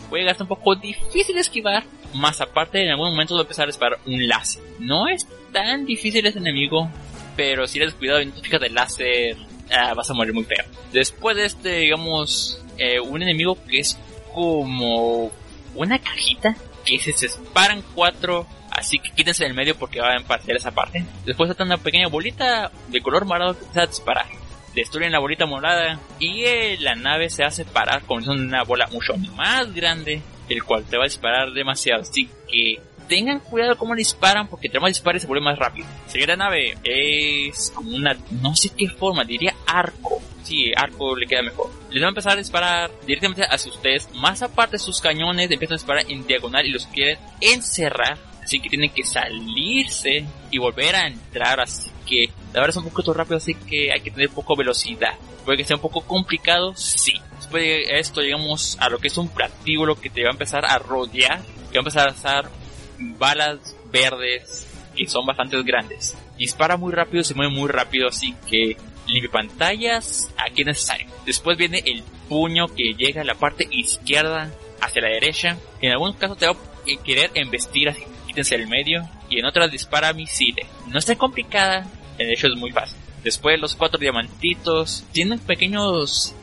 Puede 0.10 0.24
gastar 0.24 0.46
un 0.46 0.50
poco 0.50 0.76
difícil 0.76 1.36
de 1.36 1.42
esquivar, 1.42 1.84
más 2.14 2.42
aparte 2.42 2.84
en 2.84 2.90
algún 2.90 3.12
momento 3.12 3.36
va 3.36 3.42
a 3.42 3.44
empezar 3.44 3.64
a 3.64 3.68
disparar 3.68 4.00
un 4.06 4.28
láser. 4.28 4.64
No 4.80 5.08
es 5.08 5.28
tan 5.52 5.86
difícil 5.86 6.26
ese 6.26 6.40
enemigo, 6.40 6.90
pero 7.36 7.68
si 7.68 7.80
eres 7.80 7.94
cuidado 7.94 8.22
y 8.22 8.28
no 8.28 8.34
te 8.34 8.60
del 8.60 8.74
láser, 8.74 9.38
ah, 9.72 9.94
vas 9.94 10.10
a 10.10 10.14
morir 10.14 10.34
muy 10.34 10.44
feo. 10.44 10.64
Después 10.92 11.36
de 11.36 11.46
este, 11.46 11.76
digamos, 11.80 12.62
eh, 12.78 13.00
un 13.00 13.22
enemigo 13.22 13.58
que 13.68 13.80
es 13.80 13.98
como 14.34 15.32
una 15.76 16.00
cajita 16.00 16.56
que 16.86 17.00
se 17.00 17.12
disparan 17.12 17.84
cuatro 17.94 18.48
Así 18.76 18.98
que 18.98 19.12
quítense 19.12 19.44
del 19.44 19.54
medio 19.54 19.76
porque 19.76 20.02
va 20.02 20.14
a 20.14 20.16
empezar 20.16 20.56
esa 20.56 20.72
parte. 20.72 21.06
Después 21.26 21.48
está 21.48 21.64
una 21.64 21.78
pequeña 21.78 22.08
bolita 22.08 22.72
de 22.88 23.02
color 23.02 23.24
morado 23.24 23.54
que 23.54 23.60
empieza 23.60 23.84
a 23.84 23.86
disparar 23.86 24.26
destruyen 24.74 25.12
la 25.12 25.20
bolita 25.20 25.46
morada 25.46 26.00
y 26.20 26.44
eh, 26.46 26.78
la 26.80 26.96
nave 26.96 27.30
se 27.30 27.44
hace 27.44 27.66
parar 27.66 28.04
con 28.04 28.28
una 28.28 28.64
bola 28.64 28.88
mucho 28.88 29.16
más 29.36 29.74
grande, 29.74 30.22
el 30.54 30.64
cual 30.64 30.86
te 30.86 30.98
va 30.98 31.04
a 31.04 31.08
disparar 31.08 31.52
demasiado. 31.52 32.02
Así 32.02 32.30
que 32.50 32.80
tengan 33.08 33.40
cuidado 33.40 33.78
cómo 33.78 33.96
disparan 33.96 34.48
porque 34.48 34.68
entre 34.68 34.80
más 34.80 34.90
dispares 34.90 35.22
se 35.22 35.28
vuelve 35.28 35.44
más 35.44 35.60
rápido. 35.60 35.88
Siguiente 36.08 36.38
nave 36.38 36.78
es 36.84 37.72
como 37.76 37.96
una, 37.96 38.18
no 38.42 38.56
sé 38.56 38.72
qué 38.76 38.88
forma, 38.88 39.24
diría 39.24 39.54
arco. 39.66 40.22
sí, 40.44 40.72
arco 40.76 41.16
le 41.16 41.28
queda 41.28 41.42
mejor. 41.42 41.70
Les 41.90 42.02
va 42.02 42.08
a 42.08 42.10
empezar 42.10 42.34
a 42.34 42.38
disparar 42.38 42.92
directamente 43.06 43.44
hacia 43.44 43.72
ustedes. 43.72 44.10
Más 44.16 44.42
aparte, 44.42 44.78
sus 44.78 45.00
cañones 45.00 45.50
empiezan 45.52 45.76
a 45.76 45.80
disparar 45.80 46.06
en 46.10 46.26
diagonal 46.26 46.66
y 46.66 46.72
los 46.72 46.88
quieren 46.88 47.18
encerrar. 47.40 48.18
Así 48.42 48.60
que 48.60 48.70
tienen 48.70 48.90
que 48.90 49.04
salirse 49.04 50.26
y 50.52 50.58
volver 50.58 50.96
a 50.96 51.08
entrar. 51.08 51.62
Así 51.62 51.90
que 52.06 52.30
la 52.54 52.60
verdad 52.60 52.70
es 52.70 52.78
un 52.78 52.90
poquito 52.90 53.14
rápido, 53.14 53.38
así 53.38 53.54
que 53.54 53.92
hay 53.92 54.02
que 54.02 54.12
tener 54.12 54.30
poco 54.30 54.56
velocidad. 54.56 55.14
Puede 55.46 55.58
que 55.58 55.64
sea 55.64 55.78
un 55.78 55.82
poco 55.82 56.02
complicado, 56.02 56.74
sí. 56.76 57.14
Después 57.54 57.88
de 57.88 58.00
esto 58.00 58.22
llegamos 58.22 58.78
a 58.80 58.90
lo 58.90 58.98
que 58.98 59.10
es 59.10 59.18
un 59.20 59.30
platíbulo 59.30 59.94
que 59.94 60.10
te 60.10 60.24
va 60.24 60.30
a 60.30 60.32
empezar 60.32 60.66
a 60.66 60.80
rodear. 60.80 61.40
Que 61.72 61.78
va 61.78 61.82
a 61.84 61.86
empezar 61.86 62.10
a 62.10 62.12
usar 62.12 62.50
balas 63.20 63.76
verdes 63.92 64.68
que 64.96 65.06
son 65.08 65.24
bastante 65.28 65.62
grandes. 65.62 66.18
Dispara 66.36 66.78
muy 66.78 66.92
rápido, 66.92 67.24
se 67.24 67.36
mueve 67.36 67.54
muy 67.54 67.70
rápido, 67.70 68.08
así 68.08 68.34
que 68.50 68.76
limpia 69.06 69.30
pantallas 69.30 70.34
aquí 70.36 70.62
es 70.62 70.68
necesario. 70.68 71.06
Después 71.28 71.56
viene 71.56 71.84
el 71.86 72.02
puño 72.28 72.70
que 72.70 72.96
llega 72.96 73.22
a 73.22 73.24
la 73.24 73.36
parte 73.36 73.68
izquierda 73.70 74.50
hacia 74.82 75.04
la 75.04 75.10
derecha. 75.10 75.56
En 75.80 75.92
algunos 75.92 76.16
casos 76.16 76.40
te 76.40 76.48
va 76.48 76.54
a 76.54 77.04
querer 77.04 77.30
embestir, 77.36 77.88
así 77.88 78.02
que 78.02 78.08
quítense 78.26 78.56
el 78.56 78.68
medio. 78.68 79.08
Y 79.30 79.38
en 79.38 79.46
otras 79.46 79.72
dispara 79.72 80.12
misiles. 80.14 80.66
No 80.88 80.98
está 80.98 81.16
complicada, 81.16 81.86
en 82.18 82.32
hecho 82.32 82.48
es 82.48 82.56
muy 82.56 82.72
fácil. 82.72 82.98
Después 83.24 83.60
los 83.60 83.76
cuatro 83.76 84.00
diamantitos 84.00 85.06
tienen 85.12 85.38
pequeños 85.38 86.34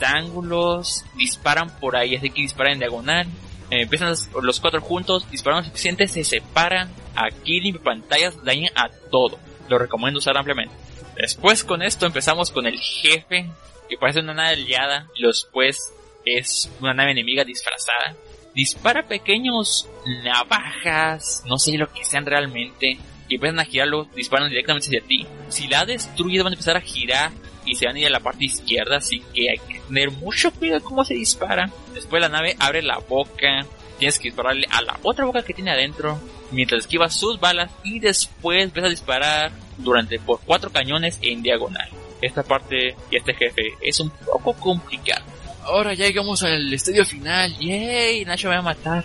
rectángulos, 0.00 1.04
disparan 1.16 1.70
por 1.78 1.96
ahí, 1.96 2.16
así 2.16 2.30
que 2.30 2.42
disparan 2.42 2.74
en 2.74 2.78
diagonal. 2.80 3.26
Eh, 3.70 3.82
empiezan 3.82 4.14
los 4.42 4.60
cuatro 4.60 4.80
juntos, 4.80 5.30
disparan 5.30 5.64
suficiente, 5.64 6.08
se 6.08 6.24
separan. 6.24 6.90
Aquí 7.14 7.60
limpia 7.60 7.82
pantallas 7.82 8.42
dañan 8.44 8.72
a 8.76 8.88
todo. 9.10 9.38
Lo 9.68 9.78
recomiendo 9.78 10.18
usar 10.18 10.36
ampliamente. 10.36 10.74
Después 11.16 11.64
con 11.64 11.82
esto 11.82 12.06
empezamos 12.06 12.50
con 12.50 12.66
el 12.66 12.78
jefe, 12.78 13.50
que 13.88 13.96
parece 13.98 14.20
una 14.20 14.34
nave 14.34 14.54
aliada, 14.54 15.06
y 15.14 15.24
después 15.24 15.92
es 16.24 16.70
una 16.80 16.94
nave 16.94 17.12
enemiga 17.12 17.44
disfrazada. 17.44 18.16
Dispara 18.54 19.06
pequeños 19.06 19.88
navajas, 20.24 21.44
no 21.46 21.58
sé 21.58 21.76
lo 21.78 21.92
que 21.92 22.04
sean 22.04 22.26
realmente, 22.26 22.98
y 23.28 23.34
empiezan 23.34 23.60
a 23.60 23.64
girarlo, 23.64 24.06
disparan 24.16 24.48
directamente 24.48 24.88
hacia 24.88 25.06
ti. 25.06 25.26
Si 25.48 25.68
la 25.68 25.84
destruye 25.84 26.42
van 26.42 26.52
a 26.52 26.56
empezar 26.56 26.76
a 26.76 26.80
girar 26.80 27.30
y 27.70 27.74
se 27.76 27.86
van 27.86 27.96
a 27.96 28.00
ir 28.00 28.06
a 28.06 28.10
la 28.10 28.20
parte 28.20 28.44
izquierda, 28.44 28.96
así 28.96 29.22
que 29.32 29.50
hay 29.50 29.58
que 29.58 29.80
tener 29.80 30.10
mucho 30.10 30.50
cuidado 30.50 30.82
cómo 30.82 31.04
se 31.04 31.14
dispara. 31.14 31.70
Después 31.94 32.20
la 32.20 32.28
nave 32.28 32.56
abre 32.58 32.82
la 32.82 32.98
boca, 32.98 33.64
tienes 33.98 34.18
que 34.18 34.28
dispararle 34.28 34.66
a 34.70 34.82
la 34.82 34.98
otra 35.02 35.24
boca 35.24 35.42
que 35.42 35.54
tiene 35.54 35.70
adentro, 35.70 36.18
mientras 36.50 36.80
esquivas 36.80 37.14
sus 37.14 37.38
balas 37.38 37.70
y 37.84 38.00
después 38.00 38.72
ves 38.72 38.84
a 38.84 38.88
disparar 38.88 39.52
durante 39.78 40.18
por 40.18 40.40
cuatro 40.40 40.70
cañones 40.70 41.18
en 41.22 41.42
diagonal. 41.42 41.88
Esta 42.20 42.42
parte 42.42 42.96
y 43.10 43.16
este 43.16 43.34
jefe 43.34 43.74
es 43.80 44.00
un 44.00 44.10
poco 44.10 44.52
complicado. 44.54 45.24
Ahora 45.62 45.94
ya 45.94 46.06
llegamos 46.06 46.42
al 46.42 46.72
estadio 46.72 47.04
final. 47.04 47.56
¡Yay! 47.58 48.24
Nacho 48.24 48.48
me 48.48 48.54
va 48.54 48.60
a 48.60 48.64
matar. 48.64 49.04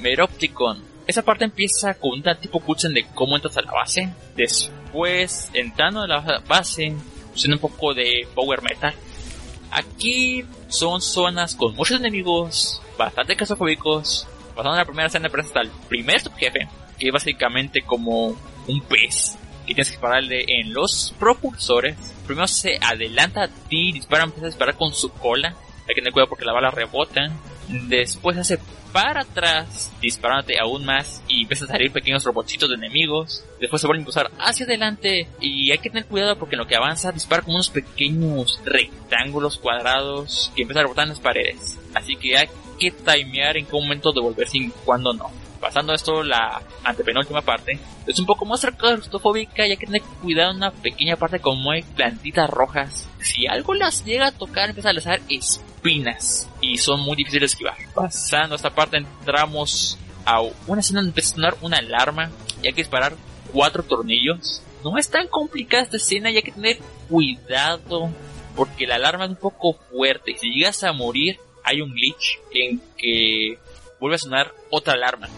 Meropticon. 0.00 0.82
Esa 1.06 1.22
parte 1.22 1.44
empieza 1.44 1.94
con 1.94 2.12
un 2.12 2.22
tipo 2.40 2.60
cutscene 2.60 3.02
de 3.02 3.06
cómo 3.14 3.36
entras 3.36 3.56
a 3.58 3.62
la 3.62 3.72
base. 3.72 4.08
Después, 4.36 5.50
entrando 5.52 6.02
a 6.02 6.06
la 6.06 6.42
base, 6.46 6.94
usando 7.34 7.56
un 7.56 7.60
poco 7.60 7.94
de 7.94 8.26
power 8.34 8.62
metal. 8.62 8.94
Aquí 9.70 10.44
son 10.68 11.00
zonas 11.00 11.54
con 11.54 11.74
muchos 11.74 11.98
enemigos, 11.98 12.80
bastante 12.96 13.36
casofóbicos. 13.36 14.26
Pasando 14.54 14.76
la 14.76 14.84
primera 14.84 15.08
escena, 15.08 15.28
hasta 15.32 15.62
el 15.62 15.70
primer 15.88 16.20
subjefe, 16.20 16.68
que 16.98 17.08
es 17.08 17.12
básicamente 17.12 17.82
como 17.82 18.36
un 18.68 18.80
pez 18.82 19.36
que 19.66 19.74
tienes 19.74 19.88
que 19.88 19.94
dispararle 19.94 20.44
en 20.46 20.72
los 20.72 21.14
propulsores. 21.18 21.96
Primero 22.26 22.46
se 22.46 22.78
adelanta 22.80 23.44
a 23.44 23.48
ti, 23.48 23.92
dispara, 23.92 24.24
empieza 24.24 24.46
a 24.46 24.50
disparar 24.50 24.76
con 24.76 24.92
su 24.92 25.10
cola. 25.10 25.54
Hay 25.88 25.94
que 25.94 26.00
tener 26.00 26.12
cuidado 26.12 26.28
porque 26.28 26.44
la 26.44 26.52
bala 26.52 26.70
rebota. 26.70 27.30
Después 27.68 28.36
hace 28.36 28.58
para 28.92 29.22
atrás, 29.22 29.90
disparándote 30.00 30.58
aún 30.60 30.84
más 30.84 31.20
y 31.26 31.42
empieza 31.42 31.64
a 31.64 31.68
salir 31.68 31.90
pequeños 31.90 32.22
robotcitos 32.22 32.68
de 32.68 32.76
enemigos. 32.76 33.44
Después 33.60 33.80
se 33.80 33.88
vuelve 33.88 33.98
a 33.98 34.02
impulsar 34.02 34.30
hacia 34.38 34.66
adelante 34.66 35.26
y 35.40 35.72
hay 35.72 35.78
que 35.78 35.90
tener 35.90 36.06
cuidado 36.06 36.38
porque 36.38 36.56
lo 36.56 36.66
que 36.66 36.76
avanza 36.76 37.10
dispara 37.10 37.42
como 37.42 37.56
unos 37.56 37.70
pequeños 37.70 38.60
rectángulos 38.64 39.58
cuadrados 39.58 40.52
que 40.54 40.62
empiezan 40.62 40.82
a 40.82 40.84
rebotar 40.84 41.04
en 41.04 41.10
las 41.10 41.20
paredes. 41.20 41.76
Así 41.92 42.14
que 42.14 42.36
hay 42.36 42.48
que 42.78 42.92
timear 42.92 43.56
en 43.56 43.66
qué 43.66 43.72
momento 43.72 44.12
devolverse 44.12 44.58
y 44.58 44.70
cuándo 44.84 45.12
no 45.12 45.30
pasando 45.64 45.94
esto 45.94 46.22
la 46.22 46.60
antepenúltima 46.84 47.40
parte, 47.40 47.78
es 48.06 48.18
un 48.18 48.26
poco 48.26 48.44
más 48.44 48.66
claustrofóbica 48.76 49.66
y 49.66 49.70
hay 49.70 49.76
que 49.78 49.86
tener 49.86 50.02
cuidado 50.20 50.50
en 50.50 50.58
una 50.58 50.70
pequeña 50.70 51.16
parte 51.16 51.40
como 51.40 51.70
hay 51.70 51.82
plantitas 51.82 52.50
rojas. 52.50 53.08
Si 53.20 53.46
algo 53.46 53.72
las 53.72 54.04
llega 54.04 54.26
a 54.26 54.32
tocar, 54.32 54.68
empieza 54.68 54.90
a 54.90 54.92
lanzar 54.92 55.20
espinas 55.30 56.50
y 56.64 56.78
son 56.78 57.00
muy 57.00 57.16
difíciles 57.16 57.50
de 57.50 57.54
esquivar. 57.54 57.76
Pasando 57.94 58.56
esta 58.56 58.74
parte 58.74 58.96
entramos 58.96 59.98
a 60.24 60.40
una 60.66 60.80
escena 60.80 61.00
donde 61.00 61.10
empieza 61.10 61.32
a 61.32 61.34
sonar 61.34 61.56
una 61.60 61.78
alarma 61.78 62.30
y 62.62 62.66
hay 62.66 62.72
que 62.72 62.82
disparar 62.82 63.14
cuatro 63.52 63.82
tornillos. 63.82 64.62
No 64.82 64.96
es 64.98 65.08
tan 65.08 65.28
complicada 65.28 65.82
esta 65.82 65.96
escena 65.96 66.30
y 66.30 66.36
hay 66.36 66.42
que 66.42 66.52
tener 66.52 66.78
cuidado 67.08 68.10
porque 68.56 68.86
la 68.86 68.96
alarma 68.96 69.24
es 69.24 69.30
un 69.30 69.36
poco 69.36 69.74
fuerte 69.90 70.36
si 70.36 70.50
llegas 70.50 70.84
a 70.84 70.92
morir 70.92 71.38
hay 71.64 71.80
un 71.80 71.92
glitch 71.92 72.38
en 72.52 72.80
que 72.96 73.58
vuelve 73.98 74.16
a 74.16 74.18
sonar 74.18 74.52
otra 74.70 74.94
alarma 74.94 75.28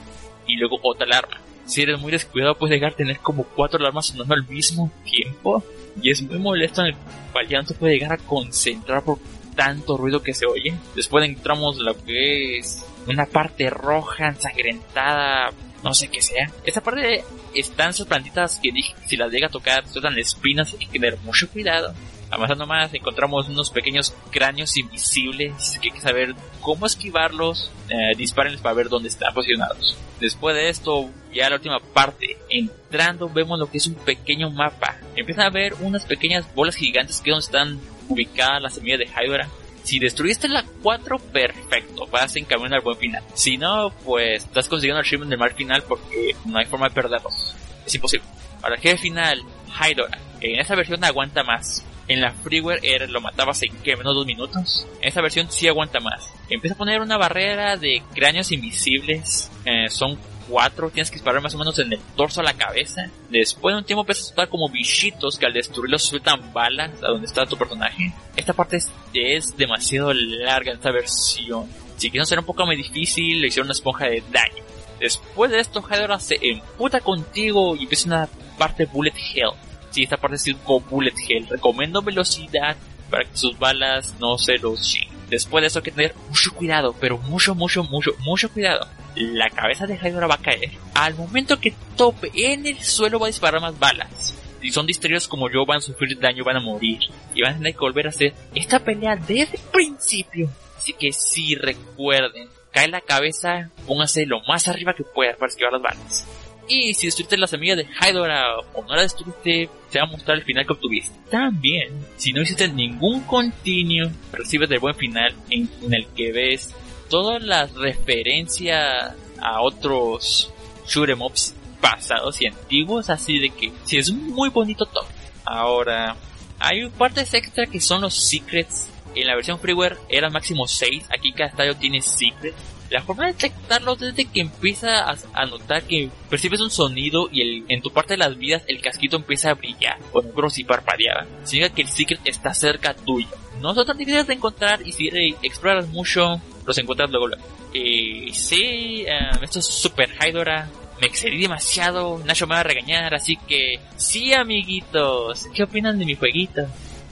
y 0.46 0.56
luego 0.56 0.78
otra 0.82 1.06
alarma. 1.06 1.40
Si 1.64 1.82
eres 1.82 2.00
muy 2.00 2.12
descuidado 2.12 2.56
puedes 2.56 2.74
llegar 2.74 2.92
a 2.92 2.96
tener 2.96 3.18
como 3.18 3.44
cuatro 3.44 3.78
alarmas 3.80 4.06
sonando 4.06 4.34
al 4.34 4.46
mismo 4.46 4.92
tiempo 5.04 5.64
y 6.00 6.10
es 6.10 6.22
muy 6.22 6.38
molesto 6.38 6.82
en 6.82 6.88
el 6.88 6.96
cual 7.32 7.48
ya 7.48 7.62
puede 7.62 7.94
llegar 7.94 8.12
a 8.12 8.18
concentrar 8.18 9.02
por 9.02 9.18
tanto 9.56 9.96
ruido 9.96 10.22
que 10.22 10.34
se 10.34 10.46
oye. 10.46 10.74
Después 10.94 11.24
entramos 11.24 11.78
lo 11.78 11.96
que 12.04 12.58
es 12.58 12.84
una 13.06 13.26
parte 13.26 13.70
roja, 13.70 14.28
ensangrentada, 14.28 15.50
no 15.82 15.94
sé 15.94 16.08
qué 16.08 16.20
sea. 16.20 16.50
Esta 16.64 16.80
parte 16.80 17.24
están 17.54 17.92
sus 17.94 18.06
plantitas 18.06 18.60
que 18.62 18.72
dije, 18.72 18.94
si 19.06 19.16
las 19.16 19.32
llega 19.32 19.46
a 19.46 19.50
tocar, 19.50 19.88
sueltan 19.88 20.18
espinas, 20.18 20.72
hay 20.72 20.86
que 20.86 20.98
tener 20.98 21.18
mucho 21.18 21.48
cuidado. 21.48 21.94
Avanzando 22.28 22.66
más, 22.66 22.92
encontramos 22.92 23.48
unos 23.48 23.70
pequeños 23.70 24.12
cráneos 24.30 24.76
invisibles 24.76 25.78
que 25.80 25.88
hay 25.88 25.94
que 25.94 26.00
saber 26.00 26.34
cómo 26.60 26.84
esquivarlos, 26.86 27.70
eh, 27.88 28.16
disparenles 28.16 28.60
para 28.60 28.74
ver 28.74 28.88
dónde 28.88 29.08
están 29.08 29.32
posicionados. 29.32 29.96
Después 30.18 30.56
de 30.56 30.68
esto, 30.68 31.08
ya 31.32 31.48
la 31.48 31.56
última 31.56 31.78
parte, 31.78 32.36
entrando 32.50 33.28
vemos 33.28 33.60
lo 33.60 33.70
que 33.70 33.78
es 33.78 33.86
un 33.86 33.94
pequeño 33.94 34.50
mapa. 34.50 34.96
Empiezan 35.14 35.46
a 35.46 35.50
ver 35.50 35.74
unas 35.80 36.04
pequeñas 36.04 36.52
bolas 36.52 36.74
gigantes 36.74 37.20
que 37.20 37.30
donde 37.30 37.44
están 37.44 37.80
ubicadas 38.08 38.62
las 38.62 38.74
semillas 38.74 39.00
de 39.00 39.06
Hydra. 39.06 39.48
Si 39.82 40.00
destruiste 40.00 40.48
la 40.48 40.64
4, 40.82 41.18
perfecto, 41.18 42.06
vas 42.10 42.34
en 42.34 42.44
camino 42.44 42.74
al 42.74 42.82
buen 42.82 42.96
final. 42.96 43.22
Si 43.34 43.56
no, 43.56 43.92
pues 44.04 44.44
estás 44.44 44.68
consiguiendo 44.68 45.00
el 45.00 45.06
shipment 45.06 45.30
del 45.30 45.38
mar 45.38 45.54
final 45.54 45.84
porque 45.86 46.34
no 46.44 46.58
hay 46.58 46.66
forma 46.66 46.88
de 46.88 46.94
perderlos. 46.94 47.54
Es 47.86 47.94
imposible. 47.94 48.26
Ahora, 48.62 48.76
el 48.82 48.98
final, 48.98 49.42
Hydra. 49.68 50.18
En 50.40 50.58
esta 50.58 50.74
versión 50.74 51.04
aguanta 51.04 51.44
más. 51.44 51.84
En 52.08 52.20
la 52.20 52.32
freeware 52.32 52.80
era, 52.82 53.06
lo 53.06 53.20
matabas 53.20 53.62
en 53.62 53.76
que 53.78 53.96
menos 53.96 54.14
dos 54.14 54.26
minutos. 54.26 54.86
En 55.00 55.08
esta 55.08 55.22
versión 55.22 55.50
sí 55.50 55.68
aguanta 55.68 56.00
más. 56.00 56.32
Empieza 56.48 56.74
a 56.74 56.78
poner 56.78 57.00
una 57.00 57.16
barrera 57.16 57.76
de 57.76 58.02
cráneos 58.14 58.52
invisibles. 58.52 59.50
Eh, 59.64 59.88
son 59.88 60.18
cuatro, 60.48 60.90
tienes 60.90 61.10
que 61.10 61.16
disparar 61.16 61.42
más 61.42 61.54
o 61.54 61.58
menos 61.58 61.78
en 61.78 61.92
el 61.92 62.00
torso 62.16 62.40
a 62.40 62.44
la 62.44 62.54
cabeza. 62.54 63.08
Después 63.30 63.74
de 63.74 63.78
un 63.78 63.84
tiempo 63.84 64.02
empiezas 64.02 64.24
a 64.24 64.26
soltar 64.28 64.48
como 64.48 64.68
bichitos 64.68 65.38
que 65.38 65.46
al 65.46 65.52
destruirlos 65.52 66.02
sueltan 66.02 66.52
balas 66.52 66.90
a 67.02 67.08
donde 67.08 67.26
está 67.26 67.46
tu 67.46 67.56
personaje. 67.56 68.12
Esta 68.36 68.52
parte 68.52 68.76
es, 68.76 68.92
es 69.14 69.56
demasiado 69.56 70.12
larga 70.12 70.70
en 70.70 70.76
esta 70.76 70.90
versión. 70.90 71.68
Si 71.96 72.10
quieres 72.10 72.28
hacer 72.28 72.38
un 72.38 72.44
poco 72.44 72.66
más 72.66 72.76
difícil, 72.76 73.40
le 73.40 73.48
hicieron 73.48 73.66
una 73.66 73.72
esponja 73.72 74.06
de 74.06 74.22
daño. 74.30 74.62
Después 75.00 75.50
de 75.50 75.60
esto, 75.60 75.82
Hydra 75.82 76.18
se 76.18 76.38
emputa 76.40 77.00
contigo 77.00 77.76
y 77.76 77.82
empieza 77.82 78.06
una 78.08 78.28
parte 78.58 78.86
Bullet 78.86 79.14
Hell 79.34 79.52
si 79.96 80.02
esta 80.02 80.18
parte 80.18 80.36
es 80.36 80.56
como 80.64 80.80
bullet 80.80 81.14
hell. 81.28 81.48
Recomiendo 81.48 82.02
velocidad 82.02 82.76
para 83.10 83.24
que 83.24 83.36
sus 83.36 83.58
balas 83.58 84.14
no 84.20 84.36
se 84.36 84.58
los 84.58 84.96
Después 85.30 85.62
de 85.62 85.66
eso 85.66 85.78
hay 85.80 85.84
que 85.84 85.90
tener 85.90 86.14
mucho 86.28 86.52
cuidado, 86.52 86.94
pero 87.00 87.18
mucho, 87.18 87.54
mucho, 87.54 87.82
mucho, 87.82 88.12
mucho 88.20 88.48
cuidado. 88.50 88.86
La 89.16 89.48
cabeza 89.50 89.86
de 89.86 89.96
Hydra 89.96 90.26
va 90.26 90.34
a 90.34 90.42
caer. 90.42 90.70
Al 90.94 91.14
momento 91.14 91.58
que 91.58 91.74
tope 91.96 92.30
en 92.34 92.66
el 92.66 92.82
suelo 92.82 93.18
va 93.18 93.26
a 93.26 93.28
disparar 93.28 93.60
más 93.60 93.78
balas. 93.78 94.34
Si 94.60 94.70
son 94.70 94.86
distraídos 94.86 95.28
como 95.28 95.50
yo 95.50 95.64
van 95.66 95.78
a 95.78 95.80
sufrir 95.80 96.18
daño, 96.18 96.44
van 96.44 96.56
a 96.56 96.60
morir. 96.60 96.98
Y 97.34 97.42
van 97.42 97.54
a 97.54 97.56
tener 97.56 97.72
que 97.72 97.80
volver 97.80 98.06
a 98.06 98.10
hacer 98.10 98.34
esta 98.54 98.78
pelea 98.78 99.16
desde 99.16 99.56
el 99.56 99.62
principio. 99.72 100.50
Así 100.76 100.92
que 100.92 101.12
si 101.12 101.54
recuerden, 101.54 102.48
cae 102.70 102.88
la 102.88 103.00
cabeza, 103.00 103.70
póngase 103.86 104.26
lo 104.26 104.40
más 104.42 104.68
arriba 104.68 104.94
que 104.94 105.04
pueda 105.04 105.34
para 105.34 105.48
esquivar 105.48 105.72
las 105.72 105.82
balas. 105.82 106.26
Y 106.68 106.94
si 106.94 107.06
destruiste 107.06 107.36
la 107.36 107.46
semilla 107.46 107.76
de 107.76 107.84
Hydra 107.84 108.58
o 108.74 108.82
no 108.82 108.94
la 108.94 109.02
destruiste, 109.02 109.68
te 109.90 109.98
va 109.98 110.04
a 110.04 110.10
mostrar 110.10 110.36
el 110.36 110.44
final 110.44 110.66
que 110.66 110.72
obtuviste. 110.72 111.16
También, 111.30 111.90
si 112.16 112.32
no 112.32 112.42
hiciste 112.42 112.66
ningún 112.68 113.22
continuo, 113.22 114.10
recibes 114.32 114.70
el 114.70 114.80
buen 114.80 114.96
final 114.96 115.34
en, 115.48 115.68
el 115.92 116.06
que 116.08 116.32
ves 116.32 116.74
todas 117.08 117.42
las 117.42 117.72
referencias 117.74 119.14
a 119.40 119.60
otros 119.60 120.52
shoot'em 120.86 121.22
ups 121.22 121.54
pasados 121.80 122.40
y 122.40 122.46
antiguos, 122.46 123.10
así 123.10 123.38
de 123.38 123.50
que 123.50 123.72
si 123.84 123.98
es 123.98 124.08
un 124.08 124.30
muy 124.32 124.48
bonito 124.50 124.86
top. 124.86 125.06
Ahora, 125.44 126.16
Hay 126.58 126.88
partes 126.88 127.34
extra 127.34 127.66
que 127.66 127.80
son 127.80 128.00
los 128.00 128.14
secrets. 128.14 128.88
En 129.14 129.26
la 129.26 129.34
versión 129.34 129.58
freeware 129.58 129.98
eran 130.08 130.32
máximo 130.32 130.66
6, 130.66 131.04
aquí 131.10 131.32
cada 131.32 131.50
estadio 131.50 131.76
tiene 131.76 132.02
secrets. 132.02 132.56
La 132.90 133.02
forma 133.02 133.26
de 133.26 133.32
detectarlos 133.32 134.00
es 134.00 134.14
que 134.26 134.40
empieza 134.40 135.10
a, 135.10 135.46
notar 135.46 135.82
que 135.82 136.08
percibes 136.30 136.60
un 136.60 136.70
sonido 136.70 137.28
y 137.32 137.40
el, 137.40 137.64
en 137.68 137.82
tu 137.82 137.90
parte 137.90 138.14
de 138.14 138.18
las 138.18 138.38
vidas 138.38 138.62
el 138.68 138.80
casquito 138.80 139.16
empieza 139.16 139.50
a 139.50 139.54
brillar, 139.54 139.98
o 140.12 140.22
no 140.22 140.50
si 140.50 140.64
parpadeaba. 140.64 141.26
Significa 141.44 141.74
que 141.74 141.82
el 141.82 141.88
secret 141.88 142.20
está 142.24 142.54
cerca 142.54 142.94
tuyo. 142.94 143.28
No 143.60 143.74
son 143.74 143.86
tan 143.86 143.96
difíciles 143.96 144.26
de 144.26 144.34
encontrar 144.34 144.86
y 144.86 144.92
si 144.92 145.08
exploras 145.42 145.88
mucho, 145.88 146.40
los 146.66 146.78
encuentras 146.78 147.10
luego. 147.10 147.28
Eh, 147.72 148.28
sí, 148.32 149.04
eh, 149.06 149.30
esto 149.40 149.60
es 149.60 149.66
Super 149.66 150.10
Hydora. 150.20 150.68
Me 151.00 151.06
excedí 151.08 151.42
demasiado, 151.42 152.18
Nacho 152.24 152.46
me 152.46 152.54
va 152.54 152.60
a 152.60 152.64
regañar, 152.64 153.14
así 153.14 153.36
que 153.46 153.78
sí, 153.96 154.32
amiguitos. 154.32 155.46
¿Qué 155.54 155.62
opinan 155.62 155.98
de 155.98 156.06
mi 156.06 156.14
jueguito? 156.14 156.66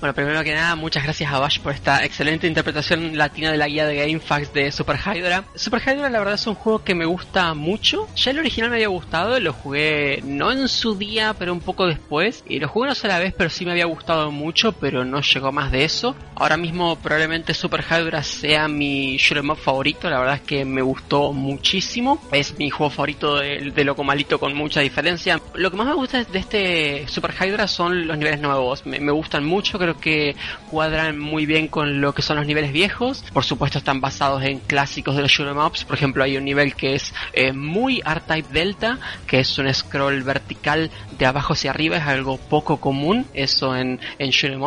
Bueno, 0.05 0.17
primero 0.17 0.45
que 0.45 0.53
nada, 0.53 0.77
muchas 0.77 1.03
gracias 1.03 1.33
a 1.33 1.39
Bash 1.39 1.61
por 1.61 1.73
esta 1.73 2.05
excelente 2.05 2.47
interpretación 2.47 3.17
latina 3.17 3.51
de 3.51 3.57
la 3.57 3.69
guía 3.69 3.87
de 3.87 3.97
GameFAQs 3.97 4.53
de 4.53 4.71
Super 4.71 4.99
Hydra. 4.99 5.45
Super 5.55 5.81
Hydra 5.81 6.11
la 6.11 6.19
verdad 6.19 6.35
es 6.35 6.47
un 6.47 6.57
juego 6.57 6.85
que 6.85 6.95
me 6.95 7.07
gusta 7.07 7.55
mucho. 7.55 8.07
Ya 8.15 8.33
el 8.33 8.39
original 8.39 8.69
me 8.69 8.77
había 8.77 8.89
gustado, 8.89 9.41
lo 9.41 9.55
jugué 9.55 10.21
no 10.23 10.53
en 10.53 10.69
su 10.69 10.95
día, 10.95 11.35
pero 11.39 11.55
un 11.55 11.61
poco 11.61 11.87
después. 11.87 12.45
Y 12.47 12.59
lo 12.59 12.69
jugué 12.69 12.89
una 12.89 12.95
sola 12.95 13.19
vez, 13.19 13.33
pero 13.35 13.49
sí 13.49 13.65
me 13.65 13.71
había 13.71 13.87
gustado 13.87 14.31
mucho, 14.31 14.73
pero 14.73 15.07
no 15.07 15.23
llegó 15.23 15.53
más 15.53 15.73
de 15.73 15.85
eso. 15.85 16.15
Ahora 16.35 16.59
mismo 16.59 16.97
probablemente 16.97 17.55
Super 17.55 17.83
Hydra 17.83 18.23
sea 18.23 18.69
mi 18.69 19.17
shoot'em 19.17 19.49
up 19.49 19.57
favorito, 19.57 20.11
la 20.11 20.19
verdad 20.19 20.35
es 20.35 20.43
que 20.43 20.67
me 20.67 20.83
gustó 20.83 21.33
muchísimo. 21.33 22.23
Es 22.31 22.59
mi 22.59 22.69
juego 22.69 22.91
favorito 22.91 23.37
de, 23.37 23.73
de 23.75 23.85
Loco 23.85 24.05
Malito 24.05 24.39
con 24.39 24.55
mucha 24.55 24.81
diferencia. 24.81 25.41
Lo 25.55 25.71
que 25.71 25.79
más 25.79 25.87
me 25.87 25.95
gusta 25.95 26.23
de 26.23 26.39
este 26.39 27.09
Super 27.09 27.33
Hydra 27.41 27.67
son 27.69 28.07
los 28.07 28.19
niveles 28.19 28.43
nuevos. 28.43 28.85
Me, 28.85 28.99
gustan 29.15 29.47
mucho, 29.47 29.79
creo 29.79 29.94
que 29.95 30.37
cuadran 30.71 31.19
muy 31.19 31.47
bien 31.47 31.69
con 31.69 32.01
lo 32.01 32.15
que 32.15 32.23
son 32.23 32.37
los 32.37 32.47
niveles 32.47 32.73
viejos. 32.73 33.25
Por 33.33 33.45
supuesto 33.45 33.79
están 33.79 34.01
basados 34.01 34.43
en 34.43 34.59
clásicos 34.61 35.17
de 35.17 35.23
los 35.23 35.31
shoot'em 35.31 35.65
ups. 35.65 35.85
Por 35.85 35.97
ejemplo, 35.97 36.25
hay 36.25 36.37
un 36.37 36.45
nivel 36.45 36.75
que 36.75 36.95
es 36.95 37.15
eh, 37.33 37.53
muy 37.53 38.03
R-Type 38.05 38.53
Delta, 38.53 38.99
que 39.27 39.41
es 39.41 39.59
un 39.59 39.73
scroll 39.73 40.23
vertical 40.23 40.91
de 41.19 41.27
abajo 41.27 41.53
hacia 41.55 41.71
arriba, 41.71 41.97
es 41.97 42.05
algo 42.05 42.39
poco 42.39 42.79
común, 42.79 43.27
eso 43.35 43.77
en, 43.77 44.01
en 44.19 44.31
shoot'em. 44.31 44.63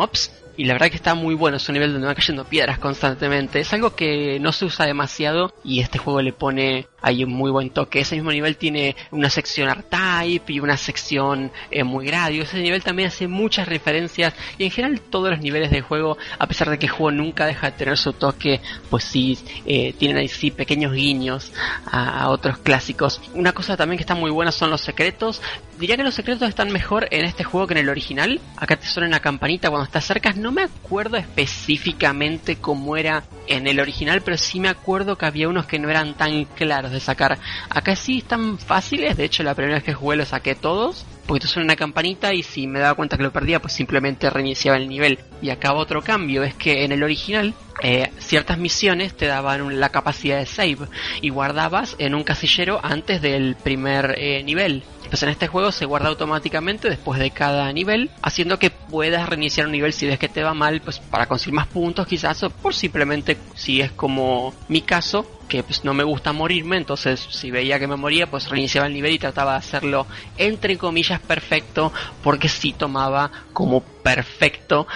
Y 0.58 0.64
la 0.64 0.74
verdad 0.74 0.90
que 0.90 0.96
está 0.96 1.14
muy 1.14 1.36
bueno, 1.36 1.56
es 1.56 1.68
un 1.68 1.74
nivel 1.74 1.92
donde 1.92 2.06
van 2.08 2.16
cayendo 2.16 2.44
piedras 2.44 2.80
constantemente. 2.80 3.60
Es 3.60 3.72
algo 3.72 3.94
que 3.94 4.40
no 4.40 4.50
se 4.50 4.64
usa 4.64 4.86
demasiado 4.86 5.54
y 5.62 5.78
este 5.78 5.98
juego 5.98 6.20
le 6.20 6.32
pone 6.32 6.88
ahí 7.00 7.24
un 7.24 7.32
muy 7.32 7.50
buen 7.50 7.70
toque. 7.70 8.00
Ese 8.00 8.14
mismo 8.16 8.30
nivel 8.32 8.56
tiene 8.56 8.96
una 9.10 9.30
sección 9.30 9.68
R-Type 9.68 10.52
y 10.52 10.60
una 10.60 10.76
sección 10.76 11.50
eh, 11.70 11.84
muy 11.84 12.06
gradio. 12.06 12.42
Ese 12.42 12.58
nivel 12.60 12.82
también 12.82 13.08
hace 13.08 13.28
muchas 13.28 13.68
referencias 13.68 14.34
y 14.56 14.64
en 14.64 14.70
general 14.70 15.00
todos 15.00 15.30
los 15.30 15.40
niveles 15.40 15.70
del 15.70 15.82
juego, 15.82 16.16
a 16.38 16.46
pesar 16.46 16.70
de 16.70 16.78
que 16.78 16.86
el 16.86 16.92
juego 16.92 17.10
nunca 17.10 17.46
deja 17.46 17.70
de 17.70 17.76
tener 17.76 17.96
su 17.98 18.12
toque, 18.12 18.60
pues 18.90 19.04
sí, 19.04 19.38
eh, 19.66 19.94
tienen 19.98 20.16
ahí 20.16 20.28
sí 20.28 20.50
pequeños 20.50 20.92
guiños 20.92 21.52
a, 21.86 22.22
a 22.22 22.28
otros 22.30 22.58
clásicos. 22.58 23.20
Una 23.34 23.52
cosa 23.52 23.76
también 23.76 23.98
que 23.98 24.02
está 24.02 24.14
muy 24.14 24.30
buena 24.30 24.52
son 24.52 24.70
los 24.70 24.80
secretos. 24.80 25.40
Diría 25.78 25.96
que 25.96 26.02
los 26.02 26.14
secretos 26.14 26.48
están 26.48 26.72
mejor 26.72 27.06
en 27.10 27.24
este 27.24 27.44
juego 27.44 27.66
que 27.66 27.74
en 27.74 27.78
el 27.78 27.88
original. 27.88 28.40
Acá 28.56 28.76
te 28.76 28.86
suena 28.86 29.08
una 29.08 29.20
campanita 29.20 29.70
cuando 29.70 29.84
estás 29.84 30.04
cerca. 30.04 30.32
No 30.32 30.50
me 30.50 30.62
acuerdo 30.62 31.16
específicamente 31.16 32.56
cómo 32.56 32.96
era 32.96 33.22
en 33.46 33.66
el 33.66 33.80
original, 33.80 34.22
pero 34.22 34.36
sí 34.36 34.60
me 34.60 34.68
acuerdo 34.68 35.16
que 35.16 35.26
había 35.26 35.48
unos 35.48 35.66
que 35.66 35.78
no 35.78 35.88
eran 35.88 36.14
tan 36.14 36.44
claros 36.44 36.87
de 36.90 37.00
sacar. 37.00 37.38
Acá 37.70 37.96
sí 37.96 38.18
están 38.18 38.58
fáciles, 38.58 39.16
de 39.16 39.24
hecho 39.24 39.42
la 39.42 39.54
primera 39.54 39.76
vez 39.76 39.84
que 39.84 39.94
jugué 39.94 40.16
lo 40.16 40.24
saqué 40.24 40.54
todos, 40.54 41.04
porque 41.26 41.42
te 41.42 41.48
suena 41.48 41.64
una 41.64 41.76
campanita 41.76 42.32
y 42.32 42.42
si 42.42 42.66
me 42.66 42.78
daba 42.78 42.94
cuenta 42.94 43.16
que 43.16 43.22
lo 43.22 43.32
perdía, 43.32 43.60
pues 43.60 43.74
simplemente 43.74 44.30
reiniciaba 44.30 44.78
el 44.78 44.88
nivel. 44.88 45.18
Y 45.42 45.50
acá 45.50 45.74
otro 45.74 46.02
cambio, 46.02 46.42
es 46.42 46.54
que 46.54 46.84
en 46.84 46.92
el 46.92 47.02
original 47.02 47.54
eh, 47.82 48.10
ciertas 48.18 48.58
misiones 48.58 49.14
te 49.14 49.26
daban 49.26 49.78
la 49.78 49.90
capacidad 49.90 50.38
de 50.38 50.46
save 50.46 50.88
y 51.20 51.28
guardabas 51.28 51.96
en 51.98 52.14
un 52.14 52.24
casillero 52.24 52.80
antes 52.82 53.20
del 53.20 53.56
primer 53.56 54.14
eh, 54.18 54.42
nivel. 54.42 54.82
Pues 55.08 55.22
en 55.22 55.28
este 55.28 55.48
juego 55.48 55.70
se 55.70 55.86
guarda 55.86 56.08
automáticamente 56.08 56.88
después 56.88 57.20
de 57.20 57.30
cada 57.30 57.72
nivel, 57.72 58.10
haciendo 58.22 58.58
que 58.58 58.70
puedas 58.70 59.28
reiniciar 59.28 59.66
un 59.66 59.72
nivel 59.72 59.92
si 59.92 60.06
ves 60.06 60.18
que 60.18 60.28
te 60.28 60.42
va 60.42 60.54
mal, 60.54 60.80
pues 60.80 60.98
para 60.98 61.26
conseguir 61.26 61.54
más 61.54 61.66
puntos 61.66 62.06
quizás, 62.06 62.42
o 62.42 62.50
por 62.50 62.74
simplemente 62.74 63.36
si 63.54 63.80
es 63.80 63.92
como 63.92 64.54
mi 64.68 64.82
caso, 64.82 65.26
que 65.48 65.62
pues 65.62 65.84
no 65.84 65.94
me 65.94 66.04
gusta 66.04 66.32
morirme, 66.32 66.76
entonces 66.76 67.26
si 67.30 67.50
veía 67.50 67.78
que 67.78 67.86
me 67.86 67.96
moría, 67.96 68.30
pues 68.30 68.48
reiniciaba 68.48 68.86
el 68.86 68.94
nivel 68.94 69.12
y 69.12 69.18
trataba 69.18 69.52
de 69.52 69.58
hacerlo 69.58 70.06
entre 70.36 70.76
comillas 70.78 71.20
perfecto, 71.20 71.92
porque 72.22 72.48
si 72.48 72.72
tomaba 72.72 73.30
como 73.52 73.80
perfecto 73.82 74.86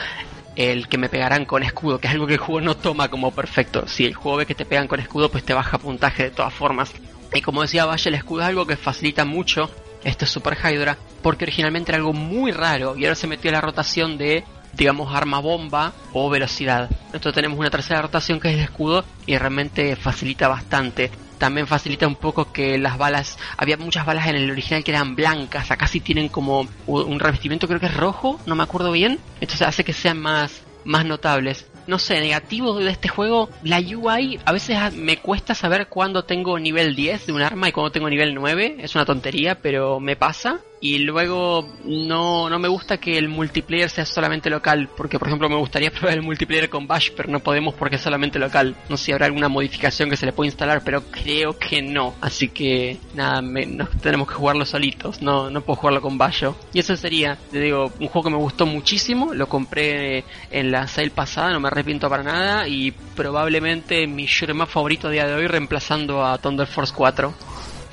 el 0.55 0.89
que 0.89 0.99
me 0.99 1.09
pegaran 1.09 1.45
con 1.45 1.63
escudo, 1.63 1.99
que 1.99 2.09
es 2.09 2.13
algo 2.13 2.27
que 2.27 2.35
el 2.35 2.39
juego 2.39 2.61
no 2.61 2.77
toma 2.77 3.09
como 3.09 3.31
perfecto. 3.31 3.89
Si 3.89 4.05
el 4.05 4.15
juego 4.15 4.39
ve 4.39 4.47
que 4.47 4.55
te 4.55 4.67
pegan 4.67 4.87
con 4.87 5.01
escudo, 5.01 5.31
pues 5.31 5.45
te 5.45 5.55
baja 5.55 5.79
puntaje 5.79 6.25
de 6.25 6.31
todas 6.31 6.53
formas. 6.53 6.93
Y 7.35 7.41
como 7.41 7.63
decía 7.63 7.87
Valle, 7.87 8.11
el 8.11 8.15
escudo 8.15 8.43
es 8.43 8.49
algo 8.49 8.67
que 8.67 8.77
facilita 8.77 9.25
mucho 9.25 9.71
este 10.05 10.27
Super 10.27 10.57
Hydra, 10.59 10.99
porque 11.23 11.45
originalmente 11.45 11.93
era 11.93 11.99
algo 11.99 12.13
muy 12.13 12.53
raro 12.53 12.97
y 12.97 13.05
ahora 13.05 13.15
se 13.15 13.27
metió 13.27 13.51
la 13.51 13.61
rotación 13.61 14.19
de 14.19 14.45
digamos 14.73 15.15
arma 15.15 15.41
bomba 15.41 15.93
o 16.13 16.31
velocidad. 16.31 16.91
Entonces 17.07 17.35
tenemos 17.35 17.59
una 17.59 17.71
tercera 17.71 18.03
rotación 18.03 18.41
que 18.41 18.51
es 18.51 18.57
de 18.57 18.65
escudo 18.65 19.05
y 19.27 19.37
realmente 19.37 19.97
facilita 19.97 20.49
bastante. 20.49 21.11
También 21.39 21.67
facilita 21.67 22.07
un 22.07 22.15
poco 22.15 22.53
que 22.53 22.79
las 22.79 22.99
balas, 22.99 23.37
había 23.57 23.77
muchas 23.77 24.07
balas 24.07 24.29
en 24.29 24.37
el 24.37 24.51
original 24.51 24.85
que 24.85 24.93
eran 24.93 25.17
blancas, 25.17 25.73
acá 25.73 25.89
sí 25.89 25.99
tienen 26.01 26.29
como 26.29 26.69
un 26.87 27.19
revestimiento 27.19 27.67
creo 27.67 27.81
que 27.81 27.87
es 27.87 27.97
rojo, 27.97 28.41
no 28.47 28.55
me 28.55 28.63
acuerdo 28.63 28.93
bien, 28.93 29.19
entonces 29.41 29.67
hace 29.67 29.83
que 29.83 29.93
sean 29.93 30.21
más, 30.21 30.63
más 30.85 31.05
notables 31.05 31.67
no 31.87 31.99
sé, 31.99 32.21
negativo 32.21 32.79
de 32.79 32.91
este 32.91 33.09
juego, 33.09 33.49
la 33.63 33.79
UI 33.81 34.39
a 34.45 34.53
veces 34.53 34.95
me 34.95 35.19
cuesta 35.19 35.55
saber 35.55 35.89
cuándo 35.89 36.25
tengo 36.25 36.59
nivel 36.59 36.95
10 36.95 37.27
de 37.27 37.33
un 37.33 37.43
arma 37.43 37.69
y 37.69 37.73
cuándo 37.73 37.91
tengo 37.91 38.09
nivel 38.09 38.35
9. 38.35 38.77
Es 38.81 38.95
una 38.95 39.05
tontería, 39.05 39.57
pero 39.57 40.01
me 40.01 40.17
pasa. 40.17 40.61
Y 40.83 40.99
luego 40.99 41.69
no, 41.85 42.51
no 42.51 42.59
me 42.59 42.67
gusta 42.67 42.99
que 42.99 43.17
el 43.17 43.29
multiplayer 43.29 43.89
sea 43.89 44.05
solamente 44.05 44.51
local, 44.51 44.89
porque 44.97 45.17
por 45.17 45.29
ejemplo 45.29 45.49
me 45.49 45.57
gustaría 45.57 45.91
probar 45.93 46.15
el 46.15 46.23
multiplayer 46.23 46.69
con 46.69 46.89
Bash, 46.89 47.11
pero 47.17 47.31
no 47.31 47.39
podemos 47.39 47.75
porque 47.75 47.97
es 47.97 48.03
solamente 48.03 48.41
local. 48.41 48.75
No 48.89 48.97
sé 48.97 49.05
si 49.05 49.13
habrá 49.13 49.27
alguna 49.27 49.49
modificación 49.49 50.11
que 50.11 50.17
se 50.17 50.27
le 50.27 50.33
puede 50.33 50.49
instalar, 50.49 50.83
pero 50.85 51.05
creo 51.05 51.57
que 51.57 51.83
no. 51.83 52.17
Así 52.21 52.49
que 52.49 52.99
nada, 53.15 53.41
me, 53.41 53.65
nos 53.65 53.91
tenemos 54.03 54.27
que 54.27 54.35
jugarlo 54.35 54.67
solitos, 54.67 55.23
no, 55.23 55.51
no 55.51 55.61
puedo 55.61 55.77
jugarlo 55.77 56.03
con 56.03 56.19
Bash. 56.19 56.47
Y 56.73 56.81
eso 56.81 56.97
sería, 56.97 57.39
te 57.53 57.61
digo, 57.61 57.93
un 58.01 58.09
juego 58.09 58.25
que 58.25 58.35
me 58.35 58.43
gustó 58.43 58.67
muchísimo, 58.67 59.35
lo 59.35 59.49
compré 59.49 60.25
en 60.51 60.73
la 60.73 60.89
sale 60.89 61.11
pasada, 61.11 61.53
no 61.53 61.61
me 61.61 61.69
arrepiento 61.69 62.11
para 62.11 62.25
nada, 62.25 62.67
y 62.67 62.91
probablemente 62.91 64.09
mi 64.09 64.27
shooter 64.27 64.57
más 64.57 64.69
favorito 64.69 65.07
a 65.07 65.13
día 65.13 65.29
de 65.29 65.35
hoy 65.35 65.47
reemplazando 65.47 66.27
a 66.27 66.39
Thunder 66.39 66.67
Force 66.67 66.93
4. 66.93 67.33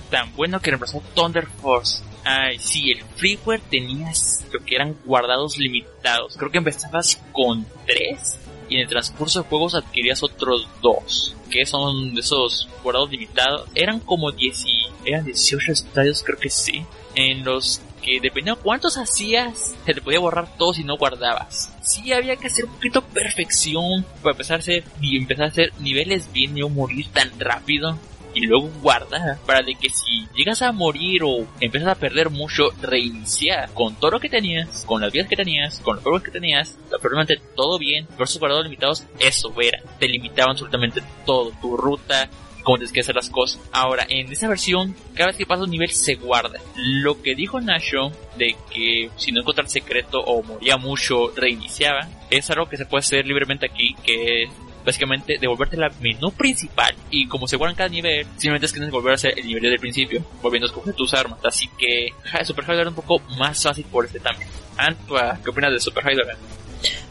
Tan 0.09 0.35
bueno 0.35 0.59
que 0.59 0.71
reemplazó 0.71 1.03
Thunder 1.13 1.45
Force. 1.61 2.08
Ay, 2.32 2.59
sí, 2.59 2.91
el 2.91 3.01
freeware 3.16 3.59
tenías 3.72 4.45
lo 4.53 4.64
que 4.64 4.75
eran 4.75 4.95
guardados 5.03 5.58
limitados. 5.58 6.38
Creo 6.38 6.51
que 6.51 6.59
empezabas 6.59 7.19
con 7.32 7.66
tres 7.88 8.38
y 8.69 8.75
en 8.75 8.82
el 8.82 8.88
transcurso 8.88 9.41
de 9.41 9.49
juegos 9.49 9.74
adquirías 9.74 10.22
otros 10.22 10.67
dos. 10.80 11.35
Que 11.49 11.66
son 11.66 12.14
de 12.14 12.22
esos 12.22 12.69
guardados 12.83 13.09
limitados. 13.09 13.67
Eran 13.74 13.99
como 13.99 14.32
10 14.32 14.66
y, 14.67 14.85
eran 15.06 15.25
18 15.25 15.72
estadios, 15.72 16.22
creo 16.22 16.38
que 16.38 16.51
sí. 16.51 16.85
En 17.16 17.43
los 17.43 17.82
que 18.03 18.19
dependiendo 18.22 18.61
cuántos 18.61 18.98
hacías, 18.98 19.75
se 19.83 19.93
te 19.95 19.99
podía 19.99 20.19
borrar 20.19 20.56
todo 20.56 20.75
si 20.75 20.83
no 20.83 20.98
guardabas. 20.98 21.74
Sí, 21.82 22.14
había 22.14 22.35
que 22.35 22.45
hacer 22.45 22.66
un 22.66 22.75
poquito 22.75 23.01
perfección 23.01 24.06
para 24.22 24.33
empezar 24.33 24.58
a 24.58 24.59
hacer, 24.59 24.83
empezar 25.01 25.45
a 25.45 25.49
hacer 25.49 25.74
niveles 25.80 26.32
bien 26.32 26.56
y 26.56 26.61
no 26.61 26.69
morir 26.69 27.08
tan 27.11 27.32
rápido 27.40 27.98
y 28.33 28.41
luego 28.41 28.69
guardar 28.82 29.38
para 29.45 29.61
de 29.61 29.75
que 29.75 29.90
si 29.90 30.27
llegas 30.35 30.61
a 30.61 30.72
morir 30.72 31.24
o 31.24 31.48
empiezas 31.59 31.90
a 31.90 31.99
perder 31.99 32.30
mucho, 32.30 32.69
reiniciar 32.82 33.72
con 33.74 33.95
todo 33.95 34.11
lo 34.11 34.19
que 34.19 34.30
tenías, 34.30 34.85
con 34.85 35.01
las 35.01 35.11
vidas 35.11 35.27
que 35.27 35.35
tenías, 35.35 35.80
con 35.80 35.95
los 35.95 36.03
juegos 36.03 36.24
que 36.24 36.32
tenías, 36.32 36.77
probablemente 36.90 37.41
todo 37.56 37.77
bien, 37.77 38.08
esos 38.19 38.40
guardados 38.40 38.66
limitados, 38.66 39.06
eso 39.19 39.53
era, 39.61 39.82
te 39.99 40.08
limitaban 40.08 40.51
absolutamente 40.51 41.01
todo, 41.25 41.51
tu 41.61 41.75
ruta, 41.75 42.30
cómo 42.64 42.77
tienes 42.77 42.93
que 42.93 42.99
hacer 42.99 43.16
las 43.16 43.30
cosas. 43.30 43.61
Ahora, 43.72 44.06
en 44.08 44.32
esa 44.32 44.48
versión, 44.48 44.95
cada 45.14 45.27
vez 45.27 45.38
que 45.38 45.45
pasa 45.45 45.64
un 45.64 45.72
nivel 45.72 45.90
se 45.90 46.16
guarda. 46.16 46.59
Lo 46.75 47.22
que 47.22 47.35
dijo 47.35 47.59
Nasho 47.59 48.11
de 48.38 48.56
que 48.72 49.09
si 49.16 49.32
no 49.32 49.41
encontraba 49.41 49.66
el 49.66 49.72
secreto 49.72 50.19
o 50.19 50.43
moría 50.43 50.77
mucho, 50.77 51.32
reiniciaba, 51.35 52.08
es 52.30 52.49
algo 52.49 52.69
que 52.69 52.77
se 52.77 52.85
puede 52.85 52.99
hacer 52.99 53.25
libremente 53.25 53.66
aquí, 53.66 53.95
que 54.03 54.48
básicamente 54.85 55.38
devolverte 55.40 55.77
la 55.77 55.90
menú 56.01 56.32
principal 56.32 56.95
y 57.09 57.27
como 57.27 57.48
se 57.48 57.58
guarda 57.58 57.72
en 57.72 57.77
cada 57.77 57.90
nivel, 57.90 58.25
simplemente 58.38 58.66
es 58.66 58.72
que 58.72 58.77
tienes 58.77 58.91
que 58.91 58.98
volver 58.98 59.11
a 59.11 59.16
hacer 59.16 59.33
el 59.38 59.48
nivel 59.48 59.64
del 59.64 59.80
principio, 59.80 60.24
volviendo 60.41 60.67
a 60.67 60.69
escoger 60.69 60.93
tus 60.93 61.14
armas. 61.14 61.40
Así 61.43 61.67
que 61.77 62.09
ja, 62.24 62.43
Super 62.43 62.66
Hydra 62.66 62.82
era 62.82 62.90
un 62.90 62.95
poco 62.95 63.19
más 63.38 63.61
fácil 63.61 63.85
por 63.91 64.06
este 64.06 64.19
también. 64.19 64.49
Antua, 64.77 65.38
¿qué 65.43 65.49
opinas 65.49 65.72
de 65.72 65.80
Super 65.80 66.03
Hydra? 66.03 66.38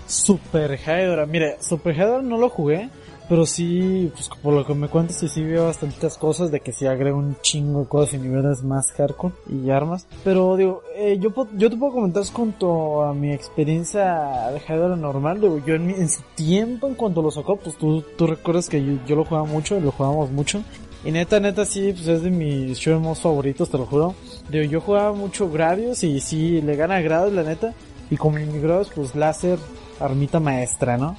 Super 0.07 0.79
Hydra, 0.81 1.27
mire, 1.27 1.57
Super 1.61 1.95
Hydra 1.95 2.23
no 2.23 2.39
lo 2.39 2.49
jugué, 2.49 2.89
pero 3.29 3.45
sí, 3.45 4.11
pues 4.15 4.31
por 4.43 4.55
lo 4.55 4.67
que 4.67 4.75
me 4.75 4.89
cuentas, 4.89 5.19
sí, 5.19 5.29
sí 5.29 5.43
veo 5.43 5.67
bastantes 5.67 6.17
cosas 6.17 6.51
de 6.51 6.61
que 6.61 6.73
sí 6.73 6.87
agrega 6.87 7.15
un 7.15 7.37
chingo 7.43 7.81
de 7.81 7.87
cosas 7.87 8.15
y 8.15 8.19
niveles 8.19 8.63
más 8.63 8.91
hardcore 8.93 9.35
y 9.49 9.71
armas. 9.71 10.07
Pero 10.25 10.57
digo, 10.57 10.83
eh, 10.97 11.19
yo, 11.21 11.33
yo 11.55 11.71
te 11.71 11.77
puedo 11.77 11.93
comentar 11.93 12.25
junto 12.33 13.03
a 13.03 13.13
mi 13.13 13.33
experiencia 13.33 14.51
de 14.51 14.61
Hydra 14.61 14.97
normal, 14.97 15.41
digo, 15.41 15.61
yo 15.65 15.75
en, 15.75 15.87
mi, 15.87 15.93
en, 15.93 16.09
su 16.09 16.23
tiempo, 16.35 16.89
en 16.89 16.95
cuanto 16.95 17.21
lo 17.21 17.31
sacó, 17.31 17.57
pues 17.57 17.77
tú, 17.77 18.03
tú 18.17 18.27
recuerdas 18.27 18.69
que 18.69 18.83
yo, 18.83 18.95
yo 19.07 19.17
lo 19.17 19.25
jugaba 19.25 19.47
mucho, 19.47 19.79
lo 19.79 19.93
jugábamos 19.93 20.31
mucho. 20.31 20.63
Y 21.05 21.13
neta, 21.13 21.39
neta, 21.39 21.65
sí, 21.65 21.93
pues 21.93 22.09
es 22.09 22.23
de 22.23 22.31
mis 22.31 22.79
shooters 22.79 23.21
favoritos, 23.21 23.71
te 23.71 23.79
lo 23.79 23.87
juro. 23.87 24.15
Digo, 24.49 24.65
yo 24.65 24.81
jugaba 24.81 25.13
mucho 25.13 25.49
Gradius 25.49 26.03
y 26.03 26.19
sí, 26.21 26.61
le 26.61 26.75
gana 26.77 27.01
Gradius, 27.01 27.35
la 27.35 27.43
neta. 27.45 27.75
Y 28.11 28.17
con 28.17 28.35
mi 28.35 28.59
Gradius, 28.59 28.91
pues 28.95 29.15
láser, 29.15 29.59
armita 30.01 30.41
maestra, 30.41 30.97
¿no? 30.97 31.17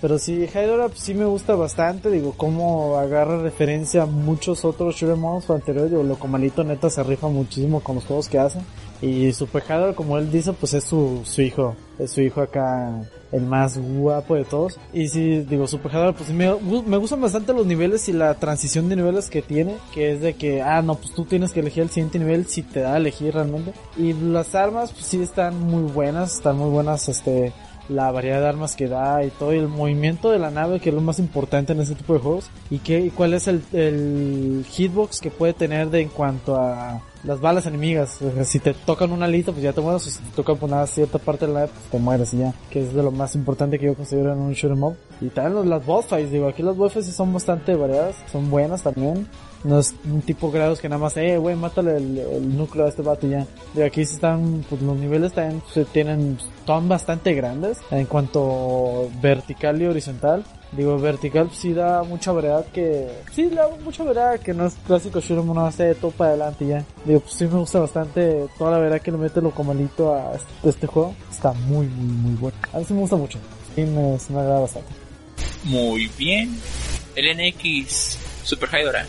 Pero 0.00 0.18
sí, 0.18 0.44
Hydra 0.44 0.88
sí 0.94 1.14
me 1.14 1.24
gusta 1.24 1.54
bastante, 1.54 2.10
digo, 2.10 2.34
cómo 2.36 2.98
agarra 2.98 3.38
referencia 3.38 4.02
a 4.02 4.06
muchos 4.06 4.64
otros 4.64 4.94
shoot'em 4.94 5.18
mods 5.18 5.48
anteriores, 5.50 5.90
digo, 5.90 6.02
lo 6.02 6.16
malito 6.28 6.64
neta 6.64 6.90
se 6.90 7.02
rifa 7.02 7.28
muchísimo 7.28 7.80
con 7.80 7.96
los 7.96 8.04
juegos 8.04 8.28
que 8.28 8.38
hace. 8.38 8.60
Y 9.02 9.32
Super 9.32 9.62
Hydra, 9.62 9.94
como 9.94 10.16
él 10.16 10.30
dice, 10.30 10.52
pues 10.52 10.72
es 10.74 10.84
su, 10.84 11.20
su 11.24 11.42
hijo, 11.42 11.76
es 11.98 12.10
su 12.12 12.22
hijo 12.22 12.40
acá, 12.40 13.02
el 13.30 13.42
más 13.42 13.78
guapo 13.78 14.36
de 14.36 14.44
todos. 14.44 14.78
Y 14.92 15.08
sí, 15.08 15.40
digo, 15.40 15.66
Super 15.66 15.92
Hydra, 15.92 16.12
pues 16.12 16.30
me, 16.30 16.54
me 16.54 16.96
gustan 16.96 17.20
bastante 17.20 17.52
los 17.52 17.66
niveles 17.66 18.08
y 18.08 18.12
la 18.12 18.34
transición 18.34 18.88
de 18.88 18.96
niveles 18.96 19.28
que 19.28 19.42
tiene, 19.42 19.74
que 19.92 20.12
es 20.12 20.20
de 20.20 20.34
que, 20.34 20.62
ah, 20.62 20.80
no, 20.80 20.94
pues 20.94 21.12
tú 21.12 21.24
tienes 21.24 21.52
que 21.52 21.60
elegir 21.60 21.82
el 21.82 21.90
siguiente 21.90 22.18
nivel 22.18 22.46
si 22.46 22.62
te 22.62 22.80
da 22.80 22.94
a 22.94 22.96
elegir 22.96 23.34
realmente. 23.34 23.72
Y 23.98 24.14
las 24.14 24.54
armas, 24.54 24.92
pues 24.92 25.06
sí 25.06 25.20
están 25.20 25.60
muy 25.60 25.90
buenas, 25.90 26.36
están 26.36 26.56
muy 26.56 26.70
buenas, 26.70 27.08
este, 27.08 27.52
la 27.88 28.10
variedad 28.10 28.40
de 28.40 28.48
armas 28.48 28.76
que 28.76 28.88
da 28.88 29.24
y 29.24 29.30
todo 29.30 29.54
y 29.54 29.58
el 29.58 29.68
movimiento 29.68 30.30
de 30.30 30.38
la 30.38 30.50
nave 30.50 30.80
que 30.80 30.90
es 30.90 30.94
lo 30.94 31.00
más 31.00 31.18
importante 31.18 31.72
en 31.72 31.80
ese 31.80 31.94
tipo 31.94 32.14
de 32.14 32.20
juegos. 32.20 32.50
Y 32.70 32.78
qué 32.78 33.10
cuál 33.14 33.34
es 33.34 33.48
el, 33.48 33.62
el 33.72 34.64
hitbox 34.68 35.20
que 35.20 35.30
puede 35.30 35.52
tener 35.52 35.90
de 35.90 36.00
en 36.00 36.08
cuanto 36.08 36.56
a 36.56 37.00
las 37.26 37.40
balas 37.40 37.66
enemigas 37.66 38.20
si 38.44 38.60
te 38.60 38.72
tocan 38.72 39.10
una 39.10 39.26
lista 39.26 39.50
pues 39.50 39.64
ya 39.64 39.72
te 39.72 39.80
mueres 39.80 40.06
o 40.06 40.10
si 40.10 40.18
te 40.18 40.36
tocan 40.36 40.56
por 40.56 40.68
una 40.68 40.86
cierta 40.86 41.18
parte 41.18 41.46
de 41.46 41.52
la 41.52 41.66
pues 41.66 41.84
te 41.90 41.98
mueres 41.98 42.32
y 42.34 42.38
ya 42.38 42.54
que 42.70 42.82
es 42.82 42.94
de 42.94 43.02
lo 43.02 43.10
más 43.10 43.34
importante 43.34 43.78
que 43.78 43.86
yo 43.86 43.94
considero 43.94 44.32
en 44.32 44.38
un 44.38 44.52
shoot'em 44.52 44.82
up 44.84 44.96
y 45.20 45.28
también 45.28 45.68
las 45.68 45.84
boss 45.84 46.06
fights 46.06 46.30
digo 46.30 46.46
aquí 46.46 46.62
las 46.62 46.76
boss 46.76 46.92
fights 46.92 47.12
son 47.12 47.32
bastante 47.32 47.74
variadas 47.74 48.14
son 48.30 48.48
buenas 48.48 48.82
también 48.82 49.26
no 49.66 49.80
es 49.80 49.94
un 50.04 50.22
tipo 50.22 50.50
grados 50.50 50.80
que 50.80 50.88
nada 50.88 51.02
más, 51.02 51.16
eh, 51.16 51.36
güey, 51.38 51.56
mátale 51.56 51.96
el, 51.96 52.56
núcleo 52.56 52.86
a 52.86 52.88
este 52.88 53.02
vato 53.02 53.26
y 53.26 53.30
ya. 53.30 53.46
De 53.74 53.84
aquí 53.84 54.02
están, 54.02 54.64
pues 54.68 54.80
los 54.80 54.96
niveles 54.96 55.32
también 55.32 55.62
se 55.72 55.84
tienen, 55.84 56.38
son 56.64 56.88
bastante 56.88 57.34
grandes 57.34 57.78
en 57.90 58.06
cuanto 58.06 59.10
vertical 59.20 59.80
y 59.82 59.86
horizontal. 59.86 60.44
Digo, 60.72 60.98
vertical 60.98 61.50
sí 61.52 61.72
da 61.72 62.02
mucha 62.02 62.32
variedad 62.32 62.64
que... 62.66 63.08
Sí, 63.32 63.48
da 63.48 63.68
mucha 63.84 64.04
variedad 64.04 64.38
que 64.38 64.52
no 64.52 64.66
es 64.66 64.74
clásico 64.86 65.20
Shooter 65.20 65.44
no 65.44 65.66
hace 65.66 65.94
todo 65.94 66.10
para 66.10 66.30
adelante 66.30 66.64
y 66.64 66.68
ya. 66.68 66.84
Digo, 67.04 67.20
pues 67.20 67.34
sí 67.34 67.44
me 67.44 67.58
gusta 67.58 67.80
bastante 67.80 68.46
toda 68.58 68.72
la 68.72 68.78
variedad 68.78 69.00
que 69.00 69.10
le 69.10 69.18
mete 69.18 69.40
lo 69.40 69.50
comalito 69.50 70.14
a 70.14 70.34
este, 70.34 70.68
este, 70.68 70.86
juego. 70.86 71.14
Está 71.30 71.52
muy, 71.52 71.86
muy, 71.86 72.16
muy 72.16 72.34
bueno. 72.36 72.56
A 72.72 72.78
mí 72.78 72.84
sí 72.84 72.94
me 72.94 73.00
gusta 73.00 73.16
mucho. 73.16 73.38
Sí 73.74 73.82
me, 73.82 74.16
me 74.28 74.40
agrada 74.40 74.60
bastante. 74.60 74.90
Muy 75.64 76.10
bien. 76.18 76.56
El 77.14 77.36
NX 77.36 78.18
Super 78.44 78.68
Hydra. 78.68 79.06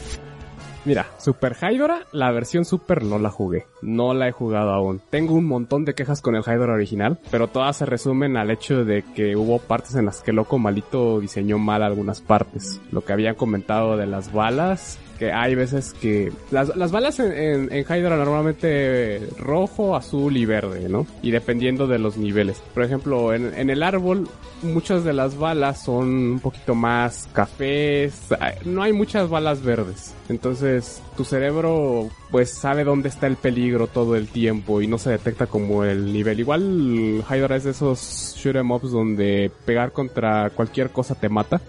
Mira, 0.88 1.06
Super 1.17 1.53
Hydra, 1.61 2.07
la 2.14 2.32
versión 2.32 2.64
Super 2.64 3.03
no 3.03 3.19
la 3.19 3.30
jugué. 3.30 3.66
No 3.82 4.14
la 4.14 4.30
he 4.30 4.32
jugado 4.32 4.72
aún. 4.72 5.01
Tengo 5.09 5.33
un 5.33 5.43
montón 5.43 5.83
de 5.83 5.93
quejas 5.93 6.22
con 6.22 6.38
el 6.38 6.43
Hydra 6.43 6.72
original, 6.72 7.19
pero 7.30 7.49
todas 7.49 7.75
se 7.75 7.85
resumen 7.85 8.38
al 8.38 8.51
hecho 8.51 8.85
de 8.85 9.03
que 9.14 9.35
hubo 9.35 9.59
partes 9.59 9.95
en 9.95 10.06
las 10.06 10.22
que 10.22 10.32
Loco 10.32 10.57
Malito 10.59 11.19
diseñó 11.19 11.57
mal 11.57 11.83
algunas 11.83 12.22
partes. 12.22 12.80
Lo 12.93 13.03
que 13.03 13.11
habían 13.11 13.35
comentado 13.35 13.98
de 13.98 14.07
las 14.07 14.32
balas, 14.32 14.98
que 15.18 15.32
hay 15.32 15.56
veces 15.56 15.94
que 15.94 16.32
las, 16.52 16.76
las 16.76 16.92
balas 16.92 17.20
en, 17.20 17.72
en, 17.72 17.82
Hydra 17.84 18.18
normalmente 18.18 19.22
rojo, 19.38 19.96
azul 19.96 20.38
y 20.38 20.46
verde, 20.46 20.88
¿no? 20.90 21.06
Y 21.22 21.32
dependiendo 21.32 21.88
de 21.88 22.00
los 22.00 22.18
niveles. 22.18 22.62
Por 22.74 22.84
ejemplo, 22.84 23.34
en, 23.34 23.54
en 23.54 23.70
el 23.70 23.84
árbol 23.84 24.28
muchas 24.62 25.04
de 25.04 25.14
las 25.14 25.38
balas 25.38 25.84
son 25.84 26.08
un 26.08 26.40
poquito 26.40 26.76
más 26.76 27.28
cafés, 27.34 28.28
no 28.66 28.84
hay 28.84 28.94
muchas 28.94 29.30
balas 29.30 29.62
verdes. 29.62 30.14
Entonces 30.30 31.02
tu 31.16 31.24
cerebro 31.24 32.10
pues 32.32 32.54
sabe 32.54 32.84
dónde 32.84 33.10
está 33.10 33.28
el 33.28 33.38
peligro 33.38 33.88
todo 33.88 34.16
el 34.16 34.28
tiempo 34.28 34.82
y 34.82 34.88
no 34.88 34.98
se 34.98 35.12
detecta 35.12 35.48
como 35.48 35.84
el 35.84 36.12
nivel. 36.12 36.40
Igual 36.40 37.24
Hydra 37.30 37.56
es 37.56 37.64
de 37.64 37.72
esos 37.72 38.36
shoot 38.38 38.56
em 38.56 38.72
ups 38.72 38.92
donde 38.92 39.52
pegar 39.66 39.92
contra 39.92 40.50
cualquier 40.50 40.92
cosa 40.92 41.16
te 41.16 41.30
mata. 41.30 41.62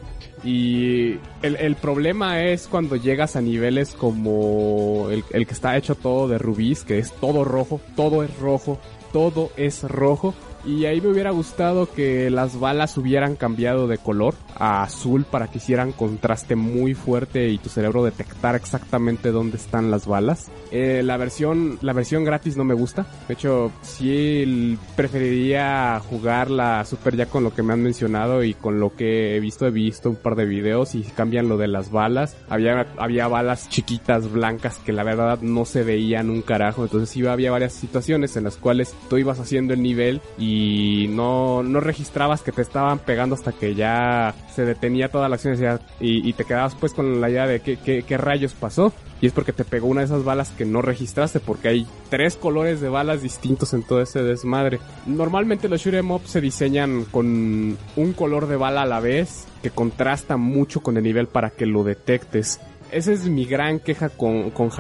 Y 0.45 1.19
el, 1.43 1.57
el, 1.57 1.75
problema 1.77 2.43
es 2.43 2.69
cuando 2.69 2.97
llegas 2.97 3.37
a 3.37 3.41
niveles 3.41 3.95
como 3.95 5.09
el, 5.11 5.25
el 5.31 5.47
que 5.47 5.53
está 5.53 5.77
hecho 5.77 5.95
todo 5.95 6.29
de 6.29 6.39
rubíes, 6.39 6.85
que 6.85 6.99
es 6.99 7.13
todo 7.13 7.45
rojo, 7.45 7.81
todo 7.97 8.23
es 8.23 8.39
rojo, 8.39 8.79
todo 9.13 9.51
es 9.57 9.83
rojo. 9.83 10.35
Y 10.65 10.87
ahí 10.87 11.01
me 11.01 11.09
hubiera 11.09 11.31
gustado 11.31 11.91
que 11.91 12.31
las 12.31 12.59
balas 12.59 12.97
hubieran 12.99 13.37
cambiado 13.37 13.87
de 13.87 13.97
color 13.97 14.35
a 14.57 14.83
azul 14.83 15.25
para 15.25 15.47
que 15.49 15.59
hicieran 15.59 15.93
contraste 15.93 16.57
muy 16.57 16.95
fuerte 16.95 17.49
y 17.49 17.59
tu 17.59 17.69
cerebro 17.69 18.05
detectara 18.05 18.59
exactamente 18.59 19.31
dónde 19.31 19.57
están 19.57 19.91
las 19.91 20.07
balas. 20.07 20.51
Eh, 20.71 21.03
la 21.05 21.17
versión, 21.17 21.79
la 21.83 21.93
versión 21.93 22.25
gratis 22.25 22.57
no 22.57 22.65
me 22.65 22.75
gusta. 22.75 23.07
De 23.27 23.35
hecho, 23.35 23.73
sí 23.83 24.79
preferiría 24.97 26.01
jugar 26.01 26.51
la 26.51 26.85
Super 26.85 27.17
ya 27.17 27.27
con 27.27 27.45
lo 27.45 27.55
que 27.55 27.63
me 27.63 27.73
han 27.73 27.83
mencionado 27.83 28.45
y 28.45 28.55
con 28.55 28.81
lo 28.81 28.95
que 28.95 29.37
he 29.37 29.41
visto. 29.41 29.67
He 29.67 29.71
visto 29.71 30.11
un 30.11 30.17
par 30.17 30.37
de 30.37 30.45
videos 30.45 30.95
y 30.95 31.03
cambian 31.03 31.49
lo 31.49 31.57
de 31.57 31.69
las 31.69 31.91
balas. 31.91 32.37
Había, 32.49 32.87
había 32.99 33.29
balas 33.29 33.69
chiquitas, 33.69 34.31
blancas, 34.31 34.79
que 34.85 34.93
la 34.93 35.05
verdad 35.05 35.41
no 35.41 35.65
se 35.65 35.83
veían 35.83 36.31
un 36.31 36.43
carajo. 36.43 36.83
Entonces 36.83 37.11
sí 37.11 37.27
había 37.27 37.51
varias 37.51 37.73
situaciones 37.73 38.37
en 38.37 38.45
las 38.45 38.57
cuales 38.57 38.95
tú 39.09 39.19
ibas 39.19 39.41
haciendo 39.41 39.75
el 39.75 39.83
nivel 39.83 40.21
y 40.39 41.07
no, 41.11 41.63
no 41.63 41.81
registrabas 41.81 42.43
que 42.43 42.53
te 42.53 42.63
estaban 42.63 42.99
pegando 42.99 43.35
hasta 43.35 43.53
que 43.53 43.75
ya 43.75 44.35
se 44.59 44.65
detenía 44.65 45.09
toda 45.09 45.29
la 45.29 45.37
acción 45.37 45.57
y, 46.01 46.33
te 46.33 46.45
quedabas 46.45 46.75
pues 46.75 46.93
con 46.93 47.21
la 47.21 47.31
idea 47.31 47.47
de 47.47 47.61
qué, 47.61 48.19
rayos 48.19 48.55
pasó. 48.55 48.93
Y 49.21 49.29
es 49.29 49.33
porque 49.33 49.53
te 49.53 49.65
pegó 49.65 49.87
una 49.87 50.01
de 50.01 50.07
esas 50.07 50.25
balas 50.25 50.51
que 50.51 50.65
no 50.65 50.83
registraste, 50.83 51.39
porque 51.39 51.69
hay 51.69 51.87
tres 52.11 52.35
colores 52.35 52.81
de 52.81 52.89
balas 52.89 53.23
distintos 53.23 53.73
en 53.73 53.85
todo 53.85 54.03
ese 54.03 54.21
desmadre. 54.25 54.81
Normalmente 55.07 55.69
los 55.69 55.81
shoot'em 55.81 56.11
up 56.11 56.23
se 56.25 56.41
diseñan 56.41 57.05
con 57.05 57.79
un 57.95 58.13
color 58.15 58.49
de 58.49 58.57
bala 58.57 58.83
a 58.83 58.87
la 58.87 58.99
vez, 58.99 59.47
que 59.63 59.71
contrasta 59.71 60.37
mucho 60.37 60.81
con 60.81 60.97
el 60.97 61.05
nivel 61.05 61.29
para 61.29 61.51
que 61.51 61.65
lo 61.65 61.85
detectes. 61.85 62.59
Esa 62.91 63.13
es 63.13 63.29
mi 63.29 63.45
gran 63.45 63.79
queja 63.79 64.09
con, 64.09 64.51
con 64.51 64.71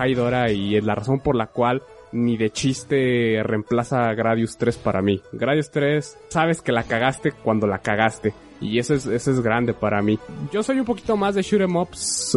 y 0.51 0.77
es 0.77 0.85
la 0.85 0.97
razón 0.97 1.21
por 1.21 1.37
la 1.37 1.47
cual 1.47 1.83
ni 2.13 2.37
de 2.37 2.51
chiste 2.51 3.43
reemplaza 3.43 4.13
Gradius 4.15 4.57
3 4.57 4.77
para 4.79 5.03
mí. 5.03 5.21
Gradius 5.33 5.71
3, 5.71 6.19
sabes 6.29 6.63
que 6.63 6.73
la 6.73 6.85
cagaste 6.85 7.33
cuando 7.33 7.67
la 7.67 7.79
cagaste. 7.79 8.35
Y 8.61 8.79
eso 8.79 8.95
es, 8.95 9.07
eso 9.07 9.31
es 9.31 9.41
grande 9.41 9.73
para 9.75 10.03
mí. 10.03 10.19
Yo 10.53 10.63
soy 10.63 10.81
un 10.81 10.85
poquito 10.85 11.17
más 11.17 11.35
de 11.35 11.43
shoot'em 11.43 11.77
ups 11.77 12.37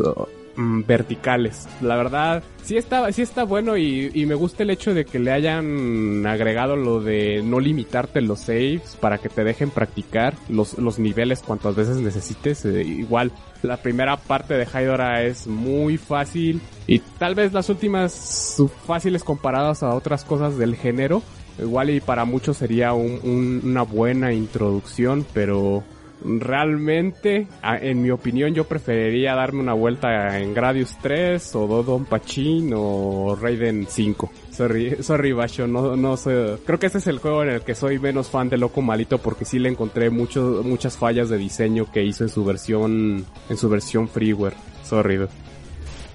mm, 0.56 0.84
verticales. 0.86 1.68
La 1.82 1.96
verdad, 1.96 2.44
sí 2.64 2.78
está, 2.78 3.12
sí 3.12 3.22
está 3.22 3.44
bueno 3.44 3.78
y, 3.78 4.12
y, 4.14 4.26
me 4.26 4.36
gusta 4.36 4.64
el 4.64 4.70
hecho 4.70 4.94
de 4.94 5.06
que 5.06 5.20
le 5.20 5.32
hayan 5.32 6.26
agregado 6.26 6.76
lo 6.76 7.02
de 7.02 7.42
no 7.44 7.60
limitarte 7.60 8.22
los 8.22 8.42
saves 8.42 8.98
para 9.00 9.18
que 9.18 9.30
te 9.30 9.44
dejen 9.44 9.70
practicar 9.70 10.36
los, 10.50 10.78
los 10.78 11.00
niveles 11.00 11.42
cuantas 11.42 11.76
veces 11.76 11.98
necesites. 11.98 12.66
Eh, 12.66 12.84
igual, 12.84 13.32
la 13.64 13.78
primera 13.78 14.18
parte 14.18 14.56
de 14.56 14.66
Hydora 14.66 15.24
es 15.24 15.48
muy 15.48 15.98
fácil 15.98 16.62
y 16.88 17.00
tal 17.00 17.36
vez 17.36 17.54
las 17.54 17.70
últimas 17.70 18.58
fáciles 18.86 19.24
comparadas 19.24 19.84
a 19.84 19.94
otras 19.94 20.24
cosas 20.24 20.58
del 20.58 20.76
género. 20.76 21.22
Igual 21.60 21.90
y 21.92 22.02
para 22.02 22.26
muchos 22.26 22.58
sería 22.58 22.94
un, 22.94 23.20
un, 23.24 23.62
una 23.64 23.84
buena 23.84 24.34
introducción, 24.34 25.26
pero 25.34 25.84
realmente, 26.24 27.48
en 27.64 28.02
mi 28.02 28.12
opinión, 28.12 28.54
yo 28.54 28.66
preferiría 28.66 29.36
darme 29.36 29.62
una 29.62 29.74
vuelta 29.74 30.40
en 30.40 30.54
Gradius 30.54 30.98
3 31.02 31.56
o 31.56 31.68
Dodon 31.68 32.06
Pachin 32.06 32.72
o 32.76 33.38
Raiden 33.40 33.88
5. 33.90 34.32
Sorry, 34.52 34.98
sorry 35.04 35.32
Basho, 35.34 35.68
no, 35.68 35.96
no 35.96 36.18
sé. 36.18 36.58
Creo 36.66 36.80
que 36.80 36.86
este 36.88 37.00
es 37.00 37.08
el 37.08 37.20
juego 37.20 37.44
en 37.44 37.50
el 37.50 37.62
que 37.62 37.76
soy 37.76 38.00
menos 38.00 38.30
fan 38.30 38.50
de 38.50 38.58
Loco 38.58 38.82
Malito 38.82 39.18
porque 39.18 39.46
sí 39.46 39.60
le 39.60 39.70
encontré 39.70 40.10
muchos, 40.10 40.66
muchas 40.66 40.98
fallas 40.98 41.30
de 41.30 41.38
diseño 41.38 41.92
que 41.92 42.04
hizo 42.04 42.24
en 42.24 42.30
su 42.30 42.44
versión, 42.44 43.26
en 43.50 43.58
su 43.58 43.70
versión 43.70 44.08
freeware. 44.08 44.56
Sorry. 44.84 45.28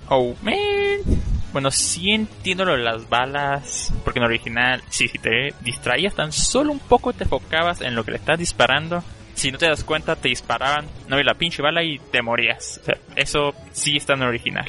Oh, 0.09 0.35
man. 0.43 0.55
Bueno, 1.52 1.70
sí 1.70 2.10
entiendo 2.10 2.67
lo 2.67 2.73
de 2.73 2.83
las 2.83 3.09
balas, 3.09 3.93
porque 4.05 4.18
en 4.18 4.26
original, 4.26 4.83
sí, 4.91 5.09
si 5.09 5.18
te 5.18 5.55
distraías 5.62 6.15
tan 6.15 6.31
solo 6.31 6.70
un 6.70 6.78
poco 6.78 7.15
te 7.15 7.25
enfocabas 7.25 7.81
en 7.81 7.94
lo 7.94 8.05
que 8.05 8.10
le 8.10 8.18
estás 8.18 8.39
disparando, 8.39 9.02
si 9.36 9.52
no 9.52 9.58
te 9.58 9.68
das 9.68 9.84
cuenta, 9.84 10.16
te 10.16 10.28
disparaban, 10.28 10.86
no 11.08 11.16
vi 11.16 11.23
la 11.23 11.34
pinche 11.34 11.62
bala 11.62 11.84
y 11.84 11.98
te 11.98 12.23
morías. 12.23 12.81
O 12.82 12.84
sea, 12.86 12.98
eso 13.15 13.55
sí 13.70 13.97
está 13.97 14.15
en 14.15 14.23
el 14.23 14.28
original. 14.28 14.66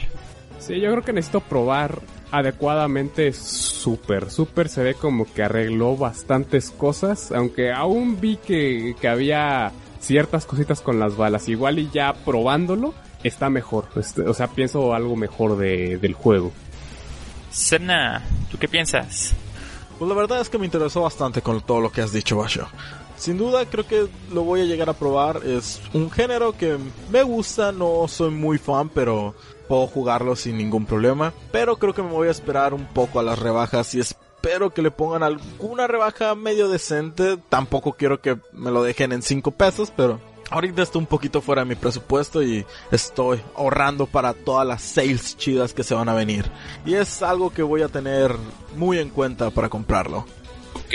Sí, 0.59 0.79
yo 0.79 0.91
creo 0.91 1.03
que 1.03 1.13
necesito 1.13 1.39
probar 1.39 1.99
adecuadamente 2.31 3.31
Super. 3.31 4.29
Super 4.29 4.67
se 4.67 4.83
ve 4.83 4.93
como 4.93 5.31
que 5.31 5.43
arregló 5.43 5.95
bastantes 5.95 6.71
cosas, 6.71 7.31
aunque 7.31 7.71
aún 7.71 8.19
vi 8.19 8.35
que, 8.35 8.95
que 8.99 9.07
había 9.07 9.71
ciertas 10.01 10.45
cositas 10.45 10.81
con 10.81 10.99
las 10.99 11.15
balas. 11.15 11.47
Igual 11.47 11.79
y 11.79 11.89
ya 11.89 12.13
probándolo 12.13 12.93
está 13.23 13.49
mejor. 13.49 13.87
Este, 13.95 14.23
o 14.23 14.33
sea, 14.33 14.47
pienso 14.47 14.93
algo 14.93 15.15
mejor 15.15 15.57
de, 15.57 15.97
del 15.97 16.13
juego. 16.13 16.51
Serna, 17.49 18.21
¿tú 18.51 18.57
qué 18.57 18.67
piensas? 18.67 19.33
Pues 19.97 20.09
la 20.09 20.15
verdad 20.15 20.41
es 20.41 20.49
que 20.49 20.57
me 20.57 20.65
interesó 20.65 21.03
bastante 21.03 21.41
con 21.41 21.61
todo 21.61 21.79
lo 21.79 21.91
que 21.91 22.01
has 22.01 22.11
dicho, 22.11 22.35
Basho. 22.37 22.67
Sin 23.17 23.37
duda 23.37 23.65
creo 23.65 23.85
que 23.87 24.07
lo 24.31 24.43
voy 24.43 24.61
a 24.61 24.65
llegar 24.65 24.89
a 24.89 24.93
probar. 24.93 25.41
Es 25.45 25.81
un 25.93 26.09
género 26.11 26.55
que 26.55 26.77
me 27.11 27.23
gusta, 27.23 27.71
no 27.71 28.07
soy 28.07 28.29
muy 28.29 28.57
fan, 28.57 28.89
pero 28.89 29.33
puedo 29.67 29.87
jugarlo 29.87 30.35
sin 30.35 30.57
ningún 30.57 30.85
problema. 30.85 31.33
Pero 31.51 31.77
creo 31.77 31.93
que 31.93 32.03
me 32.03 32.11
voy 32.11 32.27
a 32.27 32.31
esperar 32.31 32.73
un 32.73 32.85
poco 32.85 33.19
a 33.19 33.23
las 33.23 33.39
rebajas 33.39 33.93
y 33.95 33.99
espero 33.99 34.69
que 34.73 34.81
le 34.83 34.91
pongan 34.91 35.23
alguna 35.23 35.87
rebaja 35.87 36.35
medio 36.35 36.69
decente. 36.69 37.37
Tampoco 37.49 37.93
quiero 37.93 38.21
que 38.21 38.37
me 38.53 38.71
lo 38.71 38.83
dejen 38.83 39.11
en 39.11 39.23
5 39.23 39.51
pesos, 39.51 39.91
pero 39.95 40.19
ahorita 40.51 40.83
estoy 40.83 40.99
un 40.99 41.07
poquito 41.07 41.41
fuera 41.41 41.63
de 41.63 41.69
mi 41.69 41.75
presupuesto 41.75 42.43
y 42.43 42.65
estoy 42.91 43.41
ahorrando 43.55 44.05
para 44.05 44.33
todas 44.33 44.65
las 44.65 44.81
sales 44.83 45.35
chidas 45.37 45.73
que 45.73 45.83
se 45.83 45.95
van 45.95 46.07
a 46.07 46.13
venir. 46.13 46.45
Y 46.85 46.93
es 46.93 47.21
algo 47.23 47.51
que 47.51 47.63
voy 47.63 47.81
a 47.81 47.89
tener 47.89 48.35
muy 48.75 48.99
en 48.99 49.09
cuenta 49.09 49.49
para 49.49 49.69
comprarlo. 49.69 50.25
Ok, 50.75 50.93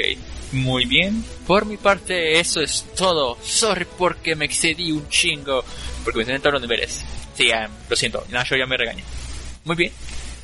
muy 0.53 0.85
bien. 0.85 1.25
Por 1.47 1.67
mi 1.67 1.77
parte, 1.77 2.39
eso 2.39 2.61
es 2.61 2.87
todo. 2.97 3.39
Sorry 3.43 3.87
porque 3.99 4.37
me 4.37 4.45
excedí 4.45 4.93
un 4.93 5.09
chingo. 5.09 5.65
Porque 6.05 6.25
me 6.25 6.39
todos 6.39 6.55
los 6.55 6.63
niveles. 6.63 7.05
Sí, 7.35 7.49
lo 7.89 7.97
siento. 7.97 8.25
Nacho 8.31 8.57
ya 8.57 8.67
me 8.67 8.77
regaña. 8.77 9.05
Muy 9.65 9.77
bien. 9.77 9.93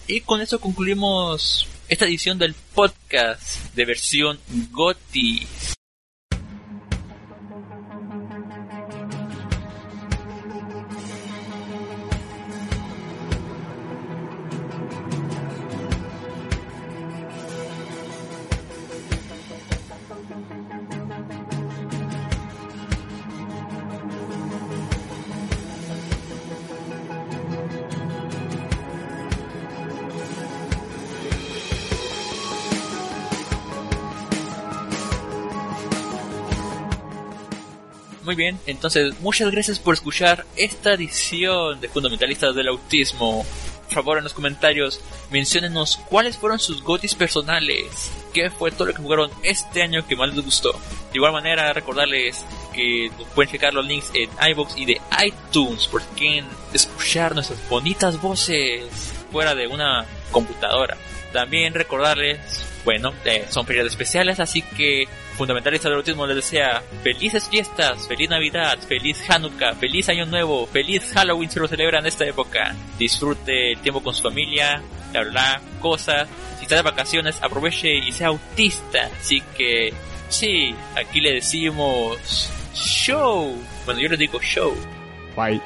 Y 0.07 0.21
con 0.21 0.41
eso 0.41 0.61
concluimos 0.61 1.67
esta 1.89 2.07
edición 2.07 2.39
del 2.39 2.55
podcast 2.75 3.75
de 3.75 3.85
versión 3.85 4.39
GOTI. 4.71 5.47
Muy 38.29 38.35
bien, 38.35 38.61
entonces 38.67 39.19
muchas 39.21 39.51
gracias 39.51 39.79
por 39.79 39.95
escuchar 39.95 40.45
esta 40.55 40.93
edición 40.93 41.81
de 41.81 41.89
Fundamentalistas 41.89 42.55
del 42.55 42.69
Autismo. 42.69 43.47
Por 43.87 43.95
favor, 43.95 44.19
en 44.19 44.25
los 44.25 44.35
comentarios, 44.35 45.01
menciónenos 45.31 45.97
cuáles 46.11 46.37
fueron 46.37 46.59
sus 46.59 46.83
gotis 46.83 47.15
personales. 47.15 48.13
¿Qué 48.35 48.51
fue 48.51 48.71
todo 48.71 48.89
lo 48.89 48.93
que 48.93 49.01
jugaron 49.01 49.31
este 49.43 49.83
año 49.83 50.07
que 50.07 50.15
más 50.15 50.29
les 50.29 50.45
gustó? 50.45 50.73
De 50.73 51.15
igual 51.15 51.33
manera, 51.33 51.73
recordarles 51.73 52.45
que 52.75 53.11
pueden 53.35 53.51
checar 53.51 53.73
los 53.73 53.87
links 53.87 54.11
en 54.13 54.29
iBox 54.51 54.77
y 54.77 54.85
de 54.85 55.01
iTunes 55.25 55.89
porque 55.91 56.45
escuchar 56.75 57.35
nuestras 57.35 57.67
bonitas 57.71 58.21
voces 58.21 58.85
fuera 59.33 59.55
de 59.55 59.69
una 59.69 60.05
computadora. 60.33 60.99
También 61.33 61.73
recordarles, 61.73 62.41
bueno, 62.85 63.15
eh, 63.25 63.47
son 63.49 63.65
periodos 63.65 63.93
especiales, 63.93 64.39
así 64.39 64.61
que 64.61 65.09
Fundamentalista 65.39 65.89
del 65.89 65.99
Autismo 65.99 66.27
les 66.27 66.35
desea 66.35 66.83
felices 67.05 67.49
fiestas, 67.49 68.09
feliz 68.09 68.29
Navidad, 68.29 68.77
feliz 68.81 69.23
Hanukkah, 69.31 69.77
feliz 69.77 70.09
Año 70.09 70.27
Nuevo, 70.27 70.67
feliz 70.67 71.13
Halloween 71.15 71.49
si 71.49 71.61
lo 71.61 71.69
celebran 71.69 72.03
en 72.03 72.09
esta 72.09 72.27
época. 72.27 72.75
Disfrute 72.99 73.73
el 73.75 73.79
tiempo 73.79 74.03
con 74.03 74.13
su 74.13 74.23
familia, 74.25 74.83
bla 75.13 75.23
bla, 75.23 75.61
cosas. 75.81 76.29
Si 76.57 76.65
está 76.65 76.75
de 76.75 76.83
vacaciones, 76.83 77.41
aproveche 77.41 77.95
y 77.95 78.11
sea 78.11 78.29
autista. 78.29 79.09
Así 79.17 79.41
que, 79.57 79.93
sí, 80.29 80.75
aquí 80.97 81.21
le 81.21 81.35
decimos 81.35 82.51
show. 82.75 83.57
Bueno, 83.85 84.01
yo 84.01 84.09
les 84.09 84.19
digo 84.19 84.41
show. 84.41 84.75
Bye. 85.37 85.61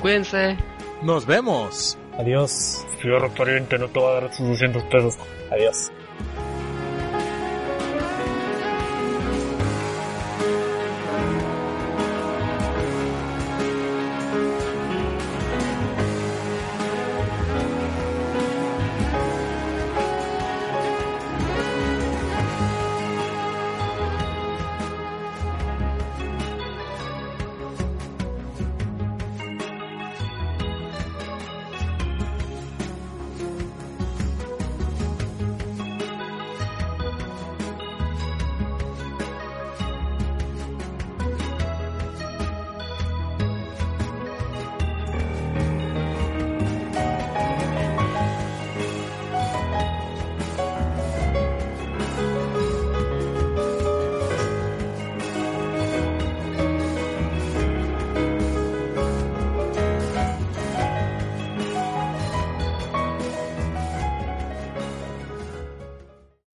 Cuídense. 0.00 0.56
Nos 1.02 1.24
vemos. 1.26 1.96
Adiós. 2.18 2.84
Fierro 3.00 3.32
pariente, 3.34 3.78
no 3.78 3.86
te 3.86 4.00
va 4.00 4.10
a 4.10 4.20
dar 4.20 4.34
sus 4.34 4.48
200 4.48 4.82
pesos. 4.84 5.16
Adiós. 5.52 5.92